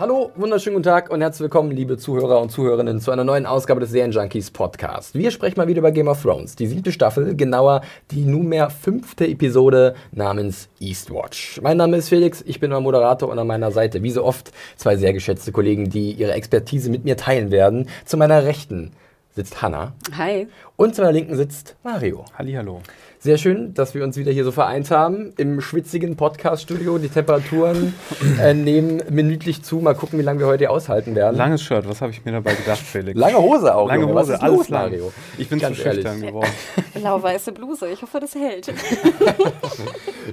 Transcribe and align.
Hallo, 0.00 0.32
wunderschönen 0.34 0.76
guten 0.76 0.84
Tag 0.84 1.10
und 1.10 1.20
herzlich 1.20 1.42
willkommen, 1.42 1.72
liebe 1.72 1.98
Zuhörer 1.98 2.40
und 2.40 2.50
Zuhörerinnen, 2.50 3.00
zu 3.00 3.10
einer 3.10 3.22
neuen 3.22 3.44
Ausgabe 3.44 3.80
des 3.80 3.90
Serienjunkies 3.90 4.50
Podcast. 4.50 5.14
Wir 5.14 5.30
sprechen 5.30 5.58
mal 5.58 5.68
wieder 5.68 5.80
über 5.80 5.92
Game 5.92 6.08
of 6.08 6.22
Thrones, 6.22 6.56
die 6.56 6.68
siebte 6.68 6.90
Staffel, 6.90 7.36
genauer 7.36 7.82
die 8.10 8.24
nunmehr 8.24 8.70
fünfte 8.70 9.26
Episode 9.26 9.94
namens 10.10 10.70
Eastwatch. 10.80 11.60
Mein 11.60 11.76
Name 11.76 11.98
ist 11.98 12.08
Felix, 12.08 12.42
ich 12.46 12.60
bin 12.60 12.72
euer 12.72 12.80
Moderator 12.80 13.28
und 13.28 13.38
an 13.38 13.46
meiner 13.46 13.72
Seite, 13.72 14.02
wie 14.02 14.10
so 14.10 14.24
oft, 14.24 14.52
zwei 14.76 14.96
sehr 14.96 15.12
geschätzte 15.12 15.52
Kollegen, 15.52 15.90
die 15.90 16.12
ihre 16.12 16.32
Expertise 16.32 16.88
mit 16.88 17.04
mir 17.04 17.18
teilen 17.18 17.50
werden. 17.50 17.86
Zu 18.06 18.16
meiner 18.16 18.44
Rechten 18.44 18.92
sitzt 19.32 19.60
Hanna. 19.60 19.92
Hi. 20.16 20.48
Und 20.76 20.94
zu 20.94 21.02
meiner 21.02 21.12
Linken 21.12 21.36
sitzt 21.36 21.76
Mario. 21.82 22.24
Hallihallo. 22.38 22.80
Sehr 23.22 23.36
schön, 23.36 23.74
dass 23.74 23.94
wir 23.94 24.02
uns 24.02 24.16
wieder 24.16 24.32
hier 24.32 24.44
so 24.44 24.50
vereint 24.50 24.90
haben 24.90 25.34
im 25.36 25.60
schwitzigen 25.60 26.16
Podcast-Studio. 26.16 26.96
Die 26.96 27.10
Temperaturen 27.10 27.92
äh, 28.40 28.54
nehmen 28.54 29.02
minütlich 29.10 29.62
zu. 29.62 29.76
Mal 29.80 29.92
gucken, 29.94 30.18
wie 30.18 30.22
lange 30.22 30.38
wir 30.40 30.46
heute 30.46 30.60
hier 30.60 30.70
aushalten 30.70 31.14
werden. 31.14 31.36
Langes 31.36 31.60
Shirt, 31.60 31.86
was 31.86 32.00
habe 32.00 32.12
ich 32.12 32.24
mir 32.24 32.32
dabei 32.32 32.54
gedacht, 32.54 32.78
Felix? 32.78 33.20
Lange 33.20 33.36
Hose 33.36 33.74
auch. 33.74 33.88
Lange 33.88 34.04
Junge. 34.04 34.14
Hose, 34.14 34.28
Was 34.28 34.36
ist 34.38 34.42
alles 34.42 34.56
los, 34.56 34.68
lang. 34.70 34.82
Mario? 34.84 35.12
Ich 35.36 35.50
bin 35.50 35.58
Ganz 35.58 35.76
zu 35.76 35.82
ehrlich. 35.82 36.02
schüchtern 36.06 36.22
geworden. 36.22 36.50
Blau-weiße 36.94 37.52
Bluse. 37.52 37.88
Ich 37.88 38.00
hoffe, 38.00 38.20
das 38.20 38.34
hält. 38.34 38.72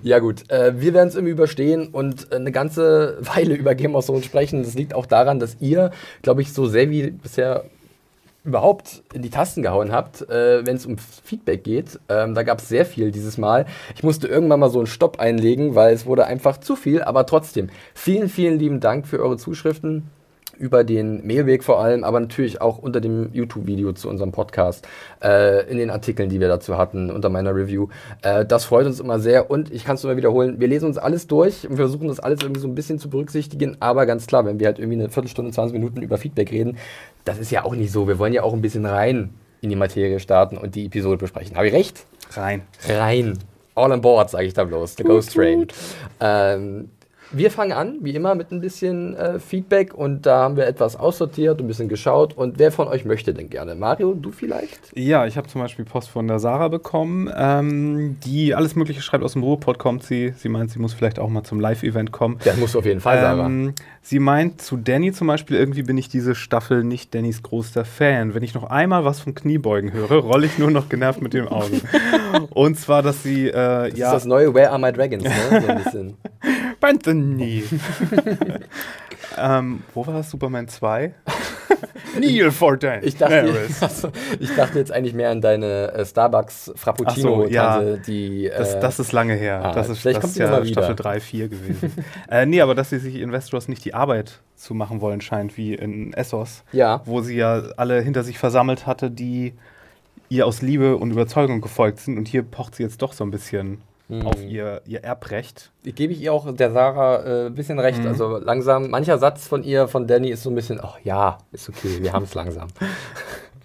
Ja 0.04 0.20
gut, 0.20 0.50
äh, 0.52 0.80
wir 0.80 0.94
werden 0.94 1.08
es 1.08 1.16
irgendwie 1.16 1.32
überstehen 1.32 1.88
und 1.88 2.32
eine 2.32 2.52
ganze 2.52 3.18
Weile 3.22 3.56
über 3.56 3.74
Game 3.74 3.96
of 3.96 4.06
Thrones 4.06 4.26
sprechen. 4.26 4.62
Das 4.62 4.76
liegt 4.76 4.94
auch 4.94 5.08
daran, 5.08 5.40
dass 5.40 5.58
ihr, 5.60 5.92
glaube 6.22 6.42
ich, 6.44 6.54
so 6.54 6.68
sehr 6.68 6.90
wie 6.92 7.10
bisher 7.10 7.64
überhaupt 8.48 9.04
in 9.14 9.22
die 9.22 9.30
Tasten 9.30 9.62
gehauen 9.62 9.92
habt, 9.92 10.28
äh, 10.30 10.66
wenn 10.66 10.78
es 10.78 10.86
um 10.86 10.98
Feedback 10.98 11.64
geht. 11.64 12.00
Ähm, 12.10 12.34
da 12.34 12.44
gab 12.44 12.60
es 12.60 12.70
sehr 12.70 12.86
viel 12.86 13.12
dieses 13.12 13.38
Mal. 13.38 13.66
Ich 13.96 14.04
musste 14.04 14.28
irgendwann 14.28 14.62
mal 14.62 14.70
so 14.70 14.80
einen 14.80 14.88
Stopp 14.88 15.20
einlegen, 15.20 15.76
weil 15.76 15.94
es 15.94 16.06
wurde 16.06 16.26
einfach 16.26 16.58
zu 16.58 16.76
viel. 16.76 17.04
Aber 17.04 17.26
trotzdem, 17.26 17.70
vielen, 17.94 18.30
vielen 18.30 18.58
lieben 18.58 18.80
Dank 18.80 19.06
für 19.06 19.20
eure 19.20 19.38
Zuschriften 19.38 20.10
über 20.58 20.84
den 20.84 21.26
Mailweg 21.26 21.64
vor 21.64 21.80
allem, 21.80 22.04
aber 22.04 22.20
natürlich 22.20 22.62
auch 22.62 22.78
unter 22.78 23.02
dem 23.02 23.30
YouTube-Video 23.34 23.94
zu 23.94 24.10
unserem 24.10 24.32
Podcast, 24.32 24.88
äh, 25.24 25.70
in 25.70 25.78
den 25.78 25.90
Artikeln, 25.90 26.30
die 26.30 26.40
wir 26.40 26.48
dazu 26.48 26.78
hatten, 26.78 27.12
unter 27.12 27.30
meiner 27.30 27.56
Review. 27.56 27.88
Äh, 28.22 28.46
das 28.46 28.66
freut 28.66 28.86
uns 28.86 29.00
immer 29.00 29.20
sehr 29.20 29.50
und 29.50 29.72
ich 29.72 29.86
kann 29.86 29.96
es 29.96 30.04
nur 30.04 30.14
mal 30.14 30.18
wiederholen, 30.18 30.60
wir 30.60 30.68
lesen 30.68 30.86
uns 30.86 30.98
alles 30.98 31.28
durch 31.28 31.68
und 31.70 31.76
versuchen 31.76 32.08
das 32.08 32.20
alles 32.20 32.42
irgendwie 32.42 32.62
so 32.62 32.68
ein 32.68 32.76
bisschen 32.76 33.00
zu 33.00 33.10
berücksichtigen, 33.10 33.78
aber 33.80 34.06
ganz 34.06 34.28
klar, 34.28 34.46
wenn 34.46 34.60
wir 34.60 34.68
halt 34.68 34.80
irgendwie 34.80 35.00
eine 35.00 35.10
Viertelstunde, 35.10 35.52
20 35.52 35.74
Minuten 35.74 36.02
über 36.02 36.18
Feedback 36.18 36.52
reden, 36.52 36.78
das 37.26 37.38
ist 37.40 37.52
ja 37.52 37.66
auch 37.66 37.76
nicht 37.76 37.92
so. 37.92 38.08
Wir 38.08 38.20
wollen 38.20 38.34
ja 38.34 38.44
auch 38.44 38.54
ein 38.54 38.62
bisschen 38.62 38.86
rein 38.86 39.34
in 39.62 39.70
die 39.70 39.76
Materie 39.76 40.20
starten 40.20 40.58
und 40.58 40.76
die 40.76 40.86
Episode 40.86 41.18
besprechen. 41.18 41.56
Habe 41.56 41.68
ich 41.68 41.74
recht? 41.74 42.06
Rein. 42.32 42.62
rein. 42.88 43.38
All 43.76 43.92
on 43.92 44.02
board, 44.02 44.30
sage 44.30 44.46
ich 44.46 44.54
da 44.54 44.64
bloß. 44.64 44.96
The 44.96 45.04
Ghost 45.04 45.34
Train. 45.34 45.68
Ähm, 46.20 46.90
wir 47.32 47.52
fangen 47.52 47.74
an, 47.74 47.98
wie 48.02 48.16
immer, 48.16 48.36
mit 48.36 48.52
ein 48.52 48.62
bisschen 48.62 49.16
äh, 49.16 49.40
Feedback 49.40 49.94
und 49.94 50.26
da 50.26 50.44
haben 50.44 50.56
wir 50.56 50.68
etwas 50.68 50.96
aussortiert, 50.96 51.60
ein 51.60 51.68
bisschen 51.68 51.90
geschaut. 51.90 52.36
Und 52.36 52.60
wer 52.60 52.72
von 52.72 52.88
euch 52.88 53.06
möchte 53.06 53.34
denn 53.34 53.50
gerne? 53.50 53.76
Mario, 53.76 54.14
du 54.14 54.32
vielleicht? 54.32 54.80
Ja, 54.96 55.26
ich 55.26 55.38
habe 55.38 55.48
zum 55.48 55.62
Beispiel 55.62 55.86
Post 55.86 56.10
von 56.10 56.28
der 56.28 56.40
Sarah 56.40 56.68
bekommen, 56.68 57.30
ähm, 57.36 58.18
die 58.26 58.56
alles 58.56 58.76
Mögliche 58.76 59.02
schreibt. 59.02 59.24
Aus 59.24 59.34
dem 59.34 59.44
Ruhrpott 59.44 59.78
kommt 59.78 60.04
sie. 60.04 60.34
Sie 60.38 60.50
meint, 60.50 60.72
sie 60.72 60.80
muss 60.80 60.94
vielleicht 60.94 61.20
auch 61.20 61.30
mal 61.30 61.44
zum 61.44 61.60
Live-Event 61.60 62.12
kommen. 62.12 62.40
Das 62.44 62.58
musst 62.58 62.76
du 62.76 62.80
auf 62.80 62.86
jeden 62.86 63.02
Fall, 63.02 63.20
Sarah. 63.20 63.50
Sie 64.10 64.20
meint 64.20 64.62
zu 64.62 64.78
Danny 64.78 65.12
zum 65.12 65.28
Beispiel, 65.28 65.58
irgendwie 65.58 65.84
bin 65.84 65.98
ich 65.98 66.08
diese 66.08 66.34
Staffel 66.34 66.86
nicht 66.86 67.14
Dannys 67.14 67.44
größter 67.44 67.84
Fan. 67.84 68.34
Wenn 68.34 68.42
ich 68.42 68.54
noch 68.54 68.64
einmal 68.64 69.04
was 69.04 69.20
von 69.20 69.36
Kniebeugen 69.36 69.92
höre, 69.92 70.20
rolle 70.24 70.46
ich 70.46 70.58
nur 70.58 70.72
noch 70.72 70.88
genervt 70.88 71.22
mit 71.22 71.34
den 71.34 71.50
Augen. 71.50 71.82
Und 72.52 72.80
zwar, 72.80 73.02
dass 73.02 73.24
sie, 73.24 73.50
äh, 73.50 73.90
das 73.90 74.00
ja, 74.00 74.08
ist 74.08 74.14
das 74.14 74.26
neue 74.26 74.54
Where 74.54 74.70
Are 74.70 74.80
My 74.80 74.94
Dragons, 74.94 75.26
ne? 75.26 75.32
So 75.50 75.68
ein 75.68 75.84
bisschen. 75.84 76.18
Anthony. 76.88 77.64
Ähm, 79.38 79.84
wo 79.94 80.06
war 80.06 80.14
das? 80.14 80.30
Superman 80.30 80.68
2? 80.68 81.14
Neil 82.20 82.52
Fortin. 82.52 83.00
Ich 83.04 83.18
dachte, 83.18 83.54
also, 83.82 84.10
ich 84.40 84.56
dachte 84.56 84.80
jetzt 84.80 84.92
eigentlich 84.92 85.14
mehr 85.14 85.30
an 85.30 85.42
deine 85.42 85.92
äh, 85.94 86.06
Starbucks 86.06 86.72
Frappuccino, 86.76 87.44
so, 87.44 87.48
ja. 87.48 87.82
Die. 87.98 88.50
Das, 88.56 88.76
äh, 88.76 88.80
das 88.80 89.00
ist 89.00 89.12
lange 89.12 89.34
her. 89.34 89.62
ah, 89.64 89.72
das 89.74 89.90
ist, 89.90 90.00
vielleicht 90.00 90.18
das 90.18 90.24
kommt 90.24 90.32
ist 90.34 90.40
ja 90.40 90.64
wieder. 90.64 90.82
Staffel 90.84 90.96
3, 90.96 91.20
4 91.20 91.50
gewesen. 91.50 91.94
äh, 92.30 92.46
nee, 92.46 92.62
aber 92.62 92.76
dass 92.76 92.90
sie 92.90 93.00
sich 93.00 93.16
Investors 93.16 93.68
nicht 93.68 93.86
die 93.86 93.94
Arbeit 93.94 94.40
zu 94.56 94.74
machen 94.74 95.02
wollen 95.02 95.22
scheint, 95.22 95.58
wie 95.58 95.76
in 95.76 96.14
Essos, 96.14 96.64
ja. 96.72 97.02
wo 97.06 97.22
sie 97.22 97.36
ja 97.36 97.62
alle 97.78 98.02
hinter 98.02 98.24
sich 98.24 98.40
versammelt 98.40 98.88
hatte, 98.88 99.12
die 99.12 99.54
ihr 100.30 100.46
aus 100.46 100.62
Liebe 100.62 100.98
und 100.98 101.12
Überzeugung 101.12 101.62
gefolgt 101.62 102.00
sind. 102.00 102.18
Und 102.18 102.28
hier 102.28 102.44
pocht 102.44 102.76
sie 102.76 102.84
jetzt 102.84 103.02
doch 103.02 103.14
so 103.14 103.24
ein 103.24 103.32
bisschen 103.32 103.82
Mhm. 104.10 104.26
auf 104.26 104.42
ihr, 104.42 104.82
ihr 104.86 105.04
Erbrecht. 105.04 105.72
gebe 105.84 106.14
ich 106.14 106.22
ihr 106.22 106.32
auch 106.32 106.50
der 106.54 106.72
Sarah 106.72 107.24
äh, 107.24 107.48
ein 107.48 107.56
bisschen 107.56 107.78
recht. 107.80 108.02
Mhm. 108.02 108.08
Also 108.08 108.38
langsam, 108.38 108.90
mancher 108.90 109.18
Satz 109.18 109.46
von 109.48 109.64
ihr, 109.64 109.90
von 109.90 110.08
Danny, 110.08 110.30
ist 110.30 110.44
so 110.44 110.50
ein 110.50 110.56
bisschen, 110.56 110.80
ach 110.82 110.98
ja, 111.04 111.40
ist 111.52 111.68
okay, 111.68 112.02
wir 112.02 112.14
haben 112.14 112.24
es 112.24 112.34
langsam. 112.34 112.70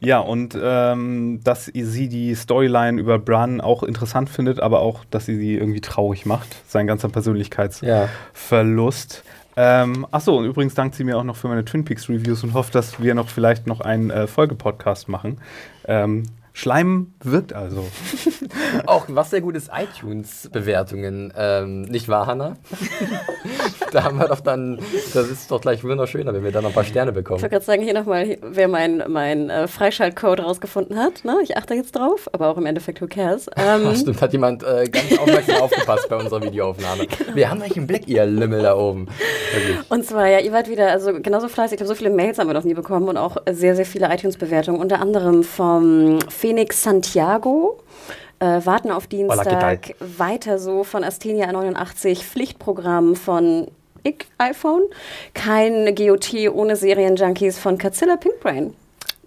Ja, 0.04 0.18
und 0.18 0.58
ähm, 0.60 1.38
dass 1.44 1.66
sie 1.66 2.08
die 2.08 2.34
Storyline 2.34 3.00
über 3.00 3.20
Bran 3.20 3.60
auch 3.60 3.84
interessant 3.84 4.28
findet, 4.28 4.58
aber 4.58 4.80
auch, 4.80 5.04
dass 5.12 5.26
sie 5.26 5.36
sie 5.36 5.54
irgendwie 5.54 5.80
traurig 5.80 6.26
macht, 6.26 6.48
sein 6.66 6.88
ganzer 6.88 7.08
Persönlichkeitsverlust. 7.08 9.22
Ja. 9.56 9.84
Ähm, 9.84 10.04
achso, 10.10 10.36
und 10.36 10.46
übrigens 10.46 10.74
dankt 10.74 10.96
sie 10.96 11.04
mir 11.04 11.16
auch 11.16 11.22
noch 11.22 11.36
für 11.36 11.46
meine 11.46 11.64
Twin 11.64 11.84
Peaks 11.84 12.08
Reviews 12.08 12.42
und 12.42 12.52
hofft, 12.52 12.74
dass 12.74 13.00
wir 13.00 13.14
noch 13.14 13.28
vielleicht 13.28 13.68
noch 13.68 13.80
einen 13.80 14.10
äh, 14.10 14.26
Folgepodcast 14.26 15.08
machen. 15.08 15.40
Ähm, 15.86 16.24
Schleim 16.54 17.14
wirkt 17.22 17.52
also. 17.54 17.86
Auch 18.86 19.06
was 19.08 19.30
sehr 19.30 19.40
gut 19.40 19.56
ist, 19.56 19.70
iTunes-Bewertungen. 19.74 21.32
Ähm, 21.36 21.82
nicht 21.82 22.08
wahr, 22.08 22.26
Hanna? 22.26 22.56
da 23.92 24.04
haben 24.04 24.18
wir 24.18 24.28
doch 24.28 24.40
dann, 24.40 24.78
das 25.14 25.28
ist 25.28 25.50
doch 25.50 25.60
gleich 25.60 25.82
wunderschöner, 25.82 26.34
wenn 26.34 26.44
wir 26.44 26.52
dann 26.52 26.62
noch 26.62 26.70
ein 26.70 26.74
paar 26.74 26.84
Sterne 26.84 27.10
Ich 27.10 27.16
bekommen. 27.16 27.40
wollte 27.40 27.54
gerade 27.54 27.64
sagen, 27.64 27.82
hier 27.82 27.94
nochmal, 27.94 28.36
wer 28.42 28.68
mein, 28.68 29.02
mein 29.08 29.50
äh, 29.50 29.66
Freischaltcode 29.66 30.40
rausgefunden 30.40 30.98
hat. 30.98 31.24
Ne? 31.24 31.38
Ich 31.42 31.56
achte 31.56 31.74
jetzt 31.74 31.92
drauf, 31.96 32.28
aber 32.32 32.48
auch 32.48 32.58
im 32.58 32.66
Endeffekt, 32.66 33.00
who 33.00 33.06
cares? 33.06 33.48
Ähm, 33.62 33.82
Ach, 33.86 33.96
stimmt, 33.96 34.20
hat 34.20 34.32
jemand 34.32 34.62
äh, 34.64 34.88
ganz 34.90 35.16
aufmerksam 35.18 35.62
aufgepasst 35.62 36.08
bei 36.08 36.16
unserer 36.16 36.42
Videoaufnahme. 36.42 37.06
Wir 37.34 37.50
haben 37.50 37.62
euch 37.62 37.76
im 37.76 37.86
Blick, 37.86 38.08
ihr 38.08 38.24
Lümmel 38.26 38.62
da 38.62 38.76
oben. 38.76 39.06
Wirklich. 39.54 39.90
Und 39.90 40.04
zwar, 40.04 40.26
ja, 40.26 40.38
ihr 40.40 40.52
wart 40.52 40.68
wieder, 40.68 40.90
also 40.90 41.12
genauso 41.20 41.48
fleißig, 41.48 41.76
ich 41.76 41.80
habe 41.80 41.88
so 41.88 41.94
viele 41.94 42.10
Mails 42.10 42.38
haben 42.38 42.48
wir 42.48 42.54
noch 42.54 42.64
nie 42.64 42.74
bekommen 42.74 43.08
und 43.08 43.16
auch 43.18 43.36
sehr, 43.50 43.76
sehr 43.76 43.86
viele 43.86 44.12
iTunes-Bewertungen, 44.12 44.80
unter 44.80 45.00
anderem 45.00 45.44
vom 45.44 46.18
Phoenix 46.42 46.82
Santiago. 46.82 47.78
Äh, 48.40 48.66
warten 48.66 48.90
auf 48.90 49.04
Hola, 49.12 49.44
¿qué 49.44 49.50
Dienstag. 49.50 49.94
Weiter 50.00 50.58
so 50.58 50.82
von 50.82 51.04
Astenia 51.04 51.46
89, 51.46 52.26
Pflichtprogramm 52.26 53.14
von 53.14 53.68
ich, 54.02 54.26
iPhone. 54.38 54.82
Kein 55.34 55.94
GOT 55.94 56.34
ohne 56.52 56.74
Serienjunkies 56.74 57.60
von 57.60 57.78
Kazilla 57.78 58.16
Pinkbrain, 58.16 58.74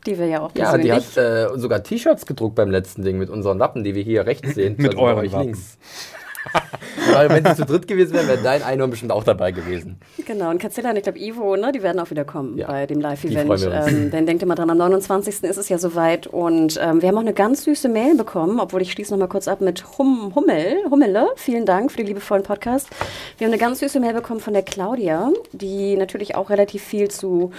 die 0.05 0.19
wir 0.19 0.25
ja 0.25 0.41
auch 0.41 0.51
Ja, 0.55 0.77
die 0.77 0.91
hat 0.91 1.15
äh, 1.15 1.47
sogar 1.55 1.81
T-Shirts 1.83 2.25
gedruckt 2.25 2.55
beim 2.55 2.69
letzten 2.69 3.03
Ding 3.03 3.17
mit 3.17 3.29
unseren 3.29 3.59
Lappen, 3.59 3.85
die 3.85 3.95
wir 3.95 4.03
hier 4.03 4.25
rechts 4.25 4.53
sehen. 4.53 4.75
Mit 4.77 4.91
also 4.91 4.99
euren 4.99 5.31
Wappen. 5.31 5.45
links. 5.45 5.77
Weil 7.11 7.29
wenn 7.29 7.45
sie 7.45 7.55
zu 7.55 7.65
dritt 7.65 7.87
gewesen 7.87 8.13
wären, 8.13 8.27
wäre 8.27 8.41
dein 8.41 8.63
Einhorn 8.63 8.89
bestimmt 8.89 9.11
auch 9.11 9.23
dabei 9.23 9.51
gewesen. 9.51 9.99
Genau, 10.25 10.49
und 10.49 10.59
Kazilla 10.59 10.89
und 10.89 10.97
ich 10.97 11.03
glaube 11.03 11.19
Ivo, 11.19 11.55
ne, 11.55 11.71
die 11.71 11.83
werden 11.83 11.99
auch 11.99 12.09
wieder 12.09 12.25
kommen 12.25 12.57
Ja, 12.57 12.67
bei 12.67 12.85
dem 12.85 12.99
Live-Event. 12.99 13.69
Ähm, 13.71 14.11
denn 14.11 14.25
denkt 14.25 14.43
immer 14.43 14.55
dran, 14.55 14.69
am 14.69 14.77
29. 14.77 15.43
ist 15.43 15.57
es 15.57 15.69
ja 15.69 15.77
soweit. 15.77 16.27
Und 16.27 16.79
ähm, 16.81 17.01
wir 17.01 17.09
haben 17.09 17.17
auch 17.17 17.21
eine 17.21 17.33
ganz 17.33 17.63
süße 17.63 17.89
Mail 17.89 18.15
bekommen, 18.15 18.59
obwohl 18.59 18.81
ich 18.81 18.91
schließe 18.91 19.11
noch 19.11 19.19
mal 19.19 19.27
kurz 19.27 19.47
ab 19.47 19.61
mit 19.61 19.85
hum, 19.97 20.33
Hummel, 20.35 20.77
Hummele. 20.89 21.27
Vielen 21.35 21.65
Dank 21.65 21.91
für 21.91 21.97
den 21.97 22.07
liebevollen 22.07 22.43
Podcast. 22.43 22.89
Wir 23.37 23.45
haben 23.45 23.53
eine 23.53 23.61
ganz 23.61 23.79
süße 23.79 23.99
Mail 23.99 24.13
bekommen 24.13 24.39
von 24.39 24.53
der 24.53 24.63
Claudia, 24.63 25.31
die 25.51 25.95
natürlich 25.95 26.35
auch 26.35 26.49
relativ 26.49 26.83
viel 26.83 27.09
zu 27.09 27.51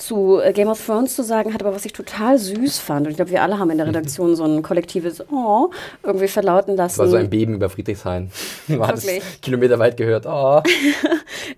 zu 0.00 0.40
äh, 0.40 0.52
Game 0.52 0.68
of 0.68 0.84
Thrones 0.84 1.14
zu 1.14 1.22
sagen 1.22 1.52
hat, 1.54 1.62
aber 1.62 1.74
was 1.74 1.84
ich 1.84 1.92
total 1.92 2.38
süß 2.38 2.78
fand, 2.78 3.06
und 3.06 3.10
ich 3.10 3.16
glaube, 3.16 3.30
wir 3.30 3.42
alle 3.42 3.58
haben 3.58 3.70
in 3.70 3.78
der 3.78 3.86
Redaktion 3.86 4.34
so 4.34 4.44
ein 4.44 4.62
kollektives 4.62 5.22
Oh 5.30 5.70
irgendwie 6.02 6.28
verlauten 6.28 6.76
Das 6.76 6.96
lassen. 6.96 6.98
war 7.00 7.08
so 7.08 7.16
ein 7.16 7.30
Beben 7.30 7.54
über 7.54 7.68
Friedrichshain. 7.68 8.30
Du 8.68 8.86
hast 8.86 9.06
Wirklich? 9.06 9.40
Kilometer 9.42 9.78
weit 9.78 9.96
gehört. 9.96 10.26
Oh. 10.26 10.62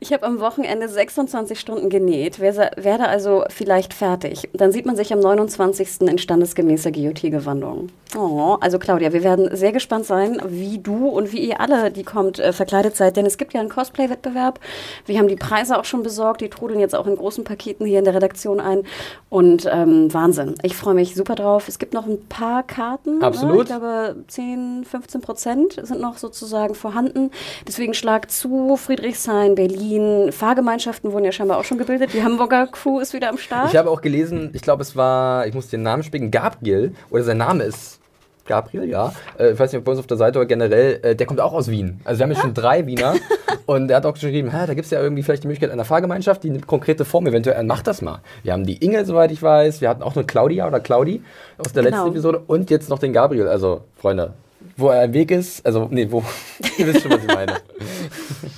Ich 0.01 0.13
habe 0.13 0.27
am 0.27 0.41
Wochenende 0.41 0.89
26 0.89 1.59
Stunden 1.59 1.89
genäht, 1.89 2.41
werde 2.41 3.09
also 3.09 3.45
vielleicht 3.49 3.95
fertig. 3.95 4.49
Dann 4.53 4.73
sieht 4.73 4.85
man 4.85 4.97
sich 4.97 5.13
am 5.13 5.21
29. 5.21 6.03
in 6.03 6.19
standesgemäßer 6.19 6.91
GOT-Gewandung. 6.91 7.89
Oh, 8.17 8.57
also 8.61 8.79
Claudia, 8.79 9.13
wir 9.13 9.23
werden 9.23 9.55
sehr 9.57 9.73
gespannt 9.73 10.05
sein, 10.05 10.41
wie 10.47 10.79
du 10.79 11.09
und 11.09 11.33
wie 11.33 11.49
ihr 11.49 11.61
alle, 11.61 11.91
die 11.91 12.03
kommt, 12.03 12.39
äh, 12.39 12.53
verkleidet 12.53 12.97
seid, 12.97 13.17
denn 13.17 13.27
es 13.27 13.39
gibt 13.39 13.55
ja 13.55 13.61
einen 13.61 13.69
Cosplay-Wettbewerb. 13.71 14.61
Wir 15.07 15.19
haben 15.19 15.29
die 15.29 15.37
Preise 15.37 15.79
auch 15.79 15.85
schon 15.85 16.03
besorgt, 16.03 16.41
die 16.41 16.51
trudeln 16.51 16.81
jetzt 16.81 16.95
auch 16.95 17.07
in 17.07 17.17
großen 17.17 17.45
Paketen 17.45 17.87
hier 17.87 18.01
in 18.01 18.05
der 18.05 18.15
Redaktion 18.15 18.32
ein. 18.61 18.83
Und 19.29 19.69
ähm, 19.71 20.13
Wahnsinn, 20.13 20.57
ich 20.63 20.77
freue 20.77 20.95
mich 20.95 21.15
super 21.15 21.35
drauf. 21.35 21.69
Es 21.69 21.79
gibt 21.79 21.95
noch 21.95 22.07
ein 22.07 22.27
paar 22.29 22.63
Karten. 22.63 23.21
Ne? 23.21 23.27
Absolut. 23.27 23.63
Ich 23.63 23.67
glaube, 23.67 24.17
10, 24.29 24.85
15 24.85 25.21
Prozent 25.21 25.81
sind 25.83 26.01
noch 26.01 26.19
sozusagen 26.19 26.75
vorhanden. 26.75 27.31
Deswegen 27.67 27.95
schlag 27.95 28.31
zu, 28.31 28.77
Friedrichshain, 28.77 29.55
Berlin, 29.55 30.33
Fahrgemeinschaften 30.33 31.13
wurden 31.13 31.25
ja 31.25 31.33
scheinbar 31.33 31.59
auch 31.59 31.65
schon 31.65 31.79
gebildet. 31.79 32.13
Die 32.13 32.23
Hamburger 32.23 32.67
Crew 32.67 33.01
ist 33.01 33.15
wieder 33.15 33.31
am 33.31 33.39
Start. 33.39 33.71
Ich 33.71 33.77
habe 33.77 33.91
auch 33.91 34.03
gelesen, 34.03 34.51
ich 34.53 34.63
glaube, 34.63 34.83
es 34.83 34.97
war, 34.97 35.47
ich 35.47 35.55
muss 35.55 35.69
den 35.69 35.83
Namen 35.83 36.03
spicken, 36.03 36.31
Gabriel, 36.31 36.93
oder 37.11 37.23
sein 37.25 37.39
Name 37.39 37.65
ist 37.65 38.02
Gabriel, 38.47 38.85
ja. 38.89 39.13
Äh, 39.39 39.53
ich 39.53 39.59
weiß 39.59 39.73
nicht, 39.73 39.79
ob 39.79 39.85
bei 39.85 39.93
uns 39.93 40.01
auf 40.01 40.07
der 40.07 40.17
Seite 40.17 40.39
oder 40.39 40.47
generell, 40.47 41.01
äh, 41.03 41.17
der 41.17 41.27
kommt 41.27 41.41
auch 41.41 41.53
aus 41.53 41.69
Wien. 41.71 42.01
Also 42.05 42.19
wir 42.19 42.25
haben 42.25 42.33
jetzt 42.33 42.43
schon 42.43 42.55
drei 42.55 42.87
Wiener. 42.87 43.15
und 43.67 43.89
der 43.89 43.99
hat 43.99 44.07
auch 44.07 44.15
geschrieben, 44.15 44.51
Hä, 44.51 44.67
da 44.67 44.75
gibt 44.75 44.85
es 44.87 44.91
ja 44.91 45.01
irgendwie 45.01 45.23
vielleicht 45.23 45.45
die 45.45 45.49
Möglichkeit 45.49 45.71
einer 45.71 45.85
Fahrgemeinschaft, 45.85 46.43
die 46.43 46.51
eine 46.51 46.61
konkrete 46.61 47.05
Form 47.05 47.27
eventuell 47.27 47.63
macht 47.65 47.87
das 47.87 48.03
mal. 48.03 48.21
Wir 48.43 48.53
haben 48.53 48.65
die 48.67 48.77
Inge, 48.85 49.05
soweit 49.05 49.31
ich 49.33 49.43
weiß. 49.43 49.81
Wir 49.81 49.89
hatten 49.89 50.03
auch 50.03 50.17
eine 50.17 50.25
Claudia 50.25 50.67
oder 50.67 50.81
Claudi 50.81 51.23
aus 51.59 51.73
der 51.73 51.83
Genau. 51.85 51.97
letzten 51.97 52.11
Episode. 52.13 52.43
Und 52.47 52.71
jetzt 52.71 52.89
noch 52.91 52.99
den 52.99 53.13
Gabriel. 53.13 53.49
Also, 53.49 53.83
Freunde, 53.97 54.33
wo 54.83 54.89
er 54.89 55.01
ein 55.03 55.15
Weg 55.15 55.31
ist, 55.31 55.65
also, 55.65 55.89
nee, 55.91 56.07
wo, 56.11 56.23
ihr 56.79 56.87
wisst 56.87 57.03
schon, 57.03 57.13
was 57.13 57.21
ich 57.23 57.35
meine. 57.35 57.55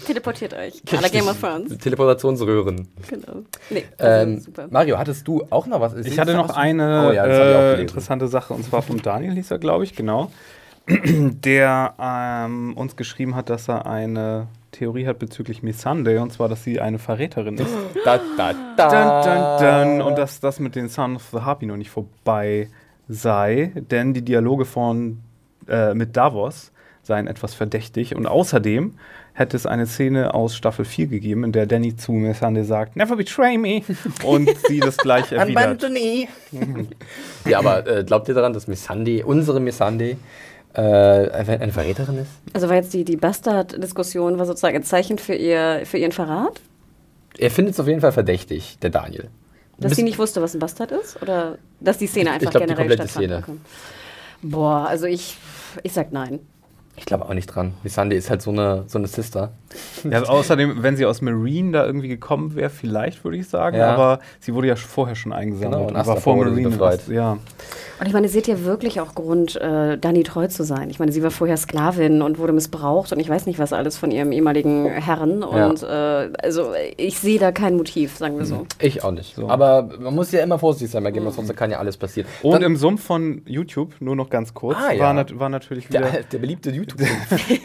Teleportiert 0.07 0.55
euch. 0.55 0.83
Aller 0.97 1.09
Game 1.09 1.29
of 1.29 1.41
Thrones. 1.41 1.79
Teleportationsröhren. 1.79 2.89
Genau. 3.09 3.43
Nee, 3.71 3.85
Ähm, 3.99 4.41
super. 4.41 4.67
Mario, 4.71 4.99
hattest 4.99 5.29
du 5.29 5.45
auch 5.51 5.67
noch 5.67 5.81
was? 5.81 5.95
Ich 5.95 6.19
hatte 6.19 6.35
noch 6.35 6.51
eine 6.51 7.09
Oh 7.09 7.13
ja, 7.13 7.25
äh, 7.27 7.81
interessante 7.81 8.27
Sache, 8.29 8.55
und 8.55 8.65
zwar 8.65 8.83
vom 8.83 9.01
Daniel 9.01 9.35
hieß 9.35 9.53
er, 9.53 9.59
glaube 9.59 9.85
ich, 9.85 9.95
genau. 9.95 10.31
Der 10.89 11.95
ähm, 11.99 12.77
uns 12.77 12.97
geschrieben 12.97 13.37
hat, 13.37 13.49
dass 13.49 13.69
er 13.69 13.87
eine 13.87 14.49
Theorie 14.73 15.07
hat 15.07 15.19
bezüglich 15.19 15.63
Missandei, 15.63 16.21
und 16.21 16.33
zwar, 16.33 16.49
dass 16.49 16.65
sie 16.65 16.81
eine 16.81 16.99
Verräterin 16.99 17.57
ist. 17.57 17.71
Da, 18.05 18.21
da, 18.37 18.55
da. 18.77 19.63
Dun, 19.63 19.97
dun, 19.97 19.99
dun. 19.99 20.07
Und 20.07 20.19
dass 20.19 20.41
das 20.41 20.61
mit 20.61 20.75
den 20.75 20.89
Son 20.89 21.17
of 21.17 21.23
the 21.33 21.39
Harpy 21.39 21.65
noch 21.65 21.77
nicht 21.77 21.91
vorbei 21.91 22.69
sei, 23.09 23.73
denn 23.75 24.13
die 24.13 24.23
Dialoge 24.23 24.65
von 24.67 25.21
äh, 25.69 25.95
mit 25.95 26.17
Davos 26.17 26.71
seien 27.03 27.27
etwas 27.27 27.55
verdächtig. 27.55 28.15
Und 28.17 28.27
außerdem 28.27 28.95
hätte 29.35 29.57
es 29.57 29.67
eine 29.67 29.87
Szene 29.87 30.33
aus 30.33 30.55
Staffel 30.57 30.85
4 30.85 31.09
gegeben, 31.09 31.45
in 31.45 31.53
der 31.53 31.67
Danny 31.67 31.97
zu 31.97 32.13
Missandei 32.13 32.63
sagt, 32.63 32.97
Never 32.97 33.17
betray 33.17 33.59
me. 33.59 33.83
Und 34.25 34.49
sie 34.69 34.81
das 34.81 34.97
gleich 34.97 35.31
erwidert. 35.33 35.85
Ja, 37.45 37.59
aber 37.59 37.87
äh, 37.87 38.05
glaubt 38.05 38.29
ihr 38.29 38.35
daran, 38.35 38.53
dass 38.53 38.67
Missandei, 38.69 39.25
unsere 39.25 39.61
Missandei, 39.61 40.17
äh, 40.75 40.81
eine 40.81 41.73
Verräterin 41.73 42.19
ist? 42.19 42.31
Also 42.53 42.69
war 42.69 42.77
jetzt 42.77 42.93
die, 42.95 43.05
die 43.05 43.17
Bastard-Diskussion 43.17 44.39
war 44.39 44.47
sozusagen 44.47 44.77
ein 44.77 44.83
Zeichen 44.83 45.19
für, 45.19 45.35
ihr, 45.35 45.83
für 45.85 45.99
ihren 45.99 46.13
Verrat? 46.13 46.61
Er 47.37 47.51
findet 47.51 47.75
es 47.75 47.81
auf 47.81 47.87
jeden 47.89 48.01
Fall 48.01 48.13
verdächtig, 48.13 48.79
der 48.81 48.91
Daniel. 48.91 49.29
Dass 49.79 49.91
Miss- 49.91 49.97
sie 49.97 50.03
nicht 50.05 50.19
wusste, 50.19 50.41
was 50.41 50.55
ein 50.55 50.61
Bastard 50.61 50.93
ist? 50.93 51.21
Oder 51.21 51.59
dass 51.81 51.99
die 51.99 52.07
Szene 52.07 52.31
Ich- 52.31 52.37
ich 52.37 52.47
einfach 52.47 52.51
glaub, 52.53 52.63
die 52.63 52.69
generell 52.69 52.89
komplette 52.97 53.11
stattfand? 53.11 53.45
Szene. 53.45 53.59
Boah, 54.43 54.87
also 54.89 55.07
ich, 55.07 55.37
ich 55.83 55.93
sag 55.93 56.13
nein. 56.13 56.41
Ich 56.97 57.07
glaube 57.07 57.25
auch 57.25 57.35
nicht 57.35 57.47
dran. 57.47 57.75
Missandei 57.83 58.17
ist 58.17 58.31
halt 58.31 58.43
so 58.43 58.51
eine, 58.51 58.85
so 58.87 58.99
eine 58.99 59.09
Sister. 59.09 59.53
Ja, 60.09 60.23
außerdem, 60.29 60.83
wenn 60.83 60.97
sie 60.97 61.07
aus 61.07 61.21
Marine 61.23 61.73
da 61.73 61.87
irgendwie 61.87 62.09
gekommen 62.09 62.55
wäre, 62.55 62.71
vielleicht 62.71 63.25
würde 63.25 63.37
ich 63.37 63.49
sagen, 63.49 63.77
Ja. 63.77 63.93
aber 63.95 64.21
sie 64.41 64.55
wurde 64.55 64.69
ja 64.69 64.77
vorher 64.77 65.15
schon 65.17 65.33
eingesammelt 65.33 65.73
Genau, 65.73 65.89
in 65.91 65.97
und 65.97 66.07
war 66.07 66.17
vor 66.19 66.37
Marine. 66.37 66.69
befreit. 66.71 67.09
Ja. 67.09 67.39
Und 68.01 68.07
ich 68.09 68.13
meine, 68.13 68.29
sie 68.29 68.39
hat 68.39 68.49
ja 68.49 68.65
wirklich 68.65 69.01
auch 69.01 69.15
Grund, 69.15 69.55
äh, 69.57 69.97
Dani 69.97 70.25
treu 70.25 70.49
zu 70.49 70.65
sein. 70.65 70.91
Ich 70.91 70.99
meine, 70.99 71.13
sie 71.13 71.23
war 71.23 71.31
vorher 71.31 71.57
Sklavin 71.57 72.23
und 72.23 72.39
wurde 72.39 72.53
missbraucht 72.53 73.13
und 73.13 73.21
ich 73.21 73.29
weiß 73.29 73.47
nicht, 73.47 73.61
was 73.61 73.73
alles 73.73 73.97
von 73.97 74.11
ihrem 74.11 74.33
ehemaligen 74.33 74.87
Herren. 74.87 75.43
Ja. 75.43 75.67
Und 75.69 75.83
äh, 75.85 75.87
also 76.43 76.73
ich 76.97 77.19
sehe 77.21 77.39
da 77.39 77.53
kein 77.53 77.77
Motiv, 77.77 78.17
sagen 78.17 78.37
wir 78.37 78.47
so. 78.47 78.67
Ich 78.81 79.05
auch 79.05 79.13
nicht. 79.13 79.37
So. 79.37 79.49
Aber 79.49 79.89
man 80.01 80.13
muss 80.15 80.33
ja 80.33 80.43
immer 80.43 80.59
vorsichtig 80.59 80.91
sein 80.91 81.05
bei 81.05 81.13
Game 81.13 81.27
of 81.27 81.35
Thrones, 81.35 81.49
da 81.49 81.55
kann 81.55 81.71
ja 81.71 81.79
alles 81.79 81.97
passieren. 81.97 82.29
Und 82.43 82.53
Dann- 82.55 82.63
im 82.63 82.77
Sumpf 82.77 83.05
von 83.05 83.43
YouTube, 83.47 83.95
nur 84.01 84.17
noch 84.17 84.29
ganz 84.29 84.55
kurz, 84.55 84.77
Ah, 84.77 84.93
ja. 84.93 84.99
war, 85.01 85.15
nat 85.15 85.39
war 85.39 85.49
natürlich 85.49 85.89
wieder, 85.89 86.01
der, 86.01 86.23
der 86.25 86.39
beliebte 86.39 86.71
YouTube. 86.73 87.01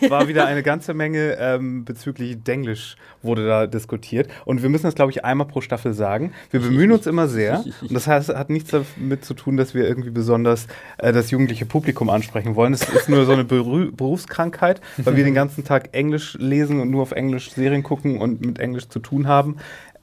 war 0.09 0.27
wieder 0.27 0.45
eine 0.45 0.61
ganze 0.61 0.93
Menge 0.93 1.37
ähm, 1.39 1.85
bezüglich 1.99 2.41
Denglisch 2.41 2.95
wurde 3.21 3.45
da 3.45 3.67
diskutiert. 3.67 4.29
Und 4.45 4.63
wir 4.63 4.69
müssen 4.69 4.83
das, 4.83 4.95
glaube 4.95 5.11
ich, 5.11 5.25
einmal 5.25 5.47
pro 5.47 5.59
Staffel 5.59 5.93
sagen. 5.93 6.31
Wir 6.49 6.61
bemühen 6.61 6.91
uns 6.93 7.05
immer 7.07 7.27
sehr. 7.27 7.63
Und 7.81 7.93
das 7.93 8.07
heißt, 8.07 8.29
hat 8.29 8.49
nichts 8.49 8.71
damit 8.71 9.25
zu 9.25 9.33
tun, 9.33 9.57
dass 9.57 9.73
wir 9.73 9.85
irgendwie 9.85 10.11
besonders 10.11 10.67
äh, 10.97 11.11
das 11.11 11.29
jugendliche 11.31 11.65
Publikum 11.65 12.09
ansprechen 12.09 12.55
wollen. 12.55 12.73
Es 12.73 12.83
ist 12.83 13.09
nur 13.09 13.25
so 13.25 13.33
eine 13.33 13.43
Berü 13.43 13.91
Berufskrankheit, 13.91 14.79
weil 14.97 15.17
wir 15.17 15.23
den 15.25 15.33
ganzen 15.33 15.65
Tag 15.65 15.89
Englisch 15.91 16.37
lesen 16.39 16.79
und 16.79 16.89
nur 16.89 17.01
auf 17.01 17.11
Englisch 17.11 17.51
Serien 17.51 17.83
gucken 17.83 18.21
und 18.21 18.45
mit 18.45 18.59
Englisch 18.59 18.87
zu 18.87 18.99
tun 18.99 19.27
haben. 19.27 19.57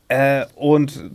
Äh, 0.08 0.44
und 0.54 1.10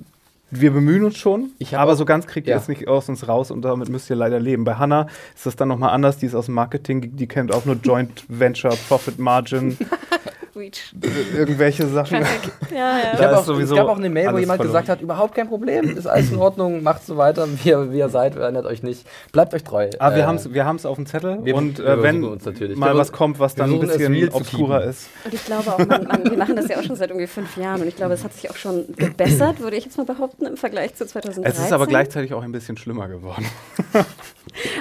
wir 0.52 0.72
bemühen 0.72 1.06
uns 1.06 1.18
schon, 1.18 1.52
aber 1.72 1.96
so 1.96 2.04
ganz 2.04 2.28
kriegt 2.28 2.46
ihr 2.48 2.52
ja. 2.52 2.60
es 2.60 2.68
nicht 2.68 2.88
aus 2.88 3.08
uns 3.08 3.28
raus 3.28 3.52
und 3.52 3.62
damit 3.64 3.88
müsst 3.88 4.10
ihr 4.10 4.18
leider 4.18 4.40
leben. 4.40 4.66
Bei 4.66 4.76
Hannah 4.76 5.08
ist 5.34 5.46
das 5.46 5.56
dann 5.56 5.70
nochmal 5.70 5.92
anders, 5.92 6.18
die 6.18 6.26
ist 6.26 6.36
aus 6.36 6.48
dem 6.48 6.56
Marketing, 6.56 7.16
die 7.16 7.28
kennt 7.28 7.54
auch 7.54 7.64
nur 7.64 7.78
Joint 7.82 8.26
Venture, 8.28 8.76
Profit 8.90 9.18
Margin, 9.18 9.78
Reach. 10.56 10.94
irgendwelche 11.36 11.88
Sachen. 11.88 12.26
Ja, 12.72 12.98
ja. 13.00 13.14
Ich 13.16 13.26
auch, 13.26 13.44
sowieso 13.44 13.74
es 13.76 13.80
gab 13.82 13.90
auch 13.90 13.98
eine 13.98 14.10
Mail, 14.10 14.28
wo 14.34 14.38
jemand 14.38 14.58
verloren. 14.58 14.68
gesagt 14.68 14.88
hat, 14.88 15.02
überhaupt 15.02 15.36
kein 15.36 15.50
Problem, 15.50 15.98
ist 15.98 16.08
alles 16.08 16.32
in 16.32 16.38
Ordnung, 16.38 16.82
macht 16.84 17.06
so 17.06 17.18
weiter, 17.18 17.46
wie 17.62 17.70
ihr, 17.70 17.92
wie 17.92 17.98
ihr 17.98 18.08
seid, 18.08 18.36
verändert 18.36 18.66
euch 18.66 18.82
nicht, 18.82 19.06
bleibt 19.34 19.54
euch 19.54 19.64
treu. 19.66 19.90
Aber 20.00 20.16
wir 20.16 20.24
Äh, 20.24 20.26
haben 20.26 20.36
es 20.38 20.54
wir 20.54 20.66
haben's 20.66 20.86
auf 20.86 20.96
dem 20.96 21.06
Zettel 21.06 21.40
wir- 21.44 21.54
und 21.56 21.80
wir 21.80 21.86
äh, 21.86 22.02
wenn 22.02 22.16
versuchen 22.22 22.32
uns 22.34 22.46
natürlich. 22.46 22.78
mal 22.78 22.94
Wir 22.94 22.98
was 23.00 23.12
kommt, 23.12 23.40
was 23.40 23.58
wir 23.58 23.66
dann 23.66 23.74
ein 23.74 23.80
bisschen 23.82 24.30
obskurer 24.32 24.86
ist. 24.86 25.10
Und 25.26 25.34
ich 25.34 25.44
glaube 25.46 25.70
auch, 25.74 25.78
man, 25.80 26.06
man, 26.08 26.24
wir 26.24 26.38
machen 26.38 26.56
das 26.56 26.70
ja 26.70 26.80
auch 26.80 26.84
schon 26.84 26.96
seit 26.96 27.10
irgendwie 27.10 27.28
fünf 27.28 27.58
Jahren 27.58 27.82
und 27.82 27.88
ich 27.90 27.96
glaube, 27.98 28.14
es 28.14 28.24
hat 28.24 28.34
sich 28.34 28.50
auch 28.50 28.56
schon 28.56 28.86
gebessert, 28.96 29.60
würde 29.60 29.76
ich 29.76 29.84
jetzt 29.84 29.98
mal 29.98 30.06
behaupten, 30.06 30.46
im 30.46 30.56
Vergleich 30.56 30.96
zu 30.96 31.06
2013. 31.06 31.44
Es 31.44 31.60
ist 31.60 31.74
aber 31.74 31.88
gleichzeitig 31.88 32.34
auch 32.34 32.42
ein 32.44 32.54
bisschen 32.54 32.78
schlimmer 32.78 33.10
geworden. 33.10 33.46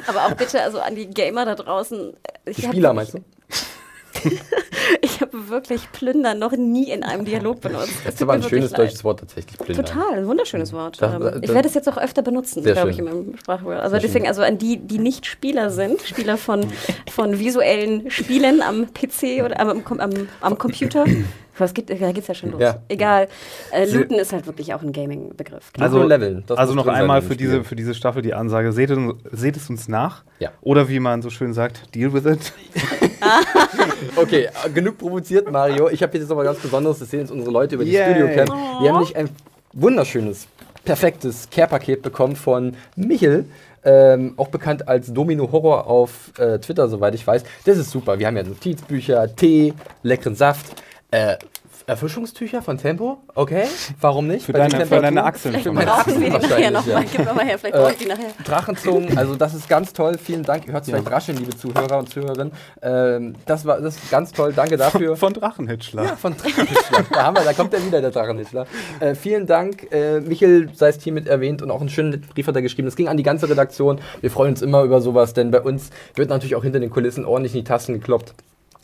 Aber 0.07 0.27
auch 0.27 0.35
bitte, 0.35 0.63
also 0.63 0.79
an 0.81 0.95
die 0.95 1.09
Gamer 1.09 1.45
da 1.45 1.55
draußen. 1.57 2.13
Ich 2.47 2.57
Die 2.57 2.63
Spieler, 2.63 2.93
meinst 2.93 3.15
du? 3.15 3.19
Ich 5.03 5.21
habe 5.21 5.49
wirklich 5.49 5.91
Plündern 5.93 6.39
noch 6.39 6.53
nie 6.53 6.91
in 6.91 7.05
einem 7.05 7.25
Dialog 7.25 7.61
benutzt. 7.61 7.91
Es 7.99 8.05
Das 8.05 8.15
ist 8.17 8.23
aber 8.23 8.33
ein 8.35 8.43
schönes 8.43 8.71
leid. 8.73 8.81
deutsches 8.81 9.05
Wort 9.05 9.21
tatsächlich, 9.21 9.57
Plündern. 9.59 9.85
Total, 9.87 10.15
ein 10.19 10.27
wunderschönes 10.27 10.73
Wort. 10.73 11.01
Das- 11.01 11.15
Ähm, 11.15 11.21
das- 11.23 11.39
ich 11.43 11.49
werde 11.49 11.69
es 11.69 11.75
jetzt 11.75 11.89
auch 11.89 11.97
öfter 11.97 12.23
benutzen, 12.23 12.63
glaube 12.65 12.91
ich, 12.91 12.99
in 12.99 13.05
meinem 13.05 13.37
Sprachrohr. 13.39 13.75
Also 13.77 13.91
Sehr 13.91 14.01
deswegen, 14.01 14.25
schön. 14.25 14.29
also 14.29 14.43
an 14.43 14.59
die, 14.59 14.79
die 14.79 14.99
nicht 14.99 15.27
Spieler 15.27 15.71
sind, 15.71 16.03
Spieler 16.03 16.37
von, 16.37 16.67
von 17.11 17.39
visuellen 17.39 18.11
Spielen 18.11 18.63
am 18.63 18.87
PC 18.93 19.43
oder 19.45 19.61
am, 19.61 19.83
am, 19.99 20.11
am 20.41 20.59
Computer. 20.59 21.05
Was 21.59 21.75
geht, 21.75 21.91
da 21.91 21.95
geht 21.95 22.19
es 22.19 22.27
ja 22.29 22.35
schon 22.35 22.53
los. 22.53 22.61
Ja. 22.61 22.79
Egal. 22.89 23.29
Äh, 23.73 23.85
Looten 23.87 24.15
ist 24.15 24.33
halt 24.33 24.47
wirklich 24.47 24.73
auch 24.73 24.83
ein 24.83 24.93
Gaming-Begriff. 24.93 25.71
Also 25.79 26.09
das 26.09 26.57
also 26.59 26.75
noch 26.75 26.87
einmal 26.87 27.21
für 27.23 27.37
diese, 27.37 27.65
für 27.65 27.77
diese 27.77 27.95
Staffel 27.95 28.23
die 28.23 28.33
Ansage, 28.35 28.73
seht, 28.73 28.91
es- 28.91 28.99
seht 29.33 29.57
es 29.57 29.69
uns 29.69 29.89
nach. 29.89 30.23
Ja. 30.39 30.51
Oder 30.63 30.89
wie 30.89 31.01
man 31.01 31.23
so 31.23 31.29
schön 31.31 31.53
sagt, 31.53 31.95
deal 31.95 32.13
with 32.13 32.25
it. 32.27 32.53
Okay, 34.17 34.49
genug 34.75 34.99
provoziert, 34.99 35.51
Mario. 35.51 35.89
Ich 35.91 36.03
habe 36.03 36.17
jetzt 36.17 36.29
noch 36.29 36.37
mal 36.37 36.45
ganz 36.45 36.59
Besonderes. 36.59 36.99
Das 36.99 37.11
sehen 37.11 37.21
jetzt 37.21 37.31
unsere 37.31 37.51
Leute 37.51 37.75
über 37.75 37.85
die 37.85 37.93
Yay. 37.93 38.15
Studio-Cam. 38.15 38.49
Wir 38.49 38.89
haben 38.89 38.99
nämlich 38.99 39.17
ein 39.17 39.29
wunderschönes, 39.73 40.47
perfektes 40.85 41.49
Care-Paket 41.51 42.03
bekommen 42.03 42.37
von 42.37 42.75
Michel. 42.97 43.45
Ähm, 43.83 44.35
auch 44.37 44.49
bekannt 44.49 44.89
als 44.89 45.13
Domino 45.13 45.51
Horror 45.51 45.87
auf 45.87 46.33
äh, 46.39 46.59
Twitter, 46.59 46.89
soweit 46.89 47.15
ich 47.15 47.27
weiß. 47.27 47.45
Das 47.65 47.79
ist 47.79 47.91
super. 47.91 48.19
Wir 48.19 48.27
haben 48.27 48.37
ja 48.37 48.43
Notizbücher, 48.43 49.35
Tee, 49.35 49.73
leckeren 50.03 50.35
Saft, 50.35 50.83
äh, 51.11 51.37
Erfrischungstücher 51.87 52.63
von 52.63 52.79
Tempo. 52.79 53.19
Okay, 53.35 53.65
warum 54.01 54.29
nicht? 54.29 54.45
Für 54.47 54.53
deine, 54.53 54.87
für 54.87 55.01
deine 55.01 55.25
Achseln. 55.25 55.55
Vielleicht 55.55 55.75
brauchen 55.87 56.21
wir 56.21 56.31
die 56.31 56.47
nachher 56.47 56.71
nochmal. 56.71 57.03
ja. 57.03 57.09
Gib 57.11 57.25
mir 57.25 57.33
mal 57.33 57.45
her, 57.45 57.59
vielleicht 57.59 57.75
Äh, 57.75 57.79
brauche 57.81 57.93
ich 57.93 57.99
die 57.99 58.07
nachher. 58.07 58.31
Drachenzungen, 58.45 59.19
also 59.19 59.35
das 59.35 59.55
ist 59.55 59.69
ganz 59.69 59.93
toll. 59.93 60.17
Vielen 60.23 60.45
Dank. 60.45 60.67
Ihr 60.67 60.73
hört 60.73 60.85
es 60.85 60.91
vielleicht 60.91 61.11
rascheln, 61.11 61.39
liebe 61.39 61.57
Zuhörer 61.57 61.99
und 61.99 62.09
Zuhörerinnen. 62.11 62.53
Ähm, 62.83 63.35
das, 63.47 63.65
war, 63.65 63.81
das 63.81 63.97
ist 63.97 64.11
ganz 64.11 64.31
toll. 64.33 64.53
Danke 64.53 64.77
dafür. 64.77 65.17
Von 65.17 65.33
Drachenhitschler. 65.33 66.05
Ja, 66.05 66.17
von 66.17 66.37
Drachenhitschler. 66.37 67.05
da 67.13 67.25
haben 67.25 67.37
wir, 67.37 67.45
da 67.45 67.55
kommt 67.55 67.75
er 67.75 67.85
wieder, 67.85 68.01
der 68.01 68.11
Drachenhitschler. 68.11 68.67
Äh, 69.01 69.15
vielen 69.17 69.47
Dank. 69.47 69.91
Äh, 69.91 70.21
Michel 70.21 70.71
sei 70.75 70.89
es 70.91 71.03
hiermit 71.03 71.27
erwähnt 71.27 71.61
und 71.63 71.71
auch 71.73 71.81
einen 71.81 71.91
schönen 71.91 72.21
Brief 72.21 72.47
hat 72.47 72.55
er 72.55 72.63
geschrieben. 72.63 72.87
Das 72.87 72.95
ging 72.95 73.09
an 73.09 73.17
die 73.17 73.25
ganze 73.25 73.49
Redaktion. 73.49 74.01
Wir 74.21 74.31
freuen 74.31 74.51
uns 74.51 74.63
immer 74.63 74.83
über 74.85 75.01
sowas, 75.01 75.35
denn 75.35 75.51
bei 75.51 75.61
uns 75.61 75.91
wird 76.15 76.29
natürlich 76.29 76.55
auch 76.55 76.63
hinter 76.63 76.79
den 76.79 76.91
Kulissen 76.91 77.25
ordentlich 77.25 77.55
in 77.55 77.61
die 77.61 77.65
Tasten 77.65 77.95
gekloppt. 77.95 78.35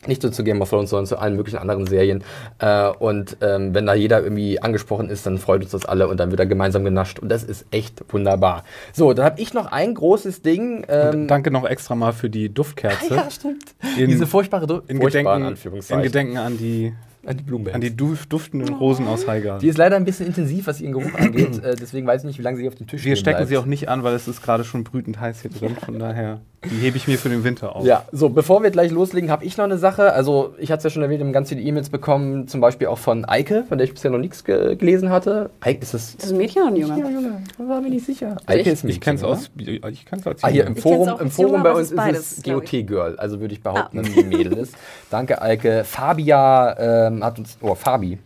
Nicht 0.07 0.23
nur 0.23 0.33
zu 0.33 0.45
Game 0.45 0.61
of 0.63 0.71
Thrones, 0.71 0.91
sondern 0.91 1.07
zu 1.07 1.19
allen 1.19 1.37
möglichen 1.37 1.59
anderen 1.59 1.87
Serien. 1.87 2.23
Äh, 2.59 2.89
und 2.91 3.37
ähm, 3.41 3.75
wenn 3.75 3.87
da 3.87 3.95
jeder 3.95 4.23
irgendwie 4.23 4.61
angesprochen 4.63 5.09
ist, 5.11 5.27
dann 5.27 5.39
freut 5.39 5.63
uns 5.63 5.71
das 5.73 5.85
alle 5.87 6.09
und 6.09 6.19
dann 6.21 6.31
wird 6.31 6.41
er 6.41 6.47
gemeinsam 6.47 6.85
genascht. 6.85 7.19
Und 7.19 7.29
das 7.29 7.45
ist 7.45 7.67
echt 7.71 8.05
wunderbar. 8.13 8.65
So, 8.93 9.13
dann 9.13 9.25
habe 9.25 9.41
ich 9.41 9.55
noch 9.55 9.67
ein 9.73 9.95
großes 9.95 10.43
Ding. 10.43 10.85
Ähm, 10.89 11.27
Danke 11.27 11.51
noch 11.51 11.65
extra 11.65 11.95
mal 11.95 12.13
für 12.13 12.31
die 12.31 12.49
Duftkerze. 12.53 13.15
ja, 13.15 13.31
stimmt. 13.31 13.65
In- 13.99 14.09
Diese 14.09 14.27
furchtbare, 14.27 14.67
Du 14.67 14.81
In 14.89 14.99
Gedenken, 15.01 15.57
in. 15.91 16.03
Gedenken 16.03 16.37
an 16.39 16.57
die, 16.59 16.93
an 17.27 17.37
die 17.37 17.43
Blumenbands. 17.43 17.75
an 17.75 17.81
die 17.81 17.91
duf- 17.97 18.27
duftenden 18.27 18.75
Rosen 18.75 19.07
aus 19.09 19.23
Die 19.25 19.29
Heigarten. 19.31 19.69
ist 19.69 19.79
leider 19.79 19.97
ein 19.97 20.05
bisschen 20.05 20.27
intensiv, 20.27 20.67
was 20.67 20.81
ihren 20.81 20.93
Geruch 20.93 21.15
angeht. 21.15 21.61
Äh, 21.65 21.75
deswegen 21.75 22.07
weiß 22.07 22.23
ich 22.23 22.27
nicht, 22.27 22.39
wie 22.39 22.43
lange 22.43 22.57
sie 22.59 22.69
auf 22.69 22.75
dem 22.75 22.87
Tisch 22.87 23.05
Wir 23.05 23.17
stehen 23.17 23.23
stecken 23.23 23.37
bleibt. 23.39 23.49
sie 23.49 23.57
auch 23.59 23.67
nicht 23.67 23.89
an, 23.89 24.03
weil 24.05 24.15
es 24.15 24.29
ist 24.29 24.43
gerade 24.43 24.65
schon 24.65 24.85
brütend 24.85 25.19
heiß 25.21 25.43
hier 25.43 25.51
drin. 25.51 25.77
Von 25.85 25.99
daher, 25.99 26.41
die 26.71 26.77
hebe 26.77 26.97
ich 26.97 27.07
mir 27.09 27.19
für 27.19 27.29
den 27.29 27.45
Winter 27.45 27.75
auf. 27.77 27.85
Ja, 27.85 28.05
so, 28.13 28.29
bevor 28.29 28.63
wir 28.63 28.71
gleich 28.71 28.91
loslegen, 28.91 29.31
habe 29.31 29.45
ich 29.45 29.57
noch 29.57 29.65
eine 29.65 29.79
Sache. 29.79 30.13
Also, 30.13 30.55
ich 30.59 30.71
hatte 30.71 30.79
es 30.79 30.85
ja 30.85 30.91
schon 30.91 31.03
erwähnt, 31.03 31.21
wir 31.21 31.27
haben 31.27 31.33
ganz 31.33 31.49
viele 31.49 31.61
E-Mails 31.63 31.91
bekommen, 31.91 32.49
zum 32.49 32.61
Beispiel 32.61 32.87
auch 32.89 32.99
von 32.99 33.25
Eike, 33.25 33.65
von 33.69 33.79
der 33.79 33.87
ich 33.87 33.95
bisher 33.95 34.11
noch 34.11 34.19
nichts 34.19 34.45
ge 34.45 34.77
gelesen 34.77 35.11
hatte. 35.11 35.51
Eike, 35.61 35.83
ist 35.83 35.95
das. 35.95 36.11
Ist 36.11 36.23
das 36.25 36.31
ein 36.33 36.39
Mädchen 36.39 36.63
oder 36.63 36.71
ein 36.73 36.77
Junge? 36.77 36.99
Ja, 37.01 37.09
Junge, 37.11 37.43
da 37.59 37.69
war 37.69 37.81
mir 37.81 37.91
nicht 37.91 38.07
sicher. 38.07 38.31
Also 38.31 38.43
Eike 38.47 38.61
ich- 38.61 38.67
ist 38.69 38.85
Mädchen, 38.85 38.97
Ich 38.97 39.01
kenne 39.01 39.17
es 39.19 39.25
aus. 39.25 39.51
Ich 39.57 40.05
kenn's 40.07 40.27
als 40.27 40.45
Ah, 40.45 40.49
hier 40.49 40.67
im 40.67 40.77
Forum, 40.77 41.09
im 41.21 41.31
Forum 41.31 41.51
Junge, 41.53 41.63
bei 41.65 41.71
uns 41.73 41.79
es 41.81 41.85
ist 41.87 41.91
ist 41.93 41.93
es 41.93 41.97
beides, 41.97 42.43
glaub 42.43 42.63
ich. 42.65 42.71
GOT-Girl. 42.87 43.17
Also 43.19 43.41
würde 43.41 43.55
ich 43.55 43.63
behaupten, 43.63 43.99
dass 43.99 44.07
sie 44.07 44.21
ein 44.21 44.29
Mädel 44.29 44.53
ist. 44.55 44.75
Danke, 45.11 45.41
Eike. 45.43 45.85
Fabia 45.85 47.07
ähm, 47.09 47.25
hat 47.25 47.39
uns. 47.39 47.57
Oh, 47.61 47.75
Fabi. 47.75 48.19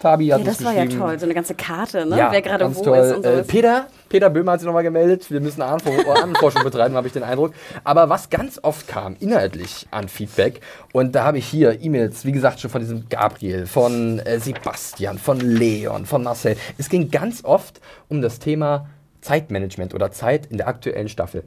Fabi 0.00 0.28
hat 0.28 0.40
Ja, 0.40 0.46
das 0.46 0.64
war 0.64 0.72
ja 0.72 0.86
toll, 0.86 1.18
so 1.18 1.24
eine 1.24 1.34
ganze 1.34 1.54
Karte, 1.54 2.06
ne? 2.06 2.16
Ja, 2.16 2.30
wer 2.30 2.40
gerade 2.40 2.74
wo 2.74 2.82
toll. 2.84 2.98
ist 2.98 3.16
und 3.16 3.24
so. 3.24 3.30
Äh, 3.30 3.42
Peter, 3.42 3.88
Peter 4.08 4.30
Böhmer 4.30 4.52
hat 4.52 4.60
sich 4.60 4.66
nochmal 4.66 4.84
gemeldet. 4.84 5.28
Wir 5.30 5.40
müssen 5.40 5.60
Ahnenfor- 5.60 6.22
Ahnenforschung 6.22 6.62
betreiben, 6.62 6.94
habe 6.94 7.08
ich 7.08 7.12
den 7.12 7.24
Eindruck. 7.24 7.52
Aber 7.82 8.08
was 8.08 8.30
ganz 8.30 8.60
oft 8.62 8.86
kam, 8.86 9.16
inhaltlich 9.18 9.88
an 9.90 10.08
Feedback, 10.08 10.60
und 10.92 11.16
da 11.16 11.24
habe 11.24 11.38
ich 11.38 11.46
hier 11.48 11.80
E-Mails, 11.82 12.24
wie 12.24 12.32
gesagt, 12.32 12.60
schon 12.60 12.70
von 12.70 12.80
diesem 12.80 13.08
Gabriel, 13.08 13.66
von 13.66 14.20
äh, 14.20 14.38
Sebastian, 14.38 15.18
von 15.18 15.40
Leon, 15.40 16.06
von 16.06 16.22
Marcel. 16.22 16.56
Es 16.78 16.88
ging 16.88 17.10
ganz 17.10 17.44
oft 17.44 17.80
um 18.08 18.22
das 18.22 18.38
Thema 18.38 18.88
Zeitmanagement 19.20 19.94
oder 19.94 20.12
Zeit 20.12 20.46
in 20.46 20.58
der 20.58 20.68
aktuellen 20.68 21.08
Staffel. 21.08 21.42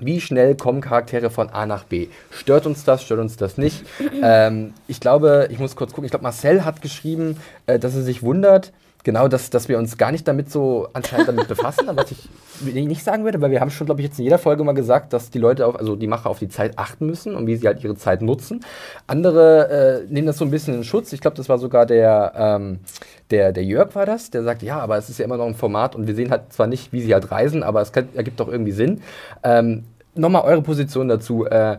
Wie 0.00 0.20
schnell 0.20 0.54
kommen 0.54 0.80
Charaktere 0.80 1.30
von 1.30 1.50
A 1.50 1.66
nach 1.66 1.84
B? 1.84 2.08
Stört 2.30 2.66
uns 2.66 2.84
das, 2.84 3.02
stört 3.02 3.20
uns 3.20 3.36
das 3.36 3.58
nicht? 3.58 3.84
Ähm, 4.22 4.74
ich 4.86 5.00
glaube, 5.00 5.48
ich 5.50 5.58
muss 5.58 5.76
kurz 5.76 5.92
gucken, 5.92 6.04
ich 6.04 6.10
glaube, 6.10 6.24
Marcel 6.24 6.64
hat 6.64 6.82
geschrieben, 6.82 7.38
äh, 7.66 7.78
dass 7.78 7.94
er 7.94 8.02
sich 8.02 8.22
wundert, 8.22 8.70
genau, 9.04 9.28
dass, 9.28 9.50
dass 9.50 9.68
wir 9.68 9.78
uns 9.78 9.96
gar 9.96 10.12
nicht 10.12 10.26
damit 10.26 10.50
so 10.50 10.88
anscheinend 10.92 11.28
damit 11.28 11.48
befassen, 11.48 11.88
was 11.94 12.10
ich 12.10 12.28
nicht 12.60 13.04
sagen 13.04 13.24
würde, 13.24 13.40
weil 13.40 13.50
wir 13.50 13.60
haben 13.60 13.70
schon, 13.70 13.86
glaube 13.86 14.00
ich, 14.00 14.08
jetzt 14.08 14.18
in 14.18 14.24
jeder 14.24 14.38
Folge 14.38 14.64
mal 14.64 14.72
gesagt, 14.72 15.12
dass 15.12 15.30
die 15.30 15.38
Leute 15.38 15.66
auf, 15.66 15.76
also 15.76 15.96
die 15.96 16.06
Macher 16.06 16.28
auf 16.28 16.38
die 16.38 16.48
Zeit 16.48 16.78
achten 16.78 17.06
müssen 17.06 17.34
und 17.34 17.46
wie 17.46 17.56
sie 17.56 17.66
halt 17.66 17.82
ihre 17.82 17.96
Zeit 17.96 18.22
nutzen. 18.22 18.64
Andere 19.06 20.04
äh, 20.08 20.12
nehmen 20.12 20.26
das 20.26 20.38
so 20.38 20.44
ein 20.44 20.50
bisschen 20.50 20.74
in 20.74 20.84
Schutz. 20.84 21.12
Ich 21.12 21.20
glaube, 21.20 21.36
das 21.36 21.48
war 21.48 21.58
sogar 21.58 21.86
der, 21.86 22.32
ähm, 22.36 22.80
der, 23.30 23.52
der 23.52 23.64
Jörg 23.64 23.94
war 23.94 24.06
das, 24.06 24.30
der 24.30 24.42
sagt, 24.42 24.62
ja, 24.62 24.78
aber 24.78 24.96
es 24.96 25.08
ist 25.08 25.18
ja 25.18 25.24
immer 25.24 25.36
noch 25.36 25.46
ein 25.46 25.54
Format 25.54 25.94
und 25.94 26.06
wir 26.06 26.14
sehen 26.14 26.30
halt 26.30 26.52
zwar 26.52 26.66
nicht, 26.66 26.92
wie 26.92 27.00
sie 27.00 27.14
halt 27.14 27.30
reisen, 27.30 27.62
aber 27.62 27.80
es 27.80 27.92
kann, 27.92 28.08
ergibt 28.14 28.40
doch 28.40 28.48
irgendwie 28.48 28.72
Sinn. 28.72 29.02
Ähm, 29.42 29.84
Nochmal 30.16 30.42
eure 30.42 30.62
Position 30.62 31.06
dazu. 31.06 31.46
Äh, 31.46 31.78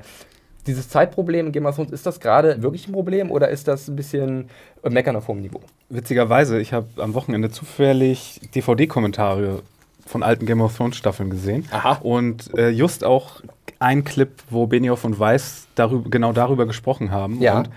dieses 0.68 0.89
Zeitproblem 0.89 1.48
in 1.48 1.51
Game 1.51 1.65
of 1.65 1.75
Thrones, 1.75 1.91
ist 1.91 2.06
das 2.06 2.20
gerade 2.20 2.62
wirklich 2.62 2.88
ein 2.88 2.91
Problem 2.91 3.32
oder 3.32 3.50
ist 3.50 3.68
das 3.68 3.88
ein 3.88 3.96
bisschen 3.96 4.50
äh, 4.84 4.89
Meckern 4.89 5.15
auf 5.15 5.27
hohem 5.27 5.41
Niveau? 5.41 5.62
Witzigerweise, 5.89 6.60
ich 6.60 6.74
habe 6.74 6.88
am 6.98 7.13
Wochenende 7.13 7.50
zufällig 7.51 8.39
DVD-Kommentare 8.56 9.62
von 10.06 10.24
alten 10.24 10.46
Game 10.46 10.62
of 10.62 10.75
Thrones 10.75 10.98
Staffeln 10.98 11.30
gesehen. 11.30 11.68
Aha. 11.72 12.00
Und 12.01 12.53
äh, 12.58 12.70
just 12.70 13.03
auch 13.03 13.41
ein 13.80 14.03
Clip, 14.03 14.32
wo 14.50 14.68
Benioff 14.68 15.06
und 15.06 15.20
Weiss 15.20 15.68
darüber, 15.75 16.10
genau 16.10 16.34
darüber 16.34 16.65
gesprochen 16.65 17.12
haben. 17.12 17.41
Ja. 17.41 17.58
Und 17.58 17.70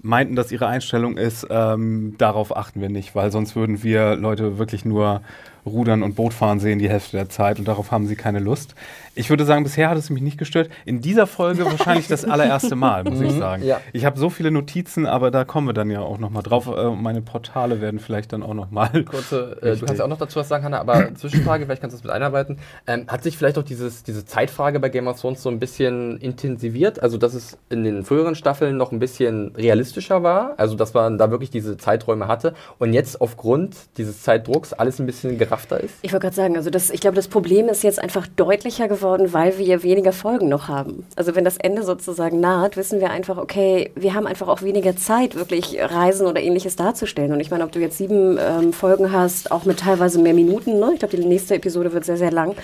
meinten, 0.00 0.34
dass 0.34 0.50
ihre 0.50 0.66
Einstellung 0.66 1.16
ist, 1.16 1.46
ähm, 1.50 2.16
darauf 2.18 2.56
achten 2.56 2.80
wir 2.80 2.88
nicht, 2.88 3.14
weil 3.14 3.30
sonst 3.30 3.54
würden 3.54 3.82
wir 3.82 4.16
Leute 4.16 4.58
wirklich 4.58 4.84
nur 4.84 5.22
rudern 5.64 6.02
und 6.02 6.14
Boot 6.14 6.34
fahren 6.34 6.60
sehen 6.60 6.78
die 6.78 6.88
Hälfte 6.88 7.16
der 7.16 7.28
Zeit 7.28 7.58
und 7.58 7.68
darauf 7.68 7.90
haben 7.90 8.06
sie 8.06 8.16
keine 8.16 8.40
Lust. 8.40 8.74
Ich 9.14 9.28
würde 9.28 9.44
sagen, 9.44 9.62
bisher 9.62 9.90
hat 9.90 9.98
es 9.98 10.08
mich 10.08 10.22
nicht 10.22 10.38
gestört. 10.38 10.70
In 10.86 11.02
dieser 11.02 11.26
Folge 11.26 11.66
wahrscheinlich 11.66 12.08
das 12.08 12.24
allererste 12.24 12.76
Mal, 12.76 13.04
muss 13.04 13.20
ich 13.20 13.32
sagen. 13.32 13.62
ja. 13.62 13.80
Ich 13.92 14.06
habe 14.06 14.18
so 14.18 14.30
viele 14.30 14.50
Notizen, 14.50 15.06
aber 15.06 15.30
da 15.30 15.44
kommen 15.44 15.66
wir 15.66 15.74
dann 15.74 15.90
ja 15.90 16.00
auch 16.00 16.18
noch 16.18 16.30
mal 16.30 16.40
drauf. 16.40 16.66
Äh, 16.66 16.90
meine 16.90 17.20
Portale 17.20 17.82
werden 17.82 18.00
vielleicht 18.00 18.32
dann 18.32 18.42
auch 18.42 18.54
noch 18.54 18.70
mal. 18.70 19.04
Kurze, 19.04 19.58
äh, 19.60 19.76
du 19.76 19.84
kannst 19.84 19.98
ja 19.98 20.04
auch 20.04 20.08
noch 20.08 20.18
dazu 20.18 20.40
was 20.40 20.48
sagen, 20.48 20.64
Hanna, 20.64 20.80
aber 20.80 21.14
Zwischenfrage, 21.14 21.66
vielleicht 21.66 21.82
kannst 21.82 21.94
du 21.94 21.98
das 21.98 22.04
mit 22.04 22.12
einarbeiten. 22.12 22.58
Ähm, 22.86 23.06
hat 23.08 23.22
sich 23.22 23.36
vielleicht 23.36 23.58
auch 23.58 23.64
dieses, 23.64 24.02
diese 24.02 24.24
Zeitfrage 24.24 24.80
bei 24.80 24.88
Game 24.88 25.06
of 25.06 25.20
Thrones 25.20 25.42
so 25.42 25.50
ein 25.50 25.58
bisschen 25.58 26.16
intensiviert? 26.18 27.02
Also, 27.02 27.18
dass 27.18 27.34
es 27.34 27.58
in 27.68 27.84
den 27.84 28.04
früheren 28.04 28.34
Staffeln 28.34 28.78
noch 28.78 28.92
ein 28.92 28.98
bisschen 28.98 29.54
realistischer 29.56 30.22
war? 30.22 30.54
Also, 30.56 30.74
dass 30.74 30.94
man 30.94 31.18
da 31.18 31.30
wirklich 31.30 31.50
diese 31.50 31.76
Zeiträume 31.76 32.28
hatte 32.28 32.54
und 32.78 32.94
jetzt 32.94 33.20
aufgrund 33.20 33.76
dieses 33.98 34.22
Zeitdrucks 34.22 34.72
alles 34.72 34.98
ein 35.00 35.06
bisschen 35.06 35.36
geraffter 35.52 35.80
ist? 35.80 35.94
Ich 36.00 36.12
wollte 36.12 36.24
gerade 36.24 36.36
sagen, 36.36 36.56
also 36.56 36.70
das, 36.70 36.90
ich 36.90 37.00
glaube, 37.00 37.14
das 37.14 37.28
Problem 37.28 37.68
ist 37.68 37.82
jetzt 37.82 38.02
einfach 38.02 38.26
deutlicher 38.26 38.88
geworden, 38.88 39.32
weil 39.32 39.58
wir 39.58 39.82
weniger 39.82 40.12
Folgen 40.12 40.48
noch 40.48 40.68
haben. 40.68 41.04
Also 41.14 41.34
wenn 41.34 41.44
das 41.44 41.58
Ende 41.58 41.82
sozusagen 41.82 42.40
naht, 42.40 42.76
wissen 42.76 43.00
wir 43.00 43.10
einfach, 43.10 43.36
okay, 43.36 43.90
wir 43.94 44.14
haben 44.14 44.26
einfach 44.26 44.48
auch 44.48 44.62
weniger 44.62 44.96
Zeit, 44.96 45.34
wirklich 45.34 45.78
Reisen 45.78 46.26
oder 46.26 46.40
ähnliches 46.40 46.76
darzustellen. 46.76 47.32
Und 47.32 47.40
ich 47.40 47.50
meine, 47.50 47.64
ob 47.64 47.72
du 47.72 47.80
jetzt 47.80 47.98
sieben 47.98 48.38
ähm, 48.40 48.72
Folgen 48.72 49.12
hast, 49.12 49.50
auch 49.50 49.64
mit 49.64 49.80
teilweise 49.80 50.18
mehr 50.18 50.34
Minuten, 50.34 50.78
ne? 50.78 50.92
ich 50.94 51.00
glaube, 51.00 51.16
die 51.16 51.24
nächste 51.24 51.54
Episode 51.54 51.92
wird 51.92 52.04
sehr, 52.04 52.16
sehr 52.16 52.32
lang. 52.32 52.54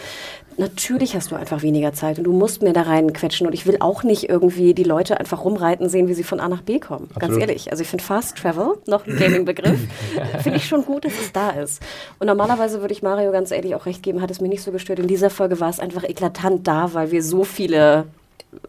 Natürlich 0.57 1.15
hast 1.15 1.31
du 1.31 1.37
einfach 1.37 1.63
weniger 1.63 1.93
Zeit 1.93 2.19
und 2.19 2.25
du 2.25 2.33
musst 2.33 2.63
mehr 2.63 2.73
da 2.73 2.83
reinquetschen. 2.83 3.47
Und 3.47 3.53
ich 3.53 3.65
will 3.65 3.77
auch 3.79 4.03
nicht 4.03 4.29
irgendwie 4.29 4.75
die 4.75 4.83
Leute 4.83 5.21
einfach 5.21 5.45
rumreiten 5.45 5.89
sehen, 5.89 6.09
wie 6.09 6.15
sie 6.15 6.25
von 6.25 6.41
A 6.41 6.49
nach 6.49 6.63
B 6.63 6.81
kommen. 6.81 7.09
Ganz 7.11 7.27
Absolut. 7.27 7.43
ehrlich. 7.43 7.71
Also 7.71 7.83
ich 7.83 7.89
finde 7.89 8.03
Fast 8.03 8.39
Travel, 8.39 8.75
noch 8.89 9.07
ein 9.07 9.17
Gaming-Begriff, 9.17 9.79
finde 10.43 10.59
ich 10.59 10.67
schon 10.67 10.85
gut, 10.85 11.05
dass 11.05 11.13
es 11.13 11.33
da 11.33 11.51
ist. 11.51 11.81
Und 12.19 12.27
normalerweise 12.27 12.78
würde 12.81 12.93
ich 12.93 13.03
Mario 13.03 13.33
ganz 13.33 13.51
ehrlich 13.51 13.75
auch 13.75 13.87
recht 13.87 14.03
geben, 14.03 14.21
hat 14.21 14.31
es 14.31 14.41
mir 14.41 14.49
nicht 14.49 14.63
so 14.63 14.73
gestört. 14.73 14.99
In 14.99 15.07
dieser 15.07 15.31
Folge 15.31 15.61
war 15.61 15.71
es 15.71 15.81
einfach 15.81 16.05
eklatant 16.05 16.67
da, 16.67 16.95
weil 16.95 17.11
wir 17.11 17.23
so 17.23 17.45
viele 17.45 18.07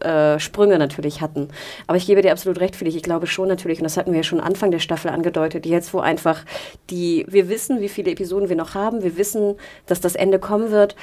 äh, 0.00 0.38
Sprünge 0.38 0.78
natürlich 0.78 1.20
hatten. 1.20 1.48
Aber 1.86 1.96
ich 1.96 2.06
gebe 2.06 2.22
dir 2.22 2.32
absolut 2.32 2.60
recht, 2.60 2.76
Felix. 2.76 2.96
Ich 2.96 3.02
glaube 3.02 3.26
schon 3.26 3.48
natürlich, 3.48 3.78
und 3.78 3.84
das 3.84 3.96
hatten 3.96 4.12
wir 4.12 4.18
ja 4.18 4.24
schon 4.24 4.40
Anfang 4.40 4.70
der 4.70 4.78
Staffel 4.78 5.10
angedeutet, 5.10 5.66
jetzt 5.66 5.94
wo 5.94 6.00
einfach 6.00 6.44
die, 6.90 7.24
wir 7.28 7.48
wissen, 7.48 7.80
wie 7.80 7.88
viele 7.88 8.10
Episoden 8.10 8.48
wir 8.48 8.56
noch 8.56 8.74
haben, 8.74 9.02
wir 9.02 9.16
wissen, 9.16 9.56
dass 9.86 10.00
das 10.00 10.14
Ende 10.14 10.38
kommen 10.38 10.70
wird. 10.70 10.96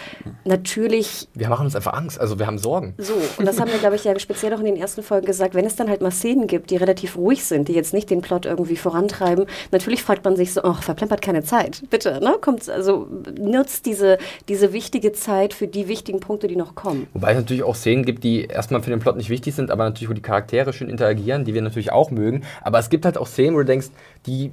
Natürlich 0.45 1.27
Wir 1.33 1.49
machen 1.49 1.65
uns 1.65 1.75
einfach 1.75 1.93
Angst, 1.93 2.19
also 2.19 2.39
wir 2.39 2.47
haben 2.47 2.57
Sorgen. 2.57 2.93
so, 2.97 3.13
und 3.37 3.45
das 3.45 3.59
haben 3.59 3.71
wir, 3.71 3.79
glaube 3.79 3.95
ich, 3.95 4.03
ja 4.03 4.17
speziell 4.19 4.53
auch 4.53 4.59
in 4.59 4.65
den 4.65 4.77
ersten 4.77 5.03
Folgen 5.03 5.25
gesagt, 5.25 5.55
wenn 5.55 5.65
es 5.65 5.75
dann 5.75 5.89
halt 5.89 6.01
mal 6.01 6.11
Szenen 6.11 6.47
gibt, 6.47 6.69
die 6.69 6.77
relativ 6.77 7.17
ruhig 7.17 7.43
sind, 7.45 7.67
die 7.67 7.73
jetzt 7.73 7.93
nicht 7.93 8.09
den 8.09 8.21
Plot 8.21 8.45
irgendwie 8.45 8.75
vorantreiben, 8.75 9.45
natürlich 9.71 10.03
fragt 10.03 10.23
man 10.25 10.35
sich 10.35 10.53
so, 10.53 10.61
ach, 10.63 10.83
verplempert 10.83 11.21
keine 11.21 11.43
Zeit, 11.43 11.83
bitte, 11.89 12.19
ne? 12.21 12.37
Kommt, 12.41 12.69
also 12.69 13.07
nutzt 13.39 13.85
diese, 13.85 14.17
diese 14.47 14.73
wichtige 14.73 15.11
Zeit 15.13 15.53
für 15.53 15.67
die 15.67 15.87
wichtigen 15.87 16.19
Punkte, 16.19 16.47
die 16.47 16.55
noch 16.55 16.75
kommen. 16.75 17.07
Wobei 17.13 17.31
es 17.31 17.37
natürlich 17.37 17.63
auch 17.63 17.75
Szenen 17.75 18.05
gibt, 18.05 18.23
die 18.23 18.47
erstmal 18.67 18.83
für 18.83 18.89
den 18.89 18.99
Plot 18.99 19.15
nicht 19.15 19.29
wichtig 19.29 19.55
sind, 19.55 19.71
aber 19.71 19.85
natürlich, 19.85 20.09
wo 20.09 20.13
die 20.13 20.21
Charaktere 20.21 20.73
schön 20.73 20.89
interagieren, 20.89 21.45
die 21.45 21.53
wir 21.53 21.61
natürlich 21.61 21.91
auch 21.91 22.11
mögen. 22.11 22.43
Aber 22.61 22.79
es 22.79 22.89
gibt 22.89 23.05
halt 23.05 23.17
auch 23.17 23.27
Szenen, 23.27 23.55
wo 23.55 23.59
du 23.59 23.65
denkst, 23.65 23.87
die 24.25 24.51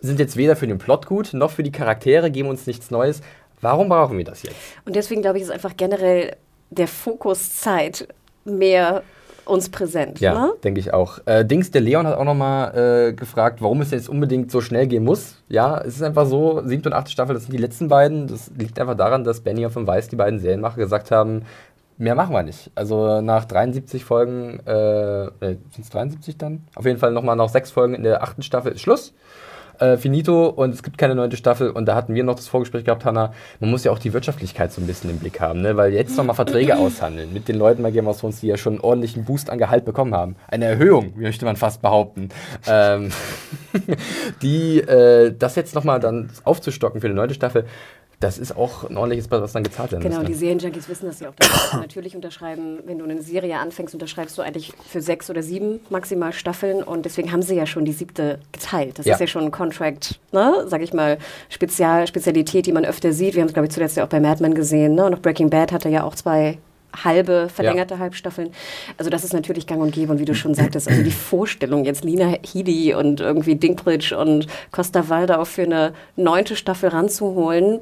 sind 0.00 0.18
jetzt 0.18 0.36
weder 0.36 0.56
für 0.56 0.66
den 0.66 0.78
Plot 0.78 1.06
gut, 1.06 1.34
noch 1.34 1.50
für 1.50 1.62
die 1.62 1.72
Charaktere, 1.72 2.30
geben 2.30 2.48
uns 2.48 2.66
nichts 2.66 2.90
Neues. 2.90 3.20
Warum 3.60 3.90
brauchen 3.90 4.16
wir 4.16 4.24
das 4.24 4.42
jetzt? 4.42 4.56
Und 4.86 4.96
deswegen, 4.96 5.20
glaube 5.20 5.36
ich, 5.36 5.44
ist 5.44 5.50
einfach 5.50 5.76
generell 5.76 6.36
der 6.70 6.88
Fokus 6.88 7.56
Zeit 7.56 8.08
mehr 8.46 9.02
uns 9.44 9.68
präsent. 9.68 10.20
Ja, 10.20 10.32
Ne? 10.32 10.52
denke 10.64 10.80
ich 10.80 10.94
auch. 10.94 11.18
Äh, 11.26 11.44
Dings, 11.44 11.70
der 11.70 11.80
Leon 11.80 12.06
hat 12.06 12.16
auch 12.16 12.24
nochmal 12.24 13.08
äh, 13.08 13.12
gefragt, 13.12 13.60
warum 13.60 13.80
es 13.82 13.90
jetzt 13.90 14.08
unbedingt 14.08 14.50
so 14.50 14.60
schnell 14.60 14.86
gehen 14.86 15.04
muss. 15.04 15.36
Ja, 15.48 15.78
es 15.80 15.96
ist 15.96 16.02
einfach 16.02 16.26
so, 16.26 16.62
siebte 16.64 16.88
und 16.88 16.94
achte 16.94 17.10
Staffel, 17.10 17.34
das 17.34 17.44
sind 17.44 17.52
die 17.52 17.58
letzten 17.58 17.88
beiden. 17.88 18.28
Das 18.28 18.50
liegt 18.56 18.78
einfach 18.78 18.96
daran, 18.96 19.24
dass 19.24 19.40
Benioff 19.40 19.76
und 19.76 19.86
Weiss, 19.86 20.08
die 20.08 20.16
beiden 20.16 20.38
Serienmacher, 20.38 20.76
gesagt 20.76 21.10
haben, 21.10 21.42
mehr 22.00 22.14
machen 22.14 22.34
wir 22.34 22.42
nicht. 22.42 22.70
Also 22.74 23.20
nach 23.20 23.44
73 23.44 24.04
Folgen, 24.04 24.60
äh, 24.66 25.30
sind 25.40 25.80
es 25.80 25.90
73 25.90 26.38
dann? 26.38 26.66
Auf 26.74 26.86
jeden 26.86 26.98
Fall 26.98 27.12
nochmal 27.12 27.36
noch 27.36 27.48
sechs 27.48 27.70
Folgen 27.70 27.94
in 27.94 28.02
der 28.02 28.22
achten 28.22 28.42
Staffel 28.42 28.72
ist 28.72 28.80
Schluss. 28.80 29.14
Äh, 29.80 29.96
finito 29.96 30.46
und 30.48 30.74
es 30.74 30.82
gibt 30.82 30.98
keine 30.98 31.14
neunte 31.14 31.38
Staffel 31.38 31.70
und 31.70 31.86
da 31.86 31.94
hatten 31.94 32.14
wir 32.14 32.22
noch 32.22 32.34
das 32.34 32.48
Vorgespräch 32.48 32.84
gehabt, 32.84 33.06
Hanna, 33.06 33.32
man 33.60 33.70
muss 33.70 33.82
ja 33.82 33.90
auch 33.90 33.98
die 33.98 34.12
Wirtschaftlichkeit 34.12 34.70
so 34.70 34.82
ein 34.82 34.86
bisschen 34.86 35.08
im 35.08 35.18
Blick 35.18 35.40
haben, 35.40 35.62
ne? 35.62 35.74
weil 35.74 35.94
jetzt 35.94 36.18
nochmal 36.18 36.36
Verträge 36.36 36.76
aushandeln 36.78 37.32
mit 37.32 37.48
den 37.48 37.56
Leuten 37.56 37.82
bei 37.82 37.90
Game 37.90 38.06
of 38.06 38.20
Thrones, 38.20 38.40
die 38.40 38.48
ja 38.48 38.58
schon 38.58 38.74
einen 38.74 38.82
ordentlichen 38.82 39.24
Boost 39.24 39.48
an 39.48 39.56
Gehalt 39.56 39.86
bekommen 39.86 40.14
haben. 40.14 40.36
Eine 40.48 40.66
Erhöhung, 40.66 41.14
möchte 41.16 41.46
man 41.46 41.56
fast 41.56 41.80
behaupten. 41.80 42.28
Ähm, 42.68 43.10
die, 44.42 44.80
äh, 44.80 45.34
das 45.38 45.56
jetzt 45.56 45.74
nochmal 45.74 45.98
dann 45.98 46.28
aufzustocken 46.44 47.00
für 47.00 47.06
eine 47.06 47.16
neunte 47.16 47.34
Staffel, 47.34 47.64
das 48.20 48.36
ist 48.38 48.54
auch 48.54 48.84
ein 48.88 48.96
ordentliches, 48.98 49.30
was 49.30 49.52
dann 49.52 49.64
gezahlt 49.64 49.92
werden 49.92 50.02
Genau, 50.02 50.18
muss. 50.18 50.26
die 50.26 50.32
ne? 50.32 50.38
Serienjunkies 50.38 50.88
wissen 50.90 51.06
das 51.06 51.20
ja 51.20 51.30
auch. 51.30 51.34
Dass 51.36 51.72
natürlich 51.72 52.14
unterschreiben, 52.14 52.78
wenn 52.84 52.98
du 52.98 53.04
eine 53.06 53.22
Serie 53.22 53.58
anfängst, 53.58 53.94
unterschreibst 53.94 54.36
du 54.36 54.42
eigentlich 54.42 54.72
für 54.86 55.00
sechs 55.00 55.30
oder 55.30 55.42
sieben 55.42 55.80
maximal 55.88 56.32
Staffeln 56.34 56.82
und 56.82 57.06
deswegen 57.06 57.32
haben 57.32 57.40
sie 57.42 57.54
ja 57.54 57.64
schon 57.66 57.86
die 57.86 57.92
siebte 57.92 58.38
geteilt. 58.52 58.98
Das 58.98 59.06
Ja. 59.06 59.14
ist 59.14 59.20
ja 59.20 59.26
schon 59.26 59.44
ein 59.44 59.50
Contract, 59.50 60.20
ne, 60.32 60.64
sag 60.66 60.82
ich 60.82 60.92
mal, 60.92 61.16
Spezial, 61.48 62.06
Spezialität, 62.06 62.66
die 62.66 62.72
man 62.72 62.84
öfter 62.84 63.12
sieht. 63.12 63.34
Wir 63.34 63.40
haben 63.40 63.48
es, 63.48 63.54
glaube 63.54 63.66
ich, 63.68 63.72
zuletzt 63.72 63.96
ja 63.96 64.04
auch 64.04 64.08
bei 64.08 64.20
Mad 64.20 64.42
Men 64.42 64.54
gesehen, 64.54 64.94
ne? 64.94 65.06
Und 65.06 65.14
auch 65.14 65.20
Breaking 65.20 65.48
Bad 65.48 65.72
hatte 65.72 65.88
ja 65.88 66.04
auch 66.04 66.14
zwei 66.14 66.58
halbe, 67.04 67.48
verlängerte 67.48 68.00
Halbstaffeln. 68.00 68.50
Also 68.98 69.10
das 69.10 69.22
ist 69.22 69.32
natürlich 69.32 69.66
gang 69.68 69.80
und 69.80 69.92
gäbe 69.92 70.10
und 70.12 70.18
wie 70.18 70.24
du 70.24 70.34
schon 70.34 70.54
sagtest, 70.54 70.88
also 70.88 71.02
die 71.04 71.12
Vorstellung 71.12 71.84
jetzt 71.84 72.02
Lina 72.02 72.34
Headey 72.52 72.94
und 72.94 73.20
irgendwie 73.20 73.54
Dinklage 73.54 74.18
und 74.18 74.48
Costa 74.72 75.08
Waldau 75.08 75.44
für 75.44 75.62
eine 75.62 75.92
neunte 76.16 76.56
Staffel 76.56 76.88
ranzuholen, 76.90 77.78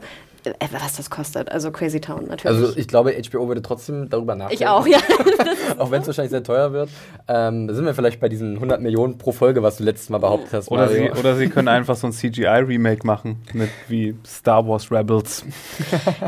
was 0.72 0.96
das 0.96 1.10
kostet, 1.10 1.50
also 1.50 1.70
Crazy 1.70 2.00
Town 2.00 2.26
natürlich. 2.28 2.56
Also 2.56 2.76
ich 2.76 2.88
glaube, 2.88 3.12
HBO 3.12 3.48
würde 3.48 3.62
trotzdem 3.62 4.08
darüber 4.08 4.34
nachdenken. 4.34 4.62
ich 4.62 4.68
auch, 4.68 4.86
ja. 4.86 4.98
Auch 5.78 5.90
wenn 5.90 6.02
es 6.02 6.06
wahrscheinlich 6.06 6.30
sehr 6.30 6.42
teuer 6.42 6.72
wird. 6.72 6.90
Ähm, 7.28 7.68
da 7.68 7.74
sind 7.74 7.84
wir 7.84 7.94
vielleicht 7.94 8.20
bei 8.20 8.28
diesen 8.28 8.54
100 8.54 8.80
Millionen 8.80 9.18
pro 9.18 9.32
Folge, 9.32 9.62
was 9.62 9.76
du 9.76 9.84
letztes 9.84 10.08
Mal 10.10 10.18
behauptet 10.18 10.52
hast. 10.52 10.70
Oder 10.70 10.88
sie, 10.88 11.00
Mario. 11.00 11.18
oder 11.18 11.36
sie 11.36 11.48
können 11.48 11.68
einfach 11.68 11.96
so 11.96 12.06
ein 12.06 12.12
CGI-Remake 12.12 13.06
machen, 13.06 13.42
mit 13.52 13.70
wie 13.88 14.16
Star 14.26 14.66
Wars 14.66 14.90
Rebels, 14.90 15.44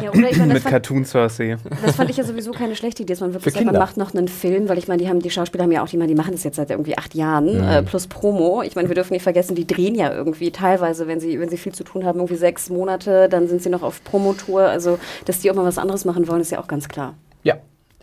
ja 0.01 0.11
oder 0.11 0.31
ich 0.31 0.39
meine, 0.39 0.55
das, 0.55 0.55
mit 0.55 0.63
fand, 0.63 0.73
Cartoon 0.73 1.05
Cersei. 1.05 1.57
das 1.85 1.97
fand 1.97 2.11
ich 2.11 2.17
ja 2.17 2.25
sowieso 2.25 2.53
keine 2.53 2.77
schlechte 2.77 3.03
Idee, 3.03 3.13
dass 3.13 3.21
man 3.21 3.33
wirklich 3.33 3.55
sagt, 3.55 3.67
man 3.67 3.75
macht 3.75 3.97
noch 3.97 4.15
einen 4.15 4.29
Film, 4.29 4.69
weil 4.69 4.79
ich 4.79 4.89
meine, 4.89 5.03
die 5.03 5.09
haben 5.09 5.21
die 5.21 5.31
Schauspieler 5.31 5.65
haben 5.65 5.73
ja 5.73 5.83
auch, 5.83 5.89
die, 5.89 5.99
die 5.99 6.15
machen 6.15 6.33
das 6.33 6.45
jetzt 6.45 6.57
seit 6.57 6.71
irgendwie 6.71 6.97
acht 6.97 7.15
Jahren, 7.15 7.63
äh, 7.63 7.83
plus 7.83 8.07
Promo. 8.07 8.63
Ich 8.63 8.75
meine, 8.77 8.89
wir 8.89 8.95
dürfen 8.95 9.13
nicht 9.13 9.23
vergessen, 9.23 9.55
die 9.55 9.67
drehen 9.67 9.95
ja 9.95 10.13
irgendwie 10.13 10.51
teilweise, 10.51 11.07
wenn 11.07 11.21
sie, 11.21 11.41
wenn 11.41 11.49
sie 11.49 11.57
viel 11.57 11.73
zu 11.73 11.85
tun 11.85 12.05
haben, 12.05 12.19
irgendwie 12.19 12.37
sechs 12.37 12.71
Monate, 12.71 13.29
dann 13.29 13.49
sind 13.49 13.63
sie 13.63 13.71
noch 13.71 13.83
auf 13.83 14.03
Promotour. 14.11 14.63
Also, 14.63 14.99
dass 15.25 15.41
die 15.41 15.51
auch 15.51 15.55
mal 15.55 15.65
was 15.65 15.79
anderes 15.79 16.05
machen 16.05 16.27
wollen, 16.29 16.41
ist 16.41 16.51
ja 16.51 16.61
auch 16.61 16.69
ganz 16.69 16.89
klar. 16.89 17.15
Ja. 17.43 17.57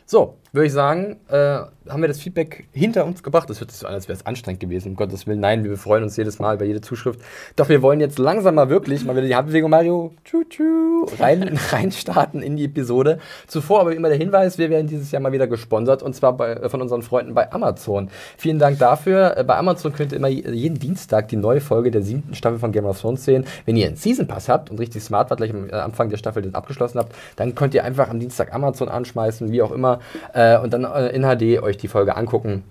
So, 0.06 0.36
würde 0.52 0.68
ich 0.68 0.74
sagen, 0.74 1.18
äh, 1.30 1.60
haben 1.90 2.02
wir 2.02 2.08
das 2.08 2.20
Feedback 2.20 2.68
hinter 2.72 3.06
uns 3.06 3.24
gebracht. 3.24 3.50
Das 3.50 3.60
hört 3.60 3.72
sich 3.72 3.80
so 3.80 3.88
an, 3.88 3.94
als 3.94 4.08
wäre 4.08 4.18
es 4.18 4.26
anstrengend 4.26 4.60
gewesen. 4.60 4.90
Um 4.90 4.96
Gottes 4.96 5.28
Willen, 5.28 5.40
nein, 5.40 5.64
wir 5.64 5.78
freuen 5.78 6.04
uns 6.04 6.18
jedes 6.18 6.40
Mal 6.40 6.56
über 6.56 6.66
jede 6.66 6.82
Zuschrift. 6.82 7.20
Doch 7.56 7.70
wir 7.70 7.82
wollen 7.82 8.00
jetzt 8.00 8.20
langsam 8.20 8.56
mal 8.56 8.70
wirklich 8.70 9.06
mal 9.06 9.16
wieder 9.16 9.28
die 9.28 9.36
Handbewegung, 9.36 9.70
Mario, 9.70 10.14
tschu, 10.26 10.44
tschu, 10.50 11.06
rein, 11.20 11.58
reinstarten 11.72 12.42
in 12.42 12.58
die 12.58 12.66
Episode. 12.66 13.20
Zuvor 13.48 13.82
aber 13.82 13.96
immer 13.96 14.10
der 14.10 14.18
Hinweis, 14.18 14.58
wir 14.58 14.70
werden 14.70 14.88
dieses 14.88 15.12
Jahr 15.12 15.22
mal 15.22 15.32
wieder 15.32 15.48
gesponsert 15.48 16.04
und 16.04 16.16
zwar 16.16 16.36
bei, 16.36 16.54
äh, 16.54 16.70
von 16.70 16.82
unseren 16.82 17.02
Freunden 17.02 17.34
bei 17.34 17.52
Amazon. 17.52 18.10
Vielen 18.38 18.60
Dank 18.60 18.80
dafür. 18.80 19.38
Äh, 19.38 19.44
bei 19.44 19.56
Amazon 19.58 19.94
könnt 19.94 20.12
ihr 20.12 20.18
immer 20.18 20.28
jeden 20.28 20.80
Dienstag 20.80 21.28
die 21.30 21.38
neue 21.38 21.62
Folge 21.62 21.92
der 21.92 22.02
siebten 22.02 22.36
Staffel 22.36 22.60
von 22.60 22.72
Game 22.72 22.86
of 22.86 23.00
Thrones 23.00 23.24
sehen. 23.26 23.46
Wenn 23.66 23.76
ihr 23.76 23.88
einen 23.88 23.96
Season 23.96 24.28
Pass 24.28 24.50
habt 24.50 24.70
und 24.70 24.80
richtig 24.80 25.04
smart 25.04 25.30
wart, 25.30 25.38
gleich 25.38 25.52
am 25.52 25.70
äh, 25.70 25.74
Anfang 25.74 26.10
der 26.10 26.18
Staffel 26.18 26.42
den 26.42 26.56
abgeschlossen 26.56 27.00
habt, 27.00 27.16
dann 27.36 27.56
könnt 27.56 27.74
ihr 27.74 27.84
einfach 27.84 28.10
am 28.10 28.20
Dienstag 28.20 28.54
Amazon 28.54 28.90
anschmeißen, 28.90 29.52
wie 29.52 29.62
auch 29.62 29.72
immer, 29.72 30.00
äh, 30.38 30.58
und 30.60 30.72
dann 30.74 30.84
äh, 30.84 31.08
in 31.10 31.24
HD 31.24 31.62
euch 31.62 31.78
die 31.78 31.88
Folge 31.88 32.16
angucken. 32.16 32.64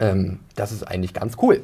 Ähm, 0.00 0.38
das 0.54 0.70
ist 0.72 0.84
eigentlich 0.84 1.12
ganz 1.12 1.36
cool. 1.42 1.62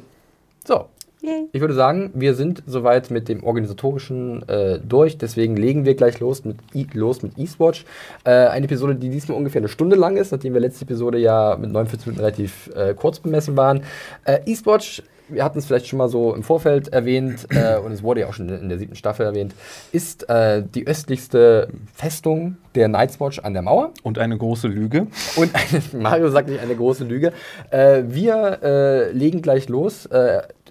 So. 0.67 0.85
Yay. 1.21 1.47
Ich 1.53 1.61
würde 1.61 1.73
sagen, 1.73 2.11
wir 2.13 2.35
sind 2.35 2.61
soweit 2.67 3.09
mit 3.09 3.29
dem 3.29 3.43
organisatorischen 3.43 4.47
äh, 4.47 4.77
durch, 4.77 5.17
deswegen 5.17 5.55
legen 5.57 5.83
wir 5.83 5.95
gleich 5.95 6.19
los 6.19 6.45
mit, 6.45 6.57
E- 6.75 6.85
los 6.93 7.23
mit 7.23 7.39
Eastwatch. 7.39 7.83
Äh, 8.25 8.29
eine 8.29 8.65
Episode, 8.65 8.93
die 8.93 9.09
diesmal 9.09 9.35
ungefähr 9.35 9.61
eine 9.61 9.69
Stunde 9.69 9.95
lang 9.95 10.17
ist, 10.17 10.31
nachdem 10.31 10.53
wir 10.53 10.61
letzte 10.61 10.83
Episode 10.85 11.17
ja 11.17 11.57
mit 11.59 11.71
49 11.71 12.05
Minuten 12.05 12.23
relativ 12.23 12.69
äh, 12.75 12.93
kurz 12.93 13.19
bemessen 13.19 13.57
waren. 13.57 13.81
Äh, 14.25 14.41
Eastwatch, 14.45 15.01
wir 15.29 15.43
hatten 15.43 15.59
es 15.59 15.65
vielleicht 15.65 15.87
schon 15.87 15.97
mal 15.97 16.09
so 16.09 16.33
im 16.33 16.43
Vorfeld 16.43 16.89
erwähnt 16.89 17.47
äh, 17.49 17.77
und 17.77 17.91
es 17.91 18.03
wurde 18.03 18.21
ja 18.21 18.27
auch 18.27 18.33
schon 18.33 18.49
in 18.49 18.69
der 18.69 18.77
siebten 18.77 18.95
Staffel 18.95 19.25
erwähnt, 19.25 19.53
ist 19.91 20.29
äh, 20.29 20.63
die 20.63 20.87
östlichste 20.87 21.69
Festung 21.93 22.57
der 22.75 22.87
Night's 22.87 23.19
Watch 23.19 23.39
an 23.39 23.53
der 23.53 23.61
Mauer. 23.61 23.91
Und 24.03 24.19
eine 24.19 24.37
große 24.37 24.67
Lüge. 24.67 25.07
Und 25.35 25.51
eine, 25.55 25.81
Mario 26.03 26.29
sagt 26.29 26.49
nicht 26.49 26.61
eine 26.61 26.75
große 26.75 27.05
Lüge. 27.05 27.33
Äh, 27.71 28.03
wir 28.07 28.59
äh, 28.61 29.11
legen 29.11 29.41
gleich 29.41 29.69
los. 29.69 30.07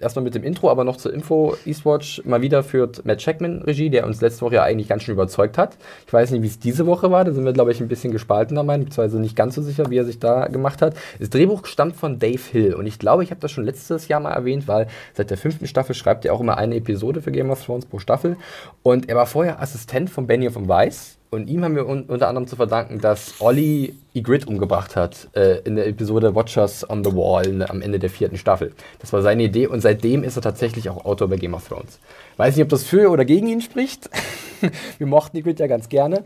Erstmal 0.01 0.23
mit 0.23 0.35
dem 0.35 0.43
Intro, 0.43 0.69
aber 0.69 0.83
noch 0.83 0.97
zur 0.97 1.13
Info. 1.13 1.55
Eastwatch 1.65 2.21
mal 2.25 2.41
wieder 2.41 2.63
führt 2.63 3.05
Matt 3.05 3.19
Checkman 3.19 3.61
Regie, 3.61 3.89
der 3.89 4.05
uns 4.05 4.19
letzte 4.19 4.41
Woche 4.41 4.55
ja 4.55 4.63
eigentlich 4.63 4.89
ganz 4.89 5.03
schön 5.03 5.13
überzeugt 5.13 5.57
hat. 5.57 5.77
Ich 6.05 6.11
weiß 6.11 6.31
nicht, 6.31 6.41
wie 6.41 6.47
es 6.47 6.59
diese 6.59 6.85
Woche 6.85 7.11
war. 7.11 7.23
Da 7.23 7.31
sind 7.31 7.45
wir, 7.45 7.53
glaube 7.53 7.71
ich, 7.71 7.79
ein 7.79 7.87
bisschen 7.87 8.11
gespaltener 8.11 8.63
Meinung, 8.63 8.87
beziehungsweise 8.87 9.21
nicht 9.21 9.37
ganz 9.37 9.55
so 9.55 9.61
sicher, 9.61 9.89
wie 9.89 9.97
er 9.97 10.03
sich 10.03 10.19
da 10.19 10.47
gemacht 10.47 10.81
hat. 10.81 10.95
Das 11.19 11.29
Drehbuch 11.29 11.65
stammt 11.65 11.95
von 11.95 12.19
Dave 12.19 12.41
Hill. 12.51 12.73
Und 12.73 12.87
ich 12.87 12.99
glaube, 12.99 13.23
ich 13.23 13.31
habe 13.31 13.39
das 13.39 13.51
schon 13.51 13.63
letztes 13.63 14.09
Jahr 14.09 14.19
mal 14.19 14.33
erwähnt, 14.33 14.67
weil 14.67 14.87
seit 15.13 15.29
der 15.29 15.37
fünften 15.37 15.65
Staffel 15.65 15.95
schreibt 15.95 16.25
er 16.25 16.33
auch 16.33 16.41
immer 16.41 16.57
eine 16.57 16.75
Episode 16.75 17.21
für 17.21 17.31
Game 17.31 17.49
of 17.49 17.63
Thrones 17.63 17.85
pro 17.85 17.99
Staffel. 17.99 18.35
Und 18.83 19.07
er 19.07 19.15
war 19.15 19.27
vorher 19.27 19.61
Assistent 19.61 20.09
von 20.09 20.27
Benioff 20.27 20.55
von 20.55 20.67
Weiss. 20.67 21.14
Und 21.35 21.47
ihm 21.49 21.63
haben 21.65 21.75
wir 21.75 21.85
un 21.85 22.03
unter 22.03 22.29
anderem 22.29 22.47
zu 22.47 22.55
verdanken, 22.55 23.01
dass 23.01 23.35
Olli 23.39 23.93
Ygritte 24.15 24.47
umgebracht 24.47 24.95
hat 24.95 25.27
äh, 25.35 25.59
in 25.65 25.75
der 25.75 25.85
Episode 25.87 26.33
Watchers 26.33 26.89
on 26.89 27.03
the 27.03 27.11
Wall 27.11 27.51
ne, 27.51 27.69
am 27.69 27.81
Ende 27.81 27.99
der 27.99 28.09
vierten 28.09 28.37
Staffel. 28.37 28.71
Das 28.99 29.11
war 29.11 29.21
seine 29.21 29.43
Idee 29.43 29.67
und 29.67 29.81
seitdem 29.81 30.23
ist 30.23 30.37
er 30.37 30.41
tatsächlich 30.41 30.89
auch 30.89 31.03
Autor 31.03 31.27
bei 31.27 31.35
Game 31.35 31.53
of 31.53 31.67
Thrones. 31.67 31.99
Weiß 32.37 32.55
nicht, 32.55 32.63
ob 32.63 32.69
das 32.69 32.83
für 32.83 33.09
oder 33.09 33.25
gegen 33.25 33.47
ihn 33.47 33.59
spricht. 33.59 34.09
wir 34.97 35.07
mochten 35.07 35.37
Ygritte 35.37 35.63
ja 35.63 35.67
ganz 35.67 35.89
gerne. 35.89 36.23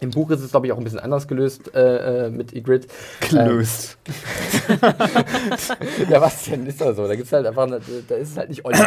Im 0.00 0.10
Buch 0.10 0.30
ist 0.30 0.40
es, 0.40 0.50
glaube 0.50 0.66
ich, 0.66 0.72
auch 0.72 0.78
ein 0.78 0.84
bisschen 0.84 0.98
anders 0.98 1.28
gelöst 1.28 1.74
äh, 1.74 2.26
äh, 2.26 2.30
mit 2.30 2.52
Ygritte. 2.52 2.88
Gelöst. 3.30 3.96
ja, 6.10 6.20
was 6.20 6.44
denn? 6.44 6.66
Ist 6.66 6.80
das 6.80 6.96
so? 6.96 7.06
Da 7.06 7.14
gibt's 7.14 7.32
halt 7.32 7.46
einfach, 7.46 7.62
eine, 7.62 7.80
da 8.06 8.16
ist 8.16 8.32
es 8.32 8.36
halt 8.36 8.50
nicht 8.50 8.64
Olli, 8.66 8.78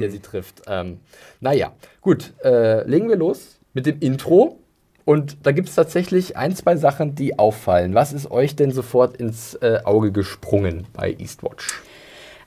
der 0.00 0.10
sie 0.10 0.18
trifft. 0.18 0.62
Ähm, 0.66 0.98
naja, 1.40 1.72
gut, 2.02 2.34
äh, 2.44 2.82
legen 2.86 3.08
wir 3.08 3.16
los 3.16 3.58
mit 3.72 3.86
dem 3.86 4.00
Intro. 4.00 4.58
Und 5.08 5.38
da 5.44 5.52
gibt 5.52 5.70
es 5.70 5.74
tatsächlich 5.74 6.36
ein, 6.36 6.54
zwei 6.54 6.76
Sachen, 6.76 7.14
die 7.14 7.38
auffallen. 7.38 7.94
Was 7.94 8.12
ist 8.12 8.30
euch 8.30 8.56
denn 8.56 8.72
sofort 8.72 9.16
ins 9.16 9.54
äh, 9.54 9.78
Auge 9.84 10.12
gesprungen 10.12 10.86
bei 10.92 11.16
Eastwatch? 11.18 11.80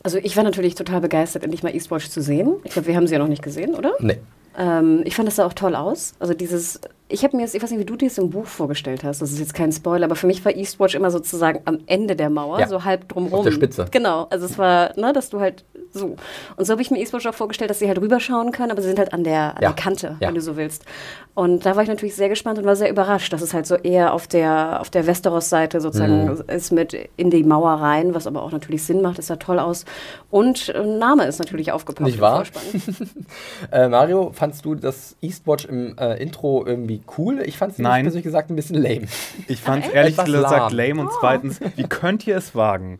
Also 0.03 0.19
ich 0.19 0.37
war 0.37 0.43
natürlich 0.43 0.75
total 0.75 1.01
begeistert, 1.01 1.43
endlich 1.43 1.63
mal 1.63 1.73
Eastwatch 1.73 2.09
zu 2.09 2.21
sehen. 2.21 2.57
Ich 2.63 2.73
glaube, 2.73 2.87
wir 2.87 2.95
haben 2.95 3.07
sie 3.07 3.13
ja 3.13 3.19
noch 3.19 3.27
nicht 3.27 3.41
gesehen, 3.41 3.73
oder? 3.73 3.93
Nee. 3.99 4.19
Ähm, 4.55 5.01
ich 5.05 5.15
fand 5.15 5.27
das 5.27 5.37
sah 5.37 5.45
auch 5.47 5.53
toll 5.53 5.75
aus. 5.75 6.13
Also 6.19 6.35
dieses, 6.35 6.79
ich 7.07 7.23
habe 7.23 7.35
mir 7.35 7.41
jetzt, 7.41 7.55
ich 7.55 7.63
weiß 7.63 7.71
nicht, 7.71 7.79
wie 7.79 7.85
du 7.85 7.95
dir 7.95 8.09
das 8.09 8.19
im 8.19 8.29
Buch 8.29 8.45
vorgestellt 8.45 9.03
hast, 9.03 9.23
das 9.23 9.31
ist 9.31 9.39
jetzt 9.39 9.55
kein 9.55 9.71
Spoiler, 9.71 10.05
aber 10.05 10.15
für 10.15 10.27
mich 10.27 10.45
war 10.45 10.55
Eastwatch 10.55 10.93
immer 10.93 11.09
sozusagen 11.09 11.61
am 11.65 11.79
Ende 11.87 12.15
der 12.15 12.29
Mauer, 12.29 12.59
Ja. 12.59 12.67
so 12.67 12.83
halb 12.83 13.07
drumrum. 13.09 13.39
Auf 13.39 13.45
der 13.45 13.53
Spitze. 13.53 13.87
Genau, 13.89 14.27
also 14.29 14.45
es 14.45 14.59
war, 14.59 14.95
ne, 14.99 15.13
dass 15.13 15.31
du 15.31 15.39
halt 15.39 15.63
so. 15.93 16.15
Und 16.55 16.65
so 16.65 16.71
habe 16.71 16.81
ich 16.81 16.91
mir 16.91 16.99
Eastwatch 16.99 17.25
auch 17.27 17.33
vorgestellt, 17.33 17.69
dass 17.69 17.79
sie 17.79 17.87
halt 17.87 17.99
rüberschauen 17.99 18.51
können, 18.51 18.71
aber 18.71 18.81
sie 18.81 18.87
sind 18.87 18.99
halt 18.99 19.13
an 19.13 19.23
der, 19.23 19.55
an 19.57 19.61
Ja. 19.61 19.69
der 19.69 19.73
Kante, 19.73 20.17
Ja. 20.19 20.27
wenn 20.27 20.35
du 20.35 20.41
so 20.41 20.55
willst. 20.57 20.85
Und 21.33 21.65
da 21.65 21.75
war 21.75 21.83
ich 21.83 21.89
natürlich 21.89 22.15
sehr 22.15 22.29
gespannt 22.29 22.59
und 22.59 22.65
war 22.65 22.75
sehr 22.75 22.89
überrascht, 22.89 23.31
dass 23.33 23.41
es 23.41 23.53
halt 23.53 23.65
so 23.65 23.75
eher 23.75 24.13
auf 24.13 24.27
der, 24.27 24.79
auf 24.81 24.89
der 24.89 25.07
Westeros-Seite 25.07 25.79
sozusagen 25.81 26.25
Mhm. 26.25 26.43
ist 26.47 26.71
mit 26.71 26.95
in 27.17 27.29
die 27.29 27.43
Mauer 27.43 27.71
rein, 27.73 28.13
was 28.13 28.27
aber 28.27 28.43
auch 28.43 28.51
natürlich 28.51 28.83
Sinn 28.83 29.01
macht, 29.01 29.17
das 29.17 29.27
sah 29.27 29.37
toll 29.37 29.59
aus. 29.59 29.85
Und 30.29 30.69
äh, 30.69 30.83
Name 30.85 31.25
ist 31.25 31.39
natürlich 31.39 31.71
aufgepoppt. 31.71 32.05
Nicht 32.09 32.19
wahr? 32.21 32.43
Äh, 33.71 33.87
Mario, 33.87 34.31
fandst 34.33 34.65
du 34.65 34.75
das 34.75 35.15
Eastwatch 35.21 35.65
im 35.65 35.97
äh, 35.97 36.21
Intro 36.21 36.65
irgendwie 36.65 37.01
cool? 37.17 37.41
Ich 37.45 37.57
fand 37.57 37.71
es 37.71 37.77
persönlich 37.77 38.23
gesagt 38.23 38.49
ein 38.49 38.55
bisschen 38.55 38.81
lame. 38.81 39.07
Ich 39.47 39.61
fand 39.61 39.85
es 39.85 39.91
ehrlich 39.91 40.17
gesagt 40.17 40.71
lahm. 40.71 40.73
lame. 40.73 41.01
Und 41.01 41.11
zweitens, 41.19 41.59
wie 41.75 41.83
könnt 41.83 42.25
ihr 42.27 42.35
es 42.37 42.55
wagen, 42.55 42.99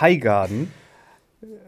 Highgarden 0.00 0.70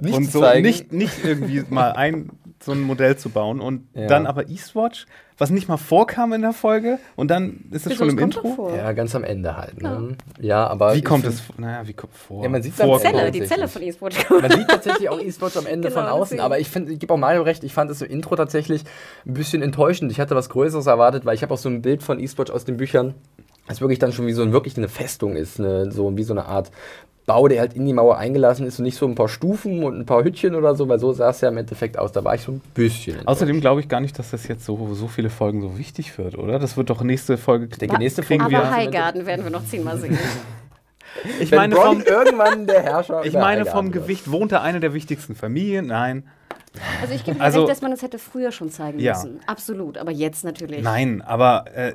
Nicht 0.01 0.15
und 0.15 0.25
zu 0.27 0.31
so 0.33 0.41
zeigen. 0.41 0.67
nicht, 0.67 0.93
nicht 0.93 1.25
irgendwie 1.25 1.65
mal 1.69 1.93
ein 1.93 2.31
so 2.63 2.73
ein 2.73 2.81
Modell 2.81 3.17
zu 3.17 3.29
bauen 3.29 3.61
und 3.61 3.89
Ja. 3.95 4.07
dann 4.07 4.27
aber 4.27 4.49
Eastwatch, 4.49 5.07
was 5.37 5.51
nicht 5.51 5.69
mal 5.69 5.77
vorkam 5.77 6.33
in 6.33 6.41
der 6.41 6.53
Folge 6.55 6.99
und 7.15 7.31
dann 7.31 7.65
ist 7.73 7.85
es 7.85 7.91
Wieso, 7.93 7.97
schon 8.07 8.09
im 8.11 8.17
das 8.17 8.25
Intro. 8.25 8.55
vor. 8.55 8.75
Ja, 8.75 8.93
ganz 8.93 9.15
am 9.15 9.23
Ende 9.25 9.57
halt. 9.57 9.83
Ne? 9.83 10.17
Ja, 10.41 10.67
aber 10.69 10.95
Wie 10.95 11.03
kommt 11.03 11.27
es? 11.27 11.43
Naja, 11.59 11.87
wie 11.87 11.93
kommt 11.93 12.15
vor? 12.15 12.43
Ja, 12.43 12.49
man 12.49 12.63
sieht's 12.63 12.77
vor 12.81 12.97
am 12.97 13.03
Ende. 13.05 13.19
Zelle, 13.19 13.31
die. 13.33 13.43
Zelle 13.45 13.69
von 13.69 13.83
Eastwatch. 13.83 14.31
Man 14.31 14.51
sieht 14.51 14.69
tatsächlich 14.69 15.09
auch 15.11 15.21
Eastwatch 15.21 15.57
am 15.59 15.67
Ende 15.67 15.89
Genau, 15.91 16.01
von 16.01 16.09
außen, 16.11 16.23
deswegen. 16.37 16.41
aber 16.43 16.59
ich 16.59 16.71
finde, 16.71 16.93
ich 16.93 16.99
gebe 17.01 17.13
auch 17.13 17.19
Mario 17.19 17.43
recht, 17.43 17.65
ich 17.65 17.75
fand 17.75 17.91
es 17.91 18.01
im 18.01 18.11
Intro 18.11 18.35
tatsächlich 18.37 18.85
ein 19.27 19.35
bisschen 19.35 19.61
enttäuschend. 19.61 20.11
Ich 20.11 20.19
hatte 20.21 20.35
was 20.35 20.49
Größeres 20.49 20.87
erwartet, 20.87 21.27
weil 21.27 21.35
ich 21.35 21.43
habe 21.43 21.53
auch 21.53 21.59
so 21.59 21.69
ein 21.69 21.83
Bild 21.83 22.03
von 22.03 22.19
Eastwatch 22.19 22.51
aus 22.51 22.65
den 22.65 22.79
Büchern, 22.79 23.15
das 23.69 23.81
wirklich 23.83 23.99
dann 23.99 24.13
schon 24.13 24.27
wie 24.27 24.33
so 24.33 24.43
ein, 24.43 24.53
wirklich 24.53 24.79
eine 24.79 24.89
Festung 24.89 25.37
ist, 25.37 25.59
eine, 25.61 25.91
so 25.93 26.17
wie 26.17 26.23
so 26.23 26.33
eine 26.33 26.47
Art 26.47 26.71
Bau, 27.27 27.49
der 27.49 27.61
halt 27.61 27.73
in 27.75 27.87
die 27.87 27.93
Mauer 27.95 28.19
eingelassen 28.19 28.67
ist 28.67 28.79
und 28.79 28.85
nicht 28.85 28.99
so 28.99 29.07
ein 29.07 29.15
paar 29.15 29.29
Stufen 29.29 29.83
und 29.83 29.99
ein 29.99 30.05
paar 30.05 30.23
Hütchen 30.25 30.55
oder 30.55 30.75
so, 30.75 30.89
weil 30.89 30.99
so 30.99 31.13
sah 31.13 31.31
es 31.31 31.41
ja 31.41 31.49
im 31.49 31.57
Endeffekt 31.57 31.99
aus. 31.99 32.13
Da 32.13 32.23
war 32.23 32.35
ich 32.35 32.43
so 32.43 32.53
ein 32.53 32.61
bisschen. 32.75 33.27
Außerdem 33.27 33.61
glaube 33.63 33.81
ich 33.81 33.89
gar 33.89 34.01
nicht, 34.01 34.19
dass 34.19 34.31
das 34.31 34.47
jetzt 34.47 34.65
so, 34.67 34.93
so 34.93 35.09
viele 35.09 35.31
Folgen 35.31 35.63
so 35.63 35.79
wichtig 35.79 36.17
wird, 36.19 36.37
oder? 36.37 36.59
Das 36.59 36.77
wird 36.77 36.91
doch 36.91 37.03
nächste 37.03 37.39
Folge. 37.39 37.69
Ich 37.71 37.79
denke, 37.79 37.97
nächste 37.99 38.23
kriegen 38.23 38.43
Folge 38.43 38.59
Aber 38.59 38.67
wir- 38.69 38.77
Highgarden 38.77 39.25
werden 39.25 39.43
wir 39.45 39.51
noch 39.51 39.65
zehnmal 39.67 39.99
sehen. 39.99 40.19
Ich 41.41 41.53
Wenn 41.53 41.59
meine, 41.59 41.75
Bronn 41.77 42.03
vom, 42.03 42.13
irgendwann 42.13 42.67
der 42.67 42.83
Herrscher 42.83 43.25
ich 43.25 43.35
meine 43.35 43.65
vom 43.67 43.93
wird. 43.95 44.03
Gewicht 44.05 44.31
wohnt 44.33 44.51
da 44.51 44.63
eine 44.63 44.81
der 44.81 44.95
wichtigsten 44.95 45.37
Familien. 45.37 45.87
Nein. 45.87 46.25
Also 47.01 47.15
ich 47.15 47.25
gebe 47.25 47.41
Also- 47.41 47.61
recht, 47.61 47.71
dass 47.71 47.83
man 47.83 47.93
es 47.93 48.03
hätte 48.03 48.19
früher 48.19 48.51
schon 48.53 48.71
zeigen 48.71 48.99
Ja. 48.99 49.13
müssen. 49.15 49.41
Absolut, 49.47 49.97
aber 49.99 50.11
jetzt 50.11 50.45
natürlich. 50.45 50.83
Nein, 50.83 51.23
aber 51.23 51.65
äh, 51.75 51.93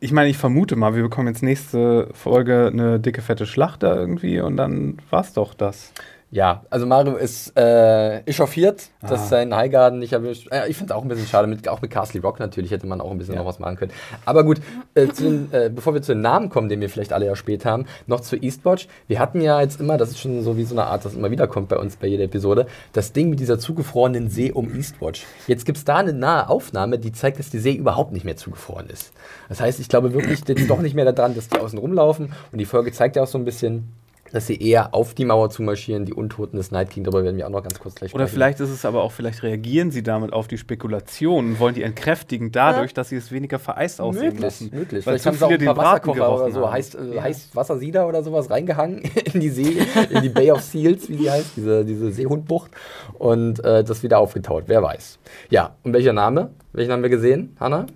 ich- 0.00 0.12
meine, 0.12 0.28
ich 0.28 0.38
vermute 0.38 0.76
mal, 0.76 0.94
wir 0.94 1.02
bekommen 1.02 1.28
jetzt 1.28 1.42
nächste 1.42 2.08
Folge 2.14 2.70
eine 2.72 3.00
dicke, 3.00 3.22
fette 3.22 3.46
Schlacht 3.46 3.82
da 3.82 3.96
irgendwie 3.96 4.40
und 4.40 4.56
dann 4.56 4.98
war's 5.10 5.32
doch 5.32 5.54
das. 5.54 5.92
Ja, 6.32 6.64
also 6.70 6.86
Mario 6.86 7.14
ist 7.16 7.56
äh, 7.56 8.18
echauffiert, 8.22 8.88
Ah. 9.00 9.06
dass 9.10 9.28
sein 9.28 9.54
Highgarden 9.54 10.00
nicht 10.00 10.12
erwischt. 10.12 10.48
Äh, 10.50 10.68
ich 10.68 10.76
finde 10.76 10.92
es 10.92 10.96
auch 10.98 11.02
ein 11.02 11.08
bisschen 11.08 11.26
schade, 11.28 11.46
mit, 11.46 11.68
auch 11.68 11.80
mit 11.80 11.92
Castle 11.92 12.20
Rock 12.20 12.40
natürlich 12.40 12.72
hätte 12.72 12.86
man 12.88 13.00
auch 13.00 13.12
ein 13.12 13.18
bisschen 13.18 13.34
Ja. 13.34 13.40
noch 13.40 13.46
was 13.46 13.60
machen 13.60 13.76
können. 13.76 13.92
Aber 14.24 14.42
gut, 14.42 14.60
äh, 14.94 15.06
den, 15.06 15.52
äh, 15.52 15.70
bevor 15.72 15.94
wir 15.94 16.02
zu 16.02 16.12
den 16.14 16.22
Namen 16.22 16.48
kommen, 16.48 16.68
den 16.68 16.80
wir 16.80 16.90
vielleicht 16.90 17.12
alle 17.12 17.26
ja 17.26 17.36
spät 17.36 17.64
haben, 17.64 17.86
noch 18.08 18.20
zu 18.20 18.36
Eastwatch. 18.36 18.88
Wir 19.06 19.20
hatten 19.20 19.40
ja 19.40 19.60
jetzt 19.60 19.80
immer, 19.80 19.96
das 19.98 20.10
ist 20.10 20.18
schon 20.18 20.42
so 20.42 20.56
wie 20.56 20.64
so 20.64 20.74
eine 20.74 20.86
Art, 20.86 21.04
das 21.04 21.14
immer 21.14 21.30
wieder 21.30 21.46
kommt 21.46 21.68
bei 21.68 21.76
uns 21.78 21.94
bei 21.96 22.08
jeder 22.08 22.24
Episode, 22.24 22.66
das 22.92 23.12
Ding 23.12 23.30
mit 23.30 23.38
dieser 23.38 23.60
zugefrorenen 23.60 24.28
See 24.28 24.50
um 24.50 24.74
Eastwatch. 24.74 25.24
Jetzt 25.46 25.64
gibt 25.64 25.78
es 25.78 25.84
da 25.84 25.96
eine 25.98 26.12
nahe 26.12 26.48
Aufnahme, 26.48 26.98
die 26.98 27.12
zeigt, 27.12 27.38
dass 27.38 27.50
die 27.50 27.60
See 27.60 27.74
überhaupt 27.74 28.10
nicht 28.12 28.24
mehr 28.24 28.36
zugefroren 28.36 28.90
ist. 28.90 29.12
Das 29.48 29.60
heißt, 29.60 29.78
ich 29.78 29.88
glaube 29.88 30.12
wirklich 30.12 30.40
jetzt 30.46 30.68
doch 30.68 30.80
nicht 30.80 30.94
mehr 30.96 31.10
daran, 31.10 31.36
dass 31.36 31.48
die 31.48 31.58
außen 31.60 31.78
rumlaufen 31.78 32.32
und 32.50 32.58
die 32.58 32.64
Folge 32.66 32.90
zeigt 32.90 33.14
ja 33.14 33.22
auch 33.22 33.26
so 33.28 33.38
ein 33.38 33.44
bisschen, 33.44 33.92
dass 34.32 34.46
sie 34.46 34.60
eher 34.60 34.94
auf 34.94 35.14
die 35.14 35.24
Mauer 35.24 35.50
zu 35.50 35.62
marschieren, 35.62 36.04
die 36.04 36.12
Untoten 36.14 36.56
des 36.56 36.70
Night 36.70 36.90
King, 36.90 37.04
darüber 37.04 37.24
werden 37.24 37.36
wir 37.36 37.46
auch 37.46 37.50
noch 37.50 37.62
ganz 37.62 37.78
kurz 37.78 37.94
gleich 37.94 38.14
Oder 38.14 38.24
sprechen. 38.24 38.34
vielleicht 38.34 38.60
ist 38.60 38.70
es 38.70 38.84
aber 38.84 39.02
auch, 39.02 39.12
vielleicht 39.12 39.42
reagieren 39.42 39.90
sie 39.90 40.02
damit 40.02 40.32
auf 40.32 40.48
die 40.48 40.58
Spekulation 40.58 41.46
und 41.52 41.60
wollen 41.60 41.74
die 41.74 41.82
entkräftigen 41.82 42.52
dadurch, 42.52 42.94
dass 42.94 43.08
sie 43.08 43.16
es 43.16 43.32
weniger 43.32 43.58
vereist 43.58 44.00
aussehen 44.00 44.24
Möglich, 44.24 44.40
lassen. 44.42 44.70
möglich. 44.72 45.06
Weil 45.06 45.18
Vielleicht 45.18 45.26
haben 45.26 45.36
sie 45.36 45.44
auch 45.44 45.50
ein 45.50 45.64
paar 45.64 45.76
Wasserkocher 45.76 46.34
oder 46.34 46.50
so, 46.50 46.62
haben. 46.66 46.72
heißt, 46.72 46.94
äh, 46.96 47.14
Ja. 47.16 47.22
heißt 47.22 47.54
Wassersieder 47.56 48.06
oder 48.08 48.22
sowas 48.22 48.50
reingehangen 48.50 49.02
in 49.32 49.40
die 49.40 49.48
See, 49.50 49.78
in 50.10 50.22
die 50.22 50.28
Bay 50.28 50.50
of 50.50 50.60
Seals, 50.62 51.08
wie 51.08 51.16
die 51.16 51.30
heißt, 51.30 51.52
diese, 51.56 51.84
diese 51.84 52.10
Seehundbucht 52.12 52.70
und 53.18 53.62
äh, 53.64 53.84
das 53.84 54.02
wieder 54.02 54.18
aufgetaut, 54.18 54.64
wer 54.66 54.82
weiß. 54.82 55.18
Ja, 55.50 55.74
und 55.84 55.92
welcher 55.92 56.12
Name? 56.12 56.50
Welchen 56.72 56.92
haben 56.92 57.02
wir 57.02 57.10
gesehen, 57.10 57.56
Hanna? 57.60 57.86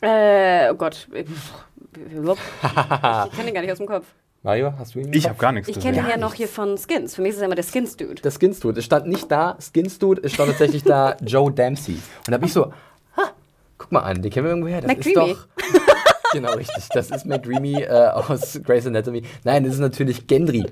Äh, 0.00 0.70
oh 0.70 0.74
Gott. 0.74 1.08
Ich 1.12 1.26
kenne 3.36 3.46
den 3.46 3.54
gar 3.54 3.60
nicht 3.60 3.72
aus 3.72 3.78
dem 3.78 3.86
Kopf. 3.86 4.06
Mario, 4.44 4.74
hast 4.78 4.94
du 4.94 4.98
ihn? 5.00 5.10
Ich 5.14 5.26
habe 5.26 5.38
gar 5.38 5.52
nichts 5.52 5.70
Ich 5.70 5.80
kenne 5.80 5.96
gesehen. 5.96 6.10
ja 6.10 6.16
noch 6.18 6.34
hier 6.34 6.48
von 6.48 6.76
Skins. 6.76 7.14
Für 7.14 7.22
mich 7.22 7.30
ist 7.30 7.36
es 7.38 7.42
immer 7.42 7.54
der 7.54 7.64
Skins-Dude. 7.64 8.20
Der 8.20 8.30
Skins 8.30 8.60
Dude. 8.60 8.78
Es 8.78 8.84
stand 8.84 9.06
nicht 9.06 9.30
da 9.30 9.56
Skins 9.58 9.98
Dude, 9.98 10.20
es 10.22 10.34
stand 10.34 10.50
tatsächlich 10.50 10.82
da 10.84 11.16
Joe 11.24 11.50
Dempsey. 11.50 11.94
Und 11.94 12.30
da 12.30 12.36
bin 12.36 12.46
ich 12.48 12.52
so, 12.52 12.66
ha, 13.16 13.30
guck 13.78 13.90
mal 13.90 14.00
an, 14.00 14.20
den 14.20 14.30
kennen 14.30 14.44
wir 14.44 14.50
irgendwoher. 14.50 14.82
Das 14.82 14.92
ist 14.92 15.06
McDreamy. 15.06 15.32
doch. 15.32 15.46
Genau, 16.34 16.52
richtig. 16.54 16.88
Das 16.92 17.12
ist 17.12 17.26
McDreamy 17.26 17.82
äh, 17.82 18.08
aus 18.08 18.58
Grey's 18.64 18.84
Anatomy. 18.88 19.22
Nein, 19.44 19.62
das 19.62 19.74
ist 19.74 19.78
natürlich 19.78 20.26
Gendry, 20.26 20.66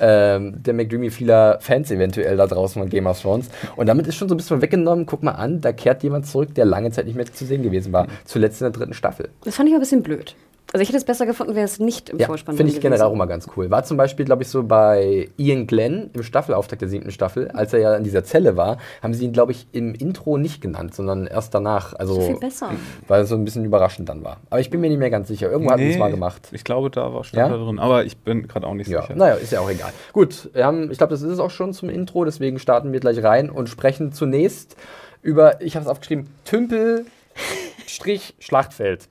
ähm, 0.00 0.62
der 0.62 0.74
McDreamy 0.74 1.10
vieler 1.10 1.58
Fans 1.60 1.90
eventuell 1.90 2.36
da 2.36 2.46
draußen 2.46 2.80
von 2.80 2.88
Game 2.88 3.08
of 3.08 3.20
Thrones. 3.20 3.48
Und 3.74 3.88
damit 3.88 4.06
ist 4.06 4.14
schon 4.14 4.28
so 4.28 4.36
ein 4.36 4.38
bisschen 4.38 4.62
weggenommen. 4.62 5.06
Guck 5.06 5.24
mal 5.24 5.32
an, 5.32 5.60
da 5.60 5.72
kehrt 5.72 6.04
jemand 6.04 6.28
zurück, 6.28 6.54
der 6.54 6.66
lange 6.66 6.92
Zeit 6.92 7.06
nicht 7.06 7.16
mehr 7.16 7.26
zu 7.26 7.44
sehen 7.44 7.64
gewesen 7.64 7.92
war. 7.92 8.06
Zuletzt 8.26 8.60
in 8.60 8.66
der 8.66 8.70
dritten 8.70 8.94
Staffel. 8.94 9.30
Das 9.42 9.56
fand 9.56 9.68
ich 9.68 9.74
ein 9.74 9.80
bisschen 9.80 10.04
blöd. 10.04 10.36
Also 10.70 10.82
ich 10.82 10.88
hätte 10.90 10.98
es 10.98 11.04
besser 11.04 11.24
gefunden, 11.24 11.54
wäre 11.54 11.64
es 11.64 11.80
nicht 11.80 12.10
im 12.10 12.18
Ja, 12.18 12.26
Vorspann 12.26 12.54
finde 12.56 12.68
ich 12.68 12.74
gewesen. 12.76 12.90
generell 12.92 13.06
auch 13.08 13.12
immer 13.14 13.26
ganz 13.26 13.48
cool. 13.56 13.70
War 13.70 13.84
zum 13.84 13.96
Beispiel, 13.96 14.26
glaube 14.26 14.42
ich, 14.42 14.50
so 14.50 14.64
bei 14.64 15.30
Ian 15.38 15.66
Glenn 15.66 16.10
im 16.12 16.22
Staffelauftakt 16.22 16.82
der 16.82 16.90
siebten 16.90 17.10
Staffel, 17.10 17.48
als 17.52 17.72
er 17.72 17.78
ja 17.80 17.96
in 17.96 18.04
dieser 18.04 18.22
Zelle 18.22 18.58
war, 18.58 18.76
haben 19.02 19.14
sie 19.14 19.24
ihn, 19.24 19.32
glaube 19.32 19.52
ich, 19.52 19.66
im 19.72 19.94
Intro 19.94 20.36
nicht 20.36 20.60
genannt, 20.60 20.94
sondern 20.94 21.26
erst 21.26 21.54
danach. 21.54 21.94
Also, 21.94 22.20
Viel 22.20 22.36
besser. 22.36 22.68
Weil 23.06 23.22
es 23.22 23.30
so 23.30 23.34
ein 23.34 23.46
bisschen 23.46 23.64
überraschend 23.64 24.10
dann 24.10 24.22
war. 24.24 24.40
Aber 24.50 24.60
ich 24.60 24.68
bin 24.68 24.82
mir 24.82 24.90
nicht 24.90 24.98
mehr 24.98 25.08
ganz 25.08 25.28
sicher. 25.28 25.50
Irgendwo 25.50 25.70
hatten 25.70 25.84
sie 25.84 25.92
es 25.92 25.98
mal 25.98 26.10
gemacht. 26.10 26.48
Ich 26.52 26.64
glaube, 26.64 26.90
da 26.90 27.14
war 27.14 27.24
stand 27.24 27.50
Ja? 27.50 27.56
da 27.56 27.64
drin. 27.64 27.78
Aber 27.78 28.04
ich 28.04 28.18
bin 28.18 28.46
gerade 28.46 28.66
auch 28.66 28.74
nicht 28.74 28.88
Ja, 28.88 29.00
sicher. 29.00 29.14
naja, 29.16 29.36
ist 29.36 29.50
ja 29.52 29.60
auch 29.60 29.70
egal. 29.70 29.92
Gut, 30.12 30.50
wir 30.52 30.66
haben, 30.66 30.90
ich 30.90 30.98
glaube, 30.98 31.12
das 31.12 31.22
ist 31.22 31.30
es 31.32 31.38
auch 31.38 31.50
schon 31.50 31.72
zum 31.72 31.88
Intro, 31.88 32.26
deswegen 32.26 32.58
starten 32.58 32.92
wir 32.92 33.00
gleich 33.00 33.24
rein 33.24 33.48
und 33.48 33.70
sprechen 33.70 34.12
zunächst 34.12 34.76
über, 35.22 35.62
ich 35.62 35.76
habe 35.76 35.84
es 35.84 35.88
aufgeschrieben, 35.90 36.26
Tümpel-Schlachtfeld. 36.44 39.08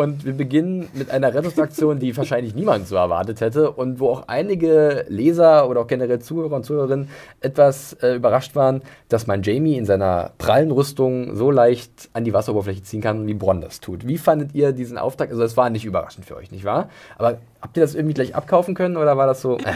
Und 0.00 0.24
wir 0.24 0.32
beginnen 0.32 0.88
mit 0.94 1.10
einer 1.10 1.34
Rettungsaktion, 1.34 1.98
die 1.98 2.16
wahrscheinlich 2.16 2.54
niemand 2.54 2.88
so 2.88 2.96
erwartet 2.96 3.42
hätte 3.42 3.70
und 3.70 4.00
wo 4.00 4.08
auch 4.08 4.28
einige 4.28 5.04
Leser 5.10 5.68
oder 5.68 5.82
auch 5.82 5.86
generell 5.88 6.20
Zuhörer 6.20 6.56
und 6.56 6.64
Zuhörerinnen 6.64 7.10
etwas 7.42 7.92
äh, 8.02 8.14
überrascht 8.14 8.56
waren, 8.56 8.80
dass 9.10 9.26
man 9.26 9.42
Jamie 9.42 9.76
in 9.76 9.84
seiner 9.84 10.30
prallen 10.38 10.70
Rüstung 10.70 11.36
so 11.36 11.50
leicht 11.50 12.08
an 12.14 12.24
die 12.24 12.32
Wasseroberfläche 12.32 12.82
ziehen 12.82 13.02
kann, 13.02 13.26
wie 13.26 13.34
Bronn 13.34 13.60
das 13.60 13.80
tut. 13.80 14.08
Wie 14.08 14.16
fandet 14.16 14.54
ihr 14.54 14.72
diesen 14.72 14.96
Auftakt? 14.96 15.32
Also, 15.32 15.44
es 15.44 15.58
war 15.58 15.68
nicht 15.68 15.84
überraschend 15.84 16.24
für 16.24 16.36
euch, 16.36 16.50
nicht 16.50 16.64
wahr? 16.64 16.88
Aber 17.18 17.36
habt 17.60 17.76
ihr 17.76 17.82
das 17.82 17.94
irgendwie 17.94 18.14
gleich 18.14 18.34
abkaufen 18.34 18.74
können 18.74 18.96
oder 18.96 19.18
war 19.18 19.26
das 19.26 19.42
so? 19.42 19.58
Äh, 19.58 19.74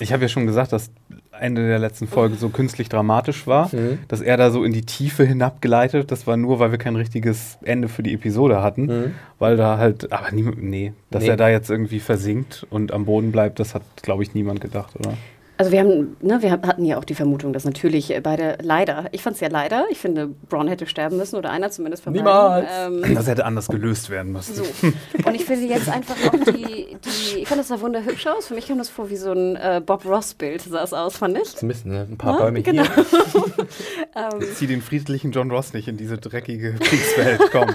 Ich 0.00 0.12
habe 0.12 0.22
ja 0.22 0.28
schon 0.28 0.46
gesagt, 0.46 0.72
dass 0.72 0.90
Ende 1.38 1.66
der 1.66 1.78
letzten 1.78 2.06
Folge 2.06 2.36
so 2.36 2.48
künstlich 2.50 2.88
dramatisch 2.88 3.46
war, 3.46 3.74
Mhm. 3.74 3.98
dass 4.08 4.20
er 4.20 4.36
da 4.36 4.50
so 4.50 4.64
in 4.64 4.72
die 4.72 4.82
Tiefe 4.82 5.24
hinabgleitet. 5.24 6.10
Das 6.10 6.26
war 6.26 6.36
nur, 6.36 6.58
weil 6.58 6.70
wir 6.70 6.78
kein 6.78 6.96
richtiges 6.96 7.58
Ende 7.62 7.88
für 7.88 8.02
die 8.02 8.12
Episode 8.14 8.62
hatten, 8.62 8.86
Mhm. 8.86 9.14
weil 9.38 9.56
da 9.56 9.78
halt, 9.78 10.12
aber 10.12 10.30
niemand, 10.32 10.62
nee, 10.62 10.92
dass 11.10 11.22
Nee. 11.22 11.30
er 11.30 11.36
da 11.36 11.48
jetzt 11.48 11.70
irgendwie 11.70 12.00
versinkt 12.00 12.66
und 12.70 12.92
am 12.92 13.04
Boden 13.06 13.32
bleibt, 13.32 13.58
das 13.60 13.74
hat, 13.74 13.82
glaube 14.02 14.22
ich, 14.22 14.34
niemand 14.34 14.60
gedacht, 14.60 14.94
oder? 14.98 15.14
Also 15.60 15.72
wir 15.72 15.80
haben, 15.80 16.16
ne, 16.22 16.40
wir 16.40 16.52
hatten 16.52 16.86
ja 16.86 16.96
auch 16.96 17.04
die 17.04 17.14
Vermutung, 17.14 17.52
dass 17.52 17.66
natürlich 17.66 18.10
äh, 18.14 18.20
beide 18.22 18.56
leider, 18.62 19.04
ich 19.12 19.22
fand 19.22 19.34
es 19.34 19.40
ja 19.40 19.48
leider, 19.48 19.84
ich 19.90 19.98
finde, 19.98 20.26
Braun 20.48 20.68
hätte 20.68 20.86
sterben 20.86 21.18
müssen 21.18 21.36
oder 21.36 21.50
einer 21.50 21.70
zumindest 21.70 22.02
von 22.02 22.14
Niemals. 22.14 22.66
beiden. 22.66 23.04
Ähm, 23.04 23.14
Das 23.14 23.26
hätte 23.26 23.44
anders 23.44 23.68
gelöst 23.68 24.08
werden 24.08 24.32
müssen. 24.32 24.54
so. 24.54 24.62
Und 24.62 25.34
ich 25.34 25.44
finde 25.44 25.66
jetzt 25.66 25.90
einfach 25.90 26.16
auch 26.28 26.52
die, 26.54 26.96
die 27.04 27.40
ich 27.40 27.46
fand 27.46 27.60
das 27.60 27.68
sah 27.68 27.78
wunderhübsch 27.82 28.26
aus. 28.26 28.46
Für 28.46 28.54
mich 28.54 28.68
kam 28.68 28.78
das 28.78 28.88
vor 28.88 29.10
wie 29.10 29.16
so 29.16 29.32
ein 29.32 29.56
äh, 29.56 29.82
Bob 29.84 30.06
Ross-Bild, 30.06 30.62
sah 30.62 30.82
es 30.82 30.94
aus, 30.94 31.18
fand 31.18 31.36
ich. 31.36 31.60
ein 31.62 31.68
bisschen, 31.68 31.90
ne? 31.90 32.06
Ein 32.10 32.16
paar 32.16 32.38
Ja, 32.38 32.44
Bäume 32.44 32.62
genau. 32.62 32.84
hier. 34.14 34.54
Zieh 34.54 34.66
den 34.66 34.80
friedlichen 34.80 35.30
John 35.30 35.50
Ross 35.50 35.74
nicht 35.74 35.88
in 35.88 35.98
diese 35.98 36.16
dreckige 36.16 36.72
Kriegswelt, 36.76 37.42
komm. 37.52 37.68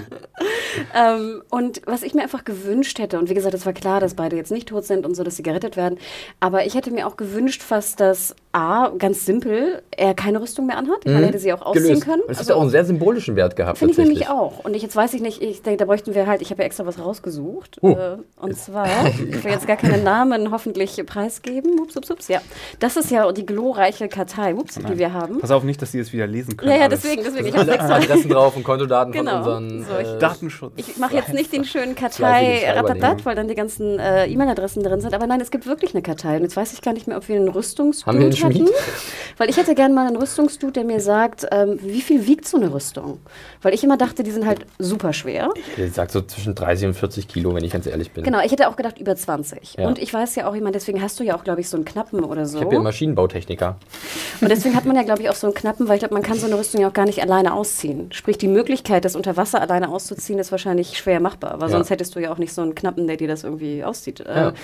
Ähm, 0.94 1.42
und 1.48 1.80
was 1.86 2.02
ich 2.02 2.12
mir 2.12 2.22
einfach 2.22 2.44
gewünscht 2.44 2.98
hätte, 2.98 3.18
und 3.18 3.30
wie 3.30 3.34
gesagt, 3.34 3.54
es 3.54 3.64
war 3.64 3.72
klar, 3.72 3.98
dass 3.98 4.12
beide 4.12 4.36
jetzt 4.36 4.50
nicht 4.52 4.68
tot 4.68 4.84
sind 4.84 5.06
und 5.06 5.14
so, 5.14 5.22
dass 5.22 5.36
sie 5.36 5.42
gerettet 5.42 5.76
werden, 5.78 5.98
aber 6.38 6.66
ich 6.66 6.74
hätte 6.74 6.90
mir 6.90 7.06
auch 7.06 7.16
gewünscht 7.16 7.62
fast, 7.76 8.00
dass 8.00 8.34
A, 8.52 8.88
ganz 8.98 9.26
simpel, 9.26 9.82
er 9.90 10.14
keine 10.14 10.40
Rüstung 10.40 10.64
mehr 10.66 10.78
anhat. 10.78 11.00
Ich 11.04 11.12
meine, 11.12 11.26
er 11.26 11.28
hätte 11.28 11.38
sie 11.38 11.52
auch 11.52 11.60
ausziehen 11.60 11.82
Mhm. 11.84 11.88
Gelöst. 11.88 12.04
können. 12.06 12.22
Das 12.26 12.38
Also- 12.38 12.50
hat 12.52 12.56
auch 12.56 12.62
einen 12.62 12.70
sehr 12.70 12.86
symbolischen 12.86 13.36
Wert 13.36 13.54
gehabt. 13.54 13.76
Finde 13.76 13.92
ich 13.92 13.98
nämlich 13.98 14.30
auch. 14.30 14.64
Und 14.64 14.74
ich, 14.74 14.80
jetzt 14.80 14.96
weiß 14.96 15.12
ich 15.12 15.20
nicht, 15.20 15.42
ich 15.42 15.60
denke, 15.60 15.76
da 15.76 15.84
bräuchten 15.84 16.14
wir 16.14 16.26
halt, 16.26 16.40
ich 16.40 16.48
habe 16.50 16.62
ja 16.62 16.66
extra 16.66 16.86
was 16.86 16.98
rausgesucht. 16.98 17.76
Oh. 17.82 17.90
Äh, 17.90 18.16
und 18.40 18.56
zwar, 18.56 18.86
ich 19.08 19.44
will 19.44 19.50
jetzt 19.52 19.66
gar 19.66 19.76
keine 19.76 19.98
Namen 19.98 20.52
hoffentlich 20.52 20.98
preisgeben. 21.04 21.78
Ups, 21.80 21.98
ups, 21.98 22.10
ups, 22.10 22.28
ja. 22.28 22.40
Das 22.80 22.96
ist 22.96 23.10
ja 23.10 23.30
die 23.30 23.44
glorreiche 23.44 24.08
Kartei, 24.08 24.54
ups, 24.54 24.76
die 24.76 24.96
wir 24.98 25.12
haben. 25.12 25.38
Pass 25.40 25.50
auf 25.50 25.62
nicht, 25.62 25.82
dass 25.82 25.92
sie 25.92 25.98
es 25.98 26.14
wieder 26.14 26.26
lesen 26.26 26.56
können. 26.56 26.72
Ja, 26.72 26.78
ja, 26.78 26.88
deswegen, 26.88 27.24
deswegen. 27.24 27.48
Ich 27.48 27.54
habe. 27.54 27.78
Adressen 27.78 28.30
drauf 28.30 28.56
und 28.56 28.64
Kontodaten 28.64 29.12
Genau. 29.12 29.42
von 29.42 29.64
unseren. 29.64 29.84
So, 29.84 29.98
ich 30.00 30.08
äh, 30.14 30.18
Datenschutz. 30.18 30.72
Ich 30.76 30.96
mache 30.96 31.14
jetzt 31.16 31.34
nicht 31.34 31.52
den 31.52 31.66
schönen 31.66 31.94
Fleißige 31.94 32.18
Kartei 32.18 32.60
Schreiber 32.64 32.88
ratatat, 32.88 33.00
nehmen. 33.16 33.24
weil 33.26 33.34
dann 33.34 33.48
die 33.48 33.54
ganzen 33.54 33.98
äh, 33.98 34.24
E-Mail-Adressen 34.28 34.82
drin 34.82 35.02
sind. 35.02 35.12
Aber 35.12 35.26
nein, 35.26 35.42
es 35.42 35.50
gibt 35.50 35.66
wirklich 35.66 35.92
eine 35.94 36.00
Kartei. 36.00 36.36
Und 36.38 36.42
jetzt 36.44 36.56
weiß 36.56 36.72
ich 36.72 36.80
gar 36.80 36.94
nicht 36.94 37.06
mehr, 37.06 37.18
ob 37.18 37.28
wir 37.28 37.36
einen 37.36 37.48
Rüstungsdude 37.66 38.16
einen 38.18 38.32
Schmied? 38.32 38.62
hatten. 38.62 38.70
Weil 39.38 39.50
ich 39.50 39.56
hätte 39.56 39.74
gerne 39.74 39.94
mal 39.94 40.06
einen 40.06 40.16
Rüstungsdude, 40.16 40.72
der 40.72 40.84
mir 40.84 41.00
sagt, 41.00 41.46
ähm, 41.50 41.78
wie 41.82 42.00
viel 42.00 42.26
wiegt 42.26 42.48
so 42.48 42.56
eine 42.56 42.72
Rüstung? 42.72 43.18
Weil 43.62 43.74
ich 43.74 43.84
immer 43.84 43.96
dachte, 43.98 44.22
die 44.22 44.30
sind 44.30 44.46
halt 44.46 44.64
super 44.78 45.12
schwer. 45.12 45.50
Ich 45.76 45.92
sag 45.92 46.10
so 46.10 46.22
zwischen 46.22 46.54
30 46.54 46.88
und 46.88 46.94
40 46.94 47.28
Kilo, 47.28 47.54
wenn 47.54 47.62
ich 47.64 47.72
ganz 47.72 47.86
ehrlich 47.86 48.10
bin. 48.12 48.24
Genau, 48.24 48.40
ich 48.42 48.50
hätte 48.52 48.68
auch 48.68 48.76
gedacht 48.76 48.98
über 48.98 49.14
20. 49.14 49.74
Ja. 49.78 49.86
Und 49.88 49.98
ich 49.98 50.12
weiß 50.14 50.34
ja 50.36 50.48
auch, 50.48 50.54
ich 50.54 50.60
meine, 50.62 50.72
deswegen 50.72 51.02
hast 51.02 51.20
du 51.20 51.24
ja 51.24 51.36
auch, 51.36 51.44
glaube 51.44 51.60
ich, 51.60 51.68
so 51.68 51.76
einen 51.76 51.84
Knappen 51.84 52.24
oder 52.24 52.46
so. 52.46 52.56
Ich 52.56 52.60
habe 52.62 52.70
hier 52.70 52.78
einen 52.78 52.84
Maschinenbautechniker. 52.84 53.76
Und 54.40 54.48
deswegen 54.50 54.74
hat 54.74 54.84
man 54.86 54.96
ja, 54.96 55.02
glaube 55.02 55.20
ich, 55.22 55.28
auch 55.28 55.34
so 55.34 55.48
einen 55.48 55.54
Knappen, 55.54 55.88
weil 55.88 55.96
ich 55.96 56.00
glaube, 56.00 56.14
man 56.14 56.22
kann 56.22 56.38
so 56.38 56.46
eine 56.46 56.58
Rüstung 56.58 56.80
ja 56.80 56.88
auch 56.88 56.92
gar 56.94 57.04
nicht 57.06 57.20
alleine 57.22 57.52
ausziehen. 57.52 58.10
Sprich, 58.12 58.38
die 58.38 58.48
Möglichkeit, 58.48 59.04
das 59.04 59.16
unter 59.16 59.36
Wasser 59.36 59.60
alleine 59.60 59.88
auszuziehen, 59.90 60.38
ist 60.38 60.50
wahrscheinlich 60.50 60.96
schwer 60.96 61.20
machbar, 61.20 61.60
weil 61.60 61.68
Ja. 61.68 61.76
sonst 61.76 61.90
hättest 61.90 62.14
du 62.14 62.20
ja 62.20 62.32
auch 62.32 62.38
nicht 62.38 62.52
so 62.54 62.62
einen 62.62 62.74
Knappen, 62.74 63.06
der 63.06 63.16
dir 63.16 63.28
das 63.28 63.44
irgendwie 63.44 63.84
auszieht. 63.84 64.20
Ja. 64.26 64.54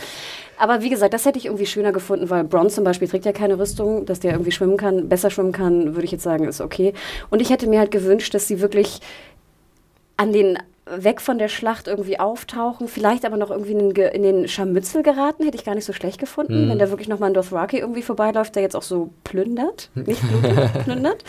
Aber 0.62 0.80
wie 0.80 0.90
gesagt, 0.90 1.12
das 1.12 1.26
hätte 1.26 1.40
ich 1.40 1.46
irgendwie 1.46 1.66
schöner 1.66 1.90
gefunden, 1.90 2.30
weil 2.30 2.44
Bronn 2.44 2.70
zum 2.70 2.84
Beispiel 2.84 3.08
trägt 3.08 3.24
ja 3.24 3.32
keine 3.32 3.58
Rüstung, 3.58 4.06
dass 4.06 4.20
der 4.20 4.30
irgendwie 4.30 4.52
schwimmen 4.52 4.76
kann, 4.76 5.08
besser 5.08 5.28
schwimmen 5.28 5.50
kann, 5.50 5.96
würde 5.96 6.04
ich 6.04 6.12
jetzt 6.12 6.22
sagen, 6.22 6.44
ist 6.44 6.60
okay. 6.60 6.94
Und 7.30 7.42
ich 7.42 7.50
hätte 7.50 7.66
mir 7.66 7.80
halt 7.80 7.90
gewünscht, 7.90 8.32
dass 8.32 8.46
sie 8.46 8.60
wirklich 8.60 9.00
an 10.16 10.32
den 10.32 10.56
weg 10.86 11.20
von 11.20 11.38
der 11.38 11.46
Schlacht 11.48 11.86
irgendwie 11.86 12.18
auftauchen, 12.18 12.88
vielleicht 12.88 13.24
aber 13.24 13.36
noch 13.36 13.50
irgendwie 13.50 13.72
in 13.72 13.94
den, 13.94 14.06
in 14.08 14.22
den 14.22 14.48
Scharmützel 14.48 15.02
geraten, 15.04 15.44
hätte 15.44 15.56
ich 15.56 15.64
gar 15.64 15.76
nicht 15.76 15.84
so 15.84 15.92
schlecht 15.92 16.18
gefunden, 16.18 16.68
wenn 16.68 16.78
da 16.78 16.90
wirklich 16.90 17.06
nochmal 17.08 17.30
ein 17.30 17.34
Dothraki 17.34 17.78
irgendwie 17.78 18.02
vorbeiläuft, 18.02 18.56
der 18.56 18.62
jetzt 18.62 18.74
auch 18.74 18.82
so 18.82 19.10
plündert, 19.22 19.90
nicht 19.94 20.20
blutig, 20.28 20.58
plündert, 20.84 21.22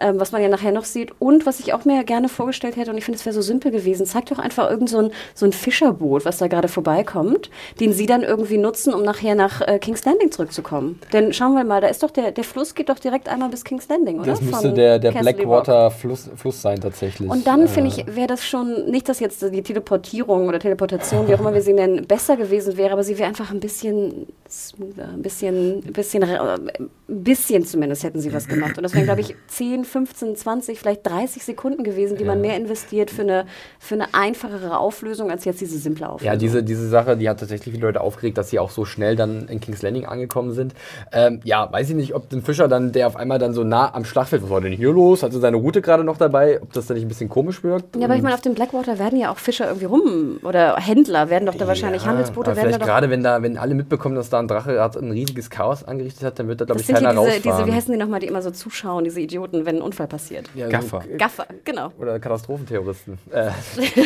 ähm, 0.00 0.20
was 0.20 0.32
man 0.32 0.42
ja 0.42 0.48
nachher 0.48 0.72
noch 0.72 0.84
sieht. 0.84 1.12
Und 1.18 1.46
was 1.46 1.60
ich 1.60 1.72
auch 1.72 1.86
mir 1.86 2.04
gerne 2.04 2.28
vorgestellt 2.28 2.76
hätte, 2.76 2.90
und 2.90 2.98
ich 2.98 3.04
finde, 3.04 3.18
es 3.18 3.24
wäre 3.24 3.32
so 3.34 3.40
simpel 3.40 3.70
gewesen, 3.72 4.04
zeig 4.04 4.26
doch 4.26 4.38
einfach 4.38 4.70
irgend 4.70 4.90
so 4.90 4.98
ein, 4.98 5.12
so 5.34 5.46
ein 5.46 5.52
Fischerboot, 5.52 6.26
was 6.26 6.36
da 6.36 6.48
gerade 6.48 6.68
vorbeikommt, 6.68 7.50
den 7.80 7.94
sie 7.94 8.04
dann 8.06 8.22
irgendwie 8.22 8.58
nutzen, 8.58 8.92
um 8.92 9.02
nachher 9.02 9.34
nach 9.34 9.62
äh, 9.62 9.78
King's 9.78 10.04
Landing 10.04 10.30
zurückzukommen. 10.30 11.00
Denn 11.14 11.32
schauen 11.32 11.54
wir 11.54 11.64
mal, 11.64 11.80
da 11.80 11.88
ist 11.88 12.02
doch 12.02 12.10
der, 12.10 12.32
der 12.32 12.44
Fluss 12.44 12.74
geht 12.74 12.90
doch 12.90 12.98
direkt 12.98 13.28
einmal 13.30 13.48
bis 13.48 13.64
King's 13.64 13.88
Landing, 13.88 14.18
oder? 14.20 14.26
Das 14.26 14.42
müsste 14.42 14.68
Von 14.68 14.74
der, 14.74 14.98
der 14.98 15.12
Castle 15.12 15.30
Rock. 15.30 15.36
Blackwater-Fluss 15.64 16.30
Fluss 16.36 16.60
sein, 16.60 16.80
tatsächlich. 16.80 17.30
Und 17.30 17.46
dann 17.46 17.62
Äh, 17.62 17.68
finde 17.68 17.88
ich, 17.90 18.04
wäre 18.14 18.26
das 18.26 18.44
schon, 18.44 18.89
nicht, 18.90 19.08
dass 19.08 19.20
jetzt 19.20 19.42
die 19.42 19.62
Teleportierung 19.62 20.48
oder 20.48 20.58
Teleportation, 20.58 21.28
wie 21.28 21.34
auch 21.34 21.40
immer 21.40 21.54
wir 21.54 21.62
sie 21.62 21.72
nennen, 21.72 22.06
besser 22.06 22.36
gewesen 22.36 22.76
wäre, 22.76 22.92
aber 22.92 23.02
sie 23.02 23.18
wäre 23.18 23.28
einfach 23.28 23.50
ein 23.50 23.60
bisschen 23.60 24.26
smoother, 24.50 25.08
ein 25.08 25.22
bisschen, 25.22 25.82
ein 25.86 25.92
bisschen, 25.92 26.22
äh, 26.22 26.38
ein 26.38 26.90
bisschen 27.08 27.64
zumindest 27.64 28.04
hätten 28.04 28.20
sie 28.20 28.32
was 28.32 28.48
gemacht. 28.48 28.76
Und 28.76 28.82
das 28.82 28.94
wären, 28.94 29.04
glaube 29.04 29.20
ich, 29.20 29.34
10, 29.48 29.84
15, 29.84 30.36
20, 30.36 30.78
vielleicht 30.78 31.06
30 31.06 31.44
Sekunden 31.44 31.84
gewesen, 31.84 32.16
die 32.16 32.24
man 32.24 32.40
mehr 32.40 32.56
investiert 32.56 33.10
für 33.10 33.22
eine, 33.22 33.46
für 33.78 33.94
eine 33.94 34.12
einfachere 34.12 34.78
Auflösung 34.78 35.30
als 35.30 35.44
jetzt 35.44 35.60
diese 35.60 35.78
simple 35.78 36.08
Auflösung. 36.08 36.32
Ja, 36.32 36.36
diese, 36.36 36.62
diese 36.62 36.88
Sache, 36.88 37.16
die 37.16 37.28
hat 37.28 37.40
tatsächlich 37.40 37.74
viele 37.74 37.86
Leute 37.86 38.00
aufgeregt, 38.00 38.38
dass 38.38 38.50
sie 38.50 38.58
auch 38.58 38.70
so 38.70 38.84
schnell 38.84 39.16
dann 39.16 39.48
in 39.48 39.60
King's 39.60 39.82
Landing 39.82 40.06
angekommen 40.06 40.52
sind. 40.52 40.74
Ähm, 41.12 41.40
ja, 41.44 41.70
weiß 41.70 41.90
ich 41.90 41.96
nicht, 41.96 42.14
ob 42.14 42.28
den 42.28 42.42
Fischer 42.42 42.68
dann, 42.68 42.92
der 42.92 43.06
auf 43.06 43.16
einmal 43.16 43.38
dann 43.38 43.54
so 43.54 43.62
nah 43.64 43.94
am 43.94 44.04
Schlachtfeld, 44.04 44.42
was 44.42 44.50
war 44.50 44.60
denn 44.60 44.72
hier 44.72 44.92
los? 44.92 45.22
Hatte 45.22 45.38
seine 45.38 45.56
Route 45.56 45.80
gerade 45.80 46.04
noch 46.04 46.16
dabei, 46.16 46.60
ob 46.60 46.72
das 46.72 46.86
dann 46.86 46.96
nicht 46.96 47.04
ein 47.04 47.08
bisschen 47.08 47.28
komisch 47.28 47.62
wirkt? 47.62 47.96
Ja, 47.96 48.04
aber 48.04 48.16
ich 48.16 48.22
meine, 48.22 48.34
auf 48.34 48.40
dem 48.40 48.54
Blackwater 48.54 48.98
werden 48.98 49.18
ja 49.18 49.30
auch 49.30 49.38
Fischer 49.38 49.66
irgendwie 49.66 49.86
rum 49.86 50.40
oder 50.42 50.76
Händler 50.76 51.30
werden 51.30 51.46
doch 51.46 51.54
da 51.54 51.66
wahrscheinlich, 51.66 52.02
Ja, 52.02 52.08
Handelsboote 52.08 52.48
werden 52.48 52.56
da 52.56 52.62
vielleicht 52.62 52.82
doch 52.82 52.86
gerade, 52.86 53.10
wenn 53.10 53.22
da, 53.22 53.42
wenn 53.42 53.56
alle 53.56 53.74
mitbekommen, 53.74 54.14
dass 54.14 54.30
da 54.30 54.39
ein 54.40 54.48
Drache 54.48 54.80
hat, 54.80 54.96
ein 54.96 55.10
riesiges 55.10 55.50
Chaos 55.50 55.84
angerichtet 55.84 56.24
hat, 56.24 56.38
dann 56.38 56.48
wird 56.48 56.60
da, 56.60 56.64
glaube 56.64 56.80
Das 56.80 56.88
ich, 56.88 56.94
sind 56.96 56.96
keiner 57.04 57.10
diese, 57.20 57.20
rausfahren. 57.36 57.58
diese, 57.58 57.66
wie 57.66 57.76
heißen 57.76 57.92
die 57.92 57.98
nochmal, 57.98 58.20
die 58.20 58.26
immer 58.26 58.42
so 58.42 58.50
zuschauen, 58.50 59.04
diese 59.04 59.20
Idioten, 59.20 59.66
wenn 59.66 59.76
ein 59.76 59.82
Unfall 59.82 60.06
passiert. 60.08 60.48
Ja, 60.54 60.66
so- 60.66 60.72
Gaffer. 60.72 61.02
Gaffer, 61.18 61.46
genau. 61.64 61.90
Oder 61.98 62.18
Katastrophenterroristen. 62.18 63.18
Äh, 63.32 63.50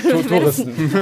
Du 0.02 0.22
Touristen. 0.22 0.74
Du 0.76 0.94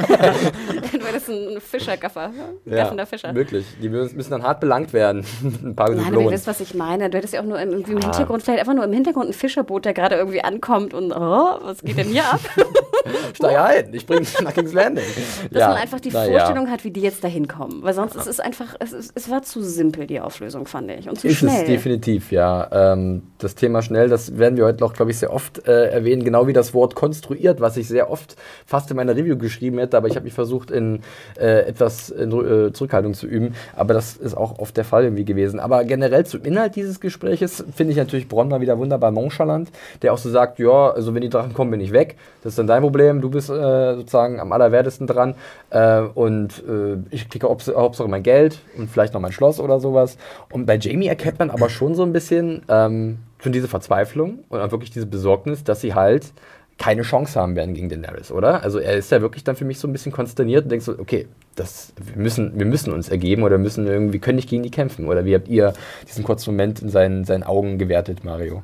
wärst 1.12 1.28
ein 1.28 1.60
Fischergaffer. 1.60 2.30
Gaffender 2.66 3.06
Fischer. 3.06 3.34
Wirklich. 3.34 3.66
Die 3.82 3.88
müssen 3.88 4.30
dann 4.30 4.42
hart 4.42 4.60
belangt 4.60 4.92
werden. 4.92 5.24
ein 5.42 5.74
paar 5.74 5.90
Nein, 5.90 6.04
Diplomen. 6.06 6.30
wisst, 6.30 6.46
was 6.46 6.60
ich 6.60 6.74
meine. 6.74 7.10
Du 7.10 7.18
hättest 7.18 7.34
ja 7.34 7.40
auch 7.40 7.44
nur 7.44 7.60
im, 7.60 7.70
irgendwie 7.70 7.92
im 7.92 7.98
Ah. 7.98 8.02
Hintergrund, 8.04 8.42
vielleicht 8.42 8.60
einfach 8.60 8.74
nur 8.74 8.84
im 8.84 8.92
Hintergrund 8.92 9.28
ein 9.30 9.32
Fischerboot, 9.32 9.84
der 9.84 9.94
gerade 9.94 10.16
irgendwie 10.16 10.42
ankommt 10.42 10.94
und, 10.94 11.12
oh, 11.12 11.16
was 11.62 11.82
geht 11.82 11.96
denn 11.98 12.08
hier 12.08 12.24
ab? 12.24 12.40
Steig 13.34 13.58
ein, 13.58 13.94
ich 13.94 14.06
bring 14.06 14.20
dich 14.20 14.40
nach 14.40 14.54
King's 14.54 14.72
Landing. 14.72 15.04
Dass 15.50 15.68
man 15.68 15.76
einfach 15.78 16.00
die 16.00 16.10
na 16.12 16.24
Vorstellung 16.24 16.70
hat, 16.70 16.84
wie 16.84 16.90
die 16.90 17.00
jetzt 17.00 17.24
da 17.24 17.28
hinkommen. 17.28 17.82
Weil 17.82 17.94
sonst 17.94 18.14
ist 18.14 18.26
es 18.26 18.38
einfach, 18.40 18.74
es, 18.78 18.92
ist, 18.92 19.16
es 19.22 19.30
war 19.30 19.42
zu 19.42 19.62
simpel, 19.62 20.06
die 20.06 20.20
Auflösung, 20.20 20.66
fand 20.66 20.90
ich. 20.90 21.08
Und 21.08 21.20
zu 21.20 21.28
ist 21.28 21.38
schnell. 21.38 21.62
es 21.62 21.66
definitiv, 21.66 22.32
ja. 22.32 22.68
Ähm, 22.72 23.22
das 23.38 23.54
Thema 23.54 23.82
schnell, 23.82 24.08
das 24.08 24.36
werden 24.36 24.56
wir 24.56 24.64
heute 24.64 24.80
noch, 24.80 24.94
glaube 24.94 25.10
ich, 25.10 25.18
sehr 25.18 25.32
oft 25.32 25.66
äh, 25.66 25.90
erwähnen, 25.90 26.24
genau 26.24 26.46
wie 26.46 26.52
das 26.52 26.74
Wort 26.74 26.94
konstruiert, 26.94 27.60
was 27.60 27.76
ich 27.76 27.86
sehr 27.86 28.10
oft 28.10 28.36
fast 28.66 28.90
in 28.90 28.96
meiner 28.96 29.16
Review 29.16 29.36
geschrieben 29.36 29.78
hätte, 29.78 29.96
aber 29.96 30.08
ich 30.08 30.16
habe 30.16 30.24
mich 30.24 30.34
versucht, 30.34 30.70
in 30.70 31.00
äh, 31.38 31.66
etwas 31.66 32.10
in, 32.10 32.32
äh, 32.32 32.72
Zurückhaltung 32.72 33.14
zu 33.14 33.26
üben. 33.26 33.54
Aber 33.76 33.94
das 33.94 34.16
ist 34.16 34.36
auch 34.36 34.58
oft 34.58 34.76
der 34.76 34.84
Fall 34.84 35.04
irgendwie 35.04 35.24
gewesen. 35.24 35.60
Aber 35.60 35.84
generell 35.84 36.26
zum 36.26 36.44
Inhalt 36.44 36.74
dieses 36.74 37.00
Gespräches 37.00 37.64
finde 37.74 37.92
ich 37.92 37.98
natürlich 37.98 38.28
Bronn 38.28 38.48
mal 38.48 38.60
wieder 38.60 38.78
wunderbar 38.78 39.12
nonchalant, 39.12 39.70
der 40.02 40.12
auch 40.12 40.18
so 40.18 40.30
sagt, 40.30 40.58
ja, 40.58 40.90
also 40.90 41.14
wenn 41.14 41.22
die 41.22 41.30
Drachen 41.30 41.54
kommen, 41.54 41.70
bin 41.70 41.80
ich 41.80 41.92
weg. 41.92 42.16
Das 42.42 42.52
ist 42.52 42.58
dann 42.58 42.66
dein 42.66 42.82
Problem, 42.82 43.20
du 43.20 43.30
bist 43.30 43.50
äh, 43.50 43.94
sozusagen 43.94 44.40
am 44.40 44.52
allerwertesten 44.52 45.06
dran 45.06 45.36
äh, 45.70 46.00
und 46.00 46.62
äh, 46.68 46.96
ich 47.10 47.28
kriege 47.28 47.48
Haupts 47.48 47.68
Hauptsache 47.68 48.08
mein 48.08 48.22
Geld 48.22 48.58
und 48.76 48.90
vielleicht 48.90 49.11
noch 49.12 49.20
mein 49.20 49.32
Schloss 49.32 49.60
oder 49.60 49.80
sowas. 49.80 50.16
Und 50.50 50.66
bei 50.66 50.76
Jamie 50.76 51.06
erkennt 51.06 51.38
man 51.38 51.50
aber 51.50 51.68
schon 51.68 51.94
so 51.94 52.02
ein 52.02 52.12
bisschen 52.12 52.62
ähm, 52.68 53.18
schon 53.42 53.52
diese 53.52 53.68
Verzweiflung 53.68 54.40
und 54.48 54.60
auch 54.60 54.70
wirklich 54.70 54.90
diese 54.90 55.06
Besorgnis, 55.06 55.64
dass 55.64 55.80
sie 55.80 55.94
halt 55.94 56.32
keine 56.78 57.02
Chance 57.02 57.38
haben 57.38 57.54
werden 57.54 57.74
gegen 57.74 57.88
Daenerys, 57.88 58.32
oder? 58.32 58.62
Also 58.62 58.78
er 58.78 58.94
ist 58.94 59.10
ja 59.12 59.20
wirklich 59.20 59.44
dann 59.44 59.56
für 59.56 59.64
mich 59.64 59.78
so 59.78 59.86
ein 59.86 59.92
bisschen 59.92 60.10
konsterniert 60.10 60.64
und 60.64 60.70
denkt 60.70 60.84
so, 60.84 60.98
okay, 60.98 61.28
das, 61.54 61.92
wir, 61.96 62.20
müssen, 62.20 62.58
wir 62.58 62.66
müssen 62.66 62.92
uns 62.92 63.08
ergeben 63.08 63.42
oder 63.42 63.58
müssen 63.58 63.86
irgendwie, 63.86 64.18
können 64.18 64.36
nicht 64.36 64.48
gegen 64.48 64.62
die 64.62 64.70
kämpfen. 64.70 65.06
Oder 65.06 65.24
wie 65.24 65.34
habt 65.34 65.48
ihr 65.48 65.74
diesen 66.08 66.24
kurzen 66.24 66.50
Moment 66.50 66.80
in 66.80 66.88
seinen, 66.88 67.24
seinen 67.24 67.42
Augen 67.42 67.78
gewertet, 67.78 68.24
Mario? 68.24 68.62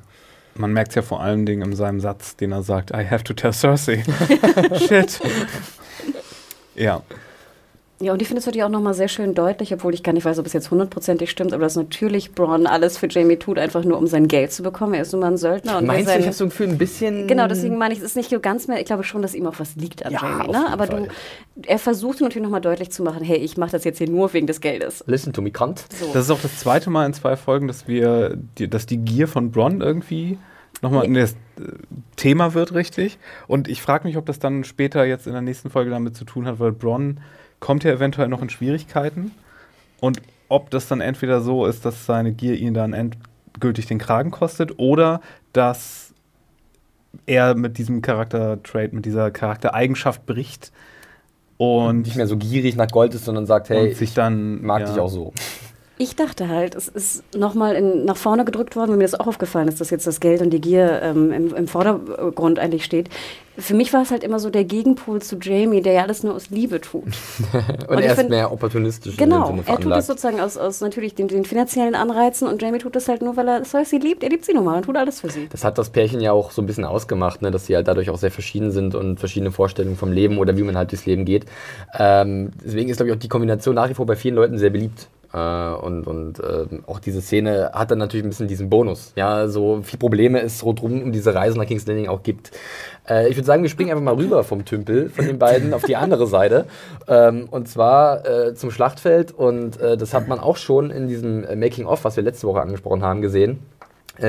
Man 0.55 0.73
merkt 0.73 0.91
es 0.91 0.95
ja 0.97 1.03
vor 1.03 1.21
allen 1.21 1.47
Dingen 1.47 1.63
in 1.63 1.77
seinem 1.77 2.01
Satz, 2.01 2.35
den 2.35 2.51
er 2.51 2.63
sagt, 2.63 2.91
I 2.91 3.07
have 3.09 3.23
to 3.25 3.35
tell 3.35 3.53
Cersei. 3.53 4.03
Shit. 4.89 5.21
ja. 6.75 7.03
Ja, 8.01 8.13
und 8.13 8.23
ich 8.23 8.29
finde 8.29 8.39
es 8.39 8.47
natürlich 8.47 8.63
auch 8.65 8.69
nochmal 8.69 8.95
sehr 8.95 9.09
schön 9.09 9.35
deutlich, 9.35 9.75
obwohl 9.75 9.93
ich 9.93 10.05
gar 10.05 10.13
nicht 10.13 10.25
weiß, 10.25 10.39
ob 10.39 10.47
es 10.47 10.53
jetzt 10.53 10.71
hundertprozentig 10.71 11.31
stimmt, 11.31 11.53
aber 11.53 11.65
dass 11.65 11.75
natürlich 11.75 12.31
Braun 12.33 12.67
alles 12.69 12.97
für 12.97 13.09
Jamie 13.09 13.37
tut, 13.39 13.59
einfach 13.59 13.83
nur 13.85 13.99
um 13.99 14.07
sein 14.07 14.29
Geld 14.29 14.53
zu 14.53 14.63
bekommen. 14.63 14.95
Er 14.95 15.03
ist 15.03 15.11
nun 15.13 15.23
mal 15.23 15.33
ein 15.33 15.37
Söldner. 15.37 15.79
Und 15.79 15.87
Meinst 15.87 16.09
du, 16.09 16.17
ich 16.17 16.25
habe 16.25 16.33
so 16.33 16.45
ein 16.45 16.51
Gefühl, 16.51 16.69
ein 16.69 16.79
bisschen... 16.79 17.27
Genau, 17.27 17.49
deswegen 17.49 17.77
meine 17.77 17.93
ich, 17.95 17.99
es 17.99 18.05
ist 18.07 18.17
nicht 18.17 18.31
so 18.31 18.39
ganz 18.39 18.69
mehr, 18.69 18.79
ich 18.79 18.85
glaube 18.87 19.03
schon, 19.03 19.21
dass 19.21 19.35
ihm 19.35 19.47
auch 19.49 19.59
was 19.59 19.75
liegt 19.75 20.07
an 20.07 20.13
Ja, 20.13 20.21
Jamie. 20.23 20.41
auf 20.43 20.47
Ne? 20.47 20.59
jeden 20.59 20.73
Aber 20.73 20.87
Fall. 20.87 21.09
du, 21.57 21.63
er 21.69 21.79
versucht 21.81 22.21
natürlich 22.21 22.45
nochmal 22.45 22.61
deutlich 22.61 22.93
zu 22.93 23.03
machen, 23.03 23.25
hey, 23.25 23.39
ich 23.39 23.57
mache 23.57 23.73
das 23.73 23.83
jetzt 23.83 23.99
hier 23.99 24.09
nur 24.09 24.33
wegen 24.33 24.47
des 24.47 24.61
Geldes. 24.61 25.03
Listen 25.09 25.33
to 25.33 25.43
me, 25.43 25.51
Kant. 25.51 25.85
So. 25.93 26.07
Das 26.13 26.27
ist 26.27 26.31
auch 26.31 26.41
das 26.41 26.57
zweite 26.61 26.91
Mal 26.91 27.05
in 27.05 27.15
zwei 27.15 27.35
Folgen, 27.37 27.67
dass 27.67 27.89
wir, 27.89 28.39
die, 28.59 28.69
dass 28.71 28.87
die 28.87 28.99
Gier 28.99 29.27
von 29.27 29.51
Bronn 29.51 29.81
irgendwie 29.81 30.39
nochmal 30.83 31.05
in 31.05 31.15
das 31.15 31.33
äh, 31.33 31.37
Thema 32.15 32.55
wird, 32.55 32.75
richtig. 32.75 33.19
Und 33.49 33.67
ich 33.67 33.83
frage 33.83 34.07
mich, 34.07 34.17
ob 34.17 34.27
das 34.27 34.39
dann 34.39 34.63
später 34.63 35.05
jetzt 35.05 35.27
in 35.27 35.33
der 35.33 35.43
nächsten 35.43 35.69
Folge 35.69 35.91
damit 35.91 36.17
zu 36.17 36.25
tun 36.25 36.47
hat, 36.47 36.61
weil 36.61 36.71
Bronn 36.71 37.19
kommt 37.61 37.85
ja 37.85 37.93
eventuell 37.93 38.29
noch 38.29 38.43
in 38.43 38.51
Schwierigkeiten. 38.51 39.33
Und 40.01 40.21
ob 40.49 40.71
das 40.71 40.89
dann 40.89 41.01
entweder 41.01 41.41
so 41.41 41.67
ist, 41.67 41.85
dass 41.85 42.07
seine 42.07 42.33
Gier 42.33 42.57
ihn 42.57 42.75
dann 42.75 42.93
endgültig 42.93 43.87
den 43.87 43.99
Kragen 43.99 44.31
kostet 44.31 44.79
oder 44.79 45.21
dass 45.53 46.15
er 47.27 47.55
mit 47.55 47.79
diesem 47.79 48.03
Charakter-Trait, 48.03 48.93
mit 48.93 49.05
dieser 49.05 49.31
Charaktereigenschaft 49.31 50.27
bricht 50.27 50.73
und, 51.57 52.03
nicht 52.03 52.17
mehr 52.17 52.27
so 52.27 52.37
gierig 52.37 52.77
nach 52.77 52.89
Gold 52.89 53.15
ist, 53.15 53.25
sondern 53.25 53.47
sagt, 53.47 53.69
hey, 53.69 53.89
und 53.89 53.97
sich 53.97 54.15
dann 54.15 54.63
mag 54.63 54.83
ja, 54.83 54.87
dich 54.87 54.99
auch 54.99 55.09
so. 55.09 55.33
Ich 56.01 56.15
dachte 56.15 56.49
halt, 56.49 56.77
es 56.77 56.87
ist 56.87 57.25
nochmal 57.37 57.81
nach 57.83 58.17
vorne 58.17 58.45
gedrückt 58.45 58.77
worden, 58.77 58.91
weil 58.93 58.99
mir 58.99 59.05
das 59.05 59.19
auch 59.19 59.27
aufgefallen 59.27 59.67
ist, 59.67 59.81
dass 59.81 59.91
jetzt 59.91 60.07
das 60.07 60.21
Geld 60.21 60.41
und 60.43 60.51
die 60.51 60.61
Gier 60.61 61.03
ähm, 61.03 61.33
im, 61.33 61.55
im 61.55 61.67
Vordergrund 61.67 62.61
eigentlich 62.61 62.85
steht. 62.85 63.09
Für 63.61 63.75
mich 63.75 63.93
war 63.93 64.03
es 64.03 64.13
halt 64.13 64.23
immer 64.23 64.39
so 64.39 64.49
der 64.51 64.63
Gegenpol 64.63 65.21
zu 65.21 65.37
Jamie, 65.43 65.83
der 65.83 65.95
ja 65.95 66.03
alles 66.03 66.23
nur 66.23 66.35
aus 66.37 66.51
Liebe 66.51 66.81
tut. 66.81 67.03
Und, 67.53 67.89
Und 67.89 67.99
er 67.99 68.13
ist 68.13 68.15
find- 68.15 68.31
mehr 68.31 68.53
opportunistisch 68.53 69.17
Genau, 69.17 69.47
er 69.47 69.51
tut 69.51 69.59
es 69.59 69.65
veranlagt. 69.67 70.05
sozusagen 70.05 70.41
aus, 70.41 70.57
aus 70.57 70.81
natürlich 70.81 71.17
den, 71.17 71.27
den 71.27 71.45
finanziellen 71.45 71.97
Anreizen 71.97 72.47
und 72.47 72.63
Jamie 72.63 72.79
tut 72.79 72.95
das 72.95 73.09
halt 73.09 73.21
nur, 73.21 73.37
weil 73.37 73.49
er 73.49 73.65
Cersei 73.65 73.97
liebt. 73.97 74.23
Er 74.23 74.29
liebt 74.31 74.45
sie 74.45 74.55
nun 74.55 74.65
mal 74.65 74.77
und 74.77 74.85
tut 74.85 74.97
alles 74.97 75.21
für 75.21 75.31
sie. 75.31 75.49
Das 75.51 75.65
hat 75.65 75.77
das 75.79 75.91
Pärchen 75.91 76.21
ja 76.21 76.31
auch 76.31 76.53
so 76.53 76.63
ein 76.63 76.67
bisschen 76.67 76.85
ausgemacht, 76.85 77.43
ne? 77.43 77.51
dass 77.51 77.67
sie 77.67 77.75
halt 77.75 77.89
dadurch 77.89 78.11
auch 78.11 78.19
sehr 78.19 78.31
verschieden 78.31 78.71
sind 78.71 78.95
und 78.95 79.19
verschiedene 79.19 79.51
Vorstellungen 79.51 79.97
vom 79.97 80.13
Leben 80.13 80.39
oder 80.39 80.57
wie 80.57 80.63
man 80.63 80.77
halt 80.77 80.93
durchs 80.93 81.07
Leben 81.07 81.25
geht. 81.25 81.47
Ähm, 81.99 82.51
deswegen 82.65 82.89
ist, 82.91 82.99
glaube 82.99 83.11
ich, 83.11 83.17
auch 83.17 83.21
die 83.21 83.29
Kombination 83.29 83.75
nach 83.75 83.89
wie 83.91 83.95
vor 83.95 84.07
bei 84.07 84.15
vielen 84.15 84.37
Leuten 84.37 84.59
sehr 84.59 84.71
beliebt. 84.71 85.09
Äh, 85.33 85.39
und 85.39 86.07
und 86.07 86.41
ähm, 86.41 86.85
auch 86.87 86.99
diese 87.01 87.21
Szene 87.21 87.71
hat 87.75 87.91
dann 87.91 87.99
natürlich 87.99 88.25
ein 88.25 88.31
bisschen 88.31 88.49
diesen 88.49 88.71
Bonus. 88.71 89.13
Ja, 89.17 89.49
so 89.49 89.81
viel 89.83 89.99
Probleme 89.99 90.41
es 90.41 90.65
rundherum 90.65 91.03
um 91.03 91.13
diese 91.13 91.35
Reise 91.35 91.59
nach 91.59 91.67
King's 91.67 91.87
Landing 91.87 92.09
auch 92.09 92.23
gibt. 92.23 92.51
Äh, 93.09 93.29
ich 93.29 93.37
würde 93.37 93.47
sagen, 93.47 93.63
wir 93.63 93.71
springen 93.71 93.91
einfach 93.91 94.05
mal 94.05 94.15
rüber 94.15 94.45
vom 94.45 94.65
Tümpel 94.65 95.11
von 95.11 95.27
den 95.27 95.39
beiden 95.39 95.75
auf 95.75 95.85
die 95.85 95.97
andere 95.97 96.27
Seite. 96.27 96.67
Ähm, 97.07 97.49
und 97.51 97.69
zwar 97.69 98.27
äh, 98.27 98.55
zum 98.55 98.71
Schlachtfeld. 98.71 99.33
Und 99.33 99.81
äh, 99.81 99.97
das 99.97 100.15
hat 100.15 100.29
man 100.29 100.41
auch 100.41 100.57
schon 100.57 100.91
in 100.91 101.09
diesem 101.09 101.45
äh, 101.45 101.57
Making-of, 101.57 102.05
was 102.05 102.17
wir 102.17 102.23
letzte 102.23 102.47
Woche 102.47 102.61
angesprochen 102.61 103.03
haben, 103.03 103.21
gesehen 103.21 103.59
äh, 103.59 103.78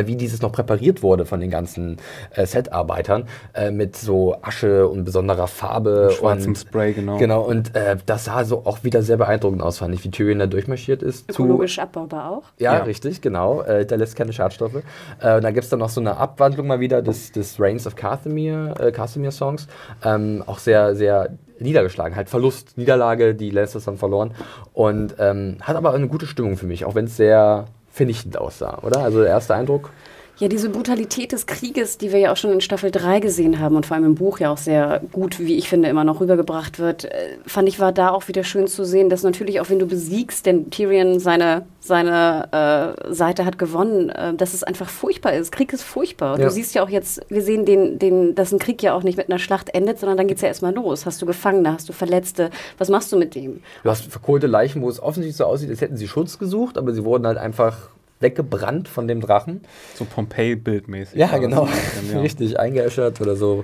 wie 0.06 0.16
dieses 0.16 0.42
noch 0.42 0.52
präpariert 0.52 1.02
wurde 1.04 1.26
von 1.26 1.40
den 1.40 1.50
ganzen 1.50 1.98
äh, 2.36 2.46
Set-Arbeitern 2.46 3.26
äh, 3.54 3.72
mit 3.72 3.96
so 3.96 4.36
Asche 4.42 4.88
und 4.88 5.04
besonderer 5.06 5.48
Farbe. 5.48 6.12
schwarzem 6.18 6.50
und, 6.50 6.58
Spray, 6.58 6.94
genau. 6.94 7.18
Genau, 7.18 7.42
und 7.42 7.76
äh, 7.76 7.98
das 8.06 8.26
sah 8.26 8.44
so 8.46 8.66
auch 8.66 8.84
wieder 8.84 9.02
sehr 9.02 9.18
beeindruckend 9.18 9.62
aus, 9.62 9.80
fand 9.80 9.94
ich, 9.94 10.04
wie 10.04 10.12
Tyrion 10.12 10.40
da 10.40 10.48
durchmarschiert 10.48 11.02
ist. 11.04 11.32
zu- 11.32 11.44
Ökologisch 11.44 11.80
abbaubar 11.80 12.30
auch. 12.32 12.44
ja, 12.58 12.74
Ja. 12.76 12.84
richtig, 12.84 13.22
genau. 13.22 13.62
Äh, 13.62 13.86
der 13.86 13.98
lässt 13.98 14.16
keine 14.16 14.34
Schadstoffe. 14.34 14.76
Äh, 15.22 15.36
und 15.36 15.44
dann 15.44 15.54
gibt 15.54 15.64
es 15.64 15.70
dann 15.70 15.80
noch 15.80 15.90
so 15.90 16.02
eine 16.02 16.18
Abwandlung 16.18 16.68
mal 16.68 16.80
wieder 16.80 17.02
des, 17.02 17.32
des 17.32 17.60
Reigns 17.60 17.88
of 17.88 17.96
Castamere, 17.96 18.74
äh, 18.80 18.92
Castamere 18.92 19.32
Songs. 19.32 19.68
Ähm, 20.04 20.44
auch 20.46 20.60
sehr, 20.60 20.96
sehr 20.96 21.30
niedergeschlagen. 21.60 22.16
Halt 22.16 22.30
Verlust, 22.30 22.78
Niederlage, 22.78 23.36
die 23.36 23.50
Lannisters 23.50 23.86
haben 23.88 23.98
verloren. 23.98 24.32
Und 24.74 25.16
ähm, 25.20 25.58
hat 25.62 25.76
aber 25.76 25.94
eine 25.94 26.08
gute 26.08 26.26
Stimmung 26.26 26.56
für 26.58 26.66
mich, 26.68 26.86
auch 26.86 26.96
wenn 26.96 27.06
es 27.06 27.18
sehr 27.18 27.66
vernichtend 28.00 28.38
aussah, 28.38 28.80
oder? 28.82 29.00
Also 29.00 29.20
der 29.20 29.30
erste 29.30 29.54
Eindruck. 29.54 29.92
Ja, 30.40 30.48
diese 30.48 30.70
Brutalität 30.70 31.34
des 31.34 31.48
Krieges, 31.48 31.98
die 31.98 32.14
wir 32.14 32.20
ja 32.20 32.32
auch 32.32 32.38
schon 32.38 32.54
in 32.54 32.62
Staffel 32.62 32.92
3 32.92 33.20
gesehen 33.20 33.60
haben 33.60 33.76
und 33.76 33.86
vor 33.86 33.96
allem 33.96 34.06
im 34.06 34.16
Buch 34.16 34.40
ja 34.40 34.50
auch 34.50 34.58
sehr 34.58 35.02
gut, 35.12 35.38
wie 35.38 35.58
ich 35.58 35.68
finde, 35.68 35.90
immer 35.90 36.06
noch 36.06 36.22
rübergebracht 36.22 36.80
wird, 36.80 37.04
äh, 37.04 37.38
fand 37.46 37.68
ich, 37.68 37.78
war 37.82 37.92
da 37.92 38.12
auch 38.12 38.30
wieder 38.30 38.46
schön 38.46 38.68
zu 38.68 38.86
sehen, 38.86 39.10
dass 39.10 39.24
natürlich 39.24 39.60
auch, 39.60 39.70
wenn 39.70 39.80
du 39.80 39.86
besiegst, 39.86 40.46
denn 40.46 40.70
Tyrion 40.70 41.20
seine, 41.20 41.66
seine 41.82 42.96
äh, 43.06 43.14
Seite 43.14 43.44
hat 43.44 43.60
gewonnen, 43.60 44.08
äh, 44.12 44.34
dass 44.34 44.54
es 44.54 44.64
einfach 44.64 44.88
furchtbar 44.88 45.34
ist. 45.34 45.52
Krieg 45.52 45.74
ist 45.74 45.84
furchtbar. 45.84 46.36
Und 46.36 46.40
Ja. 46.40 46.46
Du 46.46 46.52
siehst 46.54 46.74
ja 46.74 46.84
auch 46.84 46.90
jetzt, 46.90 47.22
wir 47.28 47.42
sehen, 47.42 47.66
den, 47.66 48.00
den, 48.00 48.34
dass 48.34 48.54
ein 48.54 48.60
Krieg 48.60 48.82
ja 48.82 48.94
auch 48.94 49.04
nicht 49.04 49.18
mit 49.18 49.30
einer 49.30 49.40
Schlacht 49.40 49.76
endet, 49.76 50.00
sondern 50.00 50.18
dann 50.18 50.28
geht 50.28 50.38
es 50.38 50.42
ja 50.42 50.48
erstmal 50.48 50.74
los. 50.74 51.06
Hast 51.06 51.22
du 51.22 51.26
Gefangene, 51.26 51.74
hast 51.74 51.90
du 51.90 51.94
Verletzte, 51.94 52.50
was 52.78 52.88
machst 52.88 53.12
du 53.12 53.18
mit 53.18 53.36
dem? 53.36 53.60
Du 53.84 53.90
hast 53.90 54.06
verkohlte 54.06 54.48
Leichen, 54.48 54.82
wo 54.82 54.90
es 54.90 55.04
offensichtlich 55.04 55.36
so 55.36 55.44
aussieht, 55.44 55.70
als 55.70 55.82
hätten 55.82 55.98
sie 55.98 56.08
Schutz 56.08 56.40
gesucht, 56.40 56.78
aber 56.78 56.94
sie 56.94 57.04
wurden 57.04 57.28
halt 57.28 57.38
einfach 57.38 57.90
weggebrannt 58.20 58.88
von 58.88 59.08
dem 59.08 59.22
Drachen. 59.22 59.62
So 59.96 60.06
Pompeii-bildmäßig. 60.06 61.18
Ja, 61.18 61.38
genau. 61.38 61.64
ein 61.64 62.12
ja. 62.12 62.20
Richtig, 62.22 62.60
eingeäschert 62.60 63.22
oder 63.22 63.36
so. 63.36 63.64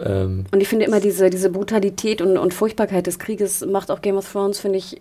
Ähm, 0.00 0.44
Und 0.50 0.60
ich 0.60 0.68
finde 0.68 0.86
immer 0.86 1.00
diese, 1.00 1.30
diese 1.30 1.50
Brutalität 1.50 2.20
und, 2.20 2.36
und 2.36 2.52
Furchtbarkeit 2.52 3.06
des 3.06 3.18
Krieges 3.18 3.64
macht 3.64 3.90
auch 3.90 4.00
Game 4.00 4.16
of 4.16 4.30
Thrones, 4.30 4.58
finde 4.58 4.78
ich, 4.78 4.96
äh, 4.96 5.00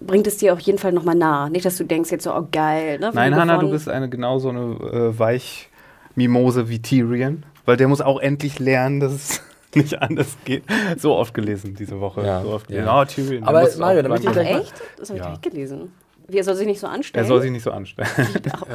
bringt 0.00 0.26
es 0.26 0.38
dir 0.38 0.54
auf 0.54 0.60
jeden 0.60 0.78
Fall 0.78 0.92
nochmal 0.92 1.14
nah. 1.14 1.50
Nicht, 1.50 1.66
dass 1.66 1.76
du 1.76 1.84
denkst 1.84 2.10
jetzt 2.10 2.24
so, 2.24 2.34
oh 2.34 2.46
geil. 2.50 2.98
Ne, 2.98 3.10
Nein, 3.12 3.36
Hannah, 3.36 3.58
du 3.58 3.70
bist 3.70 3.88
eine 3.88 4.08
genauso 4.08 4.48
eine 4.48 4.60
äh, 4.60 5.18
Weichmimose 5.18 6.68
wie 6.70 6.80
Tyrion, 6.80 7.44
weil 7.66 7.76
der 7.76 7.88
muss 7.88 8.00
auch 8.00 8.18
endlich 8.18 8.58
lernen, 8.58 9.00
dass 9.00 9.12
es 9.12 9.42
nicht 9.74 10.00
anders 10.00 10.38
geht. 10.46 10.64
So 10.96 11.14
oft 11.16 11.34
gelesen 11.34 11.74
diese 11.74 12.00
Woche. 12.00 12.24
Ja, 12.24 12.42
so 12.42 12.50
oft 12.50 12.70
ja. 12.70 12.76
gelesen. 12.76 12.94
Oh, 12.94 13.04
Tyrion. 13.04 13.44
der 13.44 13.48
Aber 13.48 13.68
Mario, 13.78 14.02
damit 14.02 14.24
ich 14.24 14.36
echt? 14.36 14.72
Das 14.98 15.10
habe 15.10 15.18
ich 15.18 15.24
Ja. 15.24 15.30
nicht 15.30 15.42
gelesen. 15.42 15.92
Wie, 16.32 16.38
er 16.38 16.44
soll 16.44 16.54
sich 16.54 16.66
nicht 16.66 16.80
so 16.80 16.86
anstellen? 16.86 17.24
er 17.24 17.28
soll 17.28 17.42
sich 17.42 17.50
nicht 17.50 17.62
so 17.62 17.70
anstellen. 17.70 18.08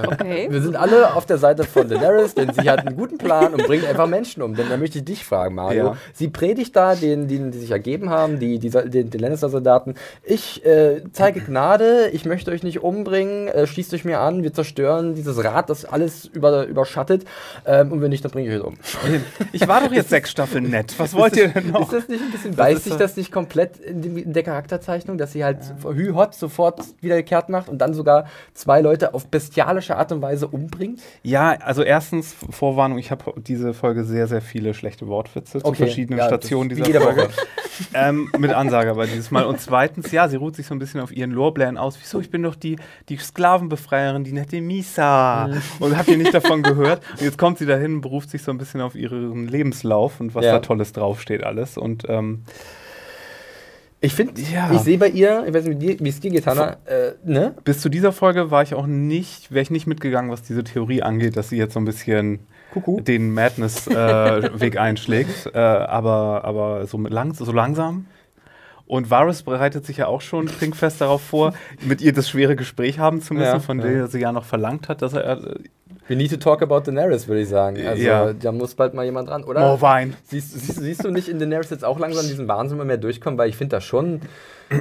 Okay. 0.07 0.47
Wir 0.49 0.61
sind 0.61 0.75
alle 0.75 1.15
auf 1.15 1.25
der 1.25 1.37
Seite 1.37 1.63
von 1.63 1.89
Daenerys, 1.89 2.35
denn 2.35 2.53
sie 2.53 2.69
hat 2.69 2.85
einen 2.85 2.95
guten 2.95 3.17
Plan 3.17 3.53
und 3.53 3.63
bringt 3.65 3.85
einfach 3.85 4.07
Menschen 4.07 4.43
um. 4.43 4.55
Denn 4.55 4.69
da 4.69 4.77
möchte 4.77 4.99
ich 4.99 5.05
dich 5.05 5.23
fragen, 5.23 5.55
Mario. 5.55 5.85
Ja. 5.85 5.97
Sie 6.13 6.27
predigt 6.27 6.75
da 6.75 6.95
den, 6.95 7.27
den, 7.27 7.51
die 7.51 7.57
sich 7.57 7.71
ergeben 7.71 8.09
haben, 8.09 8.39
die, 8.39 8.59
die, 8.59 8.69
den, 8.69 9.09
den 9.09 9.19
Lannister-Soldaten. 9.19 9.95
Ich 10.23 10.65
äh, 10.65 11.01
zeige 11.11 11.41
Gnade, 11.41 12.09
ich 12.13 12.25
möchte 12.25 12.51
euch 12.51 12.63
nicht 12.63 12.83
umbringen, 12.83 13.47
äh, 13.47 13.65
schließt 13.67 13.93
euch 13.93 14.05
mir 14.05 14.19
an, 14.19 14.43
wir 14.43 14.53
zerstören 14.53 15.15
dieses 15.15 15.43
Rad, 15.43 15.69
das 15.69 15.85
alles 15.85 16.25
über, 16.25 16.65
überschattet. 16.65 17.25
Ähm, 17.65 17.91
und 17.91 18.01
wenn 18.01 18.09
nicht, 18.09 18.23
dann 18.23 18.31
bringe 18.31 18.49
ich 18.49 18.59
euch 18.59 18.65
um. 18.65 18.77
Ich 19.51 19.67
war 19.67 19.81
doch 19.81 19.91
jetzt 19.91 20.09
sechs 20.09 20.31
Staffeln 20.31 20.69
nett. 20.69 20.93
Was 20.97 21.13
wollt 21.13 21.35
ihr 21.37 21.49
denn 21.49 21.71
noch? 21.71 21.81
Ist 21.81 21.93
das 21.93 22.07
nicht 22.07 22.21
ein 22.21 22.31
bisschen, 22.31 22.55
beißt 22.55 22.83
sich 22.83 22.95
das 22.95 23.17
nicht 23.17 23.31
komplett 23.31 23.77
in, 23.77 24.01
die, 24.01 24.21
in 24.21 24.33
der 24.33 24.43
Charakterzeichnung, 24.43 25.17
dass 25.17 25.33
sie 25.33 25.43
halt 25.43 25.59
hü 25.83 26.13
hot 26.13 26.35
sofort 26.35 26.81
wiedergekehrt 27.01 27.46
macht 27.49 27.69
und 27.69 27.79
dann 27.79 27.93
sogar 27.93 28.25
zwei 28.53 28.81
Leute 28.81 29.13
auf 29.13 29.27
bestialische 29.27 29.97
Art 29.97 30.11
und 30.11 30.21
Weise 30.21 30.47
umbringt? 30.47 31.01
Ja, 31.23 31.51
also 31.51 31.83
erstens, 31.83 32.35
Vorwarnung, 32.49 32.97
ich 32.97 33.11
habe 33.11 33.33
diese 33.37 33.73
Folge 33.73 34.03
sehr, 34.03 34.27
sehr 34.27 34.41
viele 34.41 34.73
schlechte 34.73 35.07
Wortwitze 35.07 35.59
zu 35.59 35.65
Okay, 35.65 35.77
verschiedenen 35.77 36.19
ja, 36.19 36.27
Stationen 36.27 36.69
dieser 36.69 37.01
Folge. 37.01 37.29
Ähm, 37.93 38.29
mit 38.39 38.51
Ansage 38.51 38.89
aber 38.89 39.05
dieses 39.05 39.29
Mal. 39.31 39.45
Und 39.45 39.59
zweitens, 39.59 40.11
ja, 40.11 40.27
sie 40.27 40.35
ruht 40.35 40.55
sich 40.55 40.65
so 40.65 40.73
ein 40.73 40.79
bisschen 40.79 40.99
auf 40.99 41.11
ihren 41.11 41.31
Lorbeeren 41.31 41.77
aus. 41.77 41.97
Wieso, 42.01 42.19
ich 42.19 42.31
bin 42.31 42.43
doch 42.43 42.55
die, 42.55 42.77
die 43.09 43.17
Sklavenbefreierin, 43.17 44.23
die 44.23 44.33
nette 44.33 44.59
Misa. 44.61 45.47
Mhm. 45.47 45.61
Und 45.79 45.97
habt 45.97 46.07
ihr 46.07 46.17
nicht 46.17 46.33
davon 46.33 46.63
gehört? 46.63 47.01
Und 47.11 47.21
jetzt 47.21 47.37
kommt 47.37 47.59
sie 47.59 47.65
dahin, 47.65 48.01
beruft 48.01 48.29
sich 48.29 48.41
so 48.43 48.51
ein 48.51 48.57
bisschen 48.57 48.81
auf 48.81 48.95
ihren 48.95 49.47
Lebenslauf 49.47 50.19
und 50.19 50.33
was 50.35 50.45
Ja. 50.45 50.53
da 50.53 50.59
Tolles 50.59 50.93
draufsteht 50.93 51.43
alles. 51.43 51.77
Und 51.77 52.05
ähm, 52.09 52.43
Ich 53.99 54.13
finde, 54.13 54.39
Ja. 54.41 54.71
ich 54.71 54.79
sehe 54.81 54.97
bei 54.99 55.09
ihr, 55.09 55.43
ich 55.47 55.53
weiß 55.53 55.65
nicht, 55.65 55.99
wie 56.03 56.09
es 56.09 56.19
dir 56.19 56.29
geht, 56.29 56.45
Hannah, 56.45 56.77
äh, 56.85 57.13
ne? 57.25 57.55
Bis 57.63 57.81
zu 57.81 57.89
dieser 57.89 58.11
Folge 58.11 58.51
war 58.51 58.61
ich 58.61 58.75
auch 58.75 58.85
nicht, 58.85 59.51
wäre 59.51 59.63
ich 59.63 59.71
nicht 59.71 59.87
mitgegangen, 59.87 60.29
was 60.29 60.43
diese 60.43 60.63
Theorie 60.63 61.01
angeht, 61.01 61.35
dass 61.35 61.49
sie 61.49 61.57
jetzt 61.57 61.73
so 61.73 61.79
ein 61.79 61.85
bisschen 61.85 62.39
Kuckuck. 62.73 63.03
den 63.05 63.33
Madness-Weg 63.33 64.77
einschlägt. 64.79 65.47
Äh, 65.53 65.57
aber 65.57 66.43
aber 66.45 66.85
so, 66.85 66.97
mit 66.99 67.11
lang, 67.11 67.33
so 67.33 67.51
langsam. 67.51 68.05
Und 68.85 69.09
Varys 69.09 69.43
bereitet 69.43 69.85
sich 69.85 69.97
ja 69.97 70.07
auch 70.07 70.21
schon 70.21 70.45
trinkfest 70.47 71.01
darauf 71.01 71.21
vor, 71.21 71.53
mit 71.85 72.01
ihr 72.01 72.13
das 72.13 72.29
schwere 72.29 72.55
Gespräch 72.55 72.99
haben 72.99 73.21
zu 73.21 73.33
müssen, 73.33 73.45
Ja, 73.45 73.59
von 73.59 73.79
ja. 73.79 73.85
dem 73.85 74.07
sie 74.07 74.19
ja 74.19 74.31
noch 74.31 74.45
verlangt 74.45 74.87
hat, 74.89 75.01
dass 75.01 75.13
er. 75.13 75.57
We 76.07 76.15
need 76.15 76.29
to 76.31 76.37
talk 76.37 76.61
about 76.61 76.81
Daenerys, 76.81 77.27
würde 77.27 77.41
ich 77.41 77.49
sagen. 77.49 77.85
Also, 77.85 78.01
Ja. 78.03 78.33
da 78.33 78.51
muss 78.51 78.75
bald 78.75 78.93
mal 78.93 79.03
jemand 79.05 79.29
dran, 79.29 79.43
oder? 79.43 79.73
oh, 79.73 79.81
Wein. 79.81 80.15
Siehst, 80.25 80.53
siehst, 80.53 80.79
siehst 80.79 81.03
du 81.03 81.11
nicht 81.11 81.27
in 81.29 81.39
Daenerys 81.39 81.69
jetzt 81.69 81.83
auch 81.85 81.99
langsam 81.99 82.25
diesen 82.27 82.47
Wahnsinn 82.47 82.77
immer 82.77 82.85
mehr 82.85 82.97
durchkommen? 82.97 83.37
Weil 83.37 83.49
ich 83.49 83.57
finde 83.57 83.75
das 83.77 83.83
schon 83.83 84.21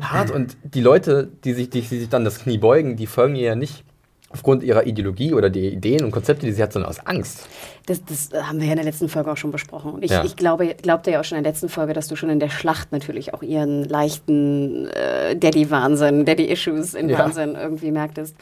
hart. 0.02 0.30
Und 0.30 0.56
die 0.62 0.80
Leute, 0.80 1.28
die 1.44 1.52
sich, 1.52 1.70
die, 1.70 1.80
die 1.82 1.98
sich 2.00 2.08
dann 2.08 2.24
das 2.24 2.40
Knie 2.40 2.58
beugen, 2.58 2.96
die 2.96 3.06
folgen 3.06 3.34
ihr 3.36 3.46
ja 3.46 3.54
nicht 3.54 3.84
aufgrund 4.30 4.62
ihrer 4.62 4.86
Ideologie 4.86 5.32
oder 5.34 5.50
die 5.50 5.68
Ideen 5.68 6.04
und 6.04 6.10
Konzepte, 6.10 6.46
die 6.46 6.52
sie 6.52 6.62
hat, 6.62 6.72
sondern 6.72 6.90
aus 6.90 7.06
Angst. 7.06 7.48
Das, 7.86 8.04
das 8.04 8.32
äh, 8.32 8.42
haben 8.42 8.58
wir 8.58 8.66
ja 8.66 8.72
in 8.72 8.78
der 8.78 8.84
letzten 8.84 9.08
Folge 9.08 9.30
auch 9.30 9.36
schon 9.36 9.52
besprochen. 9.52 9.92
Und 9.92 10.04
ich, 10.04 10.10
Ja. 10.10 10.24
ich 10.24 10.34
glaube, 10.36 10.74
glaubte 10.74 11.12
ja 11.12 11.20
auch 11.20 11.24
schon 11.24 11.38
in 11.38 11.44
der 11.44 11.52
letzten 11.52 11.68
Folge, 11.68 11.92
dass 11.92 12.08
du 12.08 12.16
schon 12.16 12.30
in 12.30 12.40
der 12.40 12.50
Schlacht 12.50 12.90
natürlich 12.92 13.32
auch 13.32 13.42
ihren 13.42 13.84
leichten 13.84 14.88
äh, 14.88 15.36
Daddy-Wahnsinn, 15.36 16.24
Daddy-Issues 16.24 16.94
in 16.94 17.08
Ja. 17.08 17.20
Wahnsinn 17.20 17.54
irgendwie 17.54 17.92
merktest. 17.92 18.34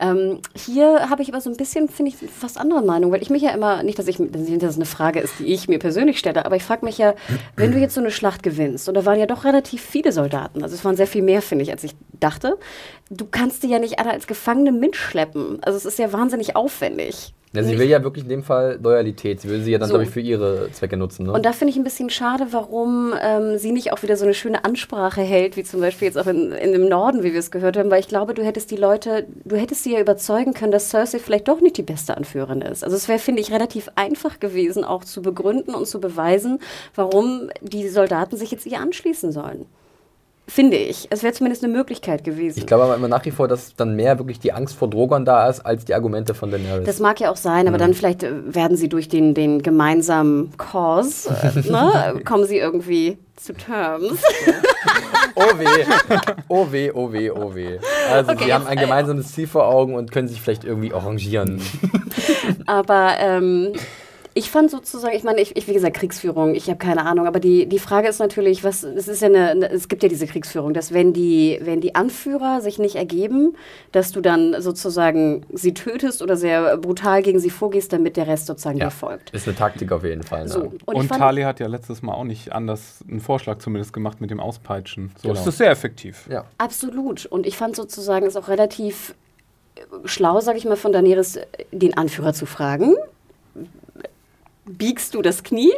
Ähm, 0.00 0.40
hier 0.56 1.10
habe 1.10 1.22
ich 1.22 1.28
aber 1.28 1.40
so 1.40 1.50
ein 1.50 1.56
bisschen, 1.56 1.88
finde 1.88 2.10
ich, 2.10 2.16
fast 2.30 2.58
andere 2.58 2.82
Meinung, 2.82 3.12
weil 3.12 3.22
ich 3.22 3.30
mich 3.30 3.42
ja 3.42 3.50
immer, 3.50 3.82
nicht, 3.82 3.98
dass 3.98 4.08
ich, 4.08 4.16
dass 4.18 4.46
das 4.58 4.76
eine 4.76 4.86
Frage 4.86 5.20
ist, 5.20 5.38
die 5.38 5.44
ich 5.46 5.68
mir 5.68 5.78
persönlich 5.78 6.18
stelle, 6.18 6.46
aber 6.46 6.56
ich 6.56 6.64
frage 6.64 6.84
mich 6.84 6.96
ja, 6.98 7.14
wenn 7.56 7.72
du 7.72 7.78
jetzt 7.78 7.94
so 7.94 8.00
eine 8.00 8.10
Schlacht 8.10 8.42
gewinnst, 8.42 8.88
und 8.88 8.94
da 8.94 9.04
waren 9.04 9.18
ja 9.18 9.26
doch 9.26 9.44
relativ 9.44 9.82
viele 9.82 10.12
Soldaten, 10.12 10.62
also 10.62 10.74
es 10.74 10.84
waren 10.84 10.96
sehr 10.96 11.06
viel 11.06 11.22
mehr, 11.22 11.42
finde 11.42 11.64
ich, 11.64 11.70
als 11.70 11.84
ich 11.84 11.94
dachte, 12.18 12.56
du 13.10 13.26
kannst 13.30 13.62
die 13.62 13.68
ja 13.68 13.78
nicht 13.78 13.98
alle 13.98 14.10
als 14.10 14.26
Gefangene 14.26 14.72
mitschleppen. 14.72 15.58
Also 15.62 15.76
es 15.76 15.84
ist 15.84 15.98
ja 15.98 16.12
wahnsinnig 16.12 16.56
aufwendig. 16.56 17.34
Ja, 17.52 17.62
sie 17.62 17.78
will 17.78 17.88
ja 17.88 18.02
wirklich 18.02 18.24
in 18.24 18.28
dem 18.28 18.42
Fall 18.42 18.78
Loyalität. 18.82 19.40
Sie 19.40 19.48
will 19.48 19.62
sie 19.62 19.70
ja 19.72 19.78
dann, 19.78 19.88
So. 19.88 19.94
glaube 19.94 20.04
ich, 20.04 20.10
für 20.10 20.20
ihre 20.20 20.70
Zwecke 20.72 20.96
nutzen. 20.96 21.26
Ne? 21.26 21.32
Und 21.32 21.46
da 21.46 21.52
finde 21.52 21.70
ich 21.70 21.78
ein 21.78 21.84
bisschen 21.84 22.10
schade, 22.10 22.48
warum 22.50 23.14
ähm, 23.20 23.56
sie 23.56 23.72
nicht 23.72 23.92
auch 23.92 24.02
wieder 24.02 24.16
so 24.16 24.24
eine 24.24 24.34
schöne 24.34 24.64
Ansprache 24.64 25.22
hält, 25.22 25.56
wie 25.56 25.62
zum 25.62 25.80
Beispiel 25.80 26.06
jetzt 26.06 26.18
auch 26.18 26.26
in, 26.26 26.52
in 26.52 26.72
dem 26.72 26.88
Norden, 26.88 27.22
wie 27.22 27.32
wir 27.32 27.40
es 27.40 27.50
gehört 27.50 27.78
haben, 27.78 27.90
weil 27.90 28.00
ich 28.00 28.08
glaube, 28.08 28.34
du 28.34 28.44
hättest 28.44 28.70
die 28.70 28.76
Leute, 28.76 29.26
du 29.44 29.56
hättest 29.56 29.84
sie 29.84 29.94
ja 29.94 30.00
überzeugen 30.00 30.52
können, 30.52 30.72
dass 30.72 30.90
Cersei 30.90 31.18
vielleicht 31.18 31.48
doch 31.48 31.60
nicht 31.60 31.78
die 31.78 31.82
beste 31.82 32.16
Anführerin 32.16 32.60
ist. 32.60 32.84
Also 32.84 32.96
es 32.96 33.08
wäre, 33.08 33.18
finde 33.18 33.40
ich, 33.40 33.52
relativ 33.52 33.88
einfach 33.94 34.38
gewesen, 34.38 34.84
auch 34.84 35.04
zu 35.04 35.22
begründen 35.22 35.74
und 35.74 35.86
zu 35.86 35.98
beweisen, 36.00 36.58
warum 36.94 37.48
die 37.62 37.88
Soldaten 37.88 38.36
sich 38.36 38.50
jetzt 38.50 38.66
ihr 38.66 38.80
anschließen 38.80 39.32
sollen. 39.32 39.66
Finde 40.48 40.76
ich. 40.76 41.08
Es 41.10 41.22
wäre 41.24 41.32
zumindest 41.32 41.64
eine 41.64 41.72
Möglichkeit 41.72 42.22
gewesen. 42.22 42.58
ich 42.60 42.66
glaube 42.66 42.84
aber 42.84 42.94
immer 42.94 43.08
nach 43.08 43.24
wie 43.24 43.32
vor, 43.32 43.48
dass 43.48 43.74
dann 43.74 43.96
mehr 43.96 44.18
wirklich 44.18 44.38
die 44.38 44.52
Angst 44.52 44.76
vor 44.76 44.88
Drogon 44.88 45.24
da 45.24 45.48
ist, 45.48 45.60
als 45.60 45.84
die 45.84 45.94
Argumente 45.94 46.34
von 46.34 46.50
Daenerys. 46.52 46.86
Das 46.86 47.00
mag 47.00 47.18
ja 47.18 47.30
auch 47.32 47.36
sein, 47.36 47.62
Mhm. 47.62 47.68
aber 47.68 47.78
dann 47.78 47.94
vielleicht 47.94 48.22
äh, 48.22 48.30
werden 48.54 48.76
sie 48.76 48.88
durch 48.88 49.08
den, 49.08 49.34
den 49.34 49.62
gemeinsamen 49.62 50.52
Cause, 50.56 51.30
äh, 51.42 51.68
ne, 51.70 52.20
kommen 52.24 52.46
sie 52.46 52.58
irgendwie 52.58 53.18
zu 53.34 53.52
Terms. 53.54 54.22
Oh 55.34 55.58
weh, 55.58 55.84
oh 56.48 56.66
weh, 56.70 56.90
oh 56.94 57.12
weh, 57.12 57.30
oh 57.30 57.54
weh. 57.54 57.78
Also 58.10 58.32
Okay, 58.32 58.44
sie 58.46 58.54
haben 58.54 58.66
ein 58.66 58.78
äh, 58.78 58.80
gemeinsames 58.80 59.32
Ziel 59.32 59.46
vor 59.46 59.66
Augen 59.66 59.94
und 59.94 60.10
können 60.12 60.28
sich 60.28 60.40
vielleicht 60.40 60.64
irgendwie 60.64 60.94
arrangieren. 60.94 61.60
Aber 62.66 63.14
ähm, 63.18 63.72
ich 64.38 64.50
fand 64.50 64.70
sozusagen, 64.70 65.16
ich 65.16 65.24
meine, 65.24 65.40
ich, 65.40 65.56
ich 65.56 65.66
wie 65.66 65.72
gesagt, 65.72 65.96
Kriegsführung, 65.96 66.54
ich 66.54 66.66
habe 66.68 66.76
keine 66.76 67.06
Ahnung, 67.06 67.26
aber 67.26 67.40
die, 67.40 67.64
die 67.66 67.78
Frage 67.78 68.06
ist 68.06 68.18
natürlich, 68.18 68.64
was, 68.64 68.82
es 68.82 69.08
ist 69.08 69.22
ja 69.22 69.28
eine, 69.28 69.70
es 69.70 69.88
gibt 69.88 70.02
ja 70.02 70.10
diese 70.10 70.26
Kriegsführung, 70.26 70.74
dass 70.74 70.92
wenn 70.92 71.14
die, 71.14 71.58
wenn 71.62 71.80
die 71.80 71.94
Anführer 71.94 72.60
sich 72.60 72.78
nicht 72.78 72.96
ergeben, 72.96 73.56
dass 73.92 74.12
du 74.12 74.20
dann 74.20 74.60
sozusagen 74.60 75.46
sie 75.54 75.72
tötest 75.72 76.20
oder 76.20 76.36
sehr 76.36 76.76
brutal 76.76 77.22
gegen 77.22 77.38
sie 77.40 77.48
vorgehst, 77.48 77.94
damit 77.94 78.18
der 78.18 78.26
Rest 78.26 78.44
sozusagen 78.44 78.78
dir 78.78 78.90
folgt. 78.90 79.30
Ist 79.30 79.48
eine 79.48 79.56
Taktik 79.56 79.90
auf 79.90 80.04
jeden 80.04 80.22
Fall. 80.22 80.42
Ne? 80.42 80.48
So. 80.50 80.72
Und, 80.84 81.06
fand- 81.06 81.18
Tali 81.22 81.40
hat 81.42 81.58
ja 81.58 81.66
letztes 81.66 82.02
Mal 82.02 82.12
auch 82.12 82.24
nicht 82.24 82.52
anders 82.52 83.02
einen 83.08 83.20
Vorschlag 83.20 83.56
zumindest 83.60 83.94
gemacht 83.94 84.20
mit 84.20 84.30
dem 84.30 84.38
Auspeitschen. 84.40 85.12
So 85.16 85.28
Genau. 85.28 85.40
ist 85.40 85.46
das 85.46 85.56
sehr 85.56 85.70
effektiv. 85.70 86.28
Ja. 86.30 86.44
Absolut. 86.58 87.24
Und 87.24 87.46
ich 87.46 87.56
fand 87.56 87.74
sozusagen 87.74 88.26
es 88.26 88.36
auch 88.36 88.48
relativ 88.48 89.14
schlau, 90.04 90.40
sage 90.40 90.58
ich 90.58 90.66
mal, 90.66 90.76
von 90.76 90.92
Daenerys, 90.92 91.38
den 91.72 91.96
Anführer 91.96 92.34
zu 92.34 92.44
fragen. 92.44 92.94
Biegst 94.66 95.14
du 95.14 95.22
das 95.22 95.42
Knie? 95.42 95.72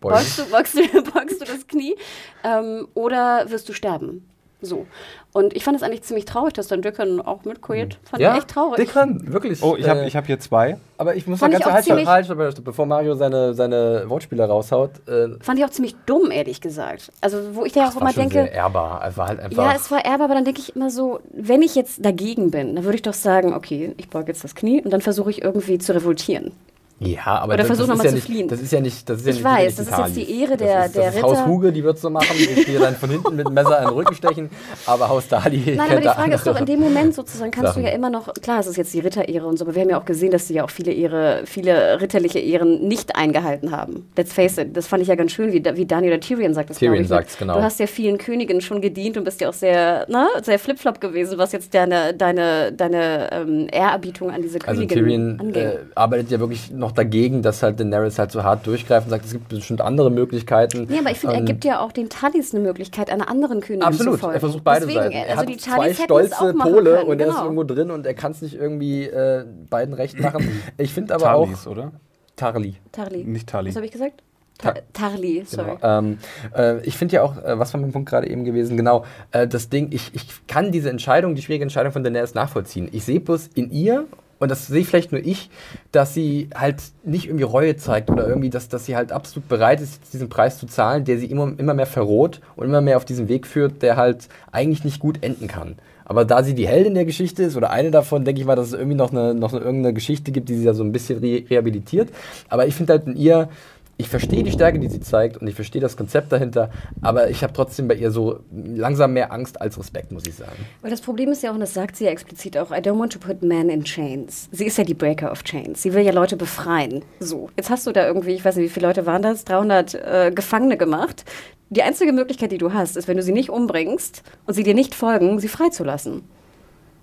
Beugen. 0.00 0.14
Beugst 0.14 0.38
du, 0.38 0.44
beugst 0.44 0.74
du, 0.76 1.02
beugst 1.12 1.40
du 1.40 1.44
das 1.44 1.66
Knie? 1.66 1.96
Ähm, 2.44 2.86
oder 2.94 3.50
wirst 3.50 3.68
du 3.68 3.72
sterben? 3.72 4.28
So. 4.60 4.86
Und 5.32 5.54
ich 5.54 5.62
fand 5.62 5.76
es 5.76 5.84
eigentlich 5.84 6.02
ziemlich 6.02 6.24
traurig, 6.24 6.52
dass 6.52 6.66
dann 6.66 6.82
Dickon 6.82 7.20
auch 7.20 7.44
mitkoet. 7.44 7.98
Fand 8.02 8.20
Ja, 8.20 8.32
ich 8.32 8.38
echt 8.38 8.48
traurig. 8.48 8.76
Dickon, 8.76 9.32
wirklich. 9.32 9.62
Oh, 9.62 9.76
ich 9.76 9.88
habe 9.88 10.00
äh, 10.00 10.08
ich 10.08 10.16
hab 10.16 10.26
hier 10.26 10.40
zwei. 10.40 10.78
aber 10.96 11.14
ich 11.14 11.28
muss 11.28 11.38
Fand 11.38 11.52
mal 11.52 11.60
ich 11.60 11.64
ganz 11.64 11.88
halt, 12.08 12.28
halt, 12.28 12.64
bevor 12.64 12.86
Mario 12.86 13.14
seine, 13.14 13.54
seine 13.54 14.04
Wortspiele 14.08 14.44
raushaut. 14.44 14.90
Äh, 15.06 15.28
Fand 15.40 15.60
ich 15.60 15.64
auch 15.64 15.70
ziemlich 15.70 15.94
dumm, 16.06 16.32
ehrlich 16.32 16.60
gesagt. 16.60 17.12
Also, 17.20 17.54
wo 17.54 17.64
ich 17.64 17.72
da 17.72 17.88
auch 17.88 18.00
immer 18.00 18.12
denke. 18.12 18.34
sehr 18.34 18.52
ehrbar. 18.52 19.12
War 19.14 19.28
halt 19.28 19.38
einfach. 19.38 19.64
Ja, 19.64 19.76
es 19.76 19.90
war 19.92 20.04
Erbe, 20.04 20.24
aber 20.24 20.34
dann 20.34 20.44
denke 20.44 20.60
ich 20.60 20.74
immer 20.74 20.90
so, 20.90 21.20
wenn 21.32 21.62
ich 21.62 21.76
jetzt 21.76 22.04
dagegen 22.04 22.50
bin, 22.50 22.74
dann 22.74 22.84
würde 22.84 22.96
ich 22.96 23.02
doch 23.02 23.14
sagen, 23.14 23.54
okay, 23.54 23.94
ich 23.96 24.08
beuge 24.08 24.28
jetzt 24.28 24.42
das 24.42 24.56
Knie 24.56 24.82
und 24.82 24.90
dann 24.90 25.02
versuche 25.02 25.30
ich 25.30 25.42
irgendwie 25.42 25.78
zu 25.78 25.94
revoltieren. 25.94 26.50
Ja, 27.00 27.20
aber 27.26 27.54
Oder 27.54 27.58
das, 27.58 27.66
versuch 27.68 27.86
das, 27.86 27.88
noch 27.88 27.94
ist 27.94 27.98
mal 27.98 28.04
ja 28.06 28.10
zu 28.10 28.14
nicht, 28.16 28.24
fliehen. 28.26 28.48
das 28.48 28.60
ist 28.60 28.72
ja 28.72 28.80
nicht. 28.80 29.08
Das 29.08 29.18
ist 29.20 29.24
ja 29.26 29.30
Ich 29.30 29.36
nicht, 29.36 29.44
weiß, 29.44 29.76
das 29.76 29.86
ist 29.88 29.98
jetzt 29.98 30.16
die. 30.16 30.40
Ehre 30.42 30.56
der- 30.56 30.86
ist, 30.86 30.96
der 30.96 31.04
das 31.06 31.14
ist 31.14 31.22
Haus 31.22 31.32
Ritter. 31.38 31.46
Huge, 31.46 31.72
die 31.72 31.84
wird 31.84 31.98
so 31.98 32.10
machen, 32.10 32.36
die 32.36 32.64
dir 32.64 32.80
dann 32.80 32.96
von 32.96 33.08
hinten 33.10 33.36
mit 33.36 33.46
dem 33.46 33.54
Messer 33.54 33.78
in 33.78 33.84
den 33.86 33.94
Rücken 33.94 34.14
stechen. 34.16 34.50
Aber 34.84 35.08
Haus 35.08 35.28
Dali 35.28 35.74
Nein, 35.76 35.90
aber 35.92 36.00
die 36.00 36.08
Frage 36.08 36.34
ist 36.34 36.44
doch, 36.46 36.58
in 36.58 36.66
dem 36.66 36.80
Moment 36.80 37.14
sozusagen 37.14 37.52
kannst 37.52 37.68
Sachen. 37.74 37.82
du 37.84 37.88
ja 37.88 37.94
immer 37.94 38.10
noch, 38.10 38.32
klar, 38.42 38.58
es 38.58 38.66
ist 38.66 38.76
jetzt 38.76 38.92
die 38.94 38.98
Ritterehre 38.98 39.46
und 39.46 39.58
so, 39.58 39.64
aber 39.64 39.76
wir 39.76 39.82
haben 39.82 39.90
ja 39.90 40.00
auch 40.00 40.04
gesehen, 40.04 40.32
dass 40.32 40.48
sie 40.48 40.54
ja 40.54 40.64
auch 40.64 40.70
viele 40.70 40.92
Ehre, 40.92 41.42
viele 41.44 42.00
ritterliche 42.00 42.40
Ehren 42.40 42.88
nicht 42.88 43.14
eingehalten 43.14 43.70
haben. 43.70 44.08
Let's 44.16 44.32
face 44.32 44.58
it, 44.58 44.76
das 44.76 44.88
fand 44.88 45.02
ich 45.02 45.08
ja 45.08 45.14
ganz 45.14 45.30
schön, 45.30 45.52
wie, 45.52 45.62
wie 45.76 45.86
Daniel 45.86 46.14
oder 46.14 46.20
Tyrion 46.20 46.52
sagt 46.52 46.70
das, 46.70 46.78
Tyrion 46.78 46.94
glaub 46.94 47.02
ich, 47.04 47.08
sagt's, 47.08 47.38
genau. 47.38 47.54
Du 47.58 47.62
hast 47.62 47.78
ja 47.78 47.86
vielen 47.86 48.18
Königen 48.18 48.60
schon 48.60 48.80
gedient 48.80 49.16
und 49.16 49.22
bist 49.22 49.40
ja 49.40 49.48
auch 49.48 49.54
sehr, 49.54 50.04
ne, 50.08 50.26
sehr 50.42 50.58
flipflop 50.58 51.00
gewesen, 51.00 51.38
was 51.38 51.52
jetzt 51.52 51.72
deine, 51.74 52.12
deine, 52.14 52.72
deine 52.72 53.28
ähm, 53.30 53.68
Ehrerbietung 53.70 54.32
an 54.32 54.42
diese 54.42 54.58
Also 54.66 54.80
Königin 54.80 54.98
Tyrion 54.98 55.40
anging. 55.40 55.54
äh, 55.62 55.76
arbeitet 55.94 56.30
ja 56.32 56.40
wirklich 56.40 56.72
noch 56.72 56.87
dagegen, 56.92 57.42
dass 57.42 57.62
halt 57.62 57.78
Daenerys 57.80 58.18
halt 58.18 58.30
so 58.32 58.42
hart 58.42 58.66
durchgreift 58.66 59.06
und 59.06 59.10
sagt, 59.10 59.24
es 59.24 59.32
gibt 59.32 59.48
bestimmt 59.48 59.80
andere 59.80 60.10
Möglichkeiten. 60.10 60.86
Ja, 60.92 61.00
aber 61.00 61.10
ich 61.10 61.18
finde, 61.18 61.36
er 61.36 61.40
Ähm, 61.40 61.46
gibt 61.46 61.64
ja 61.64 61.80
auch 61.80 61.92
den 61.92 62.08
Tallis 62.08 62.54
eine 62.54 62.62
Möglichkeit, 62.62 63.10
einer 63.10 63.28
anderen 63.28 63.60
Königin 63.60 63.82
zu 63.82 63.86
Absolut, 63.88 64.20
folgen. 64.20 64.34
er 64.34 64.40
versucht 64.40 64.64
beide 64.64 64.86
Deswegen, 64.86 65.02
Seiten. 65.04 65.14
Er 65.16 65.28
Also 65.30 65.40
hat 65.40 65.48
die 65.48 65.56
zwei 65.56 65.94
stolze 65.94 66.36
auch 66.36 66.52
Pole 66.58 66.94
können, 66.96 67.08
und 67.08 67.20
er 67.20 67.26
ist 67.28 67.32
genau. 67.34 67.44
irgendwo 67.44 67.64
drin 67.64 67.90
und 67.90 68.06
er 68.06 68.14
kann 68.14 68.32
es 68.32 68.42
nicht 68.42 68.54
irgendwie 68.54 69.04
äh, 69.04 69.44
beiden 69.70 69.94
recht 69.94 70.18
machen. 70.20 70.48
Ich 70.78 70.92
finde 70.92 71.14
aber 71.14 71.34
auch 71.34 71.44
Talis, 71.46 71.66
oder? 71.66 71.92
Tarly. 72.36 72.76
Tarli. 72.92 73.24
Nicht 73.24 73.48
Tali. 73.48 73.70
Was 73.70 73.76
habe 73.76 73.86
ich 73.86 73.92
gesagt? 73.92 74.22
Ta 74.58 74.72
Ta- 74.72 74.80
Tarli, 74.92 75.44
sorry. 75.46 75.76
Genau. 75.80 75.98
Ähm, 75.98 76.18
äh, 76.56 76.80
ich 76.86 76.96
finde 76.96 77.14
ja 77.16 77.22
auch, 77.22 77.36
äh, 77.36 77.58
was 77.58 77.72
war 77.74 77.80
mein 77.80 77.92
Punkt 77.92 78.08
gerade 78.10 78.28
eben 78.28 78.44
gewesen? 78.44 78.76
Genau, 78.76 79.04
äh, 79.30 79.46
das 79.46 79.68
Ding, 79.68 79.88
ich, 79.92 80.12
ich 80.14 80.26
kann 80.48 80.72
diese 80.72 80.90
Entscheidung, 80.90 81.34
die 81.36 81.42
schwierige 81.42 81.62
Entscheidung 81.62 81.92
von 81.92 82.02
Daenerys 82.02 82.34
nachvollziehen. 82.34 82.88
Ich 82.92 83.04
sehe 83.04 83.20
bloß 83.20 83.50
in 83.54 83.70
ihr, 83.70 84.06
und 84.38 84.50
das 84.50 84.66
sehe 84.66 84.84
vielleicht 84.84 85.12
nur 85.12 85.24
ich, 85.24 85.50
dass 85.92 86.14
sie 86.14 86.48
halt 86.54 86.82
nicht 87.04 87.26
irgendwie 87.26 87.44
Reue 87.44 87.76
zeigt 87.76 88.10
oder 88.10 88.26
irgendwie, 88.26 88.50
dass, 88.50 88.68
dass 88.68 88.86
sie 88.86 88.96
halt 88.96 89.12
absolut 89.12 89.48
bereit 89.48 89.80
ist, 89.80 90.12
diesen 90.12 90.28
Preis 90.28 90.58
zu 90.58 90.66
zahlen, 90.66 91.04
der 91.04 91.18
sie 91.18 91.26
immer, 91.26 91.52
immer 91.58 91.74
mehr 91.74 91.86
verroht 91.86 92.40
und 92.56 92.66
immer 92.66 92.80
mehr 92.80 92.96
auf 92.96 93.04
diesen 93.04 93.28
Weg 93.28 93.46
führt, 93.46 93.82
der 93.82 93.96
halt 93.96 94.28
eigentlich 94.52 94.84
nicht 94.84 95.00
gut 95.00 95.22
enden 95.22 95.48
kann. 95.48 95.76
Aber 96.08 96.24
da 96.24 96.42
sie 96.42 96.54
die 96.54 96.66
Heldin 96.66 96.94
der 96.94 97.04
Geschichte 97.04 97.42
ist, 97.42 97.56
oder 97.56 97.70
eine 97.70 97.90
davon, 97.90 98.24
denke 98.24 98.40
ich 98.40 98.46
mal, 98.46 98.56
dass 98.56 98.68
es 98.68 98.72
irgendwie 98.72 98.96
noch 98.96 99.12
eine, 99.12 99.34
noch 99.34 99.52
eine, 99.52 99.62
irgendeine 99.62 99.92
Geschichte 99.92 100.32
gibt, 100.32 100.48
die 100.48 100.56
sie 100.56 100.64
ja 100.64 100.72
so 100.72 100.82
ein 100.82 100.90
bisschen 100.90 101.18
re 101.18 101.44
rehabilitiert. 101.50 102.08
Aber 102.48 102.66
ich 102.66 102.74
finde 102.74 102.94
halt 102.94 103.06
in 103.06 103.14
ihr, 103.14 103.50
ich 104.00 104.08
verstehe 104.08 104.44
die 104.44 104.52
Stärke, 104.52 104.78
die 104.78 104.88
sie 104.88 105.00
zeigt 105.00 105.36
und 105.36 105.48
ich 105.48 105.56
verstehe 105.56 105.82
das 105.82 105.96
Konzept 105.96 106.30
dahinter, 106.30 106.70
aber 107.02 107.30
ich 107.30 107.42
habe 107.42 107.52
trotzdem 107.52 107.88
bei 107.88 107.96
ihr 107.96 108.12
so 108.12 108.40
langsam 108.52 109.12
mehr 109.12 109.32
Angst 109.32 109.60
als 109.60 109.76
Respekt, 109.76 110.12
muss 110.12 110.24
ich 110.26 110.36
sagen. 110.36 110.56
Weil 110.82 110.92
das 110.92 111.00
Problem 111.00 111.30
ist 111.30 111.42
ja 111.42 111.50
auch, 111.50 111.54
und 111.54 111.60
das 111.60 111.74
sagt 111.74 111.96
sie 111.96 112.04
ja 112.04 112.10
explizit 112.10 112.56
auch, 112.56 112.70
I 112.70 112.76
don't 112.76 112.98
want 112.98 113.12
to 113.12 113.18
put 113.18 113.42
men 113.42 113.68
in 113.68 113.82
chains. 113.82 114.48
Sie 114.52 114.66
ist 114.66 114.78
ja 114.78 114.84
die 114.84 114.94
Breaker 114.94 115.32
of 115.32 115.42
Chains. 115.42 115.82
Sie 115.82 115.92
will 115.92 116.02
ja 116.02 116.12
Leute 116.12 116.36
befreien. 116.36 117.02
So, 117.18 117.50
jetzt 117.56 117.70
hast 117.70 117.88
du 117.88 117.92
da 117.92 118.06
irgendwie, 118.06 118.34
ich 118.34 118.44
weiß 118.44 118.54
nicht, 118.54 118.66
wie 118.66 118.72
viele 118.72 118.86
Leute 118.86 119.04
waren 119.04 119.22
das, 119.22 119.44
300 119.44 119.94
äh, 119.94 120.32
Gefangene 120.32 120.76
gemacht. 120.76 121.24
Die 121.70 121.82
einzige 121.82 122.12
Möglichkeit, 122.12 122.52
die 122.52 122.58
du 122.58 122.72
hast, 122.72 122.96
ist, 122.96 123.08
wenn 123.08 123.16
du 123.16 123.22
sie 123.24 123.32
nicht 123.32 123.50
umbringst 123.50 124.22
und 124.46 124.54
sie 124.54 124.62
dir 124.62 124.74
nicht 124.74 124.94
folgen, 124.94 125.40
sie 125.40 125.48
freizulassen. 125.48 126.22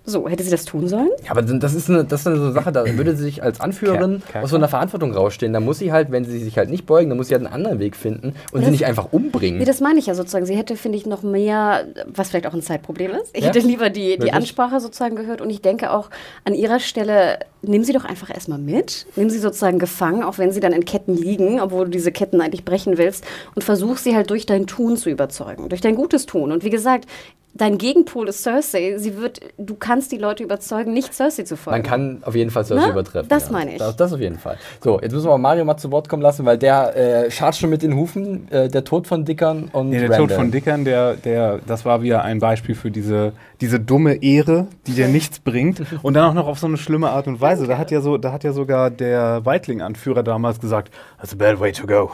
So, 0.08 0.28
hätte 0.28 0.44
sie 0.44 0.50
das 0.52 0.64
tun 0.64 0.86
sollen? 0.86 1.10
Ja, 1.24 1.32
aber 1.32 1.42
das 1.42 1.74
ist 1.74 1.90
eine, 1.90 2.04
das 2.04 2.20
ist 2.20 2.26
eine 2.28 2.36
so 2.38 2.52
Sache, 2.52 2.70
da 2.70 2.84
würde 2.96 3.16
sie 3.16 3.24
sich 3.24 3.42
als 3.42 3.60
Anführerin 3.60 4.22
Ker- 4.32 4.42
aus 4.42 4.50
so 4.50 4.56
einer 4.56 4.68
Verantwortung 4.68 5.12
rausstehen. 5.12 5.52
Da 5.52 5.58
muss 5.58 5.78
sie 5.80 5.90
halt, 5.92 6.12
wenn 6.12 6.24
sie 6.24 6.38
sich 6.38 6.56
halt 6.56 6.70
nicht 6.70 6.86
beugen, 6.86 7.08
dann 7.10 7.18
muss 7.18 7.26
sie 7.28 7.34
halt 7.34 7.44
einen 7.44 7.52
anderen 7.52 7.80
Weg 7.80 7.96
finden 7.96 8.34
und 8.52 8.64
sie 8.64 8.70
nicht 8.70 8.86
einfach 8.86 9.12
umbringen. 9.12 9.58
Nee, 9.58 9.64
das 9.64 9.80
meine 9.80 9.98
ich 9.98 10.06
ja 10.06 10.14
sozusagen. 10.14 10.46
Sie 10.46 10.56
hätte, 10.56 10.76
finde 10.76 10.96
ich, 10.96 11.06
noch 11.06 11.22
mehr, 11.24 11.86
was 12.06 12.28
vielleicht 12.28 12.46
auch 12.46 12.54
ein 12.54 12.62
Zeitproblem 12.62 13.10
ist. 13.12 13.30
Ich 13.32 13.42
Ja? 13.42 13.48
hätte 13.48 13.58
lieber 13.58 13.90
die, 13.90 14.00
die 14.00 14.10
Wirklich? 14.18 14.32
Ansprache 14.34 14.78
sozusagen 14.80 15.16
gehört 15.16 15.40
und 15.40 15.50
ich 15.50 15.60
denke 15.60 15.90
auch 15.90 16.08
an 16.44 16.54
ihrer 16.54 16.78
Stelle, 16.78 17.40
nehmen 17.62 17.82
Sie 17.84 17.92
doch 17.92 18.04
einfach 18.04 18.30
erstmal 18.32 18.58
mit. 18.58 19.06
Nehmen 19.16 19.30
Sie 19.30 19.38
sozusagen 19.40 19.80
gefangen, 19.80 20.22
auch 20.22 20.38
wenn 20.38 20.52
Sie 20.52 20.60
dann 20.60 20.72
in 20.72 20.84
Ketten 20.84 21.16
liegen, 21.16 21.60
obwohl 21.60 21.86
du 21.86 21.90
diese 21.90 22.12
Ketten 22.12 22.40
eigentlich 22.40 22.64
brechen 22.64 22.96
willst 22.96 23.24
und 23.56 23.64
versuch 23.64 23.96
sie 23.96 24.14
halt 24.14 24.30
durch 24.30 24.46
dein 24.46 24.68
Tun 24.68 24.96
zu 24.96 25.10
überzeugen, 25.10 25.68
durch 25.68 25.80
dein 25.80 25.96
gutes 25.96 26.26
Tun. 26.26 26.52
Und 26.52 26.62
wie 26.62 26.70
gesagt, 26.70 27.06
dein 27.54 27.78
Gegenpol 27.78 28.28
ist 28.28 28.42
Cersei. 28.42 28.98
Sie 28.98 29.16
wird, 29.16 29.40
du 29.56 29.74
kannst 29.76 29.95
die 30.08 30.18
Leute 30.18 30.44
überzeugen, 30.44 30.92
nicht 30.92 31.12
Cersei 31.14 31.42
zu 31.44 31.56
folgen. 31.56 31.80
Man 31.80 31.82
kann 31.88 32.18
auf 32.22 32.34
jeden 32.34 32.50
Fall 32.50 32.64
Cersei 32.64 32.86
Ne? 32.86 32.92
übertreffen. 32.92 33.28
Das 33.28 33.46
ja. 33.46 33.52
meine 33.52 33.72
ich. 33.72 33.78
Das, 33.78 33.96
das 33.96 34.12
auf 34.12 34.20
jeden 34.20 34.38
Fall. 34.38 34.56
So, 34.82 35.00
jetzt 35.00 35.12
müssen 35.12 35.26
wir 35.28 35.38
Mario 35.38 35.64
mal 35.64 35.76
zu 35.76 35.90
Wort 35.90 36.08
kommen 36.08 36.22
lassen, 36.22 36.44
weil 36.44 36.58
der 36.58 36.96
äh, 37.26 37.30
scharrt 37.30 37.56
schon 37.56 37.70
mit 37.70 37.82
den 37.82 37.96
Hufen. 37.96 38.50
Äh, 38.50 38.68
der 38.68 38.84
Tod 38.84 39.06
von 39.06 39.24
Dickern 39.24 39.70
und 39.72 39.88
Nee, 39.90 40.00
der 40.00 40.10
Randall. 40.10 40.26
Tod 40.28 40.36
von 40.36 40.50
Dickern, 40.50 40.84
der, 40.84 41.14
der, 41.14 41.58
das 41.66 41.84
war 41.84 42.02
wieder 42.02 42.22
ein 42.22 42.38
Beispiel 42.38 42.74
für 42.74 42.90
diese, 42.90 43.32
diese 43.60 43.80
dumme 43.80 44.22
Ehre, 44.22 44.66
die 44.86 44.92
dir 44.92 45.08
nichts 45.16 45.38
bringt. 45.40 45.82
Und 46.02 46.14
dann 46.14 46.24
auch 46.30 46.34
noch 46.34 46.46
auf 46.46 46.58
so 46.58 46.66
eine 46.66 46.76
schlimme 46.76 47.10
Art 47.10 47.26
und 47.26 47.40
Weise. 47.40 47.66
Da 47.66 47.78
hat 47.78 47.90
ja, 47.90 48.00
so, 48.00 48.18
da 48.18 48.32
hat 48.32 48.44
ja 48.44 48.52
sogar 48.52 48.90
der 48.90 49.44
Weitling-Anführer 49.44 50.22
damals 50.22 50.60
gesagt, 50.60 50.92
that's 51.18 51.32
a 51.32 51.36
bad 51.36 51.58
way 51.58 51.72
to 51.72 51.86
go. 51.86 52.10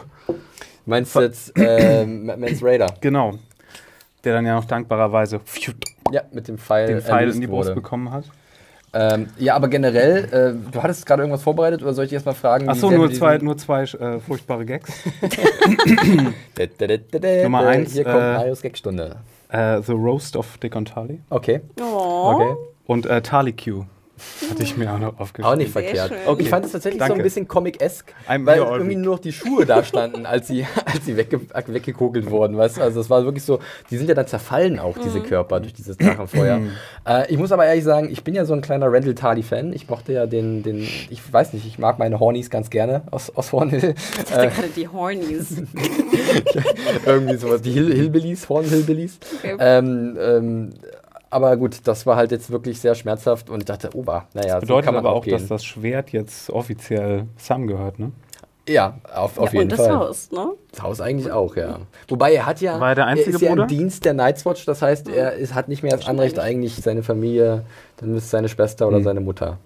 Meinst 0.85 1.15
du 1.15 1.21
jetzt 1.21 1.57
äh, 1.57 2.05
Mans 2.05 2.63
Raider? 2.63 2.87
Genau. 3.01 3.35
Der 4.25 4.35
dann 4.35 4.47
ja 4.47 4.55
noch 4.55 4.65
dankbarerweise 4.65 5.41
Ja, 6.11 6.23
mit 6.33 6.49
dem 6.49 6.59
Pfeil, 6.59 6.87
den 6.87 7.01
Pfeil 7.01 7.31
in 7.31 7.41
die 7.41 7.47
Brust 7.47 7.71
wurde. 7.71 7.81
bekommen 7.81 8.11
hat. 8.13 8.25
Ähm, 8.95 9.29
ja, 9.39 9.57
aber 9.57 9.69
generell, 9.69 10.59
äh, 10.67 10.71
du 10.71 10.83
hattest 10.83 11.07
gerade 11.07 11.23
irgendwas 11.23 11.43
vorbereitet 11.43 11.83
oder 11.83 11.95
soll 11.95 12.05
ich 12.05 12.13
erst 12.13 12.27
mal 12.27 12.35
fragen? 12.35 12.69
Achso, 12.69 12.91
nur 12.91 13.11
zwei, 13.11 13.39
nur 13.39 13.57
zwei 13.57 13.85
äh, 13.85 14.21
furchtbare 14.21 14.67
Gags. 14.67 14.93
Nummer 17.43 17.67
eins, 17.67 17.93
Hier 17.93 18.05
kommt 18.05 18.17
äh, 18.17 18.33
Marios 18.35 18.63
Gagstunde. 18.63 19.17
äh, 19.49 19.81
The 19.81 19.93
Roast 19.93 20.37
of 20.37 20.59
Dick 20.59 20.77
und 20.77 20.89
Tali. 20.89 21.21
Okay. 21.31 21.63
Oh. 21.81 22.33
Okay. 22.35 22.55
Und 22.87 23.07
äh, 23.07 23.23
Tali 23.23 23.53
Q. 23.55 23.85
Hatte 24.51 24.63
ich 24.63 24.77
mir 24.77 24.93
auch 24.93 24.99
noch 24.99 25.19
aufgeschrieben. 25.21 25.53
Auch 25.53 25.57
nicht 25.57 25.71
verkehrt. 25.71 26.13
Okay. 26.27 26.43
Ich 26.43 26.49
fand 26.49 26.65
es 26.67 26.73
tatsächlich 26.73 27.01
so 27.01 27.07
Danke. 27.09 27.21
ein 27.21 27.25
bisschen 27.25 27.47
Comic-esque, 27.49 28.13
I'm 28.29 28.45
weil 28.47 28.59
irgendwie 28.59 28.97
nur 28.97 29.15
noch 29.15 29.19
die 29.21 29.33
Schuhe 29.33 29.67
da 29.67 29.85
standen, 29.85 30.27
als 30.27 30.49
sie, 30.49 30.67
als 30.85 31.05
sie 31.07 31.17
wegge 31.17 31.41
weggekokelt 31.67 32.31
wurden. 32.31 32.57
Weißt? 32.57 32.81
Also 32.81 33.01
es 33.01 33.09
war 33.11 33.25
wirklich 33.25 33.45
so, 33.45 33.61
die 33.91 33.97
sind 33.99 34.09
ja 34.09 34.15
dann 34.15 34.27
zerfallen 34.27 34.79
auch, 34.79 34.99
diese 34.99 35.21
Mhm. 35.21 35.25
Körper, 35.27 35.61
durch 35.61 35.73
dieses 35.75 35.97
Drachenfeuer. 35.97 36.61
äh, 37.07 37.31
ich 37.33 37.39
muss 37.39 37.53
aber 37.53 37.67
ehrlich 37.67 37.85
sagen, 37.85 38.09
ich 38.11 38.25
bin 38.25 38.35
ja 38.35 38.45
so 38.45 38.53
ein 38.55 38.61
kleiner 38.63 38.87
Randall 38.93 39.15
Tardy-Fan. 39.15 39.73
Ich 39.73 39.89
mochte 39.89 40.13
ja 40.13 40.27
den, 40.27 40.63
den, 40.63 40.83
ich 40.83 41.21
weiß 41.33 41.53
nicht, 41.53 41.67
ich 41.67 41.79
mag 41.79 41.99
meine 41.99 42.19
Hornies 42.21 42.51
ganz 42.51 42.71
gerne 42.71 43.03
aus, 43.11 43.31
aus 43.35 43.53
Hornhill. 43.53 43.95
Ich 44.19 44.25
dachte 44.25 44.49
gerade 44.49 44.69
die 44.75 44.89
Hornies. 44.89 45.63
irgendwie 47.07 47.37
sowas, 47.37 47.63
die 47.63 47.71
Hill 47.73 47.93
Hillbillies, 47.95 48.49
Horn 48.49 48.65
Hillbillies. 48.65 49.19
Okay. 49.43 49.57
Ähm, 49.59 50.17
ähm, 50.21 50.71
aber 51.33 51.57
gut, 51.57 51.81
das 51.85 52.07
war 52.07 52.17
halt 52.17 52.31
jetzt 52.31 52.51
wirklich 52.51 52.81
sehr 52.81 52.95
schmerzhaft 52.95 53.51
und 53.51 53.59
ich 53.61 53.65
dachte, 53.67 53.91
oh, 53.95 54.03
bah, 54.03 54.27
naja, 54.35 54.61
Bedeutet 54.61 54.69
so 54.69 54.81
kann 54.87 54.95
man 54.95 55.05
aber 55.07 55.15
auch 55.17 55.25
gehen. 55.25 55.33
dass 55.33 55.47
das 55.49 55.65
Schwert 55.65 56.11
jetzt 56.11 56.51
offiziell 56.51 57.27
Sam 57.37 57.67
gehört, 57.67 57.99
ne? 57.99 58.13
ja, 58.69 58.97
auf, 59.13 59.39
auf 59.39 59.53
ja, 59.53 59.61
jeden 59.61 59.73
und 59.73 59.79
das 59.79 59.87
Fall. 59.89 59.97
Haus, 59.97 60.31
ne? 60.31 60.53
Das 60.71 60.83
Haus 60.83 61.01
eigentlich 61.01 61.33
auch, 61.33 61.57
ja. 61.57 61.81
Wobei 62.07 62.33
er 62.35 62.47
hat 62.47 62.61
ja, 62.61 62.79
War 62.79 62.91
er 62.91 62.95
der 62.95 63.07
einzige 63.07 63.31
er 63.31 63.35
ist 63.35 63.41
ja 63.43 63.49
Bruder? 63.51 63.63
im 63.63 63.69
Dienst 63.69 64.05
der 64.05 64.15
Night's 64.15 64.47
Watch, 64.47 64.65
das 64.67 64.83
heißt, 64.83 65.09
er 65.09 65.33
ist, 65.33 65.55
hat 65.55 65.67
nicht 65.69 65.83
mehr 65.83 65.97
das 65.97 66.07
Anrecht 66.07 66.39
eigentlich 66.39 66.77
seine 66.77 67.03
Familie, 67.03 67.65
dann 67.97 68.13
müsste 68.13 68.31
seine 68.31 68.49
Schwester 68.49 68.87
oder 68.87 68.99
Hm. 68.99 69.05
seine 69.05 69.21
Mutter. 69.21 69.59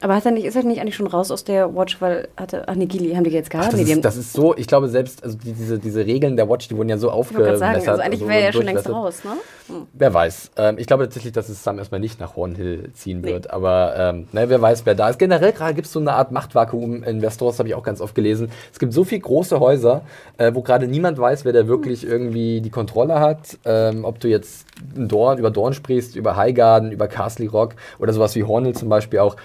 Aber 0.00 0.14
hat 0.16 0.26
er 0.26 0.32
nicht, 0.32 0.44
ist 0.44 0.54
er 0.56 0.64
nicht 0.64 0.80
eigentlich 0.80 0.96
schon 0.96 1.06
raus 1.06 1.30
aus 1.30 1.44
der 1.44 1.74
Watch, 1.74 2.00
weil 2.00 2.28
hatte, 2.36 2.64
ach 2.68 2.74
nee, 2.74 2.86
Gilly, 2.86 3.14
haben 3.14 3.24
die 3.24 3.30
jetzt 3.30 3.46
Ach, 3.48 3.52
gehabt? 3.52 3.68
das, 3.72 3.74
nee, 3.80 3.84
die 3.84 3.90
haben, 3.92 3.98
ist, 3.98 4.04
das 4.04 4.16
ist 4.16 4.32
so, 4.34 4.54
ich 4.56 4.66
glaube 4.66 4.88
selbst, 4.88 5.22
also 5.24 5.38
die, 5.38 5.52
diese, 5.52 5.78
diese 5.78 6.04
Regeln 6.04 6.36
der 6.36 6.48
Watch, 6.48 6.68
die 6.68 6.76
wurden 6.76 6.88
ja 6.90 6.98
so 6.98 7.08
ich 7.08 7.14
wollte 7.14 7.32
gerade 7.32 7.52
aufgemessert. 7.54 7.58
sagen, 7.58 7.88
also 7.90 8.02
eigentlich 8.02 8.20
also 8.20 8.28
wäre 8.28 8.40
er 8.40 8.46
ja 8.46 8.52
schon 8.52 8.64
längst 8.64 8.90
raus, 8.90 9.24
ne? 9.24 9.30
Hm. 9.68 9.86
Wer 9.94 10.12
weiß. 10.12 10.50
Ähm, 10.58 10.76
ich 10.78 10.86
glaube 10.86 11.04
tatsächlich, 11.04 11.32
dass 11.32 11.48
es 11.48 11.64
Sam 11.64 11.78
erstmal 11.78 12.00
nicht 12.00 12.20
nach 12.20 12.36
Hornhill 12.36 12.90
ziehen 12.92 13.22
Nee. 13.22 13.32
wird. 13.32 13.50
Aber 13.50 13.94
ähm, 13.96 14.28
ne, 14.32 14.50
wer 14.50 14.60
weiß, 14.60 14.84
wer 14.84 14.94
da 14.94 15.08
ist. 15.08 15.18
Generell 15.18 15.52
gerade 15.52 15.72
gibt 15.72 15.86
es 15.86 15.92
so 15.92 16.00
eine 16.00 16.12
Art 16.12 16.32
Machtvakuum 16.32 17.02
in 17.02 17.22
Westeros, 17.22 17.58
habe 17.58 17.68
ich 17.70 17.74
auch 17.74 17.82
ganz 17.82 18.02
oft 18.02 18.14
gelesen. 18.14 18.50
Es 18.72 18.78
gibt 18.78 18.92
so 18.92 19.04
viele 19.04 19.22
große 19.22 19.58
Häuser, 19.60 20.02
äh, 20.36 20.52
wo 20.54 20.60
gerade 20.60 20.86
niemand 20.86 21.18
weiß, 21.18 21.46
wer 21.46 21.54
da 21.54 21.66
wirklich 21.66 22.04
irgendwie 22.06 22.60
die 22.60 22.70
Kontrolle 22.70 23.20
hat. 23.20 23.56
Ähm, 23.64 24.04
ob 24.04 24.20
du 24.20 24.28
jetzt 24.28 24.66
Dorn, 24.94 25.38
über 25.38 25.50
Dorn 25.50 25.72
sprichst, 25.72 26.14
über 26.16 26.36
Highgarden, 26.36 26.92
über 26.92 27.08
Castle 27.08 27.48
Rock 27.48 27.74
oder 27.98 28.12
sowas 28.12 28.34
wie 28.34 28.44
Hornhill 28.44 28.74
zum 28.74 28.88
Beispiel 28.90 29.20
auch. 29.20 29.36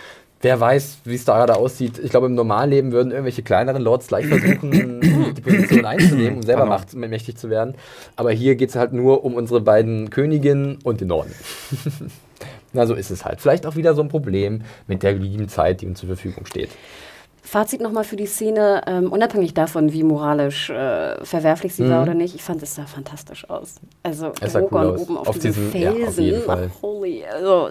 Wer 0.42 0.58
weiß, 0.60 1.00
wie 1.04 1.16
es 1.16 1.26
da 1.26 1.36
gerade 1.38 1.58
aussieht. 1.58 2.00
Ich 2.00 2.12
glaube, 2.12 2.28
im 2.28 2.36
Normalleben 2.36 2.94
würden 2.94 3.12
irgendwelche 3.12 3.44
kleineren 3.44 3.82
Lords 3.82 4.08
gleich 4.08 4.26
versuchen, 4.28 5.02
die 5.36 5.42
Position 5.42 5.84
einzunehmen, 5.86 6.38
um 6.38 6.44
selber. 6.44 6.66
Macht, 6.66 6.94
mächtig 6.94 7.38
zu 7.38 7.50
werden. 7.50 7.76
Aber 8.16 8.32
hier 8.32 8.56
geht 8.56 8.70
es 8.70 8.76
halt 8.78 8.94
nur 8.94 9.26
um 9.26 9.34
unsere 9.36 9.60
beiden 9.60 10.10
Königinnen 10.10 10.80
und 10.84 11.02
den 11.02 11.10
Norden. 11.10 11.34
Na, 12.74 12.86
so 12.86 12.94
ist 12.94 13.10
es 13.10 13.26
halt. 13.26 13.42
Vielleicht 13.42 13.66
auch 13.66 13.76
wieder 13.76 13.96
so 13.96 14.02
ein 14.02 14.08
Problem 14.10 14.62
mit 14.88 15.04
der 15.04 15.14
lieben 15.14 15.50
Zeit, 15.50 15.82
die 15.82 15.88
uns 15.88 16.00
zur 16.00 16.08
Verfügung 16.08 16.46
steht. 16.46 16.70
Fazit 17.42 17.82
nochmal 17.82 18.04
für 18.04 18.16
die 18.16 18.28
Szene, 18.28 18.84
ähm, 18.86 19.12
unabhängig 19.12 19.56
davon, 19.56 19.92
wie 19.92 20.04
moralisch 20.04 20.70
äh, 20.70 21.24
verwerflich 21.26 21.74
sie 21.74 21.90
war 21.90 22.04
oder 22.04 22.14
nicht, 22.14 22.36
ich 22.36 22.44
fand 22.44 22.62
es 22.62 22.76
sah 22.76 22.86
fantastisch 22.86 23.50
aus. 23.50 23.76
Also 24.04 24.28
Mhm. 24.28 24.32
Es 24.42 24.54
sah 24.54 24.60
cool 24.60 24.68
Drogon 24.70 24.94
aus. 24.94 25.02
oben 25.02 25.18
auf, 25.18 25.28
Auf 25.30 25.40
diesem 25.40 25.72
diesem- 25.72 25.82
ja, 25.82 25.90
auf 25.90 25.98
Felsen, 25.98 26.24
jeden 26.26 26.42
Fall. 26.44 26.70
ach, 26.78 26.82
holy, 26.84 27.24
also 27.26 27.70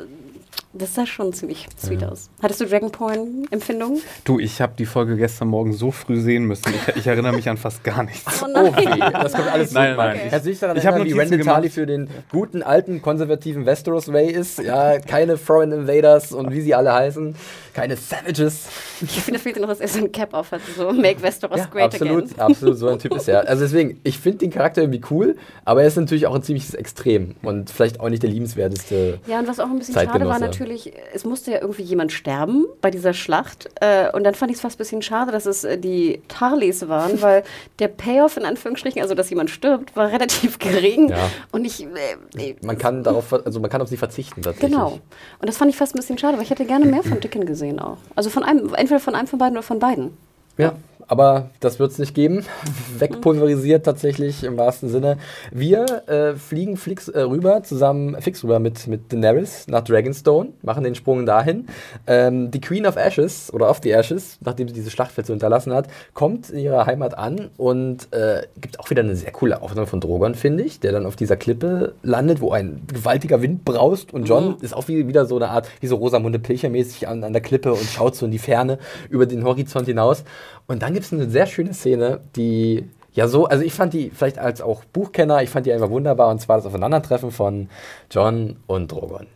das 0.74 0.94
sah 0.94 1.06
schon 1.06 1.32
ziemlich 1.32 1.66
sweet 1.78 2.04
aus. 2.04 2.28
Hattest 2.42 2.60
du 2.60 2.66
Dragon 2.66 2.90
Porn 2.92 3.46
Empfindungen? 3.50 4.00
Du, 4.24 4.38
ich 4.38 4.60
habe 4.60 4.74
die 4.78 4.86
Folge 4.86 5.16
gestern 5.16 5.48
Morgen 5.48 5.72
so 5.72 5.90
früh 5.90 6.20
sehen 6.20 6.44
müssen. 6.44 6.72
Ich, 6.88 6.96
ich 6.96 7.06
erinnere 7.06 7.32
mich 7.32 7.48
an 7.48 7.56
fast 7.56 7.82
gar 7.84 8.02
nichts. 8.02 8.42
Oh 8.42 8.46
Oh 8.54 8.76
weh, 8.76 8.84
das 9.12 9.32
kommt 9.32 9.50
alles 9.50 9.72
Nein, 9.72 9.96
nein, 9.96 10.20
ich- 10.24 10.30
Kannst 10.30 10.46
du 10.46 10.50
dich 10.50 10.58
daran 10.58 10.76
ich 10.76 10.86
hab 10.86 10.94
erinnern, 10.94 11.14
wie 11.14 11.18
Randall. 11.20 11.40
Tarly 11.40 11.70
für 11.70 11.86
den 11.86 12.08
guten, 12.30 12.62
alten, 12.62 13.00
konservativen 13.02 13.64
Westeros 13.66 14.12
Way 14.12 14.30
ist? 14.30 14.58
Ja, 14.58 14.98
keine 14.98 15.36
Foreign 15.38 15.72
Invaders 15.72 16.32
und 16.32 16.50
wie 16.52 16.60
sie 16.60 16.74
alle 16.74 16.92
heißen. 16.92 17.34
Keine 17.74 17.96
Savages. 17.96 18.66
Ich 19.00 19.10
finde, 19.22 19.38
da 19.38 19.42
fehlt 19.44 19.60
noch, 19.60 19.68
dass 19.68 19.78
er 19.80 19.86
so 19.88 20.00
ein 20.00 20.10
Cap 20.10 20.34
auf 20.34 20.50
hat, 20.50 20.60
so 20.76 20.90
Make 20.92 21.22
Westeros 21.22 21.58
Ja, 21.58 21.66
Great 21.66 21.84
absolut, 21.94 22.24
Again. 22.24 22.40
absolut, 22.40 22.76
so 22.78 22.88
ein 22.88 22.98
Typ 22.98 23.14
ist 23.14 23.28
er. 23.28 23.48
Also 23.48 23.62
deswegen, 23.64 24.00
ich 24.02 24.18
finde 24.18 24.38
den 24.38 24.50
Charakter 24.50 24.82
irgendwie 24.82 25.00
cool, 25.10 25.36
aber 25.64 25.82
er 25.82 25.88
ist 25.88 25.96
natürlich 25.96 26.26
auch 26.26 26.34
ein 26.34 26.42
ziemliches 26.42 26.74
Extrem 26.74 27.36
und 27.42 27.70
vielleicht 27.70 28.00
auch 28.00 28.08
nicht 28.08 28.22
der 28.22 28.30
liebenswerteste. 28.30 29.20
Ja, 29.28 29.38
und 29.38 29.46
was 29.46 29.60
auch 29.60 29.66
ein 29.66 29.78
bisschen 29.78 29.94
schade 29.94 30.08
war 30.08 30.16
Zeitgenosse. 30.16 30.44
Natürlich, 30.58 30.92
es 31.12 31.24
musste 31.24 31.52
ja 31.52 31.60
irgendwie 31.60 31.82
jemand 31.82 32.12
sterben 32.12 32.66
bei 32.80 32.90
dieser 32.90 33.14
Schlacht. 33.14 33.68
Äh, 33.80 34.10
und 34.12 34.24
dann 34.24 34.34
fand 34.34 34.50
ich 34.50 34.56
es 34.56 34.60
fast 34.60 34.76
ein 34.76 34.78
bisschen 34.78 35.02
schade, 35.02 35.30
dass 35.32 35.46
es 35.46 35.64
äh, 35.64 35.78
die 35.78 36.20
Tarleys 36.28 36.88
waren, 36.88 37.20
weil 37.22 37.44
der 37.78 37.88
Payoff 37.88 38.36
in 38.36 38.44
Anführungsstrichen, 38.44 39.00
also 39.00 39.14
dass 39.14 39.30
jemand 39.30 39.50
stirbt, 39.50 39.94
war 39.96 40.10
relativ 40.10 40.58
gering. 40.58 41.10
Ja. 41.10 41.30
Und 41.52 41.64
ich. 41.64 41.84
Äh, 41.84 42.50
äh, 42.50 42.56
Man 42.62 42.78
kann 42.78 43.02
darauf, 43.02 43.32
also 43.32 43.60
man 43.60 43.70
kann 43.70 43.80
auf 43.80 43.88
sie 43.88 43.96
verzichten 43.96 44.42
tatsächlich. 44.42 44.72
Genau. 44.72 44.98
Und 45.38 45.48
das 45.48 45.56
fand 45.56 45.70
ich 45.70 45.76
fast 45.76 45.94
ein 45.94 45.98
bisschen 45.98 46.18
schade, 46.18 46.36
weil 46.36 46.44
ich 46.44 46.50
hätte 46.50 46.64
gerne 46.64 46.86
mehr 46.86 47.02
von 47.02 47.20
Dickon 47.20 47.46
gesehen 47.46 47.78
auch. 47.78 47.98
Also 48.14 48.30
von 48.30 48.42
einem, 48.42 48.74
entweder 48.74 49.00
von 49.00 49.14
einem 49.14 49.28
von 49.28 49.38
beiden 49.38 49.56
oder 49.56 49.62
von 49.62 49.78
beiden. 49.78 50.16
Ja, 50.56 50.74
aber 51.08 51.50
das 51.60 51.78
wird 51.78 51.90
es 51.90 51.98
nicht 51.98 52.14
geben. 52.14 52.44
Wegpulverisiert 52.98 53.84
tatsächlich 53.84 54.44
im 54.44 54.56
wahrsten 54.56 54.88
Sinne. 54.88 55.18
Wir 55.50 56.08
äh, 56.08 56.34
fliegen 56.34 56.76
fix 56.76 57.08
äh, 57.08 57.20
rüber, 57.20 57.62
zusammen 57.62 58.20
fix 58.20 58.44
rüber 58.44 58.58
mit, 58.58 58.86
mit 58.86 59.12
Daenerys 59.12 59.66
nach 59.68 59.82
Dragonstone, 59.82 60.50
machen 60.62 60.84
den 60.84 60.94
Sprung 60.94 61.26
dahin. 61.26 61.66
Ähm, 62.06 62.50
die 62.50 62.60
Queen 62.60 62.86
of 62.86 62.96
Ashes 62.96 63.52
oder 63.52 63.70
of 63.70 63.80
the 63.82 63.90
Ashes, 63.90 64.38
nachdem 64.42 64.68
sie 64.68 64.74
diese 64.74 64.90
Schlachtfeld 64.90 65.26
so 65.26 65.32
hinterlassen 65.32 65.72
hat, 65.72 65.88
kommt 66.14 66.50
in 66.50 66.60
ihrer 66.60 66.86
Heimat 66.86 67.16
an 67.16 67.50
und 67.56 68.12
äh, 68.12 68.42
gibt 68.60 68.78
auch 68.78 68.90
wieder 68.90 69.02
eine 69.02 69.16
sehr 69.16 69.32
coole 69.32 69.62
Aufnahme 69.62 69.86
von 69.86 70.00
Drogon, 70.00 70.34
finde 70.34 70.62
ich, 70.62 70.80
der 70.80 70.92
dann 70.92 71.06
auf 71.06 71.16
dieser 71.16 71.36
Klippe 71.36 71.94
landet, 72.02 72.40
wo 72.40 72.52
ein 72.52 72.82
gewaltiger 72.86 73.40
Wind 73.40 73.64
braust 73.64 74.12
und 74.12 74.28
John 74.28 74.56
ist 74.60 74.74
auch 74.74 74.88
wie, 74.88 75.08
wieder 75.08 75.24
so 75.24 75.36
eine 75.36 75.48
Art, 75.48 75.68
wie 75.80 75.86
so 75.86 75.96
Rosamunde 75.96 76.38
Pilcher-mäßig 76.38 77.08
an, 77.08 77.24
an 77.24 77.32
der 77.32 77.42
Klippe 77.42 77.72
und 77.72 77.84
schaut 77.84 78.14
so 78.14 78.26
in 78.26 78.32
die 78.32 78.38
Ferne 78.38 78.78
über 79.08 79.26
den 79.26 79.44
Horizont 79.44 79.86
hinaus. 79.86 80.24
Und 80.68 80.82
dann 80.82 80.92
gibt 80.94 81.06
es 81.06 81.12
eine 81.12 81.28
sehr 81.28 81.46
schöne 81.46 81.74
Szene, 81.74 82.20
die 82.36 82.84
ja 83.12 83.26
so, 83.26 83.46
also 83.46 83.64
ich 83.64 83.72
fand 83.72 83.94
die 83.94 84.10
vielleicht 84.10 84.38
als 84.38 84.60
auch 84.60 84.84
Buchkenner, 84.84 85.42
ich 85.42 85.50
fand 85.50 85.66
die 85.66 85.72
einfach 85.72 85.90
wunderbar 85.90 86.28
und 86.30 86.40
zwar 86.40 86.58
das 86.58 86.66
Aufeinandertreffen 86.66 87.32
von 87.32 87.68
John 88.10 88.56
und 88.66 88.92
Drogon. 88.92 89.26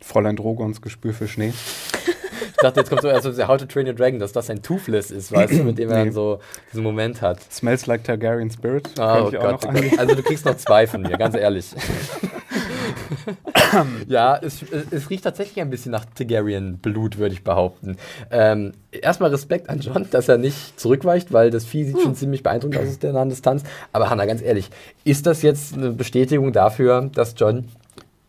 Fräulein 0.00 0.36
Drogons 0.36 0.82
Gespür 0.82 1.14
für 1.14 1.28
Schnee. 1.28 1.52
Ich 1.54 2.56
dachte, 2.56 2.80
jetzt 2.80 2.88
kommt 2.90 3.02
so 3.02 3.08
erst 3.08 3.22
so 3.22 3.32
der 3.32 3.46
How 3.48 3.56
to 3.56 3.66
Train 3.66 3.86
Your 3.86 3.94
Dragon, 3.94 4.18
dass 4.18 4.32
das 4.32 4.50
ein 4.50 4.60
Toothless 4.62 5.10
ist, 5.12 5.32
weißt 5.32 5.52
du, 5.52 5.64
mit 5.64 5.78
dem 5.78 5.88
er 5.90 5.98
Nee. 5.98 6.04
dann 6.06 6.12
so 6.12 6.40
diesen 6.72 6.82
Moment 6.82 7.22
hat. 7.22 7.40
Smells 7.52 7.86
like 7.86 8.02
Targaryen 8.04 8.50
Spirit. 8.50 8.88
Oh 8.98 9.30
Gott, 9.30 9.32
noch 9.32 9.62
oh 9.64 9.68
angeben. 9.68 9.90
Gott. 9.90 9.98
Also 10.00 10.14
du 10.16 10.22
kriegst 10.22 10.44
noch 10.44 10.56
zwei 10.56 10.86
von 10.88 11.02
mir, 11.02 11.16
ganz 11.16 11.34
ehrlich. 11.36 11.70
ja, 14.08 14.36
es, 14.36 14.64
es 14.90 15.10
riecht 15.10 15.24
tatsächlich 15.24 15.60
ein 15.60 15.70
bisschen 15.70 15.92
nach 15.92 16.04
Targaryen-Blut, 16.04 17.18
würde 17.18 17.34
ich 17.34 17.44
behaupten. 17.44 17.96
Ähm, 18.30 18.72
erstmal 18.90 19.30
Respekt 19.30 19.68
an 19.68 19.80
John, 19.80 20.06
dass 20.10 20.28
er 20.28 20.38
nicht 20.38 20.78
zurückweicht, 20.78 21.32
weil 21.32 21.50
das 21.50 21.64
Vieh 21.64 21.84
sieht 21.84 22.00
schon 22.00 22.14
ziemlich 22.14 22.42
beeindruckend 22.42 22.78
aus 22.80 22.88
aus 22.88 22.98
der 22.98 23.12
nahen 23.12 23.28
Distanz. 23.28 23.62
Aber 23.92 24.10
Hannah, 24.10 24.26
ganz 24.26 24.42
ehrlich, 24.42 24.70
ist 25.04 25.26
das 25.26 25.42
jetzt 25.42 25.74
eine 25.74 25.90
Bestätigung 25.90 26.52
dafür, 26.52 27.10
dass 27.14 27.34
John 27.36 27.68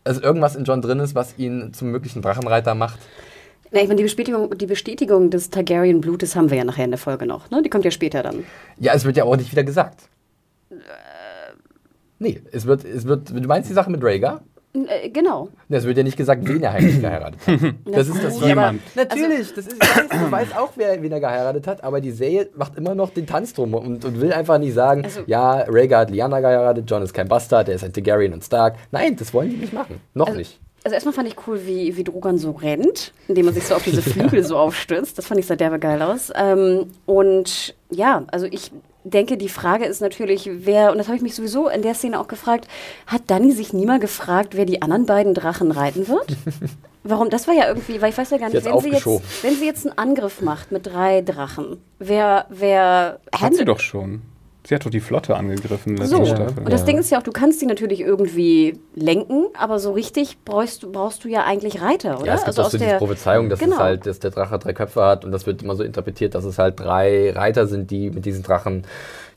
also 0.04 0.20
irgendwas 0.20 0.54
in 0.54 0.64
John 0.64 0.82
drin 0.82 1.00
ist, 1.00 1.14
was 1.14 1.38
ihn 1.38 1.72
zum 1.72 1.90
möglichen 1.90 2.22
Drachenreiter 2.22 2.74
macht. 2.74 2.98
Na, 3.72 3.80
ich 3.80 3.88
meine, 3.88 3.96
die 3.96 4.04
Bestätigung, 4.04 4.56
die 4.56 4.66
Bestätigung 4.66 5.30
des 5.30 5.50
Targaryen-Blutes 5.50 6.36
haben 6.36 6.50
wir 6.50 6.58
ja 6.58 6.64
nachher 6.64 6.84
in 6.84 6.90
der 6.90 6.98
Folge 6.98 7.26
noch. 7.26 7.50
Ne? 7.50 7.62
Die 7.62 7.70
kommt 7.70 7.84
ja 7.84 7.90
später 7.90 8.22
dann. 8.22 8.44
Ja, 8.78 8.92
es 8.92 9.04
wird 9.04 9.16
ja 9.16 9.24
auch 9.24 9.36
nicht 9.36 9.50
wieder 9.50 9.64
gesagt. 9.64 10.08
Nee, 12.18 12.40
es 12.52 12.66
wird, 12.66 12.84
es 12.84 13.06
wird, 13.06 13.30
du 13.30 13.48
meinst 13.48 13.68
die 13.68 13.74
Sache 13.74 13.90
mit 13.90 14.02
Rhaegar? 14.02 14.42
Äh, 14.74 15.08
genau. 15.10 15.48
Es 15.68 15.84
wird 15.84 15.96
ja 15.96 16.02
nicht 16.02 16.16
gesagt, 16.16 16.46
wen 16.48 16.62
er 16.62 16.72
heimlich 16.72 17.00
geheiratet 17.00 17.40
hat. 17.46 17.74
Das 17.94 18.08
ist 18.08 18.22
das 18.24 18.40
Jemand. 18.40 18.80
Natürlich, 18.96 19.54
das 19.54 19.66
ist, 19.68 19.74
ich 19.74 19.80
weiß, 19.80 20.04
ich 20.26 20.30
weiß 20.32 20.56
auch, 20.56 20.70
wer, 20.76 21.00
wen 21.00 21.12
er 21.12 21.20
geheiratet 21.20 21.66
hat, 21.68 21.84
aber 21.84 22.00
die 22.00 22.10
Serie 22.10 22.48
macht 22.56 22.76
immer 22.76 22.94
noch 22.94 23.10
den 23.10 23.26
Tanz 23.26 23.54
drum 23.54 23.74
und, 23.74 24.04
und 24.04 24.20
will 24.20 24.32
einfach 24.32 24.58
nicht 24.58 24.74
sagen, 24.74 25.04
Also- 25.04 25.20
ja, 25.26 25.64
Rhaegar 25.68 26.00
hat 26.00 26.10
Lyanna 26.10 26.40
geheiratet, 26.40 26.90
John 26.90 27.02
ist 27.02 27.14
kein 27.14 27.28
Bastard, 27.28 27.68
er 27.68 27.76
ist 27.76 27.84
ein 27.84 27.92
Targaryen 27.92 28.32
und 28.32 28.42
Stark. 28.44 28.74
Nein, 28.90 29.14
das 29.16 29.32
wollen 29.32 29.50
die 29.50 29.56
nicht 29.58 29.72
machen. 29.72 30.00
Noch 30.12 30.26
Also, 30.26 30.38
nicht. 30.38 30.60
Also 30.84 30.94
erstmal 30.94 31.14
fand 31.14 31.28
ich 31.28 31.36
cool, 31.46 31.66
wie, 31.66 31.96
wie 31.96 32.04
Drogon 32.04 32.36
so 32.36 32.50
rennt, 32.50 33.12
indem 33.26 33.46
er 33.46 33.54
sich 33.54 33.64
so 33.64 33.74
auf 33.74 33.82
diese 33.82 34.02
Flügel 34.02 34.44
so 34.44 34.58
aufstützt. 34.58 35.16
Das 35.16 35.26
fand 35.26 35.40
ich 35.40 35.46
sah 35.46 35.56
derbe 35.56 35.78
geil 35.78 36.02
aus. 36.02 36.30
Ähm, 36.36 36.90
und 37.06 37.74
ja, 37.90 38.24
also 38.30 38.46
ich 38.46 38.70
denke, 39.02 39.38
die 39.38 39.48
Frage 39.48 39.86
ist 39.86 40.02
natürlich, 40.02 40.48
wer, 40.52 40.92
und 40.92 40.98
das 40.98 41.08
habe 41.08 41.16
ich 41.16 41.22
mich 41.22 41.34
sowieso 41.34 41.68
in 41.68 41.82
der 41.82 41.94
Szene 41.94 42.20
auch 42.20 42.28
gefragt, 42.28 42.68
hat 43.06 43.22
Dani 43.28 43.52
sich 43.52 43.72
nie 43.72 43.86
mal 43.86 43.98
gefragt, 43.98 44.56
wer 44.56 44.66
die 44.66 44.82
anderen 44.82 45.06
beiden 45.06 45.32
Drachen 45.32 45.70
reiten 45.70 46.06
wird? 46.06 46.36
Warum? 47.02 47.28
Das 47.28 47.46
war 47.46 47.54
ja 47.54 47.68
irgendwie, 47.68 48.00
weil 48.00 48.10
ich 48.10 48.18
weiß 48.18 48.30
ja 48.30 48.38
gar 48.38 48.48
nicht, 48.48 48.64
wenn 48.64 48.80
sie, 48.80 48.90
jetzt, 48.90 49.06
wenn 49.42 49.54
sie 49.56 49.66
jetzt 49.66 49.86
einen 49.86 49.98
Angriff 49.98 50.40
macht 50.40 50.72
mit 50.72 50.86
drei 50.86 51.20
Drachen, 51.20 51.78
wer, 51.98 52.46
wer 52.48 53.20
Hat 53.34 53.54
sie 53.54 53.66
doch 53.66 53.80
schon. 53.80 54.22
Sie 54.66 54.74
hat 54.74 54.86
doch 54.86 54.90
die 54.90 55.00
Flotte 55.00 55.36
angegriffen 55.36 55.96
so, 56.06 56.24
Staffel. 56.24 56.58
und 56.64 56.72
das 56.72 56.80
Ja. 56.80 56.86
Ding 56.86 56.98
ist 56.98 57.10
ja 57.10 57.18
auch, 57.18 57.22
du 57.22 57.32
kannst 57.32 57.60
die 57.60 57.66
natürlich 57.66 58.00
irgendwie 58.00 58.78
lenken, 58.94 59.44
aber 59.58 59.78
so 59.78 59.92
richtig 59.92 60.38
brauchst, 60.44 60.82
du- 60.82 60.90
brauchst 60.90 61.22
du 61.24 61.28
ja 61.28 61.44
eigentlich 61.44 61.82
Reiter, 61.82 62.16
oder? 62.18 62.26
Ja, 62.28 62.34
es 62.36 62.44
gibt 62.46 62.58
auch 62.58 62.70
so 62.70 62.78
diese 62.78 62.96
Prophezeiung, 62.96 63.50
dass, 63.50 63.58
Genau. 63.58 63.76
es 63.76 63.80
halt, 63.82 64.06
dass 64.06 64.20
der 64.20 64.30
Drache 64.30 64.58
drei 64.58 64.72
Köpfe 64.72 65.02
hat 65.04 65.24
und 65.26 65.32
das 65.32 65.46
wird 65.46 65.62
immer 65.62 65.76
so 65.76 65.82
interpretiert, 65.82 66.34
dass 66.34 66.44
es 66.44 66.58
halt 66.58 66.80
drei 66.80 67.30
Reiter 67.32 67.66
sind, 67.66 67.90
die 67.90 68.10
mit 68.10 68.24
diesen 68.24 68.42
Drachen 68.42 68.86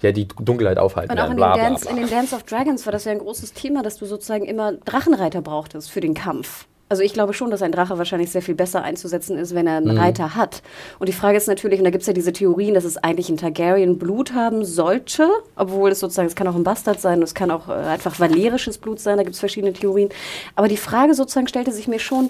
ja 0.02 0.14
die 0.14 0.28
Dunkelheit 0.40 0.78
aufhalten 0.78 1.12
Und 1.12 1.20
auch 1.20 1.30
in, 1.30 1.36
Bla, 1.36 1.54
den 1.54 1.60
bla, 1.60 1.70
Dance, 1.70 1.82
bla. 1.86 1.92
in 1.92 1.98
den 1.98 2.10
Dance 2.10 2.34
of 2.34 2.44
Dragons 2.44 2.86
war 2.86 2.94
das 2.94 3.04
ja 3.04 3.12
ein 3.12 3.20
großes 3.20 3.52
Thema, 3.54 3.84
dass 3.84 3.98
du 3.98 4.06
sozusagen 4.06 4.46
immer 4.46 4.74
Drachenreiter 4.74 5.42
brauchtest 5.42 5.92
für 5.92 6.00
den 6.00 6.14
Kampf. 6.14 6.68
Also 6.90 7.04
ich 7.04 7.14
glaube 7.14 7.34
schon, 7.34 7.52
dass 7.52 7.62
ein 7.62 7.72
Drache 7.74 7.98
wahrscheinlich 7.98 8.32
sehr 8.32 8.42
viel 8.42 8.56
besser 8.56 8.82
einzusetzen 8.82 9.38
ist, 9.38 9.54
wenn 9.54 9.68
er 9.68 9.82
Mhm. 9.82 9.90
einen 9.90 9.98
Reiter 9.98 10.36
hat. 10.36 10.62
Und 11.00 11.10
die 11.10 11.14
Frage 11.14 11.36
ist 11.38 11.48
natürlich, 11.48 11.80
und 11.80 11.84
da 11.86 11.90
gibt 11.92 12.02
es 12.04 12.08
ja 12.08 12.14
diese 12.14 12.32
Theorien, 12.32 12.74
dass 12.74 12.86
es 12.86 12.98
eigentlich 12.98 13.30
ein 13.30 13.38
Targaryen-Blut 13.38 14.34
haben 14.34 14.64
sollte, 14.64 15.28
obwohl 15.58 15.92
es 15.92 16.00
sozusagen, 16.00 16.28
es 16.28 16.36
kann 16.36 16.48
auch 16.48 16.56
ein 16.56 16.64
Bastard 16.64 17.02
sein, 17.02 17.22
es 17.22 17.34
kann 17.34 17.52
auch 17.52 17.68
äh, 17.68 17.74
einfach 17.74 18.20
valerisches 18.20 18.78
Blut 18.78 19.00
sein, 19.02 19.18
da 19.18 19.24
gibt 19.24 19.34
es 19.34 19.40
verschiedene 19.40 19.74
Theorien. 19.74 20.10
Aber 20.56 20.68
die 20.70 20.78
Frage 20.78 21.14
sozusagen 21.14 21.48
stellte 21.48 21.72
sich 21.74 21.88
mir 21.90 22.00
schon, 22.00 22.30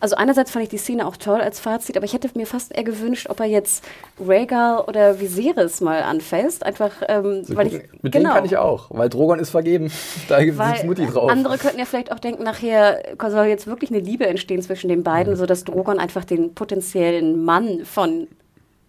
also 0.00 0.16
einerseits 0.16 0.50
fand 0.50 0.64
ich 0.64 0.68
die 0.68 0.76
Szene 0.76 1.06
auch 1.06 1.16
toll 1.16 1.40
als 1.40 1.58
Fazit, 1.60 1.96
aber 1.96 2.04
ich 2.04 2.12
hätte 2.12 2.28
mir 2.34 2.46
fast 2.46 2.76
eher 2.76 2.84
gewünscht, 2.84 3.28
ob 3.30 3.40
er 3.40 3.46
jetzt 3.46 3.82
Rhaegar 4.20 4.86
oder 4.86 5.18
Viserys 5.18 5.80
mal 5.80 6.02
anfasst, 6.02 6.66
einfach, 6.66 6.90
ähm, 7.08 7.42
weil 7.48 7.68
ich, 7.68 7.80
Mit 8.02 8.12
denen 8.14 8.26
kann 8.26 8.44
ich 8.44 8.58
auch, 8.58 8.90
weil 8.90 9.08
Drogon 9.08 9.38
ist 9.38 9.50
vergeben. 9.50 9.90
Da 10.28 10.42
gibt 10.42 10.58
es 10.60 10.84
Mutti 10.84 11.06
drauf. 11.06 11.30
andere 11.30 11.58
könnten 11.58 11.78
ja 11.78 11.84
vielleicht 11.84 12.10
auch 12.12 12.18
denken, 12.18 12.42
nachher 12.44 13.02
soll 13.28 13.46
jetzt 13.46 13.66
wirklich 13.66 13.90
eine 13.94 14.04
Liebe 14.04 14.26
entstehen 14.26 14.62
zwischen 14.62 14.88
den 14.88 15.02
beiden, 15.02 15.36
sodass 15.36 15.64
Drogon 15.64 15.98
einfach 15.98 16.24
den 16.24 16.54
potenziellen 16.54 17.44
Mann 17.44 17.84
von 17.84 18.28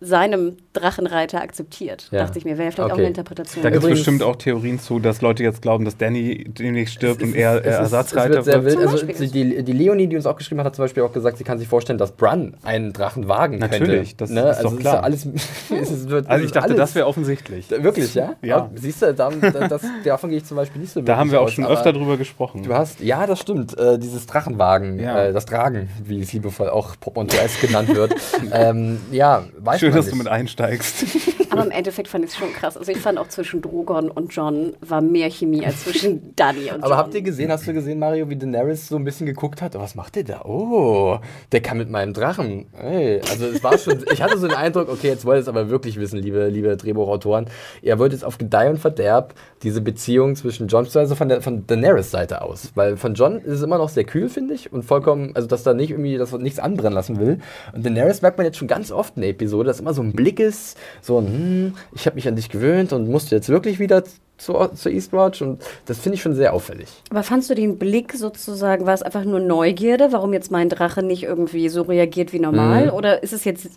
seinem 0.02 0.58
Drachenreiter 0.74 1.41
akzeptiert. 1.41 2.10
Ja. 2.12 2.20
Dachte 2.20 2.38
ich 2.38 2.46
mir, 2.46 2.58
wäre 2.58 2.72
vielleicht 2.72 2.80
auch 2.82 2.86
Okay. 2.93 3.02
eine 3.02 3.08
Interpretation. 3.08 3.64
Da 3.64 3.70
gibt 3.70 3.84
es 3.84 3.89
bestimmt 3.89 4.22
auch 4.24 4.36
Theorien 4.36 4.78
zu, 4.80 5.00
dass 5.00 5.22
Leute 5.22 5.41
jetzt 5.43 5.62
glauben, 5.62 5.86
dass 5.86 5.98
Danny 5.98 6.43
demnächst 6.48 6.96
stirbt 6.96 7.22
Es 7.22 7.28
und 7.30 7.34
ist- 7.36 7.41
er 7.41 7.56
es 7.60 7.66
ist- 7.66 7.74
Ersatzreiter 7.80 8.30
es 8.39 8.46
wird 8.46 8.46
sehr 8.46 8.64
wird. 8.66 8.78
wild. 8.80 9.10
Also 9.20 9.26
die, 9.34 9.64
die 9.64 9.72
Leonie, 9.72 10.08
die 10.08 10.16
uns 10.18 10.26
auch 10.26 10.36
geschrieben 10.36 10.60
hat, 10.60 10.66
hat 10.68 10.76
zum 10.76 10.84
Beispiel 10.84 11.04
auch 11.04 11.14
gesagt, 11.14 11.38
sie 11.38 11.43
kann 11.46 11.58
sich 11.58 11.68
vorstellen, 11.68 11.98
dass 11.98 12.12
Bran 12.12 12.56
einen 12.64 12.91
Drachen 12.93 13.28
wagen 13.30 13.58
Natürlich, 13.60 14.10
könnte. 14.10 14.16
das 14.18 14.30
ne? 14.32 14.41
ist 14.50 14.58
also 14.58 14.70
doch 14.72 14.80
klar. 14.80 14.96
ja 14.96 15.00
alles, 15.02 15.26
es 15.70 15.91
ist, 15.91 16.10
wird, 16.10 16.28
Also 16.30 16.41
ich 16.41 16.48
ist 16.48 16.56
dachte, 16.56 16.66
alles. 16.70 16.78
das 16.78 16.96
wäre 16.96 17.08
offensichtlich. 17.08 17.70
Wirklich, 17.72 18.14
ja? 18.16 18.34
Ja. 18.41 18.70
Siehst 18.76 19.02
du, 19.02 19.14
da, 19.14 19.30
da, 19.30 19.68
das, 19.68 19.82
davon 20.04 20.30
gehe 20.30 20.39
ich 20.39 20.46
zum 20.46 20.58
Beispiel 20.58 20.82
nicht 20.82 20.91
so 20.93 21.02
Da 21.02 21.16
haben 21.18 21.32
wir 21.32 21.39
auch 21.39 21.46
aus, 21.46 21.54
schon 21.54 21.66
öfter 21.66 21.93
drüber 21.93 22.18
gesprochen. 22.18 22.64
Du 22.64 22.74
hast, 22.74 23.00
ja, 23.00 23.26
das 23.26 23.39
stimmt, 23.39 23.78
äh, 23.78 23.98
dieses 23.98 24.26
Drachenwagen, 24.26 25.00
Ja. 25.00 25.26
äh, 25.26 25.34
das 25.34 25.46
Tragen, 25.46 25.89
wie 26.04 26.20
es 26.20 26.34
liebevoll 26.34 26.70
auch 26.70 26.96
Portmanteau-esque 27.00 27.68
genannt 27.68 27.96
wird. 27.96 28.14
ähm, 28.54 29.00
ja, 29.12 29.43
weiß 29.60 29.84
Schön, 29.86 29.95
dass 29.95 30.09
du 30.09 30.15
mit 30.15 30.27
einsteigst. 30.27 31.05
Aber 31.51 31.63
im 31.63 31.71
Endeffekt 31.71 32.07
fand 32.07 32.25
ich 32.25 32.31
es 32.31 32.38
schon 32.38 32.51
krass. 32.53 32.75
Also 32.75 32.91
ich 32.91 32.97
fand 32.97 33.17
auch 33.17 33.27
zwischen 33.27 33.61
Drogon 33.61 34.09
und 34.09 34.33
John 34.33 34.73
war 34.81 35.01
mehr 35.01 35.29
Chemie 35.29 35.63
als 35.65 35.83
zwischen 35.83 36.33
Dani 36.36 36.59
und 36.59 36.67
John. 36.67 36.83
Aber 36.83 36.97
habt 36.97 37.13
ihr 37.13 37.21
gesehen, 37.21 37.51
hast 37.51 37.67
du 37.67 37.73
gesehen, 37.73 37.99
Mario, 37.99 38.29
wie 38.29 38.36
Daenerys 38.36 38.88
so 38.88 38.95
ein 38.95 39.03
bisschen 39.03 39.25
geguckt 39.27 39.61
hat? 39.61 39.75
Oh, 39.75 39.79
was 39.79 39.95
macht 39.95 40.15
der 40.15 40.23
da? 40.23 40.41
Oh, 40.43 41.19
der 41.51 41.61
kann 41.61 41.77
mit 41.77 41.89
meinem 41.89 42.13
Drachen. 42.13 42.65
Hey, 42.73 43.21
also 43.29 43.45
es 43.45 43.63
war 43.63 43.77
schon, 43.77 44.03
ich 44.11 44.21
hatte 44.21 44.38
so 44.38 44.47
den 44.47 44.55
Eindruck, 44.55 44.89
okay, 44.89 45.07
jetzt 45.07 45.25
wollt 45.25 45.38
ihr 45.38 45.41
es 45.41 45.47
aber 45.47 45.69
wirklich 45.69 45.99
wissen, 45.99 46.19
liebe, 46.19 46.47
liebe 46.47 46.75
Drehbuchautoren. 46.75 47.45
Ihr 47.81 47.99
wollt 47.99 48.13
jetzt 48.13 48.25
auf 48.25 48.38
Gedeih 48.38 48.69
und 48.69 48.79
Verderb 48.79 49.36
diese 49.63 49.81
Beziehung 49.81 50.36
zwischen 50.36 50.67
John, 50.67 50.88
also 50.93 51.15
von, 51.15 51.29
der, 51.29 51.41
von 51.41 51.67
Daenerys 51.67 52.11
Seite 52.11 52.41
aus. 52.41 52.71
Weil 52.75 52.97
von 52.97 53.13
John 53.13 53.38
ist 53.38 53.53
es 53.53 53.61
immer 53.61 53.77
noch 53.77 53.89
sehr 53.89 54.03
kühl, 54.03 54.29
finde 54.29 54.55
ich, 54.55 54.73
und 54.73 54.83
vollkommen, 54.83 55.31
also 55.36 55.47
dass 55.47 55.63
da 55.63 55.73
nicht 55.73 55.91
irgendwie, 55.91 56.17
dass 56.17 56.33
er 56.33 56.39
nichts 56.39 56.59
anbrennen 56.59 56.93
lassen 56.93 57.19
will. 57.19 57.39
Und 57.73 57.86
Daenerys 57.86 58.21
merkt 58.21 58.38
man 58.38 58.45
jetzt 58.45 58.57
schon 58.57 58.67
ganz 58.67 58.91
oft 58.91 59.15
in 59.15 59.21
der 59.21 59.31
Episode, 59.31 59.74
dass 59.76 59.82
immer 59.82 59.93
so 59.93 60.01
ein 60.01 60.13
Blick 60.13 60.39
ist, 60.39 60.78
so 61.01 61.19
ein, 61.19 61.28
hm, 61.28 61.73
ich 61.93 62.05
habe 62.05 62.15
mich 62.15 62.28
an 62.28 62.36
dich 62.36 62.49
gewöhnt 62.49 62.93
und 62.93 63.09
musste 63.09 63.36
jetzt 63.36 63.49
wirklich 63.49 63.80
wieder 63.80 64.03
zur, 64.38 64.73
zur 64.73 64.91
Eastwatch 64.91 65.41
und 65.41 65.61
das 65.86 65.99
finde 65.99 66.15
ich 66.15 66.21
schon 66.21 66.36
sehr 66.36 66.53
auffällig. 66.53 66.88
Aber 67.09 67.23
fandst 67.23 67.49
du 67.49 67.55
den 67.55 67.78
Blick 67.78 68.13
sozusagen, 68.13 68.86
war 68.86 68.93
es 68.93 69.01
einfach 69.01 69.26
nur 69.26 69.39
Neugierde, 69.39 70.11
warum 70.11 70.34
jetzt 70.34 70.51
mein 70.51 70.69
Drache 70.69 71.03
nicht 71.03 71.23
irgendwie 71.23 71.69
so 71.69 71.84
reagiert 71.84 72.34
wie 72.34 72.39
normal? 72.39 72.88
Mhm. 72.88 72.93
Oder 72.93 73.23
ist 73.23 73.34
es 73.34 73.43
jetzt 73.43 73.69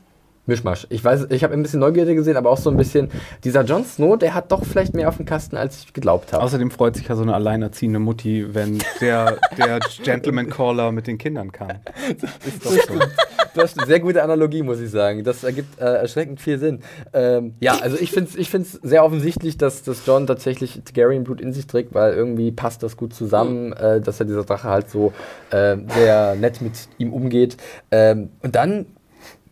Mischmasch. 0.48 0.86
Ich 0.90 1.04
weiß, 1.04 1.26
ich 1.30 1.44
habe 1.44 1.54
ein 1.54 1.62
bisschen 1.62 1.80
Neugierde 1.80 2.14
gesehen, 2.14 2.36
aber 2.36 2.50
auch 2.50 2.58
so 2.58 2.70
ein 2.70 2.76
bisschen, 2.76 3.10
dieser 3.44 3.62
Jon 3.62 3.84
Snow, 3.84 4.18
der 4.18 4.34
hat 4.34 4.50
doch 4.50 4.64
vielleicht 4.64 4.94
mehr 4.94 5.08
auf 5.08 5.16
dem 5.16 5.26
Kasten, 5.26 5.56
als 5.56 5.84
ich 5.84 5.92
geglaubt 5.92 6.32
habe. 6.32 6.42
Außerdem 6.42 6.70
freut 6.70 6.96
sich 6.96 7.08
ja 7.08 7.16
so 7.16 7.22
eine 7.22 7.34
alleinerziehende 7.34 7.98
Mutti, 7.98 8.46
wenn 8.54 8.78
der, 9.00 9.36
der 9.56 9.78
Gentleman 10.02 10.48
Caller 10.48 10.90
mit 10.90 11.06
den 11.06 11.18
Kindern 11.18 11.52
kann. 11.52 11.78
Ist 12.46 12.64
doch 12.64 12.70
so. 12.70 12.98
Das 13.54 13.72
ist 13.72 13.78
eine 13.78 13.86
sehr 13.86 13.98
gute 13.98 14.22
Analogie, 14.22 14.62
muss 14.62 14.80
ich 14.80 14.90
sagen. 14.90 15.24
Das 15.24 15.42
ergibt 15.42 15.80
äh, 15.80 15.84
erschreckend 15.84 16.40
viel 16.40 16.58
Sinn. 16.58 16.80
Ähm, 17.12 17.54
ja, 17.60 17.78
also 17.80 17.96
ich 17.98 18.12
finde 18.12 18.30
es 18.30 18.36
ich 18.36 18.50
find's 18.50 18.72
sehr 18.72 19.04
offensichtlich, 19.04 19.58
dass, 19.58 19.82
dass 19.82 20.06
John 20.06 20.26
tatsächlich 20.26 20.80
Targaryen-Blut 20.84 21.40
in 21.40 21.52
sich 21.52 21.66
trägt, 21.66 21.92
weil 21.92 22.14
irgendwie 22.14 22.52
passt 22.52 22.82
das 22.82 22.96
gut 22.96 23.14
zusammen, 23.14 23.72
äh, 23.72 24.00
dass 24.00 24.20
er 24.20 24.26
dieser 24.26 24.44
Drache 24.44 24.68
halt 24.68 24.90
so 24.90 25.12
äh, 25.50 25.76
sehr 25.88 26.36
nett 26.36 26.60
mit 26.60 26.88
ihm 26.98 27.12
umgeht. 27.12 27.56
Ähm, 27.90 28.30
und 28.42 28.54
dann 28.54 28.86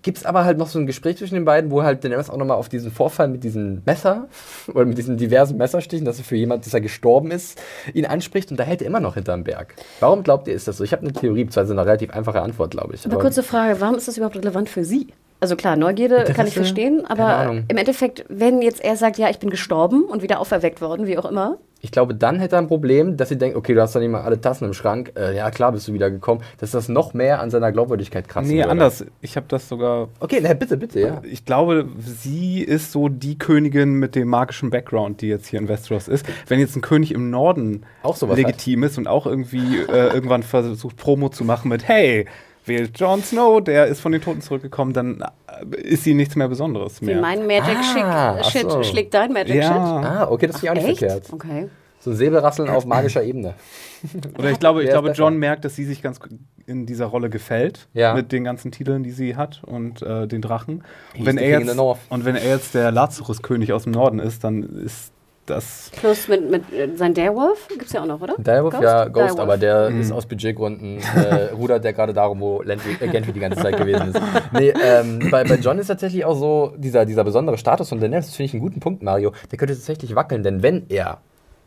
gibt 0.07 0.19
es 0.19 0.25
aber 0.25 0.45
halt 0.45 0.57
noch 0.57 0.69
so 0.69 0.79
ein 0.79 0.87
Gespräch 0.87 1.17
zwischen 1.17 1.35
den 1.35 1.45
beiden, 1.45 1.73
wo 1.73 1.83
halt 1.83 2.05
Daenerys 2.05 2.31
auch 2.31 2.37
nochmal 2.37 2.57
auf 2.57 2.69
diesen 2.69 2.93
Vorfall 2.93 3.27
mit 3.27 3.43
diesem 3.43 3.83
Messer 3.87 4.29
oder 4.73 4.85
mit 4.85 4.97
diesen 4.97 5.17
diversen 5.17 5.57
Messerstichen, 5.57 6.05
dass 6.05 6.19
er 6.19 6.25
für 6.25 6.37
jemand, 6.37 6.65
dass 6.65 6.73
er 6.73 6.81
gestorben 6.81 7.33
ist, 7.33 7.61
ihn 7.93 8.07
anspricht 8.07 8.53
und 8.53 8.57
da 8.57 8.63
hält 8.63 8.83
er 8.83 8.87
immer 8.87 9.01
noch 9.01 9.15
hinterm 9.15 9.43
Berg. 9.43 9.75
Warum 9.99 10.23
glaubt 10.23 10.47
ihr, 10.47 10.55
ist 10.55 10.69
das 10.69 10.77
so? 10.77 10.85
Ich 10.85 10.93
habe 10.93 11.03
eine 11.03 11.13
Theorie, 11.13 11.43
beziehungsweise 11.43 11.73
eine 11.73 11.85
relativ 11.85 12.11
einfache 12.11 12.41
Antwort, 12.41 12.71
glaube 12.71 12.95
ich. 12.95 13.05
Aber 13.05 13.19
kurze 13.19 13.43
Frage, 13.43 13.81
warum 13.81 13.97
ist 13.97 14.07
das 14.07 14.17
überhaupt 14.17 14.37
relevant 14.37 14.69
für 14.69 14.85
Sie? 14.85 15.09
Also 15.41 15.55
klar, 15.57 15.77
Neugierde 15.77 16.25
kann 16.33 16.47
ich 16.47 16.55
verstehen, 16.55 17.05
aber 17.07 17.63
im 17.69 17.77
Endeffekt, 17.77 18.25
wenn 18.29 18.63
jetzt 18.63 18.83
er 18.83 18.97
sagt, 18.97 19.19
ja, 19.19 19.29
ich 19.29 19.39
bin 19.39 19.51
gestorben 19.51 20.05
und 20.05 20.23
wieder 20.23 20.41
auferweckt 20.41 20.81
worden, 20.81 21.07
wie 21.07 21.19
auch 21.19 21.27
immer, 21.27 21.59
Ich 21.83 21.93
glaube, 21.93 22.15
dann 22.15 22.41
hätte 22.41 22.57
er 22.57 22.61
ein 22.63 22.69
Problem, 22.69 23.17
dass 23.19 23.29
sie 23.29 23.37
denkt, 23.37 23.55
okay, 23.57 23.75
du 23.75 23.83
hast 23.83 23.95
doch 23.95 24.01
nicht 24.01 24.11
mal 24.11 24.23
alle 24.23 24.41
Tassen 24.41 24.65
im 24.65 24.73
Schrank. 24.73 25.13
Äh, 25.15 25.37
ja, 25.37 25.51
klar, 25.51 25.73
bist 25.73 25.87
du 25.87 25.93
wieder 25.93 26.11
gekommen. 26.11 26.41
Dass 26.59 26.71
das 26.71 26.89
noch 26.89 27.13
mehr 27.15 27.41
an 27.41 27.51
seiner 27.51 27.71
Glaubwürdigkeit 27.71 28.29
kratzen 28.29 28.51
Nee, 28.51 28.59
würde. 28.61 28.71
anders. 28.71 29.05
Ich 29.21 29.37
habe 29.37 29.47
das 29.49 29.69
sogar. 29.69 30.09
Okay, 30.19 30.41
na, 30.43 30.55
bitte, 30.55 30.79
bitte, 30.79 31.01
ja. 31.01 31.21
Ich 31.31 31.45
glaube, 31.45 31.87
sie 31.99 32.63
ist 32.63 32.91
so 32.93 33.09
die 33.09 33.39
Königin 33.39 33.93
mit 33.93 34.15
dem 34.15 34.29
magischen 34.29 34.71
Background, 34.71 35.21
die 35.21 35.29
jetzt 35.29 35.47
hier 35.49 35.61
in 35.61 35.69
Westeros 35.69 36.09
ist. 36.09 36.25
Wenn 36.49 36.59
jetzt 36.61 36.75
ein 36.77 36.81
König 36.83 37.13
im 37.13 37.31
Norden 37.31 37.85
Auch 38.03 38.17
sowas 38.17 38.37
legitim 38.39 38.83
ist 38.83 38.97
und 38.99 39.07
auch 39.07 39.27
irgendwie 39.27 39.77
äh, 39.77 40.13
irgendwann 40.15 40.43
versucht, 40.43 40.97
Promo 40.97 41.29
zu 41.29 41.45
machen 41.45 41.69
mit 41.69 41.87
Hey, 41.87 42.27
wählt 42.67 42.99
Jon 42.99 43.23
Snow, 43.23 43.63
der 43.63 43.87
ist 43.87 44.01
von 44.01 44.13
den 44.13 44.21
Toten 44.21 44.41
zurückgekommen, 44.41 44.93
dann 44.93 45.21
äh, 45.21 45.81
ist 45.81 46.05
sie 46.05 46.15
nichts 46.15 46.37
mehr 46.37 46.49
Besonderes 46.49 47.01
wie 47.01 47.07
mehr. 47.07 47.21
mein 47.21 47.47
Magic 47.47 47.77
Ah, 47.97 48.43
Shit, 48.45 48.71
so. 48.71 48.83
Schlägt 48.83 49.15
dein 49.15 49.33
Magic 49.33 49.55
Ja. 49.57 49.63
Shit. 49.63 49.73
Ah, 50.11 50.29
okay, 50.31 50.47
das 50.49 50.61
finde 50.61 50.75
ich 50.75 50.85
auch 50.85 50.87
nicht 50.89 51.03
Echt? 51.03 51.27
verkehrt. 51.27 51.33
Okay. 51.33 51.69
So 51.99 52.13
Säbelrasseln 52.13 52.69
auf 52.69 52.87
magischer 52.87 53.25
Ebene. 53.25 53.55
Oder 54.39 54.51
ich 54.51 54.61
glaube, 54.61 54.81
ich 54.83 54.89
ist 54.89 54.93
glaube? 54.93 55.11
John 55.11 55.39
merkt, 55.39 55.65
dass 55.65 55.75
sie 55.75 55.85
sich 55.85 56.03
ganz 56.03 56.21
in 56.67 56.87
dieser 56.87 57.07
Rolle 57.07 57.31
gefällt 57.31 57.89
Ja. 57.95 58.15
mit 58.15 58.31
den 58.31 58.45
ganzen 58.45 58.71
Titeln, 58.71 59.03
die 59.03 59.11
sie 59.11 59.35
hat 59.35 59.63
und 59.65 60.03
äh, 60.03 60.29
den 60.29 60.41
Drachen. 60.41 60.85
Und 61.19 61.27
wenn, 61.27 61.39
er 61.39 61.61
jetzt, 61.61 61.77
und 61.77 62.25
wenn 62.25 62.37
er 62.37 62.47
jetzt 62.49 62.75
der 62.75 62.93
Lazarus-König 62.93 63.73
aus 63.73 63.85
dem 63.85 63.93
Norden 63.93 64.21
ist, 64.21 64.45
dann 64.45 64.63
ist 64.63 65.11
das. 65.51 65.91
Plus 65.99 66.29
mit, 66.29 66.51
mit 66.51 66.65
sein 66.99 67.15
Direwolf 67.15 67.69
gibt 67.69 67.87
es 67.87 67.93
ja 67.93 68.03
auch 68.03 68.07
noch, 68.07 68.21
oder? 68.21 68.35
Direwolf, 68.39 68.75
ja, 68.81 69.05
Ghost, 69.05 69.17
Direwolf. 69.17 69.39
aber 69.41 69.57
der 69.57 69.91
Mhm. 69.91 70.01
ist 70.01 70.13
aus 70.13 70.27
Budgetgründen, 70.27 70.99
äh, 71.17 71.53
rudert 71.55 71.85
der 71.85 71.93
gerade 71.93 72.13
darum, 72.13 72.41
wo 72.41 72.63
äh, 72.63 72.77
Gentry 73.09 73.33
die 73.33 73.41
ganze 73.41 73.61
Zeit 73.61 73.77
gewesen 73.77 74.09
ist. 74.09 74.21
Nee, 74.53 74.73
ähm, 74.83 75.29
bei, 75.31 75.45
bei 75.45 75.57
John 75.57 75.79
ist 75.79 75.87
tatsächlich 75.89 76.25
auch 76.25 76.37
so, 76.37 76.73
dieser, 76.77 77.05
dieser 77.05 77.25
besondere 77.25 77.59
Status 77.59 77.89
von 77.89 78.01
Daenerys, 78.01 78.27
das 78.27 78.37
finde 78.37 78.47
ich 78.47 78.55
einen 78.55 78.63
guten 78.63 78.81
Punkt, 78.81 79.03
Mario, 79.03 79.33
der 79.51 79.59
könnte 79.59 79.75
tatsächlich 79.75 80.15
wackeln, 80.15 80.43
denn 80.43 80.63
wenn 80.63 80.87
er 80.89 81.19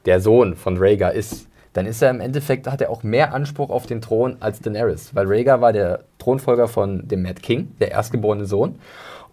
der 0.05 0.19
Sohn 0.21 0.55
von 0.55 0.77
Rhaegar 0.77 1.13
ist, 1.13 1.47
dann 1.73 1.86
ist 1.86 2.01
er 2.01 2.09
im 2.09 2.19
Endeffekt, 2.19 2.65
hat 2.67 2.82
er 2.82 2.89
auch 2.89 3.03
mehr 3.03 3.34
Anspruch 3.34 3.69
auf 3.69 3.86
den 3.86 4.01
Thron 4.01 4.38
als 4.39 4.59
Daenerys. 4.59 5.13
Weil 5.13 5.27
Rhaegar 5.27 5.61
war 5.61 5.71
der 5.71 5.99
Thronfolger 6.17 6.67
von 6.67 7.07
dem 7.07 7.21
Mad 7.21 7.41
King, 7.41 7.75
der 7.80 7.91
erstgeborene 7.91 8.45
Sohn. 8.45 8.80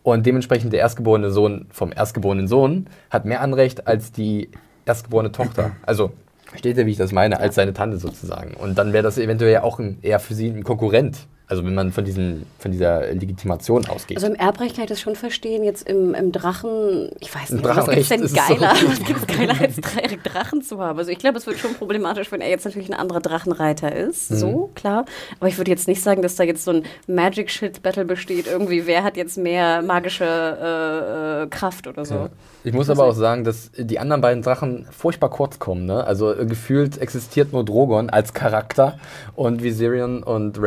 Und 0.06 0.24
dementsprechend 0.24 0.72
der 0.72 0.78
erstgeborene 0.78 1.32
Sohn 1.32 1.66
vom 1.72 1.90
erstgeborenen 1.90 2.46
Sohn 2.46 2.86
hat 3.10 3.24
mehr 3.24 3.40
Anrecht 3.40 3.88
als 3.88 4.12
die 4.12 4.52
erstgeborene 4.84 5.32
Tochter. 5.32 5.72
Also, 5.84 6.12
versteht 6.44 6.76
ihr, 6.76 6.86
wie 6.86 6.92
ich 6.92 6.96
das 6.96 7.10
meine, 7.10 7.40
als 7.40 7.56
seine 7.56 7.72
Tante 7.72 7.98
sozusagen. 7.98 8.54
Und 8.54 8.78
dann 8.78 8.92
wäre 8.92 9.02
das 9.02 9.18
eventuell 9.18 9.50
ja 9.50 9.62
auch 9.64 9.80
ein, 9.80 9.98
eher 10.02 10.20
für 10.20 10.34
sie 10.34 10.46
ein 10.46 10.62
Konkurrent. 10.62 11.26
Also 11.48 11.64
wenn 11.64 11.74
man 11.74 11.92
von, 11.92 12.04
diesen, 12.04 12.44
von 12.58 12.72
dieser 12.72 13.12
Legitimation 13.12 13.86
ausgeht. 13.86 14.16
Also 14.16 14.26
im 14.26 14.34
Erbrecht 14.34 14.74
kann 14.74 14.84
ich 14.84 14.90
das 14.90 15.00
schon 15.00 15.14
verstehen. 15.14 15.62
Jetzt 15.62 15.88
im, 15.88 16.12
im 16.12 16.32
Drachen, 16.32 17.10
ich 17.20 17.32
weiß 17.32 17.50
nicht, 17.50 17.64
was 17.64 17.86
gibt's 17.86 18.08
denn 18.08 18.20
geiler? 18.32 18.74
so. 18.74 18.88
Was 18.88 19.04
gibt's 19.04 19.26
geiler 19.26 19.60
als 19.60 19.76
drei 19.76 20.18
Drachen 20.24 20.62
zu 20.62 20.80
haben? 20.80 20.98
Also 20.98 21.12
ich 21.12 21.18
glaube, 21.18 21.38
es 21.38 21.46
wird 21.46 21.58
schon 21.58 21.74
problematisch, 21.74 22.32
wenn 22.32 22.40
er 22.40 22.48
jetzt 22.48 22.64
natürlich 22.64 22.88
ein 22.88 22.98
anderer 22.98 23.20
Drachenreiter 23.20 23.94
ist. 23.94 24.32
Mhm. 24.32 24.36
So, 24.36 24.70
klar. 24.74 25.04
Aber 25.38 25.48
ich 25.48 25.56
würde 25.56 25.70
jetzt 25.70 25.86
nicht 25.86 26.02
sagen, 26.02 26.20
dass 26.20 26.34
da 26.34 26.42
jetzt 26.42 26.64
so 26.64 26.72
ein 26.72 26.82
Magic-Shit-Battle 27.06 28.04
besteht. 28.04 28.48
Irgendwie, 28.48 28.86
wer 28.86 29.04
hat 29.04 29.16
jetzt 29.16 29.38
mehr 29.38 29.82
magische 29.82 30.24
äh, 30.24 31.42
äh, 31.42 31.46
Kraft 31.46 31.86
oder 31.86 32.04
so. 32.04 32.14
Ja. 32.14 32.28
Ich 32.64 32.72
muss 32.72 32.90
aber 32.90 33.04
auch 33.04 33.14
sagen, 33.14 33.44
dass 33.44 33.70
die 33.76 34.00
anderen 34.00 34.20
beiden 34.20 34.42
Drachen 34.42 34.86
furchtbar 34.90 35.30
kurz 35.30 35.60
kommen. 35.60 35.86
Ne? 35.86 36.04
Also 36.04 36.32
äh, 36.32 36.44
gefühlt 36.46 36.98
existiert 36.98 37.52
nur 37.52 37.64
Drogon 37.64 38.10
als 38.10 38.34
Charakter 38.34 38.98
und 39.36 39.62
Viserion 39.62 40.22
und 40.24 40.60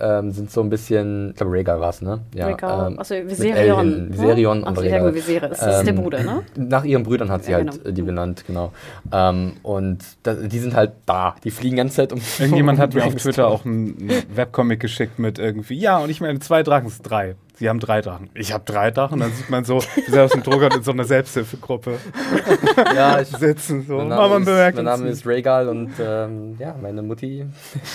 Ähm, 0.00 0.32
sind 0.32 0.50
so 0.50 0.60
ein 0.60 0.70
bisschen, 0.70 1.30
ich 1.30 1.36
glaube 1.36 1.52
Rhaegal 1.52 1.80
war 1.80 1.90
es, 1.90 2.02
ne? 2.02 2.20
Ja, 2.34 2.46
Rhaegal, 2.46 2.92
ähm, 2.92 2.98
also 2.98 3.14
mit 3.14 3.30
Viserion. 3.30 4.12
Viserion 4.12 4.62
Ach, 4.64 4.68
und 4.68 4.78
Rhaegal. 4.78 5.00
sagen 5.00 5.14
Viserys. 5.14 5.58
Das 5.58 5.78
ist 5.78 5.86
der 5.86 5.92
Bruder, 5.92 6.22
ne? 6.22 6.42
Nach 6.56 6.84
ihren 6.84 7.02
Brüdern 7.02 7.30
hat 7.30 7.44
sie 7.44 7.52
Ja, 7.52 7.58
halt 7.58 7.70
genau. 7.72 7.88
äh, 7.88 7.92
die 7.92 8.02
benannt, 8.02 8.44
genau. 8.46 8.72
Ähm, 9.12 9.52
und 9.62 9.98
da, 10.22 10.34
die 10.34 10.58
sind 10.58 10.74
halt 10.74 10.92
da. 11.06 11.36
Die 11.44 11.50
fliegen 11.50 11.76
die 11.76 11.78
ganze 11.78 11.96
Zeit 11.96 12.12
um. 12.12 12.20
Irgendjemand 12.38 12.78
hat 12.78 12.94
mir 12.94 13.04
auf. 13.04 13.14
Twitter 13.14 13.48
auch 13.48 13.64
einen 13.64 14.10
Webcomic 14.34 14.80
geschickt 14.80 15.18
mit 15.18 15.38
irgendwie, 15.38 15.78
ja, 15.78 15.98
und 15.98 16.10
ich 16.10 16.20
meine 16.20 16.38
zwei 16.40 16.60
ist 16.60 17.02
drei. 17.02 17.34
Sie 17.58 17.68
haben 17.70 17.80
drei 17.80 18.02
Drachen. 18.02 18.28
Ich 18.34 18.52
habe 18.52 18.64
drei 18.66 18.90
Drachen. 18.90 19.20
Dann 19.20 19.32
sieht 19.32 19.48
man 19.48 19.64
so, 19.64 19.80
wie 19.94 20.10
sie 20.10 20.20
aus 20.22 20.32
dem 20.32 20.42
Drucker 20.42 20.74
in 20.74 20.82
so 20.82 20.92
einer 20.92 21.04
Selbsthilfegruppe 21.04 21.98
Ja, 22.94 23.20
ich, 23.20 23.28
sitzen. 23.28 23.86
So, 23.86 23.96
Mein 23.96 24.08
Name, 24.08 24.36
ist, 24.36 24.44
bemerkt 24.44 24.76
mein 24.76 24.86
uns 24.86 24.98
Name 24.98 25.10
ist 25.10 25.26
Rhaegal 25.26 25.68
und 25.68 25.92
ähm, 25.98 26.56
ja, 26.58 26.74
meine 26.80 27.00
Mutti, 27.02 27.46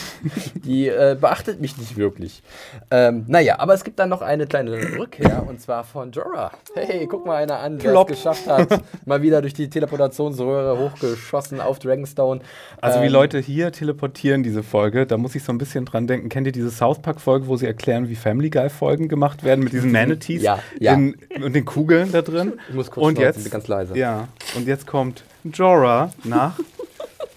die 0.56 0.88
äh, 0.88 1.16
beachtet 1.20 1.62
mich 1.62 1.78
nicht 1.78 1.96
wirklich. 1.96 2.42
Ähm, 2.90 3.26
naja, 3.28 3.60
aber 3.60 3.76
es 3.76 3.84
gibt 3.84 4.00
dann 4.00 4.10
noch 4.10 4.22
eine 4.22 4.48
kleine 4.48 4.98
Rückkehr 4.98 5.46
und 5.48 5.62
zwar 5.62 5.84
von 5.84 6.12
Jorah. 6.12 6.52
Hey, 6.74 7.06
guck 7.08 7.28
mal 7.28 7.36
einer 7.36 7.60
an, 7.60 7.78
der 7.78 7.94
es 7.94 8.08
geschafft 8.08 8.48
hat. 8.48 8.82
Mal 9.06 9.22
wieder 9.22 9.42
durch 9.42 9.54
die 9.54 9.70
Teleportationsröhre 9.70 10.80
hochgeschossen 10.80 11.62
auf 11.62 11.78
Dragonstone. 11.78 12.42
Also 12.82 13.02
wie 13.02 13.06
Ähm, 13.06 13.12
Leute 13.12 13.38
hier 13.38 13.72
teleportieren, 13.72 14.42
diese 14.42 14.64
Folge, 14.64 15.06
da 15.06 15.18
muss 15.18 15.36
ich 15.36 15.44
so 15.44 15.52
ein 15.52 15.60
bisschen 15.60 15.86
dran 15.86 16.08
denken. 16.08 16.30
Kennt 16.30 16.48
ihr 16.48 16.54
diese 16.54 16.72
South 16.72 17.02
Park-Folge, 17.02 17.48
wo 17.48 17.58
sie 17.58 17.68
erklären, 17.68 18.10
wie 18.10 18.16
Family 18.16 18.50
Guy-Folgen 18.50 19.08
gemacht 19.08 19.44
werden 19.44 19.51
mit 19.60 19.74
diesen 19.74 19.92
Manatees 19.92 20.42
Ja, 20.42 20.60
ja. 20.80 20.94
In, 20.94 21.16
und 21.44 21.54
den 21.54 21.66
Kugeln 21.66 22.12
da 22.12 22.22
drin? 22.22 22.54
Ich 22.70 22.76
muss 22.76 22.90
kurz 22.90 23.06
und 23.06 23.20
jetzt, 23.20 23.50
ganz 23.52 23.68
leise. 23.68 23.98
Ja, 23.98 24.28
und 24.56 24.68
jetzt 24.68 24.88
kommt 24.88 25.24
Jorah 25.44 26.12
nach 26.24 26.60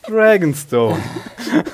Dragonstone. 0.08 0.96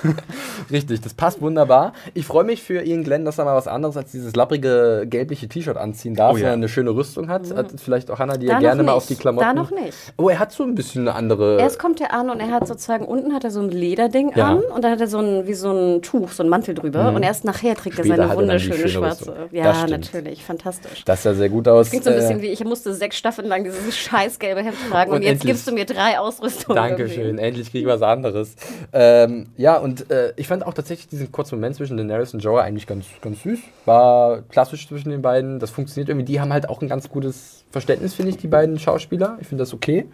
Richtig, 0.71 1.01
das 1.01 1.15
passt 1.15 1.41
wunderbar. 1.41 1.93
Ich 2.15 2.27
freue 2.27 2.45
mich 2.45 2.63
für 2.63 2.83
Ian 2.83 3.03
Glenn, 3.03 3.25
dass 3.25 3.39
er 3.39 3.45
mal 3.45 3.57
was 3.57 3.67
anderes 3.67 3.97
als 3.97 4.13
dieses 4.13 4.37
lapprige, 4.37 5.05
gelbliche 5.09 5.49
T-Shirt 5.49 5.77
anziehen 5.77 6.15
darf, 6.15 6.35
Oh 6.35 6.37
ja. 6.37 6.53
eine 6.53 6.69
schöne 6.69 6.91
Rüstung 6.91 7.29
hat. 7.29 7.53
hat 7.55 7.73
vielleicht 7.83 8.11
auch 8.11 8.19
Hannah, 8.19 8.37
die 8.37 8.47
Da 8.47 8.55
ja 8.55 8.59
gerne 8.61 8.83
mal 8.85 8.93
auf 8.93 9.07
die 9.07 9.17
Klamotten. 9.17 9.47
Da 9.47 9.53
noch 9.53 9.71
nicht. 9.71 9.97
Oh, 10.17 10.29
er 10.29 10.39
hat 10.39 10.53
so 10.53 10.63
ein 10.63 10.75
bisschen 10.75 11.09
eine 11.09 11.17
andere. 11.17 11.59
Erst 11.59 11.79
kommt 11.79 12.01
er 12.01 12.13
an 12.15 12.31
und 12.31 12.41
er 12.41 12.51
hat 12.51 12.69
sozusagen 12.69 13.05
unten 13.05 13.35
hat 13.35 13.43
er 13.45 13.51
so 13.51 13.61
ein 13.61 13.71
Lederding 13.71 14.33
Ja. 14.37 14.51
an 14.51 14.59
und 14.59 14.85
dann 14.85 14.93
hat 14.93 15.01
er 15.01 15.09
so 15.09 15.19
ein 15.19 15.47
wie 15.47 15.55
so 15.55 15.71
ein 15.73 16.03
Tuch, 16.03 16.31
so 16.31 16.43
ein 16.43 16.49
Mantel 16.49 16.75
drüber 16.75 17.13
und 17.13 17.23
erst 17.23 17.45
nachher 17.45 17.75
trägt 17.75 17.99
Mhm. 17.99 18.05
Später 18.05 18.15
er 18.15 18.17
seine 18.29 18.33
er 18.33 18.37
wunderschöne 18.37 18.75
schöne 18.77 18.89
schwarze. 18.89 19.31
Rüstung. 19.33 19.49
Ja, 19.51 19.65
Das 19.65 19.91
natürlich, 19.91 20.45
fantastisch. 20.45 21.05
Das 21.05 21.23
sah 21.25 21.35
sehr 21.35 21.49
gut 21.49 21.67
aus. 21.67 21.89
Klingt 21.91 22.05
so 22.05 22.11
ein 22.11 22.17
Äh, 22.17 22.21
bisschen 22.21 22.43
wie, 22.43 22.49
ich 22.49 22.65
musste 22.65 22.95
sechs 22.95 23.17
Staffeln 23.17 23.49
lang 23.49 23.65
dieses 23.65 23.97
scheiß 23.97 24.39
gelbe 24.39 24.63
Hemd 24.63 24.77
tragen 24.91 25.11
und, 25.11 25.17
Und 25.17 25.23
jetzt 25.23 25.33
endlich- 25.41 25.53
gibst 25.53 25.67
du 25.67 25.73
mir 25.73 25.85
drei 25.85 26.19
Ausrüstungen. 26.19 26.77
Dankeschön, 26.77 27.25
irgendwie. 27.25 27.45
endlich 27.45 27.71
kriege 27.71 27.89
ich 27.89 27.93
was 27.93 28.03
anderes. 28.25 28.55
Ähm, 28.93 29.47
ja, 29.57 29.77
und 29.77 30.11
äh, 30.11 30.33
ich 30.37 30.47
fand 30.47 30.67
auch 30.67 30.75
tatsächlich 30.75 31.09
diesen 31.09 31.33
kurzen 31.33 31.57
Moment 31.57 31.77
zwischen 31.77 31.97
Daenerys 31.97 32.35
und 32.35 32.41
Jorah 32.41 32.63
eigentlich 32.63 32.87
ganz, 32.87 33.07
ganz 33.21 33.43
süß. 33.43 33.61
War 33.87 34.43
klassisch 34.43 34.87
zwischen 34.89 35.11
den 35.11 35.23
beiden. 35.23 35.59
Das 35.59 35.71
funktioniert 35.71 36.09
irgendwie. 36.09 36.27
Die 36.27 36.41
haben 36.41 36.53
halt 36.53 36.69
auch 36.69 36.83
ein 36.83 36.89
ganz 36.89 37.09
gutes 37.09 37.65
Verständnis, 37.71 38.15
finde 38.15 38.31
ich, 38.31 38.37
die 38.37 38.49
beiden 38.49 38.79
Schauspieler. 38.79 39.39
Ich 39.41 39.49
finde 39.49 39.63
das 39.63 39.73
okay. 39.73 40.07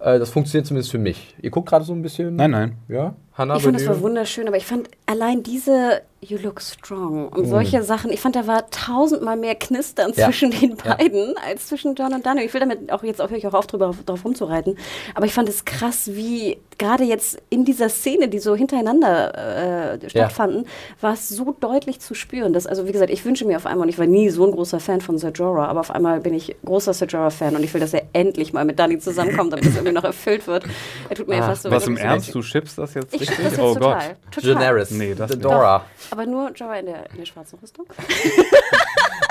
Äh, 0.00 0.18
das 0.18 0.30
funktioniert 0.30 0.66
zumindest 0.66 0.90
für 0.90 0.98
mich. 0.98 1.34
Ihr 1.42 1.50
guckt 1.50 1.68
gerade 1.68 1.84
so 1.84 1.92
ein 1.92 2.02
bisschen. 2.02 2.36
Nein, 2.36 2.50
nein. 2.50 2.78
Ja, 2.88 3.14
Hannah, 3.38 3.56
Ich 3.56 3.62
fand 3.62 3.76
das 3.76 3.86
war 3.86 4.00
wunderschön, 4.02 4.48
aber 4.48 4.56
ich 4.56 4.66
fand 4.66 4.88
allein 5.06 5.42
diese 5.44 6.02
You 6.20 6.36
look 6.42 6.60
strong 6.60 7.28
und 7.28 7.44
solche 7.46 7.84
Sachen, 7.84 8.10
ich 8.10 8.18
fand, 8.20 8.34
da 8.34 8.48
war 8.48 8.68
tausendmal 8.70 9.36
mehr 9.36 9.54
Knistern 9.54 10.12
Ja. 10.16 10.24
zwischen 10.26 10.50
den 10.50 10.76
Ja. 10.84 10.96
beiden 10.96 11.36
als 11.48 11.68
zwischen 11.68 11.94
John 11.94 12.12
und 12.12 12.26
Daniel. 12.26 12.44
Ich 12.44 12.52
will 12.52 12.58
damit 12.60 12.90
auch 12.90 13.04
jetzt 13.04 13.20
auch, 13.22 13.30
höre 13.30 13.38
ich 13.38 13.46
auch 13.46 13.54
auf, 13.54 13.68
drüber, 13.68 13.94
drauf 14.04 14.24
rumzureiten, 14.24 14.76
aber 15.14 15.26
ich 15.26 15.32
fand 15.32 15.48
es 15.48 15.64
krass, 15.64 16.10
wie 16.12 16.58
gerade 16.76 17.04
jetzt 17.04 17.38
in 17.50 17.64
dieser 17.64 17.88
Szene, 17.88 18.28
die 18.28 18.40
so 18.40 18.56
hintereinander 18.56 19.94
äh, 20.02 20.10
stattfanden, 20.10 20.64
war 21.00 21.12
es 21.12 21.28
so 21.28 21.54
deutlich 21.58 22.00
zu 22.00 22.14
spüren. 22.14 22.52
Dass, 22.52 22.66
also 22.66 22.86
wie 22.86 22.92
gesagt, 22.92 23.10
ich 23.10 23.24
wünsche 23.24 23.44
mir 23.44 23.56
auf 23.56 23.66
einmal, 23.66 23.84
und 23.84 23.88
ich 23.88 23.98
war 23.98 24.06
nie 24.06 24.28
so 24.30 24.44
ein 24.44 24.52
großer 24.52 24.80
Fan 24.80 25.00
von 25.00 25.18
Ser 25.18 25.30
Jorah, 25.30 25.66
aber 25.66 25.80
auf 25.80 25.90
einmal 25.92 26.20
bin 26.20 26.34
ich 26.34 26.56
großer 26.64 26.94
Ser 26.94 27.06
Jorah-Fan 27.06 27.54
und 27.56 27.62
ich 27.64 27.72
will, 27.74 27.80
dass 27.80 27.94
er 27.94 28.02
endlich 28.12 28.52
mal 28.52 28.64
mit 28.64 28.78
Dani 28.78 28.98
zusammenkommt, 28.98 29.52
damit 29.52 29.66
es 29.66 29.74
irgendwie 29.76 29.92
noch 29.94 30.04
erfüllt 30.04 30.46
wird. 30.48 30.64
Er 31.08 31.16
tut 31.16 31.28
mir 31.28 31.34
Ah, 31.34 31.38
ja 31.38 31.44
fast 31.46 31.62
so 31.62 31.70
Was 31.70 31.86
im 31.86 31.96
Ernst? 31.96 32.34
Du 32.34 32.42
schippst 32.42 32.78
das 32.78 32.94
jetzt 32.94 33.14
Ich 33.14 33.27
richtig? 33.30 33.50
das 33.50 33.58
oh 33.58 33.74
total. 33.74 34.08
Gott. 34.08 34.16
total. 34.32 34.54
Daenerys. 34.54 34.90
Nee, 34.90 35.14
das 35.14 35.30
nicht. 35.30 35.44
Dora. 35.44 35.84
Aber 36.10 36.26
nur 36.26 36.50
Jorah 36.52 36.78
in 36.78 36.86
der, 36.86 37.10
in 37.10 37.18
der 37.18 37.26
schwarzen 37.26 37.58
Rüstung? 37.60 37.86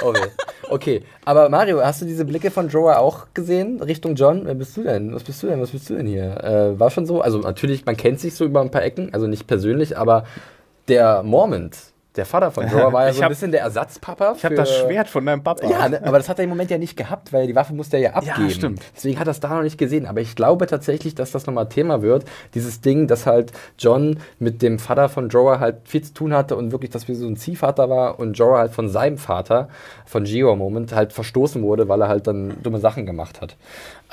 Oh, 0.03 0.13
weh. 0.13 0.19
okay, 0.69 1.03
aber 1.25 1.49
Mario, 1.49 1.81
hast 1.83 2.01
du 2.01 2.05
diese 2.05 2.23
Blicke 2.23 2.51
von 2.51 2.69
Jorah 2.69 2.99
auch 2.99 3.27
gesehen 3.33 3.81
Richtung 3.81 4.13
John? 4.13 4.45
Wer 4.45 4.53
bist 4.53 4.77
du 4.77 4.83
denn? 4.83 5.13
Was 5.13 5.23
bist 5.23 5.41
du 5.41 5.47
denn? 5.47 5.59
Was 5.59 5.71
bist 5.71 5.89
du 5.89 5.95
denn 5.95 6.05
hier? 6.05 6.43
Äh, 6.43 6.79
war 6.79 6.91
schon 6.91 7.07
so? 7.07 7.21
Also 7.21 7.39
natürlich, 7.39 7.83
man 7.85 7.97
kennt 7.97 8.19
sich 8.19 8.35
so 8.35 8.45
über 8.45 8.61
ein 8.61 8.69
paar 8.69 8.83
Ecken, 8.83 9.11
also 9.13 9.25
nicht 9.25 9.47
persönlich, 9.47 9.97
aber 9.97 10.25
der 10.87 11.23
Mormont, 11.23 11.77
der 12.17 12.25
Vater 12.25 12.51
von 12.51 12.67
Jorah, 12.69 12.91
war 12.91 13.05
ja 13.07 13.13
so 13.13 13.21
ein 13.21 13.29
bisschen 13.29 13.51
der 13.51 13.61
Ersatzpapa. 13.61 14.33
Ich 14.37 14.43
habe 14.43 14.55
das 14.55 14.75
Schwert 14.75 15.07
von 15.07 15.25
deinem 15.25 15.43
Papa. 15.43 15.67
Ja, 15.67 15.87
ne, 15.87 16.01
aber 16.03 16.17
das 16.17 16.27
hat 16.27 16.39
er 16.39 16.43
im 16.43 16.49
Moment 16.49 16.71
ja 16.71 16.77
nicht 16.77 16.97
gehabt, 16.97 17.31
weil 17.31 17.47
die 17.47 17.55
Waffe 17.55 17.73
musste 17.73 17.97
er 17.97 18.03
ja 18.03 18.13
abgeben. 18.13 18.49
stimmt. 18.49 18.81
Deswegen 18.95 19.19
hat 19.19 19.27
er 19.27 19.31
es 19.31 19.39
da 19.39 19.49
noch 19.49 19.63
nicht 19.63 19.77
gesehen. 19.77 20.05
Aber 20.05 20.21
ich 20.21 20.35
glaube 20.35 20.67
tatsächlich, 20.67 21.15
dass 21.15 21.31
das 21.31 21.45
nochmal 21.45 21.69
Thema 21.69 22.01
wird. 22.01 22.25
Dieses 22.53 22.81
Ding, 22.81 23.07
dass 23.07 23.25
halt 23.25 23.51
John 23.77 24.19
mit 24.39 24.61
dem 24.61 24.79
Vater 24.79 25.09
von 25.09 25.29
Jorah 25.29 25.59
halt 25.59 25.77
viel 25.85 26.01
zu 26.01 26.13
tun 26.13 26.33
hatte 26.33 26.55
und 26.55 26.71
wirklich, 26.71 26.91
dass 26.91 27.07
wir 27.07 27.15
so 27.15 27.27
ein 27.27 27.37
Ziehvater 27.37 27.89
war 27.89 28.19
und 28.19 28.33
Jorah 28.37 28.59
halt 28.59 28.71
von 28.71 28.89
seinem 28.89 29.17
Vater, 29.17 29.69
von 30.05 30.23
Geo 30.23 30.55
Moment, 30.55 30.93
halt 30.93 31.13
verstoßen 31.13 31.61
wurde, 31.61 31.87
weil 31.87 32.01
er 32.01 32.07
halt 32.07 32.27
dann 32.27 32.61
dumme 32.63 32.79
Sachen 32.79 33.05
gemacht 33.05 33.41
hat. 33.41 33.55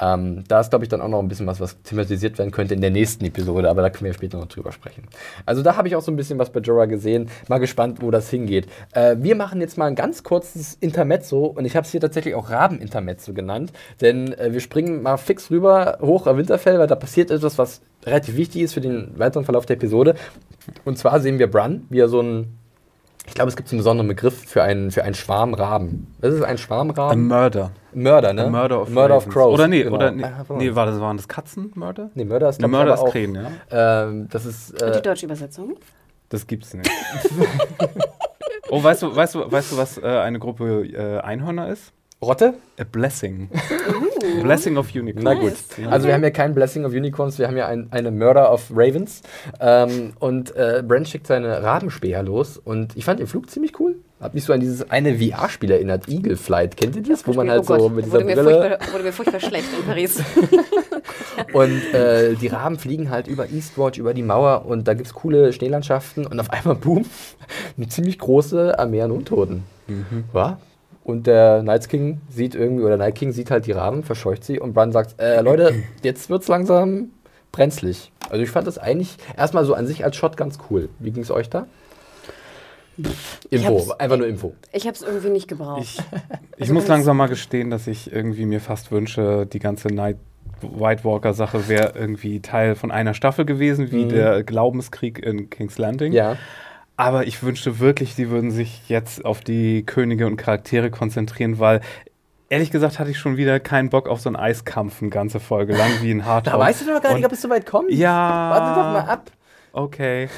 Ähm, 0.01 0.45
da 0.49 0.61
ist, 0.61 0.71
glaube 0.71 0.85
ich, 0.85 0.89
dann 0.89 1.01
auch 1.01 1.09
noch 1.09 1.21
ein 1.21 1.29
bisschen 1.29 1.47
was, 1.47 1.61
was 1.61 1.81
thematisiert 1.83 2.39
werden 2.39 2.51
könnte 2.51 2.75
in 2.75 2.81
der 2.81 2.91
nächsten 2.91 3.25
Episode, 3.25 3.71
aber 3.71 3.83
da 3.83 3.91
können 3.91 4.07
wir 4.07 4.15
später 4.15 4.39
noch 4.39 4.49
drüber 4.49 4.73
sprechen. 4.73 5.05
Also 5.47 5.63
da 5.63 5.77
habe 5.77 5.89
ich 5.89 5.97
auch 5.97 6.03
so 6.03 6.11
ein 6.11 6.17
bisschen 6.17 6.39
was 6.39 6.51
bei 6.51 6.61
Jorah 6.61 6.87
gesehen. 6.87 7.29
Mal 7.49 7.59
gespannt, 7.59 7.99
wo 8.01 8.11
das 8.11 8.31
hingeht. 8.31 8.67
Äh, 8.93 9.17
wir 9.19 9.37
machen 9.37 9.61
jetzt 9.61 9.79
mal 9.79 9.87
ein 9.87 9.95
ganz 9.95 10.23
kurzes 10.23 10.75
Intermezzo 10.81 11.47
und 11.47 11.65
ich 11.65 11.77
habe 11.77 11.85
es 11.85 11.91
hier 11.91 12.01
tatsächlich 12.01 12.35
auch 12.35 12.51
Raben-Intermezzo 12.51 13.33
genannt, 13.33 13.73
denn 14.01 14.33
äh, 14.35 14.53
wir 14.53 14.61
springen 14.61 15.03
mal 15.03 15.17
fix 15.17 15.51
rüber 15.51 15.99
hoch 16.01 16.27
auf 16.27 16.37
Winterfell, 16.37 16.79
weil 16.79 16.87
da 16.87 16.97
passiert 16.97 17.31
etwas, 17.31 17.59
was 17.59 17.81
relativ 18.05 18.37
wichtig 18.37 18.63
ist 18.63 18.75
für 18.75 18.81
den 18.81 19.19
weiteren 19.19 19.45
Verlauf 19.45 19.67
der 19.67 19.77
Episode. 19.77 20.15
Und 20.85 20.99
zwar 20.99 21.21
sehen 21.21 21.39
wir 21.39 21.51
Bran, 21.51 21.87
wie 21.91 22.01
er 22.01 22.09
so 22.09 22.21
ein 22.21 22.59
ich 23.27 23.35
glaube, 23.35 23.49
es 23.49 23.57
gibt 23.57 23.69
so 23.69 23.75
einen 23.75 23.79
besonderen 23.81 24.09
Begriff 24.09 24.45
für 24.47 24.63
einen, 24.63 24.91
für 24.91 25.03
einen 25.05 25.15
Schwarmraben. 25.15 26.15
Was 26.21 26.35
ist 26.35 26.43
ein 26.43 26.51
Ein 26.51 26.59
Schwarmraben? 26.59 27.27
Murder. 27.27 27.71
Mörder, 27.93 28.33
ne? 28.33 28.45
A 28.45 28.51
Murder 28.51 28.83
of, 28.83 28.91
Murder 28.91 29.17
of. 29.17 29.29
Crows. 29.29 29.55
Oder 29.55 29.69
nee, 29.69 29.83
genau. 29.85 29.97
oder 29.97 30.11
nee, 30.11 30.25
Ah, 30.25 30.45
nee 30.57 30.75
war 30.75 30.87
das, 30.87 31.01
waren 31.01 31.17
das 31.17 31.29
Katzenmörder? 31.29 32.11
Nee, 32.15 32.25
Mörder 32.25 32.49
ist, 32.51 32.61
Ne, 32.61 32.69
glaub 32.69 32.71
ich, 32.71 32.73
Mörder 32.87 32.93
aber 32.93 33.03
ist 33.03 33.09
auch, 33.09 33.13
Krähen, 33.13 33.35
ja. 33.71 34.05
Ähm, 34.05 34.29
das 34.31 34.45
ist. 34.47 34.73
Und 34.83 34.89
Äh, 34.89 34.93
die 34.97 35.03
deutsche 35.03 35.27
Übersetzung? 35.27 35.77
Das 36.29 36.47
gibt's 36.47 36.75
nicht. 36.75 36.91
oh, 38.71 38.83
weißt 38.83 39.03
du, 39.03 39.15
weißt 39.15 39.35
du, 39.37 39.51
weißt 39.51 39.73
du, 39.73 39.77
was 39.77 39.99
äh, 39.99 40.03
eine 40.07 40.39
Gruppe 40.39 40.85
äh, 40.87 41.21
Einhörner 41.21 41.69
ist? 41.69 41.93
Rotte? 42.25 42.55
A 42.79 42.85
Blessing. 42.85 43.49
A 43.53 44.43
blessing 44.43 44.77
of 44.77 44.95
Unicorns. 44.95 45.25
Na 45.25 45.35
gut. 45.35 45.53
Also 45.91 46.07
wir 46.07 46.15
haben 46.15 46.25
ja 46.25 46.31
kein 46.31 46.55
Blessing 46.55 46.85
of 46.85 46.93
Unicorns, 46.93 47.39
wir 47.39 47.47
haben 47.47 47.57
ja 47.57 47.69
ein, 47.69 47.89
eine 47.91 48.11
Murder 48.11 48.53
of 48.53 48.71
Ravens. 48.75 49.23
Ähm, 49.61 50.13
und 50.19 50.55
äh, 50.57 50.83
Brent 50.87 51.09
schickt 51.09 51.27
seine 51.27 51.63
Rabenspäher 51.63 52.23
los 52.23 52.59
und 52.59 52.97
ich 52.97 53.05
fand 53.05 53.21
den 53.21 53.27
Flug 53.27 53.51
ziemlich 53.51 53.79
cool. 53.81 53.97
Hab 54.21 54.33
mich 54.35 54.45
so 54.45 54.53
an 54.53 54.61
dieses 54.61 54.91
eine 54.91 55.19
VR-Spiel 55.19 55.71
erinnert, 55.71 56.09
Eagle 56.09 56.37
Flight. 56.37 56.77
Kennt 56.77 56.97
ihr 56.97 57.03
das? 57.03 57.27
Wo 57.27 57.33
man 57.35 57.51
halt 57.51 57.61
oh 57.63 57.65
so 57.65 57.77
Gott, 57.77 57.95
mit 57.95 58.07
dieser 58.07 58.15
wurde 58.15 58.25
mir, 58.25 58.35
Brille. 58.37 58.69
furchtbar, 58.69 58.93
wurde 58.93 59.05
mir 59.05 59.13
furchtbar 59.13 59.41
schlecht 59.41 59.69
in 59.79 59.87
Paris. 59.87 60.23
Und 61.53 61.95
äh, 61.95 62.35
die 62.35 62.47
Raben 62.47 62.79
fliegen 62.79 63.11
halt 63.11 63.27
über 63.27 63.51
Eastwatch, 63.51 63.99
über 63.99 64.15
die 64.15 64.23
Mauer 64.23 64.67
und 64.67 64.89
da 64.89 64.95
gibt 64.95 65.07
es 65.07 65.15
coole 65.15 65.53
Schneelandschaften 65.53 66.27
und 66.27 66.39
auf 66.41 66.51
einmal, 66.51 66.77
boom, 66.77 67.05
eine 67.77 67.89
ziemlich 67.89 68.19
große 68.19 68.79
Armee 68.79 69.03
an 69.03 69.11
Untoten. 69.11 69.65
Ja? 70.33 70.59
Und 71.05 71.27
der 71.27 71.63
Night 71.63 71.89
King 71.89 72.21
sieht 72.31 72.55
irgendwie, 72.55 72.83
oder 72.83 72.97
Night 72.97 73.15
King 73.15 73.31
sieht 73.33 73.51
halt 73.51 73.67
die 73.67 73.73
Raben, 73.73 74.03
verscheucht 74.03 74.43
sie 74.43 74.59
und 74.59 74.73
Bran 74.73 74.91
sagt, 74.91 75.21
äh, 75.21 75.41
Leute, 75.43 75.75
jetzt 76.03 76.31
wird's 76.31 76.49
langsam 76.49 77.11
brenzlig. 77.53 78.11
Also 78.31 78.43
ich 78.43 78.51
fand 78.51 78.67
das 78.67 78.79
eigentlich 78.79 79.19
erstmal 79.37 79.65
so 79.67 79.75
an 79.75 79.87
sich 79.87 80.03
als 80.05 80.17
Shot 80.17 80.37
ganz 80.37 80.59
cool. 80.71 80.89
Wie 80.99 81.11
ging 81.11 81.23
es 81.23 81.31
euch 81.31 81.51
da? 81.51 81.67
Info, 83.51 83.93
einfach 83.99 84.17
nur 84.17 84.27
Info. 84.29 84.55
Ich 84.73 84.87
habe 84.87 84.95
es 84.95 85.03
irgendwie 85.03 85.31
nicht 85.31 85.49
gebraucht. 85.49 85.83
Ich, 85.83 85.99
ich 86.57 86.63
Also 86.63 86.75
muss 86.75 86.87
langsam 86.87 87.17
mal 87.17 87.27
gestehen, 87.29 87.71
dass 87.71 87.87
ich 87.87 88.13
irgendwie 88.13 88.47
mir 88.47 88.61
fast 88.61 88.93
wünsche, 88.93 89.47
die 89.47 89.59
ganze 89.59 89.89
Night 89.89 90.17
White 90.63 91.05
Walker 91.05 91.35
Sache 91.35 91.69
wäre 91.69 91.93
irgendwie 91.99 92.41
Teil 92.41 92.77
von 92.77 92.91
einer 92.93 93.13
Staffel 93.13 93.45
gewesen, 93.45 93.91
wie 93.91 94.05
Mhm. 94.05 94.09
der 94.11 94.43
Glaubenskrieg 94.45 95.19
in 95.19 95.51
King's 95.51 95.77
Landing. 95.79 96.13
Ja. 96.13 96.37
Aber 96.97 97.27
ich 97.27 97.43
wünschte 97.43 97.81
wirklich, 97.81 98.15
sie 98.15 98.31
würden 98.31 98.51
sich 98.51 98.89
jetzt 98.89 99.25
auf 99.25 99.41
die 99.41 99.85
Könige 99.85 100.27
und 100.27 100.37
Charaktere 100.37 100.91
konzentrieren, 100.91 101.59
weil 101.59 101.81
ehrlich 102.49 102.71
gesagt 102.71 102.99
hatte 102.99 103.11
ich 103.11 103.19
schon 103.19 103.37
wieder 103.37 103.59
keinen 103.59 103.91
Bock 103.91 104.09
auf 104.09 104.21
so 104.21 104.29
einen 104.29 104.37
Eiskampf 104.37 105.03
eine 105.03 105.11
ganze 105.11 105.41
Folge 105.41 105.75
lang 105.77 105.91
wie 106.03 106.13
ein 106.13 106.25
Hardcore. 106.25 106.57
Da 106.57 106.63
weißt 106.63 106.83
du 106.83 106.93
doch 106.93 107.03
gar 107.03 107.15
nicht, 107.15 107.27
ob 107.27 107.33
es 107.33 107.43
so 107.43 107.51
weit 107.51 107.67
kommt. 107.67 107.91
Ja. 107.91 108.51
Warte 108.51 108.81
doch 108.81 108.93
mal 108.93 109.13
ab. 109.13 109.31
Okay. 109.73 110.29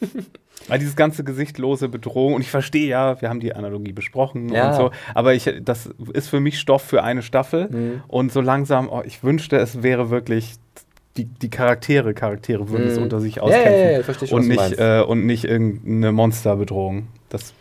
Weil 0.68 0.78
dieses 0.78 0.96
ganze 0.96 1.24
gesichtlose 1.24 1.88
Bedrohung, 1.88 2.34
und 2.34 2.42
ich 2.42 2.50
verstehe 2.50 2.88
ja, 2.88 3.20
wir 3.22 3.30
haben 3.30 3.40
die 3.40 3.54
Analogie 3.54 3.92
besprochen 3.92 4.50
Ja. 4.50 4.68
und 4.68 4.76
so, 4.76 4.90
aber 5.14 5.32
ich, 5.34 5.50
das 5.62 5.88
ist 6.12 6.28
für 6.28 6.40
mich 6.40 6.58
Stoff 6.60 6.82
für 6.82 7.02
eine 7.02 7.22
Staffel. 7.22 7.68
Mhm. 7.70 8.02
Und 8.06 8.32
so 8.32 8.40
langsam, 8.42 8.88
oh, 8.90 9.02
ich 9.04 9.22
wünschte, 9.24 9.56
es 9.56 9.82
wäre 9.82 10.10
wirklich, 10.10 10.56
die, 11.18 11.24
die 11.24 11.50
Charaktere, 11.50 12.14
Charaktere 12.14 12.68
würden 12.70 12.86
es 12.88 12.96
Mhm. 12.96 13.02
unter 13.02 13.20
sich 13.20 13.36
Ja, 13.36 13.42
auskämpfen. 13.42 13.72
ja, 13.72 13.90
ja, 13.90 13.98
ich 13.98 14.04
verstehe 14.04 14.28
schon, 14.28 14.40
und, 14.40 14.48
nicht, 14.48 14.78
äh, 14.78 15.02
und 15.06 15.26
nicht 15.26 15.44
irgendeine 15.44 16.12
Monsterbedrohung. 16.12 17.08
Das 17.28 17.52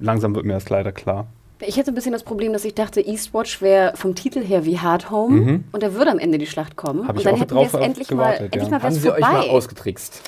langsam 0.00 0.34
wird 0.34 0.44
mir 0.46 0.54
das 0.54 0.68
leider 0.68 0.92
klar. 0.92 1.26
Ich 1.60 1.78
hätte 1.78 1.90
ein 1.90 1.94
bisschen 1.94 2.12
das 2.12 2.22
Problem, 2.22 2.52
dass 2.52 2.66
ich 2.66 2.74
dachte, 2.74 3.00
Eastwatch 3.00 3.62
wäre 3.62 3.92
vom 3.96 4.14
Titel 4.14 4.42
her 4.44 4.66
wie 4.66 4.78
Hard 4.78 5.10
Home 5.10 5.36
Mhm. 5.40 5.64
und 5.72 5.82
da 5.82 5.94
würde 5.94 6.10
am 6.10 6.18
Ende 6.18 6.36
die 6.36 6.46
Schlacht 6.46 6.76
kommen. 6.76 7.08
Hab 7.08 7.16
ich 7.16 7.20
und 7.20 7.24
dann 7.26 7.34
auch 7.36 7.40
hätten 7.40 7.54
wir 7.54 7.62
es 7.62 7.72
endlich 7.74 8.10
mal, 8.10 8.16
gewartet, 8.16 8.40
endlich 8.54 8.62
ja. 8.64 8.68
mal 8.70 8.82
Haben 8.82 8.94
sie 8.94 9.10
euch 9.10 9.20
mal 9.20 9.32
vorbei. 9.40 9.50
ausgetrickst? 9.50 10.22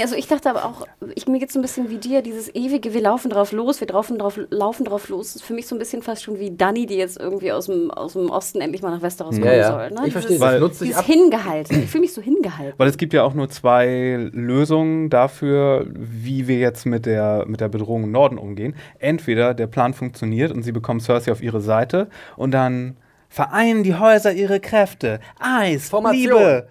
Also 0.00 0.14
ich 0.14 0.26
dachte 0.26 0.48
aber 0.48 0.64
auch, 0.64 0.86
ich, 1.14 1.26
mir 1.26 1.38
geht 1.38 1.48
es 1.48 1.54
so 1.54 1.58
ein 1.58 1.62
bisschen 1.62 1.90
wie 1.90 1.98
dir, 1.98 2.22
dieses 2.22 2.54
ewige, 2.54 2.94
wir 2.94 3.00
laufen 3.02 3.30
drauf 3.30 3.52
los, 3.52 3.80
wir 3.80 3.88
laufen 3.88 4.18
drauf, 4.18 4.38
laufen 4.50 4.84
drauf 4.84 5.08
los, 5.08 5.36
ist 5.36 5.44
für 5.44 5.52
mich 5.54 5.66
so 5.66 5.74
ein 5.74 5.78
bisschen 5.78 6.02
fast 6.02 6.22
schon 6.22 6.38
wie 6.38 6.56
Dani, 6.56 6.86
die 6.86 6.96
jetzt 6.96 7.20
irgendwie 7.20 7.52
aus 7.52 7.66
dem, 7.66 7.90
aus 7.90 8.14
dem 8.14 8.30
Osten 8.30 8.60
endlich 8.60 8.82
mal 8.82 8.90
nach 8.90 9.02
Westeros 9.02 9.34
kommen 9.34 9.44
Ja, 9.44 9.54
ja. 9.54 9.72
soll. 9.72 9.90
Ne? 9.90 10.06
Ich 10.06 10.12
verstehe, 10.12 10.38
das 10.38 10.52
das 10.52 10.60
nutzt 10.60 10.78
sich 10.78 10.96
ab. 10.96 11.04
Hingehalten. 11.04 11.82
Ich 11.82 11.90
fühle 11.90 12.02
mich 12.02 12.12
so 12.12 12.22
hingehalten. 12.22 12.74
Weil 12.78 12.88
es 12.88 12.96
gibt 12.96 13.12
ja 13.12 13.22
auch 13.22 13.34
nur 13.34 13.48
zwei 13.50 14.30
Lösungen 14.32 15.10
dafür, 15.10 15.86
wie 15.94 16.48
wir 16.48 16.58
jetzt 16.58 16.86
mit 16.86 17.06
der, 17.06 17.44
mit 17.46 17.60
der 17.60 17.68
Bedrohung 17.68 18.04
im 18.04 18.12
Norden 18.12 18.38
umgehen. 18.38 18.74
Entweder 18.98 19.54
der 19.54 19.66
Plan 19.66 19.94
funktioniert 19.94 20.52
und 20.52 20.62
sie 20.62 20.72
bekommen 20.72 21.00
Cersei 21.00 21.32
auf 21.32 21.42
ihre 21.42 21.60
Seite 21.60 22.08
und 22.36 22.52
dann 22.52 22.96
vereinen 23.32 23.82
die 23.82 23.94
Häuser 23.94 24.32
ihre 24.34 24.60
Kräfte. 24.60 25.18
Eis, 25.40 25.88
Formation. 25.88 26.38
Liebe. 26.38 26.68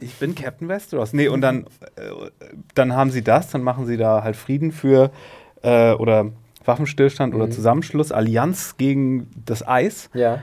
Ich 0.00 0.14
bin 0.18 0.34
Captain 0.34 0.66
Westeros. 0.66 1.12
Nee, 1.12 1.28
und 1.28 1.42
dann, 1.42 1.66
äh, 1.96 2.30
dann 2.74 2.94
haben 2.94 3.10
sie 3.10 3.22
das, 3.22 3.50
dann 3.50 3.62
machen 3.62 3.84
sie 3.84 3.98
da 3.98 4.22
halt 4.24 4.34
Frieden 4.34 4.72
für 4.72 5.10
äh, 5.62 5.92
oder 5.92 6.32
Waffenstillstand 6.64 7.34
oder 7.34 7.50
Zusammenschluss, 7.50 8.10
Allianz 8.10 8.78
gegen 8.78 9.28
das 9.44 9.66
Eis. 9.66 10.08
Ja. 10.14 10.40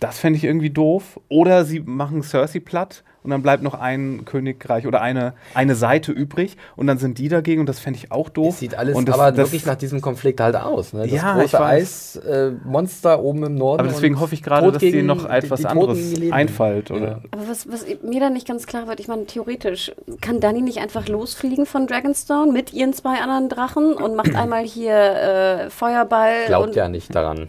Das 0.00 0.18
fände 0.18 0.36
ich 0.36 0.44
irgendwie 0.44 0.70
doof. 0.70 1.18
Oder 1.28 1.64
sie 1.64 1.80
machen 1.80 2.22
Cersei 2.22 2.60
platt 2.60 3.02
und 3.22 3.30
dann 3.30 3.42
bleibt 3.42 3.62
noch 3.62 3.74
ein 3.74 4.24
Königreich 4.24 4.86
oder 4.86 5.00
eine, 5.00 5.32
eine 5.54 5.74
Seite 5.74 6.12
übrig 6.12 6.56
und 6.76 6.86
dann 6.86 6.98
sind 6.98 7.18
die 7.18 7.28
dagegen 7.28 7.60
und 7.60 7.66
das 7.68 7.78
fände 7.80 7.98
ich 7.98 8.12
auch 8.12 8.28
doof. 8.28 8.54
Es 8.54 8.60
sieht 8.60 8.74
alles 8.76 8.94
und 8.96 9.08
das, 9.08 9.14
aber 9.18 9.32
das, 9.32 9.38
wirklich 9.50 9.64
nach 9.66 9.74
diesem 9.74 10.00
Konflikt 10.02 10.38
halt 10.40 10.54
aus. 10.54 10.92
Ne? 10.92 11.04
Das 11.08 11.10
Ja, 11.12 11.34
ich 11.42 11.50
große 11.50 11.58
weiß. 11.58 12.20
Eismonster 12.26 13.20
oben 13.22 13.42
im 13.44 13.54
Norden. 13.54 13.80
Aber 13.80 13.88
deswegen 13.88 14.14
und 14.16 14.20
hoffe 14.20 14.34
ich 14.34 14.42
gerade, 14.42 14.70
dass 14.70 14.80
denen 14.80 15.06
noch 15.06 15.24
etwas 15.28 15.60
die- 15.60 15.64
die 15.64 15.68
anderes 15.70 16.14
einfällt. 16.30 16.90
Oder? 16.90 17.06
Ja. 17.08 17.20
Aber 17.32 17.48
was, 17.48 17.66
was 17.72 17.84
mir 18.02 18.20
dann 18.20 18.34
nicht 18.34 18.46
ganz 18.46 18.66
klar 18.66 18.86
wird, 18.86 19.00
ich 19.00 19.08
meine, 19.08 19.24
theoretisch, 19.26 19.92
kann 20.20 20.40
Dani 20.40 20.60
nicht 20.60 20.78
einfach 20.78 21.08
losfliegen 21.08 21.66
von 21.66 21.86
Dragonstone 21.86 22.52
mit 22.52 22.72
ihren 22.74 22.92
zwei 22.92 23.18
anderen 23.20 23.48
Drachen 23.48 23.94
und 23.94 24.14
macht 24.14 24.34
einmal 24.36 24.62
hier 24.64 24.94
äh, 24.94 25.70
Feuerball 25.70 26.32
Glaubt 26.46 26.68
und 26.68 26.76
ja 26.76 26.88
nicht 26.88 27.14
daran. 27.14 27.48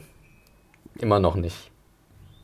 Immer 0.99 1.19
noch 1.19 1.35
nicht. 1.35 1.69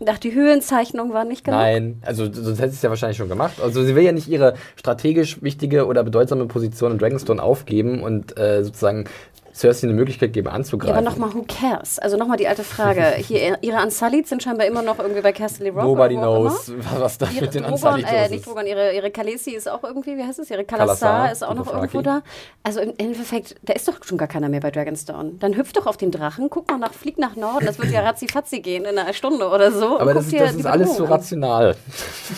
Ach, 0.10 0.18
die 0.20 0.34
Höhenzeichnung 0.34 1.14
war 1.14 1.26
nicht 1.26 1.43
genug. 1.43 1.60
Nein, 1.60 2.01
also 2.06 2.26
sonst 2.32 2.60
hätte 2.60 2.70
sie 2.70 2.78
es 2.78 2.82
ja 2.82 2.89
wahrscheinlich 2.89 3.18
schon 3.18 3.30
gemacht. 3.30 3.62
Also 3.62 3.84
sie 3.84 3.95
will 3.95 4.04
ja 4.04 4.12
nicht 4.12 4.28
ihre 4.28 4.56
strategisch 4.76 5.41
wichtige 5.41 5.86
oder 5.86 6.04
bedeutsame 6.04 6.45
Position 6.45 6.91
in 6.93 6.97
Dragonstone 6.97 7.41
aufgeben 7.41 8.01
und 8.04 8.38
äh, 8.38 8.64
sozusagen 8.64 9.06
Cersei 9.54 9.88
eine 9.88 9.93
Möglichkeit 9.93 10.34
geben 10.34 10.47
Ja, 10.47 10.54
anzugreifen. 10.54 10.95
aber 10.97 11.01
nochmal, 11.08 11.34
who 11.34 11.45
cares? 11.47 11.99
Also 11.99 12.18
nochmal 12.18 12.38
die 12.38 12.47
alte 12.47 12.64
Frage. 12.64 13.04
Hier, 13.18 13.58
ihre 13.62 13.82
Unsullied 13.84 14.28
sind 14.28 14.41
scheinbar 14.41 14.66
immer 14.68 14.82
noch 14.82 14.99
irgendwie 14.99 15.22
bei 15.22 15.32
Casterly 15.32 15.70
Rock. 15.70 15.84
Nobody 15.84 16.16
knows, 16.16 16.72
was 16.99 17.18
da 17.18 17.28
immer. 17.28 17.41
mit 17.41 17.54
den 17.54 17.64
Drogon, 17.64 17.74
Unsullied 17.74 18.08
äh, 18.08 18.22
los 18.22 18.30
nicht 18.30 18.39
ist. 18.39 18.47
Drogon, 18.47 18.66
ihre, 18.66 18.93
ihre 18.93 19.12
Khaleesi 19.12 19.51
ist 19.51 19.70
auch 19.70 19.84
irgendwie, 19.84 20.18
wie 20.18 20.24
heißt 20.24 20.39
es? 20.39 20.49
Ihre 20.49 20.64
Kalasar 20.64 21.32
ist 21.32 21.43
auch 21.43 21.54
noch 21.54 21.72
irgendwo 21.72 22.01
da. 22.01 22.22
Also 22.64 22.80
im 22.80 22.93
Endeffekt, 22.97 23.56
da 23.62 23.74
ist 23.74 23.88
doch 23.88 24.04
schon 24.04 24.18
gar 24.18 24.28
keiner 24.28 24.49
mehr 24.49 24.60
bei 24.60 24.72
Dragonstone. 24.72 25.34
Dann 25.39 25.56
hüpf 25.56 25.74
doch 25.74 25.86
auf 25.86 25.97
den 25.97 26.12
Drachen, 26.12 26.49
guck 26.49 26.70
mal 26.70 26.78
nach, 26.78 26.93
flieg 26.93 27.18
nach 27.18 27.36
Norden. 27.36 27.66
Das 27.66 27.80
wird 27.80 27.91
ja 27.91 28.01
ratzi-fatzi 28.08 28.60
gehen 28.60 28.86
in 28.86 28.97
einer 28.97 29.14
Stunde 29.14 29.47
oder 29.47 29.72
so. 29.72 29.99
Aber 29.99 30.14
das 30.14 30.28
ist, 30.28 30.39
das 30.39 30.56
ist 30.56 30.66
alles 30.66 30.97
so 30.97 31.06
rational. 31.06 31.76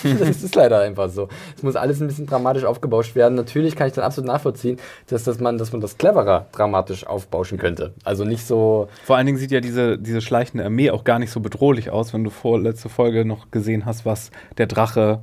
das 0.20 0.44
ist 0.44 0.56
leider 0.56 0.80
einfach 0.80 1.10
so. 1.10 1.30
Es 1.56 1.64
muss 1.64 1.76
alles 1.76 2.02
ein 2.02 2.08
bisschen 2.08 2.26
dramatisch 2.28 2.66
aufgebauscht 2.66 3.16
werden. 3.16 3.36
Natürlich 3.36 3.76
kann 3.76 3.88
ich 3.88 3.94
dann 3.94 4.04
absolut 4.04 4.28
nachvollziehen, 4.28 4.80
dass, 5.08 5.24
dass, 5.24 5.40
man, 5.40 5.58
dass 5.58 5.72
man 5.72 5.82
das 5.82 5.98
cleverer 5.98 6.48
dramatisch 6.52 7.05
aufbauschen 7.08 7.58
könnte. 7.58 7.94
Also 8.04 8.24
nicht 8.26 8.46
so. 8.46 8.88
Vor 9.04 9.18
allen 9.18 9.26
Dingen 9.26 9.38
sieht 9.38 9.52
ja 9.52 9.62
diese, 9.62 9.98
diese 9.98 10.22
schleichende 10.22 10.66
Armee 10.66 10.92
auch 10.92 11.04
gar 11.04 11.20
nicht 11.20 11.32
so 11.32 11.40
bedrohlich 11.40 11.90
aus, 11.90 12.14
wenn 12.14 12.24
du 12.24 12.30
vorletzte 12.30 12.90
Folge 12.90 13.26
noch 13.26 13.52
gesehen 13.52 13.86
hast, 13.86 14.06
was 14.06 14.32
der 14.58 14.68
Drache, 14.68 15.22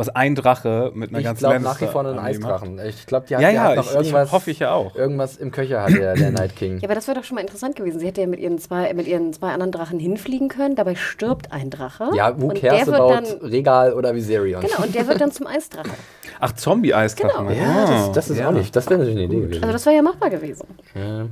was 0.00 0.08
ein 0.08 0.34
Drache 0.34 0.90
mit 0.94 1.10
einer 1.10 1.18
Ich 1.20 1.24
ganzen 1.24 1.40
glaube 1.44 1.60
nach 1.60 1.80
wie 1.80 1.86
vor 1.86 2.04
einen. 2.04 2.18
Eisdrachen. 2.18 2.80
Ich 2.84 3.06
glaube, 3.06 3.26
die 3.28 3.36
hat, 3.36 3.42
Ja, 3.42 3.50
die 3.50 3.54
ja, 3.54 3.62
hat 3.62 3.76
noch 3.76 3.84
ich, 3.84 3.90
ich 3.90 3.96
irgendwas. 3.96 4.32
hoffe 4.32 4.50
ich 4.50 4.58
ja 4.58 4.72
auch. 4.72 4.96
Irgendwas 4.96 5.36
im 5.36 5.50
Köcher 5.52 5.82
hat 5.82 5.90
der, 5.92 6.14
der 6.14 6.30
Night 6.32 6.56
King. 6.56 6.78
Ja, 6.80 6.84
aber 6.88 6.94
das 6.94 7.06
wäre 7.06 7.16
doch 7.18 7.24
schon 7.24 7.36
mal 7.36 7.42
interessant 7.42 7.76
gewesen. 7.76 8.00
Sie 8.00 8.06
hätte 8.06 8.20
ja 8.22 8.26
mit 8.26 8.40
ihren 8.40 8.58
zwei, 8.58 8.92
mit 8.94 9.06
ihren 9.06 9.32
zwei 9.32 9.52
anderen 9.52 9.70
Drachen 9.70 9.98
hinfliegen 10.00 10.48
können. 10.48 10.74
Dabei 10.74 10.94
stirbt 10.96 11.52
ein 11.52 11.70
Drache. 11.70 12.10
Ja, 12.14 12.40
who 12.40 12.46
und 12.48 12.60
cares 12.60 12.78
der 12.78 12.86
wird 12.86 12.96
about 13.00 13.12
dann, 13.12 13.50
Regal 13.50 13.92
oder 13.92 14.14
Viserion? 14.14 14.62
Genau, 14.62 14.82
und 14.82 14.94
der 14.94 15.06
wird 15.06 15.20
dann 15.20 15.30
zum 15.30 15.46
Eisdrache. 15.46 15.90
Ach, 16.40 16.52
Zombie-Eisdrachen. 16.52 17.48
Genau. 17.48 17.60
Ja, 17.60 17.86
das, 17.86 18.12
das 18.12 18.30
ist 18.30 18.38
ja. 18.38 18.48
auch 18.48 18.52
nicht. 18.52 18.74
Das 18.74 18.88
wäre 18.88 18.98
natürlich 19.00 19.16
eine 19.18 19.26
Idee 19.26 19.40
gewesen. 19.42 19.62
Also 19.62 19.72
das 19.72 19.86
wäre 19.86 19.96
ja 19.96 20.02
machbar 20.02 20.30
gewesen. 20.30 20.66
ja. 20.94 21.26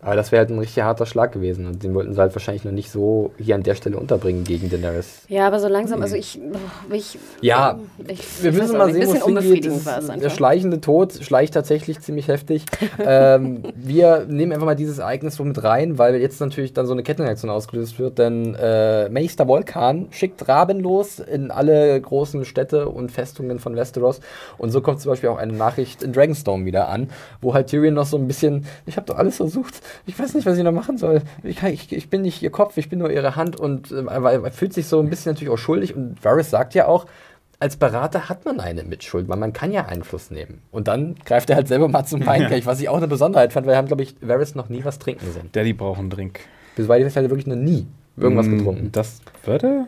Aber 0.00 0.14
das 0.14 0.30
wäre 0.30 0.40
halt 0.40 0.50
ein 0.50 0.58
richtig 0.58 0.82
harter 0.82 1.06
Schlag 1.06 1.32
gewesen. 1.32 1.66
Und 1.66 1.82
den 1.82 1.94
wollten 1.94 2.12
sie 2.14 2.20
halt 2.20 2.34
wahrscheinlich 2.34 2.64
noch 2.64 2.72
nicht 2.72 2.90
so 2.90 3.32
hier 3.38 3.54
an 3.54 3.62
der 3.62 3.74
Stelle 3.74 3.96
unterbringen 3.98 4.44
gegen 4.44 4.68
Daenerys. 4.70 5.22
Ja, 5.28 5.46
aber 5.46 5.58
so 5.58 5.68
langsam, 5.68 6.02
also 6.02 6.14
ich, 6.16 6.38
oh, 6.52 6.92
ich 6.94 7.18
Ja, 7.40 7.78
ich, 8.06 8.42
Wir 8.42 8.50
ich 8.52 8.56
müssen 8.58 8.76
mal 8.78 8.92
sehen, 8.92 9.02
ein 9.02 9.08
bisschen 9.08 9.22
unbefriedigend 9.22 9.86
war 9.86 9.94
es 9.98 10.04
ist- 10.04 10.08
Der 10.08 10.14
einfach. 10.16 10.30
schleichende 10.30 10.80
Tod 10.80 11.14
schleicht 11.22 11.54
tatsächlich 11.54 12.00
ziemlich 12.00 12.28
heftig. 12.28 12.64
ähm, 13.04 13.62
wir 13.74 14.26
nehmen 14.28 14.52
einfach 14.52 14.66
mal 14.66 14.76
dieses 14.76 14.98
Ereignis 14.98 15.36
so 15.36 15.44
mit 15.44 15.62
rein, 15.64 15.98
weil 15.98 16.14
jetzt 16.16 16.40
natürlich 16.40 16.72
dann 16.72 16.86
so 16.86 16.92
eine 16.92 17.02
Kettenreaktion 17.02 17.50
ausgelöst 17.50 17.98
wird, 17.98 18.18
denn 18.18 18.54
äh, 18.54 19.08
Meister 19.08 19.48
Volkan 19.48 20.08
schickt 20.10 20.46
Raben 20.46 20.80
los 20.80 21.18
in 21.18 21.50
alle 21.50 22.00
großen 22.00 22.44
Städte 22.44 22.88
und 22.88 23.10
Festungen 23.10 23.58
von 23.58 23.74
Westeros. 23.76 24.20
Und 24.58 24.70
so 24.70 24.80
kommt 24.82 25.00
zum 25.00 25.10
Beispiel 25.10 25.30
auch 25.30 25.38
eine 25.38 25.54
Nachricht 25.54 26.02
in 26.02 26.12
Dragonstone 26.12 26.64
wieder 26.64 26.88
an, 26.88 27.08
wo 27.40 27.54
halt 27.54 27.68
Tyrion 27.68 27.94
noch 27.94 28.06
so 28.06 28.16
ein 28.18 28.26
bisschen, 28.28 28.66
ich 28.84 28.96
habe 28.96 29.06
doch 29.06 29.16
alles 29.16 29.36
versucht, 29.36 29.74
ich 30.04 30.18
weiß 30.18 30.34
nicht, 30.34 30.46
was 30.46 30.58
ich 30.58 30.64
noch 30.64 30.72
machen 30.72 30.98
soll. 30.98 31.22
Ich, 31.42 31.56
kann, 31.56 31.72
ich, 31.72 31.92
ich 31.92 32.10
bin 32.10 32.22
nicht 32.22 32.42
ihr 32.42 32.50
Kopf, 32.50 32.76
ich 32.76 32.88
bin 32.88 32.98
nur 32.98 33.10
ihre 33.10 33.36
Hand 33.36 33.58
und 33.58 33.90
äh, 33.92 34.04
er 34.04 34.52
fühlt 34.52 34.72
sich 34.72 34.86
so 34.86 35.00
ein 35.00 35.08
bisschen 35.08 35.32
natürlich 35.32 35.52
auch 35.52 35.58
schuldig. 35.58 35.96
Und 35.96 36.22
Varys 36.22 36.50
sagt 36.50 36.74
ja 36.74 36.86
auch, 36.86 37.06
als 37.58 37.76
Berater 37.76 38.28
hat 38.28 38.44
man 38.44 38.60
eine 38.60 38.84
Mitschuld, 38.84 39.28
weil 39.28 39.38
man 39.38 39.52
kann 39.52 39.72
ja 39.72 39.86
Einfluss 39.86 40.30
nehmen. 40.30 40.60
Und 40.70 40.88
dann 40.88 41.14
greift 41.24 41.48
er 41.48 41.56
halt 41.56 41.68
selber 41.68 41.88
mal 41.88 42.04
zum 42.04 42.26
Weinkelch, 42.26 42.66
was 42.66 42.80
ich 42.80 42.88
auch 42.88 42.98
eine 42.98 43.08
Besonderheit 43.08 43.52
fand, 43.54 43.66
weil 43.66 43.72
wir 43.72 43.78
haben, 43.78 43.86
glaube 43.86 44.02
ich, 44.02 44.14
Varys 44.20 44.54
noch 44.54 44.68
nie 44.68 44.84
was 44.84 44.98
trinken 44.98 45.32
sehen. 45.32 45.48
Daddy 45.52 45.72
braucht 45.72 45.98
einen 45.98 46.10
Drink. 46.10 46.40
Bisweilen 46.76 47.08
hat 47.08 47.16
er 47.16 47.30
wirklich 47.30 47.46
noch 47.46 47.56
nie 47.56 47.86
irgendwas 48.18 48.46
Mm, 48.46 48.58
getrunken. 48.58 48.92
Das 48.92 49.20
würde? 49.44 49.86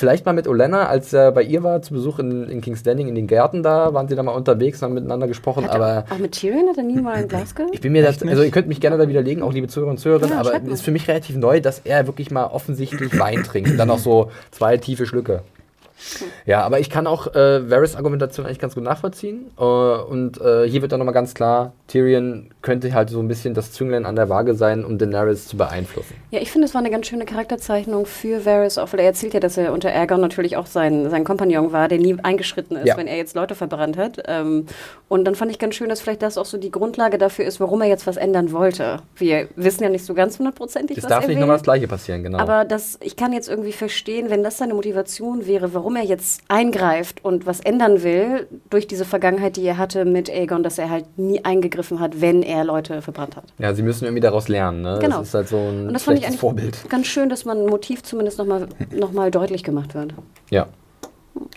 Vielleicht 0.00 0.24
mal 0.24 0.32
mit 0.32 0.48
Olenna, 0.48 0.86
als 0.86 1.12
er 1.12 1.30
bei 1.30 1.42
ihr 1.42 1.62
war, 1.62 1.82
zu 1.82 1.92
Besuch 1.92 2.20
in, 2.20 2.48
in 2.48 2.62
King's 2.62 2.82
Landing, 2.86 3.08
in 3.08 3.14
den 3.14 3.26
Gärten 3.26 3.62
da, 3.62 3.92
waren 3.92 4.08
sie 4.08 4.14
da 4.16 4.22
mal 4.22 4.32
unterwegs, 4.32 4.80
haben 4.80 4.94
miteinander 4.94 5.28
gesprochen, 5.28 5.64
Hat 5.64 5.74
aber... 5.74 5.88
er, 5.88 6.04
auch 6.10 6.16
mit 6.16 6.32
Tyrion 6.32 6.70
hat 6.70 6.78
er 6.78 6.84
nie 6.84 7.02
mal 7.02 7.16
ein 7.16 7.28
Glas 7.28 7.54
gehabt? 7.54 7.74
Ich 7.74 7.82
bin 7.82 7.92
mir 7.92 8.02
das, 8.02 8.22
also 8.22 8.42
ihr 8.42 8.50
könnt 8.50 8.66
mich 8.66 8.80
gerne 8.80 8.96
da 8.96 9.06
widerlegen, 9.06 9.42
auch 9.42 9.52
liebe 9.52 9.68
Zuhörer 9.68 9.90
und 9.90 9.98
Zuhörerinnen, 9.98 10.32
Ja, 10.32 10.40
aber 10.40 10.54
es 10.54 10.72
ist 10.72 10.80
für 10.80 10.90
mich 10.90 11.06
relativ 11.06 11.36
neu, 11.36 11.60
dass 11.60 11.80
er 11.84 12.06
wirklich 12.06 12.30
mal 12.30 12.46
offensichtlich 12.46 13.18
Wein 13.18 13.44
trinkt 13.44 13.72
und 13.72 13.76
dann 13.76 13.88
noch 13.88 13.98
so 13.98 14.30
zwei 14.52 14.78
tiefe 14.78 15.04
Schlücke. 15.04 15.42
Ja, 16.46 16.62
aber 16.62 16.80
ich 16.80 16.90
kann 16.90 17.06
auch 17.06 17.34
äh, 17.34 17.70
Varys 17.70 17.96
Argumentation 17.96 18.46
eigentlich 18.46 18.58
ganz 18.58 18.74
gut 18.74 18.84
nachvollziehen. 18.84 19.50
Äh, 19.58 19.62
und 19.62 20.40
äh, 20.40 20.68
hier 20.68 20.82
wird 20.82 20.92
dann 20.92 20.98
nochmal 20.98 21.14
ganz 21.14 21.34
klar, 21.34 21.72
Tyrion 21.88 22.50
könnte 22.62 22.92
halt 22.94 23.10
so 23.10 23.20
ein 23.20 23.28
bisschen 23.28 23.54
das 23.54 23.72
Zünglein 23.72 24.06
an 24.06 24.16
der 24.16 24.28
Waage 24.28 24.54
sein, 24.54 24.84
um 24.84 24.98
Daenerys 24.98 25.46
zu 25.48 25.56
beeinflussen. 25.56 26.14
Ja, 26.30 26.40
ich 26.40 26.50
finde, 26.50 26.66
es 26.66 26.74
war 26.74 26.80
eine 26.80 26.90
ganz 26.90 27.06
schöne 27.06 27.24
Charakterzeichnung 27.24 28.06
für 28.06 28.44
Varys, 28.46 28.78
auch 28.78 28.92
weil 28.92 29.00
er 29.00 29.06
erzählt 29.06 29.34
ja, 29.34 29.40
dass 29.40 29.56
er 29.56 29.72
unter 29.72 29.90
Aegon 29.90 30.20
natürlich 30.20 30.56
auch 30.56 30.66
sein, 30.66 31.08
sein 31.10 31.24
Kompagnon 31.24 31.72
war, 31.72 31.88
der 31.88 31.98
nie 31.98 32.16
eingeschritten 32.22 32.76
ist, 32.76 32.86
Ja. 32.86 32.96
wenn 32.96 33.06
er 33.06 33.16
jetzt 33.16 33.34
Leute 33.34 33.54
verbrannt 33.54 33.96
hat. 33.96 34.22
Ähm, 34.26 34.66
und 35.08 35.24
dann 35.24 35.34
fand 35.34 35.50
ich 35.50 35.58
ganz 35.58 35.74
schön, 35.74 35.88
dass 35.88 36.00
vielleicht 36.00 36.22
das 36.22 36.38
auch 36.38 36.44
so 36.44 36.58
die 36.58 36.70
Grundlage 36.70 37.18
dafür 37.18 37.44
ist, 37.44 37.60
warum 37.60 37.80
er 37.82 37.88
jetzt 37.88 38.06
was 38.06 38.16
ändern 38.16 38.52
wollte. 38.52 38.98
Wir 39.16 39.48
wissen 39.56 39.82
ja 39.82 39.88
nicht 39.88 40.04
so 40.04 40.14
ganz 40.14 40.38
hundertprozentig, 40.38 40.98
Es 40.98 41.04
was 41.04 41.08
darf 41.10 41.24
er 41.24 41.28
nicht 41.28 41.36
will. 41.36 41.40
nochmal 41.40 41.56
das 41.56 41.64
Gleiche 41.64 41.88
passieren, 41.88 42.22
genau. 42.22 42.38
Aber 42.38 42.64
das, 42.64 42.98
ich 43.02 43.16
kann 43.16 43.32
jetzt 43.32 43.48
irgendwie 43.48 43.72
verstehen, 43.72 44.30
wenn 44.30 44.42
das 44.42 44.58
seine 44.58 44.74
Motivation 44.74 45.46
wäre, 45.46 45.74
warum 45.74 45.89
warum 45.90 45.96
er 45.96 46.08
jetzt 46.08 46.42
eingreift 46.46 47.24
und 47.24 47.46
was 47.46 47.58
ändern 47.60 48.04
will 48.04 48.46
durch 48.70 48.86
diese 48.86 49.04
Vergangenheit, 49.04 49.56
die 49.56 49.64
er 49.64 49.76
hatte 49.76 50.04
mit 50.04 50.30
Aegon, 50.30 50.62
dass 50.62 50.78
er 50.78 50.88
halt 50.88 51.18
nie 51.18 51.44
eingegriffen 51.44 51.98
hat, 51.98 52.20
wenn 52.20 52.44
er 52.44 52.62
Leute 52.62 53.02
verbrannt 53.02 53.34
hat. 53.34 53.44
Ja, 53.58 53.74
sie 53.74 53.82
müssen 53.82 54.04
irgendwie 54.04 54.20
daraus 54.20 54.46
lernen. 54.46 54.82
Ne? 54.82 54.98
Genau. 55.00 55.18
Das 55.18 55.28
ist 55.28 55.34
halt 55.34 55.48
so 55.48 55.56
ein 55.56 55.88
Und 55.88 55.92
das 55.92 56.04
fand 56.04 56.20
ich 56.20 56.38
Vorbild. 56.38 56.88
ganz 56.88 57.08
schön, 57.08 57.28
dass 57.28 57.44
man 57.44 57.58
ein 57.58 57.66
Motiv 57.66 58.04
zumindest 58.04 58.38
nochmal 58.38 58.68
noch 58.92 59.10
mal 59.10 59.32
deutlich 59.32 59.64
gemacht 59.64 59.94
wird. 59.94 60.14
Ja. 60.50 60.68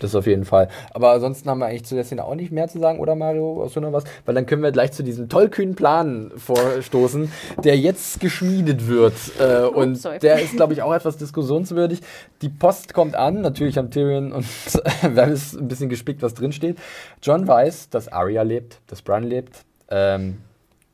Das 0.00 0.14
auf 0.14 0.26
jeden 0.26 0.44
Fall. 0.44 0.68
Aber 0.92 1.12
ansonsten 1.12 1.48
haben 1.48 1.58
wir 1.58 1.66
eigentlich 1.66 1.84
zu 1.84 1.94
der 1.94 2.04
Szene 2.04 2.24
auch 2.24 2.34
nicht 2.34 2.52
mehr 2.52 2.68
zu 2.68 2.78
sagen, 2.78 2.98
oder 2.98 3.14
Mario? 3.14 3.62
Hast 3.64 3.76
du 3.76 3.80
noch 3.80 3.92
was? 3.92 4.04
Weil 4.24 4.34
dann 4.34 4.46
können 4.46 4.62
wir 4.62 4.72
gleich 4.72 4.92
zu 4.92 5.02
diesem 5.02 5.28
tollkühnen 5.28 5.74
Plan 5.74 6.32
vorstoßen, 6.36 7.30
der 7.62 7.78
jetzt 7.78 8.20
geschmiedet 8.20 8.88
wird. 8.88 9.14
Äh, 9.38 9.64
und 9.66 9.96
sorry. 9.96 10.18
der 10.18 10.40
ist, 10.40 10.56
glaube 10.56 10.72
ich, 10.72 10.82
auch 10.82 10.92
etwas 10.92 11.16
diskussionswürdig. 11.16 12.00
Die 12.42 12.48
Post 12.48 12.94
kommt 12.94 13.14
an, 13.14 13.40
natürlich 13.40 13.78
haben 13.78 13.90
Tyrion 13.90 14.32
und 14.32 14.46
Varys 15.02 15.54
ein 15.54 15.68
bisschen 15.68 15.88
gespickt, 15.88 16.22
was 16.22 16.34
drinsteht. 16.34 16.78
John 17.22 17.46
weiß, 17.46 17.90
dass 17.90 18.08
Arya 18.08 18.42
lebt, 18.42 18.80
dass 18.88 19.02
Bran 19.02 19.24
lebt. 19.24 19.64
Ähm, 19.90 20.38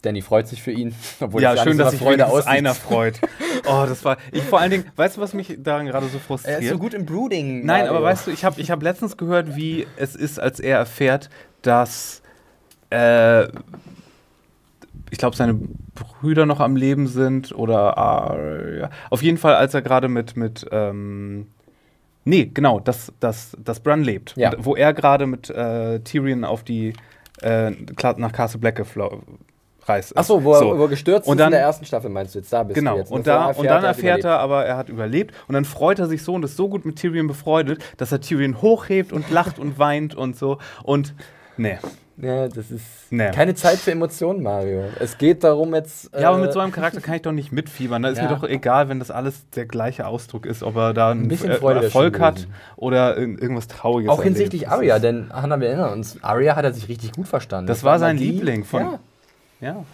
Danny 0.03 0.23
freut 0.23 0.49
sich 0.49 0.63
für 0.63 0.71
ihn, 0.73 0.95
obwohl 1.21 1.43
ja, 1.43 1.57
schön, 1.57 1.77
dass 1.77 1.91
sich 1.93 2.01
Freude 2.01 2.27
aussieht. 2.27 2.49
einer 2.49 2.75
freut. 2.75 3.21
Oh, 3.67 3.85
das 3.87 4.05
war. 4.07 4.17
Ich 4.33 4.43
vor 4.43 4.59
allen 4.61 4.71
Dingen, 4.71 4.85
weißt 4.97 5.19
du, 5.19 5.21
was 5.21 5.35
mich 5.35 5.55
daran 5.59 5.85
gerade 5.87 6.07
so 6.07 6.17
Er 6.17 6.21
frustriert? 6.21 6.63
ist 6.63 6.71
so 6.71 6.79
gut 6.79 6.95
im 6.95 7.05
Brooding. 7.05 7.67
Nein, 7.67 7.83
Mario. 7.85 7.91
aber 7.91 8.03
weißt 8.07 8.27
du, 8.27 8.31
ich 8.31 8.43
habe 8.45 8.59
ich 8.59 8.71
hab 8.71 8.83
letztens 8.83 9.19
gehört, 9.19 9.55
wie 9.55 9.87
es 9.97 10.17
ist, 10.17 10.41
als 10.41 10.61
er 10.61 10.79
erfährt, 10.79 11.29
dass 11.61 12.23
äh, 12.89 13.45
ich 15.11 15.19
glaube, 15.19 15.37
seine 15.37 15.55
Brüder 15.95 16.47
noch 16.47 16.61
am 16.61 16.75
Leben 16.77 17.07
sind 17.07 17.53
oder 17.53 18.35
äh, 18.39 18.81
ja. 18.81 18.91
auf 19.11 19.23
jeden 19.23 19.37
Fall, 19.39 19.55
als 19.57 19.75
er 19.75 19.83
gerade 19.83 20.09
mit 20.09 20.37
mit 20.37 20.67
ähm, 20.73 21.49
nee, 22.25 22.51
genau, 22.53 22.81
dass 22.81 23.13
dass 23.21 23.57
dass 23.63 23.81
Bran 23.81 24.03
lebt, 24.03 24.35
Ja. 24.37 24.53
Wo 24.59 24.75
er 24.75 24.95
gerade 24.95 25.27
mit 25.27 25.51
äh, 25.51 26.01
Tyrion 26.01 26.45
auf 26.45 26.63
die 26.65 26.95
äh, 27.43 27.71
nach 28.17 28.33
Castle 28.33 28.61
Black 28.61 28.81
geflo- 28.81 29.23
reist. 29.87 30.13
ist. 30.13 30.17
Achso, 30.17 30.43
wo, 30.45 30.53
er- 30.55 30.59
So. 30.59 30.79
wo 30.79 30.83
er 30.85 30.89
gestürzt 30.89 31.27
Und 31.29 31.35
ist 31.35 31.41
dann- 31.41 31.49
in 31.49 31.53
der 31.53 31.61
ersten 31.61 31.85
Staffel, 31.85 32.11
meinst 32.11 32.35
du 32.35 32.39
jetzt? 32.41 32.53
Da 32.53 32.63
bist 32.63 32.75
Genau, 32.75 32.93
du 32.95 32.99
jetzt. 33.01 33.11
und, 33.11 33.27
da, 33.27 33.47
und 33.47 33.65
dann 33.67 33.83
er, 33.83 33.89
erfährt 33.89 34.21
überlebt. 34.21 34.25
er 34.25 34.39
aber, 34.41 34.65
er 34.67 34.77
hat 34.77 34.89
überlebt 34.89 35.35
und 35.49 35.55
dann 35.55 35.65
freut 35.65 35.99
er 35.99 36.07
sich 36.07 36.23
so 36.23 36.35
und 36.35 36.45
ist 36.45 36.57
so 36.57 36.69
gut 36.69 36.85
mit 36.85 36.97
Tyrion 36.97 37.27
befreundet, 37.27 37.83
dass 37.97 38.13
er 38.13 38.21
Tyrion 38.21 38.61
hochhebt 38.63 39.13
und 39.13 39.31
lacht 39.31 39.59
und 39.59 39.79
weint 39.79 40.15
und 40.15 40.37
so. 40.37 40.59
Und 40.83 41.15
nee. 41.57 41.79
Ja, 42.23 42.49
das 42.49 42.71
ist 42.71 42.85
Nee. 43.09 43.31
keine 43.31 43.55
Zeit 43.55 43.79
für 43.79 43.93
Emotionen, 43.93 44.43
Mario. 44.43 44.85
Es 44.99 45.17
geht 45.17 45.43
darum 45.43 45.75
jetzt. 45.75 46.11
Ja, 46.15 46.29
aber 46.29 46.37
äh, 46.37 46.43
mit 46.43 46.53
so 46.53 46.61
einem 46.61 46.71
Charakter 46.71 47.01
kann 47.01 47.15
ich 47.15 47.23
doch 47.23 47.33
nicht 47.33 47.51
mitfiebern. 47.51 48.03
Da 48.03 48.11
ist 48.11 48.19
Ja. 48.19 48.25
mir 48.25 48.29
doch 48.37 48.45
egal, 48.45 48.91
wenn 48.91 48.99
das 48.99 49.11
alles 49.11 49.49
der 49.57 49.65
gleiche 49.65 50.07
Ausdruck 50.07 50.45
ist, 50.45 50.63
ob 50.63 50.77
er 50.77 50.93
da 50.93 51.13
einen 51.13 51.29
bisschen 51.29 51.49
äh, 51.51 51.55
Erfolg 51.55 52.21
hat 52.21 52.47
oder 52.77 53.17
ir- 53.17 53.41
irgendwas 53.41 53.69
Trauriges. 53.69 54.11
Auch 54.11 54.23
hinsichtlich 54.23 54.65
Das 54.65 54.73
Arya, 54.73 54.97
ist- 54.97 55.03
denn 55.03 55.31
Hannah, 55.33 55.59
wir 55.61 55.69
erinnern 55.69 55.93
uns, 55.95 56.23
Arya 56.23 56.57
hat 56.57 56.65
er 56.67 56.75
sich 56.75 56.89
richtig 56.91 57.13
gut 57.13 57.27
verstanden. 57.27 57.69
Das 57.69 57.85
war 57.85 57.99
sein 57.99 58.19
die- 58.19 58.33
Liebling 58.33 58.65
von. 58.65 58.83
Ja, 58.83 58.99
Ja. 59.61 59.85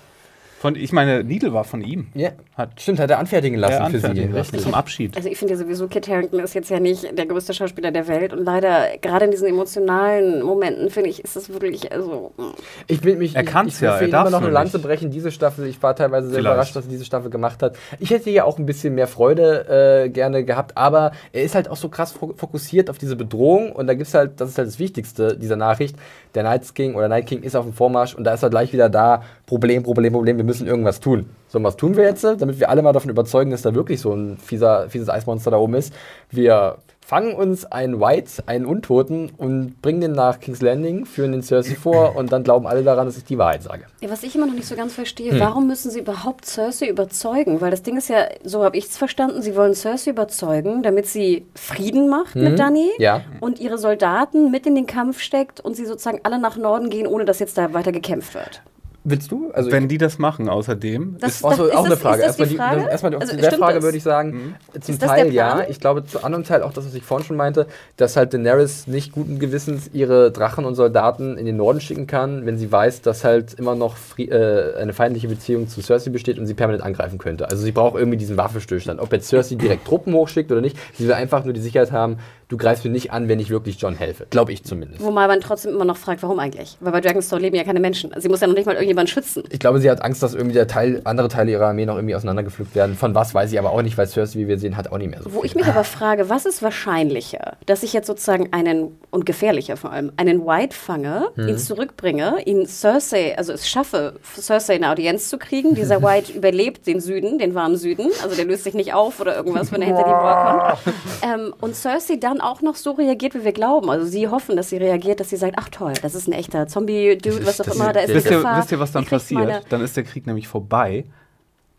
Von, 0.58 0.76
ich 0.76 0.92
meine, 0.92 1.22
Needle 1.24 1.52
war 1.52 1.64
von 1.64 1.82
ihm. 1.82 2.08
ja. 2.14 2.30
Hat 2.56 2.80
Stimmt, 2.80 3.00
hat 3.00 3.10
er 3.10 3.18
anfertigen 3.18 3.58
lassen 3.58 3.72
er 3.74 3.90
für 3.90 3.98
sie. 3.98 4.06
anfertigen 4.06 4.32
lassen 4.32 4.50
Richtig. 4.52 4.62
zum 4.62 4.72
Abschied. 4.74 5.14
Also 5.14 5.28
ich 5.28 5.36
finde 5.36 5.52
ja 5.54 5.58
sowieso, 5.60 5.88
Kit 5.88 6.08
Harington 6.08 6.40
ist 6.40 6.54
jetzt 6.54 6.70
ja 6.70 6.80
nicht 6.80 7.16
der 7.18 7.26
größte 7.26 7.52
Schauspieler 7.52 7.90
der 7.92 8.08
Welt 8.08 8.32
und 8.32 8.44
leider 8.44 8.96
gerade 9.02 9.26
in 9.26 9.30
diesen 9.30 9.46
emotionalen 9.48 10.42
Momenten 10.42 10.88
finde 10.88 11.10
ich, 11.10 11.22
ist 11.22 11.36
das 11.36 11.50
wirklich, 11.50 11.92
also 11.92 12.32
mm. 12.38 12.42
Ich 12.86 13.04
will 13.04 13.16
mich 13.16 13.36
Er 13.36 13.42
ich 13.42 13.54
will 13.54 13.88
ja, 13.88 13.96
er 13.96 14.02
ihn 14.02 14.08
immer 14.08 14.30
noch 14.30 14.40
eine 14.40 14.50
Lanze 14.50 14.78
nicht. 14.78 14.86
brechen, 14.86 15.10
diese 15.10 15.30
Staffel. 15.30 15.66
Ich 15.66 15.82
war 15.82 15.94
teilweise 15.94 16.28
sehr 16.28 16.38
Vielleicht. 16.38 16.54
überrascht, 16.54 16.76
dass 16.76 16.86
er 16.86 16.90
diese 16.90 17.04
Staffel 17.04 17.28
gemacht 17.30 17.62
hat. 17.62 17.76
Ich 18.00 18.08
hätte 18.10 18.30
ja 18.30 18.44
auch 18.44 18.58
ein 18.58 18.64
bisschen 18.64 18.94
mehr 18.94 19.06
Freude 19.06 20.04
äh, 20.04 20.08
gerne 20.08 20.42
gehabt, 20.44 20.78
aber 20.78 21.12
er 21.34 21.42
ist 21.42 21.54
halt 21.54 21.68
auch 21.68 21.76
so 21.76 21.90
krass 21.90 22.14
fo- 22.14 22.34
fokussiert 22.38 22.88
auf 22.88 22.96
diese 22.96 23.16
Bedrohung 23.16 23.70
und 23.72 23.86
da 23.86 23.92
gibt's 23.92 24.14
halt, 24.14 24.40
das 24.40 24.48
ist 24.48 24.56
halt 24.58 24.68
das 24.68 24.78
Wichtigste 24.78 25.36
dieser 25.36 25.56
Nachricht. 25.56 25.96
Der 26.34 26.42
Night 26.42 26.74
King 26.74 26.94
oder 26.94 27.08
Night 27.08 27.26
King 27.26 27.42
ist 27.42 27.54
auf 27.54 27.64
dem 27.66 27.74
Vormarsch 27.74 28.14
und 28.14 28.24
da 28.24 28.32
ist 28.32 28.42
er 28.42 28.48
gleich 28.50 28.72
wieder 28.72 28.88
da. 28.88 29.22
Problem, 29.46 29.82
Problem, 29.82 30.12
Problem, 30.14 30.38
wir 30.38 30.44
müssen 30.44 30.66
irgendwas 30.66 31.00
tun. 31.00 31.26
So, 31.48 31.58
und 31.58 31.64
was 31.64 31.76
tun 31.76 31.96
wir 31.96 32.04
jetzt, 32.04 32.24
damit 32.24 32.58
wir 32.60 32.68
alle 32.70 32.82
mal 32.82 32.92
davon 32.92 33.10
überzeugen, 33.10 33.50
dass 33.50 33.62
da 33.62 33.74
wirklich 33.74 34.00
so 34.00 34.12
ein 34.12 34.36
fieser, 34.38 34.90
fieses 34.90 35.08
Eismonster 35.08 35.50
da 35.52 35.58
oben 35.58 35.74
ist? 35.74 35.92
Wir 36.30 36.78
fangen 37.06 37.34
uns 37.36 37.64
einen 37.64 38.00
White, 38.00 38.42
einen 38.46 38.66
Untoten 38.66 39.30
und 39.36 39.80
bringen 39.80 40.00
den 40.00 40.10
nach 40.10 40.40
King's 40.40 40.60
Landing, 40.60 41.06
führen 41.06 41.30
den 41.30 41.42
Cersei 41.44 41.76
vor 41.76 42.16
und 42.16 42.32
dann 42.32 42.42
glauben 42.42 42.66
alle 42.66 42.82
daran, 42.82 43.06
dass 43.06 43.16
ich 43.16 43.22
die 43.22 43.38
Wahrheit 43.38 43.62
sage. 43.62 43.84
Ja, 44.00 44.10
was 44.10 44.24
ich 44.24 44.34
immer 44.34 44.46
noch 44.46 44.54
nicht 44.54 44.66
so 44.66 44.74
ganz 44.74 44.92
verstehe, 44.92 45.30
Hm. 45.30 45.38
warum 45.38 45.68
müssen 45.68 45.92
sie 45.92 46.00
überhaupt 46.00 46.46
Cersei 46.46 46.88
überzeugen? 46.88 47.60
Weil 47.60 47.70
das 47.70 47.84
Ding 47.84 47.96
ist 47.96 48.08
ja, 48.08 48.26
so 48.42 48.64
habe 48.64 48.76
ich 48.76 48.86
es 48.86 48.96
verstanden, 48.96 49.40
sie 49.40 49.54
wollen 49.54 49.74
Cersei 49.76 50.10
überzeugen, 50.10 50.82
damit 50.82 51.06
sie 51.06 51.46
Frieden 51.54 52.08
macht 52.08 52.34
mit 52.34 52.58
Dany 52.58 52.90
Hm. 52.96 53.00
Ja. 53.02 53.20
und 53.38 53.60
ihre 53.60 53.78
Soldaten 53.78 54.50
mit 54.50 54.66
in 54.66 54.74
den 54.74 54.88
Kampf 54.88 55.20
steckt 55.20 55.60
und 55.60 55.76
sie 55.76 55.86
sozusagen 55.86 56.18
alle 56.24 56.40
nach 56.40 56.56
Norden 56.56 56.90
gehen, 56.90 57.06
ohne 57.06 57.24
dass 57.24 57.38
jetzt 57.38 57.56
da 57.56 57.72
weiter 57.72 57.92
gekämpft 57.92 58.34
wird. 58.34 58.62
Willst 59.08 59.30
du? 59.30 59.50
Also 59.52 59.70
Wenn 59.70 59.86
die 59.86 59.98
das 59.98 60.18
machen, 60.18 60.48
außerdem. 60.48 61.16
Das- 61.20 61.36
ist, 61.36 61.44
Also 61.44 61.66
Ist 61.66 61.74
auch 61.76 61.82
das- 61.82 61.86
eine 61.86 61.96
Frage. 61.96 62.22
ist 62.22 62.26
das 62.26 62.36
die 62.36 62.42
erstmal, 62.42 62.68
Frage? 62.68 62.80
Die, 62.82 62.90
erstmal 62.90 63.14
Also 63.14 63.36
der 63.36 63.52
Frage 63.52 63.74
das? 63.76 63.84
würde 63.84 63.96
ich 63.98 64.02
sagen, 64.02 64.30
Mhm. 64.32 64.80
zum 64.80 64.94
Ist 64.94 65.02
das 65.02 65.10
Teil 65.10 65.32
ja. 65.32 65.64
Ich 65.68 65.78
glaube, 65.80 66.04
zu 66.04 66.24
anderen 66.24 66.44
Teil 66.44 66.62
auch 66.62 66.72
das, 66.72 66.86
was 66.86 66.94
ich 66.94 67.04
vorhin 67.04 67.24
schon 67.26 67.36
meinte, 67.36 67.66
dass 67.96 68.16
halt 68.16 68.32
Daenerys 68.34 68.88
nicht 68.88 69.12
guten 69.12 69.38
Gewissens 69.38 69.90
ihre 69.92 70.32
Drachen 70.32 70.64
und 70.64 70.74
Soldaten 70.74 71.38
in 71.38 71.46
den 71.46 71.56
Norden 71.56 71.80
schicken 71.80 72.06
kann, 72.08 72.46
wenn 72.46 72.58
sie 72.58 72.70
weiß, 72.72 73.02
dass 73.02 73.22
halt 73.22 73.54
immer 73.54 73.74
noch 73.76 73.94
äh, 74.18 74.74
eine 74.76 74.92
feindliche 74.92 75.28
Beziehung 75.28 75.68
zu 75.68 75.80
Cersei 75.82 76.10
besteht 76.10 76.38
und 76.38 76.46
sie 76.46 76.54
permanent 76.54 76.82
angreifen 76.84 77.18
könnte. 77.18 77.48
Also 77.48 77.62
sie 77.62 77.72
braucht 77.72 77.96
irgendwie 77.96 78.18
diesen 78.18 78.36
Waffenstillstand. 78.36 78.98
Ob 79.00 79.12
jetzt 79.12 79.28
Cersei 79.28 79.54
direkt 79.54 79.86
Truppen 79.86 80.14
hochschickt 80.14 80.50
oder 80.50 80.60
nicht, 80.60 80.76
sie 80.94 81.04
will 81.04 81.12
einfach 81.14 81.44
nur 81.44 81.52
die 81.52 81.60
Sicherheit 81.60 81.92
haben, 81.92 82.18
du 82.48 82.56
greifst 82.56 82.84
mir 82.84 82.90
nicht 82.90 83.12
an, 83.12 83.28
wenn 83.28 83.40
ich 83.40 83.50
wirklich 83.50 83.80
John 83.80 83.94
helfe. 83.96 84.26
Glaube 84.30 84.52
ich 84.52 84.64
zumindest. 84.64 85.02
Wobei 85.02 85.26
man 85.26 85.40
trotzdem 85.40 85.72
immer 85.74 85.84
noch 85.84 85.96
fragt, 85.96 86.22
warum 86.22 86.38
eigentlich? 86.38 86.76
Weil 86.80 86.92
bei 86.92 87.00
Dragonstone 87.00 87.42
leben 87.42 87.56
ja 87.56 87.64
keine 87.64 87.80
Menschen. 87.80 88.12
Sie 88.18 88.28
muss 88.28 88.40
ja 88.40 88.46
noch 88.46 88.54
nicht 88.54 88.66
mal 88.66 88.76
irgendjemanden 88.96 89.06
schützen. 89.08 89.44
Ich 89.50 89.58
glaube, 89.58 89.80
sie 89.80 89.90
hat 89.90 90.02
Angst, 90.02 90.22
dass 90.22 90.34
irgendwie 90.34 90.54
der 90.54 90.66
Teil, 90.66 91.00
andere 91.04 91.28
Teile 91.28 91.50
ihrer 91.52 91.66
Armee 91.68 91.86
noch 91.86 91.96
irgendwie 91.96 92.14
auseinandergepflückt 92.14 92.74
werden. 92.74 92.96
Von 92.96 93.14
was 93.14 93.34
weiß 93.34 93.52
ich 93.52 93.58
aber 93.58 93.70
auch 93.70 93.82
nicht, 93.82 93.96
weil 93.98 94.06
Cersei, 94.06 94.38
wie 94.40 94.48
wir 94.48 94.58
sehen, 94.58 94.76
hat 94.76 94.90
auch 94.90 94.98
nicht 94.98 95.10
mehr 95.10 95.22
so 95.22 95.32
Wo 95.32 95.40
viel. 95.40 95.46
ich 95.50 95.54
mich 95.54 95.66
aber 95.66 95.84
frage, 95.84 96.28
was 96.28 96.46
ist 96.46 96.62
wahrscheinlicher? 96.62 97.56
Dass 97.66 97.82
ich 97.82 97.92
jetzt 97.92 98.06
sozusagen 98.06 98.52
einen, 98.52 98.96
und 99.10 99.26
gefährlicher 99.26 99.76
vor 99.76 99.92
allem, 99.92 100.12
einen 100.16 100.46
White 100.46 100.74
fange, 100.76 101.28
Mhm. 101.36 101.48
ihn 101.48 101.58
zurückbringe, 101.58 102.36
ihn 102.44 102.66
Cersei, 102.66 103.36
also 103.36 103.52
es 103.52 103.68
schaffe, 103.68 104.14
Cersei 104.38 104.74
eine 104.76 104.90
Audienz 104.90 105.28
zu 105.28 105.38
kriegen. 105.38 105.74
Dieser 105.74 106.02
White 106.02 106.32
überlebt 106.36 106.86
den 106.86 107.00
Süden, 107.00 107.38
den 107.38 107.54
warmen 107.54 107.76
Süden. 107.76 108.10
Also 108.22 108.34
der 108.36 108.44
löst 108.44 108.64
sich 108.64 108.74
nicht 108.74 108.94
auf 108.94 109.20
oder 109.20 109.36
irgendwas, 109.36 109.72
wenn 109.72 109.80
er 109.82 109.86
hinter 109.88 110.04
die 110.04 110.10
Mauer 110.10 110.78
kommt. 110.84 110.94
Ähm, 111.22 111.54
und 111.60 111.74
Cersei 111.74 112.16
dann 112.16 112.40
auch 112.40 112.62
noch 112.62 112.76
so 112.76 112.92
reagiert, 112.92 113.34
wie 113.34 113.44
wir 113.44 113.52
glauben. 113.52 113.90
Also 113.90 114.06
sie 114.06 114.28
hoffen, 114.28 114.56
dass 114.56 114.68
sie 114.70 114.76
reagiert, 114.76 115.20
dass 115.20 115.30
sie 115.30 115.36
sagt, 115.36 115.54
ach 115.58 115.68
toll, 115.70 115.92
das 116.02 116.14
ist 116.14 116.28
ein 116.28 116.32
echter 116.32 116.66
Zombie-Dude, 116.66 117.46
was 117.46 117.60
auch 117.60 117.66
immer, 117.74 117.92
da 117.92 118.00
ist 118.00 118.06
eine 118.10 118.14
wisst, 118.16 118.30
ihr, 118.30 118.36
Gefahr. 118.38 118.58
wisst 118.58 118.72
ihr, 118.72 118.75
was 118.78 118.92
dann 118.92 119.04
passiert? 119.04 119.66
Dann 119.70 119.80
ist 119.80 119.96
der 119.96 120.04
Krieg 120.04 120.26
nämlich 120.26 120.48
vorbei. 120.48 121.04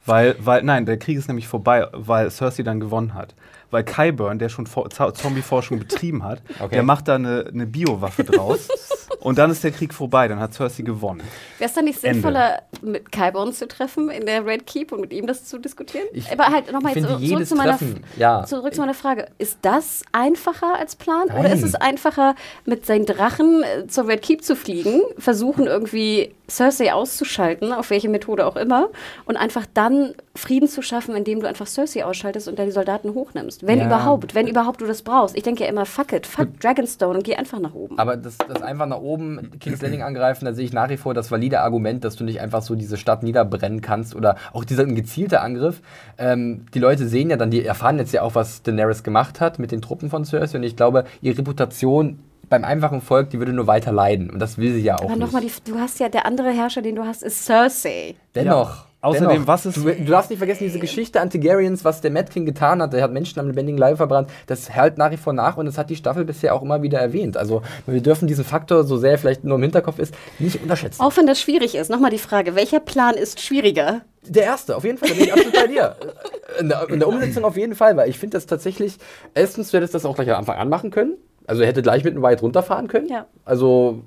Weil, 0.05 0.35
weil, 0.39 0.63
nein, 0.63 0.85
der 0.85 0.97
Krieg 0.97 1.17
ist 1.17 1.27
nämlich 1.27 1.47
vorbei, 1.49 1.85
weil 1.91 2.31
Cersei 2.31 2.63
dann 2.63 2.79
gewonnen 2.79 3.13
hat. 3.13 3.35
Weil 3.69 3.83
Kyburn, 3.83 4.39
der 4.39 4.49
schon 4.49 4.65
Fo- 4.65 4.87
Zo- 4.87 5.11
Zombie-Forschung 5.11 5.79
betrieben 5.79 6.23
hat, 6.23 6.41
Okay. 6.59 6.75
der 6.75 6.83
macht 6.83 7.07
da 7.07 7.15
eine, 7.15 7.45
eine 7.53 7.65
Biowaffe 7.65 8.23
draus. 8.23 8.67
und 9.19 9.37
dann 9.37 9.51
ist 9.51 9.63
der 9.63 9.71
Krieg 9.71 9.93
vorbei, 9.93 10.27
dann 10.27 10.39
hat 10.39 10.53
Cersei 10.53 10.83
gewonnen. 10.83 11.21
Wäre 11.57 11.67
es 11.69 11.73
dann 11.73 11.85
nicht 11.85 12.01
Ende. 12.03 12.15
sinnvoller, 12.15 12.61
mit 12.81 13.11
Kyborn 13.11 13.51
zu 13.53 13.67
treffen 13.67 14.09
in 14.09 14.25
der 14.25 14.45
Red 14.45 14.65
Keep 14.67 14.91
und 14.93 15.01
mit 15.01 15.11
ihm 15.13 15.27
das 15.27 15.45
zu 15.45 15.57
diskutieren? 15.57 16.05
Ich- 16.13 16.31
Aber 16.31 16.47
halt 16.47 16.71
nochmal 16.71 16.95
jetzt 16.95 17.07
zurück 17.07 17.45
zu, 17.45 17.55
meiner, 17.55 17.77
ja. 18.17 18.45
zurück 18.45 18.73
zu 18.73 18.79
meiner 18.81 18.93
Frage. 18.93 19.27
Ist 19.37 19.59
das 19.63 20.03
einfacher 20.13 20.75
als 20.77 20.95
Plan? 20.95 21.25
Oder 21.25 21.43
Nein. 21.43 21.51
ist 21.53 21.63
es 21.63 21.75
einfacher, 21.75 22.35
mit 22.65 22.85
seinen 22.85 23.05
Drachen 23.05 23.63
äh, 23.63 23.87
zur 23.87 24.07
Red 24.07 24.21
Keep 24.21 24.43
zu 24.43 24.55
fliegen, 24.55 25.01
versuchen 25.17 25.67
irgendwie 25.67 26.33
Cersei 26.49 26.93
auszuschalten, 26.93 27.73
auf 27.73 27.89
welche 27.89 28.07
Methode 28.07 28.45
auch 28.45 28.55
immer, 28.55 28.87
und 29.25 29.35
einfach 29.35 29.65
dann 29.73 30.13
Frieden 30.35 30.69
zu 30.69 30.81
schaffen, 30.81 31.13
indem 31.15 31.41
du 31.41 31.47
einfach 31.47 31.67
Cersei 31.67 32.05
ausschaltest 32.05 32.47
und 32.47 32.57
dann 32.57 32.67
die 32.67 32.71
Soldaten 32.71 33.13
hochnimmst? 33.13 33.56
Wenn 33.65 33.79
Ja. 33.79 33.85
überhaupt, 33.87 34.35
wenn 34.35 34.47
überhaupt 34.47 34.81
du 34.81 34.85
das 34.85 35.01
brauchst. 35.01 35.35
Ich 35.35 35.43
denke 35.43 35.63
ja 35.63 35.69
immer, 35.69 35.85
fuck 35.85 36.13
it, 36.13 36.27
fuck 36.27 36.59
Dragonstone 36.59 37.17
und 37.17 37.23
geh 37.23 37.35
einfach 37.35 37.59
nach 37.59 37.73
oben. 37.73 37.97
Aber 37.97 38.17
das, 38.17 38.37
das 38.37 38.61
einfach 38.61 38.85
nach 38.85 38.99
oben 38.99 39.51
King's 39.59 39.81
Landing 39.81 40.03
angreifen, 40.03 40.45
da 40.45 40.53
sehe 40.53 40.65
ich 40.65 40.73
nach 40.73 40.89
wie 40.89 40.97
vor 40.97 41.13
das 41.13 41.31
valide 41.31 41.61
Argument, 41.61 42.03
dass 42.03 42.15
du 42.15 42.23
nicht 42.23 42.41
einfach 42.41 42.61
so 42.61 42.75
diese 42.75 42.97
Stadt 42.97 43.23
niederbrennen 43.23 43.81
kannst 43.81 44.15
oder 44.15 44.35
auch 44.53 44.63
dieser 44.63 44.85
gezielte 44.85 45.41
Angriff. 45.41 45.81
Ähm, 46.17 46.65
die 46.73 46.79
Leute 46.79 47.07
sehen 47.07 47.29
ja 47.29 47.37
dann, 47.37 47.51
die 47.51 47.63
erfahren 47.65 47.97
jetzt 47.97 48.13
ja 48.13 48.21
auch, 48.21 48.35
was 48.35 48.63
Daenerys 48.63 49.03
gemacht 49.03 49.41
hat 49.41 49.59
mit 49.59 49.71
den 49.71 49.81
Truppen 49.81 50.09
von 50.09 50.25
Cersei 50.25 50.57
und 50.57 50.63
ich 50.63 50.75
glaube, 50.75 51.05
ihre 51.21 51.37
Reputation 51.37 52.19
beim 52.49 52.63
einfachen 52.63 53.01
Volk, 53.01 53.29
die 53.31 53.39
würde 53.39 53.51
nur 53.53 53.67
weiter 53.67 53.91
leiden 53.91 54.29
und 54.29 54.39
das 54.39 54.57
will 54.57 54.71
sie 54.73 54.81
ja 54.81 54.95
auch 54.95 55.03
Aber 55.05 55.15
nochmal, 55.17 55.41
du 55.65 55.79
hast 55.79 55.99
ja, 55.99 56.07
der 56.09 56.25
andere 56.25 56.51
Herrscher, 56.51 56.81
den 56.81 56.95
du 56.95 57.05
hast, 57.05 57.23
ist 57.23 57.45
Cersei. 57.45 58.15
Dennoch. 58.35 58.85
Außerdem, 58.99 59.29
dennoch, 59.29 59.47
was 59.47 59.65
ist- 59.67 59.77
Du, 59.77 59.81
du 59.83 60.03
darfst 60.05 60.29
nicht 60.31 60.39
vergessen, 60.39 60.63
diese 60.63 60.79
Geschichte 60.79 61.21
an 61.21 61.29
Targaryens, 61.29 61.85
was 61.85 62.01
der 62.01 62.09
Mad 62.11 62.31
King 62.31 62.45
getan 62.45 62.81
hat, 62.81 62.93
der 62.93 63.03
hat 63.03 63.11
Menschen 63.11 63.39
am 63.39 63.47
lebendigen 63.47 63.77
Leibe 63.77 63.97
verbrannt, 63.97 64.29
das 64.47 64.69
hält 64.71 64.97
nach 64.97 65.11
wie 65.11 65.17
vor 65.17 65.33
nach 65.33 65.55
und 65.57 65.67
das 65.67 65.77
hat 65.77 65.89
die 65.91 65.95
Staffel 65.95 66.25
bisher 66.25 66.55
auch 66.55 66.61
immer 66.63 66.81
wieder 66.81 66.99
erwähnt. 66.99 67.37
Also 67.37 67.61
wir 67.85 68.01
dürfen 68.01 68.27
diesen 68.27 68.43
Faktor, 68.43 68.83
so 68.83 68.97
sehr 68.97 69.11
er 69.11 69.17
vielleicht 69.19 69.43
nur 69.43 69.55
im 69.55 69.61
Hinterkopf 69.61 69.99
ist, 69.99 70.15
nicht 70.39 70.61
unterschätzen. 70.61 71.01
Auch 71.01 71.15
wenn 71.15 71.27
das 71.27 71.39
schwierig 71.39 71.75
ist, 71.75 71.89
nochmal 71.89 72.09
die 72.11 72.17
Frage, 72.17 72.55
welcher 72.55 72.79
Plan 72.79 73.13
ist 73.15 73.39
schwieriger? 73.39 74.01
Der 74.27 74.43
erste, 74.43 74.75
auf 74.75 74.83
jeden 74.83 74.97
Fall, 74.97 75.09
da 75.09 75.15
bin 75.15 75.23
ich 75.25 75.31
absolut 75.31 75.53
bei 75.53 75.67
dir. 75.67 75.95
In 76.59 76.69
der, 76.69 76.89
in 76.89 76.99
der 76.99 77.07
Umsetzung 77.07 77.45
auf 77.45 77.55
jeden 77.55 77.75
Fall, 77.75 77.95
weil 77.97 78.09
ich 78.09 78.17
finde 78.17 78.35
das 78.35 78.45
tatsächlich, 78.47 78.97
erstens, 79.35 79.69
du 79.71 79.77
hättest 79.77 79.93
das 79.93 80.05
auch 80.05 80.15
gleich 80.15 80.29
am 80.31 80.37
Anfang 80.39 80.57
anmachen 80.57 80.89
können. 80.91 81.13
Also 81.45 81.61
er 81.61 81.67
hätte 81.69 81.81
gleich 81.81 82.03
mit 82.03 82.13
einem 82.13 82.23
White 82.23 82.41
runterfahren 82.41 82.87
können. 82.89 83.07
Ja. 83.07 83.25
Also 83.45 84.01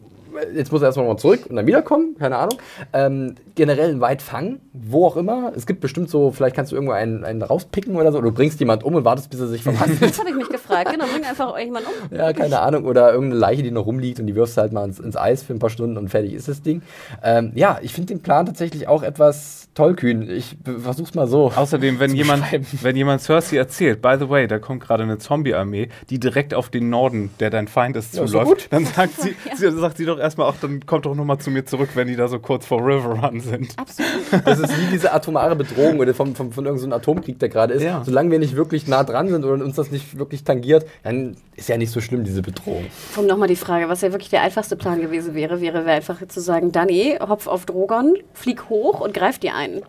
jetzt 0.55 0.73
muss 0.73 0.83
er 0.83 0.87
erstmal 0.87 1.07
mal 1.07 1.17
zurück 1.17 1.41
und 1.49 1.57
dann 1.57 1.67
wiederkommen, 1.67 2.17
keine 2.19 2.37
Ahnung. 2.37 2.59
Ähm, 2.93 3.35
generell 3.55 3.91
ein 3.91 4.01
White 4.01 4.25
fangen, 4.25 4.61
wo 4.73 5.07
auch 5.07 5.17
immer. 5.17 5.53
Es 5.57 5.67
gibt 5.67 5.81
bestimmt 5.81 6.09
so, 6.11 6.31
vielleicht 6.31 6.57
kannst 6.57 6.73
du 6.73 6.77
irgendwo 6.77 6.93
einen, 6.93 7.25
einen 7.25 7.43
rauspicken 7.43 7.97
oder 7.97 8.13
so, 8.13 8.19
oder 8.19 8.29
du 8.29 8.35
bringst 8.35 8.59
jemand 8.61 8.85
um 8.85 8.95
und 8.95 9.05
wartest, 9.05 9.31
bis 9.31 9.41
er 9.41 9.49
sich 9.49 9.63
verwandelt. 9.65 10.01
Das 10.03 10.19
habe 10.19 10.31
ich 10.31 10.37
mich 10.37 10.49
gefragt. 10.49 10.91
Genau, 10.93 11.05
bring 11.13 11.25
einfach 11.25 11.49
irgendjemand 11.49 11.87
um. 11.87 12.17
Ja, 12.17 12.33
keine 12.33 12.61
Ahnung. 12.61 12.85
Oder 12.85 13.13
irgendeine 13.13 13.41
Leiche, 13.41 13.63
die 13.63 13.71
noch 13.71 13.87
rumliegt 13.87 14.21
und 14.21 14.27
die 14.27 14.35
wirfst 14.35 14.57
du 14.57 14.63
halt 14.63 14.73
mal 14.73 14.85
ins, 14.85 14.99
ins 14.99 15.17
Eis 15.17 15.43
für 15.43 15.53
ein 15.53 15.59
paar 15.59 15.71
Stunden 15.71 15.97
und 15.97 16.09
fertig 16.09 16.33
ist 16.35 16.49
das 16.49 16.63
Ding. 16.63 16.83
Ähm, 17.23 17.53
ja, 17.55 17.79
ich 17.83 17.93
finde 17.93 18.09
den 18.15 18.23
Plan 18.23 18.47
tatsächlich 18.47 18.89
auch 18.89 19.03
etwas 19.03 19.69
tollkühn. 19.75 20.29
Ich 20.29 20.57
versuch's 20.83 21.15
mal 21.15 21.27
so. 21.29 21.53
Außerdem, 21.55 22.01
wenn 22.01 22.15
jemand, 22.15 22.45
wenn 22.83 22.97
jemand 22.97 23.23
Cersei 23.23 23.57
erzählt, 23.57 24.03
by 24.03 24.17
the 24.19 24.29
way, 24.29 24.47
da 24.49 24.59
kommt 24.59 24.83
gerade 24.83 25.05
eine 25.05 25.19
Zombie-Armee, 25.19 25.89
die 26.11 26.19
direkt 26.19 26.55
auf 26.55 26.71
den 26.71 26.91
Norden, 26.91 27.31
der 27.41 27.51
dein 27.51 27.69
Feind 27.69 27.97
ist, 27.97 28.15
Ja, 28.15 28.27
zuläuft, 28.27 28.47
gut. 28.49 28.67
dann 28.71 28.85
sagt 28.85 29.21
sie, 29.21 29.35
sie, 29.57 29.71
sagt 29.71 29.97
sie 29.99 30.05
doch 30.07 30.19
erstmal, 30.21 30.51
ach, 30.51 30.57
dann 30.61 30.87
kommt 30.87 31.07
doch 31.07 31.15
nochmal 31.15 31.39
zu 31.39 31.51
mir 31.51 31.65
zurück, 31.65 31.91
wenn 31.95 32.07
die 32.07 32.17
da 32.17 32.29
so 32.29 32.39
kurz 32.39 32.67
vor 32.67 32.81
River 32.81 33.21
Run 33.23 33.41
sind. 33.41 33.77
Absolut. 33.79 34.11
Das 34.45 34.59
ist 34.61 34.79
wie 34.79 34.87
diese 34.93 35.13
atomare 35.13 35.57
Bedrohung 35.57 35.99
oder 35.99 36.15
vom, 36.15 36.35
vom, 36.37 36.53
von 36.53 36.67
irgendeinem 36.67 36.93
Atomkrieg, 36.93 37.39
der 37.39 37.49
gerade 37.49 37.75
ist. 37.75 37.83
Ja. 37.83 38.03
Solange 38.05 38.31
wir 38.31 38.39
nicht 38.39 38.55
wirklich 38.55 38.87
nah 38.87 39.03
dran 39.03 39.29
sind 39.29 39.45
oder 39.45 39.65
uns 39.65 39.77
das 39.77 39.91
nicht 39.91 40.19
wirklich 40.19 40.45
tangiert, 40.45 40.87
dann 41.03 41.37
ist 41.57 41.69
ja 41.69 41.77
nicht 41.77 41.91
so 41.91 42.01
schlimm, 42.01 42.25
diese 42.25 42.43
Bedrohung. 42.43 42.87
Um 43.17 43.27
nochmal 43.27 43.49
die 43.49 43.57
Frage, 43.57 43.89
was 43.89 44.03
ja 44.03 44.13
wirklich 44.13 44.31
der 44.31 44.43
einfachste 44.43 44.77
Plan 44.77 45.01
gewesen 45.01 45.35
wäre, 45.35 45.61
wäre 45.61 45.81
wäre 45.85 45.97
einfach 45.97 46.27
zu 46.29 46.41
sagen, 46.41 46.73
Danny, 46.73 47.17
hopf 47.21 47.47
auf 47.47 47.67
Drogon, 47.67 48.17
flieg 48.33 48.69
hoch 48.69 49.01
und 49.01 49.15
greif 49.15 49.39
dir 49.39 49.55
ein. 49.55 49.83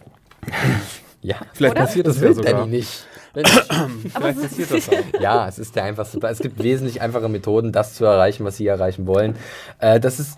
Ja, 1.21 1.35
Vielleicht 1.53 1.75
Oder? 1.75 1.85
passiert 1.85 2.07
das 2.07 2.15
das, 2.15 2.23
ja 2.23 2.29
will 2.29 2.35
sogar. 2.35 2.53
Danny 2.53 2.71
nicht. 2.71 3.05
Vielleicht 3.33 4.41
passiert 4.41 4.71
das 4.71 4.89
auch. 4.89 5.21
Ja, 5.21 5.47
es 5.47 5.57
ist 5.57 5.75
der 5.75 5.85
einfachste 5.85 6.19
Plan. 6.19 6.33
Es 6.33 6.39
gibt 6.39 6.61
wesentlich 6.61 7.01
einfache 7.01 7.29
Methoden, 7.29 7.71
das 7.71 7.95
zu 7.95 8.05
erreichen, 8.05 8.43
was 8.45 8.57
sie 8.57 8.67
erreichen 8.67 9.07
wollen. 9.07 9.35
Äh, 9.79 9.99
das 9.99 10.19
ist 10.19 10.37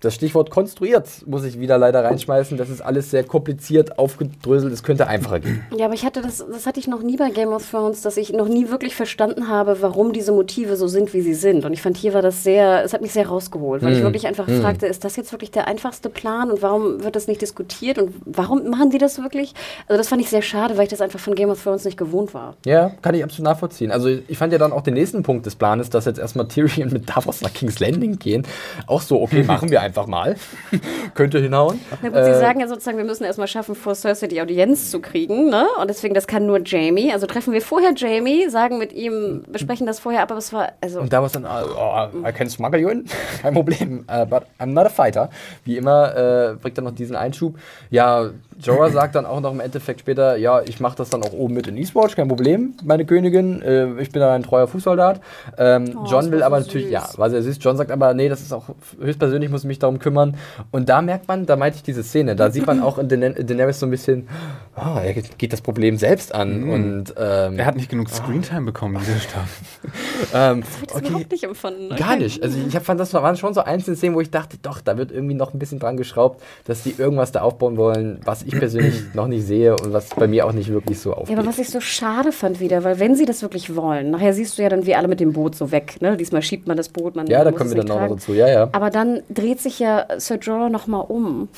das 0.00 0.14
Stichwort 0.14 0.50
konstruiert, 0.50 1.08
muss 1.26 1.44
ich 1.44 1.58
wieder 1.58 1.78
leider 1.78 2.04
reinschmeißen. 2.04 2.56
Das 2.58 2.68
ist 2.68 2.80
alles 2.80 3.10
sehr 3.10 3.24
kompliziert, 3.24 3.98
aufgedröselt. 3.98 4.72
Es 4.72 4.82
könnte 4.82 5.06
einfacher 5.06 5.40
gehen. 5.40 5.64
Ja, 5.76 5.86
aber 5.86 5.94
ich 5.94 6.04
hatte 6.04 6.22
das, 6.22 6.44
das 6.50 6.66
hatte 6.66 6.80
ich 6.80 6.86
noch 6.86 7.02
nie 7.02 7.16
bei 7.16 7.30
Game 7.30 7.52
of 7.52 7.68
Thrones, 7.70 8.02
dass 8.02 8.16
ich 8.16 8.32
noch 8.32 8.48
nie 8.48 8.70
wirklich 8.70 8.94
verstanden 8.94 9.48
habe, 9.48 9.78
warum 9.80 10.12
diese 10.12 10.32
Motive 10.32 10.76
so 10.76 10.86
sind, 10.88 11.14
wie 11.14 11.20
sie 11.20 11.34
sind. 11.34 11.64
Und 11.64 11.72
ich 11.72 11.82
fand, 11.82 11.96
hier 11.96 12.14
war 12.14 12.22
das 12.22 12.42
sehr, 12.42 12.84
es 12.84 12.92
hat 12.92 13.02
mich 13.02 13.12
sehr 13.12 13.28
rausgeholt, 13.28 13.82
weil 13.82 13.94
ich 13.94 14.02
wirklich 14.02 14.26
einfach 14.26 14.48
fragte, 14.48 14.86
ist 14.86 15.04
das 15.04 15.16
jetzt 15.16 15.32
wirklich 15.32 15.50
der 15.50 15.66
einfachste 15.66 16.08
Plan 16.08 16.50
und 16.50 16.62
warum 16.62 17.02
wird 17.02 17.16
das 17.16 17.26
nicht 17.26 17.42
diskutiert 17.42 17.98
und 17.98 18.14
warum 18.24 18.68
machen 18.68 18.90
die 18.90 18.98
das 18.98 19.18
wirklich? 19.22 19.54
Also 19.88 19.98
das 19.98 20.08
fand 20.08 20.20
ich 20.20 20.28
sehr 20.28 20.42
schade, 20.42 20.76
weil 20.76 20.84
ich 20.84 20.90
das 20.90 21.00
einfach 21.00 21.20
von 21.20 21.34
Game 21.34 21.50
of 21.50 21.62
Thrones 21.62 21.84
nicht 21.84 21.96
gewohnt 21.96 22.34
war. 22.34 22.56
Ja, 22.64 22.90
kann 23.02 23.14
ich 23.14 23.24
absolut 23.24 23.44
nachvollziehen. 23.44 23.90
Also 23.90 24.08
ich 24.08 24.38
fand 24.38 24.52
ja 24.52 24.58
dann 24.58 24.72
auch 24.72 24.82
den 24.82 24.94
nächsten 24.94 25.22
Punkt 25.22 25.46
des 25.46 25.56
Planes, 25.56 25.90
dass 25.90 26.04
jetzt 26.04 26.18
erstmal 26.18 26.48
Tyrion 26.48 26.92
mit 26.92 27.08
Davos 27.08 27.40
nach 27.40 27.52
King's 27.52 27.80
Landing 27.80 28.18
gehen. 28.18 28.46
Auch 28.86 29.00
so, 29.00 29.20
okay, 29.20 29.42
machen 29.46 29.70
wir 29.70 29.80
einfach 29.80 29.85
mal. 30.06 30.36
Könnte 31.14 31.38
hinhauen. 31.38 31.80
Na 32.02 32.08
gut, 32.08 32.24
sie 32.24 32.34
sagen 32.34 32.60
ja 32.60 32.68
sozusagen, 32.68 32.98
wir 32.98 33.04
müssen 33.04 33.24
erstmal 33.24 33.48
schaffen, 33.48 33.74
vor 33.74 33.94
Cersei 33.94 34.26
die 34.26 34.40
Audienz 34.40 34.90
zu 34.90 35.00
kriegen, 35.00 35.48
ne? 35.50 35.66
Und 35.80 35.88
deswegen, 35.88 36.14
das 36.14 36.26
kann 36.26 36.46
nur 36.46 36.60
Jamie. 36.64 37.12
Also 37.12 37.26
treffen 37.26 37.52
wir 37.52 37.62
vorher 37.62 37.92
Jamie, 37.94 38.48
sagen 38.48 38.78
mit 38.78 38.92
ihm, 38.92 39.44
besprechen 39.50 39.86
das 39.86 40.00
vorher, 40.00 40.22
aber 40.22 40.36
es 40.36 40.52
war, 40.52 40.72
also. 40.80 41.00
Und 41.00 41.12
Davos 41.12 41.32
dann, 41.32 41.44
oh, 41.46 42.26
I 42.26 42.32
can 42.32 42.48
smuggle 42.48 42.80
you 42.80 42.88
in, 42.88 43.04
kein 43.42 43.54
Problem, 43.54 44.04
uh, 44.10 44.24
but 44.24 44.44
I'm 44.58 44.72
not 44.72 44.86
a 44.86 44.90
fighter. 44.90 45.30
Wie 45.64 45.76
immer 45.76 46.16
äh, 46.16 46.54
bringt 46.54 46.78
er 46.78 46.82
noch 46.82 46.94
diesen 46.94 47.16
Einschub. 47.16 47.58
Ja, 47.90 48.30
Jorah 48.60 48.90
sagt 48.90 49.14
dann 49.14 49.26
auch 49.26 49.40
noch 49.40 49.52
im 49.52 49.60
Endeffekt 49.60 50.00
später, 50.00 50.36
ja, 50.36 50.62
ich 50.62 50.80
mache 50.80 50.96
das 50.96 51.10
dann 51.10 51.22
auch 51.22 51.32
oben 51.32 51.54
mit 51.54 51.66
in 51.66 51.76
Eastwatch, 51.76 52.16
kein 52.16 52.28
Problem, 52.28 52.74
meine 52.84 53.04
Königin, 53.04 53.60
äh, 53.62 54.00
ich 54.00 54.10
bin 54.10 54.20
da 54.20 54.34
ein 54.34 54.42
treuer 54.42 54.66
Fußsoldat. 54.66 55.20
Ähm, 55.58 55.84
Oh, 55.96 56.04
John 56.10 56.30
will 56.30 56.42
aber 56.42 56.60
so 56.60 56.66
natürlich, 56.66 56.86
süß. 56.86 56.92
ja, 56.92 57.08
war 57.16 57.30
sehr 57.30 57.42
süß. 57.42 57.58
John 57.60 57.76
sagt 57.76 57.90
aber, 57.90 58.14
nee, 58.14 58.28
das 58.28 58.40
ist 58.40 58.52
auch 58.52 58.64
höchstpersönlich, 59.00 59.50
muss 59.50 59.64
mich 59.64 59.78
darum 59.78 59.98
kümmern. 59.98 60.36
Und 60.70 60.88
da 60.88 61.02
merkt 61.02 61.28
man, 61.28 61.46
da 61.46 61.56
meinte 61.56 61.76
ich 61.76 61.82
diese 61.82 62.02
Szene, 62.02 62.34
da 62.36 62.50
sieht 62.50 62.66
man 62.66 62.82
auch 62.82 62.98
in 62.98 63.08
Daener- 63.08 63.42
Daenerys 63.42 63.78
so 63.80 63.86
ein 63.86 63.90
bisschen, 63.90 64.28
oh, 64.76 64.98
er 65.02 65.12
geht 65.14 65.52
das 65.52 65.60
Problem 65.60 65.96
selbst 65.96 66.34
an. 66.34 66.68
Und 66.70 67.14
ähm, 67.18 67.58
Er 67.58 67.66
hat 67.66 67.76
nicht 67.76 67.88
genug 67.90 68.08
Screentime 68.10 68.62
bekommen 68.66 68.96
in 68.96 69.00
dieser 69.02 69.18
Staffel. 69.20 69.64
ähm, 70.34 70.62
das 70.92 71.02
überhaupt 71.02 71.30
nicht 71.30 71.44
empfunden. 71.44 71.92
Okay. 71.92 72.02
Gar 72.02 72.16
nicht. 72.16 72.42
Also 72.42 72.58
ich 72.66 72.74
hab, 72.76 72.84
fand, 72.84 73.00
das 73.00 73.12
waren 73.14 73.36
schon 73.36 73.54
so 73.54 73.60
einzelne 73.62 73.96
Szenen, 73.96 74.14
wo 74.14 74.20
ich 74.20 74.30
dachte, 74.30 74.56
doch, 74.62 74.80
da 74.80 74.96
wird 74.98 75.12
irgendwie 75.12 75.34
noch 75.34 75.52
ein 75.54 75.58
bisschen 75.58 75.78
dran 75.78 75.96
geschraubt, 75.96 76.42
dass 76.64 76.82
die 76.82 76.94
irgendwas 76.96 77.32
da 77.32 77.42
aufbauen 77.42 77.76
wollen, 77.76 78.20
was 78.24 78.42
ich 78.46 78.58
persönlich 78.58 79.02
noch 79.14 79.26
nicht 79.26 79.46
sehe 79.46 79.72
und 79.76 79.92
was 79.92 80.08
bei 80.10 80.26
mir 80.26 80.46
auch 80.46 80.52
nicht 80.52 80.70
wirklich 80.70 80.98
so 80.98 81.10
Ja, 81.10 81.16
aufgeht. 81.16 81.38
aber 81.38 81.46
was 81.46 81.58
ich 81.58 81.68
so 81.68 81.80
schade 81.80 82.32
fand 82.32 82.60
wieder, 82.60 82.84
weil 82.84 82.98
wenn 83.00 83.14
sie 83.14 83.24
das 83.24 83.42
wirklich 83.42 83.74
wollen, 83.76 84.10
nachher 84.10 84.32
siehst 84.32 84.58
du 84.58 84.62
ja 84.62 84.68
dann 84.68 84.86
wie 84.86 84.94
alle 84.94 85.08
mit 85.08 85.20
dem 85.20 85.32
Boot 85.32 85.54
so 85.54 85.70
weg, 85.72 85.96
ne? 86.00 86.16
Diesmal 86.16 86.42
schiebt 86.42 86.66
man 86.66 86.76
das 86.76 86.88
Boot, 86.88 87.16
man 87.16 87.26
ja, 87.26 87.44
da 87.44 87.52
kommen 87.52 87.70
wir 87.70 87.76
dann 87.76 87.84
nicht 87.86 87.90
auch 87.92 87.96
noch 88.00 88.06
tragen. 88.06 88.16
dazu. 88.16 88.32
Ja, 88.34 88.48
ja. 88.48 88.68
Aber 88.72 88.90
dann 88.90 89.22
dreht 89.28 89.60
sich 89.60 89.78
ja 89.78 90.06
Sir 90.18 90.36
Jorah 90.36 90.68
nochmal 90.68 91.04
um 91.08 91.48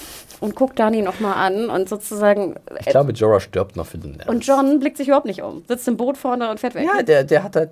und 0.41 0.55
guckt 0.55 0.79
Dani 0.79 1.03
nochmal 1.03 1.35
an 1.35 1.71
und 1.71 1.89
sozusagen. 1.89 2.55
Ich 2.81 2.87
glaube, 2.87 3.13
Jorah 3.13 3.41
stirbt 3.41 3.77
noch 3.77 3.87
für 3.87 3.99
den 3.99 4.13
Nerv. 4.13 4.29
und 4.29 4.47
John 4.47 4.79
blickt 4.81 4.97
sich 4.97 5.09
überhaupt 5.09 5.27
nicht 5.27 5.43
um, 5.43 5.63
sitzt 5.69 5.87
im 5.89 5.97
Boot 5.97 6.17
vorne 6.17 6.51
und 6.51 6.61
fährt 6.61 6.75
weg. 6.75 6.85
Ja, 6.87 7.03
der, 7.03 7.25
der 7.25 7.43
hat 7.43 7.57
halt, 7.57 7.71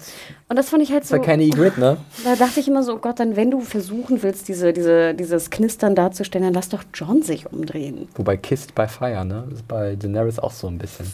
Und 0.48 0.56
das 0.56 0.68
fand 0.68 0.82
ich 0.82 0.92
halt 0.92 1.02
ist 1.04 1.08
so. 1.10 1.16
halt 1.16 1.24
keine 1.24 1.44
Ygritte, 1.44 1.80
ne? 1.80 1.96
Da 2.24 2.34
dachte 2.36 2.60
ich 2.60 2.68
immer 2.68 2.82
so, 2.82 2.94
oh 2.94 2.98
Gott, 2.98 3.20
dann 3.20 3.36
wenn 3.36 3.50
du 3.50 3.60
versuchen 3.60 4.22
willst, 4.22 4.48
diese, 4.48 4.72
diese, 4.72 5.14
dieses 5.14 5.50
Knistern 5.50 5.94
darzustellen, 5.94 6.44
dann 6.46 6.54
lass 6.54 6.68
doch 6.68 6.82
John 6.94 7.22
sich 7.22 7.50
umdrehen. 7.52 8.08
Wobei 8.16 8.36
Kissed 8.36 8.74
by 8.74 8.86
Fire, 8.88 9.05
ne? 9.24 9.44
Das 9.48 9.60
ist 9.60 9.68
bei 9.68 9.96
Daenerys 9.96 10.38
auch 10.38 10.52
so 10.52 10.66
ein 10.68 10.78
bisschen. 10.78 11.06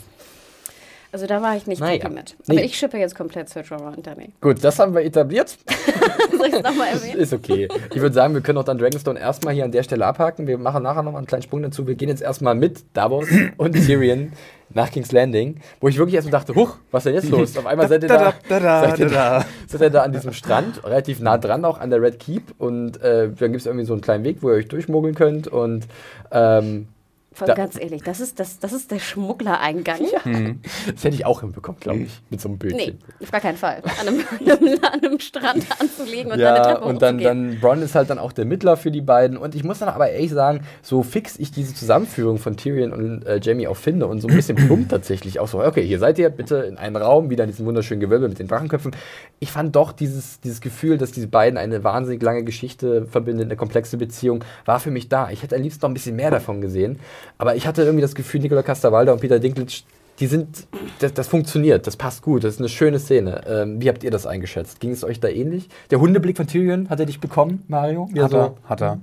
Also 1.14 1.26
da 1.26 1.42
war 1.42 1.54
ich 1.54 1.66
nicht 1.66 1.80
Naja. 1.80 2.02
happy 2.04 2.14
mit. 2.14 2.36
Aber 2.48 2.54
Nee. 2.54 2.62
ich 2.64 2.78
schippe 2.78 2.96
jetzt 2.96 3.14
komplett 3.14 3.50
Sir 3.50 3.60
Jorah 3.60 3.90
und 3.94 4.06
Dani. 4.06 4.30
Gut, 4.40 4.64
das 4.64 4.78
haben 4.78 4.94
wir 4.94 5.02
etabliert. 5.02 5.58
Soll 6.38 6.46
ich 6.46 6.54
es 6.54 6.62
nochmal 6.62 6.88
erwähnen? 6.88 7.18
Ist 7.20 7.34
okay. 7.34 7.68
Ich 7.94 8.00
würde 8.00 8.14
sagen, 8.14 8.32
wir 8.32 8.40
können 8.40 8.56
auch 8.56 8.64
dann 8.64 8.78
Dragonstone 8.78 9.20
erstmal 9.20 9.52
hier 9.52 9.64
an 9.64 9.72
der 9.72 9.82
Stelle 9.82 10.06
abhaken. 10.06 10.46
Wir 10.46 10.56
machen 10.56 10.82
nachher 10.82 11.02
nochmal 11.02 11.18
einen 11.18 11.26
kleinen 11.26 11.42
Sprung 11.42 11.62
dazu. 11.62 11.86
Wir 11.86 11.96
gehen 11.96 12.08
jetzt 12.08 12.22
erstmal 12.22 12.54
mit 12.54 12.82
Davos 12.94 13.26
und 13.58 13.72
Tyrion 13.74 14.32
nach 14.70 14.90
King's 14.90 15.12
Landing, 15.12 15.60
wo 15.82 15.88
ich 15.88 15.98
wirklich 15.98 16.14
erstmal 16.14 16.32
dachte, 16.40 16.54
huch, 16.54 16.76
was 16.90 17.04
ist 17.04 17.12
denn 17.12 17.14
jetzt 17.22 17.28
los? 17.30 17.58
Auf 17.58 17.66
einmal 17.66 17.88
seid 17.88 18.04
ihr 18.04 18.08
da, 18.08 18.16
Da, 18.16 18.34
da, 18.48 18.60
da, 18.60 18.88
seid 18.88 18.98
ihr 19.00 19.08
da. 19.10 19.44
seid 19.68 19.80
ihr 19.82 19.90
da 19.90 20.02
an 20.04 20.12
diesem 20.12 20.32
Strand, 20.32 20.82
relativ 20.82 21.20
nah 21.20 21.36
dran 21.36 21.66
auch 21.66 21.78
an 21.78 21.90
der 21.90 22.00
Red 22.00 22.18
Keep 22.20 22.54
und 22.58 22.98
äh, 23.02 23.28
dann 23.28 23.52
gibt 23.52 23.56
es 23.56 23.66
irgendwie 23.66 23.84
so 23.84 23.92
einen 23.92 24.00
kleinen 24.00 24.24
Weg, 24.24 24.38
wo 24.40 24.48
ihr 24.48 24.54
euch 24.56 24.68
durchmogeln 24.68 25.14
könnt 25.14 25.46
und 25.46 25.86
ähm, 26.30 26.88
Voll 27.34 27.48
Da- 27.48 27.54
ganz 27.54 27.78
ehrlich, 27.80 28.02
das 28.02 28.20
ist, 28.20 28.38
das, 28.38 28.58
das 28.58 28.72
ist 28.72 28.90
der 28.90 28.98
Schmugglereingang. 28.98 30.00
das 30.92 31.04
hätte 31.04 31.14
ich 31.14 31.24
auch 31.24 31.40
hinbekommen, 31.40 31.80
glaube 31.80 32.00
ich, 32.00 32.20
mit 32.30 32.40
so 32.40 32.48
einem 32.48 32.58
Bötchen. 32.58 32.78
Nee, 32.78 32.94
auf 33.22 33.30
gar 33.30 33.40
keinen 33.40 33.56
Fall. 33.56 33.82
An 34.00 34.08
einem, 34.08 34.20
an 34.40 34.58
einem, 34.58 34.78
an 34.82 35.04
einem 35.04 35.20
Strand 35.20 35.66
anzulegen 35.78 36.32
und 36.32 36.38
dann 36.38 36.54
eine 36.54 36.58
ja, 36.58 36.74
Treppe 36.74 36.84
und 36.84 37.02
dann, 37.02 37.18
dann 37.18 37.60
Bronn 37.60 37.82
ist 37.82 37.94
halt 37.94 38.10
dann 38.10 38.18
auch 38.18 38.32
der 38.32 38.44
Mittler 38.44 38.76
für 38.76 38.90
die 38.90 39.00
beiden. 39.00 39.36
Und 39.36 39.54
ich 39.54 39.64
muss 39.64 39.78
dann 39.78 39.88
aber 39.88 40.10
ehrlich 40.10 40.30
sagen, 40.30 40.60
so 40.82 41.02
fix 41.02 41.38
ich 41.38 41.50
diese 41.50 41.74
Zusammenführung 41.74 42.38
von 42.38 42.56
Tyrion 42.56 42.92
und 42.92 43.26
äh, 43.26 43.40
Jamie 43.42 43.66
auch 43.66 43.76
finde 43.76 44.06
und 44.06 44.20
so 44.20 44.28
ein 44.28 44.34
bisschen 44.34 44.56
plump 44.56 44.88
tatsächlich 44.90 45.40
auch 45.40 45.48
so, 45.48 45.62
okay, 45.62 45.84
hier 45.86 45.98
seid 45.98 46.18
ihr 46.18 46.28
bitte 46.28 46.56
in 46.56 46.76
einem 46.76 46.96
Raum, 46.96 47.30
wieder 47.30 47.44
in 47.44 47.50
diesem 47.50 47.66
wunderschönen 47.66 48.00
Gewölbe 48.00 48.28
mit 48.28 48.38
den 48.38 48.48
Drachenköpfen. 48.48 48.92
Ich 49.40 49.50
fand 49.50 49.74
doch 49.74 49.92
dieses, 49.92 50.40
dieses 50.40 50.60
Gefühl, 50.60 50.98
dass 50.98 51.12
diese 51.12 51.28
beiden 51.28 51.58
eine 51.58 51.82
wahnsinnig 51.84 52.22
lange 52.22 52.44
Geschichte 52.44 53.06
verbindet, 53.06 53.46
eine 53.46 53.56
komplexe 53.56 53.96
Beziehung, 53.96 54.44
war 54.64 54.80
für 54.80 54.90
mich 54.90 55.08
da. 55.08 55.30
Ich 55.30 55.42
hätte 55.42 55.56
am 55.56 55.62
liebsten 55.62 55.82
noch 55.82 55.90
ein 55.90 55.94
bisschen 55.94 56.16
mehr 56.16 56.30
davon 56.30 56.60
gesehen. 56.60 56.98
Aber 57.38 57.56
ich 57.56 57.66
hatte 57.66 57.82
irgendwie 57.82 58.02
das 58.02 58.14
Gefühl, 58.14 58.40
Nicola 58.40 58.62
Castavalda 58.62 59.12
und 59.12 59.20
Peter 59.20 59.38
Dinklage 59.38 59.82
die 60.18 60.26
sind, 60.26 60.66
das, 60.98 61.14
das 61.14 61.26
funktioniert, 61.26 61.86
das 61.86 61.96
passt 61.96 62.22
gut, 62.22 62.44
das 62.44 62.54
ist 62.54 62.60
eine 62.60 62.68
schöne 62.68 62.98
Szene. 62.98 63.40
Ähm, 63.46 63.80
wie 63.80 63.88
habt 63.88 64.04
ihr 64.04 64.10
das 64.10 64.26
eingeschätzt? 64.26 64.78
Ging 64.78 64.90
es 64.90 65.04
euch 65.04 65.20
da 65.20 65.28
ähnlich? 65.28 65.68
Der 65.90 66.00
Hundeblick 66.00 66.36
von 66.36 66.46
Tyrion, 66.46 66.88
hat 66.90 67.00
er 67.00 67.06
dich 67.06 67.20
bekommen, 67.20 67.64
Mario? 67.68 68.08
Ja, 68.14 68.24
Hat 68.24 68.32
er, 68.32 68.54
hat 68.64 68.82
er. 68.82 69.00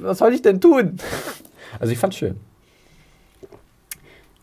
Was 0.00 0.18
soll 0.18 0.34
ich 0.34 0.42
denn 0.42 0.60
tun? 0.60 0.98
Also 1.80 1.92
ich 1.92 1.98
fand's 1.98 2.16
schön. 2.16 2.36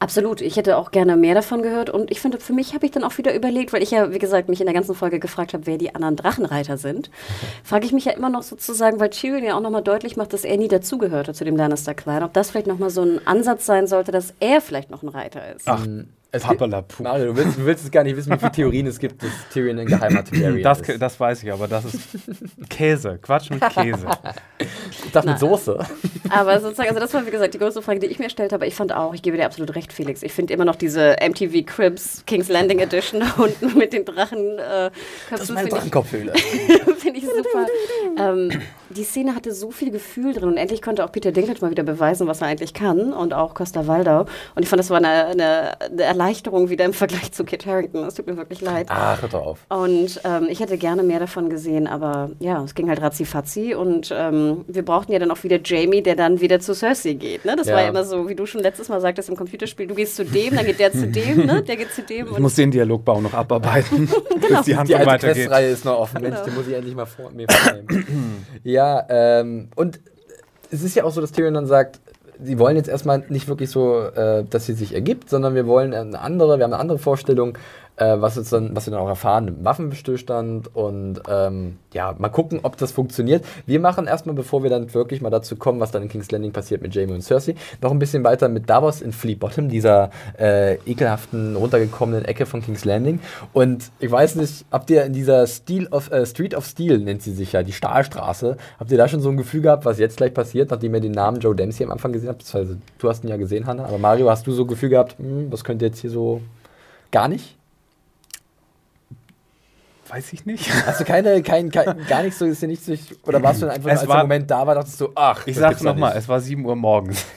Absolut, 0.01 0.39
ich 0.39 0.55
hätte 0.55 0.77
auch 0.77 0.91
gerne 0.91 1.17
mehr 1.17 1.35
davon 1.35 1.61
gehört. 1.61 1.89
Und 1.89 2.09
ich 2.09 2.21
finde, 2.21 2.39
für 2.39 2.53
mich 2.53 2.73
habe 2.73 2.85
ich 2.85 2.91
dann 2.91 3.03
auch 3.03 3.17
wieder 3.17 3.35
überlegt, 3.35 3.73
weil 3.73 3.83
ich 3.83 3.91
ja, 3.91 4.13
wie 4.13 4.19
gesagt, 4.19 4.47
mich 4.47 4.61
in 4.61 4.65
der 4.65 4.73
ganzen 4.73 4.95
Folge 4.95 5.19
gefragt 5.19 5.53
habe, 5.53 5.65
wer 5.65 5.77
die 5.77 5.93
anderen 5.93 6.15
Drachenreiter 6.15 6.77
sind, 6.77 7.11
frage 7.65 7.85
ich 7.85 7.91
mich 7.91 8.05
ja 8.05 8.13
immer 8.13 8.29
noch 8.29 8.43
sozusagen, 8.43 8.99
weil 9.01 9.09
Tyrion 9.09 9.43
ja 9.43 9.55
auch 9.55 9.61
nochmal 9.61 9.83
deutlich 9.83 10.15
macht, 10.15 10.31
dass 10.31 10.45
er 10.45 10.55
nie 10.55 10.69
dazugehörte 10.69 11.33
zu 11.33 11.43
dem 11.43 11.57
Lannister-Clan, 11.57 12.23
ob 12.23 12.31
das 12.33 12.51
vielleicht 12.51 12.67
nochmal 12.67 12.89
so 12.91 13.01
ein 13.01 13.19
Ansatz 13.27 13.65
sein 13.65 13.87
sollte, 13.87 14.13
dass 14.13 14.33
er 14.39 14.61
vielleicht 14.61 14.89
noch 14.89 15.03
ein 15.03 15.09
Reiter 15.09 15.53
ist. 15.53 15.67
Ach, 15.67 15.85
Es 16.31 16.43
Papperlapu. 16.43 17.01
Mario, 17.01 17.33
du 17.33 17.37
willst, 17.37 17.57
du 17.57 17.65
willst 17.65 17.83
es 17.85 17.89
gar 17.89 18.03
nicht 18.03 18.15
wissen, 18.15 18.31
wie 18.31 18.37
viele 18.37 18.51
Theorien 18.51 18.85
es 18.85 18.99
gibt, 18.99 19.23
dass 19.23 19.31
Tyrion 19.51 19.79
ein 19.79 19.87
geheimer 19.87 20.23
Targaryen 20.23 20.61
Das, 20.63 20.79
ist. 20.81 21.01
das 21.01 21.19
weiß 21.19 21.41
ich, 21.41 21.51
aber 21.51 21.67
das 21.67 21.85
ist 21.85 21.99
Käse. 22.69 23.17
Quatsch 23.21 23.49
mit 23.49 23.61
Käse. 23.69 24.05
Ich 25.05 25.11
dachte 25.11 25.29
mit. 25.29 25.39
Soße. 25.39 25.79
Aber 26.29 26.59
sozusagen, 26.59 26.89
also 26.89 26.99
das 26.99 27.13
war 27.15 27.25
wie 27.25 27.31
gesagt 27.31 27.53
die 27.55 27.57
größte 27.57 27.81
Frage, 27.81 27.99
die 27.99 28.07
ich 28.07 28.19
mir 28.19 28.25
gestellt 28.25 28.53
habe. 28.53 28.67
Ich 28.67 28.75
fand 28.75 28.93
auch, 28.93 29.13
ich 29.15 29.21
gebe 29.23 29.37
dir 29.37 29.45
absolut 29.45 29.73
recht, 29.75 29.91
Felix. 29.91 30.21
Ich 30.21 30.33
finde 30.33 30.53
immer 30.53 30.65
noch 30.65 30.75
diese 30.75 31.15
MTV 31.19 31.65
Cribs 31.65 32.23
King's 32.27 32.49
Landing 32.49 32.79
Edition 32.79 33.23
unten 33.37 33.75
mit 33.77 33.93
den 33.93 34.05
Drachen 34.05 34.59
äh, 34.59 34.91
Das 35.31 35.41
ist 35.41 35.49
meine 35.49 35.61
finde 35.61 35.67
ich, 35.67 35.73
Drachenkopfhöhle. 35.91 36.33
find 36.97 37.17
ich 37.17 37.25
super. 37.25 37.65
ähm, 38.19 38.51
die 38.89 39.03
Szene 39.03 39.35
hatte 39.35 39.53
so 39.53 39.71
viel 39.71 39.91
Gefühl 39.91 40.33
drin 40.33 40.49
und 40.49 40.57
endlich 40.57 40.81
konnte 40.81 41.03
auch 41.05 41.11
Peter 41.11 41.31
Dinklage 41.31 41.61
mal 41.61 41.71
wieder 41.71 41.83
beweisen, 41.83 42.27
was 42.27 42.41
er 42.41 42.47
eigentlich 42.47 42.73
kann 42.73 43.13
und 43.13 43.33
auch 43.33 43.53
Costa 43.53 43.87
Waldau. 43.87 44.21
Und 44.55 44.63
ich 44.63 44.67
fand, 44.69 44.79
das 44.79 44.89
war 44.89 44.97
eine, 44.97 45.25
eine, 45.27 45.81
eine 45.81 46.03
Erleichterung 46.03 46.69
wieder 46.69 46.85
im 46.85 46.93
Vergleich 46.93 47.31
zu 47.31 47.43
Kit 47.43 47.65
Harington. 47.65 48.03
Es 48.05 48.15
tut 48.15 48.27
mir 48.27 48.37
wirklich 48.37 48.61
leid. 48.61 48.87
Ach, 48.89 49.21
hört 49.21 49.33
doch 49.33 49.45
auf. 49.45 49.59
Und 49.69 50.21
ähm, 50.23 50.47
ich 50.49 50.59
hätte 50.59 50.77
gerne 50.77 51.03
mehr 51.03 51.19
davon 51.19 51.49
gesehen, 51.49 51.87
aber 51.87 52.31
ja, 52.39 52.63
es 52.63 52.73
ging 52.75 52.89
halt 52.89 53.01
ratzi-fatzi 53.01 53.75
und 53.75 54.13
ähm, 54.15 54.65
wir 54.67 54.83
brauchten 54.83 55.11
ja 55.11 55.19
dann 55.19 55.31
auch 55.31 55.43
wieder 55.43 55.59
Jamie, 55.63 56.01
der 56.01 56.15
dann 56.15 56.41
wieder 56.41 56.59
zu 56.59 56.73
Cersei 56.73 57.13
geht. 57.13 57.45
Ne? 57.45 57.55
Das 57.55 57.67
Ja. 57.67 57.75
war 57.75 57.81
ja 57.83 57.89
immer 57.89 58.03
so, 58.03 58.27
wie 58.27 58.35
du 58.35 58.45
schon 58.45 58.61
letztes 58.61 58.89
Mal 58.89 59.01
sagtest 59.01 59.29
im 59.29 59.35
Computerspiel, 59.35 59.87
du 59.87 59.95
gehst 59.95 60.15
zu 60.15 60.25
dem, 60.25 60.55
dann 60.55 60.65
geht 60.65 60.79
der 60.79 60.91
zu 60.91 61.07
dem, 61.07 61.45
ne? 61.45 61.61
der 61.63 61.75
geht 61.77 61.91
zu 61.93 62.01
dem. 62.01 62.27
Ich 62.31 62.39
muss 62.39 62.55
den 62.55 62.71
Dialogbau 62.71 63.21
noch 63.21 63.33
abarbeiten, 63.33 64.07
bis 64.39 64.61
die 64.61 64.71
Die 64.71 64.77
Handlung 64.77 64.99
alte 64.99 65.11
weitergeht. 65.11 65.35
Questreihe 65.47 65.69
ist 65.69 65.85
noch 65.85 65.99
offen. 65.99 66.21
Mensch, 66.21 66.35
Genau. 66.39 66.49
die 66.49 66.51
muss 66.57 66.67
ich 66.67 66.73
endlich 66.75 66.95
mal 66.95 67.05
vor 67.05 67.31
mir 67.31 67.47
vornehmen. 67.49 68.45
ja, 68.63 68.78
ähm, 69.09 69.69
und 69.75 69.99
es 70.71 70.83
ist 70.83 70.95
ja 70.95 71.03
auch 71.03 71.11
so, 71.11 71.21
dass 71.21 71.31
Tyrion 71.31 71.53
dann 71.53 71.67
sagt, 71.67 71.99
sie 72.41 72.59
wollen 72.59 72.77
jetzt 72.77 72.89
erstmal 72.89 73.23
nicht 73.29 73.47
wirklich 73.47 73.69
so, 73.69 74.01
äh, 74.01 74.43
dass 74.49 74.65
sie 74.65 74.73
sich 74.73 74.93
ergibt, 74.93 75.29
sondern 75.29 75.55
wir 75.55 75.67
wollen 75.67 75.93
eine 75.93 76.19
andere, 76.19 76.57
wir 76.57 76.63
haben 76.63 76.73
eine 76.73 76.81
andere 76.81 76.99
Vorstellung, 76.99 77.57
äh, 77.99 78.21
was, 78.21 78.37
ist 78.37 78.53
dann, 78.53 78.75
was 78.75 78.87
wir 78.87 78.91
dann 78.91 79.01
auch 79.01 79.07
erfahren 79.07 79.47
im 79.49 79.65
Waffenstillstand 79.65 80.75
und 80.75 81.21
ähm, 81.29 81.77
ja, 81.93 82.15
mal 82.17 82.29
gucken, 82.29 82.61
ob 82.63 82.77
das 82.77 82.91
funktioniert. 82.91 83.45
Wir 83.65 83.79
machen 83.79 84.07
erstmal, 84.07 84.35
bevor 84.35 84.63
wir 84.63 84.69
dann 84.69 84.93
wirklich 84.93 85.21
mal 85.21 85.29
dazu 85.29 85.55
kommen, 85.55 85.79
was 85.79 85.91
dann 85.91 86.03
in 86.03 86.09
King's 86.09 86.31
Landing 86.31 86.51
passiert 86.51 86.81
mit 86.81 86.95
Jaime 86.95 87.13
und 87.13 87.21
Cersei, 87.21 87.55
noch 87.81 87.91
ein 87.91 87.99
bisschen 87.99 88.23
weiter 88.23 88.47
mit 88.47 88.69
Davos 88.69 89.01
in 89.01 89.11
Fleet 89.11 89.39
Bottom, 89.39 89.69
dieser 89.69 90.11
äh, 90.39 90.75
ekelhaften, 90.85 91.55
runtergekommenen 91.55 92.25
Ecke 92.25 92.45
von 92.45 92.61
King's 92.61 92.85
Landing. 92.85 93.19
Und 93.53 93.91
ich 93.99 94.09
weiß 94.09 94.35
nicht, 94.35 94.65
habt 94.71 94.89
ihr 94.89 95.03
in 95.03 95.13
dieser 95.13 95.45
Steel 95.47 95.87
of, 95.87 96.11
äh, 96.11 96.25
Street 96.25 96.55
of 96.55 96.65
Steel, 96.65 96.99
nennt 96.99 97.21
sie 97.21 97.33
sich 97.33 97.51
ja, 97.51 97.63
die 97.63 97.73
Stahlstraße, 97.73 98.57
habt 98.79 98.91
ihr 98.91 98.97
da 98.97 99.07
schon 99.07 99.21
so 99.21 99.29
ein 99.29 99.37
Gefühl 99.37 99.61
gehabt, 99.61 99.85
was 99.85 99.99
jetzt 99.99 100.17
gleich 100.17 100.33
passiert, 100.33 100.71
nachdem 100.71 100.93
ihr 100.95 101.01
den 101.01 101.11
Namen 101.11 101.39
Joe 101.39 101.55
Dempsey 101.55 101.85
am 101.85 101.91
Anfang 101.91 102.13
gesehen 102.13 102.29
habt? 102.29 102.39
Beziehungsweise 102.39 102.77
du 102.97 103.09
hast 103.09 103.23
ihn 103.23 103.29
ja 103.29 103.37
gesehen, 103.37 103.65
Hannah, 103.65 103.85
aber 103.85 103.97
Mario, 103.97 104.29
hast 104.29 104.47
du 104.47 104.51
so 104.51 104.63
ein 104.63 104.67
Gefühl 104.67 104.89
gehabt, 104.89 105.17
hm, 105.19 105.51
was 105.51 105.63
könnte 105.63 105.85
jetzt 105.85 105.99
hier 105.99 106.09
so 106.09 106.41
gar 107.11 107.27
nicht? 107.27 107.58
Weiß 110.09 110.33
ich 110.33 110.45
nicht. 110.45 110.69
Hast 110.87 110.99
du 110.99 111.05
keine, 111.05 111.41
kein, 111.43 111.69
kein 111.71 112.05
gar 112.07 112.23
nichts 112.23 112.39
so, 112.39 112.45
ist 112.45 112.61
dir 112.61 112.67
nicht 112.67 112.83
so, 112.83 112.93
oder 113.27 113.41
warst 113.43 113.61
du 113.61 113.67
dann 113.67 113.75
einfach, 113.75 113.89
Es 113.91 113.99
als 113.99 114.07
war- 114.09 114.15
der 114.17 114.23
Moment 114.25 114.49
da 114.51 114.65
war, 114.65 114.75
dachtest 114.75 114.99
du, 115.01 115.09
ach, 115.15 115.45
Ich 115.45 115.55
sag's 115.55 115.81
nochmal, 115.83 116.11
nicht. 116.13 116.23
es 116.23 116.27
war 116.29 116.39
7 116.39 116.65
Uhr 116.65 116.75
morgens. 116.75 117.25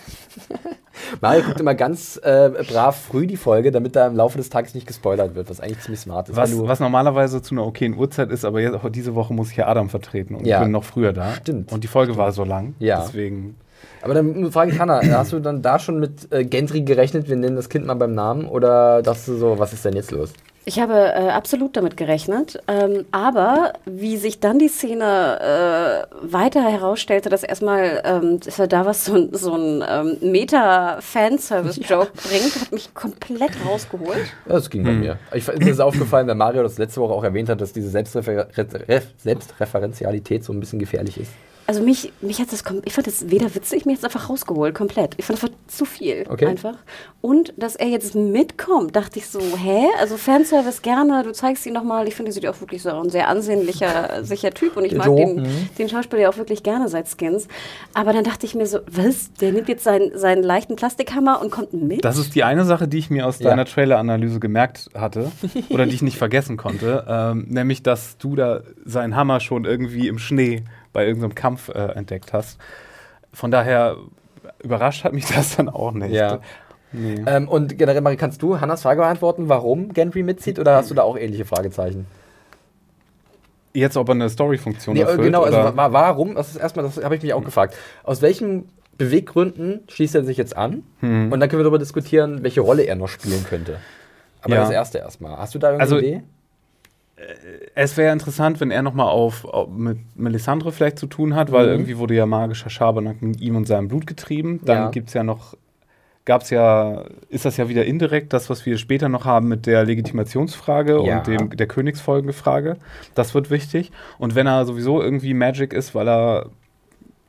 Mario 1.20 1.42
guckt 1.42 1.60
immer 1.60 1.74
ganz 1.74 2.18
äh, 2.22 2.50
brav 2.68 2.96
früh 2.96 3.26
die 3.26 3.36
Folge, 3.36 3.70
damit 3.70 3.96
da 3.96 4.06
im 4.06 4.16
Laufe 4.16 4.38
des 4.38 4.48
Tages 4.48 4.74
nicht 4.74 4.86
gespoilert 4.86 5.34
wird, 5.34 5.50
was 5.50 5.60
eigentlich 5.60 5.80
ziemlich 5.80 6.00
smart 6.00 6.28
ist. 6.28 6.36
Was, 6.36 6.56
was 6.66 6.80
normalerweise 6.80 7.42
zu 7.42 7.54
einer 7.54 7.66
okayen 7.66 7.96
Uhrzeit 7.96 8.30
ist, 8.30 8.44
aber 8.44 8.60
jetzt, 8.60 8.78
diese 8.92 9.14
Woche 9.14 9.34
muss 9.34 9.50
ich 9.50 9.56
ja 9.58 9.66
Adam 9.66 9.90
vertreten 9.90 10.34
und 10.34 10.46
Ja. 10.46 10.58
ich 10.58 10.62
bin 10.62 10.72
noch 10.72 10.84
früher 10.84 11.12
da. 11.12 11.34
Stimmt. 11.34 11.72
Und 11.72 11.84
die 11.84 11.88
Folge 11.88 12.16
war 12.16 12.32
so 12.32 12.44
lang. 12.44 12.74
Ja. 12.78 13.00
Deswegen. 13.02 13.56
Aber 14.02 14.14
dann 14.14 14.50
frage 14.52 14.72
ich 14.72 14.78
Hannah, 14.80 15.00
hast 15.16 15.32
du 15.32 15.38
dann 15.40 15.62
da 15.62 15.78
schon 15.78 16.00
mit 16.00 16.32
äh, 16.32 16.44
Gendry 16.44 16.82
gerechnet, 16.82 17.28
wir 17.28 17.36
nennen 17.36 17.56
das 17.56 17.68
Kind 17.68 17.86
mal 17.86 17.94
beim 17.94 18.14
Namen, 18.14 18.46
oder 18.46 19.02
dachtest 19.02 19.28
du 19.28 19.36
so, 19.36 19.58
was 19.58 19.72
ist 19.72 19.84
denn 19.84 19.94
jetzt 19.94 20.10
los? 20.10 20.32
Ich 20.64 20.78
habe 20.78 20.94
äh, 20.94 21.28
absolut 21.30 21.76
damit 21.76 21.96
gerechnet, 21.96 22.62
ähm, 22.68 23.04
aber 23.10 23.72
wie 23.84 24.16
sich 24.16 24.38
dann 24.38 24.60
die 24.60 24.68
Szene 24.68 26.06
äh, 26.12 26.32
weiter 26.32 26.62
herausstellte, 26.62 27.28
dass 27.30 27.42
erstmal 27.42 28.00
ähm, 28.04 28.38
dass 28.38 28.60
er 28.60 28.68
da 28.68 28.86
was 28.86 29.04
so, 29.04 29.14
ein- 29.14 29.30
so 29.32 29.54
ein 29.56 29.82
ähm, 29.88 30.18
Meta-Fanservice-Joke 30.30 32.10
bringt, 32.28 32.60
hat 32.60 32.72
mich 32.72 32.94
komplett 32.94 33.50
rausgeholt. 33.66 34.18
Ja, 34.46 34.52
das 34.54 34.70
ging 34.70 34.84
bei 34.84 34.92
mir. 34.92 35.18
Ich, 35.34 35.46
mir 35.48 35.70
ist 35.70 35.80
aufgefallen, 35.80 36.28
weil 36.28 36.34
Mario 36.36 36.62
das 36.62 36.78
letzte 36.78 37.00
Woche 37.00 37.12
auch 37.12 37.24
erwähnt 37.24 37.48
hat, 37.48 37.60
dass 37.60 37.72
diese 37.72 37.88
Selbstrefer 37.90 38.46
Ref 38.88 39.06
Selbstreferenzialität 39.18 40.44
so 40.44 40.52
ein 40.52 40.60
bisschen 40.60 40.78
gefährlich 40.78 41.18
ist. 41.18 41.32
Also 41.66 41.80
mich, 41.82 42.12
mich 42.20 42.40
hat 42.40 42.52
das, 42.52 42.64
ich 42.84 42.92
fand 42.92 43.06
das 43.06 43.30
weder 43.30 43.54
witzig, 43.54 43.86
mir 43.86 43.92
hat 43.92 43.98
es 44.00 44.04
einfach 44.04 44.28
rausgeholt, 44.28 44.74
komplett. 44.74 45.14
Ich 45.16 45.24
fand 45.24 45.40
das 45.42 45.48
war 45.50 45.56
zu 45.68 45.84
viel 45.84 46.24
Okay. 46.28 46.46
einfach. 46.46 46.74
Und 47.20 47.54
dass 47.56 47.76
er 47.76 47.86
jetzt 47.88 48.14
mitkommt, 48.14 48.96
dachte 48.96 49.18
ich 49.20 49.26
so, 49.28 49.38
hä? 49.40 49.84
Also 50.00 50.16
Fanservice 50.16 50.82
gerne, 50.82 51.22
du 51.22 51.32
zeigst 51.32 51.64
ihn 51.66 51.72
nochmal. 51.72 52.08
Ich 52.08 52.14
finde, 52.16 52.30
er 52.30 52.34
sieht 52.34 52.46
auch 52.48 52.60
wirklich 52.60 52.82
so 52.82 52.90
ein 52.90 53.10
sehr 53.10 53.28
ansehnlicher, 53.28 54.22
sicher 54.24 54.50
Typ 54.50 54.76
und 54.76 54.84
ich 54.84 54.94
mag 54.94 55.06
So, 55.06 55.16
den, 55.16 55.36
mhm. 55.36 55.68
den 55.78 55.88
Schauspieler 55.88 56.22
ja 56.22 56.28
auch 56.30 56.36
wirklich 56.36 56.62
gerne 56.62 56.88
seit 56.88 57.06
Skins. 57.08 57.46
Aber 57.94 58.12
dann 58.12 58.24
dachte 58.24 58.44
ich 58.46 58.54
mir 58.54 58.66
so, 58.66 58.80
was? 58.90 59.32
Der 59.34 59.52
nimmt 59.52 59.68
jetzt 59.68 59.84
seinen, 59.84 60.18
seinen 60.18 60.42
leichten 60.42 60.76
Plastikhammer 60.76 61.40
und 61.40 61.50
kommt 61.50 61.72
mit? 61.74 62.04
Das 62.04 62.18
ist 62.18 62.34
die 62.34 62.42
eine 62.44 62.64
Sache, 62.64 62.88
die 62.88 62.98
ich 62.98 63.08
mir 63.10 63.26
aus 63.26 63.38
Ja. 63.38 63.50
deiner 63.50 63.64
Trailer-Analyse 63.66 64.40
gemerkt 64.40 64.90
hatte 64.94 65.30
oder 65.70 65.86
die 65.86 65.94
ich 65.94 66.02
nicht 66.02 66.18
vergessen 66.18 66.56
konnte, 66.56 67.04
ähm, 67.08 67.46
nämlich, 67.48 67.82
dass 67.82 68.18
du 68.18 68.34
da 68.34 68.62
seinen 68.84 69.14
Hammer 69.16 69.38
schon 69.40 69.64
irgendwie 69.64 70.08
im 70.08 70.18
Schnee 70.18 70.64
bei 70.92 71.06
irgendeinem 71.06 71.34
Kampf 71.34 71.68
äh, 71.68 71.78
entdeckt 71.92 72.32
hast. 72.32 72.58
Von 73.32 73.50
daher 73.50 73.96
überrascht 74.62 75.04
hat 75.04 75.12
mich 75.12 75.26
das 75.34 75.56
dann 75.56 75.68
auch 75.68 75.92
nicht. 75.92 76.12
Ja. 76.12 76.40
Nee. 76.92 77.22
Ähm, 77.26 77.48
und 77.48 77.78
generell, 77.78 78.02
Mario, 78.02 78.18
kannst 78.18 78.42
du 78.42 78.60
Hannas 78.60 78.82
Frage 78.82 79.00
beantworten, 79.00 79.48
warum 79.48 79.92
Gendry 79.94 80.22
mitzieht, 80.22 80.58
oder 80.58 80.76
hast 80.76 80.90
du 80.90 80.94
da 80.94 81.02
auch 81.02 81.16
ähnliche 81.16 81.46
Fragezeichen? 81.46 82.06
Jetzt, 83.72 83.96
ob 83.96 84.08
er 84.08 84.12
eine 84.12 84.28
Story-Funktion 84.28 84.94
Nee, 84.94 85.00
äh, 85.00 85.04
erfüllt? 85.04 85.22
genau, 85.22 85.44
also 85.44 85.58
oder? 85.58 85.74
wa 85.76 85.92
warum, 85.92 86.34
das 86.34 86.50
ist 86.50 86.56
erstmal, 86.56 86.84
das 86.84 87.02
habe 87.02 87.16
ich 87.16 87.22
mich 87.22 87.32
auch 87.32 87.42
gefragt. 87.42 87.74
Aus 88.04 88.20
welchen 88.20 88.68
Beweggründen 88.98 89.80
schließt 89.88 90.14
er 90.14 90.24
sich 90.24 90.36
jetzt 90.36 90.54
an? 90.54 90.82
Hm. 91.00 91.32
Und 91.32 91.40
dann 91.40 91.48
können 91.48 91.60
wir 91.60 91.64
darüber 91.64 91.78
diskutieren, 91.78 92.42
welche 92.42 92.60
Rolle 92.60 92.82
er 92.82 92.96
noch 92.96 93.08
spielen 93.08 93.42
könnte. 93.48 93.78
Aber 94.42 94.56
Ja. 94.56 94.60
das 94.60 94.70
erste 94.70 94.98
erstmal. 94.98 95.38
Hast 95.38 95.54
du 95.54 95.58
da 95.58 95.68
irgendeine 95.68 95.82
Also, 95.94 95.98
Idee? 96.06 96.22
Es 97.74 97.96
wäre 97.96 98.12
interessant, 98.12 98.60
wenn 98.60 98.70
er 98.70 98.82
nochmal 98.82 99.08
auf, 99.08 99.44
auf 99.44 99.68
mit 99.70 99.98
Melisandre 100.16 100.72
vielleicht 100.72 100.98
zu 100.98 101.06
tun 101.06 101.34
hat, 101.34 101.52
weil 101.52 101.66
Mhm. 101.66 101.72
irgendwie 101.72 101.98
wurde 101.98 102.14
ja 102.14 102.26
magischer 102.26 102.70
Schabernack 102.70 103.22
mit 103.22 103.40
ihm 103.40 103.56
und 103.56 103.66
seinem 103.66 103.88
Blut 103.88 104.06
getrieben. 104.06 104.60
Dann 104.64 104.76
Ja. 104.76 104.90
gibt's 104.90 105.14
ja 105.14 105.22
noch, 105.22 105.56
gab's 106.24 106.50
ja, 106.50 107.04
ist 107.28 107.44
das 107.44 107.56
ja 107.56 107.68
wieder 107.68 107.84
indirekt, 107.84 108.32
das, 108.32 108.48
was 108.50 108.64
wir 108.66 108.78
später 108.78 109.08
noch 109.08 109.24
haben 109.24 109.48
mit 109.48 109.66
der 109.66 109.84
Legitimationsfrage 109.84 111.02
Ja. 111.04 111.18
und 111.18 111.26
dem, 111.26 111.50
der 111.56 111.66
Königsfolgefrage. 111.66 112.76
Das 113.14 113.34
wird 113.34 113.50
wichtig. 113.50 113.90
Und 114.18 114.34
wenn 114.34 114.46
er 114.46 114.64
sowieso 114.66 115.00
irgendwie 115.02 115.34
Magic 115.34 115.72
ist, 115.72 115.94
weil 115.94 116.08
er, 116.08 116.46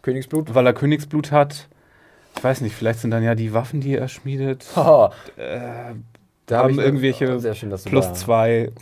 Königsblut? 0.02 0.54
weil 0.54 0.66
er 0.68 0.74
Königsblut 0.74 1.32
hat, 1.32 1.68
ich 2.36 2.44
weiß 2.44 2.62
nicht, 2.62 2.76
vielleicht 2.76 3.00
sind 3.00 3.12
dann 3.12 3.24
ja 3.24 3.36
die 3.36 3.54
Waffen, 3.54 3.80
die 3.80 3.96
er 3.96 4.08
schmiedet, 4.08 4.66
äh, 5.38 5.94
da 6.46 6.58
hab 6.58 6.64
haben 6.66 6.72
ich- 6.72 6.78
irgendwelche 6.80 7.36
oh, 7.36 7.39
sehr 7.39 7.54
schön, 7.56 7.70
dass 7.70 7.84
du 7.84 7.89
plus 7.89 8.08
da- 8.08 8.14
zwei. 8.14 8.72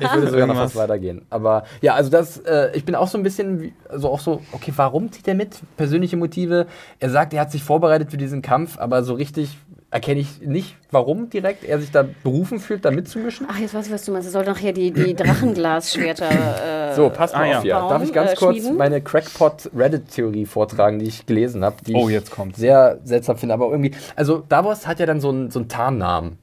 Ich 0.00 0.12
würde 0.14 0.30
sogar 0.30 0.46
noch 0.46 0.56
was 0.56 0.76
weitergehen. 0.76 1.22
Aber 1.30 1.64
ja, 1.80 1.94
also 1.94 2.10
das, 2.10 2.38
äh, 2.38 2.70
ich 2.74 2.84
bin 2.84 2.94
auch 2.94 3.08
so 3.08 3.18
ein 3.18 3.24
bisschen, 3.24 3.60
wie, 3.60 3.72
also 3.88 4.08
auch 4.10 4.20
so, 4.20 4.40
okay, 4.52 4.72
warum 4.76 5.10
zieht 5.10 5.26
er 5.28 5.34
mit? 5.34 5.56
Persönliche 5.76 6.16
Motive. 6.16 6.66
Er 7.00 7.10
sagt, 7.10 7.32
er 7.34 7.40
hat 7.40 7.50
sich 7.50 7.62
vorbereitet 7.62 8.10
für 8.10 8.16
diesen 8.16 8.42
Kampf, 8.42 8.78
aber 8.78 9.02
so 9.02 9.14
richtig 9.14 9.56
erkenne 9.90 10.18
ich 10.20 10.40
nicht, 10.40 10.76
warum 10.90 11.30
direkt 11.30 11.62
er 11.62 11.78
sich 11.78 11.92
da 11.92 12.04
berufen 12.24 12.58
fühlt, 12.58 12.84
da 12.84 12.90
mitzumischen. 12.90 13.46
Ach, 13.48 13.58
jetzt 13.60 13.74
weiß 13.74 13.86
ich, 13.86 13.92
was 13.92 14.04
du 14.04 14.10
meinst. 14.12 14.26
Er 14.28 14.32
soll 14.32 14.44
nachher 14.44 14.72
die, 14.72 14.90
die 14.90 15.14
Drachenglasschwerter. 15.14 16.90
Äh, 16.90 16.94
So, 16.96 17.10
passt 17.10 17.34
mal 17.34 17.42
Ah, 17.42 17.46
ja. 17.46 17.56
auf 17.58 17.62
hier. 17.62 17.74
bauen, 17.74 17.88
Darf 17.90 18.02
ich 18.02 18.12
ganz 18.12 18.32
äh, 18.32 18.36
kurz 18.36 18.56
schmieden? 18.56 18.76
meine 18.76 19.00
Crackpot-Reddit-Theorie 19.00 20.46
vortragen, 20.46 20.98
die 20.98 21.06
ich 21.06 21.26
gelesen 21.26 21.64
habe, 21.64 21.76
die 21.86 21.94
Oh, 21.94 22.08
ich 22.08 22.20
sehr 22.56 22.98
seltsam 23.04 23.36
finde. 23.36 23.54
Aber 23.54 23.70
irgendwie, 23.70 23.92
also 24.16 24.42
Davos 24.48 24.86
hat 24.86 24.98
ja 25.00 25.06
dann 25.06 25.20
so 25.20 25.28
einen 25.30 25.50
so 25.50 25.60
einen 25.60 25.68
Tarnnamen 25.68 26.38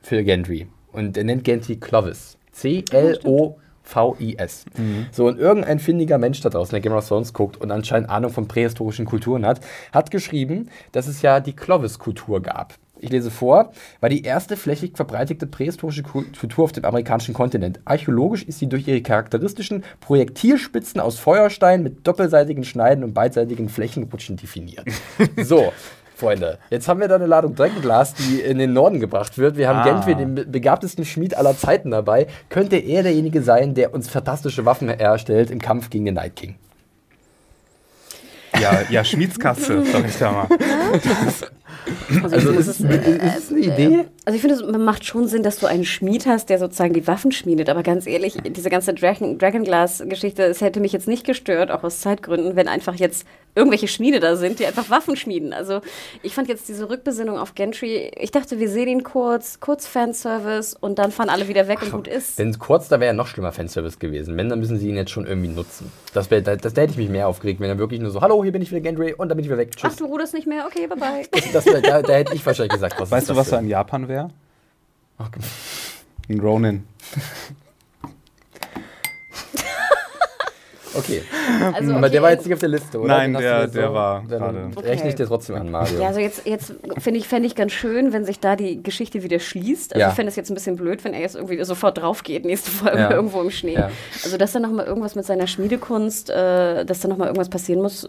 für 0.00 0.24
Gendry. 0.24 0.66
Und 0.92 1.16
er 1.16 1.24
nennt 1.24 1.44
Gendry 1.44 1.76
Clovis. 1.76 2.36
C-L-O-V-I-S. 2.52 4.64
So, 5.12 5.26
und 5.26 5.38
irgendein 5.38 5.78
findiger 5.78 6.18
Mensch 6.18 6.40
da 6.40 6.50
draußen, 6.50 6.72
der 6.72 6.80
Game 6.80 6.92
of 6.92 7.06
Thrones 7.06 7.32
guckt 7.32 7.56
und 7.56 7.70
anscheinend 7.70 8.10
Ahnung 8.10 8.32
von 8.32 8.48
prähistorischen 8.48 9.06
Kulturen 9.06 9.46
hat, 9.46 9.60
hat 9.92 10.10
geschrieben, 10.10 10.68
dass 10.92 11.06
es 11.06 11.22
ja 11.22 11.40
die 11.40 11.54
Clovis-Kultur 11.54 12.42
gab. 12.42 12.74
Ich 13.02 13.10
lese 13.10 13.30
vor, 13.30 13.72
war 14.00 14.10
die 14.10 14.24
erste 14.24 14.56
flächig 14.56 14.92
verbreitete 14.94 15.46
prähistorische 15.46 16.02
Kultur 16.02 16.64
auf 16.64 16.72
dem 16.72 16.84
amerikanischen 16.84 17.32
Kontinent. 17.32 17.80
Archäologisch 17.86 18.42
ist 18.42 18.58
sie 18.58 18.68
durch 18.68 18.86
ihre 18.86 19.00
charakteristischen 19.00 19.84
Projektilspitzen 20.00 21.00
aus 21.00 21.18
Feuerstein 21.18 21.82
mit 21.82 22.06
doppelseitigen 22.06 22.62
Schneiden 22.62 23.02
und 23.02 23.14
beidseitigen 23.14 23.70
Flächenrutschen 23.70 24.36
definiert. 24.36 24.84
so. 25.42 25.72
Freunde, 26.20 26.58
jetzt 26.70 26.86
haben 26.86 27.00
wir 27.00 27.08
da 27.08 27.16
eine 27.16 27.26
Ladung 27.26 27.54
Dreckenglas, 27.56 28.14
die 28.14 28.40
in 28.40 28.58
den 28.58 28.72
Norden 28.72 29.00
gebracht 29.00 29.38
wird. 29.38 29.56
Wir 29.56 29.68
haben 29.68 29.78
Ah. 29.80 29.84
Gendry, 29.84 30.14
den 30.14 30.34
be- 30.34 30.44
begabtesten 30.46 31.04
Schmied 31.04 31.36
aller 31.36 31.56
Zeiten 31.56 31.90
dabei. 31.90 32.26
Könnte 32.50 32.76
er 32.76 33.02
derjenige 33.02 33.42
sein, 33.42 33.74
der 33.74 33.92
uns 33.94 34.08
fantastische 34.08 34.64
Waffen 34.66 34.88
erstellt 34.88 35.50
im 35.50 35.60
Kampf 35.60 35.90
gegen 35.90 36.04
den 36.04 36.14
Night 36.14 36.36
King? 36.36 36.54
Ja, 38.60 38.80
ja, 38.90 39.04
Schmiedskatze, 39.04 39.82
sag 39.90 40.06
ich 40.06 40.18
da 40.18 40.32
mal. 40.32 40.48
Also, 42.22 42.36
Also 42.36 42.50
ist, 42.50 42.66
es 42.66 42.80
es, 42.80 42.80
ist 42.80 43.44
es 43.44 43.50
eine 43.50 43.60
Idee? 43.60 44.04
Also 44.24 44.36
ich 44.36 44.40
finde, 44.42 44.56
es 44.56 44.78
macht 44.78 45.04
schon 45.04 45.26
Sinn, 45.26 45.42
dass 45.42 45.58
du 45.58 45.66
einen 45.66 45.84
Schmied 45.84 46.26
hast, 46.26 46.50
der 46.50 46.58
sozusagen 46.58 46.92
die 46.92 47.06
Waffen 47.06 47.32
schmiedet. 47.32 47.68
Aber 47.68 47.82
ganz 47.82 48.06
ehrlich, 48.06 48.36
diese 48.44 48.70
ganze 48.70 48.94
Dragon, 48.94 49.38
Dragonglass-Geschichte, 49.38 50.44
es 50.44 50.60
hätte 50.60 50.80
mich 50.80 50.92
jetzt 50.92 51.08
nicht 51.08 51.24
gestört, 51.24 51.70
auch 51.70 51.82
aus 51.82 52.00
Zeitgründen, 52.00 52.56
wenn 52.56 52.68
einfach 52.68 52.94
jetzt 52.94 53.26
irgendwelche 53.54 53.88
Schmiede 53.88 54.20
da 54.20 54.36
sind, 54.36 54.60
die 54.60 54.66
einfach 54.66 54.90
Waffen 54.90 55.16
schmieden. 55.16 55.52
Also 55.52 55.80
ich 56.22 56.34
fand 56.34 56.48
jetzt 56.48 56.68
diese 56.68 56.88
Rückbesinnung 56.88 57.38
auf 57.38 57.54
Gentry, 57.54 58.10
ich 58.16 58.30
dachte, 58.30 58.60
wir 58.60 58.68
sehen 58.68 58.88
ihn 58.88 59.02
kurz, 59.02 59.58
kurz 59.58 59.86
Fanservice 59.86 60.76
und 60.78 60.98
dann 60.98 61.10
fahren 61.10 61.28
alle 61.28 61.48
wieder 61.48 61.66
weg 61.66 61.82
und 61.82 61.92
gut 61.92 62.08
ist. 62.08 62.38
Wenn 62.38 62.50
es 62.50 62.58
kurz, 62.58 62.88
da 62.88 63.00
wäre 63.00 63.08
ja 63.08 63.12
noch 63.12 63.26
schlimmer 63.26 63.52
Fanservice 63.52 63.98
gewesen. 63.98 64.36
Wenn, 64.36 64.48
dann 64.48 64.60
müssen 64.60 64.78
sie 64.78 64.88
ihn 64.88 64.96
jetzt 64.96 65.10
schon 65.10 65.26
irgendwie 65.26 65.48
nutzen. 65.48 65.90
Das, 66.14 66.30
wär, 66.30 66.42
da, 66.42 66.56
das, 66.56 66.74
da 66.74 66.82
hätte 66.82 66.92
ich 66.92 66.98
mich 66.98 67.08
mehr 67.08 67.26
aufgeregt, 67.26 67.60
wenn 67.60 67.68
er 67.68 67.78
wirklich 67.78 68.00
nur 68.00 68.10
so, 68.10 68.20
hallo, 68.20 68.42
hier 68.42 68.52
bin 68.52 68.62
ich 68.62 68.70
wieder 68.70 68.80
Gendry 68.80 69.14
und 69.14 69.28
dann 69.28 69.36
bin 69.36 69.44
ich 69.44 69.50
wieder 69.50 69.58
weg. 69.58 69.70
Ach, 69.76 69.88
Tschüss. 69.88 69.96
du 69.96 70.04
ruderst 70.06 70.34
nicht 70.34 70.46
mehr? 70.46 70.66
Okay, 70.66 70.86
bye 70.86 70.96
bye. 70.96 71.42
Das 71.52 71.66
wär, 71.66 71.69
da, 71.80 72.02
da 72.02 72.12
hätte 72.14 72.34
ich 72.34 72.44
wahrscheinlich 72.44 72.72
gesagt, 72.72 72.98
was 72.98 73.10
Weißt 73.10 73.22
ist 73.24 73.30
du, 73.30 73.36
was 73.36 73.48
da 73.50 73.56
denn? 73.56 73.66
in 73.66 73.70
Japan 73.70 74.08
wäre? 74.08 74.30
Ein 76.28 76.40
Ronin. 76.40 76.86
Okay, 80.94 81.22
Also, 81.74 81.92
aber 81.92 82.08
der 82.08 82.20
okay. 82.20 82.22
war 82.22 82.30
jetzt 82.32 82.44
nicht 82.46 82.54
auf 82.54 82.60
der 82.60 82.68
Liste, 82.68 82.98
oder? 82.98 83.08
Nein, 83.16 83.32
der- 83.34 83.62
jetzt 83.62 83.74
der 83.76 83.92
war 83.94 84.24
Dann 84.28 84.38
gerade- 84.72 84.88
rechne 84.88 85.08
ich 85.08 85.14
Okay. 85.14 85.22
dir 85.22 85.26
trotzdem 85.26 85.56
an, 85.56 85.70
Mario. 85.70 86.00
Ja, 86.00 86.08
also 86.08 86.20
jetzt, 86.20 86.46
jetzt 86.46 86.74
finde 86.98 87.20
ich, 87.20 87.28
fände 87.28 87.46
ich 87.46 87.54
ganz 87.54 87.72
schön, 87.72 88.12
wenn 88.12 88.24
sich 88.24 88.40
da 88.40 88.56
die 88.56 88.82
Geschichte 88.82 89.22
wieder 89.22 89.38
schließt. 89.38 89.92
Also 89.94 90.00
Ja. 90.00 90.08
ich 90.08 90.14
fände 90.14 90.30
es 90.30 90.36
jetzt 90.36 90.50
ein 90.50 90.54
bisschen 90.54 90.76
blöd, 90.76 91.04
wenn 91.04 91.14
er 91.14 91.20
jetzt 91.20 91.36
irgendwie 91.36 91.62
sofort 91.64 91.98
drauf 91.98 92.22
geht, 92.22 92.44
nächste 92.44 92.70
Folge 92.70 92.98
Ja. 92.98 93.10
irgendwo 93.12 93.40
im 93.40 93.50
Schnee. 93.50 93.74
Ja. 93.74 93.90
Also 94.24 94.36
dass 94.36 94.52
da 94.52 94.58
nochmal 94.60 94.86
irgendwas 94.86 95.14
mit 95.14 95.24
seiner 95.24 95.46
Schmiedekunst, 95.46 96.30
äh, 96.30 96.84
dass 96.84 97.00
da 97.00 97.08
nochmal 97.08 97.28
irgendwas 97.28 97.48
passieren 97.50 97.82
muss, 97.82 98.08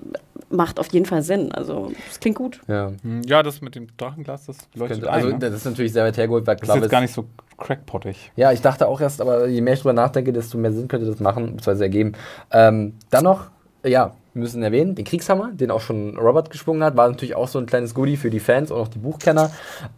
macht 0.49 0.79
auf 0.79 0.87
jeden 0.91 1.05
Fall 1.05 1.21
Sinn. 1.21 1.51
Also 1.51 1.91
es 2.09 2.19
klingt 2.19 2.37
gut. 2.37 2.59
ja. 2.67 2.91
Hm, 3.03 3.21
Ja, 3.25 3.43
das 3.43 3.61
mit 3.61 3.75
dem 3.75 3.87
Drachenglas, 3.97 4.47
das 4.47 4.57
leuchtet 4.75 5.01
Könnte, 5.01 5.09
ein. 5.11 5.13
also, 5.15 5.27
ne? 5.29 5.39
das 5.39 5.53
ist 5.53 5.65
natürlich 5.65 5.93
sehr 5.93 6.03
weit 6.03 6.17
hergeholt, 6.17 6.45
weil 6.47 6.55
Das 6.55 6.61
ist 6.63 6.65
klar 6.65 6.77
jetzt 6.77 6.85
ist- 6.85 6.91
gar 6.91 7.01
nicht 7.01 7.13
so 7.13 7.25
crackpottig. 7.61 8.31
Ja, 8.35 8.51
ich 8.51 8.61
dachte 8.61 8.87
auch 8.87 8.99
erst, 8.99 9.21
aber 9.21 9.47
je 9.47 9.61
mehr 9.61 9.73
ich 9.73 9.79
drüber 9.79 9.93
nachdenke, 9.93 10.33
desto 10.33 10.57
mehr 10.57 10.73
Sinn 10.73 10.87
könnte 10.87 11.05
das 11.05 11.19
machen, 11.19 11.43
beziehungsweise 11.45 11.83
ergeben. 11.83 12.13
Ähm, 12.51 12.95
dann 13.09 13.23
noch, 13.23 13.49
ja, 13.85 14.13
wir 14.33 14.41
müssen 14.43 14.63
erwähnen, 14.63 14.95
den 14.95 15.03
Kriegshammer, 15.03 15.51
den 15.51 15.71
auch 15.71 15.81
schon 15.81 16.17
Robert 16.17 16.49
geschwungen 16.49 16.83
hat, 16.83 16.95
war 16.95 17.09
natürlich 17.09 17.35
auch 17.35 17.49
so 17.49 17.59
ein 17.59 17.65
kleines 17.65 17.93
Goodie 17.93 18.15
für 18.15 18.29
die 18.29 18.39
Fans 18.39 18.71
und 18.71 18.79
auch 18.79 18.87
die 18.87 18.99
Buchkenner. 18.99 19.51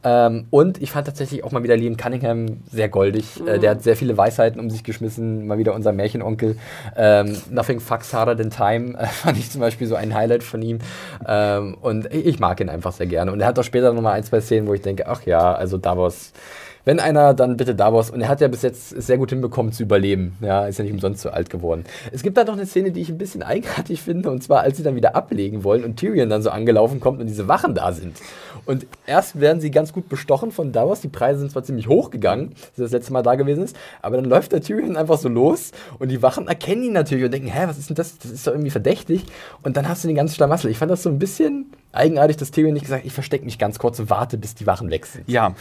Ähm, 0.04 0.48
und 0.50 0.82
ich 0.82 0.92
fand 0.92 1.06
tatsächlich 1.06 1.44
auch 1.44 1.52
mal 1.52 1.62
wieder 1.62 1.78
Liam 1.78 1.98
Cunningham 1.98 2.64
sehr 2.72 2.90
goldig. 2.90 3.42
Äh, 3.46 3.60
der 3.60 3.72
hat 3.72 3.84
sehr 3.84 3.96
viele 3.96 4.18
Weisheiten 4.18 4.60
um 4.60 4.72
sich 4.72 4.84
geschmissen, 4.84 5.46
mal 5.46 5.60
wieder 5.60 5.76
unser 5.76 5.92
Märchenonkel. 5.92 6.58
Ähm, 6.96 7.38
Nothing 7.52 7.80
fucks 7.80 8.12
harder 8.12 8.36
than 8.36 8.50
time, 8.50 8.98
äh, 8.98 9.06
fand 9.12 9.38
ich 9.38 9.52
zum 9.52 9.62
Beispiel 9.62 9.86
so 9.86 9.94
ein 9.94 10.16
Highlight 10.16 10.42
von 10.42 10.64
ihm. 10.64 10.80
Ähm, 11.28 11.78
und 11.80 12.12
ich 12.12 12.34
ich 12.34 12.40
mag 12.40 12.60
ihn 12.60 12.70
einfach 12.70 12.94
sehr 12.94 13.06
gerne. 13.06 13.32
Und 13.32 13.40
er 13.40 13.46
hat 13.46 13.60
auch 13.60 13.64
später 13.64 13.94
nochmal 13.94 14.14
ein, 14.14 14.24
zwei 14.24 14.42
Szenen, 14.42 14.68
wo 14.68 14.74
ich 14.74 14.82
denke, 14.82 15.08
ach 15.08 15.22
ja, 15.28 15.54
also 15.54 15.78
Davos. 15.78 16.34
Wenn 16.86 17.00
einer, 17.00 17.34
dann 17.34 17.56
bitte 17.56 17.76
Davos. 17.76 18.10
Und 18.10 18.22
er 18.22 18.28
hat 18.28 18.42
ja 18.42 18.50
bis 18.50 18.62
jetzt 18.62 18.90
sehr 18.90 19.18
gut 19.18 19.30
hinbekommen 19.30 19.72
zu 19.72 19.84
überleben. 19.84 20.38
Ja, 20.42 20.68
ist 20.68 20.80
ja 20.80 20.84
nicht 20.84 20.94
umsonst 20.94 21.22
so 21.22 21.30
alt 21.30 21.50
geworden. 21.50 21.86
Es 22.12 22.24
gibt 22.24 22.36
da 22.36 22.44
noch 22.44 22.54
eine 22.54 22.66
Szene, 22.66 22.92
die 22.92 23.02
ich 23.02 23.10
ein 23.10 23.18
bisschen 23.18 23.42
eigenartig 23.44 24.02
finde. 24.02 24.30
Und 24.30 24.44
zwar, 24.44 24.62
als 24.62 24.78
sie 24.78 24.84
dann 24.84 24.96
wieder 24.96 25.16
ablegen 25.16 25.64
wollen 25.64 25.84
und 25.86 25.98
Tyrion 25.98 26.30
dann 26.30 26.42
so 26.42 26.50
angelaufen 26.50 27.00
kommt 27.00 27.22
und 27.22 27.28
diese 27.28 27.48
Wachen 27.48 27.74
da 27.74 27.94
sind. 27.94 28.18
Und 28.66 28.86
erst 29.08 29.40
werden 29.40 29.62
sie 29.62 29.72
ganz 29.72 29.94
gut 29.94 30.10
bestochen 30.10 30.52
von 30.52 30.72
Davos. 30.72 31.02
Die 31.02 31.08
Preise 31.08 31.40
sind 31.40 31.52
zwar 31.52 31.64
ziemlich 31.64 31.88
hoch 31.88 32.12
gegangen, 32.12 32.52
als 32.54 32.80
er 32.80 32.84
das 32.84 32.92
letzte 32.92 33.14
Mal 33.14 33.24
da 33.24 33.36
gewesen 33.36 33.64
ist. 33.64 33.76
Aber 34.02 34.18
dann 34.18 34.26
läuft 34.26 34.52
der 34.52 34.62
Tyrion 34.62 34.98
einfach 34.98 35.18
so 35.18 35.30
los. 35.30 35.72
Und 36.00 36.10
die 36.10 36.22
Wachen 36.22 36.48
erkennen 36.48 36.84
ihn 36.84 36.94
natürlich 36.94 37.24
und 37.24 37.32
denken, 37.32 37.48
hä, 37.48 37.64
was 37.66 37.78
ist 37.78 37.90
denn 37.90 37.96
das? 37.96 38.18
Das 38.18 38.32
ist 38.32 38.46
doch 38.46 38.52
irgendwie 38.52 38.72
verdächtig. 38.72 39.26
Und 39.62 39.78
dann 39.78 39.88
hast 39.88 40.04
du 40.04 40.08
den 40.08 40.18
ganzen 40.18 40.36
Schlamassel. 40.36 40.70
Ich 40.70 40.78
fand 40.78 40.92
das 40.92 41.04
so 41.04 41.10
ein 41.10 41.20
bisschen 41.20 41.68
eigenartig, 41.94 42.38
dass 42.38 42.52
Tyrion 42.52 42.74
nicht 42.74 42.84
gesagt 42.84 43.06
ich 43.06 43.14
verstecke 43.14 43.46
mich 43.46 43.58
ganz 43.60 43.80
kurz 43.80 44.00
und 44.00 44.10
warte, 44.10 44.38
bis 44.38 44.56
die 44.56 44.68
Wachen 44.68 44.90
weg 44.90 45.06
sind. 45.06 45.30
Ja. 45.30 45.56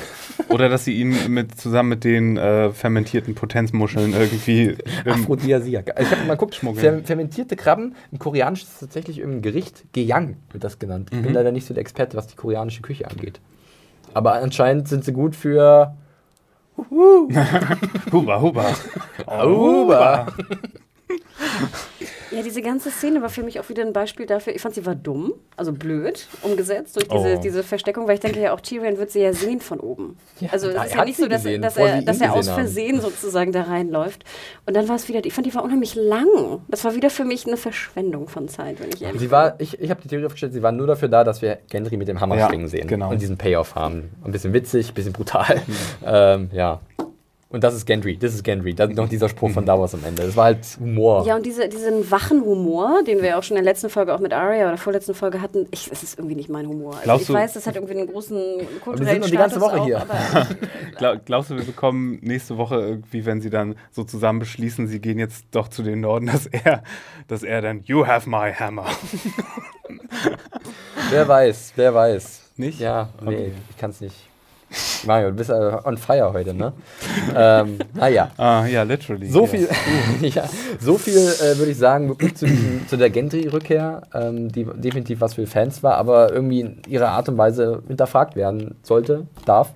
Oder 0.49 0.69
dass 0.69 0.85
sie 0.85 0.95
ihn 0.95 1.15
mit, 1.33 1.61
zusammen 1.61 1.91
mit 1.91 2.05
den 2.05 2.37
äh, 2.37 2.71
fermentierten 2.73 3.35
Potenzmuscheln 3.35 4.13
irgendwie. 4.15 4.77
im- 5.05 5.13
Aphrodisiak. 5.13 5.95
Ich 6.01 6.11
habe 6.11 6.25
mal 6.25 6.35
geguckt, 6.35 6.55
Schmuggeln. 6.57 6.81
fer 7.01 7.05
fermentierte 7.07 7.55
Krabben, 7.57 7.95
im 8.11 8.19
Koreanisch 8.19 8.63
ist 8.63 8.81
tatsächlich 8.81 9.19
irgendein 9.19 9.43
Gericht, 9.43 9.85
Geyang 9.93 10.37
wird 10.51 10.65
das 10.65 10.79
genannt. 10.79 11.11
Ich 11.13 11.21
bin 11.23 11.33
leider 11.35 11.53
nicht 11.53 11.67
so 11.67 11.75
der 11.75 11.81
Experte, 11.83 12.17
was 12.17 12.27
die 12.27 12.37
koreanische 12.37 12.83
Küche 12.83 13.09
angeht. 13.11 13.41
Aber 14.15 14.35
anscheinend 14.35 14.89
sind 14.89 15.05
sie 15.05 15.13
gut 15.13 15.37
für 15.37 15.95
Huba, 18.13 18.41
Huba. 18.41 18.65
Auba. 19.27 20.27
Ja, 22.35 22.43
diese 22.43 22.63
ganze 22.63 22.91
Szene 22.91 23.21
war 23.23 23.29
für 23.29 23.43
mich 23.43 23.61
auch 23.61 23.69
wieder 23.69 23.83
ein 23.85 23.93
Beispiel 23.93 24.27
dafür. 24.27 24.55
Ich 24.55 24.63
fand, 24.63 24.75
sie 24.75 24.87
war 24.87 24.95
dumm, 24.95 25.35
also 25.57 25.73
blöd 25.73 26.27
umgesetzt 26.43 26.97
durch 26.97 27.09
diese, 27.09 27.37
Oh. 27.37 27.41
diese 27.43 27.63
Versteckung, 27.63 28.07
weil 28.09 28.15
ich 28.15 28.21
denke 28.21 28.41
ja 28.41 28.53
auch, 28.55 28.61
Tyrion 28.61 28.97
wird 28.99 29.11
sie 29.11 29.21
ja 29.21 29.33
sehen 29.33 29.61
von 29.61 29.81
oben. 29.81 30.17
Ja, 30.41 30.49
also 30.53 30.69
es 30.71 30.85
ist 30.87 30.95
ja 30.95 31.05
nicht 31.05 31.19
so, 31.19 31.27
dass, 31.29 31.43
gesehen, 31.43 31.63
dass 31.63 31.77
er, 31.77 32.03
dass 32.03 32.21
er 32.21 32.33
aus 32.33 32.39
gesehen 32.41 32.53
haben. 32.55 32.61
Versehen 32.63 33.01
sozusagen 33.01 33.53
da 33.53 33.63
reinläuft. 33.63 34.25
Und 34.67 34.75
dann 34.75 34.89
war 34.89 34.97
es 34.97 35.09
wieder, 35.09 35.25
ich 35.25 35.33
fand, 35.33 35.47
die 35.47 35.55
war 35.55 35.63
unheimlich 35.65 35.95
lang. 35.95 36.27
Das 36.69 36.85
war 36.85 36.95
wieder 36.95 37.11
für 37.11 37.25
mich 37.25 37.47
eine 37.47 37.57
Verschwendung 37.57 38.29
von 38.29 38.49
Zeit, 38.49 38.81
wenn 38.81 38.89
ich 38.91 39.03
ehrlich 39.03 39.21
Sie 39.21 39.31
war, 39.31 39.55
ich, 39.61 39.79
ich 39.81 39.91
habe 39.91 40.01
die 40.01 40.09
Theorie 40.09 40.27
aufgestellt, 40.27 40.53
sie 40.53 40.63
war 40.63 40.73
nur 40.73 40.87
dafür 40.87 41.09
da, 41.09 41.25
dass 41.25 41.43
wir 41.43 41.59
Gendry 41.71 41.97
mit 41.97 42.09
dem 42.09 42.21
Hammer 42.21 42.37
Ja, 42.39 42.49
schwingen 42.49 42.69
sehen. 42.69 42.87
genau. 42.89 43.11
Und 43.11 43.21
diesen 43.21 43.37
Payoff 43.37 43.75
haben. 43.75 44.11
Ein 44.25 44.33
bisschen 44.33 44.53
witzig, 44.53 44.91
ein 44.91 44.95
bisschen 44.95 45.13
brutal. 45.13 45.61
ähm, 46.07 46.49
ja. 46.53 46.81
Und 47.53 47.63
das 47.63 47.75
ist 47.75 47.85
Gendry, 47.87 48.17
das 48.17 48.35
ist 48.35 48.43
Gendry. 48.45 48.75
Da 48.75 48.85
ist 48.85 48.97
noch 48.97 49.09
dieser 49.09 49.29
Spruch 49.29 49.51
von 49.51 49.67
Davos 49.67 49.95
am 49.95 50.03
Ende. 50.05 50.23
Das 50.23 50.35
war 50.37 50.47
halt 50.47 50.67
Humor. 50.81 51.27
Ja, 51.27 51.37
und 51.37 51.45
diese, 51.45 51.69
diesen 51.69 52.11
wachen 52.11 52.41
Humor, 52.45 53.03
den 53.07 53.21
wir 53.23 53.39
auch 53.39 53.43
schon 53.43 53.57
in 53.59 53.63
der 53.65 53.73
letzten 53.73 53.91
Folge 53.91 54.15
auch 54.15 54.21
mit 54.21 54.33
Arya 54.33 54.69
oder 54.69 54.79
vorletzten 54.79 55.15
Folge 55.15 55.41
hatten, 55.43 55.67
ich, 55.71 55.91
es 55.93 56.03
ist 56.03 56.19
irgendwie 56.19 56.35
nicht 56.35 56.49
mein 56.49 56.67
Humor. 56.67 56.93
Also 56.95 57.05
Glaubst 57.05 57.23
ich 57.23 57.27
du- 57.29 57.35
weiß, 57.35 57.53
das 57.53 57.67
hat 57.67 57.75
irgendwie 57.77 57.99
einen 57.99 58.07
großen 58.11 58.43
kulturellen 58.83 59.21
noch 59.21 59.29
die 59.29 59.37
ganze 59.37 59.61
Woche 59.61 59.81
auch, 59.81 59.85
hier. 59.85 60.07
Glaub, 60.97 61.27
glaubst 61.27 61.51
du, 61.51 61.57
wir 61.57 61.65
bekommen 61.65 62.19
nächste 62.23 62.57
Woche 62.57 62.77
irgendwie, 62.81 63.27
wenn 63.27 63.41
sie 63.43 63.51
dann 63.51 63.77
so 63.91 64.03
zusammen 64.05 64.39
beschließen, 64.39 64.87
sie 64.89 65.01
gehen 65.01 65.19
jetzt 65.19 65.45
doch 65.51 65.69
zu 65.69 65.83
den 65.83 66.01
Norden, 66.01 66.27
dass 66.27 66.47
er, 66.47 66.83
dass 67.29 67.43
er 67.43 67.61
dann, 67.61 67.83
you 67.85 68.07
have 68.07 68.29
my 68.29 68.51
hammer. 68.53 68.87
Wer 71.11 71.29
weiß, 71.29 71.73
wer 71.77 71.95
weiß. 71.95 72.41
Nicht? 72.57 72.81
Ja, 72.81 73.09
nee, 73.21 73.27
Okay. 73.29 73.53
ich 73.71 73.77
kann 73.77 73.91
es 73.91 74.01
nicht. 74.01 74.15
Mario, 75.05 75.31
du 75.31 75.37
bist 75.37 75.51
äh, 75.51 75.77
on 75.85 75.97
fire 75.97 76.33
heute, 76.33 76.55
ne? 76.55 76.73
ähm, 77.37 77.79
naja. 77.95 78.31
Ah, 78.37 78.67
ja, 78.67 78.83
literally. 78.83 79.29
So 79.29 79.47
viel, 79.47 79.69
ja, 80.21 80.45
so 80.81 80.99
viel 80.99 81.17
äh, 81.17 81.59
würde 81.59 81.73
ich 81.73 81.79
sagen, 81.79 82.09
wirklich 82.09 82.35
zu, 82.35 82.47
diesem, 82.47 82.87
zu 82.89 82.97
der 82.97 83.11
Gendry-Rückkehr, 83.11 84.03
ähm, 84.15 84.51
die 84.51 84.65
definitiv 84.65 85.21
was 85.21 85.35
für 85.35 85.47
Fans 85.47 85.83
war, 85.83 85.97
aber 85.97 86.33
irgendwie 86.33 86.61
in 86.61 86.83
ihrer 86.89 87.09
Art 87.09 87.29
und 87.29 87.39
Weise 87.39 87.83
hinterfragt 87.87 88.37
werden 88.37 88.77
sollte, 88.83 89.27
darf. 89.45 89.73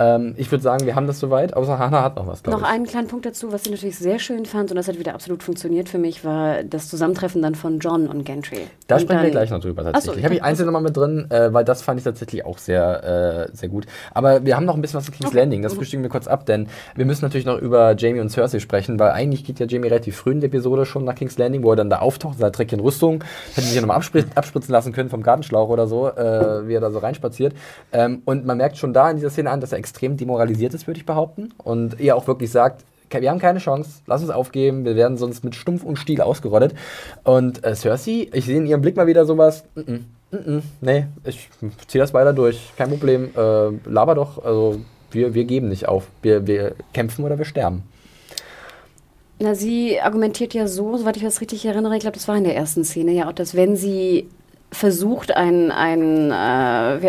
Ähm, 0.00 0.34
ich 0.38 0.50
würde 0.50 0.62
sagen, 0.62 0.86
wir 0.86 0.96
haben 0.96 1.06
das 1.06 1.20
soweit, 1.20 1.54
außer 1.54 1.78
Hannah 1.78 2.02
hat 2.02 2.16
noch 2.16 2.26
was, 2.26 2.42
Noch 2.44 2.62
ich. 2.62 2.66
einen 2.66 2.86
kleinen 2.86 3.06
Punkt 3.06 3.26
dazu, 3.26 3.52
was 3.52 3.66
ich 3.66 3.70
natürlich 3.70 3.98
sehr 3.98 4.18
schön 4.18 4.46
fand 4.46 4.70
und 4.70 4.76
das 4.76 4.88
hat 4.88 4.98
wieder 4.98 5.12
absolut 5.12 5.42
funktioniert 5.42 5.90
für 5.90 5.98
mich, 5.98 6.24
war 6.24 6.64
das 6.64 6.88
Zusammentreffen 6.88 7.42
dann 7.42 7.54
von 7.54 7.78
John 7.80 8.08
und 8.08 8.24
Gentry. 8.24 8.66
Da 8.86 8.96
und 8.96 9.02
sprechen 9.02 9.22
wir 9.22 9.30
gleich 9.30 9.50
noch 9.50 9.60
drüber 9.60 9.82
Ach 9.82 9.86
so, 9.86 9.92
tatsächlich. 9.92 10.18
ich 10.18 10.24
habe 10.24 10.34
ich 10.36 10.42
einzeln 10.42 10.66
nochmal 10.66 10.82
mit 10.82 10.96
drin, 10.96 11.26
äh, 11.30 11.52
weil 11.52 11.64
das 11.64 11.82
fand 11.82 11.98
ich 11.98 12.04
tatsächlich 12.04 12.46
auch 12.46 12.56
sehr, 12.56 13.48
äh, 13.50 13.56
sehr 13.56 13.68
gut. 13.68 13.84
Aber 14.14 14.44
wir 14.44 14.56
haben 14.56 14.64
noch 14.64 14.74
ein 14.74 14.80
bisschen 14.80 14.96
was 14.96 15.04
zu 15.04 15.12
King's 15.12 15.34
Landing, 15.34 15.60
das 15.60 15.74
frühstücken 15.74 16.02
wir 16.02 16.10
kurz 16.10 16.26
ab, 16.26 16.46
denn 16.46 16.68
wir 16.96 17.04
müssen 17.04 17.22
natürlich 17.24 17.46
noch 17.46 17.58
über 17.58 17.94
Jamie 17.94 18.20
und 18.20 18.30
Cersei 18.30 18.58
sprechen, 18.58 18.98
weil 18.98 19.10
eigentlich 19.10 19.44
geht 19.44 19.60
ja 19.60 19.66
Jamie 19.66 19.88
relativ 19.88 20.16
früh 20.16 20.32
in 20.32 20.40
der 20.40 20.48
Episode 20.48 20.86
schon 20.86 21.04
nach 21.04 21.14
King's 21.14 21.36
Landing, 21.36 21.62
wo 21.62 21.72
er 21.72 21.76
dann 21.76 21.90
da 21.90 21.98
auftaucht, 21.98 22.34
in 22.34 22.40
seiner 22.40 22.52
dreckigen 22.52 22.80
Rüstung, 22.80 23.22
hätte 23.54 23.66
sich 23.66 23.74
ja 23.74 23.82
nochmal 23.82 23.98
abspri 23.98 24.24
abspritzen 24.34 24.72
lassen 24.72 24.92
können 24.94 25.10
vom 25.10 25.22
Gartenschlauch 25.22 25.68
oder 25.68 25.86
so, 25.86 26.08
äh, 26.08 26.66
wie 26.66 26.74
er 26.74 26.80
da 26.80 26.90
so 26.90 26.98
reinspaziert. 26.98 27.52
Ähm, 27.92 28.22
und 28.24 28.46
man 28.46 28.56
merkt 28.56 28.78
schon 28.78 28.94
da 28.94 29.10
in 29.10 29.16
dieser 29.16 29.30
Szene 29.30 29.50
an, 29.50 29.60
dass 29.60 29.72
er 29.72 29.78
extrem 29.90 30.16
demoralisiert 30.16 30.72
ist, 30.74 30.86
würde 30.86 30.98
ich 31.00 31.06
behaupten. 31.06 31.52
Und 31.58 31.98
er 32.00 32.16
auch 32.16 32.26
wirklich 32.28 32.50
sagt, 32.50 32.84
"Ke- 33.10 33.20
wir 33.20 33.30
haben 33.30 33.40
keine 33.40 33.58
Chance, 33.58 33.90
lass 34.06 34.22
uns 34.22 34.30
aufgeben, 34.30 34.84
wir 34.84 34.94
werden 34.94 35.16
sonst 35.18 35.42
mit 35.44 35.54
Stumpf 35.56 35.82
und 35.82 35.96
Stiel 35.96 36.20
ausgerottet. 36.20 36.74
Und 37.24 37.64
äh, 37.64 37.74
Cersei, 37.74 38.28
ich 38.32 38.44
sehe 38.44 38.56
in 38.58 38.66
ihrem 38.66 38.80
Blick 38.82 38.96
mal 38.96 39.06
wieder 39.08 39.26
sowas, 39.26 39.64
mm 39.74 39.80
-mm, 39.80 40.00
mm 40.30 40.36
-mm, 40.36 40.62
nee, 40.80 41.06
ich 41.24 41.48
ziehe 41.88 42.00
das 42.02 42.14
weiter 42.14 42.32
durch, 42.32 42.72
kein 42.76 42.88
Problem, 42.90 43.30
äh, 43.36 43.90
laber 43.90 44.14
doch, 44.14 44.44
also 44.44 44.80
wir, 45.10 45.34
wir 45.34 45.44
geben 45.44 45.68
nicht 45.68 45.88
auf, 45.88 46.06
wir, 46.22 46.46
wir 46.46 46.74
kämpfen 46.94 47.24
oder 47.24 47.36
wir 47.36 47.44
sterben. 47.44 47.82
Na, 49.40 49.54
sie 49.54 49.98
argumentiert 50.00 50.54
ja 50.54 50.68
so, 50.68 50.96
soweit 50.98 51.16
ich 51.16 51.22
das 51.24 51.40
richtig 51.40 51.64
erinnere, 51.64 51.94
ich 51.96 52.00
glaube, 52.00 52.16
das 52.16 52.28
war 52.28 52.36
in 52.36 52.44
der 52.44 52.54
ersten 52.54 52.84
Szene 52.84 53.12
ja 53.12 53.28
auch, 53.28 53.32
dass 53.32 53.54
wenn 53.56 53.74
sie 53.74 54.28
versucht, 54.70 55.34
einen, 55.34 56.30
äh, 56.30 56.34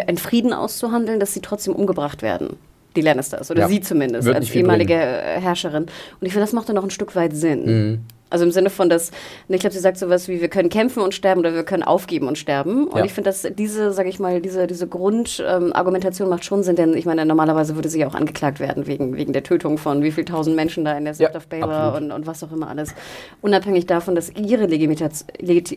einen 0.08 0.18
Frieden 0.18 0.52
auszuhandeln, 0.52 1.20
dass 1.20 1.34
sie 1.36 1.42
trotzdem 1.42 1.76
umgebracht 1.76 2.24
werden. 2.24 2.58
Die 2.96 3.02
Lannisters, 3.02 3.50
oder 3.50 3.62
Ja. 3.62 3.68
sie 3.68 3.82
zumindest, 3.82 4.26
Wird 4.26 4.36
als 4.36 4.54
ehemalige 4.54 4.94
äh, 4.96 5.40
Herrscherin. 5.40 5.84
Und 5.84 5.92
ich 6.22 6.34
finde, 6.34 6.44
das 6.46 6.54
macht 6.54 6.68
dann 6.70 6.76
noch 6.76 6.84
ein 6.84 6.90
Stück 6.90 7.16
weit 7.16 7.34
Sinn. 7.36 7.66
Mhm. 7.66 8.00
Also 8.32 8.46
im 8.46 8.52
Sinne 8.52 8.70
von, 8.72 8.90
dass, 8.90 9.12
ich 9.48 9.60
glaube, 9.60 9.74
sie 9.74 9.80
sagt 9.80 9.98
sowas 9.98 10.28
wie, 10.28 10.42
wir 10.42 10.48
können 10.48 10.70
kämpfen 10.70 11.04
und 11.04 11.14
sterben 11.14 11.42
oder 11.42 11.54
wir 11.54 11.64
können 11.64 11.84
aufgeben 11.84 12.28
und 12.28 12.38
sterben. 12.38 12.88
Und 12.88 12.98
Ja. 13.00 13.06
ich 13.06 13.14
finde, 13.14 13.30
dass 13.30 13.46
diese, 13.58 13.92
sage 13.92 14.10
ich 14.10 14.20
mal, 14.20 14.42
diese, 14.42 14.66
diese 14.66 14.88
Grundargumentation 14.88 16.30
macht 16.30 16.46
schon 16.46 16.64
Sinn, 16.64 16.76
denn 16.76 16.96
ich 16.96 17.06
meine, 17.06 17.26
normalerweise 17.26 17.76
würde 17.76 17.90
sie 17.90 18.00
ja 18.00 18.08
auch 18.08 18.16
angeklagt 18.16 18.60
werden 18.60 18.88
wegen, 18.88 19.16
wegen 19.18 19.34
der 19.34 19.44
Tötung 19.44 19.78
von 19.78 20.02
wie 20.02 20.12
viel 20.12 20.26
tausend 20.26 20.56
Menschen 20.56 20.86
da 20.86 20.98
in 20.98 21.06
der 21.06 21.14
South 21.14 21.30
Ja, 21.32 21.36
of 21.36 21.48
Baylor 21.48 21.96
und, 21.96 22.12
und 22.12 22.26
was 22.26 22.44
auch 22.44 22.52
immer 22.52 22.70
alles. 22.70 22.96
Unabhängig 23.42 23.86
davon, 23.86 24.16
dass 24.16 24.30
ihre 24.36 24.66
Legitimaz 24.66 25.26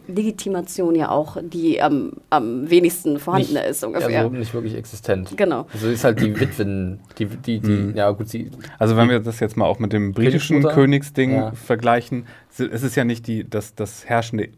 Legitimation 0.09 0.95
ja 0.95 1.11
auch 1.11 1.37
die 1.43 1.83
am, 1.83 2.13
am 2.31 2.71
wenigsten 2.71 3.19
vorhandene 3.19 3.61
Nicht- 3.61 3.71
ist, 3.71 3.85
ungefähr. 3.85 4.21
Also 4.21 4.31
nicht 4.31 4.55
wirklich 4.55 4.75
existent. 4.77 5.33
Genau. 5.37 5.67
Also 5.73 5.89
ist 5.89 6.05
halt 6.05 6.21
die 6.21 6.39
Witwen, 6.39 7.01
die, 7.19 7.27
die, 7.27 7.61
die 7.61 7.93
ja 7.95 8.11
gut, 8.11 8.29
sie. 8.29 8.51
Also 8.79 8.97
wenn 8.97 9.09
wir 9.09 9.21
das 9.21 9.41
jetzt 9.41 9.57
mal 9.57 9.65
auch 9.67 9.79
mit 9.79 9.93
dem 9.93 10.13
britischen? 10.13 10.63
Königsding 10.63 11.35
Ja. 11.35 11.53
vergleichen, 11.53 12.27
es 12.61 12.83
ist 12.83 12.95
ja 12.97 13.05
nicht 13.05 13.27
die, 13.27 13.49
das, 13.49 13.75
das 13.75 14.07
herrschende 14.07 14.51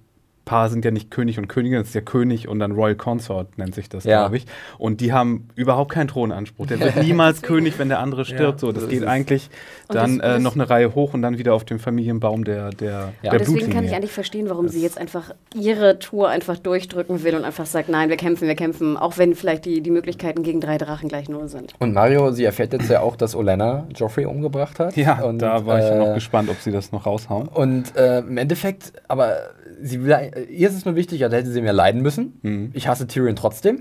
Paar 0.46 0.68
sind 0.70 0.84
ja 0.84 0.92
nicht 0.92 1.10
König 1.10 1.38
und 1.38 1.48
Königin, 1.48 1.80
es 1.80 1.88
ist 1.88 1.94
ja 1.94 2.00
König 2.00 2.46
und 2.46 2.60
dann 2.60 2.70
Royal 2.70 2.94
Consort 2.94 3.58
nennt 3.58 3.74
sich 3.74 3.88
das, 3.88 4.04
Ja. 4.04 4.20
glaube 4.20 4.36
ich. 4.36 4.46
Und 4.78 5.00
die 5.00 5.12
haben 5.12 5.48
überhaupt 5.56 5.90
keinen 5.90 6.06
Thronanspruch. 6.06 6.66
Der 6.68 6.78
wird 6.80 6.96
niemals 7.02 7.42
König, 7.42 7.80
wenn 7.80 7.88
der 7.88 7.98
andere 7.98 8.24
stirbt. 8.24 8.60
so, 8.60 8.70
das 8.70 8.84
so 8.84 8.88
geht 8.88 9.04
eigentlich 9.04 9.50
dann 9.88 10.18
das- 10.18 10.26
äh, 10.26 10.32
das- 10.34 10.42
noch 10.42 10.54
eine 10.54 10.70
Reihe 10.70 10.94
hoch 10.94 11.14
und 11.14 11.22
dann 11.22 11.36
wieder 11.38 11.52
auf 11.52 11.64
dem 11.64 11.80
Familienbaum 11.80 12.44
der, 12.44 12.70
der, 12.70 13.12
Ja. 13.22 13.30
der 13.32 13.40
deswegen 13.40 13.70
kann 13.70 13.84
ich 13.84 13.92
eigentlich 13.96 14.12
verstehen, 14.12 14.48
warum 14.48 14.68
sie 14.68 14.80
jetzt 14.82 14.98
einfach 14.98 15.34
ihre 15.52 15.98
Tour 15.98 16.28
einfach 16.28 16.56
durchdrücken 16.58 17.24
will 17.24 17.34
und 17.34 17.44
einfach 17.44 17.66
sagt, 17.66 17.88
nein, 17.88 18.08
wir 18.08 18.16
kämpfen, 18.16 18.46
wir 18.46 18.54
kämpfen, 18.54 18.96
auch 18.96 19.18
wenn 19.18 19.34
vielleicht 19.34 19.64
die, 19.64 19.80
die 19.80 19.90
Möglichkeiten 19.90 20.44
gegen 20.44 20.60
drei 20.60 20.78
Drachen 20.78 21.08
gleich 21.08 21.28
null 21.28 21.48
sind. 21.48 21.74
Und 21.80 21.92
Mario, 21.92 22.30
sie 22.30 22.44
erfährt 22.44 22.72
jetzt 22.72 22.88
ja 22.88 23.00
auch, 23.00 23.16
dass 23.16 23.34
Olenna 23.34 23.88
Joffrey 23.96 24.26
umgebracht 24.26 24.78
hat. 24.78 24.96
ja, 24.96 25.24
und, 25.24 25.40
da 25.40 25.66
war 25.66 25.80
ich 25.80 25.86
äh, 25.86 25.98
noch 25.98 26.14
gespannt, 26.14 26.48
ob 26.50 26.58
sie 26.60 26.70
das 26.70 26.92
noch 26.92 27.04
raushauen. 27.04 27.48
Und 27.48 27.96
äh, 27.96 28.20
im 28.20 28.38
Endeffekt, 28.38 28.92
aber 29.08 29.36
sie 29.80 30.02
will, 30.04 30.10
äh, 30.10 30.42
ihr 30.44 30.68
ist 30.68 30.74
es 30.74 30.84
nur 30.84 30.96
wichtig, 30.96 31.20
da 31.20 31.30
hätte 31.30 31.50
sie 31.50 31.60
mehr 31.62 31.72
leiden 31.72 32.02
müssen. 32.02 32.38
Mhm. 32.42 32.70
Ich 32.74 32.88
hasse 32.88 33.06
Tyrion 33.06 33.36
trotzdem. 33.36 33.80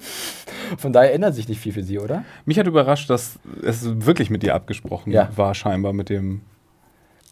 Von 0.77 0.93
daher 0.93 1.13
ändert 1.13 1.35
sich 1.35 1.47
nicht 1.47 1.59
viel 1.59 1.73
für 1.73 1.83
sie, 1.83 1.99
oder? 1.99 2.23
Mich 2.45 2.59
hat 2.59 2.67
überrascht, 2.67 3.09
dass 3.09 3.39
es 3.63 4.05
wirklich 4.05 4.29
mit 4.29 4.43
ihr 4.43 4.55
abgesprochen 4.55 5.11
Ja. 5.11 5.29
war, 5.35 5.53
scheinbar 5.55 5.93
mit 5.93 6.09
dem. 6.09 6.41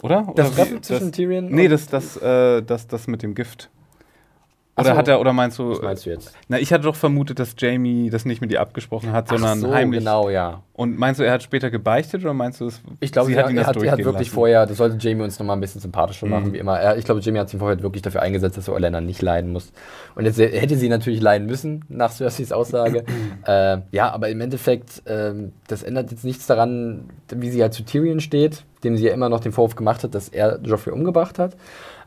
Oder? 0.02 0.32
Das 0.36 0.54
Treffen 0.54 0.84
zwischen 0.84 1.08
das, 1.08 1.16
Tyrion 1.16 1.50
Nee, 1.50 1.68
das, 1.70 1.88
das, 1.88 2.18
äh, 2.18 2.62
das, 2.62 2.88
das 2.88 3.08
mit 3.08 3.24
dem 3.24 3.36
Gift. 3.36 3.70
Oder 4.76 4.92
so. 4.94 4.96
hat 4.98 5.08
er, 5.08 5.20
oder 5.20 5.34
meinst 5.34 5.60
du. 5.60 5.70
Was 5.70 5.82
meinst 5.84 6.06
du 6.06 6.10
jetzt? 6.10 6.34
Na, 6.48 6.58
ich 6.58 6.74
hatte 6.74 6.86
doch 6.86 6.96
vermutet, 6.96 7.38
dass 7.38 7.54
Jamie 7.58 8.10
das 8.10 8.26
nicht 8.26 8.42
mit 8.42 8.52
ihr 8.52 8.60
abgesprochen 8.60 9.12
hat, 9.12 9.28
sondern 9.28 9.60
so, 9.60 9.72
heimlich. 9.72 10.00
genau, 10.00 10.30
ja. 10.30 10.64
Und 10.74 10.98
meinst 10.98 11.20
du, 11.20 11.24
er 11.24 11.32
hat 11.34 11.44
später 11.44 11.70
gebeichtet 11.70 12.22
oder 12.24 12.34
meinst 12.34 12.60
du, 12.60 12.66
es, 12.66 12.82
Ich 13.00 13.12
glaube, 13.12 13.28
sie 13.28 13.36
er, 13.36 13.44
hat 13.44 13.52
ihn 13.52 13.56
das 13.58 13.68
hat, 13.68 13.76
er 13.78 13.92
hat 13.92 14.00
wirklich 14.00 14.16
lassen? 14.30 14.34
vorher, 14.34 14.66
das 14.66 14.78
sollte 14.78 14.98
Jamie 15.00 15.22
uns 15.22 15.38
nochmal 15.38 15.58
ein 15.58 15.60
bisschen 15.62 15.80
sympathischer 15.80 16.26
machen, 16.26 16.48
Mhm. 16.48 16.54
wie 16.54 16.58
immer. 16.58 16.80
Er, 16.80 16.98
ich 16.98 17.06
glaube, 17.06 17.22
Jamie 17.22 17.38
hat 17.38 17.50
sich 17.50 17.60
vorher 17.60 17.80
wirklich 17.84 18.02
dafür 18.02 18.24
eingesetzt, 18.24 18.58
dass 18.58 18.68
Olenna 18.68 19.00
nicht 19.00 19.22
leiden 19.22 19.52
muss. 19.52 19.72
Und 20.16 20.26
jetzt 20.26 20.40
äh, 20.40 20.60
hätte 20.60 20.76
sie 20.76 20.90
natürlich 20.90 21.22
leiden 21.22 21.46
müssen, 21.46 21.86
nach 21.90 22.12
Cerseis 22.12 22.52
Aussage. 22.52 23.04
äh, 23.46 23.78
ja, 23.92 24.10
aber 24.12 24.30
im 24.30 24.42
Endeffekt, 24.42 25.04
ähm, 25.06 25.54
das 25.68 25.84
ändert 25.84 26.10
jetzt 26.10 26.24
nichts 26.26 26.48
daran, 26.48 27.12
wie 27.30 27.52
sie 27.52 27.62
halt 27.62 27.76
zu 27.76 27.84
Tyrion 27.86 28.20
steht, 28.22 28.64
dem 28.84 28.98
sie 28.98 29.06
ja 29.06 29.14
immer 29.14 29.30
noch 29.30 29.40
den 29.42 29.52
Vorwurf 29.52 29.76
gemacht 29.76 30.04
hat, 30.04 30.16
dass 30.16 30.30
er 30.30 30.60
Joffrey 30.64 30.92
umgebracht 30.94 31.38
hat. 31.38 31.56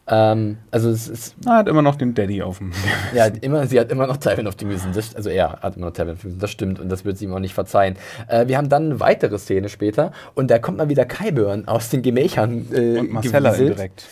Ähm, 0.09 0.59
also 0.71 0.89
es 0.91 1.09
ist 1.09 1.35
Er 1.47 1.55
hat 1.57 1.69
immer 1.69 1.83
noch 1.83 1.97
den 1.97 2.15
Daddy 2.15 2.41
auf 2.43 2.59
dem. 2.59 2.73
ja, 3.15 3.27
immer, 3.27 3.67
sie 3.67 3.81
hat 3.81 3.91
immer 3.91 4.07
noch 4.07 4.19
Tywin 4.19 4.47
auf 4.47 4.55
dem 4.55 4.69
Gewissen. 4.69 4.93
Das, 4.95 5.15
also 5.17 5.31
er 5.31 5.59
hat 5.61 5.77
immer 5.77 5.87
noch 5.87 5.93
Tywin 5.95 6.13
auf 6.13 6.21
dem 6.21 6.23
Gewissen. 6.23 6.39
Das 6.39 6.51
stimmt 6.51 6.79
und 6.79 6.89
das 6.89 7.05
wird 7.05 7.19
sie 7.19 7.25
ihm 7.25 7.35
auch 7.35 7.41
nicht 7.41 7.55
verzeihen. 7.55 7.97
Äh, 8.29 8.47
wir 8.47 8.57
haben 8.57 8.69
dann 8.69 8.85
eine 8.87 9.01
weitere 9.01 9.39
Szene 9.39 9.69
später 9.69 10.13
und 10.35 10.51
da 10.51 10.59
kommt 10.59 10.79
mal 10.79 10.89
wieder 10.89 11.05
Kyburn 11.05 11.67
aus 11.67 11.89
den 11.91 12.03
Gemächern. 12.03 12.67
Äh, 12.73 12.99
Und 13.01 13.13
Marcella 13.13 13.51
gewieselt. 13.51 13.71
indirekt. 13.73 14.07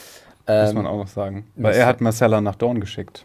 Muss 0.46 0.68
Ähm, 0.70 0.74
man 0.76 0.86
auch 0.86 0.98
noch 0.98 1.06
sagen. 1.08 1.46
Weil 1.56 1.74
er 1.74 1.86
hat 1.86 2.00
Marcella 2.00 2.40
nach 2.40 2.56
Dorn 2.56 2.80
geschickt. 2.80 3.24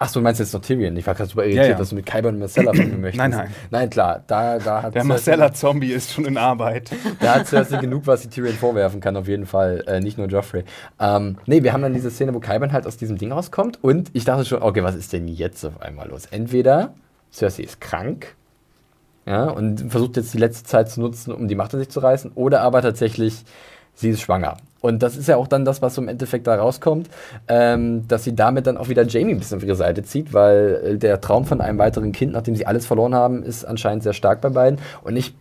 Ach 0.00 0.08
so, 0.08 0.20
du 0.20 0.24
meinst 0.24 0.38
jetzt 0.38 0.54
noch 0.54 0.60
Tyrion? 0.60 0.96
Ich 0.96 1.06
war 1.06 1.14
gerade 1.14 1.28
super 1.28 1.42
irritiert, 1.42 1.64
Ja, 1.64 1.70
ja. 1.72 1.76
dass 1.76 1.90
du 1.90 1.96
mit 1.96 2.06
Kyburn 2.06 2.34
und 2.34 2.40
Marcella 2.40 2.72
fangen 2.72 3.00
möchtest. 3.00 3.18
Nein, 3.18 3.30
nein. 3.30 3.54
Nein, 3.70 3.90
klar. 3.90 4.22
Da, 4.26 4.58
da 4.58 4.82
hat 4.82 4.94
Der 4.94 5.02
Marcella-Zombie 5.04 5.92
ist 5.92 6.12
schon 6.12 6.24
in 6.24 6.36
Arbeit. 6.36 6.90
Da 7.20 7.34
hat 7.36 7.46
Cersei 7.48 7.78
genug, 7.78 8.06
was 8.06 8.22
sie 8.22 8.28
Tyrion 8.28 8.54
vorwerfen 8.54 9.00
kann, 9.00 9.16
auf 9.16 9.26
jeden 9.26 9.46
Fall. 9.46 9.82
Äh, 9.88 10.00
nicht 10.00 10.16
nur 10.18 10.28
Joffrey. 10.28 10.64
Ähm, 11.00 11.38
nee, 11.46 11.62
wir 11.64 11.72
haben 11.72 11.82
dann 11.82 11.94
diese 11.94 12.10
Szene, 12.10 12.32
wo 12.32 12.38
Kyburn 12.38 12.72
halt 12.72 12.86
aus 12.86 12.96
diesem 12.96 13.18
Ding 13.18 13.32
rauskommt 13.32 13.82
und 13.82 14.10
ich 14.12 14.24
dachte 14.24 14.44
schon, 14.44 14.62
okay, 14.62 14.82
was 14.84 14.94
ist 14.94 15.12
denn 15.12 15.26
jetzt 15.26 15.64
auf 15.64 15.80
einmal 15.82 16.08
los? 16.08 16.26
Entweder 16.26 16.94
Cersei 17.32 17.64
ist 17.64 17.80
krank 17.80 18.36
ja, 19.26 19.44
und 19.50 19.90
versucht 19.90 20.16
jetzt 20.16 20.32
die 20.32 20.38
letzte 20.38 20.64
Zeit 20.64 20.90
zu 20.90 21.00
nutzen, 21.00 21.32
um 21.32 21.48
die 21.48 21.54
Macht 21.54 21.74
an 21.74 21.80
sich 21.80 21.90
zu 21.90 22.00
reißen, 22.00 22.32
oder 22.34 22.62
aber 22.62 22.80
tatsächlich, 22.80 23.44
sie 23.98 24.10
ist 24.10 24.20
schwanger. 24.20 24.56
Und 24.80 25.02
das 25.02 25.16
ist 25.16 25.26
ja 25.26 25.36
auch 25.36 25.48
dann 25.48 25.64
das, 25.64 25.82
was 25.82 25.96
so 25.96 26.02
im 26.02 26.06
Endeffekt 26.06 26.46
da 26.46 26.54
rauskommt, 26.54 27.08
ähm, 27.48 28.06
dass 28.06 28.22
sie 28.22 28.36
damit 28.36 28.68
dann 28.68 28.76
auch 28.76 28.88
wieder 28.88 29.04
Jamie 29.04 29.32
ein 29.34 29.38
bisschen 29.38 29.56
auf 29.58 29.64
ihre 29.64 29.74
Seite 29.74 30.04
zieht, 30.04 30.32
weil 30.32 30.80
äh, 30.84 30.96
der 30.98 31.20
Traum 31.20 31.44
von 31.46 31.60
einem 31.60 31.78
weiteren 31.78 32.12
Kind, 32.12 32.32
nachdem 32.32 32.54
sie 32.54 32.64
alles 32.64 32.86
verloren 32.86 33.12
haben, 33.14 33.42
ist 33.42 33.64
anscheinend 33.64 34.04
sehr 34.04 34.12
stark 34.12 34.40
bei 34.40 34.50
beiden. 34.50 34.78
Und 35.02 35.16
ich 35.16 35.34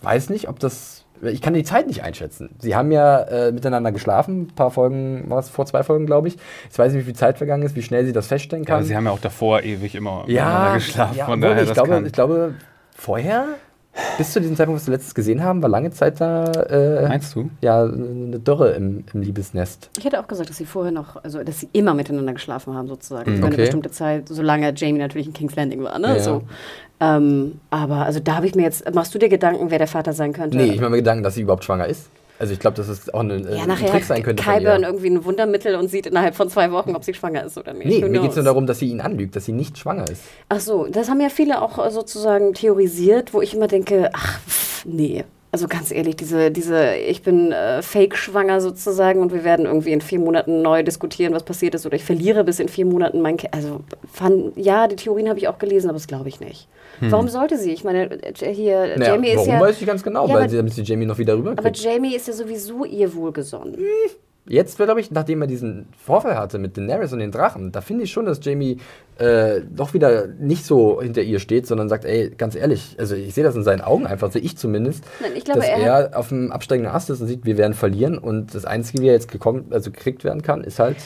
weiß 0.00 0.30
nicht, 0.30 0.48
ob 0.48 0.58
das. 0.60 1.04
Ich 1.20 1.42
kann 1.42 1.52
die 1.52 1.64
Zeit 1.64 1.88
nicht 1.88 2.04
einschätzen. 2.04 2.48
Sie 2.60 2.76
haben 2.76 2.92
ja 2.92 3.20
äh, 3.22 3.50
miteinander 3.52 3.90
geschlafen, 3.92 4.42
ein 4.42 4.54
paar 4.54 4.70
Folgen, 4.70 5.24
was 5.26 5.48
vor 5.50 5.66
zwei 5.66 5.82
Folgen, 5.82 6.06
glaube 6.06 6.28
ich. 6.28 6.36
Jetzt 6.64 6.78
weiß 6.78 6.92
ich 6.92 6.96
nicht, 6.98 7.02
wie 7.06 7.10
viel 7.10 7.16
Zeit 7.18 7.38
vergangen 7.38 7.64
ist, 7.64 7.74
wie 7.74 7.82
schnell 7.82 8.06
sie 8.06 8.12
das 8.12 8.28
feststellen 8.28 8.64
Ja, 8.64 8.76
kann. 8.76 8.84
sie 8.84 8.94
haben 8.96 9.04
ja 9.04 9.10
auch 9.10 9.18
davor 9.18 9.62
ewig 9.64 9.94
immer 9.96 10.24
ja, 10.28 10.44
miteinander 10.44 10.74
geschlafen. 10.74 11.16
ja, 11.18 11.26
von 11.26 11.40
daher, 11.40 11.62
ich, 11.62 11.68
das 11.68 11.74
glaube, 11.74 12.02
ich 12.06 12.12
glaube, 12.12 12.54
vorher, 12.96 13.46
bis 14.16 14.32
zu 14.32 14.40
diesem 14.40 14.56
Zeitpunkt, 14.56 14.80
was 14.80 14.86
wir 14.86 14.92
letztes 14.94 15.14
gesehen 15.14 15.42
haben, 15.42 15.62
war 15.62 15.68
lange 15.68 15.90
Zeit 15.90 16.20
da 16.20 16.44
äh, 16.64 17.08
Meinst 17.08 17.34
du? 17.34 17.50
ja, 17.60 17.82
eine 17.84 18.38
Dürre 18.38 18.72
im, 18.72 19.04
im 19.12 19.22
Liebesnest. 19.22 19.90
Ich 19.98 20.04
hätte 20.04 20.20
auch 20.20 20.26
gesagt, 20.28 20.50
dass 20.50 20.56
sie 20.56 20.66
vorher 20.66 20.92
noch, 20.92 21.22
also 21.22 21.42
dass 21.42 21.60
sie 21.60 21.68
immer 21.72 21.94
miteinander 21.94 22.32
geschlafen 22.32 22.74
haben, 22.74 22.88
sozusagen. 22.88 23.30
Mhm. 23.32 23.36
Über 23.38 23.46
eine 23.46 23.54
Okay. 23.54 23.62
bestimmte 23.64 23.90
Zeit, 23.90 24.28
solange 24.28 24.72
Jamie 24.74 24.98
natürlich 24.98 25.26
in 25.26 25.32
King's 25.32 25.56
Landing 25.56 25.82
war, 25.82 25.98
ne? 25.98 26.16
Ja. 26.16 26.20
So. 26.20 26.42
Ähm, 27.00 27.60
aber 27.70 28.04
also 28.06 28.18
da 28.20 28.36
habe 28.36 28.46
ich 28.46 28.54
mir 28.54 28.62
jetzt, 28.62 28.92
machst 28.94 29.14
du 29.14 29.18
dir 29.18 29.28
Gedanken, 29.28 29.70
wer 29.70 29.78
der 29.78 29.86
Vater 29.86 30.12
sein 30.12 30.32
könnte? 30.32 30.56
Nee, 30.56 30.72
ich 30.72 30.80
mache 30.80 30.90
mir 30.90 30.96
Gedanken, 30.98 31.22
dass 31.22 31.34
sie 31.36 31.42
überhaupt 31.42 31.64
schwanger 31.64 31.86
ist. 31.86 32.08
Also 32.38 32.52
ich 32.52 32.60
glaube, 32.60 32.76
dass 32.76 32.88
es 32.88 33.12
auch 33.12 33.20
eine, 33.20 33.34
äh, 33.34 33.56
ja, 33.56 33.64
ein 33.64 33.76
Trick 33.76 34.04
sein 34.04 34.22
könnte 34.22 34.42
Kyburn 34.42 34.82
ihr. 34.82 34.86
irgendwie 34.86 35.10
ein 35.10 35.24
Wundermittel 35.24 35.74
und 35.74 35.88
sieht 35.88 36.06
innerhalb 36.06 36.36
von 36.36 36.48
zwei 36.48 36.70
Wochen, 36.70 36.94
ob 36.94 37.04
sie 37.04 37.14
schwanger 37.14 37.44
ist 37.44 37.58
oder 37.58 37.72
nicht. 37.74 37.86
Nee, 37.86 38.02
Who 38.02 38.08
mir 38.08 38.20
geht 38.20 38.30
es 38.30 38.36
nur 38.36 38.44
darum, 38.44 38.66
dass 38.66 38.78
sie 38.78 38.88
ihn 38.88 39.00
anlügt, 39.00 39.34
dass 39.34 39.44
sie 39.44 39.52
nicht 39.52 39.76
schwanger 39.78 40.08
ist. 40.08 40.22
Ach 40.48 40.60
so, 40.60 40.86
das 40.86 41.08
haben 41.08 41.20
ja 41.20 41.30
viele 41.30 41.60
auch 41.62 41.84
äh, 41.84 41.90
sozusagen 41.90 42.54
theorisiert, 42.54 43.34
wo 43.34 43.42
ich 43.42 43.54
immer 43.54 43.66
denke, 43.66 44.10
ach, 44.12 44.38
pff, 44.48 44.84
nee. 44.84 45.24
Also 45.50 45.66
ganz 45.66 45.90
ehrlich, 45.90 46.14
diese, 46.16 46.50
diese, 46.50 46.94
ich 46.96 47.22
bin 47.22 47.52
äh, 47.52 47.80
fake-schwanger 47.80 48.60
sozusagen 48.60 49.20
und 49.22 49.32
wir 49.32 49.44
werden 49.44 49.64
irgendwie 49.64 49.92
in 49.92 50.02
vier 50.02 50.18
Monaten 50.18 50.60
neu 50.60 50.82
diskutieren, 50.82 51.32
was 51.32 51.42
passiert 51.42 51.74
ist, 51.74 51.86
oder 51.86 51.96
ich 51.96 52.04
verliere 52.04 52.44
bis 52.44 52.60
in 52.60 52.68
vier 52.68 52.84
Monaten 52.84 53.22
mein 53.22 53.38
Kind. 53.38 53.54
Also, 53.54 53.80
fand, 54.12 54.56
ja, 54.58 54.86
die 54.88 54.96
Theorien 54.96 55.26
habe 55.28 55.38
ich 55.38 55.48
auch 55.48 55.58
gelesen, 55.58 55.88
aber 55.88 55.96
das 55.96 56.06
glaube 56.06 56.28
ich 56.28 56.40
nicht. 56.40 56.68
Warum 57.00 57.28
sollte 57.28 57.56
sie? 57.56 57.70
Ich 57.72 57.84
meine, 57.84 58.10
äh, 58.22 58.52
hier, 58.52 58.82
Hm. 58.94 58.98
Naja, 59.00 59.14
Jamie 59.14 59.28
ist 59.30 59.36
warum 59.36 59.50
ja. 59.52 59.60
weiß 59.60 59.80
ich 59.80 59.86
ganz 59.86 60.02
genau, 60.02 60.26
Ja, 60.26 60.34
weil 60.34 60.40
aber- 60.42 60.48
sie, 60.50 60.56
damit 60.56 60.74
sie 60.74 60.82
Jamie 60.82 61.06
noch 61.06 61.16
wieder 61.18 61.32
aber 61.34 61.42
rüberkriegt. 61.50 61.78
Jamie 61.78 62.14
ist 62.16 62.26
ja 62.26 62.34
sowieso 62.34 62.84
ihr 62.84 63.14
wohlgesonnen. 63.14 63.76
Jetzt, 64.48 64.76
glaube 64.76 65.00
ich, 65.00 65.10
nachdem 65.10 65.42
er 65.42 65.46
diesen 65.46 65.88
Vorfall 65.96 66.36
hatte 66.36 66.58
mit 66.58 66.76
Daenerys 66.76 67.12
und 67.12 67.18
den 67.18 67.32
Drachen, 67.32 67.72
da 67.72 67.80
finde 67.80 68.04
ich 68.04 68.12
schon, 68.12 68.26
dass 68.26 68.40
Jamie 68.42 68.78
äh, 69.18 69.60
doch 69.70 69.94
wieder 69.94 70.26
nicht 70.26 70.64
so 70.64 71.02
hinter 71.02 71.22
ihr 71.22 71.38
steht, 71.38 71.66
sondern 71.66 71.88
sagt, 71.88 72.04
ey, 72.04 72.30
ganz 72.30 72.54
ehrlich, 72.54 72.96
also 72.98 73.14
ich 73.14 73.34
sehe 73.34 73.44
das 73.44 73.56
in 73.56 73.64
seinen 73.64 73.80
Augen 73.80 74.06
einfach, 74.06 74.30
sehe 74.32 74.42
ich 74.42 74.56
zumindest, 74.56 75.04
Nein, 75.20 75.32
ich 75.34 75.44
glaube, 75.44 75.60
dass 75.60 75.68
er 75.68 75.78
er, 75.78 76.18
auf 76.18 76.28
dem 76.28 76.52
absteigenden 76.52 76.92
Ast 76.92 77.10
ist 77.10 77.20
und 77.20 77.26
sieht, 77.26 77.44
wir 77.44 77.58
werden 77.58 77.74
verlieren 77.74 78.18
und 78.18 78.54
das 78.54 78.64
Einzige, 78.64 79.02
wie 79.02 79.08
er 79.08 79.14
jetzt 79.14 79.30
gekommen, 79.30 79.66
also 79.70 79.90
gekriegt 79.90 80.24
werden 80.24 80.42
kann, 80.42 80.62
ist 80.64 80.78
halt 80.78 80.96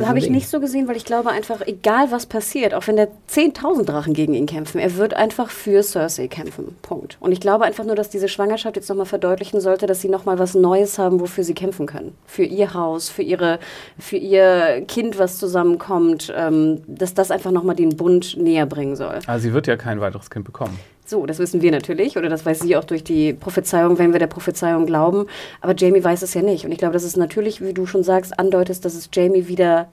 habe 0.00 0.18
ich 0.18 0.24
Ding. 0.24 0.34
nicht 0.34 0.48
so 0.48 0.60
gesehen, 0.60 0.88
weil 0.88 0.96
ich 0.96 1.04
glaube 1.04 1.30
einfach, 1.30 1.62
egal 1.66 2.10
was 2.10 2.26
passiert, 2.26 2.74
auch 2.74 2.86
wenn 2.86 2.96
da 2.96 3.06
10.000 3.30 3.84
Drachen 3.84 4.12
gegen 4.12 4.34
ihn 4.34 4.46
kämpfen, 4.46 4.78
er 4.78 4.96
wird 4.96 5.14
einfach 5.14 5.48
für 5.50 5.82
Cersei 5.82 6.28
kämpfen. 6.28 6.76
Punkt. 6.82 7.16
Und 7.20 7.32
ich 7.32 7.40
glaube 7.40 7.64
einfach 7.64 7.84
nur, 7.84 7.96
dass 7.96 8.10
diese 8.10 8.28
Schwangerschaft 8.28 8.76
jetzt 8.76 8.88
nochmal 8.88 9.06
verdeutlichen 9.06 9.60
sollte, 9.60 9.86
dass 9.86 10.00
sie 10.00 10.08
nochmal 10.08 10.38
was 10.38 10.54
Neues 10.54 10.98
haben, 10.98 11.20
wofür 11.20 11.44
sie 11.44 11.54
kämpfen 11.54 11.86
können. 11.86 12.14
Für 12.26 12.44
ihr 12.44 12.74
Haus, 12.74 13.08
für, 13.08 13.22
ihre, 13.22 13.58
für 13.98 14.16
ihr 14.16 14.84
Kind, 14.86 15.18
was 15.18 15.38
zusammenkommt, 15.38 16.32
ähm, 16.36 16.82
dass 16.86 17.14
das 17.14 17.30
einfach 17.30 17.50
nochmal 17.50 17.76
den 17.76 17.96
Bund 17.96 18.36
näher 18.36 18.66
bringen 18.66 18.96
soll. 18.96 19.20
Also 19.26 19.48
sie 19.48 19.54
wird 19.54 19.66
ja 19.66 19.76
kein 19.76 20.00
weiteres 20.00 20.28
Kind 20.30 20.44
bekommen. 20.44 20.78
So, 21.10 21.26
das 21.26 21.40
wissen 21.40 21.60
wir 21.60 21.72
natürlich, 21.72 22.16
oder 22.16 22.28
das 22.28 22.46
weiß 22.46 22.60
sie 22.60 22.76
auch 22.76 22.84
durch 22.84 23.02
die 23.02 23.32
Prophezeiung, 23.32 23.98
wenn 23.98 24.12
wir 24.12 24.20
der 24.20 24.28
Prophezeiung 24.28 24.86
glauben. 24.86 25.26
Aber 25.60 25.74
Jamie 25.76 26.04
weiß 26.04 26.22
es 26.22 26.34
ja 26.34 26.40
nicht. 26.40 26.64
Und 26.64 26.70
ich 26.70 26.78
glaube, 26.78 26.92
dass 26.92 27.02
es 27.02 27.16
natürlich, 27.16 27.60
wie 27.60 27.74
du 27.74 27.84
schon 27.84 28.04
sagst, 28.04 28.38
andeutest, 28.38 28.84
dass 28.84 28.94
es 28.94 29.10
Jamie 29.12 29.48
wieder 29.48 29.88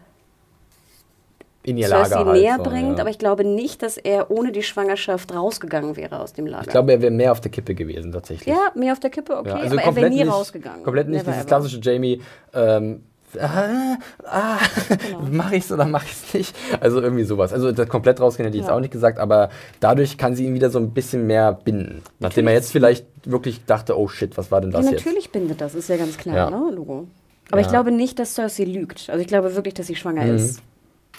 in 1.63 1.75
ihr 1.75 1.87
Cersei 1.87 2.19
Lager 2.19 2.29
halt 2.29 2.41
näher 2.41 2.55
so, 2.57 2.63
bringt, 2.69 2.97
ja. 2.97 3.01
aber 3.01 3.09
ich 3.09 3.17
glaube 3.17 3.43
nicht, 3.43 3.81
dass 3.81 3.97
er 3.97 4.29
ohne 4.29 4.51
die 4.51 4.61
Schwangerschaft 4.61 5.33
rausgegangen 5.33 5.97
wäre 5.97 6.19
aus 6.19 6.33
dem 6.33 6.45
Lager. 6.45 6.65
Ich 6.65 6.69
glaube, 6.69 6.91
er 6.91 7.01
wäre 7.01 7.11
mehr 7.11 7.31
auf 7.31 7.41
der 7.41 7.49
Kippe 7.49 7.73
gewesen, 7.73 8.11
tatsächlich. 8.11 8.47
ja, 8.55 8.71
mehr 8.75 8.93
auf 8.93 8.99
der 8.99 9.09
Kippe, 9.09 9.37
okay, 9.37 9.49
Ja, 9.49 9.55
aber 9.55 9.81
er 9.81 9.95
wäre 9.95 10.09
nie 10.11 10.21
rausgegangen. 10.21 10.83
Komplett 10.83 11.09
nicht 11.09 11.25
Never 11.25 11.31
dieses 11.31 11.41
ever. 11.41 11.47
klassische 11.47 11.79
Jamie, 11.81 12.21
ähm, 12.53 13.01
ah, 13.39 13.97
ah, 14.25 14.57
Genau. 14.87 15.21
mach 15.31 15.51
ich's 15.51 15.71
oder 15.71 15.85
mach 15.85 16.03
ich's 16.03 16.33
nicht? 16.33 16.55
Also 16.79 17.01
irgendwie 17.01 17.23
sowas. 17.23 17.53
Also 17.53 17.71
das 17.71 17.87
komplett 17.89 18.19
rausgehen 18.19 18.45
hätte 18.45 18.57
ich 18.57 18.61
jetzt 18.63 18.69
Ja. 18.69 18.75
auch 18.75 18.79
nicht 18.79 18.91
gesagt, 18.91 19.19
aber 19.19 19.49
dadurch 19.79 20.17
kann 20.17 20.35
sie 20.35 20.45
ihn 20.45 20.53
wieder 20.53 20.69
so 20.69 20.79
ein 20.79 20.91
bisschen 20.91 21.27
mehr 21.27 21.53
binden. 21.53 22.01
Nachdem 22.19 22.47
er 22.47 22.53
jetzt 22.53 22.71
vielleicht 22.71 23.05
wirklich 23.25 23.65
dachte, 23.65 23.97
oh 23.99 24.07
shit, 24.07 24.37
was 24.37 24.51
war 24.51 24.61
denn 24.61 24.71
Ja, 24.71 24.77
das 24.81 24.91
jetzt? 24.91 25.05
natürlich 25.05 25.31
bindet 25.31 25.59
das, 25.61 25.75
ist 25.75 25.89
ja 25.89 25.97
ganz 25.97 26.17
klar, 26.17 26.35
Ja. 26.35 26.49
ne, 26.49 26.71
Logo. 26.73 27.07
Aber 27.51 27.61
ich 27.61 27.67
Ja. 27.67 27.71
glaube 27.71 27.91
nicht, 27.91 28.19
dass 28.19 28.35
Cersei 28.35 28.63
lügt. 28.65 29.09
Also 29.09 29.21
ich 29.21 29.27
glaube 29.27 29.55
wirklich, 29.55 29.73
dass 29.73 29.87
sie 29.87 29.95
schwanger 29.95 30.23
Mhm. 30.25 30.35
ist. 30.35 30.61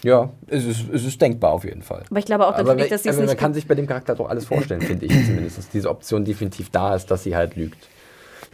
Ja, 0.04 0.30
es 0.46 0.64
ist, 0.64 0.84
es 0.92 1.04
ist 1.04 1.20
denkbar 1.20 1.50
auf 1.52 1.64
jeden 1.64 1.82
Fall. 1.82 2.04
Aber 2.08 2.18
ich 2.20 2.24
glaube 2.26 2.46
auch 2.46 2.52
Aber 2.52 2.62
natürlich, 2.62 2.84
wenn- 2.84 2.90
dass 2.90 3.02
sie 3.02 3.08
es 3.08 3.16
man 3.16 3.24
nicht 3.26 3.36
kann 3.38 3.52
sich 3.52 3.66
bei 3.66 3.74
dem 3.74 3.86
Charakter 3.88 4.14
doch 4.14 4.28
alles 4.28 4.44
vorstellen, 4.46 4.80
finde 4.80 5.06
ich 5.06 5.12
zumindest, 5.26 5.58
dass 5.58 5.68
diese 5.70 5.90
Option 5.90 6.24
definitiv 6.24 6.70
da 6.70 6.94
ist, 6.94 7.10
dass 7.10 7.24
sie 7.24 7.34
halt 7.34 7.56
lügt. 7.56 7.88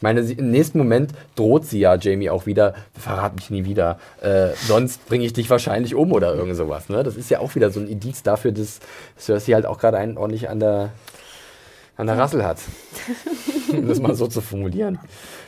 Ich 0.04 0.06
meine, 0.06 0.22
sie, 0.22 0.34
im 0.34 0.50
nächsten 0.50 0.76
Moment 0.76 1.12
droht 1.34 1.64
sie 1.64 1.78
ja 1.78 1.94
Jamie 1.94 2.28
auch 2.28 2.44
wieder, 2.44 2.74
verrat 2.92 3.36
mich 3.36 3.48
nie 3.48 3.64
wieder, 3.64 3.98
äh, 4.20 4.48
sonst 4.66 5.06
bringe 5.06 5.24
ich 5.24 5.32
dich 5.32 5.48
wahrscheinlich 5.48 5.94
um 5.94 6.12
oder 6.12 6.34
irgend 6.34 6.56
sowas. 6.56 6.90
Ne? 6.90 7.02
Das 7.02 7.16
ist 7.16 7.30
ja 7.30 7.38
auch 7.38 7.54
wieder 7.54 7.70
so 7.70 7.80
ein 7.80 7.88
Indiz 7.88 8.22
dafür, 8.22 8.52
dass 8.52 8.80
Cersei 9.18 9.54
halt 9.54 9.64
auch 9.64 9.78
gerade 9.78 9.96
einen 9.96 10.18
ordentlich 10.18 10.50
an 10.50 10.60
der, 10.60 10.90
an 11.96 12.06
der 12.06 12.18
Rassel 12.18 12.44
hat. 12.44 12.58
um 13.72 13.88
das 13.88 13.98
mal 13.98 14.14
so 14.14 14.26
zu 14.26 14.42
formulieren. 14.42 14.98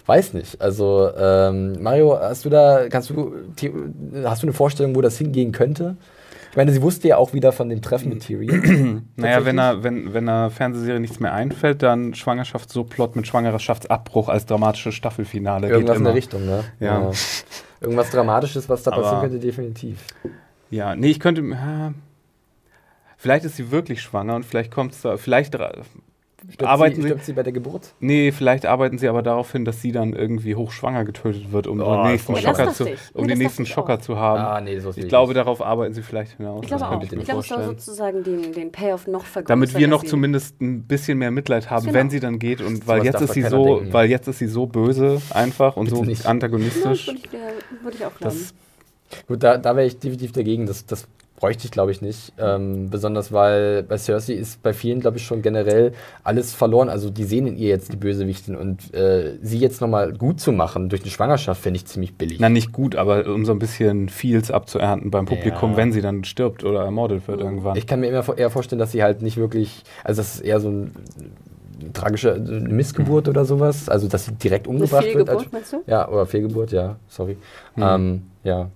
Weiß 0.06 0.32
nicht. 0.32 0.58
Also, 0.58 1.10
ähm, 1.14 1.82
Mario, 1.82 2.18
hast 2.18 2.46
du 2.46 2.48
da, 2.48 2.88
kannst 2.88 3.10
du, 3.10 3.34
hast 4.24 4.42
du 4.42 4.46
eine 4.46 4.54
Vorstellung, 4.54 4.96
wo 4.96 5.02
das 5.02 5.18
hingehen 5.18 5.52
könnte? 5.52 5.98
Ich 6.50 6.56
meine, 6.56 6.72
sie 6.72 6.80
wusste 6.82 7.08
ja 7.08 7.16
auch 7.18 7.32
wieder 7.34 7.52
von 7.52 7.68
dem 7.68 7.82
Treffen 7.82 8.08
mit 8.08 8.22
Tyrion. 8.24 9.08
Naja, 9.16 9.44
wenn 9.44 9.58
er, 9.58 9.82
wenn, 9.82 10.14
wenn 10.14 10.28
er 10.28 10.50
Fernsehserie 10.50 11.00
nichts 11.00 11.20
mehr 11.20 11.32
einfällt, 11.34 11.82
dann 11.82 12.14
Schwangerschaft 12.14 12.70
so 12.70 12.84
Plot 12.84 13.14
mit 13.16 13.26
Schwangerschaftsabbruch 13.26 14.28
als 14.28 14.46
dramatisches 14.46 14.94
Staffelfinale. 14.94 15.68
Irgendwas 15.68 15.94
geht 15.94 15.98
in 15.98 16.04
der. 16.04 16.14
Richtung, 16.14 16.46
ne? 16.46 16.64
Ja. 16.80 17.10
Irgendwas 17.80 18.10
Dramatisches, 18.10 18.68
was 18.68 18.82
da 18.82 18.92
Aber- 18.92 19.02
passieren 19.02 19.22
könnte, 19.22 19.38
definitiv. 19.38 19.98
Ja, 20.70 20.94
nee, 20.96 21.08
ich 21.10 21.20
könnte. 21.20 21.42
Ja, 21.42 21.92
vielleicht 23.16 23.44
ist 23.44 23.56
sie 23.56 23.70
wirklich 23.70 24.00
schwanger 24.02 24.34
und 24.34 24.44
vielleicht 24.44 24.70
kommt 24.72 24.92
es 24.92 25.02
da. 25.02 25.16
Vielleicht 25.16 25.56
Stirbt 26.48 26.70
arbeiten 26.70 26.96
sie, 26.96 27.02
sie. 27.02 27.08
stirbt 27.08 27.24
sie 27.24 27.32
bei 27.32 27.42
der 27.42 27.52
Geburt? 27.52 27.92
Nee, 27.98 28.30
vielleicht 28.30 28.66
arbeiten 28.66 28.98
sie 28.98 29.08
aber 29.08 29.22
darauf 29.22 29.50
hin, 29.50 29.64
dass 29.64 29.82
sie 29.82 29.90
dann 29.92 30.12
irgendwie 30.12 30.54
hochschwanger 30.54 31.04
getötet 31.04 31.50
wird, 31.52 31.66
um 31.66 31.80
Oh, 31.80 32.02
den 32.02 32.12
nächsten 32.12 32.34
Ja, 32.36 32.40
das 32.52 32.56
Schocker, 32.58 32.72
zu, 32.72 32.84
um 32.84 32.88
Ja, 32.88 32.94
den 33.22 33.28
das 33.30 33.38
nächsten 33.38 33.66
Schocker 33.66 33.94
auch. 33.94 34.00
zu 34.00 34.16
haben. 34.16 34.40
Ah, 34.40 34.60
nee, 34.60 34.78
so 34.78 34.90
ich 34.94 35.08
glaube, 35.08 35.34
darauf 35.34 35.60
arbeiten 35.60 35.92
sie 35.94 36.02
vielleicht 36.02 36.36
hinaus. 36.36 36.60
Ich 36.62 36.70
das 36.70 36.78
glaube 36.80 36.94
auch. 36.96 37.00
könnte 37.00 37.16
Ich 37.16 37.24
glaube, 37.24 37.40
es 37.40 37.48
soll 37.48 37.64
sozusagen 37.64 38.22
den, 38.22 38.52
den 38.52 38.70
Payoff 38.72 39.06
noch 39.06 39.24
vergrößern. 39.24 39.46
Damit 39.60 39.76
wir 39.76 39.88
noch 39.88 40.04
zumindest 40.04 40.60
ein 40.60 40.82
bisschen 40.84 41.18
mehr 41.18 41.30
Mitleid 41.30 41.68
haben, 41.70 41.86
Genau. 41.86 41.94
wenn 41.98 42.10
sie 42.10 42.20
dann 42.20 42.38
geht 42.38 42.60
und 42.60 42.86
weil 42.86 43.00
Sowas 43.00 43.12
jetzt 43.12 43.20
ist 43.22 43.32
sie 43.34 43.42
so, 43.42 43.76
denken. 43.78 43.92
weil 43.92 44.08
jetzt 44.10 44.28
ist 44.28 44.38
sie 44.38 44.46
so 44.46 44.66
böse 44.66 45.20
einfach 45.30 45.76
und 45.76 45.86
Bitte 45.86 45.96
so 45.96 46.04
nicht. 46.04 46.24
Ja, 46.24 46.30
antagonistisch. 46.30 47.06
würde 47.08 47.18
ich, 47.24 47.32
ja, 47.32 47.38
würde 47.82 47.96
ich 47.96 48.04
auch 48.06 48.14
glauben. 48.16 48.36
Das, 48.38 48.54
Gut, 49.28 49.40
da, 49.42 49.56
da 49.56 49.76
wäre 49.76 49.86
ich 49.86 49.98
definitiv 50.00 50.32
dagegen. 50.32 50.66
Das, 50.66 50.84
das 50.84 51.06
bräuchte 51.36 51.66
ich, 51.66 51.70
glaube 51.70 51.90
ich, 51.92 52.00
nicht. 52.02 52.32
Ähm, 52.38 52.88
besonders 52.90 53.32
weil 53.32 53.82
bei 53.82 53.98
Cersei 53.98 54.32
ist 54.34 54.62
bei 54.62 54.72
vielen, 54.72 55.00
glaube 55.00 55.18
ich, 55.18 55.24
schon 55.24 55.42
generell 55.42 55.92
alles 56.24 56.52
verloren. 56.54 56.88
Also 56.88 57.10
die 57.10 57.24
sehen 57.24 57.46
in 57.46 57.56
ihr 57.56 57.68
jetzt 57.68 57.92
die 57.92 57.96
Bösewichtin 57.96 58.56
und 58.56 58.92
äh, 58.94 59.38
sie 59.42 59.58
jetzt 59.58 59.80
nochmal 59.80 60.12
gut 60.12 60.40
zu 60.40 60.52
machen 60.52 60.88
durch 60.88 61.02
eine 61.02 61.10
Schwangerschaft, 61.10 61.62
finde 61.62 61.76
ich 61.76 61.86
ziemlich 61.86 62.16
billig. 62.16 62.40
na, 62.40 62.48
nicht 62.48 62.72
gut, 62.72 62.96
aber 62.96 63.26
um 63.26 63.44
so 63.44 63.52
ein 63.52 63.58
bisschen 63.58 64.08
Feels 64.08 64.50
abzuernten 64.50 65.10
beim 65.10 65.26
Publikum, 65.26 65.72
Ja. 65.72 65.76
wenn 65.76 65.92
sie 65.92 66.00
dann 66.00 66.24
stirbt 66.24 66.64
oder 66.64 66.84
ermordet 66.84 67.28
wird 67.28 67.40
irgendwann. 67.40 67.76
Ich 67.76 67.86
kann 67.86 68.00
mir 68.00 68.08
immer 68.08 68.36
eher 68.36 68.50
vorstellen, 68.50 68.78
dass 68.78 68.92
sie 68.92 69.02
halt 69.02 69.22
nicht 69.22 69.36
wirklich, 69.36 69.82
also 70.04 70.20
das 70.20 70.36
ist 70.36 70.40
eher 70.40 70.60
so 70.60 70.70
ein 70.70 70.92
tragische 71.92 72.32
eine 72.34 72.60
Missgeburt 72.60 73.28
oder 73.28 73.44
sowas, 73.44 73.88
also 73.88 74.08
dass 74.08 74.24
sie 74.24 74.32
direkt 74.32 74.66
umgebracht 74.66 75.04
wird. 75.04 75.12
Fehlgeburt, 75.28 75.52
meinst 75.52 75.72
du? 75.72 75.82
Ja, 75.86 76.08
oder 76.08 76.26
Fehlgeburt, 76.26 76.72
ja, 76.72 76.96
sorry. 77.08 77.36
Hm. 77.74 77.82
Ähm, 77.82 78.22
ja. 78.44 78.70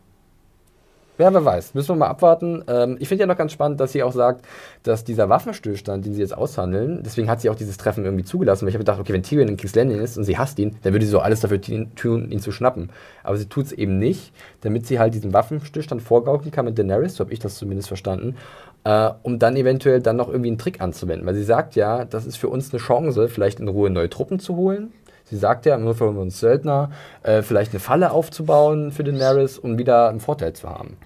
Ja, 1.20 1.34
wer 1.34 1.44
weiß. 1.44 1.74
Müssen 1.74 1.90
wir 1.90 1.96
mal 1.96 2.06
abwarten. 2.06 2.64
Ähm, 2.66 2.96
ich 2.98 3.08
finde 3.08 3.22
ja 3.22 3.26
noch 3.26 3.36
ganz 3.36 3.52
spannend, 3.52 3.78
dass 3.78 3.92
sie 3.92 4.02
auch 4.02 4.12
sagt, 4.12 4.46
dass 4.84 5.04
dieser 5.04 5.28
Waffenstillstand, 5.28 6.06
den 6.06 6.14
sie 6.14 6.22
jetzt 6.22 6.34
aushandeln, 6.34 7.02
deswegen 7.04 7.28
hat 7.28 7.42
sie 7.42 7.50
auch 7.50 7.54
dieses 7.54 7.76
Treffen 7.76 8.06
irgendwie 8.06 8.24
zugelassen, 8.24 8.62
weil 8.62 8.70
ich 8.70 8.74
habe 8.74 8.84
gedacht, 8.84 8.98
okay, 8.98 9.12
wenn 9.12 9.22
Tyrion 9.22 9.48
in 9.48 9.58
King's 9.58 9.74
Landing 9.74 10.00
ist 10.00 10.16
und 10.16 10.24
sie 10.24 10.38
hasst 10.38 10.58
ihn, 10.58 10.76
dann 10.82 10.94
würde 10.94 11.04
sie 11.04 11.10
so 11.10 11.20
alles 11.20 11.40
dafür 11.40 11.60
tun, 11.60 12.30
ihn 12.30 12.40
zu 12.40 12.52
schnappen. 12.52 12.88
Aber 13.22 13.36
sie 13.36 13.44
tut 13.44 13.66
es 13.66 13.72
eben 13.72 13.98
nicht, 13.98 14.32
damit 14.62 14.86
sie 14.86 14.98
halt 14.98 15.12
diesen 15.12 15.34
Waffenstillstand 15.34 16.00
vorgaukeln 16.00 16.52
kann 16.52 16.64
mit 16.64 16.78
Daenerys, 16.78 17.16
so 17.16 17.24
habe 17.24 17.34
ich 17.34 17.38
das 17.38 17.56
zumindest 17.56 17.88
verstanden, 17.88 18.36
äh, 18.84 19.10
um 19.22 19.38
dann 19.38 19.56
eventuell 19.56 20.00
dann 20.00 20.16
noch 20.16 20.28
irgendwie 20.28 20.48
einen 20.48 20.58
Trick 20.58 20.80
anzuwenden. 20.80 21.26
Weil 21.26 21.34
sie 21.34 21.44
sagt 21.44 21.76
ja, 21.76 22.06
das 22.06 22.24
ist 22.24 22.36
für 22.36 22.48
uns 22.48 22.72
eine 22.72 22.80
Chance, 22.80 23.28
vielleicht 23.28 23.60
in 23.60 23.68
Ruhe 23.68 23.90
neue 23.90 24.08
Truppen 24.08 24.38
zu 24.38 24.56
holen. 24.56 24.90
Sie 25.24 25.36
sagt 25.36 25.66
ja, 25.66 25.76
holen 25.76 26.16
wir 26.16 26.22
uns 26.22 26.40
Söldner, 26.40 26.90
äh, 27.22 27.42
vielleicht 27.42 27.72
eine 27.72 27.80
Falle 27.80 28.10
aufzubauen 28.10 28.90
für 28.90 29.04
Daenerys, 29.04 29.58
um 29.58 29.76
wieder 29.76 30.08
einen 30.08 30.20
Vorteil 30.20 30.54
zu 30.54 30.68
haben. 30.68 30.96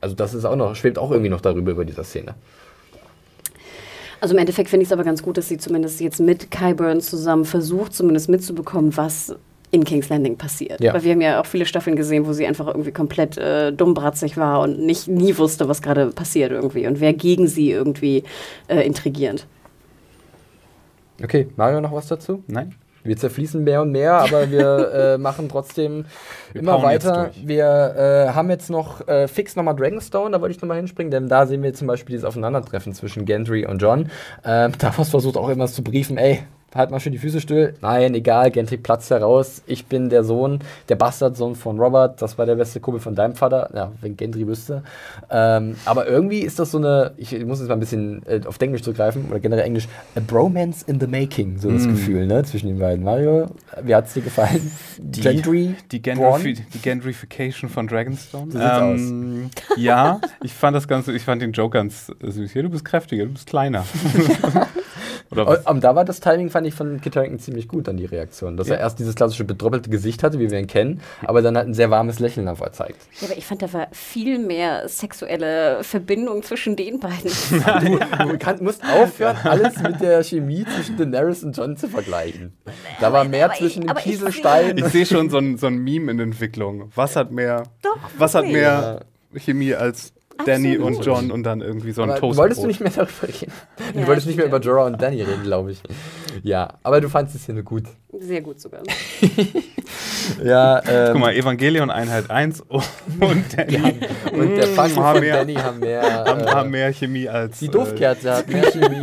Also 0.00 0.14
das 0.14 0.34
ist 0.34 0.44
auch 0.44 0.56
noch, 0.56 0.74
schwebt 0.76 0.98
auch 0.98 1.10
irgendwie 1.10 1.30
noch 1.30 1.40
darüber 1.40 1.72
über 1.72 1.84
dieser 1.84 2.04
Szene. 2.04 2.34
Also 4.20 4.34
im 4.34 4.38
Endeffekt 4.38 4.68
finde 4.68 4.82
ich 4.82 4.88
es 4.88 4.92
aber 4.92 5.04
ganz 5.04 5.22
gut, 5.22 5.36
dass 5.36 5.48
sie 5.48 5.58
zumindest 5.58 6.00
jetzt 6.00 6.20
mit 6.20 6.50
Kyburn 6.50 7.00
zusammen 7.00 7.44
versucht, 7.44 7.94
zumindest 7.94 8.28
mitzubekommen, 8.28 8.96
was 8.96 9.36
in 9.70 9.84
King's 9.84 10.08
Landing 10.08 10.36
passiert. 10.36 10.80
Ja. 10.80 10.94
Weil 10.94 11.04
wir 11.04 11.12
haben 11.12 11.20
ja 11.20 11.40
auch 11.40 11.46
viele 11.46 11.66
Staffeln 11.66 11.94
gesehen, 11.94 12.26
wo 12.26 12.32
sie 12.32 12.46
einfach 12.46 12.66
irgendwie 12.66 12.90
komplett 12.90 13.36
äh, 13.36 13.72
dummbratzig 13.72 14.36
war 14.36 14.60
und 14.60 14.80
nicht 14.80 15.08
nie 15.08 15.36
wusste, 15.36 15.68
was 15.68 15.82
gerade 15.82 16.06
passiert 16.06 16.50
irgendwie 16.50 16.86
und 16.86 17.00
wer 17.00 17.12
gegen 17.12 17.46
sie 17.46 17.70
irgendwie 17.70 18.24
äh, 18.68 18.80
intrigiert. 18.80 19.46
Okay, 21.22 21.48
Mario 21.56 21.80
noch 21.80 21.92
was 21.92 22.06
dazu? 22.06 22.42
Nein? 22.46 22.74
Wir 23.08 23.16
zerfließen 23.16 23.62
mehr 23.64 23.82
und 23.82 23.90
mehr, 23.90 24.14
aber 24.14 24.50
wir 24.50 24.92
äh, 24.92 25.18
machen 25.18 25.48
trotzdem 25.48 26.04
Wir 26.52 26.62
immer 26.62 26.82
weiter. 26.82 27.30
Wir 27.42 28.26
äh, 28.28 28.32
haben 28.34 28.50
jetzt 28.50 28.70
noch 28.70 29.06
äh, 29.08 29.26
fix 29.26 29.56
nochmal 29.56 29.74
Dragonstone, 29.74 30.30
da 30.30 30.40
wollte 30.40 30.54
ich 30.54 30.60
nochmal 30.60 30.76
hinspringen, 30.76 31.10
denn 31.10 31.28
da 31.28 31.46
sehen 31.46 31.62
wir 31.62 31.74
zum 31.74 31.86
Beispiel 31.86 32.14
dieses 32.14 32.24
Aufeinandertreffen 32.24 32.92
zwischen 32.92 33.24
Gendry 33.24 33.66
und 33.66 33.82
John. 33.82 34.10
Ähm, 34.44 34.72
Davos 34.78 35.08
versucht 35.08 35.36
auch 35.36 35.48
immer 35.48 35.66
zu 35.66 35.82
briefen, 35.82 36.18
ey, 36.18 36.42
halt 36.74 36.90
mal 36.90 37.00
schön 37.00 37.12
die 37.12 37.18
Füße 37.18 37.40
still. 37.40 37.74
Nein, 37.80 38.14
egal, 38.14 38.50
Gendry 38.50 38.76
platzt 38.76 39.10
heraus. 39.10 39.62
Ich 39.66 39.86
bin 39.86 40.08
der 40.10 40.22
Sohn, 40.24 40.60
der 40.88 40.96
Bastardsohn 40.96 41.54
von 41.54 41.78
Robert. 41.80 42.20
Das 42.20 42.36
war 42.38 42.46
der 42.46 42.56
beste 42.56 42.78
Kumpel 42.80 43.00
von 43.00 43.14
deinem 43.14 43.34
Vater. 43.34 43.70
Ja, 43.74 43.92
wenn 44.00 44.16
Gendry 44.16 44.46
wüsste. 44.46 44.82
Ähm, 45.30 45.76
aber 45.86 46.06
irgendwie 46.06 46.40
ist 46.40 46.58
das 46.58 46.70
so 46.70 46.78
eine, 46.78 47.12
ich 47.16 47.32
muss 47.44 47.58
jetzt 47.60 47.68
mal 47.68 47.74
ein 47.74 47.80
bisschen 47.80 48.22
äh, 48.26 48.40
auf 48.46 48.60
Englisch 48.60 48.82
zugreifen, 48.82 49.26
oder 49.30 49.40
generell 49.40 49.64
Englisch, 49.64 49.88
a 50.14 50.20
bromance 50.20 50.84
in 50.86 51.00
the 51.00 51.06
making, 51.06 51.58
so 51.58 51.70
das 51.70 51.84
Mm. 51.86 51.90
Gefühl, 51.90 52.26
ne, 52.26 52.42
zwischen 52.44 52.66
den 52.68 52.78
beiden. 52.78 53.02
Mario, 53.04 53.46
wie 53.82 53.94
hat 53.94 54.06
es 54.06 54.12
dir 54.14 54.22
gefallen? 54.22 54.70
Die- 54.98 55.20
Gendry? 55.22 55.74
Die? 55.90 56.02
Gendrifi 56.02 56.54
die 56.74 56.78
Gendrification 56.78 57.70
von 57.70 57.86
Dragonstone. 57.86 58.52
So 58.52 58.58
Ähm, 58.58 59.50
ja, 59.76 60.20
ich 60.42 60.52
fand 60.52 60.76
das 60.76 60.86
Ganze, 60.86 61.12
ich 61.12 61.22
fand 61.22 61.40
den 61.42 61.52
Joke 61.52 61.78
ganz 61.78 62.12
süß. 62.20 62.54
Ja, 62.54 62.62
du 62.62 62.68
bist 62.70 62.84
kräftiger, 62.84 63.24
du 63.24 63.32
bist 63.32 63.46
kleiner. 63.48 63.84
Oder 65.30 65.62
ähm, 65.68 65.80
da 65.80 65.94
war 65.94 66.04
das 66.04 66.20
Timing, 66.20 66.48
fand 66.50 66.66
ich, 66.66 66.74
von 66.74 67.00
Kit 67.00 67.16
Harington 67.16 67.38
ziemlich 67.38 67.68
gut 67.68 67.88
an 67.88 67.96
die 67.96 68.06
Reaktion. 68.06 68.56
Dass 68.56 68.68
Ja. 68.68 68.74
er 68.76 68.80
erst 68.80 68.98
dieses 68.98 69.14
klassische 69.14 69.44
bedruppelte 69.44 69.90
Gesicht 69.90 70.22
hatte, 70.22 70.38
wie 70.38 70.50
wir 70.50 70.58
ihn 70.58 70.66
kennen, 70.66 71.00
aber 71.22 71.42
dann 71.42 71.56
halt 71.56 71.66
ein 71.68 71.74
sehr 71.74 71.90
warmes 71.90 72.18
Lächeln 72.18 72.48
auf 72.48 72.60
er 72.60 72.72
zeigt. 72.72 72.96
Ja, 73.20 73.28
aber 73.28 73.36
ich 73.36 73.46
fand, 73.46 73.60
da 73.62 73.72
war 73.72 73.88
viel 73.92 74.38
mehr 74.38 74.88
sexuelle 74.88 75.82
Verbindung 75.82 76.42
zwischen 76.42 76.76
den 76.76 76.98
beiden. 77.00 77.30
Du, 78.18 78.28
du 78.28 78.38
kann, 78.38 78.62
musst 78.62 78.82
aufhören, 78.84 79.36
alles 79.44 79.78
mit 79.82 80.00
der 80.00 80.22
Chemie 80.22 80.64
zwischen 80.64 80.96
Daenerys 80.96 81.44
und 81.44 81.56
John 81.56 81.76
zu 81.76 81.88
vergleichen. 81.88 82.52
Da 83.00 83.12
war 83.12 83.24
mehr 83.24 83.46
aber 83.46 83.54
ich- 83.54 83.60
zwischen 83.60 83.82
ich 83.84 83.94
Kieselstein. 83.96 84.78
Ich 84.78 84.86
sehe 84.86 85.06
schon 85.06 85.30
so 85.30 85.38
ein, 85.38 85.58
so 85.58 85.66
ein 85.66 85.78
Meme 85.78 86.10
in 86.12 86.18
Entwicklung. 86.20 86.90
Was 86.94 87.16
hat 87.16 87.30
mehr, 87.30 87.64
Doch, 87.82 87.98
was 88.16 88.34
hat 88.34 88.46
mehr 88.46 89.00
Chemie 89.34 89.74
als 89.74 90.12
Danny 90.44 90.76
Absolut. 90.76 90.96
und 90.98 91.04
John 91.04 91.30
und 91.30 91.42
dann 91.42 91.60
irgendwie 91.60 91.92
so 91.92 92.02
ein 92.02 92.14
Toast. 92.16 92.38
wolltest 92.38 92.62
du 92.62 92.66
nicht 92.66 92.80
mehr 92.80 92.90
darüber 92.94 93.22
reden? 93.28 93.52
Du 93.94 94.00
Ja, 94.00 94.06
wolltest 94.06 94.26
nicht 94.26 94.36
mehr 94.36 94.46
über 94.46 94.60
Jorah 94.60 94.86
und 94.86 95.00
Danny 95.00 95.22
reden, 95.22 95.42
glaube 95.42 95.72
ich. 95.72 95.82
Ja, 96.42 96.74
aber 96.82 97.00
du 97.00 97.08
fandest 97.08 97.36
es 97.36 97.44
hier 97.46 97.54
nur 97.54 97.64
gut. 97.64 97.84
Sehr 98.20 98.40
gut 98.40 98.60
sogar. 98.60 98.82
Ja, 100.44 100.82
ähm, 100.86 101.12
Guck 101.12 101.20
mal, 101.22 101.34
Evangelion 101.34 101.90
Einheit 101.90 102.30
1 102.30 102.60
und 102.68 102.82
Danny 103.56 103.98
und 104.32 104.56
der 104.56 104.66
Fang 104.68 104.94
haben 104.96 105.14
von 105.14 105.20
mehr- 105.20 105.36
Danny 105.36 105.54
haben 105.54 105.78
mehr. 105.80 106.02
haben, 106.02 106.40
äh, 106.40 106.46
haben 106.46 106.70
mehr 106.70 106.92
Chemie 106.92 107.28
als. 107.28 107.58
die 107.58 107.68
Doofkerze 107.68 108.34
hat 108.36 108.48
mehr 108.48 108.70
Chemie 108.70 109.00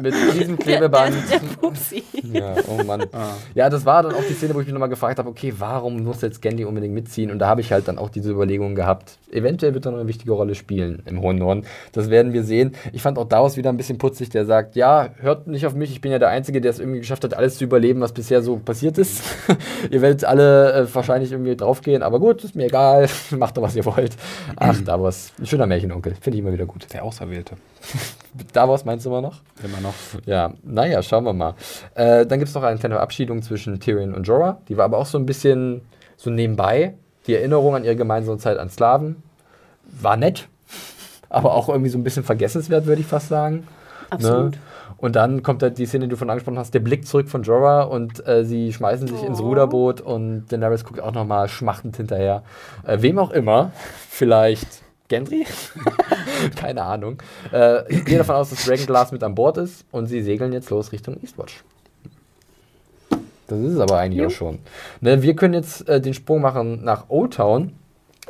mit 0.00 0.14
diesem 0.38 0.58
Klebeband. 0.58 1.14
Der, 1.30 1.40
der 1.40 1.46
Pupsi. 1.60 2.02
Ja, 2.32 2.54
oh 2.68 2.82
Mann. 2.84 3.02
Ah. 3.12 3.30
Ja, 3.54 3.68
das 3.70 3.84
war 3.84 4.02
dann 4.04 4.14
auch 4.14 4.22
die 4.28 4.34
Szene, 4.34 4.54
wo 4.54 4.60
ich 4.60 4.66
mich 4.66 4.72
nochmal 4.74 4.88
gefragt 4.90 5.18
habe, 5.18 5.28
okay, 5.28 5.52
warum 5.58 6.02
muss 6.04 6.20
jetzt 6.22 6.40
Gandhi 6.42 6.64
unbedingt 6.64 6.94
mitziehen? 6.94 7.30
Und 7.30 7.38
da 7.38 7.48
habe 7.48 7.60
ich 7.60 7.72
halt 7.72 7.88
dann 7.88 7.98
auch 7.98 8.10
diese 8.10 8.30
Überlegung 8.30 8.74
gehabt, 8.74 9.18
eventuell 9.32 9.74
wird 9.74 9.86
er 9.86 9.92
noch 9.92 9.98
eine 9.98 10.08
wichtige 10.08 10.32
Rolle 10.32 10.54
spielen 10.54 11.02
im 11.06 11.20
Hohen 11.20 11.38
Norden. 11.38 11.64
Das 11.92 12.10
werden 12.10 12.32
wir 12.32 12.44
sehen. 12.44 12.74
Ich 12.92 13.02
fand 13.02 13.18
auch 13.18 13.26
Davos 13.28 13.56
wieder 13.56 13.70
ein 13.70 13.76
bisschen 13.76 13.98
putzig, 13.98 14.28
der 14.28 14.44
sagt, 14.44 14.76
ja, 14.76 15.08
hört 15.18 15.46
nicht 15.46 15.66
auf 15.66 15.74
mich, 15.74 15.95
ich 15.96 16.02
bin 16.02 16.12
ja 16.12 16.18
der 16.18 16.28
Einzige, 16.28 16.60
der 16.60 16.72
es 16.72 16.78
irgendwie 16.78 16.98
geschafft 16.98 17.24
hat, 17.24 17.32
alles 17.32 17.56
zu 17.56 17.64
überleben, 17.64 18.02
was 18.02 18.12
bisher 18.12 18.42
so 18.42 18.58
passiert 18.58 18.98
ist. 18.98 19.22
ihr 19.90 20.02
werdet 20.02 20.24
alle 20.24 20.74
äh, 20.74 20.94
wahrscheinlich 20.94 21.32
irgendwie 21.32 21.56
draufgehen, 21.56 22.02
aber 22.02 22.20
gut, 22.20 22.44
ist 22.44 22.54
mir 22.54 22.66
egal, 22.66 23.08
macht 23.30 23.56
doch, 23.56 23.62
was 23.62 23.74
ihr 23.74 23.84
wollt. 23.86 24.14
Ach, 24.56 24.78
Davos, 24.82 25.32
ein 25.38 25.46
schöner 25.46 25.66
Märchenonkel, 25.66 26.14
finde 26.20 26.36
ich 26.36 26.44
immer 26.44 26.52
wieder 26.52 26.66
gut. 26.66 26.86
Der 26.92 27.02
Auserwählte. 27.02 27.56
Davos 28.52 28.84
meinst 28.84 29.06
du 29.06 29.08
immer 29.08 29.22
noch? 29.22 29.40
Immer 29.64 29.80
noch. 29.80 29.94
Ja, 30.26 30.52
naja, 30.62 31.02
schauen 31.02 31.24
wir 31.24 31.32
mal. 31.32 31.54
Äh, 31.94 32.26
dann 32.26 32.40
gibt 32.40 32.50
es 32.50 32.54
noch 32.54 32.62
eine 32.62 32.78
kleine 32.78 32.96
Verabschiedung 32.96 33.40
zwischen 33.40 33.80
Tyrion 33.80 34.12
und 34.12 34.24
Jorah. 34.24 34.60
Die 34.68 34.76
war 34.76 34.84
aber 34.84 34.98
auch 34.98 35.06
so 35.06 35.16
ein 35.16 35.24
bisschen 35.24 35.80
so 36.18 36.28
nebenbei. 36.28 36.92
Die 37.26 37.34
Erinnerung 37.34 37.74
an 37.74 37.84
ihre 37.84 37.96
gemeinsame 37.96 38.36
Zeit 38.36 38.58
an 38.58 38.68
Sklaven 38.68 39.22
war 39.82 40.18
nett, 40.18 40.46
aber 41.30 41.54
auch 41.54 41.70
irgendwie 41.70 41.88
so 41.88 41.96
ein 41.96 42.04
bisschen 42.04 42.22
vergessenswert, 42.22 42.84
würde 42.84 43.00
ich 43.00 43.06
fast 43.06 43.28
sagen. 43.28 43.66
Absolut. 44.10 44.52
Ne? 44.52 44.58
Und 44.96 45.16
dann 45.16 45.42
kommt 45.42 45.62
halt 45.62 45.78
die 45.78 45.86
Szene, 45.86 46.06
die 46.06 46.10
du 46.10 46.16
von 46.16 46.30
angesprochen 46.30 46.58
hast, 46.58 46.72
der 46.74 46.80
Blick 46.80 47.06
zurück 47.06 47.28
von 47.28 47.42
Jorah 47.42 47.82
und 47.82 48.26
äh, 48.26 48.44
sie 48.44 48.72
schmeißen 48.72 49.08
sich 49.08 49.22
ins 49.22 49.40
Oh. 49.40 49.44
Ruderboot 49.48 50.00
und 50.00 50.46
Daenerys 50.48 50.84
guckt 50.84 51.00
auch 51.00 51.12
nochmal 51.12 51.48
schmachtend 51.48 51.96
hinterher. 51.96 52.42
Äh, 52.86 53.02
wem 53.02 53.18
auch 53.18 53.30
immer, 53.30 53.72
vielleicht 54.08 54.66
Gendry? 55.08 55.44
Keine 56.56 56.82
Ahnung. 56.82 57.22
Äh, 57.52 57.92
ich 57.92 58.04
gehe 58.04 58.18
davon 58.18 58.36
aus, 58.36 58.50
dass 58.50 58.64
Dragonglass 58.64 59.12
mit 59.12 59.22
an 59.22 59.34
Bord 59.34 59.58
ist 59.58 59.84
und 59.92 60.06
sie 60.06 60.22
segeln 60.22 60.52
jetzt 60.52 60.70
los 60.70 60.92
Richtung 60.92 61.16
Eastwatch. 61.22 61.62
Das 63.48 63.60
ist 63.60 63.74
es 63.74 63.78
aber 63.78 63.98
eigentlich 63.98 64.22
Jo. 64.22 64.26
auch 64.26 64.30
schon. 64.32 64.58
Ne, 65.00 65.22
wir 65.22 65.36
können 65.36 65.54
jetzt 65.54 65.88
äh, 65.88 66.00
den 66.00 66.14
Sprung 66.14 66.40
machen 66.40 66.82
nach 66.84 67.04
Old 67.08 67.34
Town, 67.34 67.72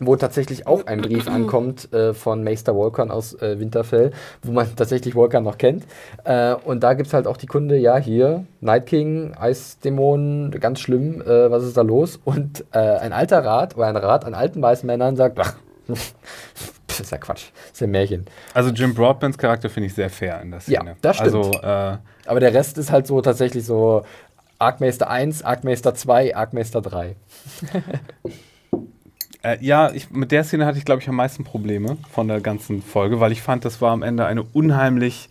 wo 0.01 0.15
tatsächlich 0.17 0.67
auch 0.67 0.87
ein 0.87 1.01
Brief 1.01 1.27
ankommt 1.31 1.93
äh, 1.93 2.13
von 2.15 2.45
Meister 2.45 2.75
Volkan 2.75 3.11
aus 3.11 3.35
äh, 3.41 3.59
Winterfell, 3.59 4.11
wo 4.43 4.53
man 4.53 4.69
tatsächlich 4.77 5.15
Volkan 5.15 5.45
noch 5.45 5.59
kennt. 5.59 5.85
Äh, 6.25 6.55
und 6.55 6.81
da 6.83 6.95
gibt 6.95 7.09
es 7.09 7.15
halt 7.15 7.27
auch 7.27 7.37
die 7.37 7.47
Kunde, 7.47 7.77
ja, 7.77 7.97
hier, 7.97 8.45
Night 8.61 8.87
King, 8.87 9.35
Eisdämonen, 9.35 10.51
ganz 10.61 10.81
schlimm, 10.81 11.21
äh, 11.23 11.51
was 11.51 11.65
ist 11.65 11.77
da 11.77 11.83
los? 11.83 12.21
Und 12.25 12.65
äh, 12.73 12.79
ein 12.79 13.13
alter 13.13 13.45
Rat 13.45 13.77
oder 13.77 13.87
ein 13.87 13.97
Rat 13.97 14.25
an 14.25 14.35
alten 14.35 14.61
weißen 14.61 14.87
Männern 14.87 15.17
sagt, 15.17 15.39
ach, 15.41 15.55
das 15.89 17.01
ist 17.01 17.13
ja 17.13 17.19
Quatsch, 17.19 17.51
das 17.55 17.73
ist 17.73 17.81
ja 17.81 17.87
ein 17.87 17.91
Märchen. 17.91 18.27
Also 18.55 18.71
Jim 18.71 18.95
Broadbents 18.95 19.39
Charakter 19.39 19.69
finde 19.71 19.87
ich 19.89 19.95
sehr 19.95 20.11
fair 20.11 20.41
in 20.43 20.51
der 20.51 20.61
Ja, 20.67 20.81
Szene. 20.81 20.97
das 21.01 21.17
stimmt. 21.17 21.35
Also, 21.37 21.53
äh, 21.63 21.97
Aber 22.27 22.41
der 22.41 22.53
Rest 22.55 22.77
ist 22.79 22.91
halt 22.91 23.07
so 23.07 23.21
tatsächlich 23.21 23.65
so 23.65 24.03
Arkmeister 24.59 25.09
1, 25.11 25.43
Arkmeister 25.43 25.95
2, 25.95 26.35
Arkmeister 26.37 26.81
3. 26.81 27.17
Äh, 29.47 29.59
ja, 29.61 29.93
ich, 29.93 30.11
mit 30.11 30.33
der 30.33 30.43
Szene 30.43 30.67
hatte 30.67 30.79
ich, 30.79 30.85
glaube 30.85 31.01
ich, 31.01 31.09
am 31.09 31.15
meisten 31.15 31.45
Probleme 31.45 31.99
von 32.11 32.27
der 32.27 32.41
ganzen 32.41 32.83
Folge, 32.83 33.21
weil 33.21 33.31
ich 33.31 33.43
fand, 33.43 33.65
das 33.65 33.81
war 33.81 33.93
am 33.93 34.03
Ende 34.03 34.27
eine 34.27 34.43
unheimlich 34.43 35.29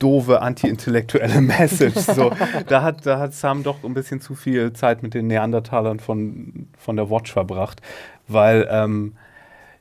doofe, 0.00 0.42
anti-intellektuelle 0.42 1.40
Message. 1.40 1.94
So, 1.94 2.32
da, 2.66 2.82
hat, 2.82 3.06
da 3.06 3.20
hat 3.20 3.34
Sam 3.34 3.62
doch 3.62 3.84
ein 3.84 3.94
bisschen 3.94 4.20
zu 4.20 4.34
viel 4.34 4.72
Zeit 4.72 5.04
mit 5.04 5.14
den 5.14 5.28
Neandertalern 5.28 6.00
von, 6.00 6.66
von 6.76 6.96
der 6.96 7.08
Watch 7.08 7.32
verbracht, 7.32 7.80
weil 8.26 8.66
ähm, 8.68 9.14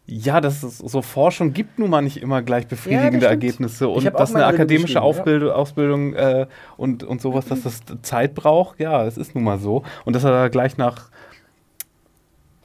ja, 0.05 0.41
das 0.41 0.63
ist, 0.63 0.77
so 0.77 1.01
Forschung 1.01 1.53
gibt 1.53 1.79
nun 1.79 1.89
mal 1.89 2.01
nicht 2.01 2.21
immer 2.21 2.43
gleich 2.43 2.67
befriedigende 2.67 3.17
stimmt. 3.17 3.23
Ergebnisse 3.23 3.87
und 3.87 4.05
dass 4.05 4.35
eine 4.35 4.45
akademische 4.45 4.95
ja. 4.95 5.01
Ausbildung 5.01 6.13
äh, 6.13 6.45
und, 6.77 7.03
und 7.03 7.21
sowas, 7.21 7.45
dass 7.45 7.63
das 7.63 7.81
Zeit 8.03 8.35
braucht, 8.35 8.79
ja, 8.79 9.05
es 9.05 9.17
ist 9.17 9.33
nun 9.33 9.43
mal 9.43 9.57
so. 9.57 9.83
Und 10.05 10.15
dass 10.15 10.23
er 10.23 10.31
da 10.31 10.47
gleich 10.49 10.77
nach 10.77 11.09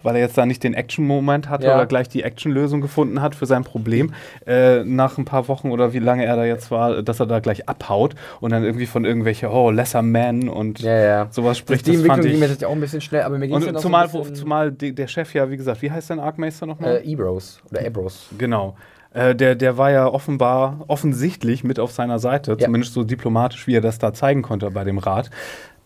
weil 0.06 0.14
er 0.16 0.22
jetzt 0.22 0.38
da 0.38 0.46
nicht 0.46 0.62
den 0.64 0.72
Action-Moment 0.72 1.50
hatte 1.50 1.66
Ja. 1.66 1.74
oder 1.74 1.84
gleich 1.86 2.08
die 2.08 2.22
Action-Lösung 2.22 2.80
gefunden 2.80 3.20
hat 3.20 3.34
für 3.34 3.44
sein 3.44 3.64
Problem, 3.64 4.14
äh, 4.46 4.84
nach 4.84 5.18
ein 5.18 5.24
paar 5.26 5.48
Wochen 5.48 5.70
oder 5.70 5.92
wie 5.92 5.98
lange 5.98 6.24
er 6.24 6.36
da 6.36 6.44
jetzt 6.44 6.70
war, 6.70 7.02
dass 7.02 7.20
er 7.20 7.26
da 7.26 7.40
gleich 7.40 7.68
abhaut 7.68 8.14
und 8.40 8.50
dann 8.52 8.64
irgendwie 8.64 8.86
von 8.86 9.04
irgendwelche, 9.04 9.50
oh, 9.50 9.70
Lesser 9.70 10.02
Man 10.02 10.48
und 10.48 10.78
Ja, 10.80 10.98
ja. 10.98 11.26
sowas 11.30 11.58
spricht. 11.58 11.86
die 11.86 11.90
Das 11.92 12.00
Entwicklung 12.00 12.20
ging 12.22 12.32
mir 12.38 12.46
tatsächlich 12.46 12.66
auch 12.66 12.72
ein 12.72 12.80
bisschen 12.80 13.00
schnell, 13.02 13.22
aber 13.22 13.36
mir 13.38 13.48
ging 13.48 13.56
es 13.56 13.66
Und 13.66 13.78
zumal, 13.80 14.12
wo- 14.12 14.22
zumal 14.22 14.72
der 14.72 15.06
Chef 15.08 15.34
ja, 15.34 15.50
wie 15.50 15.56
gesagt, 15.56 15.82
wie 15.82 15.90
heißt 15.90 16.08
dein 16.10 16.20
Arkmeister 16.20 16.64
nochmal? 16.66 16.96
äh, 17.04 17.10
Ebros 17.12 17.60
oder 17.70 17.84
Ebros. 17.84 18.28
Genau. 18.38 18.76
Äh, 19.12 19.34
der, 19.34 19.54
der 19.54 19.78
war 19.78 19.90
ja 19.90 20.06
offenbar, 20.06 20.84
offensichtlich 20.88 21.64
mit 21.64 21.80
auf 21.80 21.90
seiner 21.90 22.18
Seite, 22.18 22.52
Ja. 22.52 22.58
zumindest 22.66 22.92
so 22.94 23.02
diplomatisch, 23.02 23.66
wie 23.66 23.74
er 23.74 23.80
das 23.80 23.98
da 23.98 24.12
zeigen 24.12 24.42
konnte 24.42 24.70
bei 24.70 24.84
dem 24.84 24.98
Rat. 24.98 25.30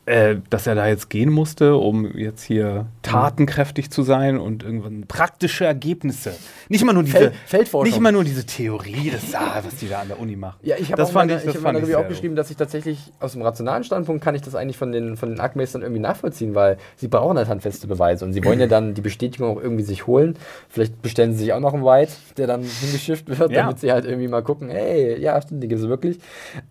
Äh, 0.06 0.36
dass 0.48 0.66
er 0.66 0.74
da 0.74 0.88
jetzt 0.88 1.10
gehen 1.10 1.30
musste, 1.30 1.76
um 1.76 2.16
jetzt 2.16 2.42
hier 2.42 2.86
tatenkräftig 3.02 3.90
zu 3.90 4.02
sein 4.02 4.38
und 4.38 4.62
irgendwann 4.64 5.04
praktische 5.06 5.66
Ergebnisse. 5.66 6.32
Nicht 6.68 6.82
immer 6.82 6.94
nur 6.94 7.02
diese, 7.02 7.32
Feld- 7.46 7.72
nicht 7.84 7.96
immer 7.96 8.10
nur 8.10 8.24
diese 8.24 8.44
Theorie, 8.46 9.12
das, 9.12 9.34
ah, 9.34 9.60
was 9.62 9.76
die 9.76 9.88
da 9.88 10.00
an 10.00 10.08
der 10.08 10.18
Uni 10.18 10.36
machen. 10.36 10.56
Ja, 10.62 10.76
ich 10.78 10.90
habe 10.90 11.04
auch 11.04 11.12
meine, 11.12 11.36
ich, 11.36 11.44
ich, 11.44 11.54
hab 11.54 11.62
fand 11.62 11.86
ich 11.86 11.94
auch 11.94 12.08
geschrieben, 12.08 12.34
dass 12.34 12.50
ich 12.50 12.56
tatsächlich 12.56 13.12
aus 13.20 13.32
dem 13.32 13.42
rationalen 13.42 13.84
Standpunkt 13.84 14.24
kann 14.24 14.34
ich 14.34 14.42
das 14.42 14.54
eigentlich 14.54 14.78
von 14.78 14.90
den, 14.90 15.16
von 15.18 15.28
den 15.28 15.38
Arkmeistern 15.38 15.82
irgendwie 15.82 16.00
nachvollziehen, 16.00 16.54
weil 16.54 16.78
sie 16.96 17.06
brauchen 17.08 17.36
halt 17.36 17.48
handfeste 17.48 17.86
Beweise 17.86 18.24
und 18.24 18.32
sie 18.32 18.42
wollen 18.44 18.58
ja 18.58 18.66
dann 18.68 18.94
die 18.94 19.02
Bestätigung 19.02 19.56
auch 19.58 19.62
irgendwie 19.62 19.84
sich 19.84 20.06
holen. 20.06 20.36
Vielleicht 20.70 21.02
bestellen 21.02 21.32
sie 21.34 21.40
sich 21.40 21.52
auch 21.52 21.60
noch 21.60 21.74
einen 21.74 21.84
White, 21.84 22.12
der 22.38 22.46
dann 22.46 22.62
hingeschifft 22.62 23.28
wird, 23.28 23.52
Ja. 23.52 23.62
damit 23.62 23.78
sie 23.80 23.92
halt 23.92 24.06
irgendwie 24.06 24.28
mal 24.28 24.42
gucken, 24.42 24.70
hey, 24.70 25.20
ja, 25.20 25.40
stimmt, 25.42 25.62
die 25.62 25.68
gibt 25.68 25.82
es 25.82 25.88
wirklich. 25.88 26.18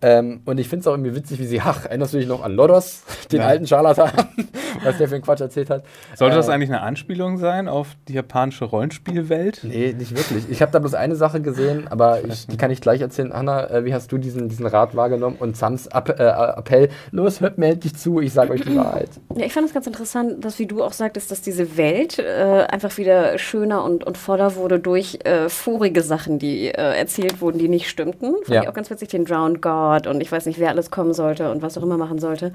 Ähm, 0.02 0.40
und 0.46 0.58
ich 0.58 0.68
finde 0.68 0.80
es 0.80 0.86
auch 0.88 0.92
irgendwie 0.94 1.14
witzig, 1.14 1.38
wie 1.38 1.46
sie, 1.46 1.60
ach, 1.60 1.86
erinnerst 1.86 2.12
du 2.12 2.18
dich 2.18 2.26
noch 2.26 2.42
an 2.42 2.52
Lodos, 2.52 3.02
den 3.26 3.40
Ja. 3.40 3.46
alten 3.46 3.66
Scharlatan, 3.66 4.10
was 4.84 4.98
der 4.98 5.08
für 5.08 5.14
einen 5.16 5.24
Quatsch 5.24 5.40
erzählt 5.40 5.70
hat. 5.70 5.84
Sollte 6.14 6.36
das 6.36 6.48
Äh, 6.48 6.52
eigentlich 6.52 6.70
eine 6.70 6.80
Anspielung 6.82 7.38
sein 7.38 7.68
auf 7.68 7.88
die 8.08 8.14
japanische 8.14 8.64
Rollenspielwelt? 8.64 9.60
Nee, 9.64 9.94
nicht 9.98 10.16
wirklich. 10.16 10.50
Ich 10.50 10.62
habe 10.62 10.72
da 10.72 10.78
bloß 10.78 10.94
eine 10.94 11.16
Sache 11.16 11.40
gesehen, 11.40 11.88
aber 11.88 12.24
ich, 12.24 12.46
die 12.46 12.56
kann 12.56 12.70
ich 12.70 12.80
gleich 12.80 13.00
erzählen. 13.00 13.32
Anna, 13.32 13.68
äh, 13.70 13.84
wie 13.84 13.94
hast 13.94 14.10
du 14.12 14.18
diesen, 14.18 14.48
diesen 14.48 14.66
Rat 14.66 14.94
wahrgenommen? 14.96 15.36
Und 15.38 15.56
Sams 15.56 15.86
App, 15.88 16.08
äh, 16.18 16.22
Appell, 16.58 16.88
los, 17.10 17.40
hört 17.40 17.58
mir 17.58 17.68
endlich 17.68 17.94
zu, 17.96 18.20
ich 18.20 18.32
sage 18.32 18.52
euch 18.52 18.62
die 18.62 18.76
Wahrheit. 18.76 19.10
Ja, 19.36 19.46
ich 19.46 19.52
fand 19.52 19.66
es 19.66 19.72
ganz 19.72 19.86
interessant, 19.86 20.44
dass, 20.44 20.58
wie 20.58 20.66
du 20.66 20.82
auch 20.82 20.92
sagtest, 20.92 21.30
dass 21.30 21.40
diese 21.40 21.76
Welt 21.76 22.18
äh, 22.18 22.66
einfach 22.68 22.96
wieder 22.98 23.38
schöner 23.38 23.84
und, 23.84 24.04
und 24.04 24.18
voller 24.18 24.56
wurde 24.56 24.78
durch 24.80 25.18
äh, 25.24 25.48
vorige 25.48 26.02
Sachen, 26.02 26.38
die 26.38 26.66
äh, 26.68 26.72
erzählt 26.98 27.40
wurden, 27.40 27.58
die 27.58 27.68
nicht 27.68 27.88
stimmten. 27.88 28.34
Fand 28.44 28.48
Ja. 28.48 28.62
ich 28.62 28.68
auch 28.68 28.74
ganz 28.74 28.90
witzig, 28.90 29.08
den 29.08 29.24
Drowned 29.24 29.62
God 29.62 30.06
und 30.06 30.20
ich 30.20 30.30
weiß 30.30 30.46
nicht, 30.46 30.58
wer 30.58 30.70
alles 30.70 30.90
kommen 30.90 31.14
sollte 31.14 31.50
und 31.50 31.62
was 31.62 31.78
auch 31.78 31.82
immer 31.82 31.96
machen 31.96 32.18
sollte. 32.18 32.52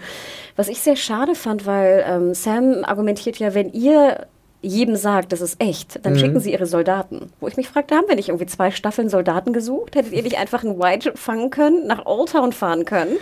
Was 0.56 0.70
ich 0.70 0.80
sehr 0.80 0.96
schade 0.96 1.36
fand, 1.36 1.66
weil 1.66 2.04
ähm, 2.08 2.34
Sam 2.34 2.84
argumentiert 2.84 3.38
ja, 3.38 3.54
wenn 3.54 3.72
ihr 3.74 4.28
jedem 4.66 4.96
sagt, 4.96 5.32
das 5.32 5.42
ist 5.42 5.62
echt, 5.62 6.06
dann 6.06 6.18
schicken 6.18 6.40
sie 6.40 6.52
ihre 6.52 6.66
Soldaten. 6.66 7.32
Wo 7.40 7.48
ich 7.48 7.58
mich 7.58 7.68
fragte, 7.70 7.96
haben 7.96 8.08
wir 8.08 8.16
nicht 8.16 8.30
irgendwie 8.30 8.46
zwei 8.48 8.72
Staffeln 8.72 9.10
Soldaten 9.10 9.54
gesucht? 9.54 9.96
Hättet 9.96 10.14
ihr 10.14 10.24
nicht 10.24 10.38
einfach 10.38 10.64
einen 10.64 10.80
White 10.80 11.14
fangen 11.16 11.50
können, 11.50 11.88
nach 11.88 12.06
Old 12.06 12.32
Town 12.32 12.52
fahren 12.52 12.86
können, 12.86 13.18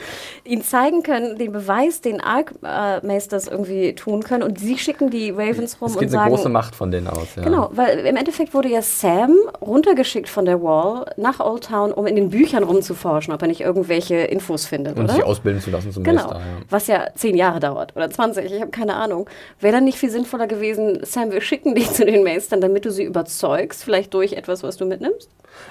ihn 0.45 0.64
zeigen 0.64 1.03
können, 1.03 1.38
den 1.38 1.52
Beweis, 1.52 2.02
den 2.02 2.22
Arkmeisters 2.22 3.48
irgendwie 3.48 3.94
tun 3.94 4.24
können 4.24 4.44
und 4.44 4.60
sie 4.60 4.78
schicken 4.78 5.10
die 5.10 5.32
Ravens 5.32 5.80
rum 5.82 5.88
Es 5.90 5.94
und 5.95 5.99
geht 5.99 6.10
eine 6.10 6.11
sagen... 6.11 6.30
große 6.36 6.49
Macht 6.49 6.76
von 6.76 6.91
denen 6.91 7.07
aus. 7.07 7.36
Ja. 7.36 7.44
Genau, 7.44 7.70
weil 7.74 7.99
im 7.99 8.15
Endeffekt 8.15 8.53
wurde 8.53 8.70
ja 8.70 8.82
Sam 8.82 9.36
runtergeschickt 9.61 10.30
von 10.30 10.45
der 10.45 10.61
Wall 10.61 11.06
nach 11.18 11.40
Old 11.40 11.65
Town, 11.65 11.91
um 11.91 12.06
in 12.07 12.15
den 12.15 12.30
Büchern 12.30 12.64
rumzuforschen, 12.64 13.34
ob 13.34 13.41
er 13.41 13.48
nicht 13.48 13.61
irgendwelche 13.61 14.15
Infos 14.15 14.65
findet, 14.65 14.98
Und 14.98 15.06
oder? 15.06 15.14
sich 15.15 15.24
ausbilden 15.24 15.61
zu 15.61 15.72
lassen 15.72 15.91
zum 15.91 16.03
Genau, 16.03 16.24
Meister. 16.24 16.40
Ja. 16.40 16.45
was 16.70 16.88
ja 16.88 17.07
zehn 17.15 17.36
Jahre 17.36 17.60
dauert 17.60 17.95
oder 17.95 18.10
20, 18.10 18.45
ich 18.45 18.61
habe 18.61 18.72
keine 18.72 18.95
Ahnung. 18.95 19.30
Wäre 19.60 19.74
dann 19.74 19.84
nicht 19.86 19.98
viel 19.98 20.10
sinnvoller 20.10 20.48
gewesen, 20.48 20.99
Sam, 21.03 21.32
wir 21.34 21.41
schicken 21.41 21.76
dich 21.76 21.91
zu 21.91 22.05
den 22.05 22.23
Meistern, 22.23 22.61
damit 22.61 22.85
du 22.85 22.91
sie 22.91 23.03
überzeugst, 23.03 23.84
vielleicht 23.84 24.14
durch 24.14 24.34
etwas, 24.34 24.64
was 24.64 24.77
du 24.77 24.85
mitnimmst? 24.85 25.30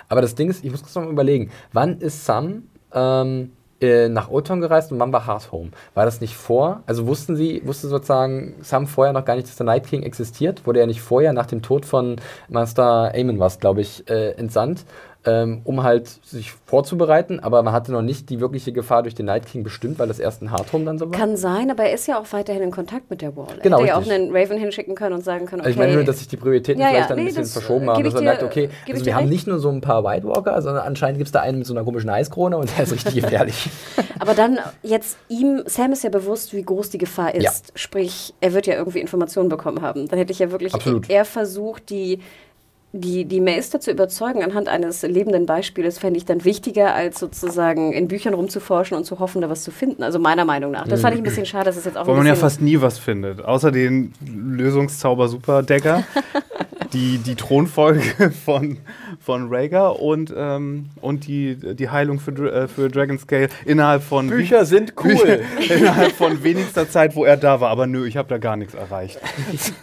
Aber 0.08 0.20
das 0.20 0.34
Ding 0.34 0.50
ist, 0.50 0.64
ich 0.64 0.70
muss 0.70 0.82
kurz 0.82 0.94
noch 0.94 1.02
mal 1.04 1.10
überlegen, 1.10 1.50
wann 1.72 1.98
ist 1.98 2.24
Sam 2.24 2.64
ähm, 2.92 3.52
äh, 3.80 4.08
nach 4.08 4.30
Old 4.30 4.46
Town 4.46 4.60
gereist 4.60 4.92
und 4.92 5.00
wann 5.00 5.12
war 5.12 5.26
Hard 5.26 5.50
Home? 5.50 5.70
War 5.94 6.04
das 6.04 6.20
nicht 6.20 6.36
vor? 6.36 6.82
Also 6.86 7.06
wussten 7.06 7.36
sie, 7.36 7.62
wusste 7.66 7.88
sozusagen 7.88 8.54
Sam 8.60 8.86
vorher 8.86 9.12
noch 9.12 9.24
gar 9.24 9.34
nicht, 9.34 9.48
dass 9.48 9.56
der 9.56 9.66
Night 9.66 9.86
King 9.86 10.02
existiert? 10.02 10.66
Wurde 10.66 10.80
er 10.80 10.86
nicht 10.86 11.00
vorher 11.00 11.32
nach 11.32 11.46
dem 11.46 11.62
Tod 11.62 11.84
von 11.84 12.16
Master 12.48 13.12
Aemon 13.14 13.38
was, 13.38 13.58
glaube 13.58 13.80
ich, 13.80 14.08
äh, 14.08 14.32
entsandt? 14.32 14.84
Ähm, 15.24 15.60
um 15.62 15.84
halt 15.84 16.08
sich 16.26 16.50
vorzubereiten, 16.66 17.38
aber 17.38 17.62
man 17.62 17.72
hatte 17.72 17.92
noch 17.92 18.02
nicht 18.02 18.28
die 18.28 18.40
wirkliche 18.40 18.72
Gefahr 18.72 19.04
durch 19.04 19.14
den 19.14 19.26
Night 19.26 19.46
King 19.46 19.62
bestimmt, 19.62 20.00
weil 20.00 20.08
das 20.08 20.18
erst 20.18 20.42
in 20.42 20.50
Hard 20.50 20.72
Home 20.72 20.84
dann 20.84 20.98
so 20.98 21.04
war. 21.08 21.16
Kann 21.16 21.36
sein, 21.36 21.70
aber 21.70 21.84
er 21.84 21.92
ist 21.94 22.08
ja 22.08 22.18
auch 22.18 22.26
weiterhin 22.32 22.60
in 22.60 22.70
Kontakt 22.72 23.08
mit 23.08 23.22
der 23.22 23.36
Wall. 23.36 23.46
Er 23.56 23.62
Genau, 23.62 23.78
hätte 23.78 23.86
ja 23.88 23.96
auch 23.98 24.04
einen 24.10 24.34
Raven 24.34 24.58
hinschicken 24.58 24.96
können 24.96 25.14
und 25.14 25.22
sagen 25.22 25.46
können, 25.46 25.60
okay, 25.60 25.68
Also 25.68 25.70
ich 25.70 25.76
meine 25.78 25.94
nur, 25.94 26.02
dass 26.02 26.18
sich 26.18 26.26
die 26.26 26.36
Prioritäten 26.36 26.82
Ja, 26.82 26.88
vielleicht 26.88 27.02
ja, 27.02 27.08
dann 27.10 27.18
ein 27.18 27.22
nee, 27.22 27.28
bisschen 27.28 27.42
das, 27.44 27.52
verschoben 27.52 27.84
äh, 27.84 27.88
haben, 27.90 28.02
dass 28.02 28.14
man 28.14 28.22
dir- 28.24 28.28
merkt, 28.30 28.42
okay, 28.42 28.68
also 28.90 29.04
wir 29.06 29.14
haben 29.14 29.20
recht. 29.20 29.32
nicht 29.32 29.46
nur 29.46 29.60
so 29.60 29.68
ein 29.68 29.80
paar 29.80 30.02
White 30.02 30.26
Walker, 30.26 30.60
sondern 30.60 30.84
anscheinend 30.84 31.18
gibt 31.18 31.28
es 31.28 31.32
da 31.32 31.40
einen 31.40 31.58
mit 31.58 31.68
so 31.68 31.74
einer 31.74 31.84
komischen 31.84 32.10
Eiskrone 32.10 32.56
und 32.56 32.76
der 32.76 32.82
ist 32.82 32.92
richtig 32.92 33.14
gefährlich. 33.22 33.70
Aber 34.18 34.34
dann 34.34 34.58
jetzt 34.82 35.18
ihm, 35.28 35.62
Sam 35.66 35.92
ist 35.92 36.02
ja 36.02 36.10
bewusst, 36.10 36.52
wie 36.52 36.62
groß 36.64 36.90
die 36.90 36.98
Gefahr 36.98 37.32
ist. 37.32 37.44
Ja. 37.44 37.52
Sprich, 37.76 38.34
er 38.40 38.54
wird 38.54 38.66
ja 38.66 38.74
irgendwie 38.74 38.98
Informationen 38.98 39.48
bekommen 39.48 39.82
haben. 39.82 40.08
Dann 40.08 40.18
hätte 40.18 40.32
ich 40.32 40.40
ja 40.40 40.50
wirklich 40.50 40.74
Absolut. 40.74 41.08
eher 41.08 41.24
versucht, 41.24 41.90
die, 41.90 42.18
die, 42.92 43.24
die 43.24 43.40
Meister 43.40 43.80
zu 43.80 43.90
überzeugen 43.90 44.42
anhand 44.42 44.68
eines 44.68 45.02
lebenden 45.02 45.46
Beispiels, 45.46 45.98
fände 45.98 46.18
ich 46.18 46.26
dann 46.26 46.44
wichtiger, 46.44 46.94
als 46.94 47.18
sozusagen 47.18 47.92
in 47.92 48.06
Büchern 48.08 48.34
rumzuforschen 48.34 48.96
und 48.96 49.04
zu 49.04 49.18
hoffen, 49.18 49.40
da 49.40 49.48
was 49.48 49.62
zu 49.62 49.70
finden. 49.70 50.02
Also 50.02 50.18
meiner 50.18 50.44
Meinung 50.44 50.72
nach. 50.72 50.86
Das 50.86 51.00
fand 51.00 51.14
ich 51.14 51.20
ein 51.20 51.24
bisschen 51.24 51.46
schade, 51.46 51.64
dass 51.66 51.76
es 51.76 51.86
jetzt 51.86 51.96
auch 51.96 52.06
Weil 52.06 52.14
ein 52.14 52.18
man 52.18 52.26
ja 52.26 52.34
fast 52.34 52.60
nie 52.60 52.80
was 52.80 52.98
findet. 52.98 53.42
Außer 53.42 53.72
den 53.72 54.12
Lösungszauber 54.26 55.28
Superdagger, 55.28 56.04
die, 56.92 57.16
die 57.16 57.34
Thronfolge 57.34 58.30
von, 58.44 58.76
von 59.20 59.48
Rhaegar 59.48 60.00
und, 60.00 60.32
ähm, 60.36 60.90
und 61.00 61.26
die, 61.26 61.56
die 61.56 61.88
Heilung 61.88 62.20
für, 62.20 62.52
äh, 62.52 62.68
für 62.68 62.90
Dragon 62.90 63.18
Scale 63.18 63.48
innerhalb 63.64 64.02
von 64.02 64.28
sind 64.28 64.94
Bücher, 65.02 65.38
innerhalb 65.74 66.12
von 66.12 66.44
wenigster 66.44 66.88
Zeit, 66.90 67.16
wo 67.16 67.24
er 67.24 67.38
da 67.38 67.60
war. 67.60 67.70
Aber 67.70 67.86
nö, 67.86 68.06
ich 68.06 68.18
habe 68.18 68.28
da 68.28 68.36
gar 68.36 68.56
nichts 68.56 68.74
erreicht. 68.74 69.18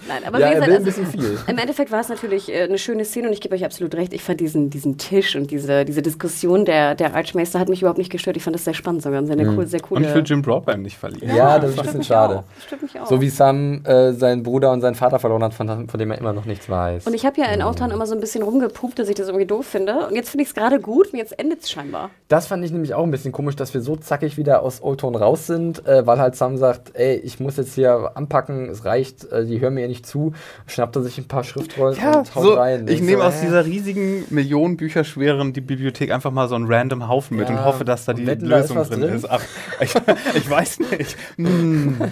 Nein, 0.07 0.23
aber 0.25 0.39
Ja, 0.39 0.49
wie 0.49 0.53
er 0.53 0.59
gesagt, 0.61 0.67
will 0.67 0.77
ein 0.77 0.85
also, 0.85 1.01
bisschen 1.01 1.21
viel. 1.21 1.39
Im 1.47 1.57
Endeffekt 1.57 1.91
war 1.91 2.01
es 2.01 2.09
natürlich 2.09 2.53
äh, 2.53 2.63
eine 2.63 2.77
schöne 2.77 2.98
Szene 3.05 3.27
und 3.27 3.33
ich 3.33 3.41
gebe 3.41 3.55
euch 3.55 3.65
absolut 3.65 3.95
recht. 3.95 4.13
Ich 4.13 4.23
fand 4.23 4.39
diesen, 4.39 4.69
diesen 4.69 4.97
Tisch 4.97 5.35
und 5.35 5.51
diese, 5.51 5.85
diese 5.85 6.01
Diskussion 6.01 6.65
der, 6.65 6.95
der 6.95 7.15
Archmeister 7.15 7.59
hat 7.59 7.69
mich 7.69 7.81
überhaupt 7.81 7.97
nicht 7.97 8.11
gestört. 8.11 8.37
Ich 8.37 8.43
fand 8.43 8.55
das 8.55 8.65
sehr 8.65 8.73
spannend 8.73 9.01
sogar. 9.01 9.25
Sehr, 9.25 9.35
Mhm. 9.37 9.57
cool, 9.57 9.67
sehr 9.67 9.79
coole. 9.79 10.01
Und 10.01 10.07
ich 10.07 10.13
will 10.13 10.23
Jim 10.25 10.41
Broadbent 10.41 10.83
nicht 10.83 10.97
verlieren. 10.97 11.35
Ja, 11.35 11.59
das 11.59 11.71
ist 11.71 11.79
ein 11.79 11.85
bisschen 11.85 12.03
schade. 12.03 12.39
Auch. 12.39 12.43
Stört 12.65 12.81
mich 12.81 12.99
auch. 12.99 13.07
So 13.07 13.21
wie 13.21 13.29
Sam 13.29 13.83
äh, 13.85 14.13
seinen 14.13 14.43
Bruder 14.43 14.71
und 14.71 14.81
seinen 14.81 14.95
Vater 14.95 15.19
verloren 15.19 15.43
hat, 15.43 15.53
von, 15.53 15.87
von 15.87 15.99
dem 15.99 16.11
er 16.11 16.17
immer 16.17 16.33
noch 16.33 16.45
nichts 16.45 16.69
weiß. 16.69 17.07
Und 17.07 17.13
ich 17.13 17.25
habe 17.25 17.39
ja 17.41 17.47
in 17.47 17.61
Old 17.63 17.77
Town 17.79 17.91
immer 17.91 18.05
so 18.05 18.13
ein 18.15 18.19
bisschen 18.21 18.43
rumgepupt, 18.43 18.99
dass 18.99 19.09
ich 19.09 19.15
das 19.15 19.27
irgendwie 19.27 19.45
doof 19.45 19.65
finde. 19.65 20.07
Und 20.07 20.15
jetzt 20.15 20.29
finde 20.29 20.43
ich 20.43 20.49
es 20.49 20.55
gerade 20.55 20.79
gut 20.79 21.11
und 21.13 21.19
jetzt 21.19 21.37
endet 21.39 21.61
es 21.63 21.71
scheinbar. 21.71 22.09
Das 22.27 22.47
fand 22.47 22.63
ich 22.63 22.71
nämlich 22.71 22.93
auch 22.93 23.03
ein 23.03 23.11
bisschen 23.11 23.31
komisch, 23.31 23.55
dass 23.55 23.73
wir 23.73 23.81
so 23.81 23.95
zackig 23.95 24.37
wieder 24.37 24.61
aus 24.63 24.81
Old 24.83 24.99
Town 24.99 25.15
raus 25.15 25.47
sind, 25.47 25.85
äh, 25.87 26.05
weil 26.05 26.19
halt 26.19 26.35
Sam 26.35 26.57
sagt, 26.57 26.91
ey, 26.95 27.15
ich 27.15 27.39
muss 27.39 27.57
jetzt 27.57 27.73
hier 27.75 28.11
anpacken, 28.15 28.69
es 28.69 28.85
reicht, 28.85 29.31
äh, 29.31 29.45
die 29.45 29.59
hören 29.61 29.73
mir 29.73 29.87
nicht 29.87 30.05
zu. 30.05 30.33
Schnappt 30.67 30.95
er 30.95 31.01
sich 31.03 31.17
ein 31.17 31.27
paar 31.27 31.43
Schriftrollen 31.43 31.97
und 31.97 32.35
haut 32.35 32.43
so, 32.43 32.53
rein. 32.53 32.87
Ich 32.89 33.01
nehme 33.01 33.21
so, 33.21 33.27
aus 33.27 33.41
dieser 33.41 33.65
riesigen, 33.65 34.25
Millionen 34.29 34.77
Bücher 34.77 35.03
schweren 35.03 35.53
die 35.53 35.61
Bibliothek 35.61 36.11
einfach 36.11 36.31
mal 36.31 36.47
so 36.47 36.55
einen 36.55 36.65
random 36.71 37.07
Haufen 37.07 37.37
mit 37.37 37.49
Ja, 37.49 37.55
und 37.57 37.65
hoffe, 37.65 37.85
dass 37.85 38.05
da 38.05 38.13
die 38.13 38.25
wetten, 38.27 38.49
da 38.49 38.59
ist 38.59 38.69
Lösung 38.69 38.83
drin, 38.89 39.01
drin? 39.01 39.13
ist. 39.15 39.29
Ach, 39.29 39.41
ich, 39.79 39.93
ich 40.35 40.49
weiß 40.49 40.79
nicht. 40.79 41.17
Hm. 41.37 41.97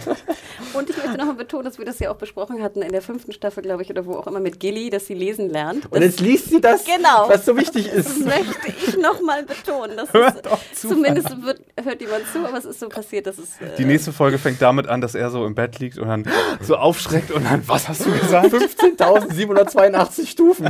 Und 0.74 0.90
ich 0.90 0.98
möchte 0.98 1.18
nochmal 1.18 1.36
betonen, 1.36 1.64
dass 1.66 1.78
wir 1.80 1.86
das 1.86 1.98
ja 1.99 2.12
auch 2.12 2.18
besprochen 2.18 2.62
hatten 2.62 2.82
in 2.82 2.91
der 2.91 3.02
fünften 3.02 3.32
Staffel, 3.32 3.64
glaube 3.64 3.82
ich, 3.84 3.90
oder 3.90 4.06
wo 4.06 4.14
auch 4.16 4.28
immer 4.28 4.40
mit 4.40 4.60
Gilly, 4.60 4.90
dass 4.90 5.08
sie 5.08 5.14
lesen 5.16 5.49
lernt. 5.49 5.91
Und 5.91 6.02
jetzt 6.02 6.20
liest 6.20 6.49
sie 6.49 6.62
das, 6.62 6.84
Genau. 6.98 7.30
was 7.30 7.45
so 7.45 7.58
wichtig 7.58 7.90
Das 7.90 8.06
ist. 8.06 8.26
möchte 8.26 8.68
ich 8.68 8.98
nochmal 8.98 9.44
betonen. 9.44 9.95
Das 9.98 10.14
Hört 10.14 10.36
ist, 10.36 10.45
doch 10.45 10.60
zu. 10.74 10.90
Zumindest 10.90 11.30
wird, 11.44 11.62
hört 11.84 12.02
jemand 12.02 12.24
zu, 12.32 12.45
aber 12.45 12.58
es 12.58 12.66
ist 12.66 12.80
so 12.80 12.90
passiert, 12.90 13.26
dass 13.28 13.38
es. 13.40 13.60
Äh, 13.62 13.76
Die 13.78 13.86
nächste 13.86 14.12
Folge 14.12 14.38
fängt 14.38 14.62
damit 14.62 14.88
an, 14.88 15.02
dass 15.02 15.16
er 15.16 15.30
so 15.32 15.45
im 15.45 15.56
Bett 15.56 15.80
liegt 15.80 15.98
und 15.98 16.08
dann 16.10 16.26
so 16.62 16.76
aufschreckt 16.76 17.32
und 17.32 17.45
dann, 17.45 17.64
was 17.68 17.88
hast 17.88 18.06
du 18.06 18.12
gesagt? 18.12 18.54
15.782 18.54 20.28
Stufen. 20.28 20.66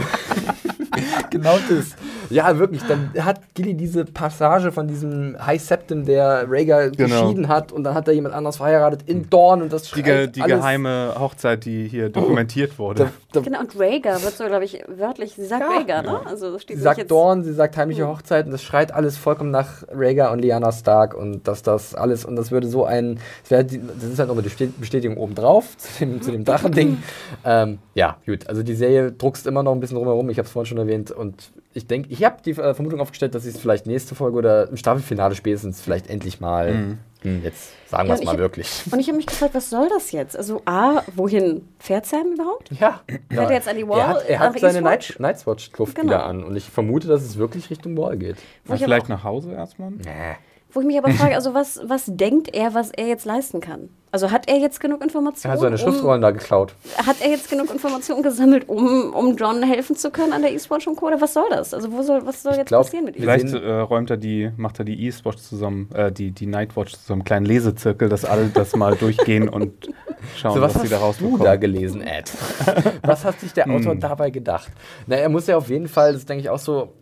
Genau 1.30 1.58
das. 1.70 1.96
Ja, 2.30 2.58
wirklich. 2.58 2.82
Dann 2.84 3.12
hat 3.20 3.40
Gilly 3.54 3.74
diese 3.74 4.06
Passage 4.06 4.72
von 4.72 4.88
diesem 4.88 5.36
High 5.44 5.62
Septim, 5.62 6.06
der 6.06 6.46
Rhaegar 6.50 6.90
Genau. 6.90 7.22
geschieden 7.24 7.48
hat 7.48 7.72
und 7.72 7.84
dann 7.84 7.94
hat 7.94 8.08
er 8.08 8.14
jemand 8.14 8.34
anders 8.36 8.58
verheiratet 8.58 9.02
in 9.08 9.30
Dorn 9.30 9.62
und 9.62 9.72
das 9.74 9.84
Die, 9.84 9.90
schreit 9.90 10.06
ge 10.06 10.28
die 10.28 10.42
alles. 10.42 10.58
geheime 10.58 11.14
Hochzeit, 11.20 11.66
die 11.66 11.88
hier 11.88 12.10
dokumentiert 12.10 12.78
wurde. 12.80 13.06
Da, 13.06 13.12
da, 13.34 13.40
Genau, 13.42 13.60
und 13.60 13.80
Rhaegar 13.80 14.22
wird 14.24 14.34
so, 14.36 14.46
glaube 14.46 14.66
ich, 14.66 14.84
wörtlich, 14.88 15.34
sie 15.36 15.46
sagt 15.46 15.64
Ja. 15.64 15.78
Rhaegar, 15.78 16.02
ne? 16.04 16.20
Also 16.26 16.52
das 16.52 16.62
steht 16.64 16.78
Sie 16.78 16.84
sagt 16.84 16.98
jetzt, 16.98 17.12
Dorn, 17.12 17.44
sie 17.44 17.54
sagt 17.54 17.78
heimliche 17.78 18.08
Hochzeit 18.08 18.46
und 18.46 18.52
das 18.52 18.64
schreit 18.64 18.94
alles 18.94 19.18
vollkommen 19.18 19.52
nach 19.52 19.84
Rhaegar 19.92 20.32
und 20.32 20.40
Lyanna 20.40 20.72
Stark 20.72 21.14
und 21.14 21.48
dass 21.48 21.64
das 21.64 21.96
alles 21.96 22.26
und 22.26 22.36
das 22.36 22.52
würde 22.52 22.68
so 22.68 22.86
ein, 22.86 23.20
das, 23.44 23.52
wäre 23.52 23.64
die, 23.66 23.80
das 23.80 24.04
ist 24.10 24.20
halt 24.20 24.28
nochmal 24.30 24.44
die 24.44 24.50
Bestät- 24.50 24.80
Bestätigung 24.80 25.18
obendrauf 25.18 25.78
zu 25.78 26.00
dem, 26.06 26.22
zu 26.22 26.32
dem 26.32 26.44
Drachending. 26.46 26.98
ähm, 27.46 27.78
ja, 27.94 28.18
gut, 28.26 28.48
also 28.48 28.64
die 28.64 28.76
Serie 28.76 29.12
druckst 29.12 29.48
immer 29.48 29.64
noch 29.64 29.72
ein 29.74 29.80
bisschen 29.80 29.98
drumherum, 29.98 30.30
ich 30.30 30.38
habe 30.38 30.46
es 30.46 30.52
vorhin 30.52 30.68
schon 30.68 30.78
erwähnt 30.78 31.12
und 31.12 31.52
ich 31.78 31.88
denke, 31.88 32.10
ich 32.12 32.24
habe 32.24 32.38
die 32.44 32.52
äh, 32.52 32.74
Vermutung 32.74 33.00
aufgestellt, 33.00 33.36
dass 33.36 33.44
sie 33.44 33.50
es 33.50 33.58
vielleicht 33.58 33.86
nächste 33.86 34.16
Folge 34.16 34.38
oder 34.38 34.68
im 34.70 34.78
Staffelfinale 34.78 35.36
spätestens 35.36 35.80
vielleicht 35.80 36.10
endlich 36.10 36.40
mal, 36.42 36.98
hm, 37.22 37.44
jetzt 37.44 37.72
sagen 37.90 38.08
wir 38.10 38.16
Ja, 38.16 38.20
es 38.20 38.26
mal 38.26 38.34
ich- 38.34 38.40
wirklich. 38.40 38.84
Und 38.92 39.00
ich 39.00 39.08
habe 39.08 39.18
mich 39.18 39.28
gefragt, 39.28 39.54
was 39.54 39.70
soll 39.70 39.88
das 39.90 40.12
jetzt? 40.12 40.36
Also 40.36 40.62
A, 40.66 41.04
wohin 41.16 41.68
fährt 41.80 42.06
Sam 42.06 42.34
überhaupt? 42.34 42.72
Ja, 42.80 43.02
Fährt 43.30 43.50
er 43.50 43.56
jetzt 43.56 43.68
an 43.68 43.78
die 43.78 43.88
Wall, 43.88 44.00
Er 44.00 44.08
hat, 44.10 44.26
er 44.30 44.40
hat 44.40 44.60
seine? 44.60 44.82
Night, 44.82 45.16
Night's 45.20 45.46
Watch 45.48 45.72
Kluft 45.72 45.96
Genau. 45.96 46.08
wieder 46.10 46.26
an 46.26 46.44
und 46.44 46.56
ich 46.56 46.70
vermute, 46.70 47.08
dass 47.08 47.22
es 47.24 47.38
wirklich 47.38 47.70
Richtung 47.70 47.96
Wall 47.98 48.18
geht. 48.18 48.38
Ich, 48.74 48.82
vielleicht 48.84 49.08
nach 49.10 49.24
Hause 49.24 49.52
erstmal? 49.54 49.92
Nee. 49.92 50.36
Wo 50.74 50.82
ich 50.82 50.86
mich 50.88 50.98
aber 50.98 51.10
frage, 51.14 51.36
also 51.36 51.54
was, 51.54 51.80
was 51.84 52.04
denkt 52.08 52.56
er, 52.56 52.74
was 52.74 52.92
er 52.92 53.08
jetzt 53.08 53.26
leisten 53.26 53.62
kann? 53.62 53.90
Also 54.10 54.32
hat 54.32 54.50
er 54.50 54.58
jetzt 54.58 54.80
genug 54.80 55.02
Er 55.02 55.04
Informationen? 55.04 55.52
hat 55.52 55.60
seine 55.60 55.76
um, 55.76 55.78
Schriftrollen 55.78 56.22
da 56.22 56.32
geklaut. 56.32 56.74
hat 57.06 57.18
er 57.22 57.30
jetzt 57.30 57.50
genug 57.50 57.70
Informationen 57.72 58.24
gesammelt, 58.24 58.68
um, 58.70 59.14
um 59.14 59.36
John 59.36 59.62
helfen 59.62 59.96
zu 59.98 60.12
können 60.12 60.32
an 60.34 60.42
der 60.42 60.54
Eastwatch 60.54 60.88
und 60.88 60.96
Co. 60.96 61.08
Oder 61.08 61.20
was 61.20 61.34
soll 61.34 61.44
das? 61.50 61.74
Also 61.74 61.92
wo 61.92 62.02
soll, 62.02 62.26
was 62.26 62.42
soll 62.42 62.54
jetzt 62.56 62.68
glaub, 62.70 62.84
passieren 62.84 63.06
mit 63.06 63.18
ihm? 63.18 63.24
Vielleicht 63.24 63.54
äh, 63.54 63.70
räumt 63.80 64.10
er 64.10 64.18
die, 64.18 64.50
macht 64.56 64.80
er 64.80 64.86
die 64.86 65.04
Eastwatch 65.06 65.40
zusammen, 65.40 65.90
äh, 65.94 66.12
die, 66.12 66.32
die 66.32 66.46
Nightwatch 66.48 66.94
zu 66.94 67.00
so 67.06 67.14
einem 67.14 67.26
kleinen 67.26 67.46
Lesezirkel, 67.46 68.08
dass 68.08 68.24
alle 68.24 68.48
das 68.48 68.76
mal 68.78 68.96
durchgehen 69.00 69.50
und 69.50 69.90
schauen, 70.38 70.56
So, 70.56 70.62
was, 70.62 70.76
was, 70.76 70.82
sie 70.84 70.88
da 70.88 71.02
hast 71.02 71.20
du 71.20 71.26
da 71.26 71.30
rausbekommen. 71.34 71.60
gelesen, 71.60 72.02
Ed? 72.02 72.32
was 73.04 73.26
hat 73.26 73.40
sich 73.42 73.52
der 73.54 73.70
Autor 73.70 73.96
dabei 73.96 74.30
gedacht? 74.30 74.72
Na, 75.06 75.18
er 75.18 75.30
muss 75.30 75.48
ja 75.48 75.58
auf 75.58 75.70
jeden 75.70 75.90
Fall, 75.90 76.14
das 76.14 76.26
denke 76.26 76.42
ich 76.44 76.50
auch 76.50 76.60
so, 76.60 76.94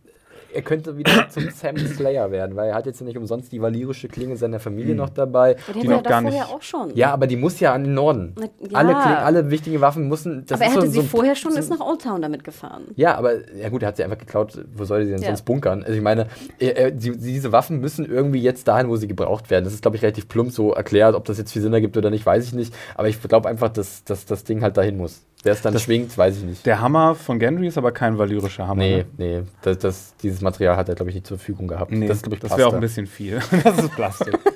er 0.55 0.61
könnte 0.61 0.97
wieder 0.97 1.27
zum 1.29 1.49
Sam 1.51 1.77
Slayer 1.77 2.31
werden, 2.31 2.55
weil 2.55 2.69
er 2.69 2.75
hat 2.75 2.85
jetzt 2.85 2.99
ja 2.99 3.05
nicht 3.05 3.17
umsonst 3.17 3.51
die 3.51 3.61
valyrische 3.61 4.07
Klinge 4.07 4.37
seiner 4.37 4.59
Familie 4.59 4.95
noch 4.95 5.09
dabei. 5.09 5.55
Aber 5.67 5.73
die 5.73 5.81
die 5.81 5.87
noch 5.87 6.03
ja 6.03 6.09
gar 6.09 6.21
nicht- 6.21 6.41
auch 6.41 6.61
schon. 6.61 6.95
Ja, 6.95 7.11
aber 7.11 7.27
die 7.27 7.35
muss 7.35 7.59
ja 7.59 7.73
an 7.73 7.83
den 7.83 7.93
Norden. 7.93 8.35
Na, 8.39 8.47
Alle, 8.77 8.91
ja. 8.91 9.01
Kling, 9.01 9.13
alle 9.15 9.51
wichtigen 9.51 9.81
Waffen 9.81 10.07
mussten. 10.07 10.45
Das 10.47 10.59
aber 10.59 10.69
er 10.69 10.75
hatte 10.75 10.85
so, 10.87 10.91
sie 10.93 11.01
so, 11.01 11.03
vorher 11.03 11.35
schon, 11.35 11.55
ist 11.55 11.69
nach 11.69 11.79
Old 11.79 12.01
Town 12.01 12.21
damit 12.21 12.43
gefahren. 12.43 12.83
Ja, 12.95 13.15
aber 13.15 13.33
ja 13.55 13.69
gut, 13.69 13.81
er 13.83 13.89
hat 13.89 13.97
sie 13.97 14.03
einfach 14.03 14.17
geklaut. 14.17 14.57
Wo 14.75 14.85
soll 14.85 14.99
er 15.01 15.05
sie 15.05 15.11
denn 15.11 15.21
Ja. 15.21 15.27
sonst 15.27 15.43
bunkern? 15.43 15.83
Also 15.83 15.93
ich 15.95 16.01
meine, 16.03 16.27
er, 16.59 16.77
er, 16.77 16.91
die, 16.91 17.17
diese 17.17 17.51
Waffen 17.51 17.79
müssen 17.79 18.05
irgendwie 18.05 18.41
jetzt 18.41 18.67
dahin, 18.67 18.87
wo 18.89 18.95
sie 18.95 19.07
gebraucht 19.07 19.49
werden. 19.49 19.65
Das 19.65 19.73
ist, 19.73 19.81
glaube 19.81 19.97
ich, 19.97 20.03
relativ 20.03 20.27
plump 20.27 20.51
so 20.51 20.71
erklärt. 20.73 21.15
Ob 21.15 21.25
das 21.25 21.37
jetzt 21.37 21.51
viel 21.51 21.61
Sinn 21.61 21.73
ergibt 21.73 21.97
oder 21.97 22.09
nicht, 22.09 22.25
weiß 22.25 22.45
ich 22.45 22.53
nicht. 22.53 22.73
Aber 22.95 23.07
ich 23.07 23.21
glaube 23.21 23.49
einfach, 23.49 23.69
dass, 23.69 24.03
dass 24.03 24.25
das 24.25 24.43
Ding 24.43 24.61
halt 24.61 24.77
dahin 24.77 24.97
muss. 24.97 25.21
Wer 25.45 25.53
es 25.53 25.61
dann 25.61 25.77
schwingt, 25.77 26.17
weiß 26.17 26.37
ich 26.37 26.43
nicht. 26.43 26.65
Der 26.65 26.81
Hammer 26.81 27.13
von 27.13 27.37
Gendry 27.37 27.67
ist 27.67 27.77
aber 27.77 27.91
kein 27.91 28.17
valyrischer 28.17 28.67
Hammer. 28.67 28.81
Nee, 28.81 28.97
ne? 28.97 29.05
nee, 29.17 29.43
das, 29.61 29.77
das, 29.77 30.15
dieses 30.23 30.41
Material 30.41 30.75
hat 30.75 30.89
er, 30.89 30.95
glaube 30.95 31.11
ich, 31.11 31.15
nicht 31.15 31.27
zur 31.27 31.37
Verfügung 31.37 31.67
gehabt. 31.67 31.91
Nee, 31.91 32.07
das, 32.07 32.23
das 32.23 32.57
wäre 32.57 32.67
auch 32.67 32.73
ein 32.73 32.79
bisschen 32.79 33.05
viel. 33.05 33.39
das 33.63 33.77
ist 33.77 33.95
Plastik. 33.95 34.39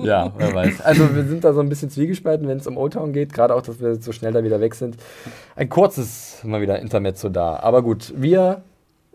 Ja, 0.00 0.32
wer 0.36 0.54
weiß. 0.54 0.80
Also 0.80 1.14
wir 1.14 1.24
sind 1.24 1.44
da 1.44 1.52
so 1.52 1.60
ein 1.60 1.68
bisschen 1.68 1.90
zwiegespalten, 1.90 2.48
wenn 2.48 2.56
es 2.56 2.66
um 2.66 2.78
Old 2.78 2.94
Town 2.94 3.12
geht, 3.12 3.32
gerade 3.32 3.54
auch, 3.54 3.60
dass 3.60 3.78
wir 3.78 3.96
so 3.96 4.10
schnell 4.10 4.32
da 4.32 4.42
wieder 4.42 4.60
weg 4.60 4.74
sind. 4.74 4.96
Ein 5.54 5.68
kurzes 5.68 6.40
mal 6.44 6.62
wieder 6.62 6.78
Intermezzo 6.78 7.28
da. 7.28 7.56
Aber 7.56 7.82
gut, 7.82 8.12
wir 8.16 8.62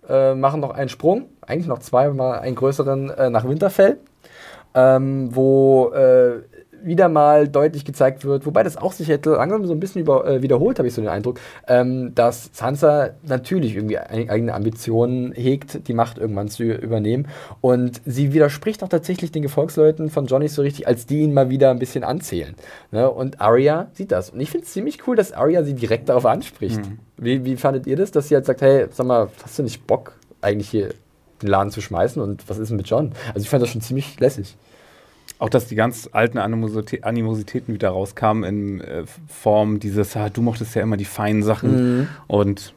äh, 0.07 0.35
machen 0.35 0.61
noch 0.61 0.69
einen 0.69 0.89
Sprung, 0.89 1.25
eigentlich 1.41 1.67
noch 1.67 1.79
zweimal 1.79 2.39
einen 2.39 2.55
größeren 2.55 3.09
äh, 3.09 3.29
nach 3.29 3.47
Winterfell, 3.47 3.97
ähm, 4.75 5.35
wo 5.35 5.91
äh, 5.93 6.43
wieder 6.87 7.09
mal 7.09 7.47
deutlich 7.47 7.85
gezeigt 7.85 8.25
wird, 8.25 8.45
wobei 8.45 8.63
das 8.63 8.77
auch 8.77 8.93
sich 8.93 9.07
hätte 9.09 9.31
langsam 9.31 9.65
so 9.65 9.73
ein 9.73 9.79
bisschen 9.79 10.01
über, 10.01 10.25
äh, 10.25 10.41
wiederholt, 10.41 10.79
habe 10.79 10.87
ich 10.87 10.93
so 10.93 11.01
den 11.01 11.09
Eindruck, 11.09 11.39
ähm, 11.67 12.15
dass 12.15 12.49
Sansa 12.53 13.09
natürlich 13.23 13.75
irgendwie 13.75 13.99
ei- 13.99 14.29
eigene 14.29 14.53
Ambitionen 14.53 15.33
hegt, 15.33 15.87
die 15.87 15.93
Macht 15.93 16.17
irgendwann 16.17 16.47
zu 16.47 16.63
übernehmen. 16.63 17.27
Und 17.61 18.01
sie 18.05 18.33
widerspricht 18.33 18.83
auch 18.83 18.89
tatsächlich 18.89 19.31
den 19.31 19.41
Gefolgsleuten 19.43 20.09
von 20.09 20.25
Johnny 20.25 20.47
so 20.47 20.61
richtig, 20.61 20.87
als 20.87 21.05
die 21.05 21.19
ihn 21.19 21.33
mal 21.33 21.49
wieder 21.49 21.69
ein 21.71 21.79
bisschen 21.79 22.03
anzählen. 22.03 22.55
Ne? 22.91 23.09
Und 23.11 23.41
Arya 23.41 23.87
sieht 23.93 24.11
das. 24.11 24.29
Und 24.31 24.39
ich 24.39 24.49
finde 24.49 24.65
es 24.65 24.73
ziemlich 24.73 25.05
cool, 25.07 25.15
dass 25.15 25.33
Arya 25.33 25.63
sie 25.63 25.73
direkt 25.73 26.09
darauf 26.09 26.25
anspricht. 26.25 26.79
Wie, 27.17 27.43
wie 27.45 27.57
fandet 27.57 27.87
ihr 27.87 27.95
das, 27.97 28.11
dass 28.11 28.29
sie 28.29 28.35
halt 28.35 28.45
sagt, 28.45 28.61
hey, 28.61 28.85
sag 28.91 29.05
mal, 29.07 29.29
hast 29.43 29.59
du 29.59 29.63
nicht 29.63 29.85
Bock, 29.87 30.13
eigentlich 30.41 30.69
hier 30.69 30.89
den 31.41 31.49
Laden 31.49 31.71
zu 31.71 31.81
schmeißen? 31.81 32.21
Und 32.21 32.47
was 32.49 32.57
ist 32.59 32.69
denn 32.69 32.77
mit 32.77 32.87
John? 32.87 33.11
Also 33.33 33.41
ich 33.41 33.49
fand 33.49 33.61
das 33.63 33.69
schon 33.69 33.81
ziemlich 33.81 34.19
lässig. 34.19 34.55
Auch, 35.39 35.49
dass 35.49 35.67
die 35.67 35.75
ganz 35.75 36.09
alten 36.11 36.37
Animositä 36.39 37.03
Animositäten 37.03 37.73
wieder 37.73 37.89
rauskamen 37.89 38.43
in 38.43 38.81
äh, 38.81 39.03
Form 39.27 39.79
dieses, 39.79 40.15
ah, 40.17 40.29
du 40.29 40.41
mochtest 40.41 40.73
ja 40.75 40.81
immer 40.81 40.97
die 40.97 41.05
feinen 41.05 41.43
Sachen. 41.43 42.07
Und 42.27 42.73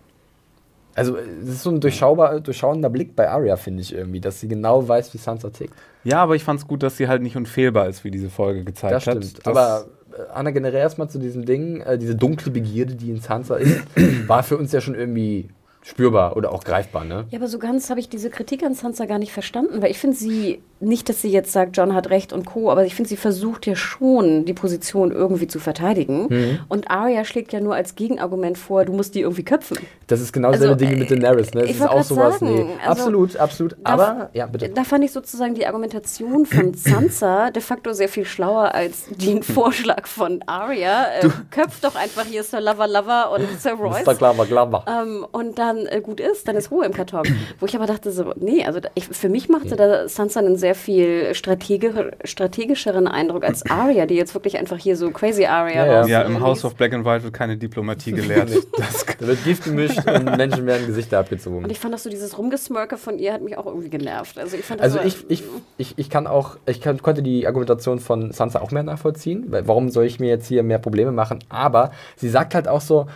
Also, 0.94 1.16
es 1.16 1.48
ist 1.48 1.62
so 1.62 1.70
ein 1.70 1.80
durchschaubar, 1.80 2.40
durchschauender 2.40 2.90
Blick 2.90 3.16
bei 3.16 3.30
Arya, 3.30 3.56
finde 3.56 3.80
ich 3.80 3.94
irgendwie, 3.94 4.20
dass 4.20 4.40
sie 4.40 4.48
genau 4.48 4.86
weiß, 4.86 5.14
wie 5.14 5.18
Sansa 5.18 5.48
tickt. 5.50 5.72
ja, 6.04 6.18
aber 6.22 6.34
ich 6.36 6.44
fand 6.44 6.60
es 6.60 6.66
gut, 6.66 6.82
dass 6.82 6.96
sie 6.98 7.08
halt 7.08 7.22
nicht 7.22 7.36
unfehlbar 7.36 7.88
ist, 7.88 8.04
wie 8.04 8.10
diese 8.10 8.28
Folge 8.28 8.64
gezeigt 8.64 8.92
Das 8.94 9.06
hat. 9.06 9.24
stimmt. 9.24 9.46
Aber 9.46 9.86
äh, 10.12 10.22
Anna, 10.34 10.50
generell 10.50 10.80
erstmal 10.80 11.08
zu 11.08 11.18
diesem 11.18 11.46
Ding, 11.46 11.80
äh, 11.80 11.96
diese 11.96 12.14
dunkle 12.16 12.50
Begierde, 12.50 12.94
die 12.94 13.10
in 13.10 13.20
Sansa 13.20 13.56
ist, 13.56 13.80
war 14.26 14.42
für 14.42 14.58
uns 14.58 14.72
ja 14.72 14.80
schon 14.82 14.94
irgendwie 14.96 15.48
spürbar 15.82 16.36
oder 16.36 16.52
auch 16.52 16.62
greifbar, 16.64 17.04
ne? 17.04 17.24
Ja, 17.30 17.38
aber 17.38 17.48
so 17.48 17.58
ganz 17.58 17.88
habe 17.90 18.00
ich 18.00 18.08
diese 18.08 18.28
Kritik 18.30 18.62
an 18.62 18.74
Sansa 18.74 19.06
gar 19.06 19.18
nicht 19.18 19.32
verstanden, 19.32 19.80
weil 19.82 19.90
ich 19.90 19.98
finde 19.98 20.16
sie, 20.16 20.62
nicht, 20.78 21.08
dass 21.08 21.20
sie 21.22 21.30
jetzt 21.30 21.52
sagt, 21.52 21.76
John 21.76 21.94
hat 21.94 22.10
recht 22.10 22.32
und 22.32 22.46
Co., 22.46 22.70
aber 22.70 22.84
ich 22.84 22.94
finde, 22.94 23.08
sie 23.08 23.16
versucht 23.16 23.66
ja 23.66 23.74
schon, 23.76 24.44
die 24.44 24.52
Position 24.54 25.10
irgendwie 25.10 25.46
zu 25.46 25.58
verteidigen. 25.58 26.26
Mhm. 26.28 26.58
Und 26.68 26.90
Arya 26.90 27.24
schlägt 27.24 27.52
ja 27.52 27.60
nur 27.60 27.74
als 27.74 27.94
Gegenargument 27.96 28.56
vor, 28.58 28.84
du 28.84 28.92
musst 28.92 29.14
die 29.14 29.20
irgendwie 29.20 29.42
köpfen. 29.42 29.78
Das 30.06 30.20
ist 30.20 30.32
genau 30.32 30.48
Also, 30.48 30.64
dasselbe 30.64 30.84
Ding 30.86 30.96
äh, 30.96 31.00
mit 31.00 31.10
Daenerys, 31.10 31.52
ne? 31.54 31.62
Das 31.62 31.70
ich 31.70 31.76
ist 31.76 31.82
auch 31.88 32.02
sowas, 32.02 32.38
sagen, 32.40 32.54
nee. 32.54 32.66
also, 32.84 32.90
absolut, 33.02 33.36
absolut. 33.36 33.72
Da- 33.72 33.90
Aber, 33.90 34.30
ja, 34.32 34.46
bitte. 34.46 34.68
Da 34.70 34.84
fand 34.84 35.04
ich 35.04 35.12
sozusagen 35.12 35.54
die 35.54 35.66
Argumentation 35.66 36.44
von 36.46 36.74
Sansa 36.74 37.50
de 37.50 37.62
facto 37.62 37.92
sehr 37.92 38.08
viel 38.08 38.24
schlauer 38.26 38.74
als 38.74 39.04
den 39.08 39.42
Vorschlag 39.42 40.06
von 40.06 40.42
Arya. 40.46 41.06
Äh, 41.22 41.28
köpft 41.50 41.84
doch 41.84 41.94
einfach 41.94 42.24
hier 42.24 42.42
Sir 42.42 42.60
Lover 42.60 42.86
Lover 42.88 43.32
und 43.32 43.60
Sir 43.60 43.72
Royce. 43.72 44.04
Mr. 44.06 44.14
Glamour, 44.14 44.46
Glamour. 44.46 44.84
Ähm, 44.88 45.26
und 45.30 45.58
dann 45.72 45.86
äh, 45.86 46.00
gut 46.00 46.20
ist, 46.20 46.46
dann 46.48 46.56
ist 46.56 46.70
Ruhe 46.70 46.86
im 46.86 46.92
Karton. 46.92 47.22
Wo 47.60 47.66
ich 47.66 47.74
aber 47.76 47.86
dachte 47.86 48.12
so, 48.12 48.32
nee, 48.36 48.64
also 48.64 48.80
ich, 48.94 49.06
für 49.06 49.28
mich 49.28 49.48
machte 49.48 49.76
da 49.76 50.08
Sansa 50.08 50.40
einen 50.40 50.56
sehr 50.56 50.74
viel 50.74 51.34
strategisch, 51.34 51.94
strategischeren 52.24 53.08
Eindruck 53.08 53.44
als 53.44 53.62
Arya, 53.70 54.06
die 54.06 54.14
jetzt 54.14 54.34
wirklich 54.34 54.58
einfach 54.58 54.78
hier 54.78 54.96
so 54.96 55.10
crazy 55.10 55.44
Arya 55.44 55.86
Ja, 55.86 55.92
ja. 55.92 56.06
ja, 56.06 56.22
im 56.22 56.40
House 56.40 56.64
of 56.64 56.74
Black 56.74 56.92
and 56.92 57.04
White 57.04 57.24
wird 57.24 57.34
keine 57.34 57.56
Diplomatie 57.56 58.12
gelehrt. 58.12 58.50
das, 58.76 59.06
Da 59.18 59.26
wird 59.26 59.44
Gift 59.44 59.64
gemischt 59.64 60.00
und 60.06 60.36
Menschen 60.36 60.66
werden 60.66 60.86
Gesichter 60.86 61.18
abgezogen. 61.18 61.64
Und 61.64 61.70
ich 61.70 61.78
fand 61.78 61.94
auch 61.94 61.98
so 61.98 62.10
dieses 62.10 62.38
Rumgesmirke 62.38 62.96
von 62.96 63.18
ihr 63.18 63.32
hat 63.32 63.42
mich 63.42 63.56
auch 63.56 63.66
irgendwie 63.66 63.90
genervt. 63.90 64.38
Also 64.38 64.56
ich 64.56 64.64
fand 64.64 64.80
das 64.80 64.96
Also 64.96 64.98
so, 64.98 65.04
ich, 65.06 65.30
ich, 65.40 65.44
ich, 65.78 65.98
ich 65.98 66.10
kann 66.10 66.26
auch, 66.26 66.56
ich 66.66 66.80
kann, 66.80 67.00
konnte 67.02 67.22
die 67.22 67.46
Argumentation 67.46 68.00
von 68.00 68.32
Sansa 68.32 68.60
auch 68.60 68.70
mehr 68.70 68.82
nachvollziehen, 68.82 69.46
weil 69.48 69.66
warum 69.66 69.90
soll 69.90 70.04
ich 70.04 70.20
mir 70.20 70.28
jetzt 70.28 70.46
hier 70.46 70.62
mehr 70.62 70.78
Probleme 70.78 71.12
machen? 71.12 71.40
Aber 71.48 71.92
sie 72.16 72.28
sagt 72.28 72.54
halt 72.54 72.68
auch 72.68 72.80
so, 72.80 73.06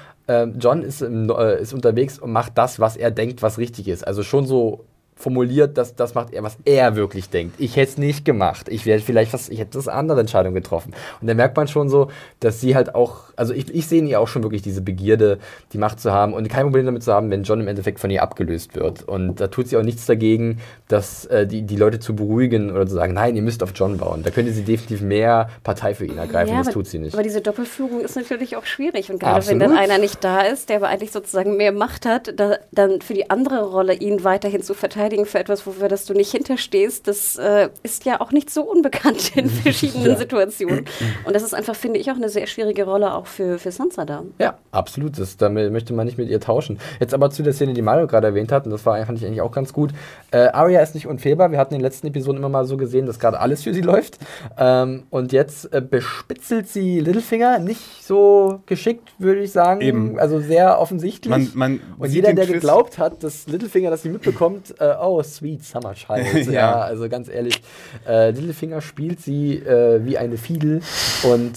John 0.59 0.83
ist, 0.83 1.03
im, 1.03 1.29
äh, 1.31 1.61
ist 1.61 1.73
unterwegs 1.75 2.19
und 2.19 2.33
macht 2.33 2.57
das, 2.57 2.81
was 2.81 2.97
er 2.97 3.11
denkt, 3.11 3.43
was 3.43 3.59
richtig 3.59 3.89
ist. 3.89 4.07
Also 4.07 4.23
schon 4.23 4.47
so 4.47 4.85
formuliert, 5.25 5.79
dass 5.79 5.97
das 5.97 6.15
macht 6.15 6.33
er, 6.35 6.43
was 6.43 6.59
er 6.67 6.97
wirklich 6.97 7.31
denkt. 7.31 7.57
Ich 7.59 7.77
hätte 7.77 7.93
es 7.93 7.99
nicht 7.99 8.25
gemacht. 8.27 8.69
Ich 8.69 8.85
wäre 8.85 9.01
vielleicht 9.01 9.33
was, 9.33 9.49
ich 9.49 9.59
hätte 9.59 9.79
das 9.79 9.89
andere 9.89 10.21
Entscheidung 10.21 10.53
getroffen. 10.53 10.93
Und 11.21 11.27
da 11.27 11.33
merkt 11.35 11.57
man 11.57 11.67
schon 11.67 11.89
so, 11.89 12.09
dass 12.41 12.61
sie 12.61 12.77
halt 12.77 12.95
auch, 12.95 13.23
also 13.37 13.55
ich, 13.55 13.75
ich 13.75 13.87
sehe 13.87 14.01
in 14.01 14.07
ihr 14.07 14.21
auch 14.21 14.29
schon 14.29 14.43
wirklich 14.43 14.61
diese 14.61 14.83
Begierde, 14.83 15.39
die 15.73 15.79
Macht 15.79 15.99
zu 15.99 16.13
haben 16.13 16.35
und 16.35 16.47
kein 16.51 16.65
Problem 16.65 16.85
damit 16.85 17.03
zu 17.03 17.13
haben, 17.13 17.31
wenn 17.31 17.43
John 17.43 17.61
im 17.61 17.69
Endeffekt 17.69 18.01
von 18.01 18.11
ihr 18.11 18.23
abgelöst 18.23 18.77
wird. 18.77 19.03
Und 19.03 19.41
da 19.41 19.49
tut 19.49 19.67
sie 19.69 19.79
auch 19.79 19.83
nichts 19.83 20.05
dagegen, 20.05 20.59
dass 20.89 21.25
äh, 21.27 21.47
die, 21.47 21.63
die 21.63 21.77
Leute 21.77 22.01
zu 22.01 22.15
beruhigen 22.15 22.71
oder 22.71 22.87
zu 22.87 22.95
sagen, 22.95 23.15
nein, 23.15 23.35
ihr 23.35 23.43
müsst 23.43 23.63
auf 23.63 23.73
John 23.75 23.97
bauen. 23.97 24.23
Da 24.25 24.31
könnte 24.31 24.53
sie 24.53 24.63
definitiv 24.63 25.01
mehr 25.01 25.49
Partei 25.63 25.95
für 25.95 26.05
ihn 26.05 26.19
ergreifen. 26.19 26.53
Ja, 26.53 26.59
das 26.59 26.67
aber- 26.69 26.75
tut 26.75 26.87
sie 26.89 26.99
nicht. 26.99 27.15
Aber 27.15 27.23
diese 27.23 27.41
Doppelführung 27.41 28.03
ist 28.03 28.15
natürlich 28.17 28.57
auch 28.57 28.67
schwierig. 28.67 29.11
Und 29.11 29.21
gerade 29.21 29.37
Absolut. 29.37 29.61
wenn 29.63 29.71
dann 29.71 29.79
einer 29.79 29.97
nicht 29.97 30.23
da 30.23 30.41
ist, 30.43 30.69
der 30.69 30.77
aber 30.77 30.89
eigentlich 30.89 31.13
sozusagen 31.13 31.57
mehr 31.57 31.73
Macht 31.73 32.05
hat, 32.05 32.39
da, 32.39 32.57
dann 32.73 33.01
für 33.01 33.15
die 33.15 33.31
andere 33.31 33.63
Rolle 33.65 33.95
ihn 33.95 34.23
weiterhin 34.23 34.63
zu 34.63 34.75
verteidigen 34.75 35.14
für 35.25 35.39
etwas, 35.39 35.67
wofür 35.67 35.89
das 35.89 36.05
du 36.07 36.13
nicht 36.15 36.33
hinterstehst, 36.33 37.07
das 37.07 37.37
äh, 37.37 37.69
ist 37.85 38.05
ja 38.05 38.21
auch 38.21 38.33
nicht 38.33 38.51
so 38.51 38.63
unbekannt 38.63 39.33
in 39.37 39.49
verschiedenen 39.49 40.17
Situationen. 40.17 40.85
Und 41.25 41.35
das 41.37 41.43
ist 41.45 41.55
einfach, 41.55 41.77
finde 41.77 42.01
ich, 42.01 42.11
auch 42.11 42.17
eine 42.17 42.29
sehr 42.29 42.47
schwierige 42.49 42.85
Rolle 42.85 43.15
auch 43.15 43.27
für, 43.27 43.59
für 43.59 43.71
Sansa 43.71 44.05
da. 44.05 44.25
Ja, 44.41 44.59
absolut. 44.73 45.19
Das, 45.19 45.37
damit 45.37 45.71
möchte 45.73 45.93
man 45.95 46.07
nicht 46.07 46.19
mit 46.19 46.29
ihr 46.29 46.41
tauschen. 46.41 46.79
Jetzt 46.99 47.15
aber 47.15 47.31
zu 47.31 47.43
der 47.45 47.53
Szene, 47.53 47.73
die 47.75 47.83
Mario 47.83 48.07
gerade 48.09 48.27
erwähnt 48.27 48.51
hat, 48.51 48.65
und 48.65 48.73
das 48.73 48.85
war, 48.85 49.05
fand 49.07 49.19
ich 49.19 49.25
eigentlich 49.27 49.41
auch 49.41 49.53
ganz 49.53 49.73
gut. 49.73 49.93
Äh, 50.33 50.49
Arya 50.49 50.81
ist 50.81 50.95
nicht 50.95 51.07
unfehlbar. 51.07 51.51
Wir 51.53 51.59
hatten 51.59 51.75
in 51.75 51.79
den 51.81 51.85
letzten 51.85 52.09
Episoden 52.09 52.39
immer 52.39 52.49
mal 52.49 52.65
so 52.65 52.77
gesehen, 52.77 53.07
dass 53.07 53.19
gerade 53.21 53.39
alles 53.39 53.63
für 53.63 53.73
sie 53.73 53.81
läuft. 53.83 54.19
Ähm, 54.59 55.05
und 55.11 55.33
jetzt 55.33 55.73
äh, 55.73 55.81
bespitzelt 55.81 56.69
sie 56.69 57.01
Littlefinger. 57.01 57.59
Nicht 57.59 58.05
so 58.05 58.61
geschickt, 58.67 59.13
würde 59.19 59.41
ich 59.41 59.53
sagen. 59.53 59.81
Eben. 59.81 60.19
Also 60.19 60.41
sehr 60.41 60.81
offensichtlich. 60.81 61.31
Man- 61.31 61.51
man 61.55 61.81
und 61.99 62.11
jeder, 62.11 62.33
der 62.33 62.45
Twist. 62.47 62.55
geglaubt 62.55 62.99
hat, 62.99 63.23
dass 63.23 63.47
Littlefinger 63.47 63.91
das 63.91 64.05
nicht 64.05 64.13
mitbekommt, 64.13 64.75
äh, 64.81 64.94
oh, 65.01 65.23
sweet 65.23 65.65
summer 65.65 65.95
child. 65.95 66.47
ja. 66.47 66.53
Ja. 66.53 66.81
also 66.81 67.09
ganz 67.09 67.29
ehrlich, 67.29 67.61
äh, 68.07 68.31
Littlefinger 68.31 68.81
spielt 68.81 69.21
sie 69.21 69.57
äh, 69.57 70.05
wie 70.05 70.19
eine 70.19 70.37
Fiedel 70.37 70.83
und 71.23 71.53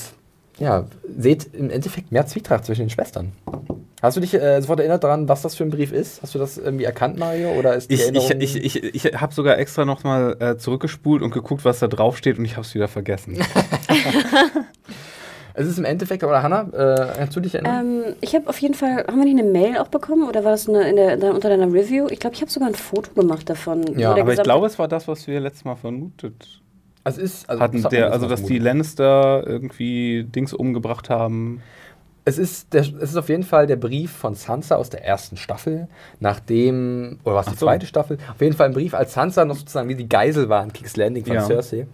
ja, 0.60 0.86
seht 1.18 1.54
im 1.54 1.70
Endeffekt 1.70 2.12
mehr 2.12 2.26
Zwietracht 2.26 2.66
zwischen 2.66 2.82
den 2.82 2.90
Schwestern. 2.90 3.34
Hast 4.02 4.16
du 4.16 4.22
dich 4.22 4.34
äh, 4.36 4.62
sofort 4.62 4.80
erinnert 4.80 5.04
daran, 5.04 5.28
was 5.28 5.42
das 5.42 5.56
für 5.56 5.64
ein 5.64 5.72
Brief 5.72 5.92
ist? 5.92 6.22
Hast 6.22 6.36
du 6.36 6.40
das 6.40 6.58
irgendwie 6.58 6.86
erkannt, 6.86 7.18
Mario? 7.18 7.52
Oder 7.54 7.76
ist 7.76 7.90
die 7.90 7.96
Ich, 7.96 8.02
ich, 8.02 8.06
Erinnerung... 8.08 8.42
ich, 8.42 8.56
ich, 8.56 9.06
ich 9.06 9.14
habe 9.16 9.34
sogar 9.34 9.58
extra 9.58 9.86
nochmal 9.86 10.38
äh, 10.40 10.58
zurückgespult 10.58 11.24
und 11.24 11.32
geguckt, 11.32 11.66
was 11.66 11.80
da 11.80 11.88
drauf 11.88 12.18
steht 12.18 12.38
und 12.38 12.46
ich 12.46 12.54
habe 12.58 12.62
es 12.66 12.76
wieder 12.76 12.88
vergessen. 12.88 13.40
es 15.58 15.68
ist 15.68 15.78
im 15.80 15.86
Endeffekt, 15.86 16.24
oder 16.24 16.44
Hannah, 16.44 16.62
äh, 16.72 17.14
kannst 17.18 17.36
du 17.36 17.40
dich 17.40 17.56
erinnern? 17.56 18.04
Ähm, 18.08 18.16
ich 18.22 18.36
habe 18.36 18.48
auf 18.48 18.58
jeden 18.60 18.74
Fall, 18.76 19.06
haben 19.08 19.18
wir 19.18 19.26
nicht 19.26 19.40
eine 19.40 19.50
Mail 19.52 19.78
auch 19.80 19.88
bekommen 19.88 20.28
oder 20.30 20.44
war 20.44 20.52
das 20.52 20.70
eine, 20.70 20.88
in 20.90 20.96
der, 20.96 21.18
da, 21.18 21.32
unter 21.32 21.50
deiner 21.50 21.68
Review? 21.74 22.08
Ich 22.10 22.20
glaube, 22.20 22.36
ich 22.36 22.42
habe 22.42 22.52
sogar 22.52 22.70
ein 22.70 22.76
Foto 22.76 23.12
gemacht 23.14 23.50
davon. 23.50 23.98
Ja, 24.00 24.12
Aber 24.16 24.34
ich 24.34 24.42
glaube, 24.44 24.68
es 24.68 24.78
war 24.80 24.88
das, 24.88 25.08
was 25.08 25.28
wir 25.28 25.40
letztes 25.40 25.66
Mal 25.66 25.76
vermutet 25.76 26.62
Also 27.04 27.20
ist, 27.22 27.50
also, 27.50 27.62
hatten. 27.62 27.82
das 27.82 27.90
Der, 27.92 28.12
also, 28.12 28.28
dass 28.28 28.42
die 28.42 28.46
vermutet. 28.48 28.64
Lannister 28.66 29.44
irgendwie 29.46 30.24
Dings 30.26 30.54
umgebracht 30.54 31.10
haben. 31.10 31.62
Es 32.26 32.38
ist, 32.38 32.74
der, 32.74 32.82
es 32.82 32.90
ist 32.92 33.16
auf 33.16 33.30
jeden 33.30 33.44
Fall 33.44 33.68
der 33.68 33.78
Brief 33.78 34.12
von 34.12 34.36
Sansa 34.36 34.76
aus 34.76 34.90
der 34.90 35.06
ersten 35.06 35.38
Staffel, 35.38 35.88
nachdem, 36.20 37.20
oder 37.24 37.36
was, 37.36 37.46
die 37.48 37.54
so. 37.56 37.66
zweite 37.66 37.86
Staffel? 37.86 38.18
Auf 38.34 38.42
jeden 38.42 38.54
Fall 38.56 38.68
ein 38.68 38.74
Brief, 38.74 38.94
als 38.94 39.14
Sansa 39.14 39.46
noch 39.46 39.56
sozusagen 39.56 39.88
wie 39.90 39.96
die 39.96 40.10
Geisel 40.10 40.50
war 40.50 40.62
in 40.64 40.74
King's 40.74 40.98
Landing 40.98 41.26
von 41.26 41.36
Ja. 41.36 41.42
Cersei. 41.46 41.88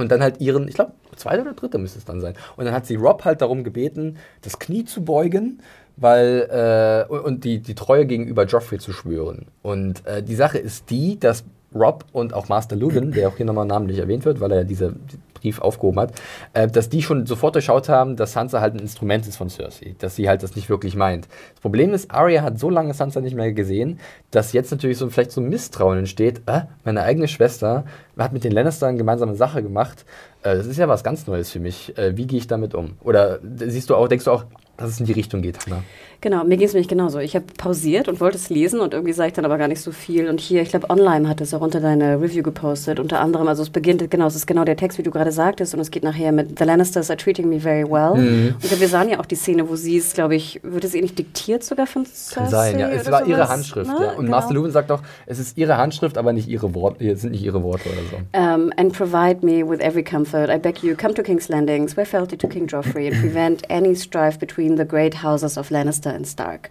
Und 0.00 0.10
dann 0.10 0.22
halt 0.22 0.40
ihren, 0.40 0.68
ich 0.68 0.74
glaube, 0.74 0.92
zweite 1.16 1.42
oder 1.42 1.52
dritte 1.52 1.78
müsste 1.78 1.98
es 1.98 2.04
dann 2.04 2.20
sein. 2.20 2.34
Und 2.56 2.64
dann 2.64 2.74
hat 2.74 2.86
sie 2.86 2.96
Rob 2.96 3.24
halt 3.24 3.40
darum 3.42 3.64
gebeten, 3.64 4.16
das 4.42 4.58
Knie 4.58 4.84
zu 4.84 5.04
beugen, 5.04 5.60
weil, 5.96 7.06
äh, 7.10 7.12
und- 7.12 7.44
die, 7.44 7.58
die 7.58 7.74
Treue 7.74 8.06
gegenüber 8.06 8.44
Joffrey 8.46 8.78
zu 8.78 8.92
schwören. 8.92 9.46
Und 9.62 10.06
äh, 10.06 10.22
die 10.22 10.34
Sache 10.34 10.58
ist 10.58 10.90
die, 10.90 11.18
dass 11.20 11.44
Rob 11.74 12.04
und 12.12 12.34
auch 12.34 12.48
Master 12.48 12.74
Ludin, 12.76 13.12
der 13.12 13.28
auch 13.28 13.36
hier 13.36 13.46
nochmal 13.46 13.66
namentlich 13.66 13.98
erwähnt 13.98 14.24
wird, 14.24 14.40
weil 14.40 14.50
er 14.52 14.58
ja 14.58 14.64
diesen 14.64 15.00
Brief 15.40 15.60
aufgehoben 15.60 16.00
hat, 16.00 16.12
äh, 16.52 16.68
dass 16.68 16.88
die 16.88 17.02
schon 17.02 17.26
sofort 17.26 17.54
durchschaut 17.54 17.88
haben, 17.88 18.16
dass 18.16 18.32
Sansa 18.32 18.60
halt 18.60 18.74
ein 18.74 18.80
Instrument 18.80 19.26
ist 19.26 19.36
von 19.36 19.48
Cersei, 19.48 19.94
dass 19.98 20.16
sie 20.16 20.28
halt 20.28 20.42
das 20.42 20.56
nicht 20.56 20.68
wirklich 20.68 20.96
meint. 20.96 21.28
Das 21.54 21.60
Problem 21.60 21.92
ist, 21.92 22.10
Arya 22.10 22.42
hat 22.42 22.58
so 22.58 22.70
lange 22.70 22.94
Sansa 22.94 23.20
nicht 23.20 23.36
mehr 23.36 23.52
gesehen, 23.52 24.00
dass 24.30 24.52
jetzt 24.52 24.70
natürlich 24.70 24.98
so 24.98 25.08
vielleicht 25.10 25.32
so 25.32 25.40
ein 25.40 25.48
Misstrauen 25.48 25.98
entsteht, 25.98 26.42
äh, 26.46 26.62
meine 26.84 27.02
eigene 27.02 27.28
Schwester 27.28 27.84
hat 28.18 28.32
mit 28.32 28.44
den 28.44 28.52
Lannistern 28.52 28.98
gemeinsame 28.98 29.34
Sache 29.34 29.62
gemacht, 29.62 30.04
äh, 30.42 30.56
das 30.56 30.66
ist 30.66 30.78
ja 30.78 30.88
was 30.88 31.04
ganz 31.04 31.26
Neues 31.26 31.50
für 31.50 31.60
mich, 31.60 31.96
äh, 31.98 32.16
wie 32.16 32.26
gehe 32.26 32.38
ich 32.38 32.46
damit 32.46 32.74
um? 32.74 32.96
Oder 33.02 33.40
siehst 33.42 33.90
du 33.90 33.96
auch, 33.96 34.08
denkst 34.08 34.24
du 34.24 34.30
auch, 34.30 34.44
dass 34.80 34.90
es 34.90 35.00
in 35.00 35.06
die 35.06 35.12
Richtung 35.12 35.42
geht, 35.42 35.58
Hannah? 35.66 35.82
Genau, 36.22 36.44
mir 36.44 36.58
ging 36.58 36.66
es 36.66 36.74
nämlich 36.74 36.88
genauso. 36.88 37.18
Ich 37.18 37.34
habe 37.34 37.46
pausiert 37.56 38.06
und 38.06 38.20
wollte 38.20 38.36
es 38.36 38.50
lesen 38.50 38.80
und 38.80 38.92
irgendwie 38.92 39.14
sah 39.14 39.26
ich 39.26 39.32
dann 39.32 39.46
aber 39.46 39.56
gar 39.56 39.68
nicht 39.68 39.80
so 39.80 39.90
viel. 39.90 40.28
Und 40.28 40.38
hier, 40.40 40.60
ich 40.60 40.68
glaube, 40.68 40.90
online 40.90 41.26
hat 41.28 41.40
es 41.40 41.54
auch 41.54 41.62
unter 41.62 41.80
deine 41.80 42.20
Review 42.20 42.42
gepostet. 42.42 43.00
Unter 43.00 43.20
anderem, 43.20 43.48
also 43.48 43.62
es 43.62 43.70
beginnt, 43.70 44.10
genau, 44.10 44.26
es 44.26 44.34
ist 44.36 44.46
genau 44.46 44.64
der 44.64 44.76
Text, 44.76 44.98
wie 44.98 45.02
du 45.02 45.10
gerade 45.10 45.32
sagtest. 45.32 45.72
Und 45.72 45.80
es 45.80 45.90
geht 45.90 46.02
nachher 46.02 46.32
mit 46.32 46.58
The 46.58 46.64
Lannisters 46.64 47.10
are 47.10 47.16
treating 47.16 47.48
me 47.48 47.58
very 47.58 47.84
well. 47.84 48.20
Mhm. 48.20 48.54
Und 48.62 48.80
wir 48.80 48.88
sahen 48.88 49.08
ja 49.08 49.18
auch 49.20 49.26
die 49.26 49.34
Szene, 49.36 49.66
wo 49.68 49.76
sie 49.76 49.96
es, 49.96 50.12
glaube 50.12 50.34
ich, 50.34 50.60
wird 50.62 50.84
es 50.84 50.94
eh 50.94 51.00
nicht 51.00 51.18
diktiert 51.18 51.64
sogar 51.64 51.86
von 51.86 52.04
Cersei? 52.04 52.40
Kann 52.40 52.50
sein, 52.50 52.78
ja. 52.78 52.88
Es 52.90 53.10
war 53.10 53.26
ihre 53.26 53.38
sowas, 53.38 53.48
Handschrift, 53.50 53.90
ne? 53.90 54.04
ja. 54.04 54.10
Und 54.12 54.26
Genau. 54.30 54.36
Master 54.36 54.54
Lubin 54.54 54.70
sagt 54.70 54.92
auch, 54.92 55.00
es 55.26 55.38
ist 55.38 55.58
ihre 55.58 55.76
Handschrift, 55.76 56.16
aber 56.16 56.32
nicht 56.32 56.48
ihre 56.48 56.74
Worte, 56.74 57.08
es 57.08 57.22
sind 57.22 57.30
nicht 57.32 57.42
ihre 57.42 57.62
Worte 57.62 57.88
oder 57.88 58.02
so. 58.10 58.38
Um, 58.38 58.72
and 58.76 58.92
provide 58.92 59.44
me 59.44 59.68
with 59.68 59.80
every 59.80 60.04
comfort. 60.04 60.48
I 60.48 60.58
beg 60.58 60.82
you, 60.82 60.94
come 60.94 61.14
to 61.14 61.22
King's 61.22 61.48
Landing, 61.48 61.88
swear 61.88 62.06
fealty 62.06 62.36
to 62.36 62.46
King 62.46 62.68
Joffrey, 62.68 63.08
and 63.10 63.20
prevent 63.20 63.62
any 63.70 63.94
strife 63.94 64.38
between 64.38 64.69
the 64.76 64.86
great 64.86 65.22
houses 65.22 65.56
of 65.58 65.70
Lannister 65.70 66.14
and 66.14 66.26
Stark. 66.26 66.70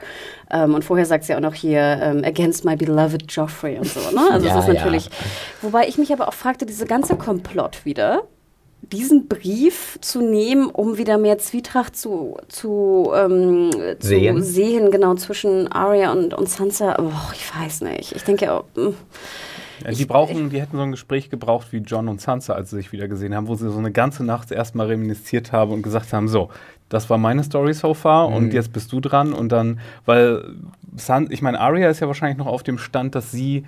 Um, 0.52 0.74
und 0.74 0.84
vorher 0.84 1.06
sagt 1.06 1.24
sie 1.26 1.36
auch 1.36 1.40
noch 1.40 1.54
hier, 1.54 2.02
um, 2.12 2.24
against 2.24 2.66
my 2.66 2.76
beloved 2.76 3.32
Joffrey 3.32 3.78
und 3.78 3.88
so. 3.88 4.00
Ne? 4.00 4.22
Also 4.32 4.48
Ja, 4.48 4.56
das 4.56 4.68
ist 4.68 4.74
ja. 4.74 4.74
natürlich. 4.74 5.10
Wobei 5.62 5.88
ich 5.88 5.98
mich 5.98 6.12
aber 6.12 6.28
auch 6.28 6.34
fragte, 6.34 6.66
diese 6.66 6.86
ganze 6.86 7.16
Komplott 7.16 7.86
wieder, 7.86 8.24
diesen 8.82 9.28
Brief 9.28 9.98
zu 10.02 10.22
nehmen, 10.22 10.70
um 10.70 10.98
wieder 10.98 11.18
mehr 11.18 11.38
Zwietracht 11.38 11.96
zu, 11.96 12.38
zu, 12.48 13.12
ähm, 13.14 13.72
Sehen. 14.00 14.38
zu 14.38 14.44
sehen, 14.44 14.90
genau, 14.92 15.16
zwischen 15.16 15.72
Arya 15.72 16.12
und, 16.12 16.34
und 16.34 16.50
Sansa. 16.50 16.98
Oh, 17.00 17.32
ich 17.34 17.54
weiß 17.56 17.82
nicht. 17.82 18.16
Ich 18.16 18.24
denke 18.24 18.52
auch. 18.52 18.64
mm. 18.76 18.90
Ja, 19.86 19.92
die 19.92 20.06
brauchen, 20.06 20.50
die 20.50 20.60
hätten 20.60 20.76
so 20.76 20.84
ein 20.84 20.92
Gespräch 20.92 21.30
gebraucht 21.30 21.68
wie 21.72 21.78
John 21.78 22.10
und 22.10 22.20
Sansa, 22.20 22.54
als 22.54 22.70
sie 22.70 22.76
sich 22.78 22.92
wieder 22.92 23.08
gesehen 23.08 23.34
haben, 23.34 23.48
wo 23.48 23.56
sie 23.56 23.70
so 23.72 23.78
eine 23.78 23.92
ganze 23.92 24.26
Nacht 24.26 24.52
erstmal 24.52 24.88
reminisziert 24.88 25.54
haben 25.54 25.72
und 25.72 25.84
gesagt 25.84 26.12
haben, 26.12 26.28
so, 26.28 26.50
das 26.90 27.10
war 27.10 27.18
meine 27.18 27.44
Story 27.44 27.74
so 27.74 27.94
far 27.94 28.30
Mhm. 28.30 28.36
und 28.36 28.54
jetzt 28.54 28.74
bist 28.74 28.92
du 28.92 29.00
dran 29.00 29.34
und 29.34 29.52
dann, 29.52 29.80
weil 30.06 30.44
San, 30.96 31.28
ich 31.30 31.42
meine, 31.42 31.60
Arya 31.60 31.90
ist 31.90 32.00
ja 32.00 32.08
wahrscheinlich 32.08 32.38
noch 32.38 32.48
auf 32.48 32.64
dem 32.64 32.78
Stand, 32.78 33.16
dass 33.16 33.32
sie 33.32 33.66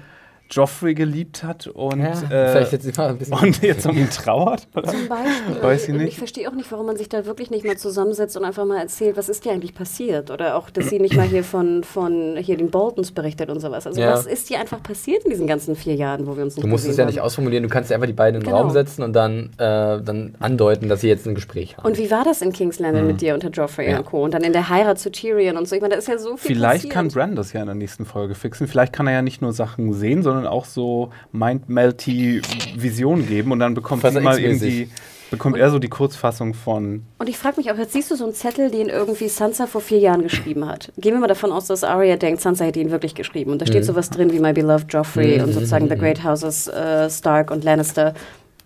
Joffrey 0.51 0.93
geliebt 0.93 1.43
hat 1.43 1.67
und, 1.67 2.01
äh, 2.01 2.13
vielleicht 2.51 2.73
jetzt 2.73 2.97
mal 2.97 3.09
ein 3.09 3.17
bisschen. 3.17 3.37
und 3.37 3.61
jetzt 3.63 3.85
um 3.85 3.97
ihn 3.97 4.09
trauert. 4.09 4.67
Oder? 4.75 4.87
Zum 4.89 5.07
Beispiel. 5.07 5.61
Weiß 5.63 5.87
ich 5.87 5.93
nicht. 5.95 6.07
Ich 6.09 6.17
verstehe 6.17 6.49
auch 6.49 6.53
nicht, 6.53 6.71
warum 6.71 6.85
man 6.87 6.97
sich 6.97 7.09
da 7.09 7.25
wirklich 7.25 7.49
nicht 7.51 7.65
mal 7.65 7.77
zusammensetzt 7.77 8.35
und 8.37 8.43
einfach 8.45 8.65
mal 8.65 8.79
erzählt, 8.79 9.17
was 9.17 9.29
ist 9.29 9.45
dir 9.45 9.51
eigentlich 9.53 9.73
passiert? 9.73 10.29
Oder 10.31 10.55
auch, 10.55 10.69
dass 10.69 10.89
sie 10.89 10.99
nicht 10.99 11.15
mal 11.15 11.25
hier 11.25 11.43
von, 11.43 11.83
von 11.83 12.35
hier 12.37 12.57
den 12.57 12.69
Boltons 12.69 13.11
berichtet 13.11 13.49
und 13.49 13.59
sowas. 13.59 13.87
Also 13.87 14.01
Ja. 14.01 14.11
was 14.13 14.25
ist 14.25 14.49
dir 14.49 14.59
einfach 14.59 14.83
passiert 14.83 15.23
in 15.23 15.31
diesen 15.31 15.47
ganzen 15.47 15.75
vier 15.75 15.95
Jahren, 15.95 16.27
wo 16.27 16.35
wir 16.35 16.43
uns 16.43 16.55
nicht 16.55 16.63
Du 16.63 16.67
musst 16.67 16.85
es 16.87 16.97
ja 16.97 17.03
haben? 17.03 17.09
nicht 17.11 17.21
ausformulieren, 17.21 17.63
du 17.63 17.69
kannst 17.69 17.89
ja 17.89 17.95
einfach 17.95 18.07
die 18.07 18.13
beiden 18.13 18.35
in 18.35 18.41
den 18.41 18.51
Genau. 18.51 18.61
Raum 18.63 18.71
setzen 18.71 19.03
und 19.03 19.13
dann, 19.13 19.51
äh, 19.57 20.01
dann 20.01 20.35
andeuten, 20.39 20.89
dass 20.89 21.01
sie 21.01 21.07
jetzt 21.07 21.25
ein 21.25 21.35
Gespräch 21.35 21.77
haben. 21.77 21.85
Und 21.87 21.97
wie 21.97 22.11
war 22.11 22.23
das 22.25 22.41
in 22.41 22.51
King's 22.51 22.79
Landing 22.79 23.07
mit 23.07 23.21
dir 23.21 23.33
unter 23.33 23.49
Joffrey 23.49 23.85
Mhm. 23.85 23.91
Ja. 23.91 23.97
und 23.99 24.05
Co. 24.05 24.23
Und 24.23 24.33
dann 24.33 24.43
in 24.43 24.53
der 24.53 24.69
Heirat 24.69 24.99
zu 24.99 25.11
Tyrion 25.11 25.57
und 25.57 25.67
so. 25.67 25.75
Ich 25.75 25.81
meine, 25.81 25.93
da 25.93 25.99
ist 25.99 26.07
ja 26.07 26.17
so 26.17 26.35
viel 26.37 26.55
Vielleicht 26.55 26.75
passiert. 26.89 26.93
kann 26.93 27.07
Bran 27.07 27.35
das 27.35 27.53
ja 27.53 27.61
in 27.61 27.67
der 27.67 27.75
nächsten 27.75 28.05
Folge 28.05 28.35
fixen. 28.35 28.67
Vielleicht 28.67 28.93
kann 28.93 29.07
er 29.07 29.13
ja 29.13 29.21
nicht 29.21 29.41
nur 29.41 29.53
Sachen 29.53 29.93
sehen, 29.93 30.23
sondern 30.23 30.40
auch 30.47 30.65
so 30.65 31.09
Mind-Melty 31.31 32.41
Visionen 32.75 33.25
geben 33.25 33.51
und 33.51 33.59
dann 33.59 33.73
bekommt 33.73 34.01
sie 34.01 34.19
mal 34.21 34.39
irgendwie, 34.39 34.89
bekommt 35.29 35.57
er 35.57 35.69
so 35.69 35.79
die 35.79 35.89
Kurzfassung 35.89 36.53
von 36.53 37.03
Und 37.19 37.29
ich 37.29 37.37
frage 37.37 37.57
mich 37.57 37.71
auch, 37.71 37.77
jetzt 37.77 37.93
siehst 37.93 38.11
du 38.11 38.15
so 38.15 38.23
einen 38.25 38.33
Zettel, 38.33 38.71
den 38.71 38.89
irgendwie 38.89 39.27
Sansa 39.27 39.67
vor 39.67 39.81
vier 39.81 39.99
Jahren 39.99 40.21
geschrieben 40.23 40.67
hat. 40.67 40.91
Gehen 40.97 41.13
wir 41.13 41.19
mal 41.19 41.27
davon 41.27 41.51
aus, 41.51 41.67
dass 41.67 41.83
Arya 41.83 42.17
denkt, 42.17 42.41
Sansa 42.41 42.65
hätte 42.65 42.79
ihn 42.79 42.91
wirklich 42.91 43.15
geschrieben. 43.15 43.51
Und 43.51 43.61
da 43.61 43.65
Mhm. 43.65 43.69
steht 43.69 43.85
sowas 43.85 44.09
drin 44.09 44.31
wie 44.31 44.39
My 44.39 44.53
Beloved 44.53 44.91
Joffrey 44.91 45.41
und 45.41 45.53
sozusagen 45.53 45.89
The 45.89 45.95
Great 45.97 46.23
Houses 46.23 46.67
äh, 46.67 47.09
Stark 47.09 47.51
und 47.51 47.63
Lannister. 47.63 48.13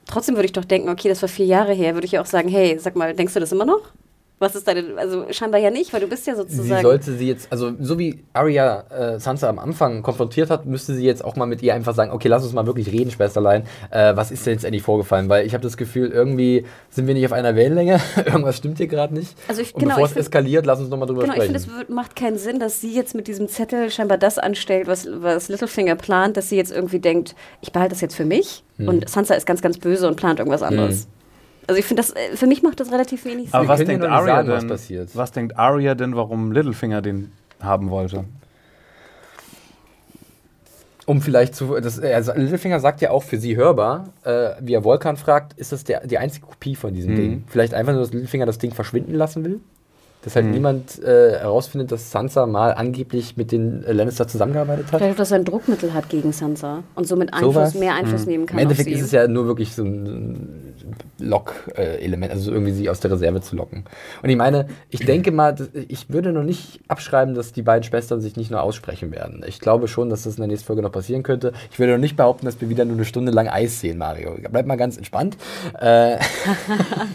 Trotzdem 0.07 0.35
würde 0.35 0.45
ich 0.45 0.53
doch 0.53 0.65
denken, 0.65 0.89
okay, 0.89 1.09
das 1.09 1.21
war 1.23 1.29
vier 1.29 1.47
Jahre 1.47 1.73
her, 1.73 1.95
würde 1.95 2.05
ich 2.05 2.11
ja 2.11 2.21
auch 2.21 2.27
sagen, 2.27 2.47
hey, 2.49 2.77
sag 2.79 2.95
mal, 2.95 3.13
denkst 3.15 3.33
du 3.33 3.39
das 3.39 3.51
immer 3.51 3.65
noch? 3.65 3.81
Was 4.37 4.53
ist 4.53 4.67
deine, 4.67 4.83
also 4.97 5.25
scheinbar 5.31 5.61
ja 5.61 5.71
nicht, 5.71 5.93
weil 5.93 6.01
du 6.01 6.07
bist 6.07 6.27
ja 6.27 6.33
Sie 6.35 6.41
sozusagen... 6.41 6.81
sollte 6.81 7.13
sie 7.13 7.25
jetzt, 7.27 7.49
also 7.51 7.71
so 7.79 7.97
wie 7.97 8.19
Arya 8.33 8.83
äh, 9.15 9.19
Sansa 9.19 9.47
am 9.47 9.59
Anfang 9.59 10.01
konfrontiert 10.03 10.49
hat, 10.49 10.65
müsste 10.65 10.93
sie 10.93 11.05
jetzt 11.05 11.23
auch 11.23 11.37
mal 11.37 11.45
mit 11.45 11.61
ihr 11.63 11.73
einfach 11.73 11.95
sagen, 11.95 12.11
okay, 12.11 12.27
lass 12.27 12.43
uns 12.43 12.51
mal 12.51 12.65
wirklich 12.67 12.91
reden, 12.91 13.11
Schwesterlein. 13.11 13.63
Äh, 13.91 14.15
was 14.17 14.31
ist 14.31 14.45
denn 14.45 14.53
jetzt 14.53 14.65
endlich 14.65 14.83
vorgefallen? 14.83 15.29
Weil 15.29 15.45
ich 15.45 15.53
habe 15.53 15.63
das 15.63 15.77
Gefühl, 15.77 16.09
irgendwie 16.11 16.65
sind 16.89 17.07
wir 17.07 17.13
nicht 17.13 17.25
auf 17.25 17.31
einer 17.31 17.55
Wellenlänge. 17.55 18.01
Irgendwas 18.25 18.57
stimmt 18.57 18.77
hier 18.77 18.87
gerade 18.87 19.13
nicht. 19.13 19.37
Also 19.47 19.61
ich- 19.61 19.73
Und 19.73 19.79
genau, 19.79 19.91
bevor 19.95 20.05
ich 20.05 20.11
es 20.11 20.13
find- 20.15 20.25
eskaliert, 20.25 20.65
lass 20.65 20.79
uns 20.81 20.89
nochmal 20.89 21.07
drüber 21.07 21.21
Genau, 21.21 21.33
ich 21.35 21.43
sprechen. 21.43 21.59
finde, 21.61 21.83
es 21.83 21.89
macht 21.89 22.15
keinen 22.17 22.37
Sinn, 22.37 22.59
dass 22.59 22.81
sie 22.81 22.93
jetzt 22.93 23.15
mit 23.15 23.27
diesem 23.29 23.47
Zettel 23.47 23.89
scheinbar 23.89 24.17
das 24.17 24.37
anstellt, 24.37 24.87
was, 24.87 25.07
was 25.09 25.47
Littlefinger 25.47 25.95
plant, 25.95 26.35
dass 26.35 26.49
sie 26.49 26.57
jetzt 26.57 26.73
irgendwie 26.73 26.99
denkt, 26.99 27.35
ich 27.61 27.71
behalte 27.71 27.91
das 27.93 28.01
jetzt 28.01 28.15
für 28.15 28.25
mich 28.25 28.63
Hm. 28.77 28.89
und 28.89 29.09
Sansa 29.09 29.35
ist 29.35 29.45
ganz, 29.45 29.61
ganz 29.61 29.77
böse 29.77 30.05
und 30.09 30.17
plant 30.17 30.39
irgendwas 30.39 30.61
anderes. 30.61 31.07
Also 31.67 31.79
ich 31.79 31.85
finde, 31.85 32.01
das 32.01 32.11
äh, 32.11 32.35
für 32.35 32.47
mich 32.47 32.61
macht 32.63 32.79
das 32.79 32.91
relativ 32.91 33.25
wenig 33.25 33.45
Sinn. 33.51 33.53
Aber 33.59 33.67
was 33.67 33.83
denkt 33.83 34.03
Arya 34.05 34.35
sagen, 34.35 34.47
was 34.49 34.59
denn? 34.61 34.69
passiert. 34.69 35.09
Was 35.15 35.31
denkt 35.31 35.57
Arya 35.57 35.95
denn, 35.95 36.15
warum 36.15 36.51
Littlefinger 36.51 37.01
den 37.01 37.31
haben 37.59 37.89
wollte? 37.89 38.25
Um 41.07 41.21
vielleicht 41.21 41.53
zu. 41.55 41.79
Das, 41.79 41.99
also 41.99 42.33
Littlefinger 42.35 42.79
sagt 42.79 43.01
ja 43.01 43.11
auch 43.11 43.21
für 43.21 43.37
sie 43.37 43.55
hörbar, 43.55 44.09
äh, 44.23 44.51
wie 44.59 44.73
er 44.73 44.83
Volkan 44.83 45.17
fragt, 45.17 45.53
ist 45.53 45.71
das 45.71 45.83
der, 45.83 46.05
die 46.07 46.17
einzige 46.17 46.47
Kopie 46.47 46.75
von 46.75 46.93
diesem 46.93 47.11
Mhm. 47.13 47.15
Ding? 47.15 47.43
Vielleicht 47.47 47.73
einfach 47.75 47.93
nur, 47.93 48.01
dass 48.01 48.11
Littlefinger 48.11 48.47
das 48.47 48.57
Ding 48.57 48.73
verschwinden 48.73 49.13
lassen 49.13 49.43
will? 49.45 49.59
Dass 50.25 50.35
halt 50.35 50.47
niemand 50.47 51.01
äh, 51.03 51.33
herausfindet, 51.39 51.91
dass 51.91 52.09
Sansa 52.09 52.47
mal 52.47 52.73
angeblich 52.73 53.37
mit 53.37 53.51
den 53.51 53.83
äh, 53.83 53.93
Lannister 53.93 54.27
zusammengearbeitet 54.27 54.91
hat. 54.91 54.99
Vielleicht, 54.99 55.19
dass 55.19 55.29
er 55.29 55.37
ein 55.37 55.45
Druckmittel 55.45 55.93
hat 55.93 56.09
gegen 56.09 56.31
Sansa 56.31 56.81
und 56.95 57.07
somit 57.07 57.31
Einfluss, 57.31 57.53
Sowas? 57.53 57.75
mehr 57.75 57.93
Einfluss 57.93 58.25
nehmen 58.25 58.47
kann 58.47 58.57
Im 58.57 58.63
Endeffekt 58.63 58.87
auf 58.87 58.93
sie. 58.93 58.99
ist 58.99 59.05
es 59.05 59.11
ja 59.11 59.27
nur 59.27 59.45
wirklich 59.45 59.75
so 59.75 59.83
ein 59.83 60.73
Lock-Element, 61.19 62.31
also 62.31 62.51
irgendwie 62.51 62.71
sie 62.71 62.89
aus 62.89 62.99
der 63.01 63.11
Reserve 63.11 63.39
zu 63.41 63.55
locken. 63.55 63.85
Und 64.23 64.29
ich 64.29 64.35
meine, 64.35 64.65
ich 64.89 64.99
denke 65.05 65.31
mal, 65.31 65.55
ich 65.87 66.09
würde 66.09 66.31
noch 66.31 66.43
nicht 66.43 66.79
abschreiben, 66.87 67.35
dass 67.35 67.53
die 67.53 67.61
beiden 67.61 67.83
Schwestern 67.83 68.19
sich 68.19 68.35
nicht 68.35 68.49
nur 68.49 68.63
aussprechen 68.63 69.11
werden. 69.11 69.43
Ich 69.47 69.59
glaube 69.59 69.87
schon, 69.87 70.09
dass 70.09 70.23
das 70.23 70.37
in 70.37 70.41
der 70.41 70.47
nächsten 70.47 70.65
Folge 70.65 70.81
noch 70.81 70.91
passieren 70.91 71.21
könnte. 71.21 71.53
Ich 71.71 71.77
würde 71.77 71.93
noch 71.93 71.99
nicht 71.99 72.17
behaupten, 72.17 72.47
dass 72.47 72.59
wir 72.59 72.69
wieder 72.69 72.83
nur 72.83 72.95
eine 72.95 73.05
Stunde 73.05 73.31
lang 73.31 73.47
Eis 73.47 73.79
sehen, 73.79 73.99
Mario. 73.99 74.35
Bleib 74.49 74.65
mal 74.65 74.75
ganz 74.75 74.97
entspannt. 74.97 75.37
Äh, 75.79 76.17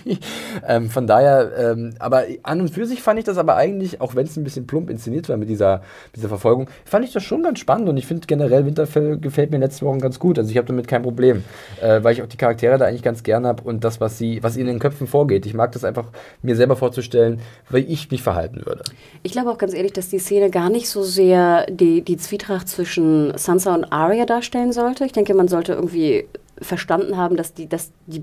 ähm, 0.66 0.90
von 0.90 1.06
daher, 1.06 1.50
ähm, 1.58 1.94
aber 1.98 2.24
an 2.42 2.60
und 2.60 2.70
für 2.70 2.86
sich 2.86 2.99
fand 3.02 3.18
ich 3.18 3.24
das 3.24 3.38
aber 3.38 3.56
eigentlich, 3.56 4.00
auch 4.00 4.14
wenn 4.14 4.26
es 4.26 4.36
ein 4.36 4.44
bisschen 4.44 4.66
plump 4.66 4.90
inszeniert 4.90 5.28
war 5.28 5.36
mit 5.36 5.48
dieser, 5.48 5.82
dieser 6.16 6.28
Verfolgung, 6.28 6.68
fand 6.84 7.04
ich 7.04 7.12
das 7.12 7.22
schon 7.22 7.42
ganz 7.42 7.58
spannend 7.58 7.88
und 7.88 7.96
ich 7.96 8.06
finde 8.06 8.26
generell 8.26 8.66
Winterfell 8.66 9.18
gefällt 9.18 9.50
mir 9.50 9.56
in 9.56 9.62
den 9.62 9.80
Wochen 9.80 10.00
ganz 10.00 10.18
gut. 10.18 10.38
Also 10.38 10.50
ich 10.50 10.56
habe 10.56 10.66
damit 10.66 10.88
kein 10.88 11.02
Problem, 11.02 11.44
äh, 11.80 12.02
weil 12.02 12.12
ich 12.12 12.22
auch 12.22 12.26
die 12.26 12.36
Charaktere 12.36 12.78
da 12.78 12.86
eigentlich 12.86 13.02
ganz 13.02 13.22
gerne 13.22 13.48
habe 13.48 13.62
und 13.62 13.84
das, 13.84 14.00
was 14.00 14.18
sie, 14.18 14.42
was 14.42 14.56
ihnen 14.56 14.68
in 14.68 14.74
den 14.76 14.80
Köpfen 14.80 15.06
vorgeht. 15.06 15.46
Ich 15.46 15.54
mag 15.54 15.72
das 15.72 15.84
einfach, 15.84 16.06
mir 16.42 16.56
selber 16.56 16.76
vorzustellen, 16.76 17.40
wie 17.70 17.78
ich 17.78 18.10
mich 18.10 18.22
verhalten 18.22 18.62
würde. 18.64 18.82
Ich 19.22 19.32
glaube 19.32 19.50
auch 19.50 19.58
ganz 19.58 19.74
ehrlich, 19.74 19.92
dass 19.92 20.08
die 20.08 20.18
Szene 20.18 20.50
gar 20.50 20.70
nicht 20.70 20.88
so 20.88 21.02
sehr 21.02 21.66
die, 21.66 22.02
die 22.02 22.16
Zwietracht 22.16 22.68
zwischen 22.68 23.36
Sansa 23.36 23.74
und 23.74 23.92
Arya 23.92 24.26
darstellen 24.26 24.72
sollte. 24.72 25.04
Ich 25.04 25.12
denke, 25.12 25.34
man 25.34 25.48
sollte 25.48 25.72
irgendwie 25.72 26.26
verstanden 26.60 27.16
haben, 27.16 27.36
dass 27.36 27.54
die, 27.54 27.68
dass 27.68 27.92
die 28.06 28.22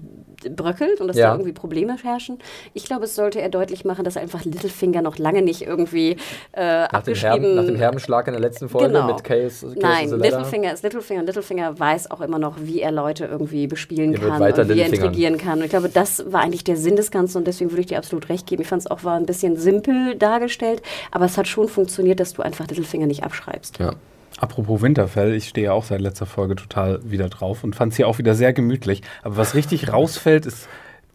bröckelt 0.49 1.01
und 1.01 1.07
dass 1.07 1.17
Ja. 1.17 1.27
da 1.27 1.33
irgendwie 1.33 1.53
Probleme 1.53 1.95
herrschen. 2.01 2.37
Ich 2.73 2.85
glaube, 2.85 3.05
es 3.05 3.15
sollte 3.15 3.41
er 3.41 3.49
deutlich 3.49 3.85
machen, 3.85 4.03
dass 4.05 4.17
einfach 4.17 4.45
Littlefinger 4.45 5.01
noch 5.01 5.17
lange 5.17 5.41
nicht 5.41 5.61
irgendwie 5.63 6.17
äh, 6.53 6.81
Nach 6.83 6.87
dem, 6.89 6.95
abgeschrieben... 6.95 7.41
Herben, 7.41 7.55
nach 7.55 7.65
dem 7.65 7.75
Herbenschlag 7.75 8.27
in 8.27 8.33
der 8.33 8.41
letzten 8.41 8.69
Folge 8.69 8.87
Genau. 8.89 9.07
mit 9.07 9.23
Chaos, 9.23 9.61
Chaos 9.61 9.75
Nein. 9.75 10.09
Littlefinger 10.09 10.73
ist 10.73 10.83
Littlefinger 10.83 11.21
und 11.21 11.25
Littlefinger 11.27 11.79
weiß 11.79 12.11
auch 12.11 12.21
immer 12.21 12.39
noch, 12.39 12.55
wie 12.61 12.81
er 12.81 12.91
Leute 12.91 13.25
irgendwie 13.25 13.67
bespielen 13.67 14.13
Er 14.13 14.19
kann 14.19 14.41
und 14.41 14.69
wie 14.69 14.79
er 14.79 14.87
intrigieren 14.87 15.37
kann. 15.37 15.59
Und 15.59 15.65
ich 15.65 15.69
glaube, 15.71 15.89
das 15.89 16.31
war 16.31 16.41
eigentlich 16.41 16.63
der 16.63 16.77
Sinn 16.77 16.95
des 16.95 17.11
Ganzen 17.11 17.37
und 17.39 17.47
deswegen 17.47 17.71
würde 17.71 17.81
ich 17.81 17.87
dir 17.87 17.97
absolut 17.97 18.29
recht 18.29 18.45
geben. 18.47 18.61
Ich 18.61 18.67
fand 18.67 18.81
es 18.81 18.87
auch 18.91 19.03
war 19.03 19.15
ein 19.17 19.25
bisschen 19.25 19.57
simpel 19.57 20.15
dargestellt, 20.15 20.81
aber 21.11 21.25
es 21.25 21.37
hat 21.37 21.47
schon 21.47 21.67
funktioniert, 21.67 22.19
dass 22.19 22.33
du 22.33 22.41
einfach 22.43 22.67
Littlefinger 22.67 23.07
nicht 23.07 23.23
abschreibst. 23.23 23.79
Ja. 23.79 23.93
Apropos 24.37 24.81
Winterfell, 24.81 25.33
ich 25.33 25.47
stehe 25.49 25.65
ja 25.67 25.73
auch 25.73 25.83
seit 25.83 25.99
letzter 26.01 26.25
Folge 26.27 26.55
total 26.55 26.99
wieder 27.03 27.27
drauf 27.29 27.63
und 27.63 27.75
fand 27.75 27.91
es 27.93 27.97
hier 27.97 28.07
auch 28.07 28.17
wieder 28.19 28.35
sehr 28.35 28.53
gemütlich. 28.53 29.01
Aber 29.23 29.37
was 29.37 29.55
richtig 29.55 29.91
rausfällt, 29.91 30.45
ist 30.45 30.67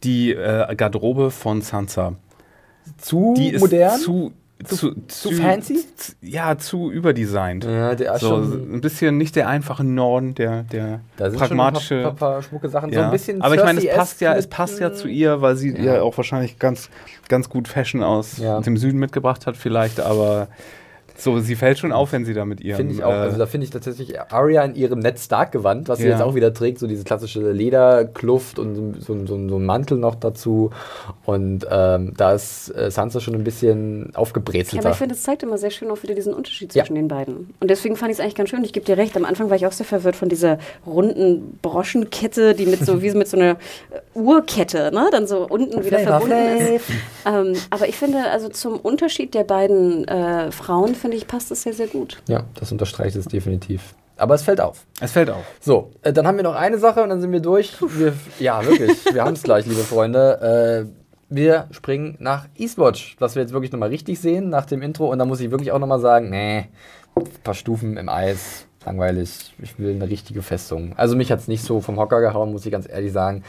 die 0.02 0.32
äh, 0.32 0.74
Garderobe 0.74 1.30
von 1.30 1.60
Sansa. 1.62 2.14
Zu 2.98 3.34
Die 3.36 3.56
modern? 3.58 3.98
zu, 4.00 4.32
zu, 4.64 4.94
zu 5.06 5.30
fancy? 5.30 5.84
zu- 5.96 6.12
ja, 6.20 6.58
zu 6.58 6.90
überdesignt. 6.90 7.64
ja, 7.64 7.94
der 7.94 8.14
ist 8.14 8.20
So, 8.22 8.28
schon, 8.28 8.74
ein 8.74 8.80
bisschen 8.80 9.16
nicht 9.18 9.36
der 9.36 9.46
einfache 9.48 9.84
Norden, 9.84 10.34
der, 10.34 10.64
der 10.64 11.00
da 11.16 11.30
sind 11.30 11.38
pragmatische. 11.38 11.86
schon 11.86 11.98
ein 11.98 12.02
paar, 12.02 12.12
paar, 12.14 12.30
paar 12.32 12.42
schmucke 12.42 12.68
Sachen. 12.68 12.90
So 12.92 12.98
ja. 12.98 13.04
ein 13.06 13.12
bisschen 13.12 13.40
Aber 13.40 13.54
ich 13.54 13.62
meine, 13.62 13.78
es 13.86 13.94
passt 13.94 14.20
ja, 14.20 14.34
es 14.34 14.48
passt 14.48 14.80
ja 14.80 14.92
zu 14.92 15.06
ihr, 15.06 15.40
weil 15.40 15.54
sie 15.56 15.70
ja, 15.76 15.94
Ja. 15.96 16.02
auch 16.02 16.16
wahrscheinlich 16.16 16.58
ganz, 16.58 16.90
ganz 17.28 17.48
gut 17.48 17.68
Fashion 17.68 18.02
aus 18.02 18.38
Ja. 18.38 18.60
dem 18.60 18.76
Süden 18.76 18.98
mitgebracht 18.98 19.46
hat, 19.46 19.56
vielleicht, 19.56 20.00
aber 20.00 20.48
so, 21.16 21.38
sie 21.40 21.56
fällt 21.56 21.78
schon 21.78 21.92
auf, 21.92 22.12
wenn 22.12 22.24
sie 22.24 22.34
da 22.34 22.44
mit 22.44 22.60
ihrem. 22.60 22.76
Finde 22.78 22.94
ich 22.94 23.04
auch. 23.04 23.10
äh, 23.10 23.14
Also 23.14 23.38
da 23.38 23.46
finde 23.46 23.64
ich 23.64 23.70
tatsächlich 23.70 24.18
Arya 24.20 24.62
in 24.64 24.74
ihrem 24.74 24.98
Ned 25.00 25.18
Stark-Gewand, 25.18 25.88
was 25.88 25.98
sie 25.98 26.04
Ja. 26.06 26.10
jetzt 26.12 26.22
auch 26.22 26.34
wieder 26.34 26.52
trägt, 26.54 26.78
so 26.78 26.86
diese 26.86 27.04
klassische 27.04 27.50
Lederkluft 27.52 28.58
und 28.58 28.74
so, 28.74 29.14
so, 29.14 29.26
so, 29.26 29.48
so 29.48 29.56
ein 29.58 29.64
Mantel 29.66 29.98
noch 29.98 30.14
dazu. 30.14 30.70
Und 31.24 31.66
ähm, 31.70 32.14
da 32.16 32.32
ist 32.32 32.74
äh, 32.76 32.90
Sansa 32.90 33.20
schon 33.20 33.34
ein 33.34 33.44
bisschen 33.44 34.10
Ja, 34.12 34.18
aufgebrezelter. 34.18 34.80
aber 34.84 34.90
ich 34.90 34.96
finde, 34.96 35.14
es 35.14 35.22
zeigt 35.22 35.42
immer 35.42 35.58
sehr 35.58 35.70
schön 35.70 35.90
auch 35.90 36.02
wieder 36.02 36.14
diesen 36.14 36.34
Unterschied 36.34 36.74
Ja. 36.74 36.82
zwischen 36.84 36.94
den 36.94 37.08
beiden. 37.08 37.54
Und 37.60 37.70
deswegen 37.70 37.96
fand 37.96 38.10
ich 38.10 38.18
es 38.18 38.20
eigentlich 38.20 38.34
ganz 38.34 38.50
schön. 38.50 38.64
Ich 38.64 38.72
gebe 38.72 38.86
dir 38.86 38.96
recht, 38.96 39.16
am 39.16 39.24
Anfang 39.24 39.50
war 39.50 39.56
ich 39.56 39.66
auch 39.66 39.72
sehr 39.72 39.86
verwirrt 39.86 40.16
von 40.16 40.28
dieser 40.28 40.58
runden 40.86 41.58
Broschenkette, 41.62 42.54
die 42.54 42.66
mit 42.66 42.84
so, 42.84 43.02
wie 43.02 43.10
so 43.10 43.18
mit 43.18 43.28
so 43.28 43.36
einer 43.36 43.50
äh, 43.52 43.56
Uhrkette, 44.18 44.90
ne? 44.92 45.08
Dann 45.10 45.26
so 45.26 45.46
unten 45.48 45.84
wieder 45.84 45.98
verbunden 45.98 46.32
ist. 46.76 46.84
Ähm, 47.26 47.54
aber 47.70 47.88
ich 47.88 47.96
finde, 47.96 48.18
also 48.30 48.48
zum 48.48 48.78
Unterschied 48.80 49.34
der 49.34 49.44
beiden 49.44 50.06
äh, 50.08 50.50
Frauen, 50.50 50.94
finde 51.02 51.18
ich, 51.18 51.26
passt 51.26 51.50
es 51.50 51.62
sehr, 51.62 51.74
sehr 51.74 51.88
gut. 51.88 52.22
ja, 52.26 52.44
das 52.54 52.72
unterstreicht 52.72 53.16
es 53.16 53.26
definitiv. 53.26 53.94
Aber 54.16 54.34
es 54.34 54.42
fällt 54.42 54.60
auf. 54.60 54.86
es 55.00 55.12
fällt 55.12 55.30
auf. 55.30 55.44
So, 55.60 55.90
äh, 56.02 56.12
dann 56.12 56.26
haben 56.26 56.36
wir 56.36 56.44
noch 56.44 56.54
eine 56.54 56.78
Sache 56.78 57.02
und 57.02 57.08
dann 57.08 57.20
sind 57.20 57.32
wir 57.32 57.40
durch. 57.40 57.76
Wir, 57.80 58.14
ja, 58.38 58.64
wirklich. 58.64 59.04
Wir 59.12 59.24
haben 59.24 59.34
es 59.34 59.42
gleich, 59.42 59.66
liebe 59.66 59.80
Freunde. 59.82 60.86
Äh, 60.88 61.02
wir 61.28 61.66
springen 61.70 62.16
nach 62.20 62.46
Eastwatch, 62.56 63.16
was 63.18 63.34
wir 63.34 63.42
jetzt 63.42 63.52
wirklich 63.52 63.72
nochmal 63.72 63.88
richtig 63.88 64.20
sehen 64.20 64.48
nach 64.48 64.66
dem 64.66 64.82
Intro. 64.82 65.10
Und 65.10 65.18
da 65.18 65.24
muss 65.24 65.40
ich 65.40 65.50
wirklich 65.50 65.72
auch 65.72 65.78
nochmal 65.78 65.98
sagen, 65.98 66.30
nee, 66.30 66.68
ein 67.16 67.24
paar 67.42 67.54
Stufen 67.54 67.96
im 67.96 68.08
Eis, 68.08 68.66
langweilig. 68.84 69.54
Ich 69.60 69.78
will 69.78 69.94
eine 69.94 70.08
richtige 70.08 70.42
Festung. 70.42 70.92
Also 70.96 71.16
mich 71.16 71.32
hat 71.32 71.40
es 71.40 71.48
nicht 71.48 71.64
so 71.64 71.80
vom 71.80 71.98
Hocker 71.98 72.20
gehauen, 72.20 72.52
muss 72.52 72.66
ich 72.66 72.70
ganz 72.70 72.88
ehrlich 72.88 73.12
sagen. 73.12 73.42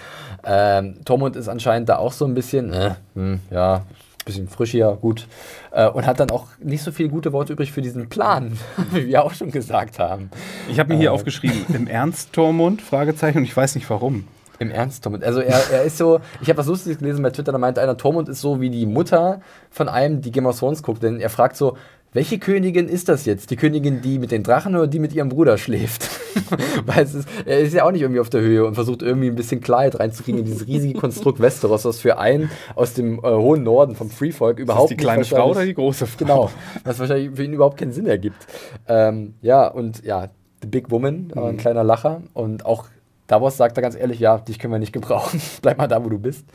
Ähm, 0.44 1.02
Tormund 1.06 1.36
ist 1.36 1.50
anscheinend 1.50 1.90
da 1.90 1.98
auch 1.98 2.14
so 2.14 2.26
ein 2.26 2.34
bisschen, 2.34 2.74
äh, 2.74 2.96
hm, 3.16 3.42
ja, 3.52 3.86
bisschen 4.26 4.48
frisch 4.48 4.72
hier, 4.72 4.98
gut. 5.02 5.28
Äh, 5.72 5.88
und 5.90 6.06
hat 6.06 6.20
dann 6.20 6.32
auch 6.32 6.48
nicht 6.60 6.84
so 6.84 6.92
viele 6.92 7.10
gute 7.10 7.34
Worte 7.34 7.54
übrig 7.54 7.72
für 7.72 7.82
diesen 7.82 8.10
Plan, 8.10 8.58
wie 8.92 9.08
wir 9.08 9.24
auch 9.24 9.34
schon 9.34 9.52
gesagt 9.52 10.00
haben. 10.00 10.30
Ich 10.70 10.80
habe 10.80 10.94
mir 10.94 11.00
hier 11.00 11.10
Äh. 11.10 11.14
aufgeschrieben, 11.14 11.66
im 11.74 11.88
Ernst 11.88 12.34
Tormund? 12.34 12.82
Fragezeichen, 12.82 13.40
und 13.40 13.44
ich 13.44 13.56
weiß 13.56 13.76
nicht 13.76 13.90
warum. 13.90 14.28
Im 14.60 14.70
Ernst, 14.72 15.04
Tormund. 15.04 15.24
Also 15.24 15.40
er, 15.42 15.60
er 15.72 15.84
ist 15.84 15.98
so, 15.98 16.20
ich 16.42 16.48
habe 16.50 16.58
was 16.60 16.68
Lustiges 16.68 17.00
gelesen 17.00 17.24
bei 17.24 17.32
Twitter, 17.32 17.52
da 17.52 17.58
meinte 17.58 17.82
einer, 17.82 17.98
Tormund 17.98 18.30
ist 18.30 18.40
so 18.40 18.62
wie 18.62 18.70
die 18.70 18.86
Mutter 18.86 19.42
von 19.72 19.90
einem, 19.90 20.22
die 20.22 20.32
Game 20.32 20.46
of 20.46 20.58
Thrones 20.60 20.84
guckt, 20.84 21.02
denn 21.04 21.20
er 21.20 21.30
fragt 21.30 21.58
so, 21.58 21.76
welche 22.14 22.40
Königin 22.40 22.88
ist 22.88 23.10
das 23.10 23.26
jetzt? 23.26 23.50
Die 23.52 23.56
Königin, 23.56 24.02
die 24.02 24.20
mit 24.20 24.32
den 24.32 24.44
Drachen 24.44 24.76
oder 24.76 24.88
die 24.88 25.00
mit 25.00 25.14
ihrem 25.14 25.30
Bruder 25.30 25.58
schläft? 25.58 26.10
Weil 26.86 27.04
es 27.04 27.16
ist, 27.16 27.28
er 27.46 27.60
ist 27.60 27.74
ja 27.74 27.86
auch 27.86 27.92
nicht 27.92 28.02
irgendwie 28.02 28.20
auf 28.20 28.30
der 28.30 28.42
Höhe 28.42 28.66
und 28.66 28.76
versucht 28.76 29.02
irgendwie 29.02 29.28
ein 29.28 29.36
bisschen 29.36 29.62
Klarheit 29.62 30.00
reinzukriegen 30.00 30.40
in 30.42 30.46
dieses 30.46 30.68
riesige 30.68 31.00
Konstrukt 31.00 31.40
Westeros, 31.40 31.86
was 31.86 32.00
für 32.00 32.18
einen 32.18 32.52
aus 32.76 32.94
dem 32.94 33.20
äh, 33.20 33.22
hohen 33.24 33.64
Norden 33.64 33.96
vom 33.96 34.10
Freefolk 34.10 34.60
Ist 34.60 34.68
das 34.68 34.74
überhaupt 34.74 34.92
die 34.92 34.98
kleine 34.98 35.26
Frau 35.26 35.52
oder 35.52 35.66
die 35.66 35.74
große 35.74 36.06
Frau? 36.06 36.18
Genau, 36.18 36.52
was 36.84 37.00
wahrscheinlich 37.00 37.32
für 37.36 37.44
ihn 37.44 37.54
überhaupt 37.54 37.78
keinen 37.78 37.92
Sinn 37.92 38.06
ergibt. 38.06 38.46
Ähm, 38.88 39.34
ja, 39.42 39.68
und 39.68 40.04
ja, 40.04 40.30
The 40.62 40.68
Big 40.68 40.92
Woman, 40.92 41.32
aber 41.36 41.48
ein 41.48 41.58
kleiner 41.58 41.84
Lacher. 41.84 42.22
Und 42.34 42.66
auch 42.66 42.86
Davos 43.28 43.58
sagt 43.58 43.78
da 43.78 43.82
ganz 43.82 43.96
ehrlich, 43.96 44.20
ja, 44.20 44.38
dich 44.38 44.60
können 44.60 44.74
wir 44.74 44.80
nicht 44.80 44.94
gebrauchen. 44.94 45.42
Bleib 45.62 45.78
mal 45.78 45.88
da, 45.88 46.04
wo 46.04 46.10
du 46.10 46.20
bist. 46.20 46.46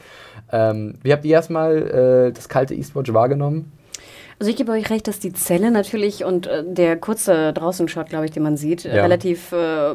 Ähm, 0.52 0.94
wie 1.02 1.12
habt 1.12 1.24
ihr 1.24 1.32
erstmal 1.32 2.28
äh, 2.28 2.32
das 2.32 2.48
kalte 2.48 2.74
Eastwatch 2.74 3.12
wahrgenommen? 3.12 3.72
Also 4.40 4.50
ich 4.50 4.56
gebe 4.56 4.70
euch 4.70 4.88
recht, 4.90 5.08
dass 5.08 5.18
die 5.18 5.32
Zelle 5.32 5.70
natürlich 5.70 6.24
und 6.24 6.46
äh, 6.46 6.62
der 6.64 6.96
kurze 6.96 7.52
Draußen-Shot, 7.52 8.08
glaube 8.08 8.26
ich, 8.26 8.30
den 8.30 8.44
man 8.44 8.56
sieht, 8.56 8.84
Ja. 8.84 9.02
relativ 9.02 9.50
äh, 9.52 9.94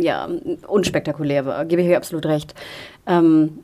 ja, 0.00 0.28
unspektakulär 0.66 1.44
war. 1.44 1.64
Gebe 1.66 1.82
ich 1.82 1.88
euch 1.88 1.96
absolut 1.96 2.26
recht. 2.26 2.54
Ähm, 3.06 3.58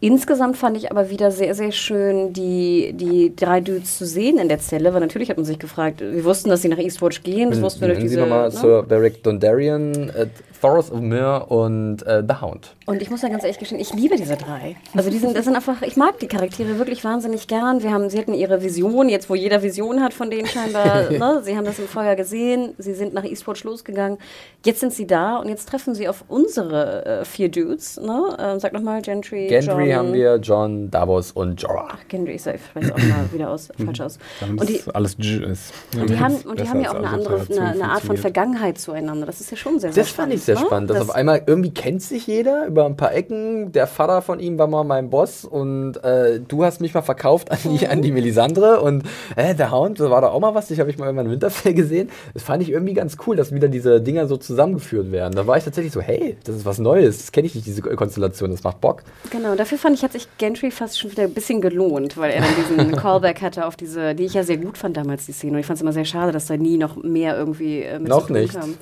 Insgesamt 0.00 0.58
fand 0.58 0.76
ich 0.76 0.90
aber 0.90 1.08
wieder 1.08 1.30
sehr, 1.30 1.54
sehr 1.54 1.72
schön, 1.72 2.34
die, 2.34 2.92
die 2.92 3.34
drei 3.34 3.62
Dudes 3.62 3.96
zu 3.96 4.04
sehen 4.04 4.36
in 4.36 4.48
der 4.50 4.58
Zelle, 4.58 4.92
weil 4.92 5.00
natürlich 5.00 5.30
hat 5.30 5.38
man 5.38 5.46
sich 5.46 5.58
gefragt, 5.58 6.02
wir 6.02 6.24
wussten, 6.24 6.50
dass 6.50 6.60
sie 6.60 6.68
nach 6.68 6.76
Eastwatch 6.76 7.22
gehen, 7.22 7.48
das 7.48 7.62
wussten 7.62 7.80
wir 7.80 7.88
durch 7.88 8.00
Nennen 8.00 8.10
Sie 8.10 8.16
diese... 8.16 8.28
nochmal 8.28 8.50
ne? 8.50 8.50
Sir 8.50 8.82
Beric 8.82 9.22
Dondarrion, 9.22 10.10
äh, 10.10 10.26
Thoros 10.64 10.90
of 10.90 11.00
Myr 11.00 11.44
und 11.48 12.06
äh, 12.06 12.22
The 12.26 12.36
Hound. 12.40 12.74
Und 12.86 13.02
ich 13.02 13.10
muss 13.10 13.20
ja 13.20 13.28
ganz 13.28 13.42
ehrlich 13.42 13.58
gestehen, 13.58 13.80
ich 13.80 13.92
liebe 13.92 14.16
diese 14.16 14.36
drei. 14.36 14.76
Also 14.96 15.10
die 15.10 15.18
sind, 15.18 15.36
das 15.36 15.44
sind 15.44 15.54
einfach, 15.54 15.82
ich 15.82 15.96
mag 15.96 16.18
die 16.20 16.26
Charaktere 16.26 16.78
wirklich 16.78 17.04
wahnsinnig 17.04 17.48
gern. 17.48 17.82
Wir 17.82 17.92
haben, 17.92 18.08
sie 18.08 18.18
hatten 18.18 18.32
ihre 18.32 18.62
Vision, 18.62 19.10
jetzt 19.10 19.28
wo 19.28 19.34
jeder 19.34 19.62
Vision 19.62 20.02
hat 20.02 20.14
von 20.14 20.30
denen 20.30 20.46
scheinbar, 20.46 21.10
ne? 21.10 21.42
sie 21.42 21.54
haben 21.54 21.66
das 21.66 21.78
im 21.78 21.86
Feuer 21.86 22.16
gesehen, 22.16 22.74
sie 22.78 22.94
sind 22.94 23.12
nach 23.12 23.24
Eastwatch 23.24 23.62
losgegangen. 23.64 24.16
Jetzt 24.64 24.80
sind 24.80 24.94
sie 24.94 25.06
da 25.06 25.36
und 25.36 25.48
jetzt 25.48 25.68
treffen 25.68 25.94
sie 25.94 26.08
auf 26.08 26.24
unsere 26.28 27.04
äh, 27.04 27.24
vier 27.26 27.50
Dudes. 27.50 28.00
Ne? 28.00 28.36
Ähm, 28.38 28.58
sag 28.58 28.72
nochmal, 28.72 29.02
Gentry, 29.02 29.48
Gendry 29.48 29.90
John, 29.90 29.94
haben 29.94 30.12
wir, 30.14 30.36
John, 30.36 30.90
Davos 30.90 31.32
und 31.32 31.60
Jorah. 31.60 31.88
Ach, 31.92 32.08
Gendry, 32.08 32.38
safe, 32.38 32.60
weiß 32.72 32.90
auch 32.90 32.96
mal 32.96 33.28
wieder 33.32 33.50
aus, 33.50 33.68
falsch 33.84 34.00
aus. 34.00 34.18
Und 34.48 34.68
die, 34.68 34.76
es 34.76 34.88
alles 34.88 35.16
J 35.18 35.42
ist. 35.42 35.72
und 35.94 36.08
die 36.08 36.18
haben, 36.18 36.36
und 36.36 36.60
die 36.60 36.68
haben 36.68 36.80
ja 36.80 36.90
auch 36.90 36.96
eine 36.96 37.08
andere, 37.08 37.46
eine, 37.50 37.70
eine 37.70 37.90
Art 37.90 38.02
von. 38.02 38.16
Vergangenheit 38.16 38.78
zueinander. 38.78 39.26
Das 39.26 39.40
ist 39.40 39.50
ja 39.50 39.56
schon 39.56 39.80
sehr, 39.80 39.92
sehr 39.92 40.04
Das 40.04 40.12
fand 40.12 40.32
ich 40.32 40.42
sehr 40.42 40.53
ne? 40.60 40.66
spannend, 40.66 40.90
dass 40.90 40.98
Das- 40.98 41.08
auf 41.10 41.14
einmal 41.14 41.42
irgendwie 41.46 41.72
kennt 41.74 42.02
sich 42.02 42.26
jeder 42.26 42.66
über 42.66 42.86
ein 42.86 42.96
paar 42.96 43.12
Ecken. 43.12 43.72
Der 43.72 43.86
Vater 43.86 44.22
von 44.22 44.40
ihm 44.40 44.58
war 44.58 44.66
mal 44.66 44.84
mein 44.84 45.10
Boss 45.10 45.44
und 45.44 46.02
äh, 46.02 46.40
du 46.40 46.64
hast 46.64 46.80
mich 46.80 46.94
mal 46.94 47.02
verkauft 47.02 47.50
an 47.50 47.58
die, 47.64 47.86
an 47.86 48.00
die 48.00 48.12
Melisandre 48.12 48.80
und 48.80 49.02
äh, 49.36 49.54
der 49.54 49.70
Hound, 49.70 50.00
da 50.00 50.10
war 50.10 50.20
da 50.22 50.28
auch 50.28 50.40
mal 50.40 50.54
was, 50.54 50.70
ich 50.70 50.80
habe 50.80 50.88
ich 50.90 50.96
mal 50.98 51.10
in 51.10 51.16
meinem 51.16 51.30
Winterfell 51.30 51.74
gesehen. 51.74 52.08
Das 52.32 52.42
fand 52.42 52.62
ich 52.62 52.70
irgendwie 52.70 52.94
ganz 52.94 53.16
cool, 53.26 53.36
dass 53.36 53.52
wieder 53.52 53.68
diese 53.68 54.00
Dinger 54.00 54.26
so 54.28 54.36
zusammengeführt 54.38 55.12
werden. 55.12 55.34
Da 55.34 55.46
war 55.46 55.58
ich 55.58 55.64
tatsächlich 55.64 55.92
so, 55.92 56.00
hey, 56.00 56.36
das 56.44 56.56
ist 56.56 56.64
was 56.64 56.78
Neues, 56.78 57.18
das 57.18 57.32
kenne 57.32 57.46
ich 57.46 57.54
nicht, 57.54 57.66
diese 57.66 57.82
Konstellation, 57.82 58.50
das 58.50 58.62
macht 58.64 58.80
Bock. 58.80 59.02
Genau, 59.30 59.54
dafür 59.54 59.74
dafür 59.74 59.78
fand 59.78 59.96
ich, 59.98 60.04
hat 60.04 60.12
sich 60.12 60.28
Gentry 60.38 60.70
fast 60.70 61.00
schon 61.00 61.10
wieder 61.10 61.24
ein 61.24 61.32
bisschen 61.34 61.60
gelohnt, 61.60 62.16
weil 62.16 62.30
er 62.30 62.42
dann 62.42 62.50
diesen 62.78 62.92
Callback 62.96 63.42
hatte 63.42 63.66
auf 63.66 63.74
diese, 63.76 64.14
die 64.14 64.24
ich 64.24 64.34
ja 64.34 64.44
sehr 64.44 64.56
gut 64.58 64.78
fand 64.78 64.96
damals, 64.96 65.26
die 65.26 65.32
Szene. 65.32 65.54
Und 65.54 65.58
ich 65.58 65.66
fand 65.66 65.78
es 65.78 65.82
immer 65.82 65.92
sehr 65.92 66.04
schade, 66.04 66.30
dass 66.32 66.46
da 66.46 66.56
nie 66.56 66.76
noch 66.76 67.02
mehr 67.02 67.36
irgendwie 67.36 67.80
äh, 67.82 67.98
mit 67.98 68.08
Noch 68.08 68.20
zu 68.26 68.34
tun 68.34 68.36
nicht. 68.42 68.54
kam. 68.54 68.74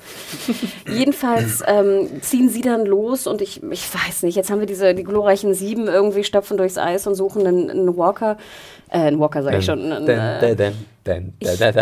Jedenfalls 0.87 1.62
ähm, 1.67 2.21
ziehen 2.21 2.49
sie 2.49 2.61
dann 2.61 2.85
los 2.85 3.27
und 3.27 3.41
ich, 3.41 3.61
ich 3.63 3.93
weiß 3.93 4.23
nicht, 4.23 4.35
jetzt 4.35 4.49
haben 4.49 4.59
wir 4.59 4.67
diese, 4.67 4.93
die 4.93 5.03
glorreichen 5.03 5.53
Sieben 5.53 5.87
irgendwie 5.87 6.23
stapfen 6.23 6.57
durchs 6.57 6.77
Eis 6.77 7.07
und 7.07 7.15
suchen 7.15 7.45
einen, 7.45 7.69
einen 7.69 7.97
Walker, 7.97 8.37
äh, 8.89 8.99
einen 8.99 9.19
Walker 9.19 9.43
sage 9.43 9.57
ich 9.57 9.65
schon, 9.65 9.91
einen, 9.91 10.07
äh, 10.07 10.55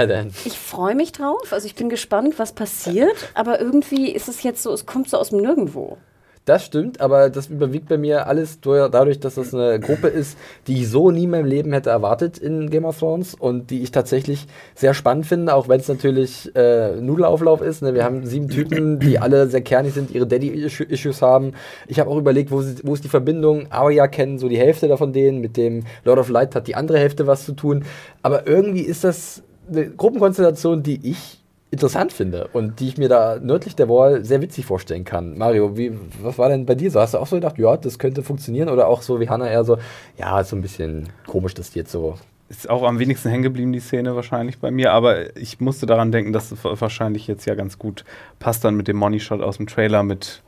dann. 0.08 0.32
ich 0.46 0.58
freue 0.58 0.96
mich 0.96 1.12
drauf, 1.12 1.52
also 1.52 1.66
ich 1.66 1.76
bin 1.76 1.90
gespannt, 1.90 2.38
was 2.38 2.54
passiert, 2.54 3.16
aber 3.34 3.60
irgendwie 3.60 4.12
ist 4.12 4.28
es 4.28 4.44
jetzt 4.44 4.64
so, 4.64 4.74
es 4.74 4.86
kommt 4.86 5.10
so 5.10 5.18
aus 5.18 5.30
dem 5.30 5.42
Nirgendwo. 5.42 5.98
Das 6.46 6.66
stimmt, 6.66 7.00
aber 7.00 7.30
das 7.30 7.50
überwiegt 7.50 7.88
bei 7.88 8.00
mir 8.00 8.26
alles 8.26 8.60
durch- 8.62 8.90
dadurch, 8.90 9.20
dass 9.20 9.36
das 9.36 9.54
eine 9.54 9.80
Gruppe 9.80 10.08
ist, 10.08 10.36
die 10.66 10.82
ich 10.82 10.90
so 10.90 11.12
nie 11.12 11.26
in 11.26 11.30
meinem 11.30 11.46
Leben 11.46 11.72
hätte 11.72 11.92
erwartet 11.92 12.40
in 12.40 12.72
Game 12.72 12.84
of 12.84 12.98
Thrones 12.98 13.36
und 13.36 13.70
die 13.70 13.84
ich 13.84 13.92
tatsächlich 13.92 14.48
sehr 14.74 14.96
spannend 14.96 15.28
finde, 15.28 15.54
auch 15.54 15.70
wenn 15.70 15.80
es 15.80 15.88
natürlich 15.88 16.50
äh, 16.56 16.96
Nudelauflauf 17.00 17.62
ist. 17.62 17.84
Ne? 17.84 17.94
Wir 17.94 18.04
haben 18.04 18.26
sieben 18.26 18.50
Typen, 18.50 18.98
die 19.00 19.20
alle 19.20 19.48
sehr 19.50 19.62
kernig 19.62 19.94
sind, 19.94 20.10
ihre 20.10 20.26
Daddy-Issues 20.26 21.22
haben. 21.22 21.54
Ich 21.88 22.00
habe 22.00 22.10
auch 22.10 22.18
überlegt, 22.18 22.50
wo, 22.50 22.62
sie, 22.62 22.76
wo 22.84 22.96
ist 22.96 23.04
die 23.04 23.10
Verbindung? 23.10 23.68
Arya 23.70 24.08
kennen 24.08 24.40
so 24.40 24.50
die 24.50 24.58
Hälfte 24.58 24.88
davon 24.88 25.14
denen, 25.14 25.42
mit 25.42 25.58
dem 25.58 25.84
Lord 26.06 26.18
of 26.18 26.30
Light 26.30 26.56
hat 26.56 26.68
die 26.68 26.74
andere 26.74 26.98
Hälfte 26.98 27.28
was 27.28 27.46
zu 27.46 27.54
tun. 27.54 27.86
Aber 28.24 28.48
irgendwie 28.48 28.82
ist 28.82 29.04
das 29.04 29.44
eine 29.72 29.92
Gruppenkonstellation, 29.92 30.82
die 30.82 31.08
ich 31.08 31.41
interessant 31.72 32.12
finde 32.12 32.50
und 32.52 32.82
die 32.82 32.90
ich 32.90 32.98
mir 32.98 33.08
da 33.08 33.40
nördlich 33.42 33.76
der 33.76 33.88
Wall 33.88 34.26
sehr 34.26 34.42
witzig 34.42 34.66
vorstellen 34.66 35.06
kann. 35.06 35.38
Mario, 35.38 35.78
wie, 35.78 35.98
was 36.22 36.38
war 36.38 36.50
denn 36.50 36.66
bei 36.66 36.76
dir 36.76 36.92
so? 36.92 37.00
Hast 37.00 37.14
du 37.14 37.18
auch 37.18 37.28
so 37.28 37.38
gedacht, 37.38 37.58
ja, 37.58 37.78
das 37.78 37.98
könnte 37.98 38.24
funktionieren 38.24 38.68
oder 38.68 38.88
auch 38.88 39.02
so 39.02 39.22
wie 39.22 39.30
Hannah 39.30 39.50
eher 39.50 39.64
so, 39.64 39.78
ja, 40.18 40.42
ist 40.42 40.50
so 40.50 40.58
ein 40.58 40.62
bisschen 40.62 41.08
komisch, 41.26 41.54
dass 41.54 41.72
die 41.72 41.80
jetzt 41.80 41.92
so. 41.92 42.16
Ist 42.50 42.70
auch 42.70 42.84
am 42.84 43.00
wenigsten 43.00 43.30
hängen 43.30 43.44
geblieben, 43.44 43.72
die 43.72 43.80
Szene 43.80 44.14
wahrscheinlich 44.18 44.60
bei 44.60 44.70
mir. 44.70 44.92
Aber 44.92 45.38
ich 45.38 45.62
musste 45.62 45.86
daran 45.86 46.12
denken, 46.12 46.34
dass 46.34 46.52
es 46.52 46.60
wahrscheinlich 46.64 47.26
jetzt 47.28 47.46
ja 47.46 47.56
ganz 47.56 47.80
gut 47.80 48.04
passt 48.40 48.66
dann 48.66 48.76
mit 48.76 48.90
dem 48.90 48.98
Money-Shot 48.98 49.42
aus 49.42 49.56
dem 49.56 49.68
Trailer 49.68 50.04
mit 50.04 50.42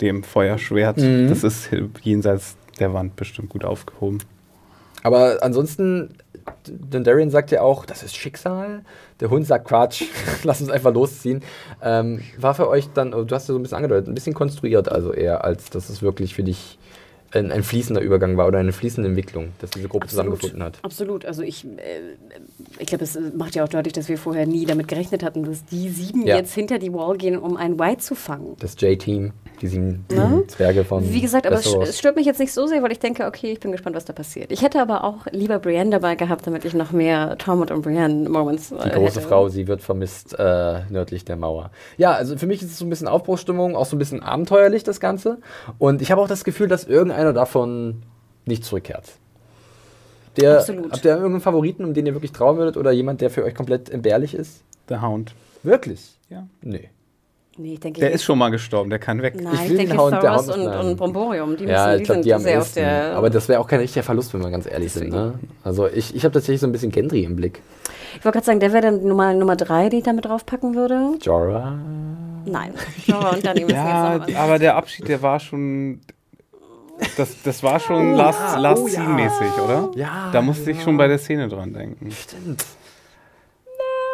dem 0.00 0.22
Feuerschwert. 0.22 0.96
Mhm. 0.96 1.28
Das 1.28 1.44
ist 1.44 1.68
jenseits 2.00 2.56
der 2.80 2.94
Wand 2.94 3.16
bestimmt 3.16 3.50
gut 3.50 3.66
aufgehoben. 3.66 4.20
Aber 5.02 5.42
ansonsten, 5.42 6.14
Dendarian 6.66 7.30
sagt 7.30 7.50
ja 7.50 7.62
auch, 7.62 7.84
das 7.84 8.02
ist 8.02 8.16
Schicksal. 8.16 8.84
Der 9.20 9.30
Hund 9.30 9.46
sagt 9.46 9.66
Quatsch, 9.66 10.04
lass 10.44 10.60
uns 10.60 10.70
einfach 10.70 10.92
losziehen. 10.92 11.42
Ähm, 11.82 12.22
war 12.38 12.54
für 12.54 12.68
euch 12.68 12.88
dann, 12.94 13.10
du 13.10 13.26
hast 13.30 13.48
ja 13.48 13.54
so 13.54 13.58
ein 13.58 13.62
bisschen 13.62 13.76
angedeutet, 13.76 14.08
ein 14.08 14.14
bisschen 14.14 14.34
konstruiert 14.34 14.90
also 14.90 15.12
eher, 15.12 15.44
als 15.44 15.70
dass 15.70 15.88
es 15.88 16.02
wirklich 16.02 16.34
für 16.34 16.42
dich 16.42 16.78
ein, 17.34 17.52
ein 17.52 17.62
fließender 17.62 18.00
Übergang 18.00 18.36
war 18.36 18.46
oder 18.46 18.58
eine 18.58 18.72
fließende 18.72 19.08
Entwicklung, 19.08 19.48
dass 19.60 19.70
diese 19.70 19.88
Gruppe 19.88 20.06
zusammengefunden 20.08 20.62
hat. 20.62 20.78
Absolut. 20.82 21.24
Also 21.24 21.42
ich, 21.42 21.64
äh, 21.64 21.68
ich 22.78 22.86
glaube, 22.86 23.04
es 23.04 23.18
macht 23.36 23.54
ja 23.54 23.64
auch 23.64 23.68
deutlich, 23.68 23.92
dass 23.92 24.08
wir 24.08 24.18
vorher 24.18 24.46
nie 24.46 24.66
damit 24.66 24.88
gerechnet 24.88 25.22
hatten, 25.22 25.44
dass 25.44 25.64
die 25.64 25.88
sieben 25.88 26.26
Ja. 26.26 26.36
jetzt 26.36 26.54
hinter 26.54 26.78
die 26.78 26.92
Wall 26.92 27.16
gehen, 27.16 27.38
um 27.38 27.56
einen 27.56 27.78
White 27.78 27.98
zu 28.02 28.14
fangen. 28.14 28.56
Das 28.60 28.74
J-Team, 28.80 29.32
die 29.60 29.66
sieben 29.68 30.04
Ne? 30.10 30.44
Zwerge 30.48 30.84
von. 30.84 31.10
Wie 31.12 31.20
gesagt, 31.20 31.46
aber 31.46 31.56
es, 31.56 31.98
stört 31.98 32.16
mich 32.16 32.26
jetzt 32.26 32.40
nicht 32.40 32.52
so 32.52 32.66
sehr, 32.66 32.82
weil 32.82 32.92
ich 32.92 32.98
denke, 32.98 33.26
okay, 33.26 33.52
ich 33.52 33.60
bin 33.60 33.72
gespannt, 33.72 33.96
was 33.96 34.04
da 34.04 34.12
passiert. 34.12 34.50
Ich 34.52 34.62
hätte 34.62 34.80
aber 34.80 35.04
auch 35.04 35.26
lieber 35.30 35.58
Brienne 35.58 35.90
dabei 35.90 36.14
gehabt, 36.14 36.46
damit 36.46 36.64
ich 36.64 36.74
noch 36.74 36.92
mehr 36.92 37.36
Tormund 37.38 37.70
und 37.70 37.82
Brienne-Moments 37.82 38.74
Die 38.84 38.90
große 38.90 39.20
Frau, 39.20 39.48
sie 39.48 39.66
wird 39.66 39.80
vermisst 39.82 40.38
äh, 40.38 40.80
nördlich 40.90 41.24
der 41.24 41.36
Mauer. 41.36 41.70
Ja, 41.96 42.12
also 42.12 42.36
für 42.36 42.46
mich 42.46 42.62
ist 42.62 42.70
es 42.72 42.78
so 42.78 42.84
ein 42.84 42.90
bisschen 42.90 43.08
Aufbruchsstimmung, 43.08 43.76
auch 43.76 43.86
so 43.86 43.96
ein 43.96 43.98
bisschen 43.98 44.22
abenteuerlich 44.22 44.82
das 44.84 45.00
Ganze. 45.00 45.38
Und 45.78 46.02
ich 46.02 46.10
habe 46.10 46.20
auch 46.20 46.28
das 46.28 46.44
Gefühl, 46.44 46.68
dass 46.68 46.84
irgendeiner 47.24 47.44
davon 47.46 48.02
nicht 48.46 48.64
zurückkehrt. 48.64 49.12
Der, 50.36 50.58
Absolut. 50.58 50.90
Habt 50.92 51.04
ihr 51.04 51.12
irgendeinen 51.12 51.40
Favoriten, 51.40 51.84
um 51.84 51.94
den 51.94 52.06
ihr 52.06 52.14
wirklich 52.14 52.32
trauen 52.32 52.56
würdet? 52.56 52.76
Oder 52.76 52.90
jemand, 52.92 53.20
der 53.20 53.30
für 53.30 53.44
euch 53.44 53.54
komplett 53.54 53.88
entbehrlich 53.90 54.34
ist? 54.34 54.62
The 54.88 54.96
Hound. 54.96 55.32
Wirklich? 55.62 56.18
Ja. 56.28 56.46
Nee. 56.60 56.90
Nee, 57.56 57.74
ich 57.74 57.80
denke, 57.80 58.00
Der 58.00 58.08
ich- 58.08 58.16
ist 58.16 58.24
schon 58.24 58.36
mal 58.36 58.48
gestorben, 58.50 58.90
der 58.90 58.98
kann 58.98 59.22
weg. 59.22 59.34
Nein, 59.40 59.54
Ich 59.54 59.62
ich, 59.62 59.68
will 59.70 59.76
denke 59.76 59.92
den 59.92 60.00
Hound- 60.00 60.12
der 60.12 60.20
Thoros 60.22 60.48
und, 60.48 60.66
und 60.66 60.96
Bromborium, 60.96 61.56
die, 61.56 61.64
ja, 61.66 61.86
müssen, 61.86 61.92
ich 61.92 61.98
die 61.98 62.04
glaube, 62.04 62.22
sind 62.22 62.24
die 62.24 62.28
sehr 62.42 62.58
auf 62.58 62.64
ehesten. 62.64 62.80
der... 62.80 63.16
Aber 63.16 63.30
das 63.30 63.48
wäre 63.48 63.60
auch 63.60 63.68
kein 63.68 63.78
richtiger 63.78 64.02
Verlust, 64.02 64.34
wenn 64.34 64.42
wir 64.42 64.50
ganz 64.50 64.66
ehrlich 64.66 64.92
sind. 64.92 65.10
Ne? 65.10 65.38
Also 65.62 65.86
ich, 65.86 66.16
ich 66.16 66.24
habe 66.24 66.32
tatsächlich 66.32 66.60
so 66.60 66.66
ein 66.66 66.72
bisschen 66.72 66.90
Gendry 66.90 67.22
im 67.22 67.36
Blick. 67.36 67.62
ich 68.18 68.24
wollte 68.24 68.38
gerade 68.38 68.46
sagen, 68.46 68.58
der 68.58 68.72
wäre 68.72 68.82
dann 68.82 69.06
Nummer, 69.06 69.32
Nummer 69.34 69.54
drei, 69.54 69.88
die 69.88 69.98
ich 69.98 70.02
damit 70.02 70.24
draufpacken 70.24 70.74
würde. 70.74 71.16
Jorah. 71.20 71.78
Nein. 72.44 72.72
Jorah 73.06 73.30
und 73.36 73.46
dann 73.46 73.54
müssen 73.56 73.70
Ja, 73.70 74.16
jetzt 74.26 74.36
aber 74.36 74.58
der 74.58 74.74
Abschied, 74.74 75.06
der 75.06 75.22
war 75.22 75.38
schon. 75.38 76.00
Das, 77.16 77.42
das 77.42 77.62
war 77.62 77.80
schon 77.80 78.14
Last, 78.14 78.40
ja, 78.40 78.58
Last 78.58 78.82
oh 78.82 78.86
ja. 78.86 78.94
Scene-mäßig, 78.94 79.52
oder? 79.64 79.90
Ja, 79.96 80.30
Da 80.32 80.40
musste 80.42 80.70
ich 80.70 80.76
genau. 80.78 80.84
schon 80.84 80.96
bei 80.96 81.08
der 81.08 81.18
Szene 81.18 81.48
dran 81.48 81.72
denken. 81.72 82.10
Stimmt. 82.10 82.64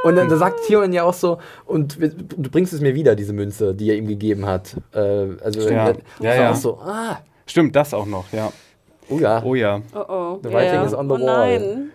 Und 0.03 0.17
dann 0.17 0.29
da 0.31 0.37
sagt 0.37 0.61
Theon 0.67 0.93
ja 0.95 1.03
auch 1.05 1.13
so, 1.13 1.39
und 1.67 2.01
wir- 2.01 2.09
du 2.09 2.51
bringst 2.51 2.73
es 2.73 2.81
mir 2.81 2.95
wieder, 2.95 3.15
diese 3.15 3.35
Münze, 3.35 3.75
die 3.75 3.91
er 3.91 3.97
ihm 3.97 4.07
gegeben 4.09 4.47
hat. 4.47 4.75
Äh, 4.95 4.99
also 5.45 5.69
Ja. 5.69 5.93
Ja, 6.21 6.35
ja. 6.35 6.51
auch 6.53 6.57
so, 6.57 6.79
ah, 6.79 7.19
Stimmt, 7.47 7.77
das 7.77 7.93
auch 7.93 8.07
noch, 8.07 8.33
ja. 8.33 8.51
oh 9.11 9.19
ja. 9.19 9.43
Oh 9.45 9.55
ja. 9.55 9.81
Oh 9.95 9.99
oh. 10.09 10.39
The 10.43 10.53
writing 10.53 10.85
is 10.85 10.95
on 10.95 11.09
the 11.09 11.15
oh 11.17 11.27
wall. 11.27 11.59
nein. 11.61 11.91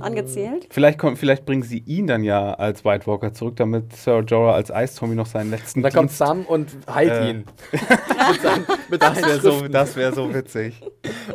Angezählt? 0.00 0.66
Vielleicht, 0.70 0.98
kommt, 0.98 1.18
vielleicht 1.18 1.44
bringen 1.46 1.62
sie 1.62 1.78
ihn 1.78 2.06
dann 2.06 2.24
ja 2.24 2.54
als 2.54 2.84
White 2.84 3.06
Walker 3.06 3.32
zurück, 3.32 3.56
damit 3.56 3.94
Sir 3.94 4.20
Jorah 4.26 4.54
als 4.54 4.70
Eistommy 4.70 5.14
noch 5.14 5.26
seinen 5.26 5.50
letzten 5.50 5.80
Und 5.80 5.82
dann 5.84 5.92
kommt 5.92 6.10
Sam 6.10 6.42
und 6.46 6.68
heilt 6.92 7.12
Äh. 7.12 7.30
ihn. 7.30 7.44
mit 7.72 8.40
seinen, 8.42 8.66
mit 8.90 9.02
Das 9.02 9.16
wäre 9.22 9.40
so, 9.40 9.68
das 9.68 9.96
wär 9.96 10.12
so 10.12 10.32
witzig. 10.34 10.80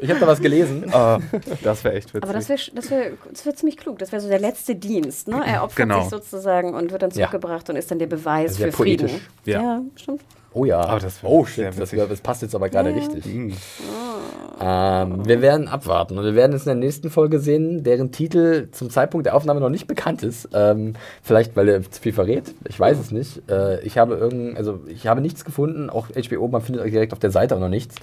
Ich 0.02 0.10
habe 0.10 0.20
da 0.20 0.28
was 0.28 0.42
gelesen. 0.42 0.86
Ah, 0.94 1.20
das 1.64 1.84
wäre 1.84 1.96
echt 1.96 2.10
witzig. 2.14 2.24
Aber 2.24 2.34
das 2.34 2.50
wäre 2.50 2.60
das 2.74 2.90
wär, 2.92 3.12
das 3.32 3.46
wär 3.46 3.56
ziemlich 3.56 3.78
klug. 3.78 4.00
Das 4.00 4.12
wäre 4.12 4.22
so 4.22 4.28
der 4.28 4.40
letzte 4.40 4.76
Dienst. 4.76 5.28
Ne? 5.28 5.42
Er 5.46 5.64
opfert 5.64 5.78
Genau. 5.78 6.02
sich 6.02 6.10
sozusagen 6.10 6.74
und 6.74 6.92
wird 6.92 7.02
dann 7.02 7.12
Ja. 7.12 7.28
zurückgebracht 7.28 7.70
und 7.70 7.76
ist 7.76 7.90
dann 7.92 8.00
der 8.00 8.08
Beweis 8.08 8.56
Sehr 8.56 8.72
für 8.72 8.78
Frieden. 8.84 9.08
poetisch. 9.08 9.28
Ja. 9.46 9.82
stimmt. 9.96 10.22
Oh 10.54 10.66
ja. 10.66 10.80
Aber 10.82 11.00
das 11.00 11.20
oh 11.24 11.46
shit, 11.46 11.72
das, 11.78 11.92
das 11.92 12.22
passt 12.22 12.42
jetzt 12.42 12.56
aber 12.56 12.70
gerade 12.70 12.90
Ja. 12.90 12.96
richtig. 12.96 13.26
Mhm. 13.26 13.54
Ähm, 14.62 15.26
wir 15.26 15.42
werden 15.42 15.68
abwarten 15.70 16.18
und 16.18 16.26
wir 16.26 16.36
werden 16.36 16.54
es 16.54 16.64
in 16.64 16.68
der 16.68 16.76
nächsten 16.76 17.10
Folge 17.10 17.40
sehen, 17.40 17.84
deren 17.84 18.12
Titel 18.12 18.68
zum 18.72 18.90
Zeitpunkt 18.90 19.26
der 19.26 19.36
Aufnahme 19.36 19.62
noch 19.62 19.70
nicht 19.70 19.88
bekannt 19.88 20.22
ist. 20.22 20.50
Ähm, 20.54 20.96
vielleicht, 21.22 21.56
weil 21.56 21.70
er 21.70 21.82
zu 21.90 22.02
viel 22.02 22.12
verrät. 22.12 22.54
Ich 22.68 22.78
weiß 22.78 23.00
es 23.00 23.12
nicht. 23.12 23.50
Äh, 23.50 23.80
ich 23.82 23.98
habe 23.98 24.16
irgend, 24.16 24.58
also 24.58 24.82
ich 24.88 25.08
habe 25.08 25.22
nichts 25.22 25.46
gefunden. 25.46 25.90
Auch 25.90 26.08
HBO, 26.10 26.48
man 26.50 26.62
findet 26.62 26.86
direkt 26.92 27.14
auf 27.14 27.20
der 27.20 27.32
Seite 27.32 27.56
auch 27.56 27.60
noch 27.62 27.70
nichts. 27.70 27.96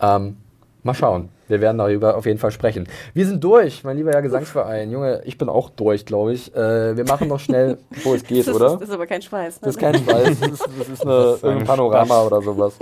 Ähm, 0.00 0.36
mal 0.82 0.94
schauen. 0.94 1.28
Wir 1.48 1.60
werden 1.60 1.78
darüber 1.78 2.16
auf 2.16 2.24
jeden 2.26 2.38
Fall 2.38 2.50
sprechen. 2.50 2.88
Wir 3.14 3.26
sind 3.26 3.44
durch, 3.44 3.84
mein 3.84 3.96
lieber 3.98 4.10
Herr 4.10 4.22
Gesangsverein. 4.22 4.90
Junge, 4.90 5.20
ich 5.24 5.36
bin 5.38 5.48
auch 5.48 5.68
durch, 5.70 6.06
glaube 6.06 6.32
ich. 6.32 6.54
Äh, 6.56 6.96
wir 6.96 7.04
machen 7.04 7.28
noch 7.28 7.40
schnell, 7.40 7.78
wo 8.04 8.14
es 8.14 8.24
geht, 8.24 8.46
das, 8.48 8.54
oder? 8.54 8.66
Ist, 8.68 8.74
das 8.80 8.88
ist 8.88 8.94
aber 8.94 9.06
kein 9.06 9.20
Schweiß. 9.22 9.56
Ne? 9.60 9.66
Das 9.66 9.76
ist 9.76 9.80
kein 9.80 9.94
Schweiß, 9.94 10.40
das 10.40 10.50
ist, 10.50 10.66
das 10.78 10.88
ist, 10.88 11.02
eine, 11.06 11.12
Das 11.22 11.34
ist 11.36 11.42
irgendein 11.44 11.66
Panorama 11.66 12.06
Stadt. 12.06 12.26
oder 12.26 12.42
sowas. 12.42 12.74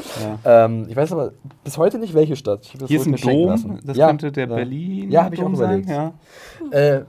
Ja. 0.44 0.64
Ähm, 0.64 0.86
ich 0.88 0.96
weiß 0.96 1.12
aber 1.12 1.32
bis 1.64 1.76
heute 1.78 1.98
nicht, 1.98 2.14
welche 2.14 2.36
Stadt. 2.36 2.60
Ich 2.64 2.72
hab 2.74 2.80
das 2.80 2.88
Hier 2.88 3.00
ist 3.00 3.06
ein 3.06 3.16
Dom, 3.16 3.48
lassen. 3.48 3.80
das 3.84 3.96
Ja, 3.96 4.06
könnte 4.06 4.30
der 4.32 4.46
ja. 4.48 4.54
Berlin 4.54 5.10
Ja, 5.10 5.24
habe 5.24 5.34
ich 5.34 5.42
auch 5.42 5.52
überlegt. 5.52 5.88
sein. 5.88 6.12
Ja. 6.72 6.78
Äh, 6.78 7.02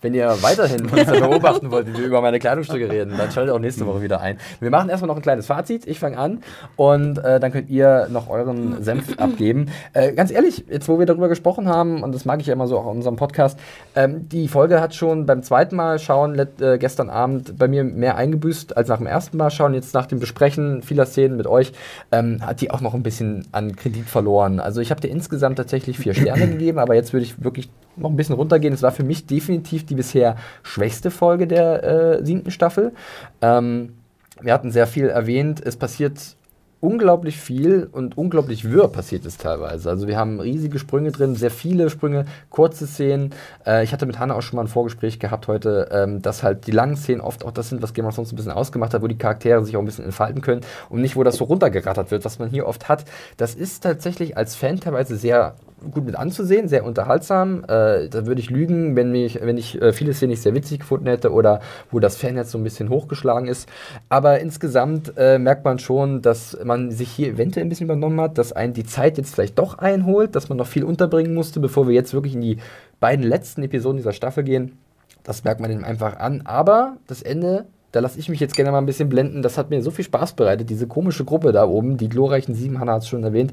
wenn 0.00 0.14
ihr 0.14 0.28
weiterhin 0.42 0.86
uns 0.86 1.06
beobachten 1.10 1.70
wollt, 1.70 1.86
wie 1.88 1.98
wir 1.98 2.06
über 2.06 2.20
meine 2.20 2.38
Kleidungsstücke 2.38 2.88
reden, 2.88 3.14
dann 3.16 3.30
schaltet 3.30 3.54
auch 3.54 3.58
nächste 3.58 3.86
Woche 3.86 4.02
wieder 4.02 4.20
ein. 4.20 4.38
Wir 4.60 4.70
machen 4.70 4.90
erstmal 4.90 5.08
noch 5.08 5.16
ein 5.16 5.22
kleines 5.22 5.46
Fazit. 5.46 5.86
Ich 5.86 5.98
fange 5.98 6.18
an 6.18 6.40
und 6.76 7.18
äh, 7.18 7.40
dann 7.40 7.52
könnt 7.52 7.70
ihr 7.70 8.08
noch 8.10 8.28
euren 8.28 8.82
Senf 8.82 9.18
abgeben. 9.18 9.70
Äh, 9.92 10.12
ganz 10.12 10.30
ehrlich, 10.30 10.64
jetzt 10.68 10.88
wo 10.88 10.98
wir 10.98 11.06
darüber 11.06 11.28
gesprochen 11.28 11.68
haben, 11.68 12.02
und 12.02 12.14
das 12.14 12.24
mag 12.24 12.40
ich 12.40 12.46
ja 12.46 12.52
immer 12.52 12.66
so 12.66 12.78
auch 12.78 12.90
in 12.90 12.98
unserem 12.98 13.16
Podcast, 13.16 13.58
ähm, 13.96 14.28
die 14.28 14.48
Folge 14.48 14.80
hat 14.80 14.94
schon 14.94 15.26
beim 15.26 15.42
zweiten 15.42 15.76
Mal 15.76 15.98
schauen, 15.98 16.38
äh, 16.38 16.78
gestern 16.78 17.10
Abend 17.10 17.58
bei 17.58 17.68
mir 17.68 17.84
mehr 17.84 18.16
eingebüßt 18.16 18.76
als 18.76 18.88
nach 18.88 18.98
dem 18.98 19.06
ersten 19.06 19.36
Mal 19.36 19.50
schauen. 19.50 19.74
Jetzt 19.74 19.94
nach 19.94 20.06
dem 20.06 20.20
Besprechen 20.20 20.82
vieler 20.82 21.06
Szenen 21.06 21.36
mit 21.36 21.46
euch 21.46 21.72
ähm, 22.12 22.38
hat 22.44 22.60
die 22.60 22.70
auch 22.70 22.80
noch 22.80 22.94
ein 22.94 23.02
bisschen 23.02 23.46
an 23.52 23.74
Kredit 23.74 24.08
verloren. 24.08 24.60
Also 24.60 24.80
ich 24.80 24.90
habe 24.90 25.00
dir 25.00 25.08
insgesamt 25.08 25.56
tatsächlich 25.56 25.98
vier 25.98 26.14
Sterne 26.14 26.48
gegeben, 26.48 26.78
aber 26.78 26.94
jetzt 26.94 27.12
würde 27.12 27.24
ich 27.24 27.42
wirklich 27.42 27.68
noch 28.00 28.10
ein 28.10 28.16
bisschen 28.16 28.34
runtergehen. 28.34 28.74
Es 28.74 28.82
war 28.82 28.92
für 28.92 29.04
mich 29.04 29.26
definitiv 29.26 29.86
die 29.86 29.94
bisher 29.94 30.36
schwächste 30.62 31.10
Folge 31.10 31.46
der 31.46 31.84
äh, 31.84 32.24
siebten 32.24 32.50
Staffel. 32.50 32.92
Ähm, 33.40 33.94
wir 34.40 34.52
hatten 34.52 34.70
sehr 34.70 34.86
viel 34.86 35.08
erwähnt. 35.08 35.60
Es 35.64 35.76
passiert 35.76 36.36
unglaublich 36.80 37.40
viel 37.40 37.88
und 37.90 38.16
unglaublich 38.16 38.70
wirr 38.70 38.88
passiert 38.88 39.26
es 39.26 39.36
teilweise. 39.36 39.90
Also 39.90 40.06
wir 40.06 40.16
haben 40.16 40.38
riesige 40.38 40.78
Sprünge 40.78 41.10
drin, 41.10 41.34
sehr 41.34 41.50
viele 41.50 41.90
Sprünge, 41.90 42.26
kurze 42.50 42.86
Szenen. 42.86 43.34
Äh, 43.66 43.82
ich 43.82 43.92
hatte 43.92 44.06
mit 44.06 44.18
Hannah 44.18 44.34
auch 44.34 44.42
schon 44.42 44.56
mal 44.56 44.62
ein 44.62 44.68
Vorgespräch 44.68 45.18
gehabt 45.18 45.48
heute, 45.48 45.88
ähm, 45.90 46.22
dass 46.22 46.42
halt 46.42 46.66
die 46.66 46.70
langen 46.70 46.96
Szenen 46.96 47.20
oft 47.20 47.44
auch 47.44 47.50
das 47.50 47.70
sind, 47.70 47.82
was 47.82 47.94
Game 47.94 48.06
of 48.06 48.14
Thrones 48.14 48.32
ein 48.32 48.36
bisschen 48.36 48.52
ausgemacht 48.52 48.94
hat, 48.94 49.02
wo 49.02 49.08
die 49.08 49.18
Charaktere 49.18 49.64
sich 49.64 49.76
auch 49.76 49.80
ein 49.80 49.86
bisschen 49.86 50.04
entfalten 50.04 50.40
können 50.40 50.60
und 50.88 51.00
nicht, 51.00 51.16
wo 51.16 51.24
das 51.24 51.36
so 51.36 51.44
runtergerattert 51.44 52.10
wird, 52.12 52.24
was 52.24 52.38
man 52.38 52.50
hier 52.50 52.66
oft 52.66 52.88
hat. 52.88 53.04
Das 53.36 53.54
ist 53.54 53.82
tatsächlich 53.82 54.36
als 54.36 54.54
Fan 54.54 54.78
teilweise 54.78 55.16
sehr 55.16 55.56
gut 55.92 56.04
mit 56.04 56.16
anzusehen, 56.16 56.68
sehr 56.68 56.84
unterhaltsam. 56.84 57.64
Äh, 57.64 58.08
da 58.08 58.26
würde 58.26 58.40
ich 58.40 58.50
lügen, 58.50 58.96
wenn, 58.96 59.10
mich, 59.10 59.40
wenn 59.40 59.56
ich 59.56 59.80
äh, 59.80 59.92
viele 59.92 60.12
Szenen 60.12 60.30
nicht 60.30 60.42
sehr 60.42 60.54
witzig 60.54 60.80
gefunden 60.80 61.06
hätte 61.06 61.32
oder 61.32 61.60
wo 61.90 62.00
das 62.00 62.16
Fannetz 62.16 62.50
so 62.50 62.58
ein 62.58 62.64
bisschen 62.64 62.88
hochgeschlagen 62.88 63.48
ist. 63.48 63.68
Aber 64.08 64.40
insgesamt 64.40 65.12
äh, 65.16 65.38
merkt 65.38 65.64
man 65.64 65.78
schon, 65.78 66.22
dass 66.22 66.58
man 66.64 66.90
sich 66.90 67.10
hier 67.10 67.28
eventuell 67.28 67.66
ein 67.66 67.68
bisschen 67.68 67.86
übernommen 67.86 68.20
hat, 68.20 68.38
dass 68.38 68.52
einen 68.52 68.72
die 68.72 68.84
Zeit 68.84 69.18
jetzt 69.18 69.34
vielleicht 69.34 69.58
doch 69.58 69.78
einholt, 69.78 70.34
dass 70.34 70.48
man 70.48 70.58
noch 70.58 70.66
viel 70.66 70.84
unterbringen 70.84 71.34
musste, 71.34 71.60
bevor 71.60 71.88
wir 71.88 71.94
jetzt 71.94 72.14
wirklich 72.14 72.34
in 72.34 72.40
die 72.40 72.58
beiden 73.00 73.24
letzten 73.24 73.62
Episoden 73.62 73.98
dieser 73.98 74.12
Staffel 74.12 74.44
gehen. 74.44 74.78
Das 75.22 75.44
merkt 75.44 75.60
man 75.60 75.70
ihm 75.70 75.84
einfach 75.84 76.18
an. 76.18 76.42
Aber 76.44 76.96
das 77.06 77.22
Ende 77.22 77.66
da 77.92 78.00
lasse 78.00 78.18
ich 78.18 78.28
mich 78.28 78.40
jetzt 78.40 78.54
gerne 78.54 78.70
mal 78.70 78.78
ein 78.78 78.86
bisschen 78.86 79.08
blenden. 79.08 79.42
Das 79.42 79.56
hat 79.56 79.70
mir 79.70 79.82
so 79.82 79.90
viel 79.90 80.04
Spaß 80.04 80.34
bereitet, 80.34 80.68
diese 80.68 80.86
komische 80.86 81.24
Gruppe 81.24 81.52
da 81.52 81.66
oben, 81.66 81.96
die 81.96 82.08
glorreichen 82.08 82.54
Sieben, 82.54 82.80
Hannah 82.80 82.94
hat 82.94 83.02
es 83.02 83.08
schon 83.08 83.24
erwähnt. 83.24 83.52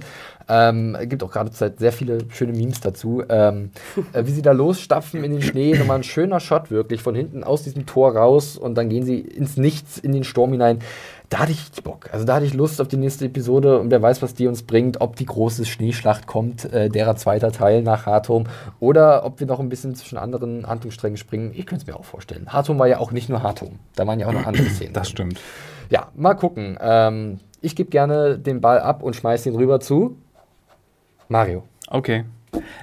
Ähm, 0.49 0.97
gibt 1.03 1.23
auch 1.23 1.31
gerade 1.31 1.51
Zeit 1.51 1.79
sehr 1.79 1.91
viele 1.91 2.19
schöne 2.29 2.53
Memes 2.53 2.81
dazu. 2.81 3.23
Ähm, 3.29 3.71
äh, 4.13 4.25
wie 4.25 4.31
sie 4.31 4.41
da 4.41 4.51
losstapfen 4.51 5.23
in 5.23 5.31
den 5.31 5.41
Schnee, 5.41 5.77
nochmal 5.77 5.97
ein 5.97 6.03
schöner 6.03 6.39
Shot 6.39 6.69
wirklich 6.69 7.01
von 7.01 7.15
hinten 7.15 7.43
aus 7.43 7.63
diesem 7.63 7.85
Tor 7.85 8.15
raus 8.15 8.57
und 8.57 8.75
dann 8.75 8.89
gehen 8.89 9.05
sie 9.05 9.19
ins 9.19 9.57
Nichts, 9.57 9.97
in 9.97 10.11
den 10.11 10.23
Sturm 10.23 10.51
hinein 10.51 10.79
da 11.35 11.41
hatte 11.41 11.51
ich 11.51 11.83
Bock. 11.83 12.07
Also 12.13 12.23
da 12.23 12.35
hatte 12.35 12.45
ich 12.45 12.53
Lust 12.53 12.79
auf 12.79 12.87
die 12.87 12.95
nächste 12.95 13.25
Episode 13.25 13.77
und 13.81 13.91
wer 13.91 14.01
weiß, 14.01 14.21
was 14.21 14.35
die 14.35 14.47
uns 14.47 14.63
bringt, 14.63 15.01
ob 15.01 15.17
die 15.17 15.25
große 15.25 15.65
Schneeschlacht 15.65 16.27
kommt, 16.27 16.71
äh, 16.71 16.87
derer 16.87 17.17
zweiter 17.17 17.51
Teil 17.51 17.81
nach 17.81 18.05
Hartum 18.05 18.45
oder 18.79 19.25
ob 19.25 19.41
wir 19.41 19.45
noch 19.45 19.59
ein 19.59 19.67
bisschen 19.67 19.95
zwischen 19.95 20.17
anderen 20.17 20.65
Handlungssträngen 20.65 21.17
springen. 21.17 21.51
Ich 21.53 21.65
könnte 21.65 21.81
es 21.83 21.87
mir 21.87 21.99
auch 21.99 22.05
vorstellen. 22.05 22.53
Hartum 22.53 22.79
war 22.79 22.87
ja 22.87 22.99
auch 22.99 23.11
nicht 23.11 23.27
nur 23.27 23.43
Hartum. 23.43 23.79
Da 23.97 24.07
waren 24.07 24.17
ja 24.21 24.27
auch 24.27 24.31
noch 24.31 24.45
andere 24.47 24.69
Szenen. 24.69 24.93
Das 24.93 25.09
stimmt. 25.09 25.41
Ja, 25.89 26.07
mal 26.15 26.35
gucken. 26.35 26.77
Ähm, 26.79 27.41
ich 27.59 27.75
gebe 27.75 27.89
gerne 27.89 28.39
den 28.39 28.61
Ball 28.61 28.79
ab 28.79 29.03
und 29.03 29.17
schmeiße 29.17 29.49
ihn 29.49 29.55
rüber 29.55 29.81
zu 29.81 30.15
Mario. 31.27 31.63
Okay. 31.87 32.23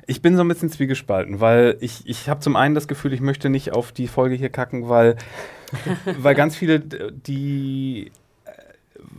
Ich 0.07 0.21
bin 0.21 0.37
so 0.37 0.45
ein 0.45 0.49
bisschen 0.49 0.69
zwiegespalten, 0.69 1.41
weil 1.41 1.79
ich, 1.81 2.07
ich 2.07 2.29
habe 2.29 2.41
zum 2.41 2.57
einen 2.57 2.75
das 2.75 2.87
Gefühl, 2.87 3.15
ich 3.15 3.23
möchte 3.23 3.49
nicht 3.49 3.73
auf 3.73 3.93
die 3.93 4.09
Folge 4.09 4.35
hier 4.35 4.51
kacken, 4.51 4.91
weil, 4.91 5.17
weil 6.19 6.35
ganz 6.35 6.55
viele, 6.55 6.81
die 6.81 8.13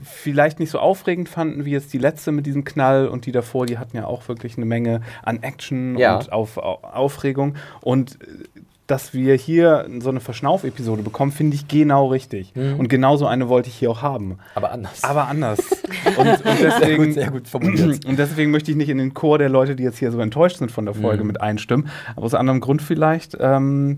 vielleicht 0.01 0.59
nicht 0.59 0.69
so 0.69 0.79
aufregend 0.79 1.29
fanden 1.29 1.65
wie 1.65 1.71
jetzt 1.71 1.93
die 1.93 1.97
letzte 1.97 2.31
mit 2.31 2.45
diesem 2.45 2.63
Knall 2.63 3.07
und 3.07 3.25
die 3.25 3.31
davor, 3.31 3.65
die 3.65 3.77
hatten 3.77 3.95
ja 3.95 4.05
auch 4.05 4.27
wirklich 4.27 4.57
eine 4.57 4.65
Menge 4.65 5.01
an 5.23 5.41
Action 5.43 5.97
ja. 5.97 6.17
und 6.17 6.31
auf, 6.31 6.57
auf, 6.57 6.83
Aufregung. 6.83 7.55
Und 7.81 8.19
äh, 8.21 8.59
dass 8.87 9.13
wir 9.13 9.35
hier 9.35 9.87
so 9.99 10.09
eine 10.09 10.19
Verschnauf-Episode 10.19 11.03
bekommen, 11.03 11.31
finde 11.31 11.55
ich 11.55 11.67
genau 11.69 12.07
richtig. 12.07 12.53
Mhm. 12.53 12.79
Und 12.79 12.89
genauso 12.89 13.25
eine 13.25 13.47
wollte 13.47 13.69
ich 13.69 13.75
hier 13.75 13.89
auch 13.89 14.01
haben. 14.01 14.39
Aber 14.55 14.71
anders. 14.71 15.03
Aber 15.03 15.27
anders. 15.27 15.59
und, 16.17 16.27
und, 16.27 16.43
deswegen, 16.61 17.13
sehr 17.13 17.31
gut, 17.31 17.47
sehr 17.47 17.61
gut 17.61 18.05
und 18.05 18.19
deswegen 18.19 18.51
möchte 18.51 18.71
ich 18.71 18.77
nicht 18.77 18.89
in 18.89 18.97
den 18.97 19.13
Chor 19.13 19.37
der 19.37 19.49
Leute, 19.49 19.75
die 19.75 19.83
jetzt 19.83 19.99
hier 19.99 20.11
so 20.11 20.19
enttäuscht 20.19 20.57
sind 20.57 20.71
von 20.71 20.85
der 20.85 20.93
Folge, 20.93 21.23
mhm. 21.23 21.27
mit 21.27 21.41
einstimmen. 21.41 21.89
Aber 22.15 22.25
aus 22.25 22.33
anderem 22.33 22.59
Grund 22.59 22.81
vielleicht. 22.81 23.37
Ähm, 23.39 23.97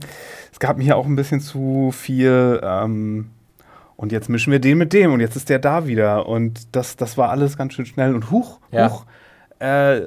es 0.51 0.59
gab 0.59 0.77
mir 0.77 0.84
hier 0.84 0.97
auch 0.97 1.07
ein 1.07 1.15
bisschen 1.15 1.41
zu 1.41 1.91
viel. 1.91 2.61
Ähm, 2.63 3.31
und 3.97 4.11
jetzt 4.11 4.30
mischen 4.30 4.51
wir 4.51 4.59
den 4.59 4.77
mit 4.77 4.93
dem 4.93 5.13
und 5.13 5.19
jetzt 5.19 5.35
ist 5.35 5.49
der 5.49 5.59
da 5.59 5.88
wieder. 5.88 6.27
Und 6.27 6.76
das, 6.76 6.95
das 6.95 7.17
war 7.17 7.30
alles 7.30 7.57
ganz 7.57 7.73
schön 7.73 7.85
schnell 7.85 8.13
und 8.13 8.31
huch, 8.31 8.59
ja. 8.72 8.89
huch. 8.89 9.05
Äh, 9.59 10.01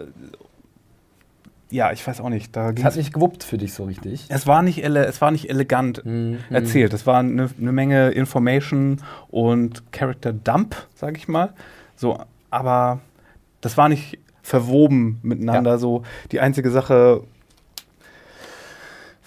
ja, 1.71 1.93
ich 1.93 2.07
weiß 2.07 2.21
auch 2.21 2.29
nicht. 2.29 2.57
Da 2.57 2.71
es 2.71 2.85
hat 2.85 2.97
nicht 2.97 3.13
gewuppt 3.13 3.45
für 3.45 3.59
dich 3.59 3.75
so 3.75 3.85
richtig. 3.85 4.27
Es 4.29 4.47
war 4.47 4.63
nicht, 4.63 4.83
ele 4.83 5.05
es 5.05 5.21
war 5.21 5.31
nicht 5.31 5.51
elegant 5.51 6.05
mhm. 6.05 6.39
erzählt. 6.51 6.93
Es 6.95 7.07
war 7.07 7.19
eine 7.19 7.51
ne 7.57 7.73
Menge 7.73 8.11
Information 8.11 9.03
und 9.29 9.93
Character 9.93 10.33
Dump, 10.33 10.77
sag 10.95 11.17
ich 11.17 11.29
mal. 11.29 11.53
So, 11.95 12.19
aber 12.51 13.01
das 13.61 13.77
war 13.77 13.89
nicht 13.89 14.19
verwoben 14.43 15.19
miteinander. 15.23 15.73
Ja. 15.73 15.79
So 15.79 16.05
die 16.33 16.41
einzige 16.41 16.71
Sache, 16.71 17.23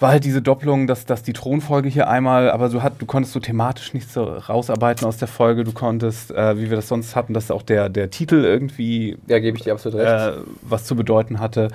war 0.02 0.10
halt 0.10 0.24
diese 0.24 0.42
Doppelung, 0.42 0.86
dass, 0.86 1.06
dass 1.06 1.22
die 1.22 1.32
Thronfolge 1.32 1.88
hier 1.88 2.08
einmal, 2.08 2.50
aber 2.50 2.68
so 2.68 2.82
hat, 2.82 2.94
du 2.98 3.06
konntest 3.06 3.32
so 3.32 3.40
thematisch 3.40 3.94
nichts 3.94 4.12
so 4.12 4.24
rausarbeiten 4.24 5.06
aus 5.06 5.16
der 5.16 5.28
Folge. 5.28 5.64
Du 5.64 5.72
konntest, 5.72 6.30
äh, 6.30 6.58
wie 6.58 6.68
wir 6.68 6.76
das 6.76 6.88
sonst 6.88 7.16
hatten, 7.16 7.32
dass 7.32 7.50
auch 7.50 7.62
der, 7.62 7.88
der 7.88 8.10
Titel 8.10 8.44
irgendwie. 8.44 9.16
Ja, 9.28 9.38
gebe 9.38 9.56
ich 9.56 9.64
dir 9.64 9.72
absolut 9.72 10.00
recht. 10.00 10.36
Äh, 10.36 10.40
was 10.62 10.84
zu 10.84 10.96
bedeuten 10.96 11.40
hatte. 11.40 11.68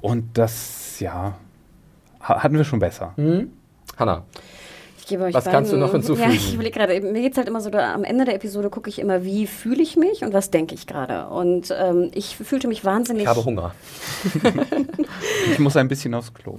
Und 0.00 0.38
das, 0.38 1.00
ja, 1.00 1.34
hatten 2.20 2.56
wir 2.56 2.64
schon 2.64 2.78
besser. 2.78 3.14
Mhm. 3.16 3.50
Hanna 3.98 4.22
gebe 5.10 5.24
euch 5.24 5.34
Was 5.34 5.44
beiden, 5.44 5.56
kannst 5.58 5.72
du 5.72 5.76
noch 5.76 5.92
hinzufügen? 5.92 6.30
Ja, 6.30 6.34
ich 6.34 6.54
überlege 6.54 6.78
gerade, 6.78 7.00
mir 7.00 7.20
geht 7.20 7.32
es 7.32 7.38
halt 7.38 7.48
immer 7.48 7.60
so, 7.60 7.68
da, 7.68 7.92
am 7.92 8.04
Ende 8.04 8.24
der 8.24 8.34
Episode 8.34 8.70
gucke 8.70 8.88
ich 8.88 8.98
immer, 8.98 9.24
wie 9.24 9.46
fühle 9.46 9.82
ich 9.82 9.96
mich 9.96 10.22
und 10.22 10.32
was 10.32 10.50
denke 10.50 10.74
ich 10.74 10.86
gerade. 10.86 11.26
Und 11.28 11.74
ähm, 11.78 12.10
ich 12.14 12.36
fühlte 12.36 12.68
mich 12.68 12.84
wahnsinnig. 12.84 13.24
Ich 13.24 13.28
habe 13.28 13.44
Hunger. 13.44 13.74
ich 15.52 15.58
muss 15.58 15.76
ein 15.76 15.88
bisschen 15.88 16.14
aufs 16.14 16.32
Klo. 16.32 16.58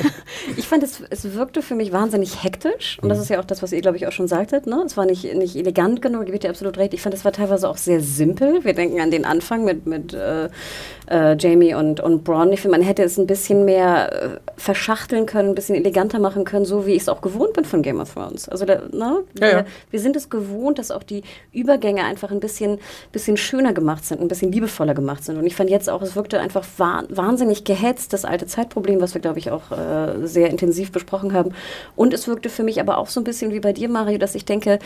ich 0.56 0.66
fand, 0.66 0.82
es, 0.82 1.02
es 1.10 1.34
wirkte 1.34 1.60
für 1.60 1.74
mich 1.74 1.92
wahnsinnig 1.92 2.42
hektisch. 2.42 2.98
Und 3.02 3.08
das 3.08 3.18
mhm. 3.18 3.22
ist 3.22 3.28
ja 3.30 3.40
auch 3.40 3.44
das, 3.44 3.62
was 3.62 3.72
ihr, 3.72 3.80
glaube 3.80 3.96
ich, 3.96 4.06
auch 4.06 4.12
schon 4.12 4.28
sagtet. 4.28 4.66
Ne? 4.66 4.82
Es 4.86 4.96
war 4.96 5.04
nicht, 5.04 5.34
nicht 5.34 5.56
elegant 5.56 6.00
genug, 6.00 6.24
gebe 6.24 6.36
ich 6.36 6.40
dir 6.40 6.50
absolut 6.50 6.78
recht. 6.78 6.94
Ich 6.94 7.02
fand, 7.02 7.14
es 7.14 7.24
war 7.24 7.32
teilweise 7.32 7.68
auch 7.68 7.76
sehr 7.76 8.00
simpel. 8.00 8.64
Wir 8.64 8.74
denken 8.74 9.00
an 9.00 9.10
den 9.10 9.24
Anfang 9.24 9.64
mit, 9.64 9.86
mit 9.86 10.14
äh, 10.14 10.48
äh, 11.10 11.36
Jamie 11.38 11.74
und, 11.74 12.00
und 12.00 12.24
Braun. 12.24 12.52
Ich 12.52 12.60
finde, 12.60 12.78
man 12.78 12.86
hätte 12.86 13.02
es 13.02 13.18
ein 13.18 13.26
bisschen 13.26 13.64
mehr 13.64 14.12
äh, 14.12 14.28
verschachteln 14.56 15.26
können, 15.26 15.50
ein 15.50 15.54
bisschen 15.54 15.74
eleganter 15.74 16.18
machen 16.18 16.44
können, 16.44 16.64
so 16.64 16.86
wie 16.86 16.92
ich 16.92 17.02
es 17.02 17.08
auch 17.08 17.20
gewohnt 17.20 17.54
bin 17.54 17.64
von 17.64 17.82
Game 17.88 18.00
of 18.00 18.12
Thrones. 18.12 18.48
Also, 18.48 18.66
da, 18.66 18.82
ne? 18.92 19.24
wir, 19.34 19.48
ja, 19.48 19.58
ja. 19.58 19.64
wir 19.90 20.00
sind 20.00 20.14
es 20.14 20.28
gewohnt, 20.28 20.78
dass 20.78 20.90
auch 20.90 21.02
die 21.02 21.22
Übergänge 21.52 22.04
einfach 22.04 22.30
ein 22.30 22.40
bisschen, 22.40 22.78
bisschen 23.12 23.36
schöner 23.38 23.72
gemacht 23.72 24.04
sind, 24.04 24.20
ein 24.20 24.28
bisschen 24.28 24.52
liebevoller 24.52 24.94
gemacht 24.94 25.24
sind. 25.24 25.38
Und 25.38 25.46
ich 25.46 25.56
fand 25.56 25.70
jetzt 25.70 25.88
auch, 25.88 26.02
es 26.02 26.14
wirkte 26.14 26.38
einfach 26.38 26.66
wahnsinnig 26.76 27.64
gehetzt, 27.64 28.12
das 28.12 28.24
alte 28.24 28.46
Zeitproblem, 28.46 29.00
was 29.00 29.14
wir, 29.14 29.20
glaube 29.20 29.38
ich, 29.38 29.50
auch 29.50 29.70
äh, 29.70 30.26
sehr 30.26 30.50
intensiv 30.50 30.92
besprochen 30.92 31.32
haben. 31.32 31.54
Und 31.96 32.12
es 32.12 32.28
wirkte 32.28 32.50
für 32.50 32.62
mich 32.62 32.80
aber 32.80 32.98
auch 32.98 33.08
so 33.08 33.20
ein 33.20 33.24
bisschen 33.24 33.52
wie 33.52 33.60
bei 33.60 33.72
dir, 33.72 33.88
Mario, 33.88 34.18
dass 34.18 34.34
ich 34.34 34.44
denke, 34.44 34.78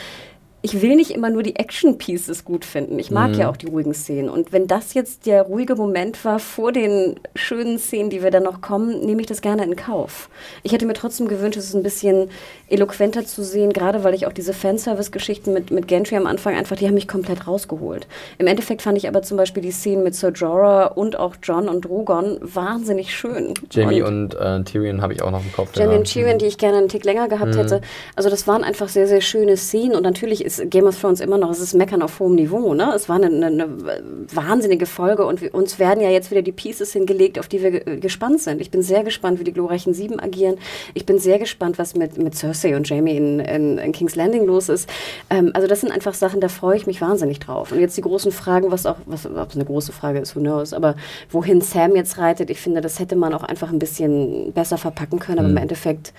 ich 0.64 0.80
will 0.80 0.94
nicht 0.94 1.10
immer 1.10 1.28
nur 1.28 1.42
die 1.42 1.56
Action-Pieces 1.56 2.44
gut 2.44 2.64
finden. 2.64 2.96
Ich 3.00 3.10
mag 3.10 3.32
mhm. 3.32 3.38
ja 3.38 3.50
auch 3.50 3.56
die 3.56 3.66
ruhigen 3.66 3.94
Szenen. 3.94 4.28
Und 4.28 4.52
wenn 4.52 4.68
das 4.68 4.94
jetzt 4.94 5.26
der 5.26 5.42
ruhige 5.42 5.74
Moment 5.74 6.24
war 6.24 6.38
vor 6.38 6.70
den 6.70 7.16
schönen 7.34 7.80
Szenen, 7.80 8.10
die 8.10 8.22
wir 8.22 8.30
dann 8.30 8.44
noch 8.44 8.60
kommen, 8.60 9.04
nehme 9.04 9.20
ich 9.20 9.26
das 9.26 9.40
gerne 9.40 9.64
in 9.64 9.74
Kauf. 9.74 10.30
Ich 10.62 10.72
hätte 10.72 10.86
mir 10.86 10.92
trotzdem 10.92 11.26
gewünscht, 11.26 11.58
es 11.58 11.74
ein 11.74 11.82
bisschen 11.82 12.30
eloquenter 12.68 13.26
zu 13.26 13.42
sehen, 13.42 13.72
gerade 13.72 14.04
weil 14.04 14.14
ich 14.14 14.26
auch 14.28 14.32
diese 14.32 14.52
Fanservice-Geschichten 14.52 15.52
mit, 15.52 15.72
mit 15.72 15.88
Gantry 15.88 16.16
am 16.16 16.26
Anfang 16.26 16.54
einfach, 16.54 16.76
die 16.76 16.86
haben 16.86 16.94
mich 16.94 17.08
komplett 17.08 17.48
rausgeholt. 17.48 18.06
Im 18.38 18.46
Endeffekt 18.46 18.82
fand 18.82 18.96
ich 18.96 19.08
aber 19.08 19.22
zum 19.22 19.36
Beispiel 19.36 19.64
die 19.64 19.72
Szenen 19.72 20.04
mit 20.04 20.14
Sir 20.14 20.30
Jorah 20.30 20.86
und 20.86 21.18
auch 21.18 21.34
John 21.42 21.68
und 21.68 21.84
Drogon 21.84 22.38
wahnsinnig 22.40 23.12
schön. 23.14 23.54
Jamie 23.70 24.02
und, 24.02 24.36
und 24.36 24.40
äh, 24.40 24.62
Tyrion 24.62 25.02
habe 25.02 25.12
ich 25.12 25.22
auch 25.22 25.32
noch 25.32 25.42
im 25.42 25.52
Kopf. 25.52 25.70
Jamie 25.74 25.96
und 25.96 26.04
Tyrion, 26.04 26.38
die 26.38 26.46
ich 26.46 26.56
gerne 26.56 26.78
einen 26.78 26.88
Tick 26.88 27.04
länger 27.04 27.26
gehabt 27.26 27.54
mhm. 27.54 27.58
hätte. 27.58 27.80
Also 28.14 28.30
das 28.30 28.46
waren 28.46 28.62
einfach 28.62 28.88
sehr, 28.88 29.08
sehr 29.08 29.20
schöne 29.20 29.56
Szenen 29.56 29.96
und 29.96 30.04
natürlich 30.04 30.44
ist 30.44 30.51
ist 30.58 30.70
Game 30.70 30.86
of 30.86 31.00
Thrones 31.00 31.20
immer 31.20 31.38
noch, 31.38 31.50
es 31.50 31.60
ist 31.60 31.74
Meckern 31.74 32.02
auf 32.02 32.18
hohem 32.20 32.34
Niveau. 32.34 32.74
Ne? 32.74 32.92
Es 32.94 33.08
war 33.08 33.16
eine, 33.16 33.26
eine, 33.26 33.46
eine 33.46 33.68
wahnsinnige 34.32 34.86
Folge 34.86 35.26
und 35.26 35.40
wir, 35.40 35.54
uns 35.54 35.78
werden 35.78 36.02
ja 36.02 36.10
jetzt 36.10 36.30
wieder 36.30 36.42
die 36.42 36.52
Pieces 36.52 36.92
hingelegt, 36.92 37.38
auf 37.38 37.48
die 37.48 37.62
wir 37.62 37.70
gespannt 37.98 38.40
sind. 38.40 38.60
Ich 38.60 38.70
bin 38.70 38.82
sehr 38.82 39.04
gespannt, 39.04 39.40
wie 39.40 39.44
die 39.44 39.52
glorreichen 39.52 39.94
Sieben 39.94 40.20
agieren. 40.20 40.56
Ich 40.94 41.06
bin 41.06 41.18
sehr 41.18 41.38
gespannt, 41.38 41.78
was 41.78 41.94
mit, 41.94 42.18
mit 42.18 42.34
Cersei 42.34 42.76
und 42.76 42.88
Jamie 42.88 43.16
in, 43.16 43.40
in, 43.40 43.78
in 43.78 43.92
King's 43.92 44.14
Landing 44.14 44.46
los 44.46 44.68
ist. 44.68 44.88
Ähm, 45.30 45.50
also 45.54 45.66
das 45.66 45.80
sind 45.80 45.92
einfach 45.92 46.14
Sachen, 46.14 46.40
da 46.40 46.48
freue 46.48 46.76
ich 46.76 46.86
mich 46.86 47.00
wahnsinnig 47.00 47.40
drauf. 47.40 47.72
Und 47.72 47.80
jetzt 47.80 47.96
die 47.96 48.02
großen 48.02 48.32
Fragen, 48.32 48.70
was 48.70 48.86
auch, 48.86 48.96
was, 49.06 49.26
ob 49.26 49.50
es 49.50 49.56
eine 49.56 49.64
große 49.64 49.92
Frage 49.92 50.18
ist, 50.18 50.36
who 50.36 50.40
knows, 50.40 50.72
aber 50.72 50.96
wohin 51.30 51.60
Sam 51.60 51.96
jetzt 51.96 52.18
reitet, 52.18 52.50
ich 52.50 52.60
finde, 52.60 52.80
das 52.80 52.98
hätte 52.98 53.16
man 53.16 53.34
auch 53.34 53.42
einfach 53.42 53.72
ein 53.72 53.78
bisschen 53.78 54.52
besser 54.52 54.78
verpacken 54.78 55.18
können, 55.18 55.38
aber 55.38 55.48
mhm. 55.48 55.56
im 55.56 55.62
Endeffekt 55.62 56.12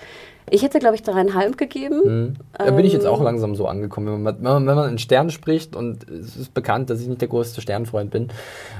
ich 0.50 0.62
hätte, 0.62 0.78
glaube 0.78 0.94
ich, 0.94 1.02
dreieinhalb 1.02 1.56
gegeben. 1.56 2.02
Mhm. 2.04 2.34
Da 2.56 2.70
bin 2.70 2.84
ich 2.84 2.92
jetzt 2.92 3.06
auch 3.06 3.18
ähm, 3.18 3.24
langsam 3.24 3.54
so 3.54 3.66
angekommen. 3.66 4.06
Wenn 4.06 4.22
man, 4.22 4.36
wenn 4.36 4.42
man, 4.42 4.66
wenn 4.66 4.76
man 4.76 4.90
in 4.90 4.98
Sternen 4.98 5.30
spricht 5.30 5.74
und 5.74 6.08
es 6.08 6.36
ist 6.36 6.54
bekannt, 6.54 6.90
dass 6.90 7.00
ich 7.00 7.08
nicht 7.08 7.20
der 7.20 7.28
größte 7.28 7.60
Sternfreund 7.60 8.10
bin, 8.10 8.28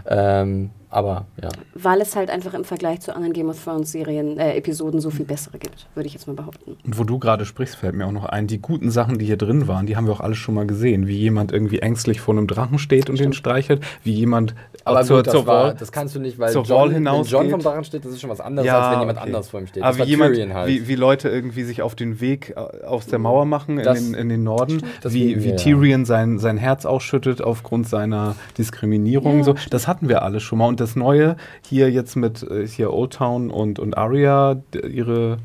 ähm, 0.06 0.70
aber 0.94 1.26
ja. 1.42 1.48
Weil 1.74 2.00
es 2.00 2.14
halt 2.16 2.30
einfach 2.30 2.54
im 2.54 2.64
Vergleich 2.64 3.00
zu 3.00 3.14
anderen 3.14 3.32
Game 3.32 3.48
of 3.48 3.62
Thrones 3.62 3.92
Serien, 3.92 4.38
äh, 4.38 4.56
Episoden 4.56 5.00
so 5.00 5.10
viel 5.10 5.24
bessere 5.24 5.58
gibt, 5.58 5.86
würde 5.94 6.06
ich 6.06 6.12
jetzt 6.12 6.26
mal 6.26 6.34
behaupten. 6.34 6.76
Und 6.84 6.98
wo 6.98 7.04
du 7.04 7.18
gerade 7.18 7.44
sprichst, 7.44 7.76
fällt 7.76 7.94
mir 7.94 8.06
auch 8.06 8.12
noch 8.12 8.24
ein, 8.24 8.46
die 8.46 8.58
guten 8.58 8.90
Sachen, 8.90 9.18
die 9.18 9.26
hier 9.26 9.36
drin 9.36 9.66
waren, 9.68 9.86
die 9.86 9.96
haben 9.96 10.06
wir 10.06 10.12
auch 10.12 10.20
alle 10.20 10.34
schon 10.34 10.54
mal 10.54 10.66
gesehen. 10.66 11.06
Wie 11.06 11.16
jemand 11.16 11.52
irgendwie 11.52 11.80
ängstlich 11.80 12.20
vor 12.20 12.34
einem 12.34 12.46
Drachen 12.46 12.78
steht 12.78 13.10
und 13.10 13.16
Stimmt. 13.16 13.34
den 13.34 13.38
streichelt, 13.38 13.82
wie 14.02 14.12
jemand 14.12 14.54
aber 14.84 15.02
zur, 15.02 15.18
gut, 15.18 15.26
das, 15.26 15.32
zur 15.32 15.46
war, 15.46 15.64
Wall, 15.64 15.76
das 15.78 15.92
kannst 15.92 16.14
du 16.14 16.20
nicht, 16.20 16.38
weil 16.38 16.52
zur 16.52 16.62
John, 16.64 16.90
hinaus 16.90 17.26
wenn 17.26 17.40
John 17.40 17.50
vom 17.50 17.60
Drachen 17.60 17.84
steht, 17.84 18.04
das 18.04 18.12
ist 18.12 18.20
schon 18.20 18.30
was 18.30 18.40
anderes, 18.40 18.66
ja, 18.66 18.78
als 18.78 18.92
wenn 18.92 19.00
jemand 19.00 19.18
okay. 19.18 19.26
anders 19.26 19.48
vor 19.48 19.60
ihm 19.60 19.66
steht. 19.66 19.82
Aber 19.82 19.96
wie, 19.96 20.02
jemand, 20.02 20.36
halt. 20.54 20.68
wie, 20.68 20.88
wie, 20.88 20.94
Leute 20.94 21.28
irgendwie 21.28 21.64
sich 21.64 21.80
auf 21.80 21.94
den 21.94 22.20
Weg 22.20 22.54
äh, 22.56 22.84
aus 22.84 23.06
der 23.06 23.18
Mauer 23.18 23.46
machen 23.46 23.78
in, 23.78 23.84
den, 23.84 24.14
in 24.14 24.28
den 24.28 24.44
Norden, 24.44 24.82
wie, 25.02 25.42
wie 25.42 25.56
Tyrion 25.56 26.04
sein, 26.04 26.38
sein 26.38 26.58
Herz 26.58 26.84
ausschüttet 26.84 27.40
aufgrund 27.40 27.88
seiner 27.88 28.36
Diskriminierung. 28.58 29.38
Ja, 29.38 29.44
so. 29.44 29.54
Das 29.70 29.88
hatten 29.88 30.08
wir 30.08 30.22
alle 30.22 30.40
schon 30.40 30.58
mal. 30.58 30.66
Und 30.66 30.80
das 30.84 30.96
Neue 30.96 31.36
hier 31.62 31.90
jetzt 31.90 32.14
mit 32.14 32.42
äh, 32.42 32.66
hier 32.66 32.92
Old 32.92 33.14
Town 33.14 33.50
und, 33.50 33.78
und 33.78 33.96
Aria, 33.96 34.62
ihre 34.74 35.38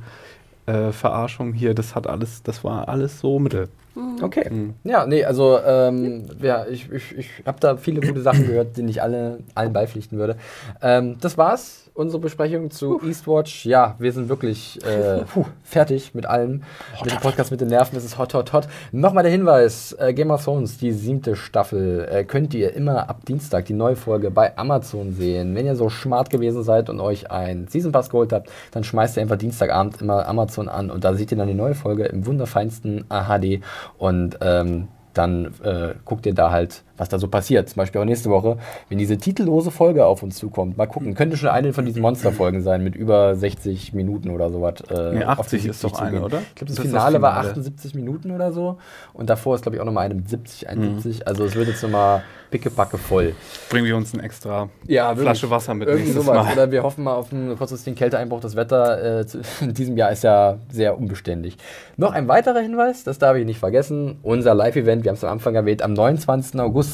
äh, 0.66 0.92
Verarschung 0.92 1.54
hier, 1.54 1.74
das 1.74 1.96
hat 1.96 2.08
alles, 2.08 2.44
das 2.44 2.64
war 2.64 2.90
alles 2.90 3.20
so 3.20 3.40
mittel. 3.40 3.70
Mhm. 3.96 4.24
Okay. 4.24 4.48
Mhm. 4.50 4.74
Ja, 4.84 5.06
nee, 5.06 5.24
also 5.24 5.60
ähm, 5.66 6.26
ja, 6.42 6.66
ich, 6.68 6.92
ich, 6.92 7.18
ich 7.18 7.30
habe 7.46 7.60
da 7.60 7.78
viele 7.78 8.02
gute 8.02 8.22
Sachen 8.22 8.46
gehört, 8.46 8.78
denen 8.78 8.90
ich 8.90 9.02
alle 9.02 9.40
allen 9.56 9.74
beipflichten 9.74 10.18
würde. 10.18 10.36
Ähm, 10.82 11.18
das 11.20 11.38
war's 11.38 11.89
unsere 12.00 12.22
Besprechung 12.22 12.72
zu 12.72 13.02
Eastwatch. 13.06 13.66
Ja, 13.66 13.96
wir 14.00 14.14
sind 14.14 14.30
wirklich 14.30 14.80
äh, 14.86 15.24
puh, 15.26 15.46
fertig 15.64 16.16
mit 16.16 16.26
allem. 16.26 16.64
mit 17.04 17.12
dem 17.12 17.20
Podcast 17.20 17.52
mit 17.52 17.60
den 17.60 17.68
Nerven 17.68 17.98
ist 17.98 18.06
es 18.06 18.18
hot, 18.18 18.34
hot, 18.34 18.54
hot. 18.54 18.68
Nochmal 18.94 19.24
der 19.24 19.32
Hinweis: 19.32 19.96
äh, 20.00 20.14
Game 20.14 20.32
of 20.32 20.44
Thrones, 20.44 20.78
die 20.78 20.94
siebte 20.94 21.36
Staffel, 21.36 22.08
äh, 22.10 22.24
könnt 22.24 22.54
ihr 22.54 22.74
immer 22.74 23.10
ab 23.10 23.26
Dienstag 23.26 23.66
die 23.66 23.74
neue 23.74 23.98
Folge 23.98 24.32
bei 24.32 24.58
Amazon 24.58 25.14
sehen. 25.14 25.54
Wenn 25.56 25.66
ihr 25.66 25.76
so 25.76 25.90
smart 25.90 26.30
gewesen 26.30 26.64
seid 26.64 26.90
und 26.90 27.02
euch 27.02 27.30
ein 27.32 27.68
Season 27.68 27.92
Pass 27.92 28.10
geholt 28.10 28.32
habt, 28.32 28.50
dann 28.72 28.86
schmeißt 28.86 29.18
ihr 29.18 29.22
einfach 29.22 29.38
Dienstagabend 29.38 30.02
immer 30.02 30.26
Amazon 30.26 30.70
an 30.70 30.90
und 30.90 31.04
da 31.04 31.14
seht 31.14 31.32
ihr 31.32 31.38
dann 31.38 31.48
die 31.50 31.54
neue 31.54 31.76
Folge 31.76 32.06
im 32.06 32.26
wunderfeinsten 32.26 33.06
HD 33.10 33.62
und 33.98 34.38
ähm, 34.42 34.88
dann 35.14 35.54
äh, 35.64 35.96
guckt 36.06 36.26
ihr 36.26 36.34
da 36.34 36.52
halt 36.52 36.84
was 37.00 37.10
da 37.10 37.18
so 37.18 37.28
passiert. 37.28 37.70
Zum 37.70 37.78
Beispiel 37.78 38.02
auch 38.02 38.06
nächste 38.06 38.30
Woche, 38.30 38.58
wenn 38.90 38.98
diese 38.98 39.18
titellose 39.18 39.72
Folge 39.72 40.06
auf 40.06 40.22
uns 40.22 40.38
zukommt. 40.38 40.78
Mal 40.78 40.86
gucken, 40.86 41.16
könnte 41.16 41.38
schon 41.38 41.50
eine 41.50 41.74
von 41.74 41.86
diesen 41.86 42.02
Monsterfolgen 42.02 42.62
sein 42.62 42.84
mit 42.84 42.96
über 42.96 43.36
60 43.36 43.94
Minuten 43.94 44.30
oder 44.30 44.50
sowas. 44.50 44.82
Äh, 44.90 45.16
nee, 45.16 45.24
80 45.24 45.66
ist 45.66 45.84
doch 45.84 46.00
eine, 46.00 46.22
oder? 46.22 46.40
Ich 46.40 46.56
glaube, 46.56 46.68
das, 46.68 46.76
das, 46.76 46.86
Finale 46.86 47.22
war 47.22 47.38
78 47.38 47.96
Minuten 47.96 48.32
oder 48.32 48.52
so. 48.52 48.78
Und 49.14 49.30
davor 49.30 49.56
ist, 49.56 49.62
glaube 49.62 49.78
ich, 49.78 49.82
auch 49.82 49.86
nochmal 49.86 50.06
eine 50.06 50.16
mit 50.16 50.30
70, 50.30 50.70
71. 50.70 51.20
Mhm. 51.20 51.24
Also 51.26 51.46
es 51.46 51.56
wird 51.56 51.68
jetzt 51.68 51.82
nochmal 51.82 52.24
pickepacke 52.52 52.98
voll. 52.98 53.36
Bringen 53.70 53.86
wir 53.86 53.96
uns 53.96 54.14
eine 54.14 54.24
extra 54.24 54.70
ja, 54.88 55.16
Flasche 55.16 55.50
Wasser 55.50 55.74
mit 55.74 55.88
Irgendwie 55.88 56.12
sowas. 56.12 56.46
Mal. 56.46 56.54
Oder 56.54 56.72
wir 56.72 56.84
hoffen 56.84 57.04
mal 57.04 57.14
auf 57.14 57.32
einen 57.32 57.58
kurzfristigen 57.58 57.98
Kälteeinbruch. 57.98 58.40
Das 58.40 58.56
Wetter 58.56 59.20
äh, 59.22 59.26
in 59.62 59.74
diesem 59.74 59.98
Jahr 59.98 60.12
ist 60.12 60.24
ja 60.24 60.58
sehr 60.70 60.98
unbeständig. 60.98 61.58
Noch 61.98 62.14
ein 62.14 62.28
weiterer 62.28 62.60
Hinweis, 62.60 63.04
das 63.04 63.20
darf 63.20 63.38
ich 63.38 63.46
nicht 63.46 63.60
vergessen. 63.60 64.18
Unser 64.24 64.54
Live-Event, 64.56 65.04
wir 65.04 65.10
haben 65.10 65.18
es 65.18 65.24
am 65.24 65.32
Anfang 65.32 65.56
erwähnt, 65.56 65.82
am 65.82 65.94
29. 65.94 66.60
August 66.60 66.89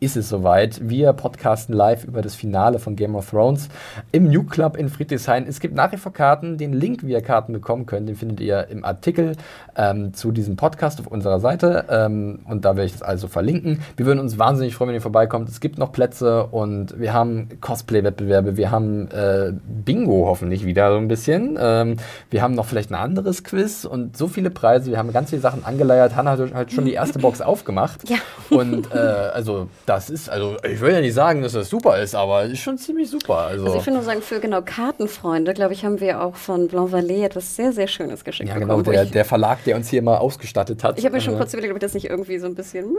ist 0.00 0.16
es 0.16 0.28
soweit. 0.28 0.88
Wir 0.88 1.12
podcasten 1.14 1.74
live 1.74 2.04
über 2.04 2.20
das 2.20 2.34
Finale 2.34 2.78
von 2.78 2.94
Game 2.94 3.14
of 3.14 3.30
Thrones 3.30 3.68
im 4.12 4.28
New 4.28 4.42
Club 4.42 4.76
in 4.76 4.90
Friedrichshain. 4.90 5.46
Es 5.48 5.60
gibt 5.60 5.74
nach 5.74 5.92
wie 5.92 5.96
vor 5.96 6.12
Karten. 6.12 6.58
Den 6.58 6.74
Link, 6.74 7.04
wie 7.04 7.12
ihr 7.12 7.22
Karten 7.22 7.54
bekommen 7.54 7.86
könnt, 7.86 8.08
den 8.08 8.16
findet 8.16 8.40
ihr 8.40 8.68
im 8.68 8.84
Artikel 8.84 9.36
ähm, 9.76 10.12
zu 10.12 10.30
diesem 10.30 10.56
Podcast 10.56 11.00
auf 11.00 11.06
unserer 11.06 11.40
Seite. 11.40 11.86
Ähm, 11.88 12.40
und 12.46 12.64
da 12.64 12.76
werde 12.76 12.86
ich 12.86 12.92
das 12.92 13.02
also 13.02 13.28
verlinken. 13.28 13.80
Wir 13.96 14.04
würden 14.04 14.20
uns 14.20 14.38
wahnsinnig 14.38 14.74
freuen, 14.74 14.88
wenn 14.88 14.94
ihr 14.96 15.00
vorbeikommt. 15.00 15.48
Es 15.48 15.60
gibt 15.60 15.78
noch 15.78 15.92
Plätze 15.92 16.44
und 16.46 16.98
wir 17.00 17.14
haben 17.14 17.48
Cosplay-Wettbewerbe. 17.60 18.56
Wir 18.58 18.70
haben 18.70 19.08
äh, 19.10 19.52
Bingo 19.84 20.26
hoffentlich 20.26 20.66
wieder 20.66 20.92
so 20.92 20.98
ein 20.98 21.08
bisschen. 21.08 21.56
Ähm, 21.58 21.96
wir 22.30 22.42
haben 22.42 22.54
noch 22.54 22.66
vielleicht 22.66 22.90
ein 22.90 22.96
anderes 22.96 23.42
Quiz 23.42 23.86
und 23.86 24.16
so 24.16 24.28
viele 24.28 24.50
Preise. 24.50 24.90
Wir 24.90 24.98
haben 24.98 25.12
ganz 25.12 25.30
viele 25.30 25.40
Sachen 25.40 25.64
angeleiert. 25.64 26.14
Hannah 26.14 26.32
hat 26.32 26.52
halt 26.52 26.72
schon 26.72 26.84
die 26.84 26.92
erste 26.92 27.18
Box 27.18 27.40
aufgemacht. 27.40 28.08
Ja. 28.08 28.16
Und 28.50 28.92
äh, 28.92 28.98
also 29.34 29.68
das 29.86 30.10
ist, 30.10 30.28
also 30.28 30.56
ich 30.62 30.80
will 30.80 30.92
ja 30.92 31.00
nicht 31.00 31.14
sagen, 31.14 31.42
dass 31.42 31.52
das 31.52 31.68
super 31.68 32.00
ist, 32.00 32.14
aber 32.14 32.44
ist 32.44 32.60
schon 32.60 32.78
ziemlich 32.78 33.10
super. 33.10 33.38
Also, 33.38 33.66
also 33.66 33.78
ich 33.78 33.86
will 33.86 33.94
nur 33.94 34.02
sagen, 34.02 34.22
für 34.22 34.40
genau 34.40 34.62
Kartenfreunde, 34.62 35.52
glaube 35.52 35.74
ich, 35.74 35.84
haben 35.84 36.00
wir 36.00 36.22
auch 36.22 36.36
von 36.36 36.68
Blanc 36.68 36.92
Vallée 36.92 37.24
etwas 37.24 37.56
sehr, 37.56 37.72
sehr 37.72 37.88
Schönes 37.88 38.24
geschickt. 38.24 38.48
Ja, 38.48 38.58
genau, 38.58 38.80
der, 38.82 39.04
der 39.04 39.24
Verlag, 39.24 39.64
der 39.64 39.76
uns 39.76 39.88
hier 39.88 40.02
mal 40.02 40.18
ausgestattet 40.18 40.84
hat. 40.84 40.98
Ich 40.98 41.04
habe 41.04 41.16
mir 41.16 41.20
schon 41.20 41.34
äh, 41.34 41.38
kurz 41.38 41.52
überlegt, 41.52 41.72
ob 41.72 41.76
ich 41.76 41.82
das 41.82 41.94
nicht 41.94 42.08
irgendwie 42.08 42.38
so 42.38 42.46
ein 42.46 42.54
bisschen. 42.54 42.96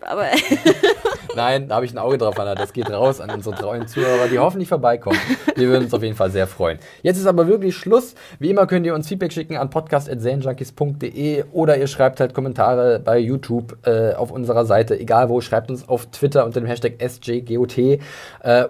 Aber. 0.00 0.26
Nein, 1.36 1.68
da 1.68 1.76
habe 1.76 1.86
ich 1.86 1.92
ein 1.92 1.98
Auge 1.98 2.18
drauf, 2.18 2.38
Anna. 2.38 2.54
Das 2.54 2.72
geht 2.72 2.90
raus 2.90 3.20
an 3.20 3.30
unsere 3.30 3.54
treuen 3.54 3.88
Zuhörer, 3.88 4.28
die 4.28 4.38
hoffentlich 4.38 4.68
vorbeikommen. 4.68 5.18
Wir 5.56 5.68
würden 5.68 5.84
uns 5.84 5.94
auf 5.94 6.02
jeden 6.02 6.16
Fall 6.16 6.30
sehr 6.30 6.46
freuen. 6.46 6.78
Jetzt 7.02 7.18
ist 7.18 7.26
aber 7.26 7.46
wirklich 7.46 7.74
Schluss. 7.74 8.14
Wie 8.38 8.50
immer 8.50 8.66
könnt 8.66 8.84
ihr 8.84 8.94
uns 8.94 9.08
Feedback 9.08 9.32
schicken 9.32 9.56
an 9.56 9.70
podcast.zanejunkies.de 9.70 11.44
oder 11.52 11.78
ihr 11.78 11.86
schreibt 11.86 12.20
halt 12.20 12.34
Kommentare 12.34 12.98
bei 12.98 13.18
YouTube 13.18 13.78
äh, 13.86 14.12
auf 14.14 14.30
unserer 14.30 14.66
Seite, 14.66 14.98
egal 14.98 15.28
wo. 15.28 15.40
Schreibt 15.40 15.61
uns 15.70 15.88
auf 15.88 16.06
Twitter 16.06 16.44
unter 16.44 16.60
dem 16.60 16.66
Hashtag 16.66 16.94
SJGOT 17.00 17.78
äh, 17.78 17.98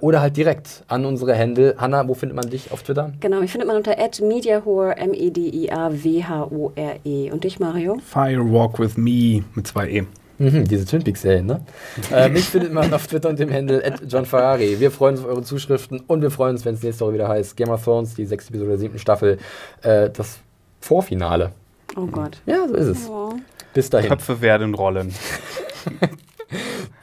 oder 0.01 0.21
halt 0.21 0.37
direkt 0.37 0.85
an 0.89 1.05
unsere 1.05 1.35
Hände. 1.35 1.75
Hanna, 1.79 2.07
wo 2.09 2.15
findet 2.15 2.37
man 2.37 2.51
dich 2.51 2.73
auf 2.73 2.83
Twitter? 2.83 3.13
Genau, 3.21 3.41
mich 3.41 3.51
findet 3.51 3.69
man 3.69 3.77
unter 3.77 3.97
@mediahore 4.21 4.97
M 4.97 5.13
E 5.15 5.31
D 5.31 5.49
I 5.49 5.71
A 5.71 5.91
W 5.93 6.25
H 6.25 6.45
O 6.51 6.73
R 6.75 6.97
E 7.05 7.31
und 7.31 7.45
dich 7.45 7.59
Mario? 7.61 7.99
Firewalk 8.05 8.79
with 8.79 8.97
me 8.97 9.45
mit 9.55 9.67
zwei 9.67 9.89
E. 9.89 10.05
Mhm, 10.39 10.67
diese 10.67 10.85
Twin 10.85 11.05
Peaks-Serien, 11.05 11.47
ne? 11.47 11.61
äh, 12.13 12.29
mich 12.29 12.45
findet 12.47 12.73
man 12.73 12.93
auf 12.93 13.07
Twitter 13.07 13.29
unter 13.29 13.45
dem 13.45 13.55
Handle 13.55 13.95
John 14.09 14.27
Ferrari. 14.27 14.81
Wir 14.81 14.91
freuen 14.91 15.15
uns 15.15 15.25
auf 15.25 15.31
eure 15.31 15.43
Zuschriften 15.43 16.01
und 16.07 16.23
wir 16.23 16.31
freuen 16.31 16.57
uns, 16.57 16.65
wenn 16.65 16.75
es 16.75 16.83
nächste 16.83 17.05
Woche 17.05 17.15
wieder 17.15 17.29
heißt 17.29 17.57
Game 17.57 17.69
of 17.69 17.85
Thrones, 17.85 18.15
die 18.15 18.25
sechste 18.25 18.51
Episode 18.51 18.71
der 18.71 18.79
siebten 18.79 18.99
Staffel, 18.99 19.39
äh, 19.83 20.11
das 20.11 20.39
Vorfinale. 20.81 21.53
Oh 21.97 22.07
Gott. 22.07 22.41
Ja, 22.47 22.67
so 22.67 22.75
ist 22.75 22.87
es. 22.87 23.09
Oh. 23.09 23.35
Bis 23.75 23.89
dahin. 23.91 24.09
Köpfe 24.09 24.41
werden 24.41 24.75
rollen. 24.75 25.15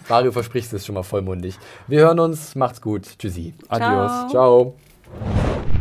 Mario 0.10 0.32
verspricht 0.32 0.72
es 0.74 0.86
schon 0.86 0.96
mal 0.96 1.04
vollmundig. 1.04 1.56
Wir 1.88 2.02
hören 2.02 2.20
uns, 2.20 2.56
macht's 2.56 2.82
gut. 2.82 3.18
Tschüssi. 3.18 3.54
Adios. 3.68 4.32
Ciao. 4.32 4.76
Ciao. 5.22 5.79